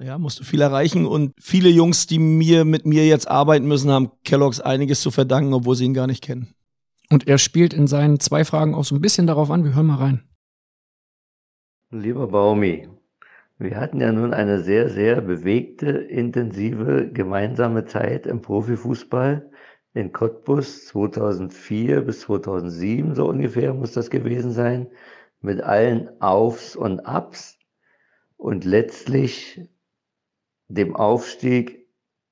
Ja, 0.00 0.16
musste 0.16 0.44
viel 0.44 0.60
erreichen 0.60 1.06
und 1.06 1.34
viele 1.40 1.68
Jungs, 1.68 2.06
die 2.06 2.20
mir 2.20 2.64
mit 2.64 2.86
mir 2.86 3.06
jetzt 3.06 3.28
arbeiten 3.28 3.66
müssen, 3.66 3.90
haben 3.90 4.12
Kellogg's 4.24 4.60
einiges 4.60 5.00
zu 5.00 5.10
verdanken, 5.10 5.52
obwohl 5.52 5.74
sie 5.74 5.84
ihn 5.84 5.94
gar 5.94 6.06
nicht 6.06 6.22
kennen. 6.22 6.54
Und 7.10 7.26
er 7.26 7.38
spielt 7.38 7.74
in 7.74 7.88
seinen 7.88 8.20
zwei 8.20 8.44
Fragen 8.44 8.74
auch 8.74 8.84
so 8.84 8.94
ein 8.94 9.00
bisschen 9.00 9.26
darauf 9.26 9.50
an. 9.50 9.64
Wir 9.64 9.74
hören 9.74 9.86
mal 9.86 9.96
rein. 9.96 10.28
Lieber 11.90 12.28
Baumi, 12.28 12.88
wir 13.58 13.76
hatten 13.76 14.00
ja 14.00 14.12
nun 14.12 14.32
eine 14.34 14.62
sehr, 14.62 14.88
sehr 14.88 15.20
bewegte, 15.20 15.88
intensive 15.90 17.10
gemeinsame 17.12 17.84
Zeit 17.86 18.26
im 18.26 18.40
Profifußball 18.40 19.50
in 19.94 20.12
Cottbus 20.12 20.86
2004 20.86 22.02
bis 22.02 22.20
2007, 22.20 23.14
so 23.14 23.28
ungefähr 23.28 23.74
muss 23.74 23.92
das 23.92 24.10
gewesen 24.10 24.52
sein, 24.52 24.88
mit 25.40 25.60
allen 25.60 26.08
Aufs 26.20 26.76
und 26.76 27.00
Abs 27.00 27.58
und 28.36 28.64
letztlich 28.64 29.68
dem 30.68 30.94
Aufstieg 30.94 31.88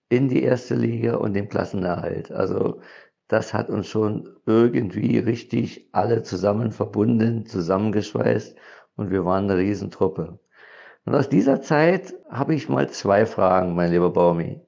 in 0.09 0.29
die 0.29 0.43
erste 0.43 0.77
Liga 0.77 1.17
und 1.17 1.35
dem 1.35 1.49
Klassenerhalt. 1.49 2.31
Also 2.31 2.81
das 3.29 3.53
hat 3.53 3.71
uns 3.71 3.89
schon 3.89 4.37
irgendwie 4.47 5.19
richtig 5.19 5.89
alle 5.93 6.23
zusammen 6.23 6.71
verbunden, 6.71 7.47
zusammengeschweißt 7.47 8.57
und 8.97 9.11
wir 9.11 9.25
waren 9.25 9.51
eine 9.51 9.59
Riesentruppe. 9.59 10.39
Und 11.07 11.15
aus 11.15 11.29
dieser 11.29 11.63
Zeit 11.63 12.15
habe 12.29 12.55
ich 12.57 12.69
mal 12.69 12.91
zwei 12.91 13.27
Fragen, 13.27 13.77
mein 13.77 13.93
lieber 13.93 14.11
Baumi. 14.11 14.61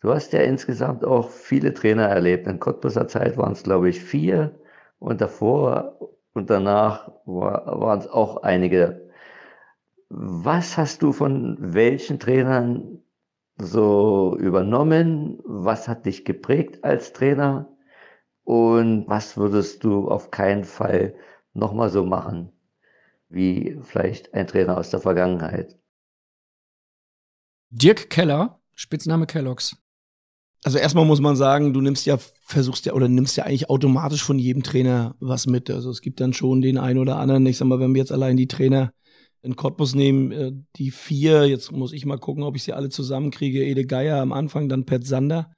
Du 0.00 0.12
hast 0.12 0.32
ja 0.32 0.40
insgesamt 0.40 1.04
auch 1.04 1.28
viele 1.30 1.74
Trainer 1.74 2.08
erlebt. 2.08 2.46
In 2.46 2.58
Cottbuser 2.58 3.08
Zeit 3.08 3.36
waren 3.36 3.52
es, 3.52 3.62
glaube 3.62 3.90
ich, 3.90 4.02
vier 4.02 4.58
und 4.98 5.20
davor 5.20 5.98
und 6.32 6.48
danach 6.48 7.12
war, 7.26 7.78
waren 7.80 7.98
es 8.00 8.08
auch 8.08 8.42
einige. 8.42 9.10
Was 10.08 10.78
hast 10.78 11.02
du 11.02 11.12
von 11.12 11.56
welchen 11.60 12.18
Trainern 12.18 13.02
so 13.58 14.36
übernommen? 14.38 15.40
Was 15.44 15.88
hat 15.88 16.06
dich 16.06 16.24
geprägt 16.24 16.84
als 16.84 17.12
Trainer? 17.12 17.68
Und 18.44 19.08
was 19.08 19.36
würdest 19.36 19.84
du 19.84 20.08
auf 20.08 20.30
keinen 20.30 20.64
Fall 20.64 21.14
nochmal 21.52 21.90
so 21.90 22.04
machen, 22.04 22.50
wie 23.28 23.78
vielleicht 23.82 24.34
ein 24.34 24.46
Trainer 24.46 24.78
aus 24.78 24.90
der 24.90 25.00
Vergangenheit? 25.00 25.76
Dirk 27.74 28.10
Keller, 28.10 28.60
Spitzname 28.74 29.26
Kellogg's. 29.26 29.76
Also 30.62 30.76
erstmal 30.76 31.06
muss 31.06 31.22
man 31.22 31.36
sagen, 31.36 31.72
du 31.72 31.80
nimmst 31.80 32.04
ja, 32.04 32.18
versuchst 32.44 32.84
ja 32.84 32.92
oder 32.92 33.08
nimmst 33.08 33.36
ja 33.38 33.44
eigentlich 33.44 33.70
automatisch 33.70 34.22
von 34.22 34.38
jedem 34.38 34.62
Trainer 34.62 35.16
was 35.20 35.46
mit. 35.46 35.70
Also 35.70 35.90
es 35.90 36.02
gibt 36.02 36.20
dann 36.20 36.34
schon 36.34 36.60
den 36.60 36.76
einen 36.76 36.98
oder 36.98 37.16
anderen. 37.16 37.46
Ich 37.46 37.56
sag 37.56 37.66
mal, 37.66 37.80
wenn 37.80 37.94
wir 37.94 38.00
jetzt 38.00 38.12
allein 38.12 38.36
die 38.36 38.46
Trainer 38.46 38.92
in 39.40 39.56
Cottbus 39.56 39.94
nehmen, 39.94 40.32
äh, 40.32 40.52
die 40.76 40.90
vier, 40.90 41.48
jetzt 41.48 41.72
muss 41.72 41.94
ich 41.94 42.04
mal 42.04 42.18
gucken, 42.18 42.44
ob 42.44 42.56
ich 42.56 42.62
sie 42.62 42.74
alle 42.74 42.90
zusammenkriege. 42.90 43.64
Ede 43.64 43.86
Geier 43.86 44.20
am 44.20 44.32
Anfang, 44.32 44.68
dann 44.68 44.84
Pet 44.84 45.06
Sander. 45.06 45.50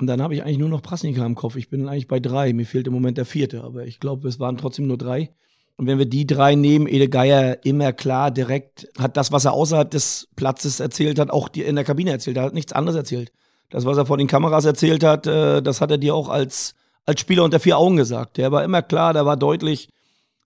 Und 0.00 0.08
dann 0.08 0.20
habe 0.20 0.34
ich 0.34 0.42
eigentlich 0.42 0.58
nur 0.58 0.68
noch 0.68 0.82
Prasnika 0.82 1.24
im 1.24 1.36
Kopf. 1.36 1.54
Ich 1.54 1.70
bin 1.70 1.88
eigentlich 1.88 2.08
bei 2.08 2.18
drei. 2.18 2.52
Mir 2.52 2.66
fehlt 2.66 2.88
im 2.88 2.92
Moment 2.92 3.16
der 3.16 3.26
vierte, 3.26 3.62
aber 3.62 3.86
ich 3.86 4.00
glaube, 4.00 4.26
es 4.28 4.40
waren 4.40 4.56
trotzdem 4.56 4.88
nur 4.88 4.98
drei. 4.98 5.32
Und 5.78 5.86
wenn 5.86 5.98
wir 5.98 6.06
die 6.06 6.26
drei 6.26 6.56
nehmen, 6.56 6.88
Ede 6.88 7.08
Geier 7.08 7.64
immer 7.64 7.92
klar, 7.92 8.32
direkt, 8.32 8.88
hat 8.98 9.16
das, 9.16 9.30
was 9.30 9.44
er 9.44 9.52
außerhalb 9.52 9.88
des 9.88 10.28
Platzes 10.34 10.80
erzählt 10.80 11.20
hat, 11.20 11.30
auch 11.30 11.48
in 11.54 11.76
der 11.76 11.84
Kabine 11.84 12.10
erzählt. 12.10 12.36
Er 12.36 12.42
hat 12.42 12.52
nichts 12.52 12.72
anderes 12.72 12.96
erzählt. 12.96 13.30
Das, 13.70 13.84
was 13.84 13.96
er 13.96 14.04
vor 14.04 14.18
den 14.18 14.26
Kameras 14.26 14.64
erzählt 14.64 15.04
hat, 15.04 15.28
äh, 15.28 15.62
das 15.62 15.80
hat 15.80 15.92
er 15.92 15.98
dir 15.98 16.16
auch 16.16 16.28
als, 16.30 16.74
als 17.06 17.20
Spieler 17.20 17.44
unter 17.44 17.60
vier 17.60 17.78
Augen 17.78 17.96
gesagt. 17.96 18.38
Der 18.38 18.50
war 18.50 18.64
immer 18.64 18.82
klar, 18.82 19.12
der 19.12 19.24
war 19.24 19.36
deutlich, 19.36 19.88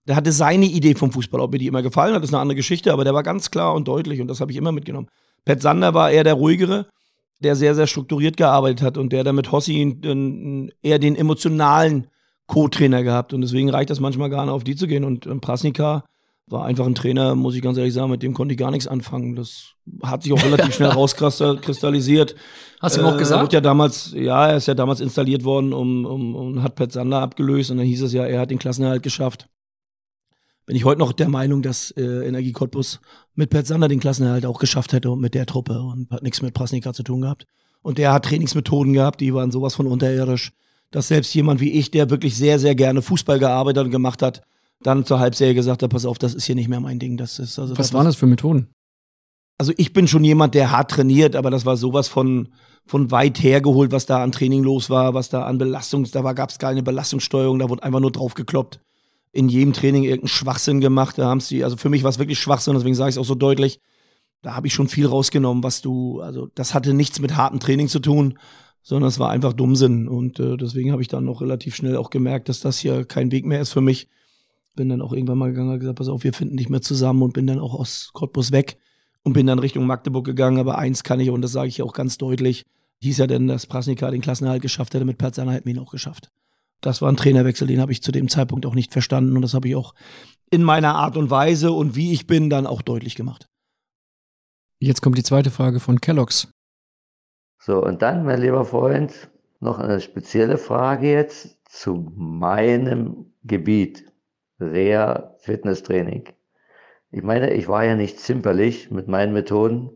der 0.07 0.15
hatte 0.15 0.31
seine 0.31 0.67
Idee 0.67 0.93
vom 0.93 1.11
Fußball. 1.11 1.41
Ob 1.41 1.51
mir 1.51 1.57
die 1.57 1.67
immer 1.67 1.81
gefallen 1.81 2.13
hat, 2.13 2.23
ist 2.23 2.31
eine 2.31 2.41
andere 2.41 2.57
Geschichte, 2.57 2.93
aber 2.93 3.03
der 3.03 3.15
war 3.15 3.23
ganz 3.23 3.49
klar 3.49 3.73
und 3.73 3.87
deutlich 3.87 4.21
und 4.21 4.27
das 4.27 4.39
habe 4.39 4.51
ich 4.51 4.57
immer 4.57 4.71
mitgenommen. 4.71 5.07
Pat 5.45 5.63
Sander 5.63 5.95
war 5.95 6.11
eher 6.11 6.23
der 6.23 6.35
ruhigere, 6.35 6.85
der 7.39 7.55
sehr, 7.55 7.73
sehr 7.73 7.87
strukturiert 7.87 8.37
gearbeitet 8.37 8.83
hat 8.83 8.97
und 8.99 9.11
der 9.11 9.23
damit 9.23 9.51
Hossi 9.51 9.97
eher 10.83 10.99
den 10.99 11.15
emotionalen 11.15 12.07
Co-Trainer 12.47 13.03
gehabt. 13.03 13.33
Und 13.33 13.41
deswegen 13.41 13.69
reicht 13.69 13.89
das 13.89 13.99
manchmal 13.99 14.29
gar 14.29 14.45
nicht, 14.45 14.53
auf 14.53 14.63
die 14.63 14.75
zu 14.75 14.87
gehen. 14.87 15.03
Und, 15.03 15.27
und 15.27 15.41
Prasnika 15.41 16.03
war 16.47 16.65
einfach 16.65 16.85
ein 16.85 16.95
Trainer, 16.95 17.35
muss 17.35 17.55
ich 17.55 17.61
ganz 17.61 17.77
ehrlich 17.77 17.93
sagen, 17.93 18.11
mit 18.11 18.21
dem 18.21 18.33
konnte 18.33 18.53
ich 18.53 18.59
gar 18.59 18.71
nichts 18.71 18.87
anfangen. 18.87 19.35
Das 19.35 19.73
hat 20.03 20.23
sich 20.23 20.33
auch 20.33 20.43
relativ 20.43 20.75
schnell 20.75 20.89
rauskristallisiert. 20.89 22.35
Hast 22.81 22.97
du 22.97 23.01
ihm 23.01 23.07
auch 23.07 23.17
gesagt? 23.17 23.39
Er 23.39 23.43
wird 23.43 23.53
ja 23.53 23.61
damals, 23.61 24.11
ja, 24.13 24.47
er 24.47 24.57
ist 24.57 24.67
ja 24.67 24.73
damals 24.73 24.99
installiert 24.99 25.43
worden 25.43 25.73
um, 25.73 26.05
um, 26.05 26.35
und 26.35 26.63
hat 26.63 26.75
Pat 26.75 26.91
Sander 26.91 27.21
abgelöst 27.21 27.71
und 27.71 27.77
dann 27.77 27.85
hieß 27.85 28.01
es 28.01 28.13
ja, 28.13 28.25
er 28.25 28.41
hat 28.41 28.51
den 28.51 28.59
Klassenerhalt 28.59 29.03
geschafft. 29.03 29.47
Bin 30.65 30.75
ich 30.75 30.85
heute 30.85 30.99
noch 30.99 31.11
der 31.11 31.27
Meinung, 31.27 31.61
dass 31.61 31.91
äh, 31.91 32.25
Energie 32.25 32.53
Cottbus 32.53 33.01
mit 33.35 33.49
Pat 33.49 33.67
Sander 33.67 33.87
den 33.87 33.99
Klassenerhalt 33.99 34.45
auch 34.45 34.59
geschafft 34.59 34.93
hätte 34.93 35.11
und 35.11 35.19
mit 35.19 35.33
der 35.33 35.45
Truppe 35.45 35.81
und 35.81 36.09
hat 36.11 36.23
nichts 36.23 36.41
mit 36.41 36.53
Prasnika 36.53 36.93
zu 36.93 37.03
tun 37.03 37.21
gehabt. 37.21 37.45
Und 37.81 37.97
der 37.97 38.13
hat 38.13 38.25
Trainingsmethoden 38.25 38.93
gehabt, 38.93 39.19
die 39.19 39.33
waren 39.33 39.51
sowas 39.51 39.75
von 39.75 39.87
unterirdisch, 39.87 40.53
dass 40.93 41.07
selbst 41.07 41.33
jemand 41.33 41.59
wie 41.59 41.71
ich, 41.71 41.89
der 41.89 42.11
wirklich 42.11 42.37
sehr, 42.37 42.59
sehr 42.59 42.75
gerne 42.75 43.01
Fußball 43.01 43.39
gearbeitet 43.39 43.85
und 43.85 43.91
gemacht 43.91 44.21
hat, 44.21 44.43
dann 44.83 45.05
zur 45.05 45.19
Halbserie 45.19 45.55
gesagt 45.55 45.81
hat, 45.81 45.89
pass 45.89 46.05
auf, 46.05 46.19
das 46.19 46.35
ist 46.35 46.45
hier 46.45 46.55
nicht 46.55 46.69
mehr 46.69 46.79
mein 46.79 46.99
Ding. 46.99 47.17
Das 47.17 47.39
ist 47.39 47.57
also 47.57 47.75
Was 47.77 47.93
waren 47.93 48.05
das 48.05 48.15
für 48.15 48.27
Methoden? 48.27 48.69
Also 49.57 49.73
ich 49.77 49.91
bin 49.91 50.07
schon 50.07 50.23
jemand, 50.23 50.53
der 50.53 50.71
hart 50.71 50.91
trainiert, 50.91 51.35
aber 51.35 51.49
das 51.49 51.65
war 51.65 51.77
sowas 51.77 52.07
von 52.07 52.49
von 52.85 53.11
weit 53.11 53.41
hergeholt, 53.41 53.91
was 53.91 54.05
da 54.05 54.21
an 54.21 54.31
Training 54.31 54.61
los 54.61 54.89
war, 54.89 55.13
was 55.13 55.29
da 55.29 55.45
an 55.45 55.57
Belastung, 55.57 56.03
da 56.11 56.33
gab 56.33 56.49
es 56.49 56.59
keine 56.59 56.83
Belastungssteuerung, 56.83 57.59
da 57.59 57.69
wurde 57.69 57.81
einfach 57.81 58.01
nur 58.01 58.11
drauf 58.11 58.33
gekloppt. 58.33 58.81
In 59.31 59.49
jedem 59.49 59.73
Training 59.73 60.03
irgendeinen 60.03 60.27
Schwachsinn 60.27 60.79
gemacht. 60.79 61.17
Da 61.17 61.25
haben 61.25 61.39
sie, 61.39 61.63
also 61.63 61.77
für 61.77 61.89
mich 61.89 62.03
war 62.03 62.09
es 62.09 62.19
wirklich 62.19 62.39
Schwachsinn, 62.39 62.75
deswegen 62.75 62.93
sage 62.93 63.09
ich 63.09 63.15
es 63.15 63.19
auch 63.19 63.25
so 63.25 63.35
deutlich. 63.35 63.79
Da 64.43 64.53
habe 64.53 64.67
ich 64.67 64.73
schon 64.73 64.89
viel 64.89 65.07
rausgenommen, 65.07 65.63
was 65.63 65.81
du, 65.81 66.19
also 66.19 66.49
das 66.53 66.73
hatte 66.73 66.93
nichts 66.93 67.19
mit 67.19 67.35
hartem 67.35 67.59
Training 67.59 67.87
zu 67.87 67.99
tun, 67.99 68.37
sondern 68.83 69.07
es 69.07 69.17
war 69.17 69.31
einfach 69.31 69.53
Dummsinn. 69.53 70.07
Und 70.07 70.39
äh, 70.39 70.57
deswegen 70.57 70.91
habe 70.91 71.01
ich 71.01 71.07
dann 71.07 71.25
noch 71.25 71.41
relativ 71.41 71.75
schnell 71.75 71.97
auch 71.97 72.11
gemerkt, 72.11 72.49
dass 72.49 72.59
das 72.59 72.77
hier 72.77 73.05
kein 73.05 73.31
Weg 73.31 73.45
mehr 73.45 73.61
ist 73.61 73.73
für 73.73 73.81
mich 73.81 74.07
bin 74.75 74.89
dann 74.89 75.01
auch 75.01 75.13
irgendwann 75.13 75.37
mal 75.37 75.51
gegangen 75.51 75.71
und 75.71 75.79
gesagt, 75.79 75.97
pass 75.97 76.09
auf, 76.09 76.23
wir 76.23 76.33
finden 76.33 76.55
nicht 76.55 76.69
mehr 76.69 76.81
zusammen 76.81 77.21
und 77.21 77.33
bin 77.33 77.47
dann 77.47 77.59
auch 77.59 77.73
aus 77.73 78.11
Cottbus 78.13 78.51
weg 78.51 78.77
und 79.23 79.33
bin 79.33 79.47
dann 79.47 79.59
Richtung 79.59 79.85
Magdeburg 79.85 80.25
gegangen. 80.25 80.57
Aber 80.57 80.77
eins 80.77 81.03
kann 81.03 81.19
ich, 81.19 81.29
und 81.29 81.41
das 81.41 81.51
sage 81.51 81.69
ich 81.69 81.81
auch 81.81 81.93
ganz 81.93 82.17
deutlich, 82.17 82.65
hieß 83.01 83.17
ja 83.17 83.27
denn, 83.27 83.47
dass 83.47 83.67
Prasnika 83.67 84.09
den 84.11 84.21
Klassenerhalt 84.21 84.61
geschafft 84.61 84.93
hätte, 84.93 85.05
mit 85.05 85.21
wir 85.21 85.65
ihn 85.65 85.79
auch 85.79 85.91
geschafft. 85.91 86.29
Das 86.81 87.01
war 87.01 87.11
ein 87.11 87.17
Trainerwechsel, 87.17 87.67
den 87.67 87.79
habe 87.79 87.91
ich 87.91 88.03
zu 88.03 88.11
dem 88.11 88.27
Zeitpunkt 88.27 88.65
auch 88.65 88.75
nicht 88.75 88.91
verstanden 88.91 89.35
und 89.35 89.41
das 89.41 89.53
habe 89.53 89.69
ich 89.69 89.75
auch 89.75 89.93
in 90.51 90.63
meiner 90.63 90.95
Art 90.95 91.15
und 91.15 91.29
Weise 91.29 91.71
und 91.71 91.95
wie 91.95 92.11
ich 92.11 92.27
bin 92.27 92.49
dann 92.49 92.67
auch 92.67 92.81
deutlich 92.81 93.15
gemacht. 93.15 93.47
Jetzt 94.79 95.01
kommt 95.01 95.17
die 95.17 95.23
zweite 95.23 95.49
Frage 95.49 95.79
von 95.79 96.01
Kellogg's. 96.01 96.49
So, 97.65 97.81
und 97.81 98.01
dann, 98.01 98.25
mein 98.25 98.41
lieber 98.41 98.65
Freund, 98.65 99.31
noch 99.61 99.79
eine 99.79 100.01
spezielle 100.01 100.57
Frage 100.57 101.09
jetzt 101.09 101.57
zu 101.71 102.11
meinem 102.13 103.31
Gebiet. 103.45 104.11
Reha 104.59 105.33
Fitnesstraining. 105.37 106.25
Ich 107.11 107.23
meine, 107.23 107.53
ich 107.53 107.69
war 107.69 107.85
ja 107.85 107.95
nicht 107.95 108.19
zimperlich 108.19 108.91
mit 108.91 109.07
meinen 109.07 109.31
Methoden. 109.31 109.91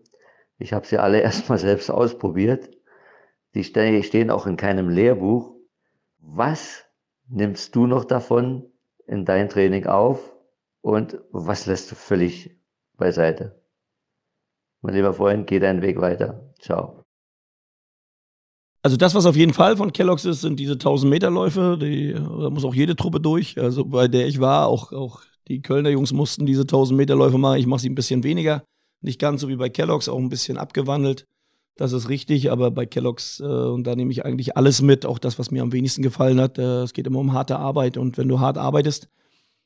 Ich 0.57 0.71
habe 0.71 0.87
sie 0.87 0.97
alle 0.97 1.19
erstmal 1.27 1.57
selbst 1.57 1.91
ausprobiert. 1.91 2.69
Die 3.53 3.65
stehen 3.65 4.31
auch 4.31 4.47
in 4.47 4.55
keinem 4.55 4.87
Lehrbuch. 4.87 5.53
Was 6.19 6.85
nimmst 7.27 7.75
du 7.75 7.85
noch 7.85 8.05
davon 8.05 8.71
in 9.07 9.25
dein 9.25 9.49
Training 9.49 9.87
auf 9.87 10.33
und 10.79 11.19
was 11.31 11.65
lässt 11.65 11.91
du 11.91 11.95
völlig 11.95 12.57
beiseite? 12.95 13.61
Mein 14.79 14.93
lieber 14.93 15.13
Freund, 15.13 15.47
geh 15.47 15.59
deinen 15.59 15.81
Weg 15.81 15.99
weiter. 15.99 16.53
Ciao. 16.61 17.03
Also 18.87 18.95
das, 18.95 19.13
was 19.15 19.25
auf 19.25 19.35
jeden 19.35 19.53
Fall 19.53 19.75
von 19.75 19.91
Kellogg's 19.91 20.23
ist, 20.23 20.39
sind 20.39 20.61
diese 20.61 20.75
1000 20.75 21.09
Meter 21.09 21.29
Läufe. 21.29 21.77
Die, 21.77 22.13
da 22.13 22.49
muss 22.49 22.63
auch 22.63 22.73
jede 22.73 22.95
Truppe 22.95 23.19
durch. 23.19 23.59
Also 23.59 23.83
bei 23.83 24.07
der 24.07 24.29
ich 24.29 24.39
war, 24.39 24.67
auch, 24.67 24.93
auch 24.93 25.23
die 25.49 25.61
Kölner 25.61 25.89
Jungs 25.89 26.13
mussten 26.13 26.45
diese 26.45 26.61
1000 26.61 26.95
Meter 26.95 27.13
Läufe 27.13 27.37
machen. 27.37 27.59
Ich 27.59 27.65
mache 27.65 27.81
sie 27.81 27.89
ein 27.89 27.95
bisschen 27.95 28.23
weniger. 28.23 28.63
Nicht 29.01 29.19
ganz 29.19 29.41
so 29.41 29.49
wie 29.49 29.57
bei 29.57 29.67
Kellogg's, 29.67 30.07
auch 30.07 30.17
ein 30.17 30.29
bisschen 30.29 30.57
abgewandelt. 30.57 31.25
Das 31.75 31.91
ist 31.91 32.07
richtig, 32.07 32.49
aber 32.49 32.71
bei 32.71 32.85
Kellogg's, 32.85 33.41
äh, 33.41 33.43
und 33.43 33.83
da 33.83 33.93
nehme 33.93 34.09
ich 34.13 34.23
eigentlich 34.23 34.55
alles 34.55 34.81
mit, 34.81 35.05
auch 35.05 35.19
das, 35.19 35.37
was 35.37 35.51
mir 35.51 35.63
am 35.63 35.73
wenigsten 35.73 36.01
gefallen 36.01 36.39
hat. 36.39 36.57
Äh, 36.57 36.83
es 36.83 36.93
geht 36.93 37.07
immer 37.07 37.19
um 37.19 37.33
harte 37.33 37.59
Arbeit. 37.59 37.97
Und 37.97 38.17
wenn 38.17 38.29
du 38.29 38.39
hart 38.39 38.57
arbeitest, 38.57 39.09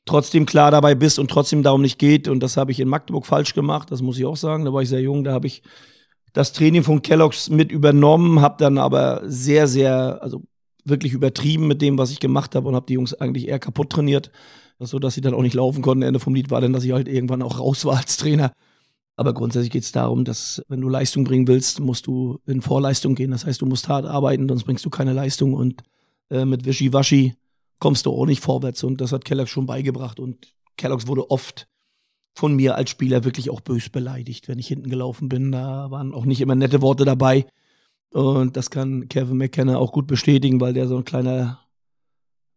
trotzdem 0.04 0.46
klar 0.46 0.72
dabei 0.72 0.96
bist 0.96 1.20
und 1.20 1.30
trotzdem 1.30 1.62
darum 1.62 1.82
nicht 1.82 2.00
geht, 2.00 2.26
und 2.26 2.40
das 2.40 2.56
habe 2.56 2.72
ich 2.72 2.80
in 2.80 2.88
Magdeburg 2.88 3.24
falsch 3.24 3.54
gemacht, 3.54 3.92
das 3.92 4.02
muss 4.02 4.18
ich 4.18 4.26
auch 4.26 4.36
sagen, 4.36 4.64
da 4.64 4.72
war 4.72 4.82
ich 4.82 4.88
sehr 4.88 5.00
jung, 5.00 5.22
da 5.22 5.32
habe 5.32 5.46
ich 5.46 5.62
das 6.32 6.52
Training 6.52 6.82
von 6.82 7.02
Kellogg's 7.02 7.50
mit 7.50 7.70
übernommen, 7.70 8.40
habe 8.40 8.56
dann 8.58 8.78
aber 8.78 9.22
sehr, 9.24 9.68
sehr, 9.68 10.22
also 10.22 10.42
wirklich 10.84 11.12
übertrieben 11.12 11.66
mit 11.66 11.82
dem, 11.82 11.98
was 11.98 12.10
ich 12.10 12.20
gemacht 12.20 12.54
habe 12.54 12.68
und 12.68 12.74
habe 12.74 12.86
die 12.86 12.94
Jungs 12.94 13.14
eigentlich 13.14 13.48
eher 13.48 13.58
kaputt 13.58 13.90
trainiert, 13.90 14.30
so 14.78 14.98
dass 14.98 15.14
sie 15.14 15.20
dann 15.20 15.34
auch 15.34 15.42
nicht 15.42 15.54
laufen 15.54 15.82
konnten. 15.82 16.02
Ende 16.02 16.20
vom 16.20 16.34
Lied 16.34 16.50
war 16.50 16.60
dann, 16.60 16.72
dass 16.72 16.84
ich 16.84 16.92
halt 16.92 17.08
irgendwann 17.08 17.42
auch 17.42 17.58
raus 17.58 17.84
war 17.84 17.98
als 17.98 18.16
Trainer. 18.16 18.52
Aber 19.16 19.34
grundsätzlich 19.34 19.70
geht 19.70 19.84
es 19.84 19.92
darum, 19.92 20.24
dass 20.24 20.62
wenn 20.68 20.80
du 20.80 20.88
Leistung 20.88 21.24
bringen 21.24 21.46
willst, 21.46 21.80
musst 21.80 22.06
du 22.06 22.40
in 22.46 22.62
Vorleistung 22.62 23.14
gehen. 23.14 23.30
Das 23.30 23.44
heißt, 23.44 23.60
du 23.60 23.66
musst 23.66 23.88
hart 23.88 24.06
arbeiten, 24.06 24.48
sonst 24.48 24.64
bringst 24.64 24.84
du 24.84 24.90
keine 24.90 25.12
Leistung 25.12 25.52
und 25.52 25.82
äh, 26.30 26.46
mit 26.46 26.64
Wischiwaschi 26.64 27.34
kommst 27.78 28.06
du 28.06 28.10
auch 28.10 28.26
nicht 28.26 28.42
vorwärts. 28.42 28.82
Und 28.84 29.00
das 29.00 29.12
hat 29.12 29.24
Kellogg's 29.24 29.50
schon 29.50 29.66
beigebracht. 29.66 30.18
Und 30.18 30.54
Kellogg's 30.76 31.06
wurde 31.06 31.30
oft 31.30 31.68
von 32.34 32.54
mir 32.54 32.76
als 32.76 32.90
Spieler 32.90 33.24
wirklich 33.24 33.50
auch 33.50 33.60
bös 33.60 33.88
beleidigt, 33.88 34.48
wenn 34.48 34.58
ich 34.58 34.68
hinten 34.68 34.90
gelaufen 34.90 35.28
bin. 35.28 35.52
Da 35.52 35.90
waren 35.90 36.14
auch 36.14 36.24
nicht 36.24 36.40
immer 36.40 36.54
nette 36.54 36.80
Worte 36.82 37.04
dabei. 37.04 37.46
Und 38.10 38.56
das 38.56 38.70
kann 38.70 39.08
Kevin 39.08 39.38
McKenna 39.38 39.78
auch 39.78 39.92
gut 39.92 40.06
bestätigen, 40.06 40.60
weil 40.60 40.72
der 40.72 40.86
so 40.86 40.96
ein 40.96 41.04
kleiner, 41.04 41.60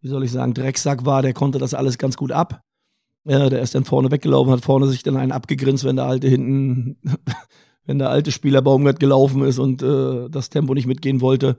wie 0.01 0.07
soll 0.07 0.23
ich 0.23 0.31
sagen, 0.31 0.53
Drecksack 0.53 1.05
war. 1.05 1.21
Der 1.21 1.33
konnte 1.33 1.59
das 1.59 1.73
alles 1.73 1.97
ganz 1.97 2.17
gut 2.17 2.31
ab. 2.31 2.61
Ja, 3.25 3.49
der 3.49 3.61
ist 3.61 3.73
dann 3.73 3.85
vorne 3.85 4.11
weggelaufen, 4.11 4.53
hat 4.53 4.63
vorne 4.63 4.87
sich 4.87 5.01
dann 5.01 5.17
einen 5.17 5.31
abgegrinst, 5.31 5.83
wenn 5.83 5.95
der 5.95 6.05
alte 6.05 6.27
hinten, 6.27 6.97
wenn 7.85 7.97
der 7.97 8.11
alte 8.11 8.31
Spieler 8.31 8.61
Baumgart 8.61 8.99
gelaufen 8.99 9.43
ist 9.43 9.57
und 9.57 9.81
äh, 9.81 10.29
das 10.29 10.49
Tempo 10.49 10.73
nicht 10.73 10.85
mitgehen 10.85 11.21
wollte. 11.21 11.57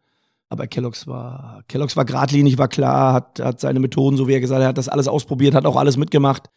Aber 0.49 0.69
Kellogg's 0.69 1.09
war, 1.09 1.65
Kellogg's 1.67 1.97
war 1.97 2.05
geradlinig, 2.05 2.57
war 2.57 2.69
klar, 2.69 3.13
hat, 3.15 3.41
hat 3.41 3.61
seine 3.61 3.81
Methoden, 3.81 4.17
so 4.17 4.29
wie 4.29 4.35
er 4.35 4.41
gesagt 4.41 4.61
hat, 4.61 4.69
hat 4.69 4.79
das 4.79 4.89
alles 4.89 5.09
ausprobiert, 5.09 5.55
hat 5.55 5.67
auch 5.67 5.75
alles 5.75 5.97
mitgemacht. 5.97 6.49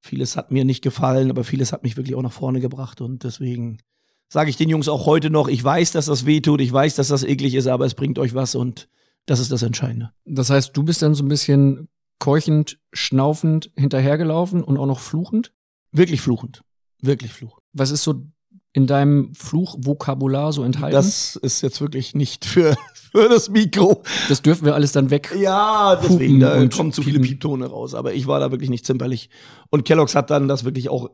Vieles 0.00 0.36
hat 0.36 0.50
mir 0.50 0.64
nicht 0.64 0.82
gefallen, 0.82 1.30
aber 1.30 1.44
vieles 1.44 1.72
hat 1.72 1.82
mich 1.82 1.96
wirklich 1.96 2.14
auch 2.14 2.22
nach 2.22 2.32
vorne 2.32 2.60
gebracht 2.60 3.00
und 3.00 3.24
deswegen 3.24 3.78
sage 4.28 4.50
ich 4.50 4.56
den 4.56 4.68
Jungs 4.68 4.88
auch 4.88 5.06
heute 5.06 5.30
noch, 5.30 5.48
ich 5.48 5.62
weiß, 5.62 5.92
dass 5.92 6.06
das 6.06 6.26
weh 6.26 6.40
tut, 6.40 6.60
ich 6.60 6.72
weiß, 6.72 6.94
dass 6.94 7.08
das 7.08 7.24
eklig 7.24 7.54
ist, 7.54 7.66
aber 7.66 7.86
es 7.86 7.94
bringt 7.94 8.18
euch 8.18 8.34
was 8.34 8.54
und 8.54 8.88
das 9.26 9.40
ist 9.40 9.50
das 9.52 9.62
Entscheidende. 9.62 10.12
Das 10.24 10.50
heißt, 10.50 10.76
du 10.76 10.82
bist 10.82 11.02
dann 11.02 11.14
so 11.14 11.24
ein 11.24 11.28
bisschen 11.28 11.88
keuchend, 12.18 12.78
schnaufend 12.92 13.70
hinterhergelaufen 13.76 14.62
und 14.62 14.78
auch 14.78 14.86
noch 14.86 15.00
fluchend? 15.00 15.52
Wirklich 15.92 16.20
fluchend. 16.20 16.62
Wirklich 17.00 17.32
fluchend. 17.32 17.62
Was 17.72 17.90
ist 17.90 18.02
so 18.02 18.24
in 18.72 18.86
deinem 18.86 19.34
Fluchvokabular 19.34 20.52
so 20.52 20.62
enthalten? 20.62 20.94
Das 20.94 21.36
ist 21.36 21.62
jetzt 21.62 21.80
wirklich 21.80 22.14
nicht 22.14 22.44
für, 22.44 22.76
für 23.12 23.28
das 23.28 23.48
Mikro. 23.48 24.02
Das 24.28 24.42
dürfen 24.42 24.66
wir 24.66 24.74
alles 24.74 24.92
dann 24.92 25.10
weg. 25.10 25.34
Ja, 25.38 25.96
deswegen, 25.96 26.40
da 26.40 26.66
kommen 26.68 26.92
zu 26.92 27.02
viele 27.02 27.20
Pieptone 27.20 27.66
raus. 27.66 27.94
Aber 27.94 28.14
ich 28.14 28.26
war 28.26 28.40
da 28.40 28.50
wirklich 28.50 28.70
nicht 28.70 28.86
zimperlich. 28.86 29.30
Und 29.70 29.84
Kellogg's 29.84 30.14
hat 30.14 30.30
dann 30.30 30.48
das 30.48 30.64
wirklich 30.64 30.88
auch, 30.88 31.10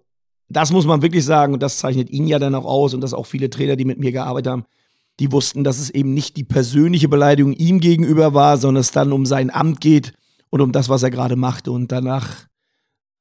das 0.48 0.72
muss 0.72 0.86
man 0.86 1.02
wirklich 1.02 1.24
sagen, 1.24 1.54
und 1.54 1.62
das 1.62 1.78
zeichnet 1.78 2.10
ihn 2.10 2.26
ja 2.26 2.38
dann 2.38 2.54
auch 2.54 2.66
aus 2.66 2.94
und 2.94 3.00
das 3.00 3.14
auch 3.14 3.26
viele 3.26 3.50
Trainer, 3.50 3.76
die 3.76 3.84
mit 3.84 3.98
mir 3.98 4.12
gearbeitet 4.12 4.52
haben, 4.52 4.64
die 5.20 5.30
wussten, 5.32 5.64
dass 5.64 5.78
es 5.78 5.90
eben 5.90 6.12
nicht 6.12 6.36
die 6.36 6.44
persönliche 6.44 7.08
Beleidigung 7.08 7.52
ihm 7.52 7.80
gegenüber 7.80 8.34
war, 8.34 8.58
sondern 8.58 8.80
es 8.80 8.90
dann 8.90 9.12
um 9.12 9.26
sein 9.26 9.50
Amt 9.50 9.80
geht 9.80 10.12
und 10.50 10.60
um 10.60 10.72
das, 10.72 10.88
was 10.88 11.02
er 11.02 11.10
gerade 11.10 11.36
macht. 11.36 11.68
Und 11.68 11.92
danach 11.92 12.46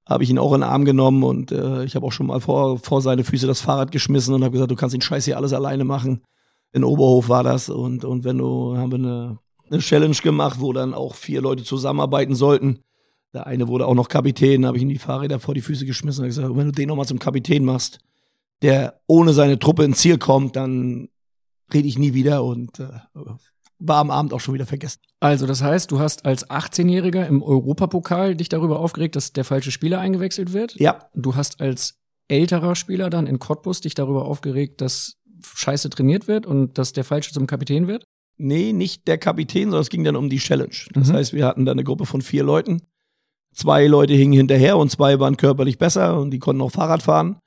habe 0.05 0.23
ich 0.23 0.29
ihn 0.29 0.37
auch 0.37 0.53
in 0.53 0.61
den 0.61 0.69
Arm 0.69 0.85
genommen 0.85 1.23
und 1.23 1.51
äh, 1.51 1.83
ich 1.85 1.95
habe 1.95 2.05
auch 2.05 2.11
schon 2.11 2.27
mal 2.27 2.41
vor, 2.41 2.77
vor 2.79 3.01
seine 3.01 3.23
Füße 3.23 3.47
das 3.47 3.61
Fahrrad 3.61 3.91
geschmissen 3.91 4.33
und 4.33 4.43
habe 4.43 4.51
gesagt, 4.51 4.71
du 4.71 4.75
kannst 4.75 4.93
den 4.93 5.01
Scheiß 5.01 5.25
hier 5.25 5.37
alles 5.37 5.53
alleine 5.53 5.85
machen. 5.85 6.21
In 6.73 6.83
Oberhof 6.83 7.29
war 7.29 7.43
das 7.43 7.69
und, 7.69 8.03
und 8.03 8.23
wenn 8.23 8.37
du, 8.37 8.75
haben 8.75 8.91
wir 8.91 8.97
eine, 8.97 9.39
eine 9.69 9.79
Challenge 9.79 10.15
gemacht, 10.15 10.59
wo 10.59 10.73
dann 10.73 10.93
auch 10.93 11.15
vier 11.15 11.41
Leute 11.41 11.63
zusammenarbeiten 11.63 12.35
sollten. 12.35 12.79
Der 13.33 13.47
eine 13.47 13.67
wurde 13.67 13.87
auch 13.87 13.95
noch 13.95 14.09
Kapitän, 14.09 14.65
habe 14.65 14.77
ich 14.77 14.83
ihm 14.83 14.89
die 14.89 14.99
Fahrräder 14.99 15.39
vor 15.39 15.53
die 15.53 15.61
Füße 15.61 15.85
geschmissen 15.85 16.23
und 16.23 16.29
gesagt, 16.29 16.55
wenn 16.55 16.67
du 16.67 16.71
den 16.71 16.89
nochmal 16.89 17.07
zum 17.07 17.19
Kapitän 17.19 17.63
machst, 17.63 17.99
der 18.61 18.99
ohne 19.07 19.33
seine 19.33 19.57
Truppe 19.57 19.83
ins 19.83 19.99
Ziel 19.99 20.17
kommt, 20.17 20.55
dann 20.55 21.09
rede 21.73 21.87
ich 21.87 21.97
nie 21.97 22.13
wieder 22.13 22.43
und 22.43 22.79
äh, 22.79 22.89
war 23.85 23.97
am 23.97 24.11
Abend 24.11 24.33
auch 24.33 24.39
schon 24.39 24.53
wieder 24.53 24.65
vergessen. 24.65 24.99
Also, 25.19 25.45
das 25.45 25.61
heißt, 25.61 25.91
du 25.91 25.99
hast 25.99 26.25
als 26.25 26.49
18-Jähriger 26.49 27.25
im 27.27 27.43
Europapokal 27.43 28.35
dich 28.35 28.49
darüber 28.49 28.79
aufgeregt, 28.79 29.15
dass 29.15 29.33
der 29.33 29.43
falsche 29.43 29.71
Spieler 29.71 29.99
eingewechselt 29.99 30.53
wird. 30.53 30.75
Ja. 30.75 31.09
Du 31.13 31.35
hast 31.35 31.61
als 31.61 31.99
älterer 32.27 32.75
Spieler 32.75 33.09
dann 33.09 33.27
in 33.27 33.39
Cottbus 33.39 33.81
dich 33.81 33.93
darüber 33.93 34.25
aufgeregt, 34.25 34.81
dass 34.81 35.17
scheiße 35.43 35.89
trainiert 35.89 36.27
wird 36.27 36.45
und 36.45 36.77
dass 36.77 36.93
der 36.93 37.03
Falsche 37.03 37.33
zum 37.33 37.47
Kapitän 37.47 37.87
wird? 37.87 38.05
Nee, 38.37 38.73
nicht 38.73 39.07
der 39.07 39.17
Kapitän, 39.17 39.65
sondern 39.65 39.81
es 39.81 39.89
ging 39.89 40.03
dann 40.03 40.15
um 40.15 40.29
die 40.29 40.37
Challenge. 40.37 40.75
Das 40.93 41.09
mhm. 41.09 41.13
heißt, 41.13 41.33
wir 41.33 41.45
hatten 41.45 41.65
da 41.65 41.73
eine 41.73 41.83
Gruppe 41.83 42.05
von 42.05 42.21
vier 42.21 42.43
Leuten. 42.43 42.81
Zwei 43.53 43.85
Leute 43.85 44.13
hingen 44.13 44.33
hinterher 44.33 44.77
und 44.77 44.89
zwei 44.89 45.19
waren 45.19 45.37
körperlich 45.37 45.77
besser 45.77 46.19
und 46.19 46.31
die 46.31 46.39
konnten 46.39 46.61
auch 46.61 46.71
Fahrrad 46.71 47.03
fahren. 47.03 47.37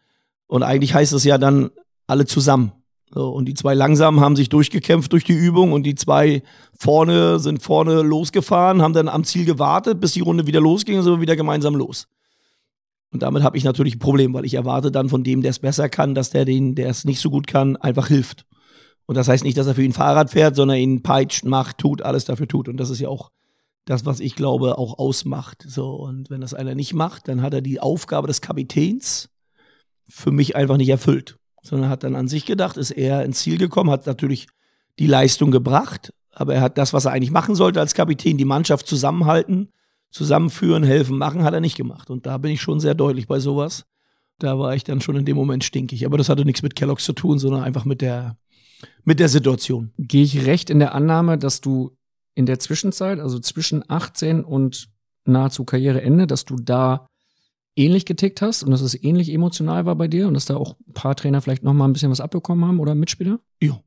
Und 0.47 0.63
eigentlich 0.63 0.95
heißt 0.95 1.13
es 1.13 1.25
ja 1.25 1.39
dann 1.39 1.71
alle 2.07 2.27
zusammen. 2.27 2.73
So, 3.13 3.29
und 3.29 3.45
die 3.45 3.55
zwei 3.55 3.75
langsamen 3.75 4.21
haben 4.21 4.37
sich 4.37 4.49
durchgekämpft 4.49 5.13
durch 5.13 5.25
die 5.25 5.33
Übung 5.33 5.73
und 5.73 5.85
die 5.85 5.95
zwei 5.95 6.43
vorne 6.77 7.39
sind 7.39 7.63
vorne 7.63 8.03
losgefahren, 8.03 8.83
haben 8.83 8.95
dann 8.95 9.09
am 9.09 9.25
Ziel 9.25 9.45
gewartet, 9.45 10.01
bis 10.01 10.13
die 10.13 10.21
Runde 10.21 10.47
wieder 10.47 10.61
losging 10.61 10.99
und 10.99 11.05
sind 11.05 11.21
wieder 11.21 11.37
gemeinsam 11.37 11.77
los. 11.77 12.09
Und 13.13 13.23
damit 13.23 13.45
habe 13.45 13.57
ich 13.57 13.65
natürlich 13.65 13.97
ein 13.97 14.01
Problem, 14.01 14.35
weil 14.35 14.45
ich 14.45 14.55
erwarte 14.55 14.91
dann 14.91 15.09
von 15.09 15.23
dem, 15.23 15.41
der 15.41 15.51
es 15.51 15.61
besser 15.61 15.89
kann, 15.89 16.15
dass 16.15 16.31
der 16.31 16.45
den, 16.45 16.75
der 16.75 16.89
es 16.89 17.05
nicht 17.05 17.21
so 17.21 17.31
gut 17.31 17.47
kann, 17.47 17.77
einfach 17.77 18.09
hilft. 18.09 18.45
Und 19.07 19.15
das 19.15 19.29
heißt 19.29 19.45
nicht, 19.45 19.57
dass 19.57 19.69
er 19.69 19.77
für 19.77 19.85
ihn 19.85 19.93
Fahrrad 19.93 20.31
fährt, 20.31 20.57
sondern 20.57 20.79
ihn 20.79 21.03
peitscht, 21.03 21.45
macht, 21.45 21.79
tut, 21.79 22.03
alles 22.03 22.25
dafür 22.25 22.49
tut. 22.49 22.69
Und 22.69 22.77
das 22.77 22.91
ist 22.91 22.99
ja 22.99 23.09
auch 23.09 23.31
das, 23.85 24.05
was 24.05 24.19
ich 24.19 24.35
glaube, 24.35 24.79
auch 24.79 24.99
ausmacht. 24.99 25.65
So, 25.67 25.91
und 25.95 26.29
wenn 26.29 26.41
das 26.41 26.55
einer 26.55 26.75
nicht 26.75 26.93
macht, 26.93 27.29
dann 27.29 27.41
hat 27.41 27.55
er 27.55 27.61
die 27.63 27.79
Aufgabe 27.79 28.27
des 28.27 28.41
Kapitäns 28.41 29.31
für 30.09 30.33
mich 30.33 30.57
einfach 30.57 30.77
nicht 30.77 30.89
erfüllt 30.89 31.39
sondern 31.67 31.91
hat 31.91 32.03
dann 32.03 32.17
an 32.17 32.29
sich 32.29 32.47
gedacht, 32.47 32.77
ist 32.77 32.91
eher 32.91 33.25
ins 33.25 33.41
Ziel 33.41 33.59
gekommen, 33.59 33.91
hat 33.91 34.07
natürlich 34.07 34.47
die 34.99 35.07
Leistung 35.07 35.51
gebracht, 35.51 36.13
aber 36.33 36.55
er 36.55 36.61
hat 36.61 36.79
das, 36.79 36.93
was 36.93 37.05
er 37.05 37.13
eigentlich 37.13 37.31
machen 37.31 37.55
sollte 37.55 37.81
als 37.81 37.95
Kapitän, 37.95 38.39
die 38.39 38.45
Mannschaft 38.45 38.87
zusammenhalten, 38.87 39.73
zusammenführen, 40.11 40.83
helfen, 40.83 41.19
machen, 41.19 41.45
hat 41.45 41.55
er 41.55 41.61
nicht 41.61 41.77
gemacht. 41.77 42.11
Und 42.11 42.27
da 42.27 42.39
bin 42.39 42.51
ich 42.51 42.61
schon 42.61 42.81
sehr 42.81 42.95
deutlich 42.95 43.27
bei 43.27 43.41
sowas. 43.41 43.87
Da 44.39 44.59
war 44.59 44.75
ich 44.75 44.85
dann 44.85 45.01
schon 45.01 45.17
in 45.17 45.25
dem 45.25 45.37
Moment 45.37 45.65
stinkig. 45.65 46.05
Aber 46.05 46.19
das 46.19 46.29
hatte 46.29 46.45
nichts 46.45 46.63
mit 46.63 46.77
Kellogg's 46.77 47.05
zu 47.05 47.15
tun, 47.15 47.39
sondern 47.39 47.63
einfach 47.63 47.85
mit 47.85 48.03
der, 48.03 48.37
mit 49.05 49.19
der 49.19 49.29
Situation. 49.29 49.93
Gehe 49.99 50.25
ich 50.25 50.47
recht 50.47 50.69
in 50.69 50.79
der 50.79 50.95
Annahme, 50.95 51.39
dass 51.39 51.61
du 51.61 51.97
in 52.35 52.47
der 52.47 52.59
Zwischenzeit, 52.59 53.19
also 53.19 53.39
zwischen 53.39 53.83
18 53.89 54.45
und 54.45 54.89
nahezu 55.25 55.65
Karriereende, 55.65 56.27
dass 56.27 56.45
du 56.45 56.57
da 56.57 57.07
ähnlich 57.77 58.07
getickt 58.07 58.43
hast 58.43 58.63
und 58.63 58.71
dass 58.71 58.81
es 58.81 59.01
ähnlich 59.03 59.33
emotional 59.33 59.87
war 59.87 59.95
bei 59.95 60.09
dir 60.09 60.27
und 60.27 60.35
dass 60.35 60.47
da 60.47 60.57
auch 60.57 60.77
ein 60.89 60.95
paar 60.95 61.15
Trainer 61.15 61.41
vielleicht 61.43 61.63
noch 61.63 61.75
mal 61.75 61.85
ein 61.85 61.93
bisschen 61.93 62.11
was 62.11 62.21
abbekommen 62.21 62.65
haben 62.65 62.81
oder 62.81 62.95
Mitspieler? 62.95 63.39
Ja. 63.61 63.81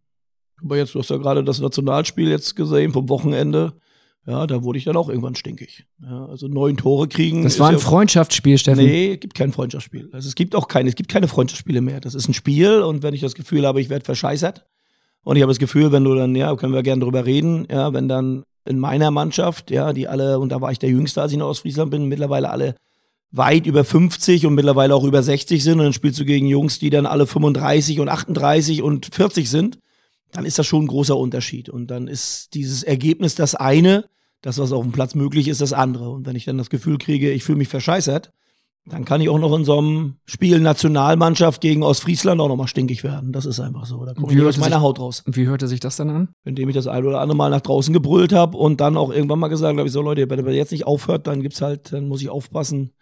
Aber 0.64 0.78
jetzt, 0.78 0.94
du 0.94 1.00
hast 1.00 1.10
ja 1.10 1.18
gerade 1.18 1.44
das 1.44 1.60
Nationalspiel 1.60 2.30
jetzt 2.30 2.56
gesehen 2.56 2.92
vom 2.92 3.10
Wochenende. 3.10 3.74
Ja, 4.28 4.46
da 4.46 4.64
wurde 4.64 4.78
ich 4.78 4.84
dann 4.84 4.98
auch 4.98 5.10
irgendwann 5.10 5.36
stinkig. 5.36 5.86
Ja, 6.02 6.26
also 6.26 6.48
neun 6.48 6.78
Tore 6.78 7.08
kriegen. 7.08 7.44
Das 7.44 7.60
war 7.60 7.70
ein 7.70 7.76
ja, 7.76 7.80
Freundschaftsspiel, 7.80 8.58
Steffen. 8.58 8.86
Nee, 8.86 9.14
es 9.14 9.20
gibt 9.22 9.34
kein 9.34 9.52
Freundschaftsspiel. 9.52 10.10
Also 10.12 10.28
es 10.28 10.36
gibt 10.36 10.56
auch 10.56 10.68
keine, 10.68 10.90
es 10.90 10.96
gibt 10.96 11.10
keine 11.10 11.28
Freundschaftsspiele 11.28 11.82
mehr. 11.82 12.00
Das 12.00 12.14
ist 12.14 12.28
ein 12.28 12.34
Spiel 12.34 12.82
und 12.82 13.02
wenn 13.02 13.14
ich 13.14 13.22
das 13.22 13.34
Gefühl 13.34 13.66
habe, 13.66 13.82
ich 13.82 13.90
werde 13.90 14.06
verscheißert 14.06 14.66
und 15.24 15.36
ich 15.38 15.42
habe 15.42 15.50
das 15.50 15.60
Gefühl, 15.60 15.92
wenn 15.92 16.04
du 16.04 16.14
dann, 16.14 16.36
ja, 16.36 16.56
können 16.56 16.74
wir 16.74 16.84
gerne 16.84 17.04
drüber 17.04 17.26
reden, 17.26 17.66
ja, 17.72 17.94
wenn 17.94 18.08
dann 18.08 18.44
in 18.66 18.78
meiner 18.78 19.10
Mannschaft, 19.10 19.72
ja, 19.72 19.94
die 19.94 20.08
alle, 20.08 20.38
und 20.38 20.50
da 20.50 20.62
war 20.62 20.72
ich 20.72 20.80
der 20.80 20.90
Jüngste, 20.90 21.22
als 21.22 21.32
ich 21.32 21.38
noch 21.38 21.48
aus 21.48 21.60
Friesland 21.60 21.90
bin, 21.90 22.06
mittlerweile 22.06 22.52
alle 22.52 22.76
weit 23.32 23.66
über 23.66 23.84
50 23.84 24.46
und 24.46 24.56
mittlerweile 24.56 24.96
auch 24.96 25.04
über 25.04 25.22
60 25.22 25.64
sind 25.64 25.80
und 25.80 25.86
dann 25.86 25.94
spielst 25.94 26.20
du 26.20 26.26
gegen 26.26 26.48
Jungs, 26.48 26.80
die 26.80 26.90
dann 26.90 27.06
alle 27.06 27.28
35 27.28 28.00
und 28.00 28.10
38 28.10 28.82
und 28.82 29.14
40 29.14 29.50
sind, 29.50 29.80
dann 30.32 30.46
ist 30.46 30.60
das 30.60 30.68
schon 30.68 30.84
ein 30.84 30.88
großer 30.88 31.18
Unterschied. 31.18 31.70
Und 31.70 31.88
dann 31.88 32.08
ist 32.08 32.54
dieses 32.54 32.84
Ergebnis 32.84 33.36
das 33.36 33.56
eine, 33.56 34.06
das, 34.42 34.58
was 34.58 34.72
auf 34.72 34.84
dem 34.84 34.92
Platz 34.92 35.16
möglich 35.16 35.48
ist, 35.48 35.62
das 35.62 35.74
andere. 35.74 36.10
Und 36.10 36.26
wenn 36.26 36.36
ich 36.36 36.46
dann 36.46 36.58
das 36.58 36.70
Gefühl 36.70 36.98
kriege, 36.98 37.32
ich 37.32 37.44
fühle 37.44 37.58
mich 37.58 37.68
verscheißert, 37.68 38.32
dann 38.86 39.06
kann 39.06 39.22
ich 39.22 39.30
auch 39.30 39.38
noch 39.38 39.56
in 39.56 39.66
so 39.66 39.78
einem 39.78 40.16
Spiel 40.26 40.60
Nationalmannschaft 40.60 41.62
gegen 41.62 41.84
Ostfriesland 41.84 42.42
auch 42.42 42.48
noch 42.48 42.56
mal 42.56 42.68
stinkig 42.68 43.04
werden. 43.04 43.32
Das 43.32 43.46
ist 43.46 43.60
einfach 43.60 43.86
so. 43.86 44.04
Da 44.06 44.14
komme 44.14 44.34
ich 44.34 44.42
aus 44.42 44.58
meiner 44.58 44.78
sich, 44.78 44.84
Haut 44.84 45.00
raus. 45.00 45.24
Wie 45.28 45.46
hörte 45.46 45.68
sich 45.68 45.80
das 45.80 45.98
dann 45.98 46.10
an? 46.10 46.30
Indem 46.44 46.70
ich 46.70 46.76
das 46.76 46.88
ein 46.88 47.06
oder 47.06 47.22
andere 47.22 47.38
Mal 47.38 47.50
nach 47.50 47.62
draußen 47.62 47.94
gebrüllt 47.94 48.34
habe 48.34 48.58
und 48.58 48.82
dann 48.82 48.98
auch 48.98 49.12
irgendwann 49.12 49.40
mal 49.40 49.50
gesagt 49.50 49.78
habe, 49.78 49.88
ich 49.88 49.94
so 49.94 50.02
Leute, 50.02 50.28
wenn 50.30 50.46
ihr 50.46 50.54
jetzt 50.54 50.72
nicht 50.72 50.88
aufhört, 50.88 51.28
dann 51.28 51.42
gibt's 51.42 51.62
halt, 51.62 51.94
dann 51.94 52.08
muss 52.08 52.22
ich 52.22 52.30
aufpassen, 52.30 52.94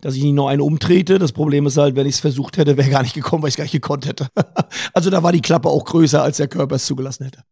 dass 0.00 0.14
ich 0.14 0.22
nicht 0.22 0.34
noch 0.34 0.48
einen 0.48 0.60
umtrete. 0.60 1.18
Das 1.18 1.32
Problem 1.32 1.66
ist 1.66 1.76
halt, 1.76 1.96
wenn 1.96 2.06
ich 2.06 2.16
es 2.16 2.20
versucht 2.20 2.56
hätte, 2.56 2.76
wäre 2.76 2.90
gar 2.90 3.02
nicht 3.02 3.14
gekommen, 3.14 3.42
weil 3.42 3.48
ich 3.48 3.54
es 3.54 3.56
gar 3.56 3.64
nicht 3.64 3.72
gekonnt 3.72 4.06
hätte. 4.06 4.28
also 4.92 5.10
da 5.10 5.22
war 5.22 5.32
die 5.32 5.40
Klappe 5.40 5.68
auch 5.68 5.84
größer, 5.84 6.22
als 6.22 6.36
der 6.36 6.48
Körper 6.48 6.76
es 6.76 6.86
zugelassen 6.86 7.24
hätte. 7.24 7.42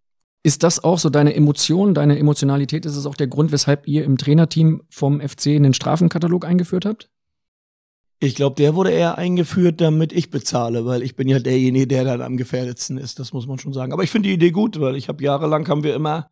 Ist 0.43 0.63
das 0.63 0.85
auch 0.85 0.99
so 0.99 1.09
deine 1.09 1.35
Emotion, 1.35 1.95
deine 1.95 2.19
Emotionalität? 2.19 2.85
Ist 2.85 2.97
es 2.97 3.07
auch 3.07 3.15
der 3.15 3.29
Grund, 3.29 3.51
weshalb 3.51 3.89
ihr 3.89 4.05
im 4.05 4.19
Trainerteam 4.19 4.83
vom 4.91 5.21
FC 5.21 5.49
einen 5.49 5.73
Strafenkatalog 5.73 6.45
eingeführt 6.45 6.85
habt? 6.85 7.09
Ich 8.21 8.35
glaube, 8.35 8.57
der 8.57 8.75
wurde 8.75 8.91
eher 8.91 9.19
eingeführt, 9.19 9.81
damit 9.81 10.13
ich 10.13 10.31
bezahle, 10.31 10.87
weil 10.87 11.03
ich 11.03 11.17
bin 11.17 11.29
ja 11.29 11.39
derjenige, 11.39 11.87
der 11.87 12.05
dann 12.05 12.23
am 12.23 12.37
gefährdetsten 12.37 12.99
ist. 12.99 13.19
Das 13.19 13.33
muss 13.33 13.47
man 13.47 13.59
schon 13.59 13.73
sagen. 13.73 13.93
Aber 13.93 14.03
ich 14.03 14.11
finde 14.11 14.29
die 14.29 14.35
Idee 14.35 14.51
gut, 14.51 14.79
weil 14.81 14.97
ich 14.97 15.09
habe 15.09 15.23
jahrelang 15.23 15.67
haben 15.69 15.83
wir 15.83 15.95
immer 15.95 16.31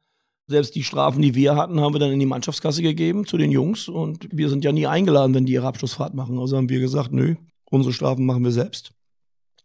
selbst 0.53 0.74
die 0.77 0.85
Strafen, 0.85 1.20
die 1.20 1.35
wir 1.35 1.57
hatten, 1.57 1.81
haben 1.81 1.95
wir 1.95 1.99
dann 1.99 2.12
in 2.12 2.20
die 2.20 2.27
Mannschaftskasse 2.27 2.83
gegeben 2.83 3.27
zu 3.27 3.37
den 3.37 3.51
Jungs. 3.51 3.89
Und 3.89 4.29
wir 4.31 4.49
sind 4.49 4.65
ja 4.65 4.70
nie 4.70 4.87
eingeladen, 4.87 5.35
wenn 5.35 5.47
die 5.47 5.55
ihre 5.55 5.66
Abschlussfahrt 5.66 6.15
machen. 6.15 6.39
Also 6.39 6.57
haben 6.57 6.69
wir 6.69 6.79
gesagt, 6.79 7.12
nö, 7.12 7.35
unsere 7.70 7.93
Strafen 7.93 8.24
machen 8.24 8.45
wir 8.45 8.53
selbst. 8.53 8.93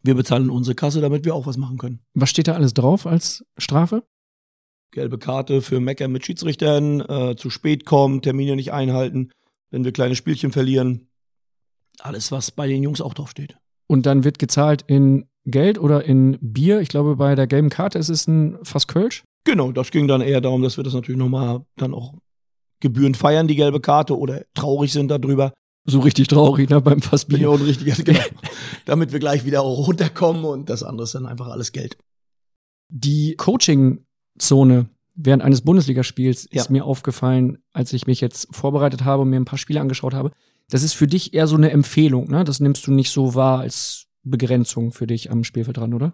Wir 0.02 0.16
bezahlen 0.16 0.50
unsere 0.50 0.76
Kasse, 0.76 1.02
damit 1.02 1.26
wir 1.26 1.36
auch 1.36 1.46
was 1.46 1.58
machen 1.58 1.78
können. 1.78 2.00
Was 2.14 2.30
steht 2.30 2.48
da 2.48 2.54
alles 2.54 2.74
drauf 2.74 3.06
als 3.06 3.46
Strafe? 3.58 4.04
Gelbe 4.92 5.18
Karte 5.18 5.62
für 5.62 5.80
Mecker 5.80 6.08
mit 6.08 6.26
Schiedsrichtern, 6.26 7.02
äh, 7.02 7.36
zu 7.36 7.50
spät 7.50 7.86
kommen, 7.86 8.22
Termine 8.22 8.56
nicht 8.56 8.72
einhalten, 8.72 9.32
wenn 9.70 9.84
wir 9.84 9.92
kleine 9.92 10.16
Spielchen 10.16 10.52
verlieren. 10.52 11.10
Alles, 12.00 12.32
was 12.32 12.52
bei 12.52 12.68
den 12.68 12.84
Jungs 12.84 13.02
auch 13.02 13.14
draufsteht. 13.14 13.58
Und 13.88 14.06
dann 14.06 14.24
wird 14.24 14.40
gezahlt 14.40 14.84
in 14.88 15.28
Geld 15.46 15.80
oder 15.80 16.04
in 16.06 16.38
Bier. 16.42 16.82
Ich 16.82 16.90
glaube, 16.90 17.16
bei 17.16 17.36
der 17.36 17.48
gelben 17.48 17.70
Karte 17.70 17.98
ist 18.00 18.10
es 18.10 18.28
ein 18.28 18.58
fast 18.64 18.88
Kölsch. 18.88 19.24
Genau, 19.48 19.72
das 19.72 19.92
ging 19.92 20.10
dann 20.10 20.20
eher 20.20 20.42
darum, 20.42 20.62
dass 20.62 20.76
wir 20.76 20.84
das 20.84 20.94
natürlich 20.94 21.18
nochmal 21.18 21.66
dann 21.78 21.94
auch 21.94 22.14
gebührend 22.82 23.16
feiern, 23.16 23.48
die 23.48 23.56
gelbe 23.56 23.80
Karte, 23.80 24.18
oder 24.18 24.44
traurig 24.54 24.92
sind 24.92 25.08
darüber. 25.08 25.54
So 25.86 26.02
richtig 26.02 26.28
traurig, 26.28 26.70
ne, 26.70 26.82
beim 26.82 27.02
Fassbier. 27.02 27.40
Ja, 27.40 27.48
und 27.48 27.62
richtig, 27.66 28.04
genau. 28.04 28.20
Damit 28.84 29.14
wir 29.14 29.20
gleich 29.20 29.46
wieder 29.46 29.62
auch 29.62 29.88
runterkommen 29.88 30.44
und 30.44 30.70
das 30.70 30.84
andere 30.84 31.06
ist 31.06 31.16
dann 31.16 31.26
einfach 31.26 31.48
alles 31.48 31.72
Geld. 31.72 31.98
Die 32.90 33.36
Coaching-Zone 33.38 34.90
während 35.16 35.44
eines 35.44 35.62
Bundesligaspiels 35.62 36.50
Ja. 36.52 36.62
ist 36.62 36.70
mir 36.70 36.84
aufgefallen, 36.84 37.60
als 37.72 37.94
ich 37.94 38.06
mich 38.06 38.20
jetzt 38.20 38.54
vorbereitet 38.54 39.06
habe 39.06 39.22
und 39.22 39.30
mir 39.30 39.40
ein 39.40 39.46
paar 39.46 39.58
Spiele 39.58 39.80
angeschaut 39.80 40.14
habe. 40.14 40.32
Das 40.70 40.84
ist 40.84 40.94
für 40.94 41.08
dich 41.08 41.34
eher 41.34 41.48
so 41.48 41.56
eine 41.56 41.72
Empfehlung, 41.72 42.30
ne? 42.30 42.44
Das 42.44 42.60
nimmst 42.60 42.86
du 42.86 42.92
nicht 42.92 43.12
so 43.12 43.34
wahr 43.34 43.60
als 43.62 44.08
Begrenzung 44.24 44.92
für 44.92 45.08
dich 45.08 45.32
am 45.32 45.46
Spielfeld 45.46 45.78
dran, 45.78 45.94
oder? 45.94 46.14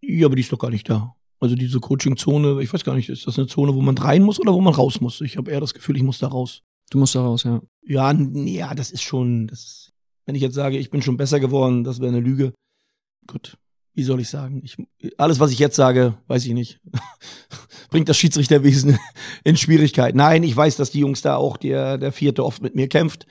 Ja, 0.00 0.26
aber 0.26 0.36
die 0.36 0.40
ist 0.40 0.50
doch 0.50 0.58
gar 0.58 0.70
nicht 0.70 0.88
da. 0.88 1.14
Also 1.40 1.56
diese 1.56 1.80
Coaching-Zone, 1.80 2.62
ich 2.62 2.72
weiß 2.72 2.84
gar 2.84 2.94
nicht, 2.94 3.08
ist 3.08 3.26
das 3.26 3.38
eine 3.38 3.46
Zone, 3.46 3.74
wo 3.74 3.80
man 3.80 3.96
rein 3.96 4.22
muss 4.22 4.38
oder 4.38 4.52
wo 4.52 4.60
man 4.60 4.74
raus 4.74 5.00
muss? 5.00 5.22
Ich 5.22 5.38
habe 5.38 5.50
eher 5.50 5.60
das 5.60 5.72
Gefühl, 5.72 5.96
ich 5.96 6.02
muss 6.02 6.18
da 6.18 6.28
raus. 6.28 6.62
Du 6.90 6.98
musst 6.98 7.14
da 7.14 7.22
raus, 7.22 7.44
ja. 7.44 7.62
Ja, 7.82 8.12
ja, 8.12 8.74
das 8.74 8.90
ist 8.90 9.02
schon, 9.02 9.46
das, 9.46 9.90
wenn 10.26 10.34
ich 10.34 10.42
jetzt 10.42 10.54
sage, 10.54 10.76
ich 10.76 10.90
bin 10.90 11.00
schon 11.00 11.16
besser 11.16 11.40
geworden, 11.40 11.82
das 11.82 11.98
wäre 11.98 12.10
eine 12.10 12.20
Lüge. 12.20 12.52
Gut, 13.26 13.56
wie 13.94 14.02
soll 14.02 14.20
ich 14.20 14.28
sagen? 14.28 14.62
Ich, 14.64 14.76
alles, 15.18 15.40
was 15.40 15.50
ich 15.50 15.58
jetzt 15.58 15.76
sage, 15.76 16.18
weiß 16.26 16.44
ich 16.44 16.52
nicht. 16.52 16.80
Bringt 17.90 18.08
das 18.08 18.18
Schiedsrichterwesen 18.18 18.98
in 19.44 19.56
Schwierigkeit. 19.56 20.14
Nein, 20.14 20.42
ich 20.42 20.54
weiß, 20.54 20.76
dass 20.76 20.90
die 20.90 21.00
Jungs 21.00 21.22
da 21.22 21.36
auch 21.36 21.56
der, 21.56 21.96
der 21.96 22.12
Vierte 22.12 22.44
oft 22.44 22.62
mit 22.62 22.74
mir 22.74 22.88
kämpft. 22.88 23.26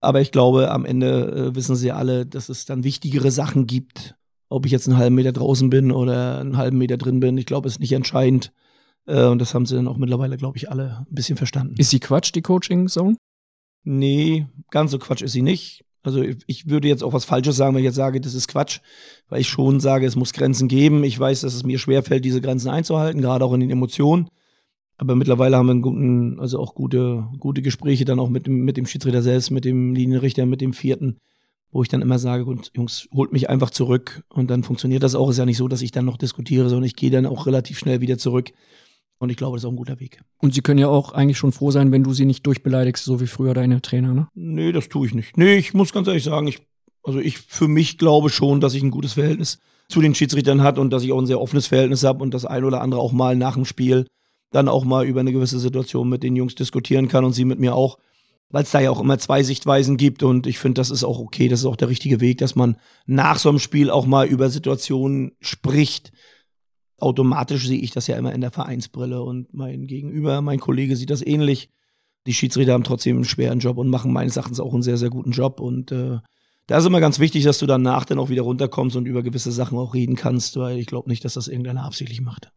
Aber 0.00 0.20
ich 0.20 0.32
glaube, 0.32 0.70
am 0.70 0.84
Ende 0.84 1.50
äh, 1.50 1.54
wissen 1.54 1.76
sie 1.76 1.92
alle, 1.92 2.26
dass 2.26 2.48
es 2.48 2.64
dann 2.64 2.84
wichtigere 2.84 3.30
Sachen 3.30 3.66
gibt. 3.66 4.14
Ob 4.54 4.66
ich 4.66 4.72
jetzt 4.72 4.88
einen 4.88 4.98
halben 4.98 5.16
Meter 5.16 5.32
draußen 5.32 5.68
bin 5.68 5.90
oder 5.90 6.38
einen 6.38 6.56
halben 6.56 6.78
Meter 6.78 6.96
drin 6.96 7.18
bin, 7.18 7.36
ich 7.38 7.46
glaube, 7.46 7.66
ist 7.66 7.80
nicht 7.80 7.90
entscheidend. 7.92 8.52
Äh, 9.06 9.24
und 9.26 9.40
das 9.40 9.52
haben 9.52 9.66
sie 9.66 9.74
dann 9.74 9.88
auch 9.88 9.96
mittlerweile, 9.96 10.36
glaube 10.36 10.56
ich, 10.58 10.70
alle 10.70 11.04
ein 11.10 11.14
bisschen 11.14 11.36
verstanden. 11.36 11.74
Ist 11.76 11.90
sie 11.90 11.98
Quatsch, 11.98 12.32
die 12.34 12.42
Coaching-Zone? 12.42 13.16
Nee, 13.82 14.46
ganz 14.70 14.92
so 14.92 14.98
Quatsch 14.98 15.22
ist 15.22 15.32
sie 15.32 15.42
nicht. 15.42 15.84
Also 16.02 16.22
ich- 16.46 16.68
würde 16.68 16.86
jetzt 16.86 17.02
auch 17.02 17.12
was 17.12 17.24
Falsches 17.24 17.56
sagen, 17.56 17.74
wenn 17.74 17.80
ich 17.82 17.86
jetzt 17.86 17.96
sage, 17.96 18.20
das 18.20 18.34
ist 18.34 18.46
Quatsch, 18.46 18.80
weil 19.28 19.40
ich 19.40 19.48
schon 19.48 19.80
sage, 19.80 20.06
es 20.06 20.16
muss 20.16 20.32
Grenzen 20.32 20.68
geben. 20.68 21.02
Ich 21.02 21.18
weiß, 21.18 21.40
dass 21.40 21.54
es 21.54 21.64
mir 21.64 21.78
schwerfällt, 21.78 22.24
diese 22.24 22.40
Grenzen 22.40 22.68
einzuhalten, 22.68 23.20
gerade 23.22 23.44
auch 23.44 23.54
in 23.54 23.60
den 23.60 23.70
Emotionen. 23.70 24.28
Aber 24.98 25.16
mittlerweile 25.16 25.56
haben 25.56 25.66
wir 25.66 25.72
einen 25.72 25.82
guten, 25.82 26.38
also 26.38 26.60
auch 26.60 26.74
gute, 26.74 27.26
gute 27.40 27.62
Gespräche 27.62 28.04
dann 28.04 28.20
auch 28.20 28.28
mit 28.28 28.46
dem, 28.46 28.64
mit 28.64 28.76
dem 28.76 28.86
Schiedsrichter 28.86 29.22
selbst, 29.22 29.50
mit 29.50 29.64
dem 29.64 29.94
Linienrichter, 29.94 30.46
mit 30.46 30.60
dem 30.60 30.72
Vierten, 30.72 31.18
wo 31.74 31.82
ich 31.82 31.88
dann 31.88 32.02
immer 32.02 32.20
sage, 32.20 32.44
gut, 32.44 32.70
Jungs, 32.74 33.08
holt 33.12 33.32
mich 33.32 33.50
einfach 33.50 33.68
zurück 33.68 34.22
und 34.28 34.48
dann 34.48 34.62
funktioniert 34.62 35.02
das 35.02 35.16
auch. 35.16 35.28
Ist 35.28 35.38
ja 35.38 35.44
nicht 35.44 35.56
so, 35.56 35.66
dass 35.66 35.82
ich 35.82 35.90
dann 35.90 36.04
noch 36.04 36.16
diskutiere, 36.16 36.68
sondern 36.68 36.84
ich 36.84 36.94
gehe 36.94 37.10
dann 37.10 37.26
auch 37.26 37.46
relativ 37.46 37.80
schnell 37.80 38.00
wieder 38.00 38.16
zurück. 38.16 38.52
Und 39.18 39.30
ich 39.30 39.36
glaube, 39.36 39.56
das 39.56 39.64
ist 39.64 39.66
auch 39.66 39.72
ein 39.72 39.76
guter 39.76 39.98
Weg. 39.98 40.22
Und 40.38 40.54
sie 40.54 40.60
können 40.60 40.78
ja 40.78 40.86
auch 40.86 41.12
eigentlich 41.12 41.36
schon 41.36 41.50
froh 41.50 41.72
sein, 41.72 41.90
wenn 41.90 42.04
du 42.04 42.12
sie 42.12 42.26
nicht 42.26 42.46
durchbeleidigst, 42.46 43.04
so 43.04 43.20
wie 43.20 43.26
früher 43.26 43.54
deine 43.54 43.82
Trainer, 43.82 44.14
ne? 44.14 44.28
Nee, 44.34 44.70
das 44.70 44.88
tue 44.88 45.08
ich 45.08 45.14
nicht. 45.14 45.36
Nee, 45.36 45.56
ich 45.56 45.74
muss 45.74 45.92
ganz 45.92 46.06
ehrlich 46.06 46.22
sagen, 46.22 46.46
ich, 46.46 46.60
also 47.02 47.18
ich 47.18 47.38
für 47.38 47.66
mich 47.66 47.98
glaube 47.98 48.30
schon, 48.30 48.60
dass 48.60 48.74
ich 48.74 48.82
ein 48.84 48.92
gutes 48.92 49.14
Verhältnis 49.14 49.58
zu 49.88 50.00
den 50.00 50.14
Schiedsrichtern 50.14 50.62
hat 50.62 50.78
und 50.78 50.90
dass 50.90 51.02
ich 51.02 51.10
auch 51.10 51.18
ein 51.18 51.26
sehr 51.26 51.40
offenes 51.40 51.66
Verhältnis 51.66 52.04
habe 52.04 52.22
und 52.22 52.34
das 52.34 52.44
ein 52.44 52.62
oder 52.62 52.82
andere 52.82 53.00
auch 53.00 53.12
mal 53.12 53.34
nach 53.34 53.54
dem 53.54 53.64
Spiel 53.64 54.06
dann 54.52 54.68
auch 54.68 54.84
mal 54.84 55.04
über 55.04 55.20
eine 55.20 55.32
gewisse 55.32 55.58
Situation 55.58 56.08
mit 56.08 56.22
den 56.22 56.36
Jungs 56.36 56.54
diskutieren 56.54 57.08
kann 57.08 57.24
und 57.24 57.32
sie 57.32 57.44
mit 57.44 57.58
mir 57.58 57.74
auch, 57.74 57.98
weil 58.54 58.62
es 58.62 58.70
da 58.70 58.80
ja 58.80 58.90
auch 58.90 59.00
immer 59.00 59.18
zwei 59.18 59.42
Sichtweisen 59.42 59.96
gibt 59.96 60.22
und 60.22 60.46
ich 60.46 60.58
finde, 60.58 60.80
das 60.80 60.90
ist 60.90 61.02
auch 61.02 61.18
okay, 61.18 61.48
das 61.48 61.60
ist 61.60 61.66
auch 61.66 61.76
der 61.76 61.88
richtige 61.88 62.20
Weg, 62.20 62.38
dass 62.38 62.54
man 62.54 62.76
nach 63.06 63.38
so 63.38 63.48
einem 63.48 63.58
Spiel 63.58 63.90
auch 63.90 64.06
mal 64.06 64.26
über 64.26 64.48
Situationen 64.48 65.32
spricht. 65.40 66.12
Automatisch 66.98 67.66
sehe 67.66 67.80
ich 67.80 67.90
das 67.90 68.06
ja 68.06 68.16
immer 68.16 68.32
in 68.32 68.40
der 68.40 68.52
Vereinsbrille 68.52 69.22
und 69.22 69.52
mein 69.52 69.86
Gegenüber, 69.86 70.40
mein 70.40 70.60
Kollege 70.60 70.94
sieht 70.94 71.10
das 71.10 71.20
ähnlich 71.20 71.70
die 72.26 72.34
Schiedsrichter 72.34 72.72
haben 72.72 72.84
trotzdem 72.84 73.16
einen 73.16 73.24
schweren 73.24 73.58
Job 73.58 73.76
und 73.76 73.88
machen 73.88 74.12
meines 74.12 74.36
Erachtens 74.36 74.60
auch 74.60 74.72
einen 74.72 74.82
sehr, 74.82 74.96
sehr 74.96 75.10
guten 75.10 75.32
Job. 75.32 75.60
Und 75.60 75.92
äh, 75.92 76.18
da 76.66 76.78
ist 76.78 76.86
immer 76.86 77.00
ganz 77.00 77.18
wichtig, 77.18 77.44
dass 77.44 77.58
du 77.58 77.66
danach 77.66 78.04
dann 78.04 78.18
auch 78.18 78.30
wieder 78.30 78.42
runterkommst 78.42 78.96
und 78.96 79.06
über 79.06 79.22
gewisse 79.22 79.52
Sachen 79.52 79.78
auch 79.78 79.94
reden 79.94 80.16
kannst, 80.16 80.56
weil 80.56 80.78
ich 80.78 80.86
glaube 80.86 81.10
nicht, 81.10 81.24
dass 81.24 81.34
das 81.34 81.48
irgendeiner 81.48 81.84
absichtlich 81.84 82.20
macht. 82.20 82.50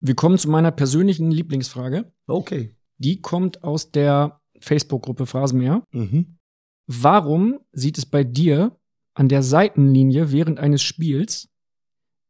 Wir 0.00 0.14
kommen 0.14 0.36
zu 0.36 0.50
meiner 0.50 0.72
persönlichen 0.72 1.30
Lieblingsfrage. 1.30 2.12
Okay. 2.26 2.76
Die 2.98 3.20
kommt 3.20 3.64
aus 3.64 3.92
der 3.92 4.41
Facebook-Gruppe 4.62 5.26
Phrasenmäher. 5.26 5.86
Mhm. 5.92 6.38
Warum 6.86 7.60
sieht 7.72 7.98
es 7.98 8.06
bei 8.06 8.24
dir 8.24 8.76
an 9.14 9.28
der 9.28 9.42
Seitenlinie 9.42 10.32
während 10.32 10.58
eines 10.58 10.82
Spiels 10.82 11.48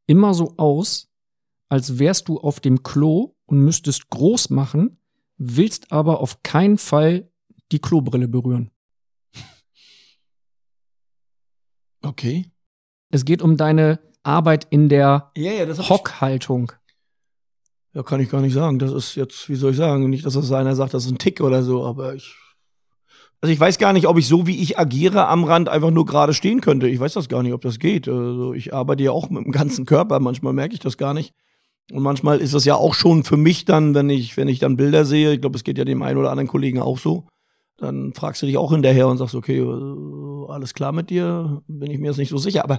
immer 0.07 0.35
so 0.35 0.57
aus, 0.57 1.11
als 1.69 1.99
wärst 1.99 2.29
du 2.29 2.39
auf 2.39 2.61
dem 2.61 2.83
Klo 2.83 3.35
und 3.47 3.61
müsstest 3.61 4.11
groß 4.11 4.51
machen, 4.51 4.99
willst 5.37 5.93
aber 5.93 6.21
auf 6.21 6.43
keinen 6.43 6.79
Fall 6.79 7.31
die 7.71 7.79
Klobrille 7.79 8.29
berühren? 8.29 8.71
Okay. 12.03 12.51
Es 13.11 13.25
geht 13.25 13.43
um 13.43 13.57
deine 13.57 14.01
Arbeit 14.23 14.67
in 14.71 14.89
der 14.89 15.31
Ja, 15.37 15.53
ja, 15.53 15.89
Hockhaltung. 15.89 16.73
Ja, 17.95 18.03
kann 18.03 18.21
ich 18.21 18.31
gar 18.31 18.41
nicht 18.41 18.55
sagen. 18.55 18.79
Das 18.79 18.93
ist 18.93 19.17
jetzt, 19.17 19.49
wie 19.49 19.55
soll 19.55 19.73
ich 19.73 19.77
sagen, 19.77 20.09
nicht, 20.09 20.25
dass 20.25 20.35
das 20.35 20.51
einer 20.53 20.75
sagt, 20.75 20.95
das 20.95 21.05
ist 21.05 21.13
ein 21.13 21.19
Tick 21.19 21.41
oder 21.41 21.63
so, 21.63 21.85
aber 21.85 22.15
ich. 22.15 22.35
Also 23.41 23.53
ich 23.53 23.59
weiß 23.59 23.79
gar 23.79 23.93
nicht, 23.93 24.07
ob 24.07 24.19
ich 24.19 24.29
so 24.29 24.47
wie 24.47 24.63
ich 24.63 24.79
agiere 24.79 25.27
am 25.27 25.43
Rand 25.45 25.69
einfach 25.69 25.91
nur 25.91 26.07
gerade 26.07 26.33
stehen 26.33 26.61
könnte. 26.61 26.89
Ich 26.89 27.01
weiß 27.01 27.15
das 27.15 27.29
gar 27.29 27.43
nicht, 27.43 27.53
ob 27.53 27.61
das 27.61 27.81
geht. 27.81 28.09
Also 28.09 28.55
ich 28.55 28.73
arbeite 28.73 29.03
ja 29.03 29.11
auch 29.11 29.31
mit 29.31 29.45
dem 29.45 29.53
ganzen 29.53 29.85
Körper, 29.85 30.21
manchmal 30.21 30.53
merke 30.53 30.75
ich 30.75 30.81
das 30.81 30.97
gar 30.97 31.13
nicht. 31.13 31.35
Und 31.91 32.03
manchmal 32.05 32.41
ist 32.41 32.55
das 32.55 32.65
ja 32.65 32.77
auch 32.77 32.95
schon 32.95 33.25
für 33.25 33.37
mich 33.37 33.65
dann, 33.65 33.95
wenn 33.95 34.09
ich, 34.11 34.37
wenn 34.37 34.47
ich 34.47 34.61
dann 34.61 34.77
Bilder 34.77 35.05
sehe, 35.05 35.35
ich 35.35 35.41
glaube, 35.41 35.57
es 35.57 35.65
geht 35.65 35.77
ja 35.77 35.85
dem 35.85 36.03
einen 36.03 36.19
oder 36.19 36.31
anderen 36.31 36.49
Kollegen 36.49 36.81
auch 36.81 36.99
so, 36.99 37.27
dann 37.79 38.15
fragst 38.15 38.41
du 38.43 38.47
dich 38.47 38.57
auch 38.57 38.71
hinterher 38.71 39.09
und 39.09 39.19
sagst, 39.19 39.35
okay, 39.35 39.59
äh, 39.59 40.47
alles 40.49 40.73
klar 40.73 40.93
mit 40.93 41.11
dir, 41.11 41.63
bin 41.67 41.91
ich 41.91 41.99
mir 41.99 42.07
jetzt 42.07 42.19
nicht 42.19 42.31
so 42.31 42.39
sicher. 42.39 42.63
Aber 42.63 42.79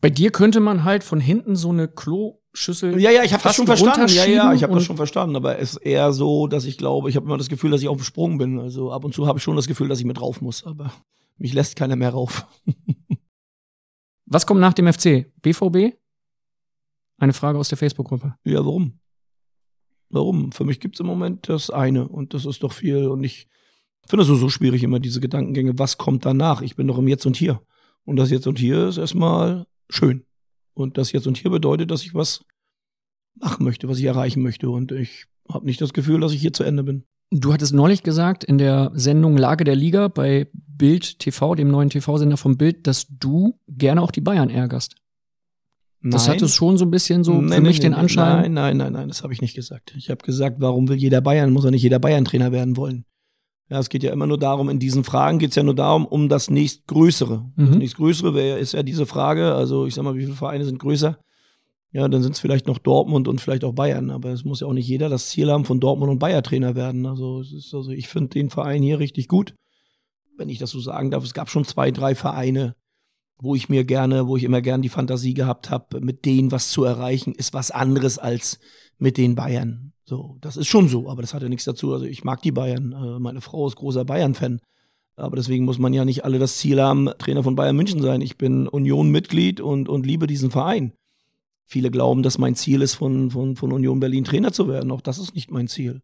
Bei 0.00 0.08
dir 0.08 0.30
könnte 0.30 0.60
man 0.60 0.84
halt 0.84 1.02
von 1.04 1.20
hinten 1.20 1.56
so 1.56 1.70
eine 1.70 1.88
Kloschüssel. 2.52 3.00
Ja, 3.00 3.10
ja, 3.10 3.22
ich 3.22 3.32
habe 3.32 3.42
das 3.42 3.56
schon 3.56 3.66
verstanden. 3.66 4.08
Ja, 4.08 4.24
ja, 4.24 4.52
ich 4.52 4.62
habe 4.62 4.74
das 4.74 4.84
schon 4.84 4.96
verstanden. 4.96 5.36
Aber 5.36 5.58
es 5.58 5.72
ist 5.72 5.76
eher 5.78 6.12
so, 6.12 6.46
dass 6.46 6.64
ich 6.64 6.78
glaube, 6.78 7.08
ich 7.08 7.16
habe 7.16 7.26
immer 7.26 7.38
das 7.38 7.48
Gefühl, 7.48 7.70
dass 7.70 7.80
ich 7.80 7.88
auf 7.88 7.98
dem 7.98 8.04
Sprung 8.04 8.38
bin. 8.38 8.58
Also 8.58 8.92
ab 8.92 9.04
und 9.04 9.14
zu 9.14 9.26
habe 9.26 9.38
ich 9.38 9.42
schon 9.42 9.56
das 9.56 9.66
Gefühl, 9.66 9.88
dass 9.88 10.00
ich 10.00 10.04
mit 10.04 10.18
drauf 10.18 10.40
muss. 10.40 10.64
Aber 10.64 10.92
mich 11.38 11.52
lässt 11.52 11.76
keiner 11.76 11.96
mehr 11.96 12.10
rauf. 12.10 12.46
Was 14.26 14.46
kommt 14.46 14.60
nach 14.60 14.74
dem 14.74 14.92
FC? 14.92 15.32
BVB? 15.42 15.96
Eine 17.18 17.32
Frage 17.32 17.58
aus 17.58 17.68
der 17.68 17.78
Facebook-Gruppe. 17.78 18.34
Ja, 18.44 18.64
warum? 18.64 18.98
Warum? 20.08 20.52
Für 20.52 20.64
mich 20.64 20.80
gibt's 20.80 21.00
im 21.00 21.06
Moment 21.06 21.48
das 21.48 21.68
eine 21.68 22.08
und 22.08 22.32
das 22.32 22.46
ist 22.46 22.62
doch 22.62 22.72
viel. 22.72 23.08
Und 23.08 23.24
ich 23.24 23.48
finde 24.06 24.22
es 24.22 24.28
so, 24.28 24.36
so 24.36 24.48
schwierig 24.48 24.82
immer, 24.82 25.00
diese 25.00 25.20
Gedankengänge. 25.20 25.78
Was 25.78 25.98
kommt 25.98 26.24
danach? 26.24 26.62
Ich 26.62 26.76
bin 26.76 26.86
doch 26.86 26.98
im 26.98 27.08
Jetzt 27.08 27.26
und 27.26 27.36
Hier. 27.36 27.60
Und 28.04 28.16
das 28.16 28.30
Jetzt 28.30 28.46
und 28.46 28.58
Hier 28.58 28.88
ist 28.88 28.98
erstmal 28.98 29.66
schön. 29.88 30.24
Und 30.80 30.98
das 30.98 31.12
Jetzt 31.12 31.26
und 31.26 31.38
Hier 31.38 31.50
bedeutet, 31.50 31.90
dass 31.90 32.02
ich 32.02 32.14
was 32.14 32.44
machen 33.38 33.64
möchte, 33.64 33.88
was 33.88 33.98
ich 33.98 34.04
erreichen 34.04 34.42
möchte. 34.42 34.70
Und 34.70 34.92
ich 34.92 35.26
habe 35.48 35.66
nicht 35.66 35.80
das 35.80 35.92
Gefühl, 35.92 36.20
dass 36.20 36.32
ich 36.32 36.40
hier 36.40 36.52
zu 36.52 36.64
Ende 36.64 36.82
bin. 36.82 37.04
Du 37.30 37.52
hattest 37.52 37.72
neulich 37.72 38.02
gesagt 38.02 38.42
in 38.42 38.58
der 38.58 38.90
Sendung 38.94 39.36
Lage 39.36 39.62
der 39.64 39.76
Liga 39.76 40.08
bei 40.08 40.48
Bild 40.52 41.20
TV, 41.20 41.54
dem 41.54 41.68
neuen 41.68 41.90
TV-Sender 41.90 42.36
vom 42.36 42.56
Bild, 42.56 42.86
dass 42.86 43.06
du 43.08 43.58
gerne 43.68 44.02
auch 44.02 44.10
die 44.10 44.20
Bayern 44.20 44.50
ärgerst. 44.50 44.96
Das 46.02 46.26
Nein. 46.26 46.36
hatte 46.36 46.48
schon 46.48 46.78
so 46.78 46.86
ein 46.86 46.90
bisschen 46.90 47.24
so 47.24 47.40
Nee, 47.40 47.56
für 47.56 47.60
mich 47.60 47.76
nee, 47.78 47.82
den. 47.82 47.94
Anschein. 47.94 48.40
Nein, 48.40 48.52
nein, 48.54 48.76
nein, 48.78 48.92
nein, 48.94 49.08
das 49.08 49.22
habe 49.22 49.34
ich 49.34 49.42
nicht 49.42 49.54
gesagt. 49.54 49.94
Ich 49.96 50.08
habe 50.08 50.24
gesagt, 50.24 50.56
warum 50.58 50.88
will 50.88 50.96
jeder 50.96 51.20
Bayern, 51.20 51.52
muss 51.52 51.64
ja 51.64 51.70
nicht 51.70 51.82
jeder 51.82 51.98
Bayern-Trainer 51.98 52.52
werden 52.52 52.76
wollen. 52.76 53.04
Ja, 53.70 53.78
es 53.78 53.88
geht 53.88 54.02
ja 54.02 54.12
immer 54.12 54.26
nur 54.26 54.38
darum, 54.38 54.68
in 54.68 54.80
diesen 54.80 55.04
Fragen 55.04 55.38
geht 55.38 55.50
es 55.50 55.56
ja 55.56 55.62
nur 55.62 55.76
darum, 55.76 56.04
um 56.04 56.28
das 56.28 56.50
nächstgrößere. 56.50 57.50
Das 57.56 57.70
Mhm. 57.70 57.78
nächstgrößere 57.78 58.34
wäre, 58.34 58.58
ist 58.58 58.72
ja 58.72 58.82
diese 58.82 59.06
Frage, 59.06 59.54
also 59.54 59.86
ich 59.86 59.94
sag 59.94 60.02
mal, 60.02 60.16
wie 60.16 60.24
viele 60.24 60.34
Vereine 60.34 60.64
sind 60.64 60.78
größer? 60.80 61.18
Ja, 61.92 62.06
dann 62.08 62.22
sind 62.22 62.32
es 62.32 62.40
vielleicht 62.40 62.66
noch 62.66 62.78
Dortmund 62.78 63.26
und 63.28 63.40
vielleicht 63.40 63.64
auch 63.64 63.72
Bayern, 63.72 64.10
aber 64.10 64.30
es 64.30 64.44
muss 64.44 64.60
ja 64.60 64.66
auch 64.66 64.72
nicht 64.72 64.88
jeder 64.88 65.08
das 65.08 65.28
Ziel 65.28 65.50
haben, 65.50 65.64
von 65.64 65.80
Dortmund 65.80 66.10
und 66.10 66.18
Bayern 66.18 66.42
Trainer 66.42 66.74
werden. 66.74 67.06
Also, 67.06 67.40
es 67.40 67.52
ist, 67.52 67.74
also 67.74 67.90
ich 67.90 68.08
finde 68.08 68.30
den 68.30 68.50
Verein 68.50 68.82
hier 68.82 68.98
richtig 68.98 69.28
gut, 69.28 69.54
wenn 70.36 70.48
ich 70.48 70.58
das 70.58 70.70
so 70.70 70.80
sagen 70.80 71.10
darf. 71.10 71.24
Es 71.24 71.34
gab 71.34 71.48
schon 71.50 71.64
zwei, 71.64 71.90
drei 71.92 72.14
Vereine, 72.14 72.74
wo 73.38 73.54
ich 73.54 73.68
mir 73.68 73.84
gerne, 73.84 74.26
wo 74.28 74.36
ich 74.36 74.44
immer 74.44 74.60
gern 74.62 74.82
die 74.82 74.88
Fantasie 74.88 75.34
gehabt 75.34 75.70
habe, 75.70 76.00
mit 76.00 76.24
denen 76.24 76.50
was 76.52 76.70
zu 76.70 76.84
erreichen, 76.84 77.34
ist 77.34 77.54
was 77.54 77.70
anderes 77.70 78.18
als 78.18 78.58
mit 78.98 79.16
den 79.16 79.34
Bayern. 79.34 79.92
So, 80.10 80.36
das 80.40 80.56
ist 80.56 80.66
schon 80.66 80.88
so, 80.88 81.08
aber 81.08 81.22
das 81.22 81.34
hat 81.34 81.42
ja 81.44 81.48
nichts 81.48 81.66
dazu. 81.66 81.92
Also 81.92 82.04
ich 82.04 82.24
mag 82.24 82.42
die 82.42 82.50
Bayern. 82.50 82.90
Äh, 82.90 83.20
meine 83.20 83.40
Frau 83.40 83.68
ist 83.68 83.76
großer 83.76 84.04
Bayern-Fan. 84.04 84.60
Aber 85.14 85.36
deswegen 85.36 85.64
muss 85.64 85.78
man 85.78 85.92
ja 85.92 86.04
nicht 86.04 86.24
alle 86.24 86.40
das 86.40 86.58
Ziel 86.58 86.82
haben, 86.82 87.08
Trainer 87.18 87.44
von 87.44 87.54
Bayern 87.54 87.76
München 87.76 88.02
sein. 88.02 88.20
Ich 88.20 88.36
bin 88.36 88.66
Union-Mitglied 88.66 89.60
und, 89.60 89.88
und 89.88 90.04
liebe 90.04 90.26
diesen 90.26 90.50
Verein. 90.50 90.94
Viele 91.64 91.92
glauben, 91.92 92.24
dass 92.24 92.38
mein 92.38 92.56
Ziel 92.56 92.82
ist, 92.82 92.94
von, 92.94 93.30
von, 93.30 93.54
von 93.54 93.70
Union 93.70 94.00
Berlin 94.00 94.24
Trainer 94.24 94.52
zu 94.52 94.66
werden. 94.66 94.90
Auch 94.90 95.00
das 95.00 95.20
ist 95.20 95.36
nicht 95.36 95.52
mein 95.52 95.68
Ziel. 95.68 96.02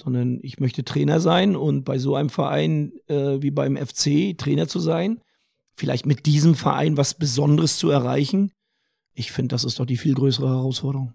Sondern 0.00 0.38
ich 0.40 0.58
möchte 0.58 0.82
Trainer 0.82 1.20
sein 1.20 1.54
und 1.54 1.84
bei 1.84 1.98
so 1.98 2.14
einem 2.14 2.30
Verein 2.30 2.92
äh, 3.08 3.42
wie 3.42 3.50
beim 3.50 3.76
FC 3.76 4.38
Trainer 4.38 4.68
zu 4.68 4.78
sein, 4.78 5.20
vielleicht 5.76 6.06
mit 6.06 6.24
diesem 6.24 6.54
Verein 6.54 6.96
was 6.96 7.12
Besonderes 7.12 7.76
zu 7.76 7.90
erreichen. 7.90 8.52
Ich 9.12 9.32
finde, 9.32 9.48
das 9.48 9.64
ist 9.64 9.78
doch 9.78 9.84
die 9.84 9.98
viel 9.98 10.14
größere 10.14 10.48
Herausforderung. 10.48 11.12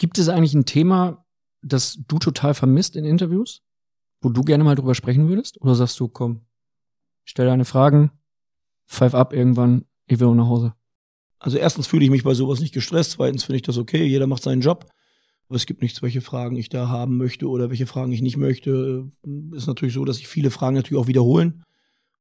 Gibt 0.00 0.16
es 0.16 0.30
eigentlich 0.30 0.54
ein 0.54 0.64
Thema, 0.64 1.26
das 1.60 1.98
du 2.08 2.18
total 2.18 2.54
vermisst 2.54 2.96
in 2.96 3.04
Interviews? 3.04 3.60
Wo 4.22 4.30
du 4.30 4.40
gerne 4.40 4.64
mal 4.64 4.74
drüber 4.74 4.94
sprechen 4.94 5.28
würdest? 5.28 5.60
Oder 5.60 5.74
sagst 5.74 6.00
du, 6.00 6.08
komm, 6.08 6.46
stell 7.24 7.44
deine 7.44 7.66
Fragen, 7.66 8.10
pfeif 8.88 9.14
ab 9.14 9.34
irgendwann, 9.34 9.84
ich 10.06 10.18
will 10.18 10.34
nach 10.34 10.46
Hause? 10.46 10.72
Also 11.38 11.58
erstens 11.58 11.86
fühle 11.86 12.06
ich 12.06 12.10
mich 12.10 12.24
bei 12.24 12.32
sowas 12.32 12.60
nicht 12.60 12.72
gestresst, 12.72 13.10
zweitens 13.10 13.44
finde 13.44 13.56
ich 13.56 13.62
das 13.62 13.76
okay, 13.76 14.02
jeder 14.06 14.26
macht 14.26 14.42
seinen 14.42 14.62
Job. 14.62 14.86
Aber 15.48 15.56
es 15.56 15.66
gibt 15.66 15.82
nichts, 15.82 16.00
welche 16.00 16.22
Fragen 16.22 16.56
ich 16.56 16.70
da 16.70 16.88
haben 16.88 17.18
möchte 17.18 17.46
oder 17.46 17.68
welche 17.68 17.86
Fragen 17.86 18.12
ich 18.12 18.22
nicht 18.22 18.38
möchte. 18.38 19.10
Ist 19.52 19.66
natürlich 19.66 19.92
so, 19.92 20.06
dass 20.06 20.16
sich 20.16 20.28
viele 20.28 20.50
Fragen 20.50 20.76
natürlich 20.76 21.02
auch 21.02 21.08
wiederholen. 21.08 21.62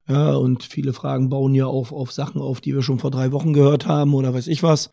Ja, 0.05 0.35
und 0.35 0.65
viele 0.65 0.91
Fragen 0.91 1.29
bauen 1.29 1.55
ja 1.55 1.67
auf, 1.67 1.93
auf 1.93 2.11
Sachen 2.11 2.41
auf, 2.41 2.59
die 2.59 2.75
wir 2.75 2.81
schon 2.81 2.99
vor 2.99 3.11
drei 3.11 3.31
Wochen 3.31 3.53
gehört 3.53 3.87
haben 3.87 4.13
oder 4.15 4.33
weiß 4.33 4.47
ich 4.47 4.63
was. 4.63 4.91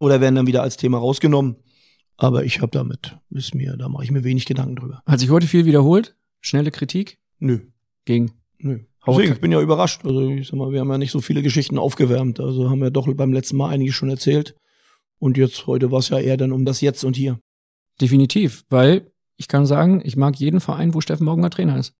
Oder 0.00 0.20
werden 0.20 0.34
dann 0.34 0.48
wieder 0.48 0.64
als 0.64 0.76
Thema 0.76 0.98
rausgenommen. 0.98 1.58
Aber 2.18 2.44
ich 2.44 2.60
habe 2.60 2.72
damit, 2.72 3.16
ist 3.30 3.54
mir, 3.54 3.76
da 3.76 3.88
mache 3.88 4.02
ich 4.02 4.10
mir 4.10 4.24
wenig 4.24 4.44
Gedanken 4.44 4.76
drüber. 4.76 5.02
Hat 5.06 5.20
sich 5.20 5.30
heute 5.30 5.46
viel 5.46 5.64
wiederholt? 5.66 6.16
Schnelle 6.40 6.72
Kritik? 6.72 7.18
Nö. 7.38 7.60
Gegen? 8.04 8.32
Nö. 8.58 8.80
Deswegen, 9.06 9.32
ich 9.32 9.40
bin 9.40 9.52
ja 9.52 9.60
überrascht. 9.60 10.04
Also 10.04 10.28
ich 10.28 10.48
sag 10.48 10.56
mal, 10.56 10.72
wir 10.72 10.80
haben 10.80 10.90
ja 10.90 10.98
nicht 10.98 11.12
so 11.12 11.20
viele 11.20 11.42
Geschichten 11.42 11.78
aufgewärmt. 11.78 12.40
Also 12.40 12.68
haben 12.68 12.80
wir 12.80 12.90
doch 12.90 13.06
beim 13.14 13.32
letzten 13.32 13.56
Mal 13.56 13.70
einige 13.70 13.92
schon 13.92 14.10
erzählt. 14.10 14.56
Und 15.20 15.38
jetzt, 15.38 15.66
heute 15.66 15.92
war 15.92 16.00
es 16.00 16.08
ja 16.08 16.18
eher 16.18 16.36
dann 16.36 16.52
um 16.52 16.64
das 16.64 16.80
Jetzt 16.80 17.04
und 17.04 17.16
Hier. 17.16 17.38
Definitiv, 18.00 18.64
weil 18.68 19.10
ich 19.36 19.48
kann 19.48 19.64
sagen, 19.64 20.02
ich 20.04 20.16
mag 20.16 20.36
jeden 20.36 20.60
Verein, 20.60 20.94
wo 20.94 21.00
Steffen 21.00 21.24
Baumgart 21.24 21.54
Trainer 21.54 21.78
ist. 21.78 21.94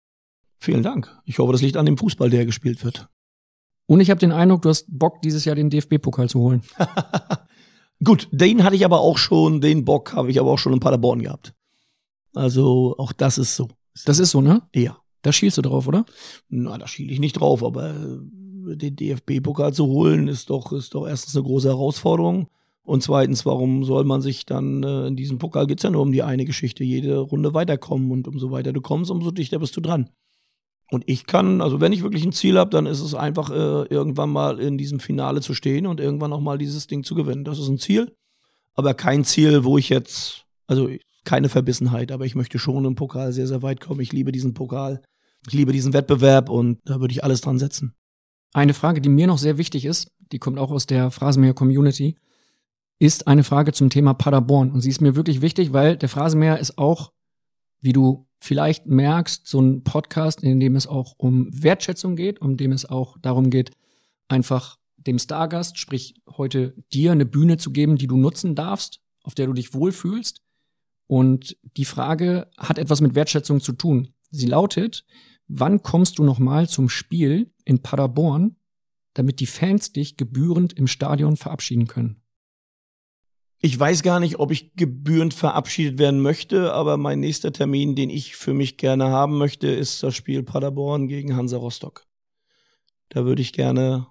Vielen 0.58 0.82
Dank. 0.82 1.16
Ich 1.24 1.38
hoffe, 1.38 1.52
das 1.52 1.62
liegt 1.62 1.76
an 1.76 1.86
dem 1.86 1.96
Fußball, 1.96 2.30
der 2.30 2.44
gespielt 2.44 2.84
wird. 2.84 3.08
Und 3.86 4.00
ich 4.00 4.10
habe 4.10 4.20
den 4.20 4.32
Eindruck, 4.32 4.62
du 4.62 4.68
hast 4.68 4.86
Bock, 4.88 5.22
dieses 5.22 5.44
Jahr 5.44 5.54
den 5.54 5.70
DFB-Pokal 5.70 6.28
zu 6.28 6.40
holen. 6.40 6.62
Gut, 8.09 8.26
den 8.32 8.64
hatte 8.64 8.74
ich 8.74 8.86
aber 8.86 9.01
auch 9.01 9.18
schon, 9.18 9.60
den 9.60 9.85
Bock 9.85 10.14
habe 10.14 10.30
ich 10.30 10.40
aber 10.40 10.51
auch 10.51 10.59
schon 10.59 10.72
in 10.72 10.80
Paderborn 10.80 11.20
gehabt. 11.20 11.52
Also 12.32 12.94
auch 12.97 13.12
das 13.12 13.36
ist 13.36 13.55
so. 13.55 13.68
Das 14.06 14.18
ist 14.18 14.30
so, 14.30 14.40
ne? 14.40 14.62
Ja. 14.74 14.97
Da 15.20 15.30
schielst 15.30 15.59
du 15.59 15.62
drauf, 15.62 15.86
oder? 15.86 16.06
Na, 16.48 16.78
da 16.78 16.89
schiele 16.89 17.12
ich 17.12 17.20
nicht 17.20 17.35
drauf, 17.35 17.62
aber 17.62 17.90
äh, 17.90 18.76
den 18.76 18.97
DFB-Pokal 18.97 19.74
zu 19.74 19.89
holen, 19.89 20.26
ist 20.26 20.48
doch, 20.48 20.72
ist 20.72 20.94
doch 20.94 21.06
erstens 21.06 21.36
eine 21.36 21.44
große 21.44 21.68
Herausforderung. 21.68 22.48
Und 22.82 23.02
zweitens, 23.02 23.44
warum 23.44 23.85
soll 23.85 24.05
man 24.05 24.22
sich 24.22 24.47
dann, 24.47 24.82
äh, 24.85 25.09
in 25.09 25.16
diesem 25.16 25.36
Pokal 25.36 25.66
geht's 25.66 25.82
ja 25.82 25.90
nur 25.90 26.01
um 26.01 26.10
die 26.10 26.22
eine 26.22 26.47
Geschichte, 26.47 26.85
jede 26.85 27.18
Runde 27.18 27.52
weiterkommen. 27.52 28.10
Und 28.10 28.26
umso 28.26 28.51
weiter 28.51 28.72
du 28.72 28.80
kommst, 28.80 29.10
umso 29.10 29.32
dichter 29.32 29.59
bist 29.59 29.76
du 29.76 29.82
dran. 29.82 30.09
Und 30.90 31.05
ich 31.06 31.27
kann, 31.27 31.60
also 31.60 31.81
wenn 31.81 31.93
ich 31.93 32.02
wirklich 32.02 32.24
ein 32.24 32.32
Ziel 32.32 32.59
habe, 32.59 32.70
dann 32.70 32.86
ist 32.86 33.01
es 33.01 33.15
einfach, 33.15 33.51
äh, 33.51 33.85
irgendwann 33.93 34.31
mal 34.31 34.59
in 34.59 34.78
diesem 34.78 35.01
Finale 35.01 35.40
zu 35.40 35.52
stehen 35.55 35.86
und 35.86 36.01
irgendwann 36.01 36.32
auch 36.32 36.40
mal 36.40 36.56
dieses 36.56 36.86
Ding 36.86 37.05
zu 37.05 37.15
gewinnen. 37.15 37.44
Das 37.44 37.59
ist 37.59 37.69
ein 37.69 37.78
Ziel, 37.78 38.15
aber 38.74 38.94
kein 38.94 39.24
Ziel, 39.24 39.65
wo 39.65 39.77
ich 39.77 39.90
jetzt, 39.90 40.47
also 40.66 40.89
keine 41.24 41.51
Verbissenheit, 41.51 42.10
aber 42.10 42.24
ich 42.24 42.35
möchte 42.35 42.59
schon 42.59 42.86
im 42.86 42.94
Pokal 42.94 43.32
sehr, 43.32 43.47
sehr 43.47 43.62
weit 43.62 43.81
kommen. 43.81 44.01
Ich 44.01 44.12
liebe 44.12 44.32
diesen 44.32 44.55
Pokal, 44.55 45.02
ich 45.47 45.52
liebe 45.52 45.73
diesen 45.73 45.93
Wettbewerb 45.93 46.48
und 46.48 46.78
da 46.85 47.01
würde 47.01 47.12
ich 47.12 47.23
alles 47.23 47.43
dran 47.43 47.59
setzen. 47.59 47.94
Eine 48.55 48.73
Frage, 48.73 49.02
die 49.02 49.10
mir 49.10 49.27
noch 49.27 49.39
sehr 49.39 49.59
wichtig 49.59 49.85
ist, 49.85 50.10
die 50.32 50.39
kommt 50.39 50.59
auch 50.59 50.70
aus 50.70 50.86
der 50.86 51.10
Phrasenmäher 51.10 51.55
Community, 51.55 52.16
ist 52.98 53.27
eine 53.27 53.44
Frage 53.44 53.73
zum 53.73 53.90
Thema 53.90 54.15
Paderborn. 54.15 54.73
Und 54.73 54.81
sie 54.81 54.90
ist 54.90 55.01
mir 55.01 55.16
wirklich 55.16 55.40
wichtig, 55.40 55.73
weil 55.73 55.97
der 55.97 56.09
Phrasenmäher 56.09 56.59
ist 56.59 56.78
auch, 56.78 57.12
wie 57.81 57.93
du 57.93 58.27
vielleicht 58.40 58.86
merkst, 58.86 59.47
so 59.47 59.60
ein 59.60 59.82
Podcast, 59.82 60.43
in 60.43 60.60
dem 60.60 60.77
es 60.77 60.86
auch 60.86 61.15
um 61.19 61.48
Wertschätzung 61.51 62.16
geht, 62.16 62.40
um 62.40 62.56
dem 62.56 62.73
es 62.73 62.85
auch 62.85 63.19
darum 63.19 63.51
geht, 63.51 63.73
einfach 64.28 64.78
dem 64.97 65.19
Stargast, 65.19 65.78
sprich 65.78 66.15
heute 66.36 66.74
dir 66.93 67.12
eine 67.12 67.27
Bühne 67.27 67.56
zu 67.56 67.73
geben, 67.73 67.97
die 67.97 68.06
du 68.06 68.16
nutzen 68.16 68.55
darfst, 68.55 69.01
auf 69.23 69.35
der 69.35 69.47
du 69.47 69.52
dich 69.52 69.74
wohlfühlst. 69.74 70.43
Und 71.06 71.56
die 71.77 71.85
Frage 71.85 72.51
hat 72.56 72.78
etwas 72.78 73.01
mit 73.01 73.15
Wertschätzung 73.15 73.60
zu 73.60 73.73
tun. 73.73 74.09
Sie 74.31 74.47
lautet, 74.47 75.05
wann 75.47 75.82
kommst 75.82 76.19
du 76.19 76.24
nochmal 76.24 76.69
zum 76.69 76.89
Spiel 76.89 77.52
in 77.65 77.81
Paderborn, 77.82 78.56
damit 79.15 79.40
die 79.40 79.47
Fans 79.47 79.93
dich 79.93 80.16
gebührend 80.16 80.74
im 80.74 80.86
Stadion 80.86 81.36
verabschieden 81.36 81.86
können? 81.86 82.23
Ich 83.60 83.78
weiß 83.78 84.02
gar 84.02 84.20
nicht, 84.20 84.39
ob 84.39 84.52
ich 84.52 84.74
gebührend 84.76 85.35
verabschiedet 85.35 85.98
werden 85.98 86.20
möchte, 86.20 86.72
aber 86.72 86.97
mein 86.97 87.18
nächster 87.18 87.52
Termin, 87.52 87.97
den 87.97 88.09
ich 88.09 88.36
für 88.36 88.55
mich 88.55 88.76
gerne 88.76 89.06
haben 89.06 89.36
möchte, 89.36 89.66
ist 89.66 90.02
das 90.02 90.14
Spiel 90.14 90.44
Paderborn 90.44 91.09
gegen 91.09 91.35
Hansa 91.35 91.56
Rostock. 91.56 92.06
Da 93.09 93.24
würde 93.24 93.43
ich 93.43 93.52
gerne 93.52 94.06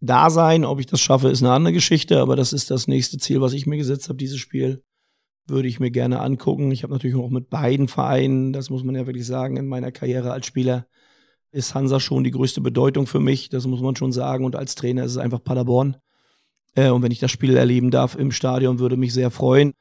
da 0.00 0.30
sein. 0.30 0.64
Ob 0.64 0.78
ich 0.78 0.86
das 0.86 1.00
schaffe, 1.00 1.30
ist 1.30 1.42
eine 1.42 1.52
andere 1.52 1.72
Geschichte, 1.72 2.20
aber 2.20 2.36
das 2.36 2.52
ist 2.52 2.70
das 2.70 2.86
nächste 2.86 3.18
Ziel, 3.18 3.40
was 3.40 3.54
ich 3.54 3.66
mir 3.66 3.76
gesetzt 3.76 4.08
habe, 4.08 4.18
dieses 4.18 4.38
Spiel 4.38 4.84
würde 5.46 5.68
ich 5.68 5.80
mir 5.80 5.90
gerne 5.90 6.20
angucken. 6.20 6.70
Ich 6.70 6.84
habe 6.84 6.92
natürlich 6.92 7.16
auch 7.16 7.30
mit 7.30 7.50
beiden 7.50 7.88
Vereinen, 7.88 8.52
das 8.52 8.70
muss 8.70 8.84
man 8.84 8.94
ja 8.94 9.06
wirklich 9.06 9.26
sagen, 9.26 9.56
in 9.56 9.66
meiner 9.66 9.92
Karriere 9.92 10.32
als 10.32 10.46
Spieler 10.46 10.86
ist 11.50 11.74
Hansa 11.74 12.00
schon 12.00 12.24
die 12.24 12.30
größte 12.30 12.60
Bedeutung 12.60 13.06
für 13.06 13.20
mich, 13.20 13.48
das 13.48 13.66
muss 13.66 13.80
man 13.80 13.96
schon 13.96 14.12
sagen. 14.12 14.44
Und 14.44 14.56
als 14.56 14.74
Trainer 14.74 15.04
ist 15.04 15.12
es 15.12 15.18
einfach 15.18 15.42
Paderborn. 15.42 15.96
Äh, 16.74 16.90
und 16.90 17.02
wenn 17.02 17.12
ich 17.12 17.20
das 17.20 17.30
Spiel 17.30 17.56
erleben 17.56 17.90
darf 17.90 18.14
im 18.14 18.32
Stadion, 18.32 18.78
würde 18.78 18.96
mich 18.96 19.12
sehr 19.12 19.30
freuen. 19.30 19.74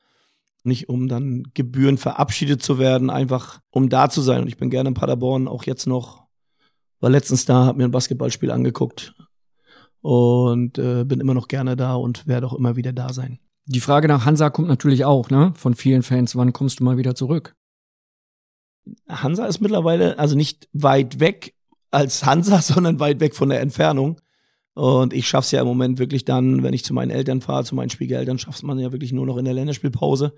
Nicht 0.64 0.88
um 0.88 1.07
dann 1.07 1.44
gebührend 1.53 1.99
verabschiedet 1.99 2.64
zu 2.64 2.80
werden, 2.80 3.10
einfach 3.10 3.60
um 3.70 3.90
da 3.90 4.10
zu 4.10 4.22
sein. 4.22 4.41
Und 4.41 4.48
ich 4.48 4.57
bin 4.57 4.70
gerne 4.70 4.90
in 4.90 4.94
Paderborn, 4.94 5.48
auch 5.48 5.64
jetzt 5.64 5.88
noch. 5.88 6.24
War 7.02 7.10
letztens 7.10 7.44
da, 7.44 7.65
habe 7.65 7.80
mir 7.80 7.84
ein 7.84 7.91
Basketballspiel 7.91 8.49
angeguckt 8.49 9.14
und 9.99 10.78
äh, 10.78 11.03
bin 11.03 11.20
immer 11.20 11.34
noch 11.34 11.49
gerne 11.49 11.76
da 11.76 11.95
und 11.95 12.28
werde 12.28 12.48
auch 12.48 12.53
immer 12.53 12.78
wieder 12.78 12.94
da 12.94 13.11
sein. 13.11 13.40
Die 13.65 13.80
Frage 13.82 14.07
nach 14.07 14.26
Hansa 14.26 14.49
kommt 14.49 14.68
natürlich 14.68 15.06
auch, 15.06 15.30
ne? 15.30 15.53
Von 15.56 15.74
vielen 15.74 16.03
Fans, 16.03 16.36
wann 16.36 16.53
kommst 16.53 16.80
du 16.80 16.84
mal 16.84 16.98
wieder 16.98 17.15
zurück? 17.15 17.56
Hansa 19.07 19.45
ist 19.45 19.61
mittlerweile 19.61 20.20
also 20.20 20.36
nicht 20.36 20.68
weit 20.74 21.20
weg 21.20 21.56
als 21.91 22.26
Hansa, 22.26 22.61
sondern 22.61 22.99
weit 22.99 23.20
weg 23.20 23.36
von 23.36 23.49
der 23.49 23.61
Entfernung. 23.61 24.20
Und 24.74 25.14
ich 25.14 25.28
schaff's 25.28 25.52
ja 25.52 25.62
im 25.62 25.68
Moment 25.68 26.00
wirklich 26.00 26.26
dann, 26.26 26.64
wenn 26.64 26.74
ich 26.74 26.84
zu 26.84 26.94
meinen 26.94 27.12
Eltern 27.12 27.41
fahre, 27.41 27.64
zu 27.64 27.76
meinen 27.76 27.90
Schwiegereltern, 27.90 28.40
schafft 28.40 28.64
man 28.64 28.80
ja 28.80 28.91
wirklich 28.91 29.12
nur 29.12 29.26
noch 29.26 29.38
in 29.38 29.45
der 29.45 29.54
Länderspielpause. 29.54 30.34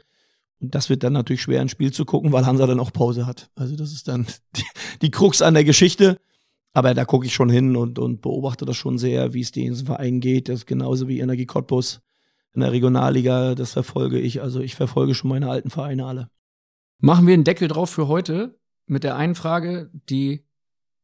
Und 0.59 0.75
das 0.75 0.89
wird 0.89 1.03
dann 1.03 1.13
natürlich 1.13 1.41
schwer, 1.41 1.61
ein 1.61 1.69
Spiel 1.69 1.91
zu 1.91 2.05
gucken, 2.05 2.31
weil 2.31 2.45
Hansa 2.45 2.65
dann 2.65 2.79
auch 2.79 2.91
Pause 2.91 3.25
hat. 3.25 3.49
Also 3.55 3.75
das 3.75 3.91
ist 3.91 4.07
dann 4.07 4.25
die, 4.55 4.63
die 5.01 5.11
Krux 5.11 5.41
an 5.41 5.53
der 5.53 5.63
Geschichte. 5.63 6.17
Aber 6.73 6.93
da 6.93 7.05
gucke 7.05 7.25
ich 7.25 7.33
schon 7.33 7.49
hin 7.49 7.77
und, 7.77 7.99
und 7.99 8.21
beobachte 8.21 8.65
das 8.65 8.75
schon 8.75 8.97
sehr, 8.97 9.33
wie 9.33 9.39
es 9.39 9.51
diesem 9.51 9.85
Verein 9.85 10.19
geht. 10.19 10.49
Das 10.49 10.59
ist 10.59 10.65
genauso 10.65 11.07
wie 11.07 11.19
Energie 11.19 11.45
Cottbus 11.45 12.01
in 12.53 12.61
der 12.61 12.73
Regionalliga. 12.73 13.55
Das 13.55 13.71
verfolge 13.71 14.19
ich. 14.19 14.41
Also 14.41 14.59
ich 14.59 14.75
verfolge 14.75 15.15
schon 15.15 15.29
meine 15.29 15.49
alten 15.49 15.69
Vereine 15.69 16.05
alle. 16.05 16.29
Machen 16.99 17.27
wir 17.27 17.33
einen 17.33 17.45
Deckel 17.45 17.69
drauf 17.69 17.89
für 17.89 18.09
heute 18.09 18.57
mit 18.87 19.03
der 19.03 19.15
einen 19.15 19.35
Frage, 19.35 19.89
die 20.09 20.44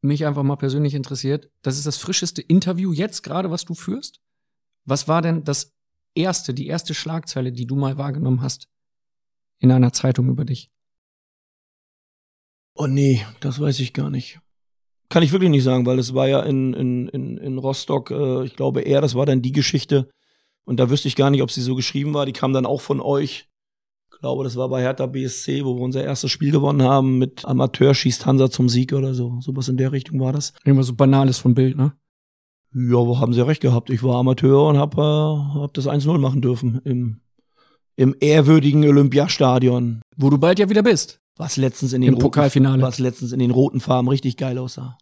mich 0.02 0.26
einfach 0.26 0.42
mal 0.42 0.56
persönlich 0.56 0.94
interessiert. 0.94 1.50
Das 1.62 1.78
ist 1.78 1.86
das 1.86 1.96
frischeste 1.96 2.42
Interview 2.42 2.92
jetzt 2.92 3.22
gerade, 3.22 3.50
was 3.50 3.64
du 3.64 3.74
führst. 3.74 4.20
Was 4.84 5.08
war 5.08 5.22
denn 5.22 5.44
das 5.44 5.72
erste, 6.14 6.52
die 6.54 6.66
erste 6.66 6.94
Schlagzeile, 6.94 7.52
die 7.52 7.66
du 7.66 7.76
mal 7.76 7.98
wahrgenommen 7.98 8.42
hast 8.42 8.68
in 9.58 9.70
einer 9.70 9.92
Zeitung 9.92 10.28
über 10.28 10.44
dich? 10.44 10.70
Oh 12.74 12.86
nee, 12.86 13.24
das 13.40 13.60
weiß 13.60 13.78
ich 13.80 13.92
gar 13.92 14.10
nicht. 14.10 14.40
Kann 15.08 15.22
ich 15.22 15.32
wirklich 15.32 15.50
nicht 15.50 15.62
sagen, 15.62 15.86
weil 15.86 15.98
es 15.98 16.14
war 16.14 16.26
ja 16.26 16.40
in, 16.40 16.72
in, 16.72 17.08
in, 17.08 17.36
in 17.36 17.58
Rostock, 17.58 18.10
äh, 18.10 18.44
ich 18.44 18.56
glaube 18.56 18.80
eher, 18.80 19.02
das 19.02 19.14
war 19.14 19.26
dann 19.26 19.42
die 19.42 19.52
Geschichte. 19.52 20.08
Und 20.64 20.80
da 20.80 20.90
wüsste 20.90 21.08
ich 21.08 21.16
gar 21.16 21.30
nicht, 21.30 21.42
ob 21.42 21.50
sie 21.50 21.60
so 21.60 21.74
geschrieben 21.74 22.14
war. 22.14 22.24
Die 22.24 22.32
kam 22.32 22.52
dann 22.52 22.66
auch 22.66 22.80
von 22.80 23.00
euch 23.00 23.48
glaube, 24.22 24.44
das 24.44 24.56
war 24.56 24.68
bei 24.68 24.80
Hertha 24.80 25.06
BSC, 25.06 25.64
wo 25.64 25.74
wir 25.74 25.82
unser 25.82 26.04
erstes 26.04 26.30
Spiel 26.30 26.52
gewonnen 26.52 26.82
haben 26.82 27.18
mit 27.18 27.44
Amateur 27.44 27.92
schießt 27.92 28.24
Hansa 28.24 28.50
zum 28.50 28.68
Sieg 28.68 28.92
oder 28.92 29.14
so. 29.14 29.40
Sowas 29.40 29.68
in 29.68 29.76
der 29.76 29.92
Richtung 29.92 30.20
war 30.20 30.32
das. 30.32 30.54
Irgendwas 30.64 30.86
so 30.86 30.94
Banales 30.94 31.38
vom 31.38 31.54
Bild, 31.54 31.76
ne? 31.76 31.92
Ja, 32.72 32.98
haben 33.20 33.34
sie 33.34 33.40
ja 33.40 33.44
recht 33.44 33.60
gehabt. 33.60 33.90
Ich 33.90 34.02
war 34.02 34.16
Amateur 34.16 34.68
und 34.68 34.78
hab, 34.78 34.96
äh, 34.96 35.00
hab 35.00 35.74
das 35.74 35.88
1-0 35.88 36.16
machen 36.18 36.40
dürfen 36.40 36.80
im, 36.84 37.20
im 37.96 38.14
ehrwürdigen 38.20 38.84
Olympiastadion. 38.88 40.00
Wo 40.16 40.30
du 40.30 40.38
bald 40.38 40.58
ja 40.58 40.70
wieder 40.70 40.84
bist. 40.84 41.20
Was 41.36 41.56
letztens 41.56 41.92
in 41.92 42.00
den 42.00 42.14
Im 42.14 42.18
Pokalfinale. 42.18 42.80
Was 42.80 43.00
letztens 43.00 43.32
in 43.32 43.40
den 43.40 43.50
roten 43.50 43.80
Farben 43.80 44.08
richtig 44.08 44.36
geil 44.36 44.56
aussah. 44.56 44.96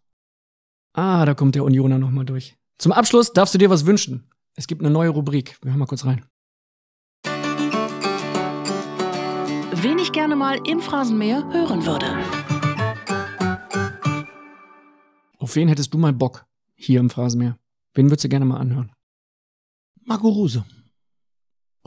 Ah, 0.93 1.25
da 1.25 1.35
kommt 1.35 1.55
der 1.55 1.63
Unioner 1.63 1.99
nochmal 1.99 2.25
durch. 2.25 2.57
Zum 2.79 2.91
Abschluss 2.91 3.31
darfst 3.31 3.53
du 3.53 3.59
dir 3.59 3.69
was 3.69 3.85
wünschen. 3.85 4.31
Es 4.55 4.67
gibt 4.67 4.81
eine 4.81 4.89
neue 4.89 5.09
Rubrik. 5.09 5.57
Wir 5.61 5.71
hören 5.71 5.79
mal 5.79 5.85
kurz 5.85 6.05
rein. 6.05 6.25
Wen 9.83 9.97
ich 9.97 10.11
gerne 10.11 10.35
mal 10.35 10.59
im 10.67 10.79
Phrasenmäher 10.79 11.43
hören 11.51 11.85
würde. 11.85 12.05
Auf 15.39 15.55
wen 15.55 15.67
hättest 15.67 15.93
du 15.93 15.97
mal 15.97 16.13
Bock 16.13 16.45
hier 16.75 16.99
im 16.99 17.09
Phrasenmeer? 17.09 17.57
Wen 17.95 18.07
würdest 18.07 18.23
du 18.23 18.29
gerne 18.29 18.45
mal 18.45 18.57
anhören? 18.57 18.91
Marco 20.03 20.29
Rose. 20.29 20.63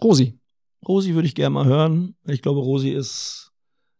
Rosi. 0.03 0.39
Rosi 0.87 1.15
würde 1.15 1.29
ich 1.29 1.35
gerne 1.35 1.55
mal 1.55 1.67
hören. 1.67 2.17
Ich 2.27 2.43
glaube, 2.43 2.61
Rosi 2.61 2.91
ist, 2.91 3.53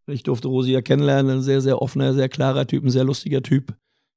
ich 0.07 0.25
durfte 0.25 0.49
Rosi 0.49 0.73
ja 0.73 0.83
kennenlernen, 0.83 1.39
ein 1.39 1.43
sehr, 1.43 1.61
sehr 1.61 1.81
offener, 1.81 2.15
sehr 2.15 2.29
klarer 2.29 2.67
Typ, 2.67 2.85
ein 2.85 2.91
sehr 2.91 3.05
lustiger 3.05 3.43
Typ. 3.43 3.77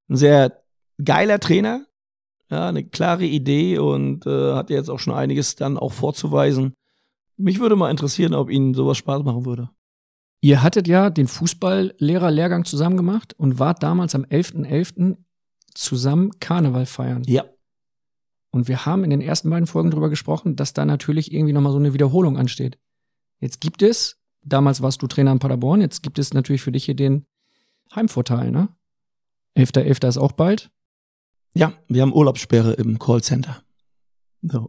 Ein 0.09 0.17
sehr 0.17 0.63
geiler 1.03 1.39
Trainer. 1.39 1.85
Ja, 2.49 2.69
eine 2.69 2.85
klare 2.85 3.25
Idee 3.25 3.77
und 3.77 4.25
äh, 4.25 4.53
hat 4.53 4.69
jetzt 4.69 4.89
auch 4.89 4.99
schon 4.99 5.13
einiges 5.13 5.55
dann 5.55 5.77
auch 5.77 5.91
vorzuweisen. 5.91 6.73
Mich 7.37 7.59
würde 7.59 7.75
mal 7.75 7.91
interessieren, 7.91 8.33
ob 8.33 8.49
Ihnen 8.49 8.73
sowas 8.73 8.97
Spaß 8.97 9.23
machen 9.23 9.45
würde. 9.45 9.69
Ihr 10.41 10.61
hattet 10.61 10.87
ja 10.87 11.09
den 11.09 11.27
Fußballlehrerlehrgang 11.27 12.65
zusammen 12.65 12.97
gemacht 12.97 13.33
und 13.37 13.59
wart 13.59 13.81
damals 13.81 14.13
am 14.15 14.23
11.11. 14.23 14.65
.11. 14.65 15.17
zusammen 15.73 16.39
Karneval 16.39 16.85
feiern. 16.85 17.23
Ja. 17.25 17.45
Und 18.51 18.67
wir 18.67 18.85
haben 18.85 19.03
in 19.03 19.09
den 19.09 19.21
ersten 19.21 19.49
beiden 19.49 19.67
Folgen 19.67 19.91
darüber 19.91 20.09
gesprochen, 20.09 20.55
dass 20.55 20.73
da 20.73 20.85
natürlich 20.85 21.33
irgendwie 21.33 21.53
nochmal 21.53 21.71
so 21.71 21.79
eine 21.79 21.93
Wiederholung 21.93 22.37
ansteht. 22.37 22.77
Jetzt 23.39 23.61
gibt 23.61 23.81
es, 23.81 24.17
damals 24.43 24.81
warst 24.81 25.01
du 25.01 25.07
Trainer 25.07 25.31
in 25.31 25.39
Paderborn, 25.39 25.81
jetzt 25.81 26.01
gibt 26.01 26.17
es 26.17 26.33
natürlich 26.33 26.61
für 26.61 26.71
dich 26.71 26.85
hier 26.85 26.95
den 26.95 27.25
Heimvorteil, 27.95 28.51
ne? 28.51 28.69
11.11. 29.55 29.85
.11. 29.85 30.07
ist 30.07 30.17
auch 30.17 30.31
bald. 30.31 30.71
Ja, 31.53 31.73
wir 31.87 32.01
haben 32.03 32.13
Urlaubssperre 32.13 32.73
im 32.73 32.99
Callcenter. 32.99 33.63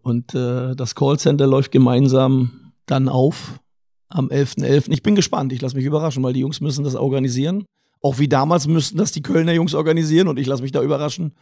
Und 0.02 0.34
äh, 0.34 0.74
das 0.74 0.94
Callcenter 0.94 1.46
läuft 1.46 1.72
gemeinsam 1.72 2.72
dann 2.86 3.08
auf 3.08 3.60
am 4.08 4.28
11.11. 4.28 4.64
.11. 4.64 4.90
Ich 4.92 5.02
bin 5.02 5.14
gespannt, 5.14 5.52
ich 5.52 5.60
lasse 5.60 5.76
mich 5.76 5.84
überraschen, 5.84 6.22
weil 6.22 6.32
die 6.32 6.40
Jungs 6.40 6.60
müssen 6.60 6.84
das 6.84 6.94
organisieren. 6.94 7.64
Auch 8.00 8.18
wie 8.18 8.28
damals 8.28 8.66
müssten 8.66 8.96
das 8.96 9.12
die 9.12 9.22
Kölner 9.22 9.52
Jungs 9.52 9.74
organisieren 9.74 10.28
und 10.28 10.38
ich 10.38 10.46
lasse 10.46 10.62
mich 10.62 10.72
da 10.72 10.82
überraschen, 10.82 11.34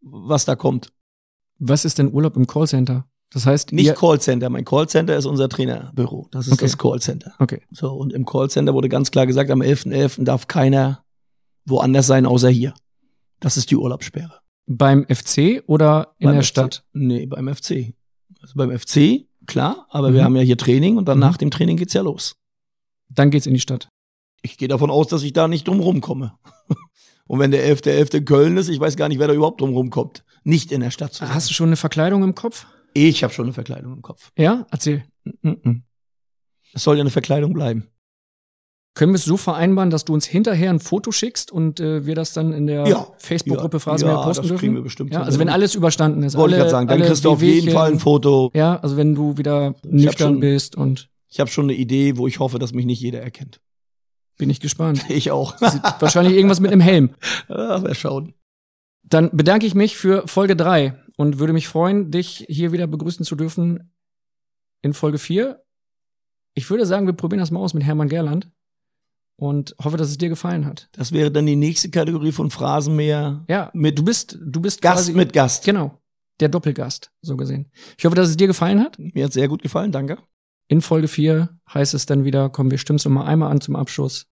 was 0.00 0.44
da 0.44 0.54
kommt. 0.54 0.92
Was 1.58 1.84
ist 1.84 1.98
denn 1.98 2.12
Urlaub 2.12 2.36
im 2.36 2.46
Callcenter? 2.46 3.06
Das 3.30 3.44
heißt, 3.46 3.72
nicht 3.72 3.94
Callcenter. 3.96 4.50
Mein 4.50 4.64
Callcenter 4.64 5.16
ist 5.16 5.26
unser 5.26 5.48
Trainerbüro. 5.48 6.28
Das 6.30 6.46
ist 6.46 6.52
Okay. 6.52 6.66
das 6.66 6.78
Callcenter. 6.78 7.34
Okay. 7.40 7.62
So, 7.72 7.92
und 7.92 8.12
im 8.12 8.24
Callcenter 8.24 8.72
wurde 8.74 8.88
ganz 8.88 9.10
klar 9.10 9.26
gesagt, 9.26 9.50
am 9.50 9.60
11.11. 9.62 10.22
darf 10.24 10.46
keiner 10.46 11.02
woanders 11.64 12.06
sein, 12.06 12.26
außer 12.26 12.50
hier. 12.50 12.74
Das 13.40 13.56
ist 13.56 13.70
die 13.70 13.76
Urlaubssperre. 13.76 14.38
Beim 14.66 15.04
FC 15.08 15.62
oder 15.66 16.14
in 16.18 16.26
Beim 16.26 16.34
der 16.34 16.42
FC. 16.42 16.48
Stadt? 16.48 16.84
Nee, 16.92 17.26
beim 17.26 17.48
FC. 17.54 17.94
Also 18.40 18.54
beim 18.56 18.76
FC, 18.76 19.26
klar, 19.46 19.86
aber 19.90 20.10
Mhm. 20.10 20.14
wir 20.14 20.24
haben 20.24 20.36
ja 20.36 20.42
hier 20.42 20.58
Training 20.58 20.96
und 20.98 21.06
dann 21.06 21.18
nach 21.18 21.36
dem 21.36 21.50
Training 21.50 21.76
geht's 21.76 21.94
ja 21.94 22.02
los. 22.02 22.36
Dann 23.08 23.30
geht's 23.30 23.46
in 23.46 23.54
die 23.54 23.60
Stadt. 23.60 23.88
Ich 24.42 24.58
gehe 24.58 24.68
davon 24.68 24.90
aus, 24.90 25.08
dass 25.08 25.22
ich 25.22 25.32
da 25.32 25.48
nicht 25.48 25.66
drum 25.68 25.80
rumkomme. 25.80 26.34
Und 27.28 27.40
wenn 27.40 27.50
der 27.50 27.64
11.11. 27.76 28.18
in 28.18 28.24
Köln 28.24 28.56
ist, 28.56 28.68
ich 28.68 28.78
weiß 28.78 28.94
gar 28.96 29.08
nicht, 29.08 29.18
wer 29.18 29.26
da 29.26 29.34
überhaupt 29.34 29.60
drum 29.60 29.70
rumkommt. 29.74 30.24
Nicht 30.44 30.70
in 30.70 30.80
der 30.80 30.92
Stadt 30.92 31.12
zu 31.12 31.24
sein. 31.24 31.34
Hast 31.34 31.50
du 31.50 31.54
schon 31.54 31.68
eine 31.68 31.76
Verkleidung 31.76 32.22
im 32.22 32.36
Kopf? 32.36 32.66
Ich 32.94 33.24
habe 33.24 33.34
schon 33.34 33.46
eine 33.46 33.52
Verkleidung 33.52 33.94
im 33.94 34.02
Kopf. 34.02 34.30
Ja, 34.38 34.64
erzähl. 34.70 35.02
Mhm. 35.42 35.82
Es 36.72 36.84
soll 36.84 36.96
ja 36.96 37.00
eine 37.00 37.10
Verkleidung 37.10 37.52
bleiben. 37.52 37.88
Können 38.96 39.12
wir 39.12 39.16
es 39.16 39.24
so 39.26 39.36
vereinbaren, 39.36 39.90
dass 39.90 40.06
du 40.06 40.14
uns 40.14 40.24
hinterher 40.26 40.70
ein 40.70 40.80
Foto 40.80 41.12
schickst 41.12 41.52
und 41.52 41.80
äh, 41.80 42.06
wir 42.06 42.14
das 42.14 42.32
dann 42.32 42.52
in 42.54 42.66
der 42.66 42.86
Ja. 42.88 43.06
Facebook-Gruppe. 43.18 43.78
Phrasenmäher 43.78 44.16
Ja, 44.16 44.22
posten 44.24 44.42
das 44.42 44.48
dürfen? 44.48 44.58
kriegen 44.60 44.74
wir 44.74 44.82
bestimmt 44.82 45.12
Ja, 45.12 45.20
also 45.22 45.38
wenn 45.38 45.50
alles 45.50 45.74
überstanden 45.74 46.22
ist. 46.22 46.34
Wollte 46.36 46.54
ich 46.54 46.58
gerade 46.60 46.70
sagen, 46.70 46.88
dann 46.88 47.02
kriegst 47.02 47.24
du 47.24 47.30
auf 47.30 47.42
jeden. 47.42 47.70
Fall 47.70 47.92
ein 47.92 47.98
Foto. 48.00 48.50
Ja, 48.54 48.80
also 48.80 48.96
wenn 48.96 49.14
du 49.14 49.36
wieder 49.36 49.74
nüchtern 49.84 50.32
schon- 50.32 50.40
bist 50.40 50.76
und 50.76 51.10
Ich 51.28 51.38
habe 51.40 51.50
schon 51.50 51.66
eine 51.66 51.74
Idee, 51.74 52.16
wo 52.16 52.26
ich 52.26 52.38
hoffe, 52.40 52.58
dass 52.58 52.72
mich 52.72 52.86
nicht 52.86 53.00
jeder 53.00 53.20
erkennt. 53.20 53.60
bin 54.38 54.48
ich 54.50 54.60
gespannt. 54.60 55.04
Ich 55.10 55.30
auch. 55.30 55.60
Wahrscheinlich 56.00 56.34
irgendwas 56.34 56.60
mit 56.60 56.72
einem 56.72 56.80
Helm. 56.80 57.10
Ja, 57.50 57.82
wer 57.84 57.94
schauen. 57.94 58.32
Dann 59.02 59.30
bedanke 59.32 59.66
ich 59.66 59.74
mich 59.74 59.96
für 59.98 60.26
Folge 60.26 60.56
3 60.56 60.94
und 61.18 61.38
würde 61.38 61.52
mich 61.52 61.68
freuen, 61.68 62.10
dich 62.10 62.46
hier 62.48 62.72
wieder 62.72 62.86
begrüßen 62.86 63.24
zu 63.26 63.36
dürfen 63.36 63.92
in 64.80 64.94
Folge 64.94 65.18
4. 65.18 65.62
Ich 66.54 66.70
würde 66.70 66.86
sagen, 66.86 67.04
wir 67.06 67.12
probieren 67.12 67.40
das 67.40 67.50
mal 67.50 67.60
aus 67.60 67.74
mit 67.74 67.84
Hermann 67.84 68.08
Gerland 68.08 68.48
und 69.36 69.74
hoffe, 69.82 69.96
dass 69.96 70.08
es 70.08 70.18
dir 70.18 70.28
gefallen 70.28 70.66
hat. 70.66 70.88
Das 70.92 71.12
wäre 71.12 71.30
dann 71.30 71.46
die 71.46 71.56
nächste 71.56 71.90
Kategorie 71.90 72.32
von 72.32 72.50
Phrasenmäher. 72.50 73.44
Ja, 73.48 73.70
Mit 73.74 73.98
du 73.98 74.04
bist, 74.04 74.38
du 74.40 74.60
bist 74.60 74.82
Gast 74.82 75.14
mit 75.14 75.32
Gast. 75.32 75.64
Genau. 75.64 76.00
Der 76.40 76.48
Doppelgast, 76.48 77.10
so 77.22 77.36
gesehen. 77.36 77.70
Ich 77.96 78.04
hoffe, 78.04 78.16
dass 78.16 78.28
es 78.28 78.36
dir 78.36 78.46
gefallen 78.46 78.80
hat. 78.80 78.98
Mir 78.98 79.24
hat 79.24 79.32
sehr 79.32 79.48
gut 79.48 79.62
gefallen, 79.62 79.92
danke. 79.92 80.18
In 80.68 80.82
Folge 80.82 81.08
4 81.08 81.48
heißt 81.72 81.94
es 81.94 82.06
dann 82.06 82.24
wieder, 82.24 82.50
kommen 82.50 82.70
wir 82.70 82.78
stimmen 82.78 82.98
es 82.98 83.04
noch 83.04 83.12
mal 83.12 83.24
einmal 83.24 83.50
an 83.50 83.60
zum 83.60 83.76
Abschluss. 83.76 84.26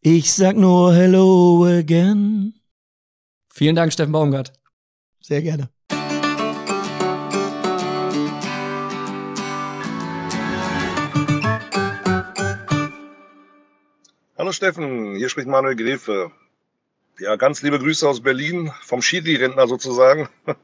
Ich 0.00 0.32
sag 0.32 0.56
nur 0.56 0.94
Hello 0.94 1.64
again. 1.64 2.54
Vielen 3.52 3.76
Dank, 3.76 3.92
Steffen 3.92 4.12
Baumgart. 4.12 4.52
Sehr 5.20 5.40
gerne. 5.40 5.73
Hallo 14.44 14.52
Steffen, 14.52 15.14
hier 15.14 15.30
spricht 15.30 15.48
Manuel 15.48 15.74
Gräfe. 15.74 16.30
Ja, 17.18 17.36
ganz 17.36 17.62
liebe 17.62 17.78
Grüße 17.78 18.06
aus 18.06 18.20
Berlin, 18.20 18.70
vom 18.82 19.00
Schiri-Rentner 19.00 19.66
sozusagen. 19.66 20.28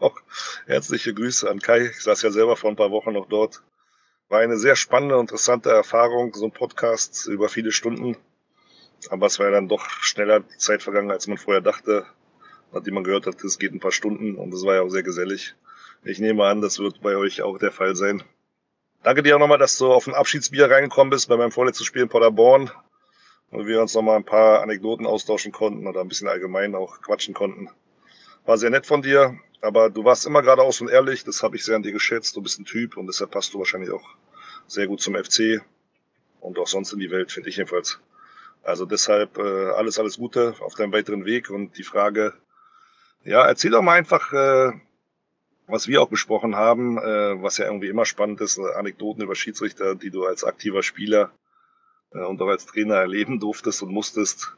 Herzliche 0.67 1.15
Grüße 1.15 1.49
an 1.49 1.61
Kai. 1.61 1.87
Ich 1.87 2.03
saß 2.03 2.21
ja 2.21 2.31
selber 2.31 2.57
vor 2.57 2.69
ein 2.69 2.77
paar 2.77 2.91
Wochen 2.91 3.15
noch 3.15 3.27
dort. 3.27 3.63
War 4.29 4.41
eine 4.41 4.59
sehr 4.59 4.77
spannende, 4.77 5.19
interessante 5.19 5.71
Erfahrung, 5.71 6.35
so 6.35 6.45
ein 6.45 6.53
Podcast 6.53 7.27
über 7.27 7.49
viele 7.49 7.73
Stunden. 7.73 8.19
Aber 9.09 9.29
es 9.29 9.39
war 9.39 9.47
ja 9.47 9.53
dann 9.53 9.69
doch 9.69 9.89
schneller 9.89 10.41
die 10.41 10.59
Zeit 10.59 10.83
vergangen, 10.83 11.11
als 11.11 11.27
man 11.27 11.39
vorher 11.39 11.63
dachte. 11.63 12.05
Nachdem 12.73 12.93
man 12.93 13.05
gehört 13.05 13.25
hat, 13.25 13.43
es 13.43 13.59
geht 13.59 13.73
ein 13.73 13.81
paar 13.81 13.93
Stunden 13.93 14.35
und 14.35 14.53
es 14.53 14.63
war 14.63 14.75
ja 14.75 14.83
auch 14.83 14.91
sehr 14.91 15.05
gesellig. 15.05 15.55
Ich 16.05 16.19
nehme 16.19 16.45
an, 16.45 16.61
das 16.61 16.81
wird 16.81 17.01
bei 17.01 17.17
euch 17.17 17.41
auch 17.41 17.57
der 17.57 17.73
Fall 17.73 17.97
sein. 17.97 18.23
Danke 19.03 19.23
dir 19.23 19.37
auch 19.37 19.41
nochmal, 19.41 19.57
dass 19.57 19.79
du 19.79 19.91
auf 19.91 20.07
ein 20.07 20.15
Abschiedsbier 20.15 20.71
reingekommen 20.71 21.09
bist 21.09 21.31
bei 21.31 21.39
meinem 21.39 21.51
vorletzten 21.51 21.87
Spiel 21.87 22.03
in 22.03 22.11
Paderborn 22.11 22.71
und 23.51 23.67
wir 23.67 23.81
uns 23.81 23.95
nochmal 23.95 24.17
ein 24.17 24.25
paar 24.25 24.63
Anekdoten 24.63 25.07
austauschen 25.07 25.53
konnten 25.53 25.87
oder 25.87 26.01
ein 26.01 26.09
bisschen 26.09 26.29
allgemein 26.29 26.75
auch 26.75 27.01
quatschen 27.01 27.35
konnten. 27.35 27.69
War 28.47 28.59
sehr 28.59 28.71
nett 28.71 28.87
von 28.87 29.03
dir, 29.03 29.39
aber 29.61 29.91
du 29.91 30.05
warst 30.05 30.27
immer 30.27 30.43
geradeaus 30.43 30.81
und 30.81 30.89
ehrlich, 30.89 31.25
das 31.25 31.43
habe 31.43 31.57
ich 31.57 31.65
sehr 31.65 31.77
an 31.77 31.83
dir 31.83 31.93
geschätzt. 31.93 32.37
Du 32.37 32.43
bist 32.43 32.59
ein 32.59 32.65
Typ 32.65 32.97
und 32.97 33.07
deshalb 33.07 33.33
passt 33.33 33.53
du 33.53 33.59
wahrscheinlich 33.59 33.91
auch 33.91 34.09
sehr 34.67 34.87
gut 34.87 35.01
zum 35.01 35.17
FC 35.17 35.63
und 36.41 36.59
auch 36.59 36.69
sonst 36.69 36.93
in 36.93 37.01
die 37.01 37.11
Welt, 37.11 37.33
finde 37.33 37.49
ich 37.49 37.57
jedenfalls. 37.57 38.01
Also 38.63 38.87
deshalb 38.87 39.39
äh, 39.39 39.71
alles, 39.71 39.99
alles 39.99 40.19
Gute 40.19 40.55
auf 40.61 40.75
deinem 40.75 40.93
weiteren 40.93 41.25
Weg 41.25 41.51
und 41.51 41.77
die 41.77 41.83
Frage, 41.83 42.35
ja, 43.25 43.45
erzähl 43.47 43.71
doch 43.71 43.83
mal 43.83 43.95
einfach, 43.95 44.33
äh, 44.33 44.73
was 45.67 45.89
wir 45.89 46.03
auch 46.03 46.09
besprochen 46.09 46.57
haben, 46.57 46.99
äh, 46.99 47.43
was 47.43 47.59
ja 47.59 47.67
irgendwie 47.67 47.89
immer 47.89 48.05
spannend 48.05 48.41
ist, 48.41 48.59
Anekdoten 48.59 49.23
über 49.23 49.35
Schiedsrichter, 49.35 49.95
die 49.95 50.11
du 50.11 50.25
als 50.25 50.45
aktiver 50.45 50.83
Spieler 50.83 51.33
und 52.11 52.41
auch 52.43 52.49
als 52.49 52.67
Trainer 52.67 52.97
erleben 52.97 53.41
durftest 53.41 53.83
und 53.83 53.93
musstest. 53.93 54.57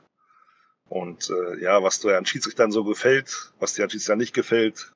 Und 0.88 1.30
äh, 1.30 1.60
ja, 1.62 1.82
was 1.82 2.00
dir 2.00 2.18
an 2.18 2.26
Schiedsrichtern 2.26 2.70
so 2.70 2.84
gefällt, 2.84 3.52
was 3.58 3.74
dir 3.74 3.84
an 3.84 3.90
Schiedsrichtern 3.90 4.18
nicht 4.18 4.34
gefällt, 4.34 4.92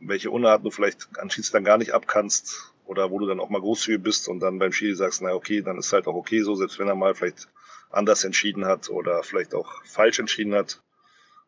welche 0.00 0.30
Unarten 0.30 0.64
du 0.64 0.70
vielleicht 0.70 1.08
an 1.18 1.30
Schiedsrichtern 1.30 1.64
gar 1.64 1.78
nicht 1.78 1.92
abkannst 1.92 2.74
oder 2.84 3.10
wo 3.10 3.18
du 3.18 3.26
dann 3.26 3.40
auch 3.40 3.48
mal 3.48 3.60
großzügig 3.60 4.02
bist 4.02 4.28
und 4.28 4.40
dann 4.40 4.58
beim 4.58 4.72
Schiri 4.72 4.94
sagst, 4.94 5.22
na 5.22 5.32
okay, 5.32 5.62
dann 5.62 5.78
ist 5.78 5.92
halt 5.92 6.06
auch 6.06 6.14
okay 6.14 6.42
so, 6.42 6.54
selbst 6.54 6.78
wenn 6.78 6.88
er 6.88 6.94
mal 6.94 7.14
vielleicht 7.14 7.48
anders 7.90 8.24
entschieden 8.24 8.66
hat 8.66 8.90
oder 8.90 9.22
vielleicht 9.22 9.54
auch 9.54 9.82
falsch 9.84 10.18
entschieden 10.18 10.54
hat. 10.54 10.82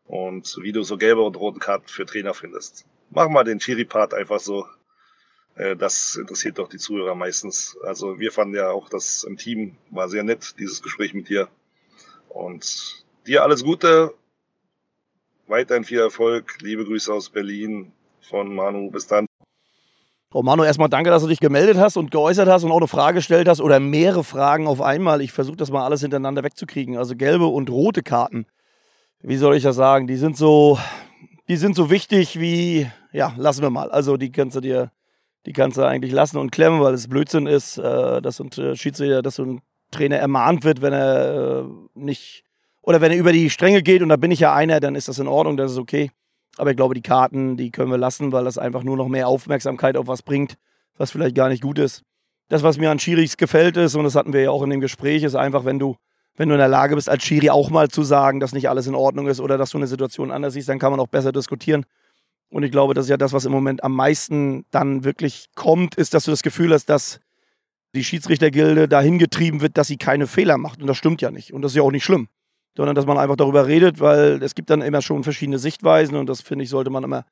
Und 0.04 0.56
wie 0.62 0.72
du 0.72 0.82
so 0.82 0.96
gelbe 0.96 1.22
und 1.22 1.36
roten 1.36 1.58
Karten 1.58 1.88
für 1.88 2.06
Trainer 2.06 2.32
findest. 2.32 2.86
Mach 3.10 3.28
mal 3.28 3.44
den 3.44 3.60
Schiri-Part 3.60 4.14
einfach 4.14 4.38
so. 4.38 4.66
Äh, 5.56 5.76
Das 5.76 6.16
interessiert 6.16 6.58
doch 6.58 6.68
die 6.68 6.78
Zuhörer 6.78 7.14
meistens. 7.14 7.76
Also 7.82 8.18
wir 8.18 8.32
fanden 8.32 8.54
ja 8.54 8.70
auch 8.70 8.88
das 8.88 9.24
im 9.24 9.36
Team 9.36 9.76
war 9.90 10.08
sehr 10.08 10.22
nett, 10.22 10.54
dieses 10.58 10.82
Gespräch 10.82 11.14
mit 11.14 11.28
dir. 11.28 11.48
Und 12.28 13.04
dir 13.26 13.42
alles 13.42 13.64
Gute, 13.64 14.14
weiterhin 15.46 15.84
viel 15.84 16.00
Erfolg, 16.00 16.58
liebe 16.60 16.84
Grüße 16.84 17.12
aus 17.12 17.30
Berlin 17.30 17.92
von 18.20 18.54
Manu, 18.54 18.90
bis 18.90 19.06
dann. 19.06 19.26
Oh 20.34 20.42
Manu, 20.42 20.64
erstmal 20.64 20.88
danke, 20.88 21.08
dass 21.08 21.22
du 21.22 21.28
dich 21.28 21.40
gemeldet 21.40 21.78
hast 21.78 21.96
und 21.96 22.10
geäußert 22.10 22.48
hast 22.48 22.64
und 22.64 22.72
auch 22.72 22.76
eine 22.76 22.88
Frage 22.88 23.16
gestellt 23.16 23.48
hast 23.48 23.60
oder 23.60 23.80
mehrere 23.80 24.24
Fragen 24.24 24.66
auf 24.66 24.82
einmal. 24.82 25.22
Ich 25.22 25.32
versuche 25.32 25.56
das 25.56 25.70
mal 25.70 25.84
alles 25.84 26.02
hintereinander 26.02 26.42
wegzukriegen. 26.42 26.98
Also 26.98 27.16
gelbe 27.16 27.46
und 27.46 27.70
rote 27.70 28.02
Karten. 28.02 28.46
Wie 29.22 29.36
soll 29.36 29.56
ich 29.56 29.62
das 29.62 29.76
sagen? 29.76 30.06
Die 30.06 30.16
sind 30.16 30.36
so, 30.36 30.78
die 31.48 31.56
sind 31.56 31.74
so 31.74 31.90
wichtig 31.90 32.38
wie, 32.38 32.86
ja, 33.12 33.32
lassen 33.38 33.62
wir 33.62 33.70
mal. 33.70 33.90
Also 33.90 34.16
die 34.16 34.30
kannst 34.30 34.56
du 34.56 34.60
dir, 34.60 34.90
die 35.47 35.52
kannst 35.52 35.78
du 35.78 35.82
eigentlich 35.82 36.12
lassen 36.12 36.39
und 36.39 36.51
klemmen, 36.51 36.81
weil 36.81 36.94
es 36.94 37.09
Blödsinn 37.09 37.47
ist, 37.47 37.78
äh, 37.78 38.20
dass 38.20 38.40
ein 38.40 38.51
äh, 38.52 38.77
Schiedsrichter, 38.77 39.23
dass 39.23 39.36
so 39.36 39.44
ein 39.44 39.60
Trainer 39.90 40.16
ermahnt 40.16 40.64
wird, 40.64 40.82
wenn 40.82 40.93
er 40.93 41.60
äh, 41.60 41.64
nicht 41.94 42.43
oder 42.82 43.01
wenn 43.01 43.12
er 43.12 43.18
über 43.18 43.32
die 43.32 43.51
Stränge 43.51 43.82
geht 43.82 44.02
und 44.02 44.09
da 44.10 44.16
bin 44.16 44.31
ich 44.31 44.40
ja 44.40 44.55
einer, 44.55 44.81
dann 44.81 44.94
ist 44.94 45.09
das 45.09 45.18
in 45.18 45.27
Ordnung, 45.27 45.56
das 45.56 45.73
ist 45.73 45.78
okay. 45.78 46.10
Aber 46.56 46.70
ich 46.70 46.77
glaube, 46.77 46.94
die 46.94 47.02
Karten, 47.02 47.56
die 47.56 47.70
können 47.70 47.90
wir 47.90 47.98
lassen, 47.98 48.32
weil 48.32 48.44
das 48.44 48.59
einfach 48.59 48.82
nur 48.82 48.97
noch 48.97 49.09
mehr 49.09 49.28
Aufmerksamkeit 49.28 49.97
auf 49.97 50.06
was 50.06 50.23
bringt, 50.23 50.55
was 50.97 51.10
vielleicht 51.10 51.35
gar 51.35 51.48
nicht 51.48 51.62
gut 51.62 51.78
ist. 51.78 52.02
Das, 52.48 52.62
was 52.62 52.78
mir 52.78 52.90
an 52.90 52.98
Schiris 52.98 53.36
gefällt 53.36 53.77
ist, 53.77 53.94
und 53.97 54.05
das 54.05 54.14
hatten 54.14 54.32
wir 54.32 54.43
ja 54.43 54.51
auch 54.51 54.62
in 54.62 54.70
dem 54.70 54.81
Gespräch, 54.81 55.23
ist 55.23 55.35
einfach, 55.35 55.64
wenn 55.64 55.78
du 55.78 55.97
wenn 56.36 56.51
du 56.51 56.55
in 56.55 56.59
der 56.59 56.68
Lage 56.68 56.94
bist, 56.94 57.09
als 57.09 57.24
Schiri 57.24 57.51
auch 57.51 57.70
mal 57.70 57.89
zu 57.89 58.02
sagen, 58.02 58.40
dass 58.40 58.52
nicht 58.52 58.68
alles 58.68 58.86
in 58.86 58.94
Ordnung 58.94 59.27
ist 59.27 59.40
oder 59.40 59.56
dass 59.56 59.70
du 59.70 59.78
eine 59.78 59.86
Situation 59.86 60.31
anders 60.31 60.52
siehst, 60.52 60.68
dann 60.68 60.78
kann 60.78 60.90
man 60.90 61.01
auch 61.01 61.09
besser 61.09 61.32
diskutieren. 61.32 61.86
Und 62.48 62.62
ich 62.62 62.70
glaube, 62.70 62.94
das 62.94 63.06
ist 63.06 63.10
ja 63.10 63.16
das, 63.16 63.32
was 63.32 63.44
im 63.44 63.52
Moment 63.52 63.82
am 63.82 63.93
meisten 63.93 64.64
dann 64.70 65.05
wirklich 65.05 65.48
kommt, 65.55 65.97
ist, 65.97 66.14
dass 66.14 66.24
du 66.24 66.31
das 66.31 66.43
Gefühl 66.43 66.73
hast, 66.73 66.86
dass 66.86 67.20
die 67.94 68.05
Schiedsrichtergilde 68.05 68.89
dahin 68.89 69.18
getrieben 69.18 69.60
wird, 69.60 69.77
dass 69.77 69.89
sie 69.89 69.97
keine 69.97 70.27
Fehler 70.27 70.59
macht. 70.59 70.81
Und 70.81 70.86
das 70.86 70.97
stimmt 70.97 71.23
ja 71.23 71.31
nicht. 71.31 71.52
Und 71.52 71.62
das 71.62 71.73
ist 71.73 71.77
ja 71.77 71.82
auch 71.82 71.90
nicht 71.90 72.05
schlimm. 72.05 72.28
Sondern 72.77 72.94
dass 72.94 73.06
man 73.06 73.18
einfach 73.18 73.36
darüber 73.36 73.66
redet, 73.66 74.01
weil 74.01 74.43
es 74.43 74.55
gibt 74.55 74.70
dann 74.70 74.82
immer 74.82 75.01
schon 75.01 75.24
verschiedene 75.24 75.59
Sichtweisen 75.59 76.14
und 76.14 76.28
das 76.28 76.43
finde 76.43 76.64
ich, 76.64 76.70
sollte 76.70 76.90
man 76.90 77.05
immer, 77.05 77.24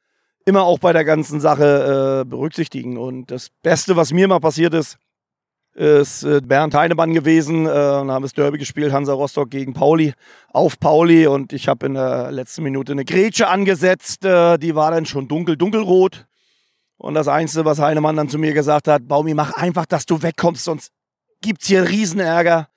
immer 0.47 0.62
auch 0.62 0.78
bei 0.78 0.93
der 0.95 1.05
ganzen 1.05 1.39
Sache 1.39 2.23
äh, 2.23 2.28
berücksichtigen. 2.28 2.97
Und 2.97 3.31
das 3.31 3.51
Beste, 3.62 3.95
was 3.95 4.12
mir 4.12 4.27
mal 4.27 4.41
passiert 4.41 4.73
ist, 4.73 4.99
ist 5.74 6.22
äh, 6.22 6.40
Bernd 6.40 6.74
Heinemann 6.74 7.12
gewesen. 7.12 7.66
Äh, 7.66 7.70
haben 7.70 8.22
das 8.22 8.32
Derby 8.32 8.59
gespielt, 8.59 8.92
Hansa 8.92 9.12
Rostock 9.12 9.51
gegen 9.51 9.74
Pauli, 9.74 10.14
auf 10.52 10.78
Pauli. 10.78 11.26
Und 11.26 11.52
ich 11.52 11.68
habe 11.68 11.86
in 11.86 11.94
der 11.94 12.30
letzten 12.30 12.62
Minute 12.62 12.92
eine 12.92 13.05
Grätsche 13.05 13.48
angesetzt. 13.48 14.24
Äh, 14.24 14.59
die 14.59 14.74
war 14.74 14.92
dann 14.92 15.06
schon 15.06 15.28
dunkel, 15.28 15.56
dunkelrot. 15.56 16.26
Und 16.96 17.14
das 17.14 17.28
Einzige, 17.28 17.64
was 17.64 17.80
Heinemann 17.80 18.16
dann 18.16 18.28
zu 18.28 18.38
mir 18.38 18.55
gesagt 18.55 18.88
hat, 18.88 19.09
Baumi, 19.09 19.34
mach 19.34 19.52
einfach, 19.55 19.84
dass 19.84 20.06
du 20.06 20.22
wegkommst, 20.22 20.64
sonst 20.64 20.92
gibt's 21.42 21.66
hier 21.66 21.88
Riesenärger. 21.88 22.68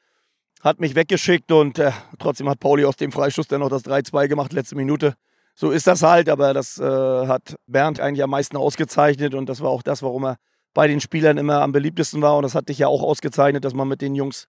Hat 0.62 0.80
mich 0.80 0.96
weggeschickt 0.96 1.52
und 1.52 1.78
äh, 1.78 1.92
trotzdem 2.18 2.50
hat 2.50 2.60
Pauli 2.60 2.84
aus 2.84 2.96
dem 2.96 3.12
Freischuss 3.12 3.48
dann 3.48 3.60
noch 3.62 3.70
das 3.70 3.86
3-2 3.86 4.28
gemacht, 4.28 4.54
letzte 4.54 4.76
Minute. 4.76 5.14
So 5.54 5.72
ist 5.72 5.88
das 5.88 6.02
halt, 6.02 6.30
aber 6.30 6.54
das 6.54 6.80
äh, 6.80 6.84
hat 6.84 7.56
Bernd 7.68 8.00
eigentlich 8.00 8.24
am 8.24 8.32
meisten 8.32 8.58
ausgezeichnet 8.58 9.36
und 9.36 9.48
das 9.48 9.62
war 9.62 9.70
auch 9.70 9.84
das, 9.84 10.02
warum 10.02 10.26
er 10.26 10.38
bei 10.78 10.88
den 10.88 11.02
Spielern 11.02 11.40
immer 11.40 11.62
am 11.64 11.72
beliebtesten 11.72 12.22
war. 12.22 12.38
Und 12.38 12.44
das 12.44 12.54
hat 12.54 12.70
dich 12.70 12.78
ja 12.78 12.88
auch 12.88 13.02
ausgezeichnet, 13.02 13.66
dass 13.66 13.74
man 13.74 13.88
mit 13.88 14.02
den 14.02 14.14
Jungs 14.14 14.48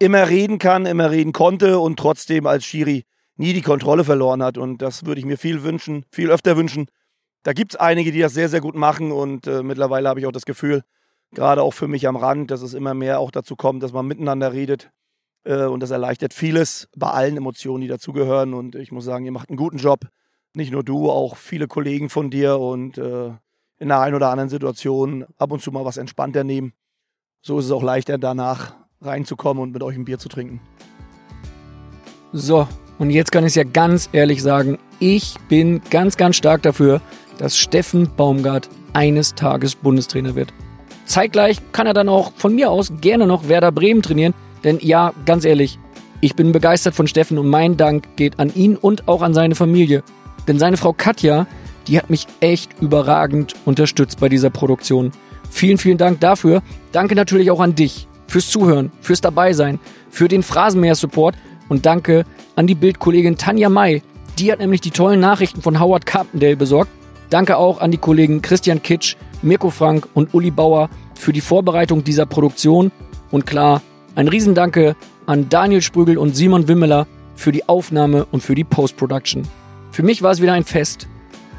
immer 0.00 0.28
reden 0.28 0.58
kann, 0.58 0.84
immer 0.84 1.12
reden 1.12 1.32
konnte 1.32 1.78
und 1.78 1.96
trotzdem 1.96 2.46
als 2.46 2.64
Schiri 2.64 3.04
nie 3.36 3.52
die 3.52 3.62
Kontrolle 3.62 4.02
verloren 4.02 4.42
hat. 4.42 4.58
Und 4.58 4.82
das 4.82 5.06
würde 5.06 5.20
ich 5.20 5.26
mir 5.26 5.38
viel 5.38 5.62
wünschen, 5.62 6.04
viel 6.10 6.30
öfter 6.30 6.56
wünschen, 6.56 6.88
da 7.42 7.52
gibt 7.54 7.72
es 7.72 7.80
einige, 7.80 8.12
die 8.12 8.20
das 8.20 8.34
sehr, 8.34 8.48
sehr 8.48 8.60
gut 8.60 8.74
machen 8.74 9.12
und 9.12 9.46
äh, 9.46 9.62
mittlerweile 9.62 10.08
habe 10.08 10.20
ich 10.20 10.26
auch 10.26 10.32
das 10.32 10.44
Gefühl, 10.44 10.82
gerade 11.32 11.62
auch 11.62 11.72
für 11.72 11.88
mich 11.88 12.06
am 12.06 12.16
Rand, 12.16 12.50
dass 12.50 12.60
es 12.60 12.74
immer 12.74 12.92
mehr 12.92 13.18
auch 13.18 13.30
dazu 13.30 13.56
kommt, 13.56 13.82
dass 13.82 13.92
man 13.92 14.06
miteinander 14.06 14.52
redet 14.52 14.90
äh, 15.44 15.64
und 15.64 15.80
das 15.80 15.90
erleichtert 15.90 16.34
vieles 16.34 16.88
bei 16.94 17.08
allen 17.08 17.38
Emotionen, 17.38 17.80
die 17.80 17.88
dazugehören 17.88 18.52
und 18.52 18.74
ich 18.74 18.92
muss 18.92 19.04
sagen, 19.04 19.24
ihr 19.24 19.32
macht 19.32 19.48
einen 19.48 19.56
guten 19.56 19.78
Job. 19.78 20.00
Nicht 20.52 20.72
nur 20.72 20.82
du, 20.82 21.10
auch 21.10 21.36
viele 21.36 21.66
Kollegen 21.66 22.10
von 22.10 22.28
dir 22.28 22.58
und 22.58 22.98
äh, 22.98 23.30
in 23.80 23.88
der 23.88 24.00
einen 24.00 24.14
oder 24.14 24.28
anderen 24.28 24.50
Situation 24.50 25.24
ab 25.38 25.50
und 25.50 25.60
zu 25.62 25.72
mal 25.72 25.84
was 25.84 25.96
entspannter 25.96 26.44
nehmen. 26.44 26.74
So 27.42 27.58
ist 27.58 27.64
es 27.64 27.72
auch 27.72 27.82
leichter, 27.82 28.18
danach 28.18 28.74
reinzukommen 29.00 29.62
und 29.62 29.72
mit 29.72 29.82
euch 29.82 29.96
ein 29.96 30.04
Bier 30.04 30.18
zu 30.18 30.28
trinken. 30.28 30.60
So, 32.32 32.68
und 32.98 33.10
jetzt 33.10 33.32
kann 33.32 33.44
ich 33.44 33.48
es 33.48 33.54
ja 33.56 33.64
ganz 33.64 34.10
ehrlich 34.12 34.42
sagen, 34.42 34.78
ich 35.00 35.34
bin 35.48 35.80
ganz, 35.90 36.18
ganz 36.18 36.36
stark 36.36 36.62
dafür, 36.62 37.00
dass 37.38 37.56
Steffen 37.56 38.08
Baumgart 38.16 38.68
eines 38.92 39.34
Tages 39.34 39.74
Bundestrainer 39.74 40.34
wird. 40.34 40.52
Zeitgleich 41.06 41.60
kann 41.72 41.86
er 41.86 41.94
dann 41.94 42.10
auch 42.10 42.32
von 42.36 42.54
mir 42.54 42.70
aus 42.70 42.92
gerne 43.00 43.26
noch 43.26 43.48
Werder 43.48 43.72
Bremen 43.72 44.02
trainieren, 44.02 44.34
denn 44.62 44.78
ja, 44.82 45.14
ganz 45.24 45.46
ehrlich, 45.46 45.78
ich 46.20 46.36
bin 46.36 46.52
begeistert 46.52 46.94
von 46.94 47.06
Steffen 47.06 47.38
und 47.38 47.48
mein 47.48 47.78
Dank 47.78 48.16
geht 48.16 48.38
an 48.38 48.54
ihn 48.54 48.76
und 48.76 49.08
auch 49.08 49.22
an 49.22 49.32
seine 49.32 49.54
Familie. 49.54 50.04
Denn 50.46 50.58
seine 50.58 50.76
Frau 50.76 50.92
Katja, 50.92 51.46
die 51.86 51.98
hat 51.98 52.10
mich 52.10 52.26
echt 52.40 52.80
überragend 52.80 53.54
unterstützt 53.64 54.20
bei 54.20 54.28
dieser 54.28 54.50
Produktion. 54.50 55.12
Vielen, 55.50 55.78
vielen 55.78 55.98
Dank 55.98 56.20
dafür. 56.20 56.62
Danke 56.92 57.14
natürlich 57.14 57.50
auch 57.50 57.60
an 57.60 57.74
dich 57.74 58.06
fürs 58.26 58.48
Zuhören, 58.48 58.92
fürs 59.00 59.20
Dabeisein, 59.20 59.80
für 60.10 60.28
den 60.28 60.42
Phrasenmäher-Support 60.42 61.34
und 61.68 61.86
danke 61.86 62.24
an 62.56 62.66
die 62.66 62.74
Bildkollegin 62.74 63.36
Tanja 63.36 63.68
May. 63.68 64.02
Die 64.38 64.52
hat 64.52 64.60
nämlich 64.60 64.80
die 64.80 64.90
tollen 64.90 65.20
Nachrichten 65.20 65.62
von 65.62 65.80
Howard 65.80 66.06
Carpendale 66.06 66.56
besorgt 66.56 66.90
Danke 67.30 67.56
auch 67.56 67.80
an 67.80 67.92
die 67.92 67.98
Kollegen 67.98 68.42
Christian 68.42 68.82
Kitsch, 68.82 69.14
Mirko 69.40 69.70
Frank 69.70 70.08
und 70.14 70.34
Uli 70.34 70.50
Bauer 70.50 70.90
für 71.14 71.32
die 71.32 71.40
Vorbereitung 71.40 72.02
dieser 72.02 72.26
Produktion. 72.26 72.90
Und 73.30 73.46
klar, 73.46 73.82
ein 74.16 74.26
Riesendanke 74.26 74.96
an 75.26 75.48
Daniel 75.48 75.80
Sprügel 75.80 76.18
und 76.18 76.34
Simon 76.34 76.66
Wimmeler 76.66 77.06
für 77.36 77.52
die 77.52 77.68
Aufnahme 77.68 78.26
und 78.32 78.42
für 78.42 78.56
die 78.56 78.64
Post-Production. 78.64 79.44
Für 79.92 80.02
mich 80.02 80.22
war 80.22 80.32
es 80.32 80.42
wieder 80.42 80.54
ein 80.54 80.64
Fest. 80.64 81.06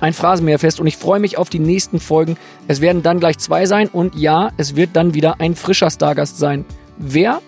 Ein 0.02 0.14
Phrasenmäherfest 0.14 0.80
und 0.80 0.88
ich 0.88 0.98
freue 0.98 1.20
mich 1.20 1.38
auf 1.38 1.50
die 1.50 1.60
nächsten 1.60 2.00
Folgen. 2.00 2.36
Es 2.68 2.82
werden 2.82 3.04
dann 3.04 3.20
gleich 3.20 3.38
zwei 3.38 3.68
sein 3.68 3.88
und 3.88 4.16
ja, 4.16 4.52
es 4.58 4.76
wird 4.76 4.90
dann 4.94 5.14
wieder 5.14 5.40
ein 5.40 5.56
frischer 5.56 5.92
Stargast 5.92 6.40
sein. 6.40 6.66
Wer? 6.98 7.40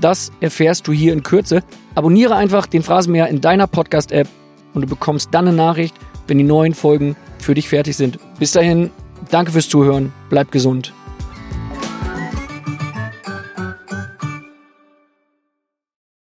Das 0.00 0.30
erfährst 0.40 0.86
du 0.86 0.92
hier 0.92 1.12
in 1.12 1.22
Kürze. 1.22 1.64
Abonniere 1.94 2.36
einfach 2.36 2.66
den 2.66 2.82
Phrasenmäher 2.82 3.28
in 3.28 3.40
deiner 3.40 3.66
Podcast-App 3.66 4.28
und 4.74 4.82
du 4.82 4.86
bekommst 4.86 5.30
dann 5.32 5.48
eine 5.48 5.56
Nachricht, 5.56 5.96
wenn 6.26 6.38
die 6.38 6.44
neuen 6.44 6.74
Folgen 6.74 7.16
für 7.38 7.54
dich 7.54 7.68
fertig 7.68 7.96
sind. 7.96 8.18
Bis 8.38 8.52
dahin, 8.52 8.90
danke 9.30 9.50
fürs 9.50 9.68
Zuhören, 9.68 10.12
bleib 10.28 10.52
gesund. 10.52 10.92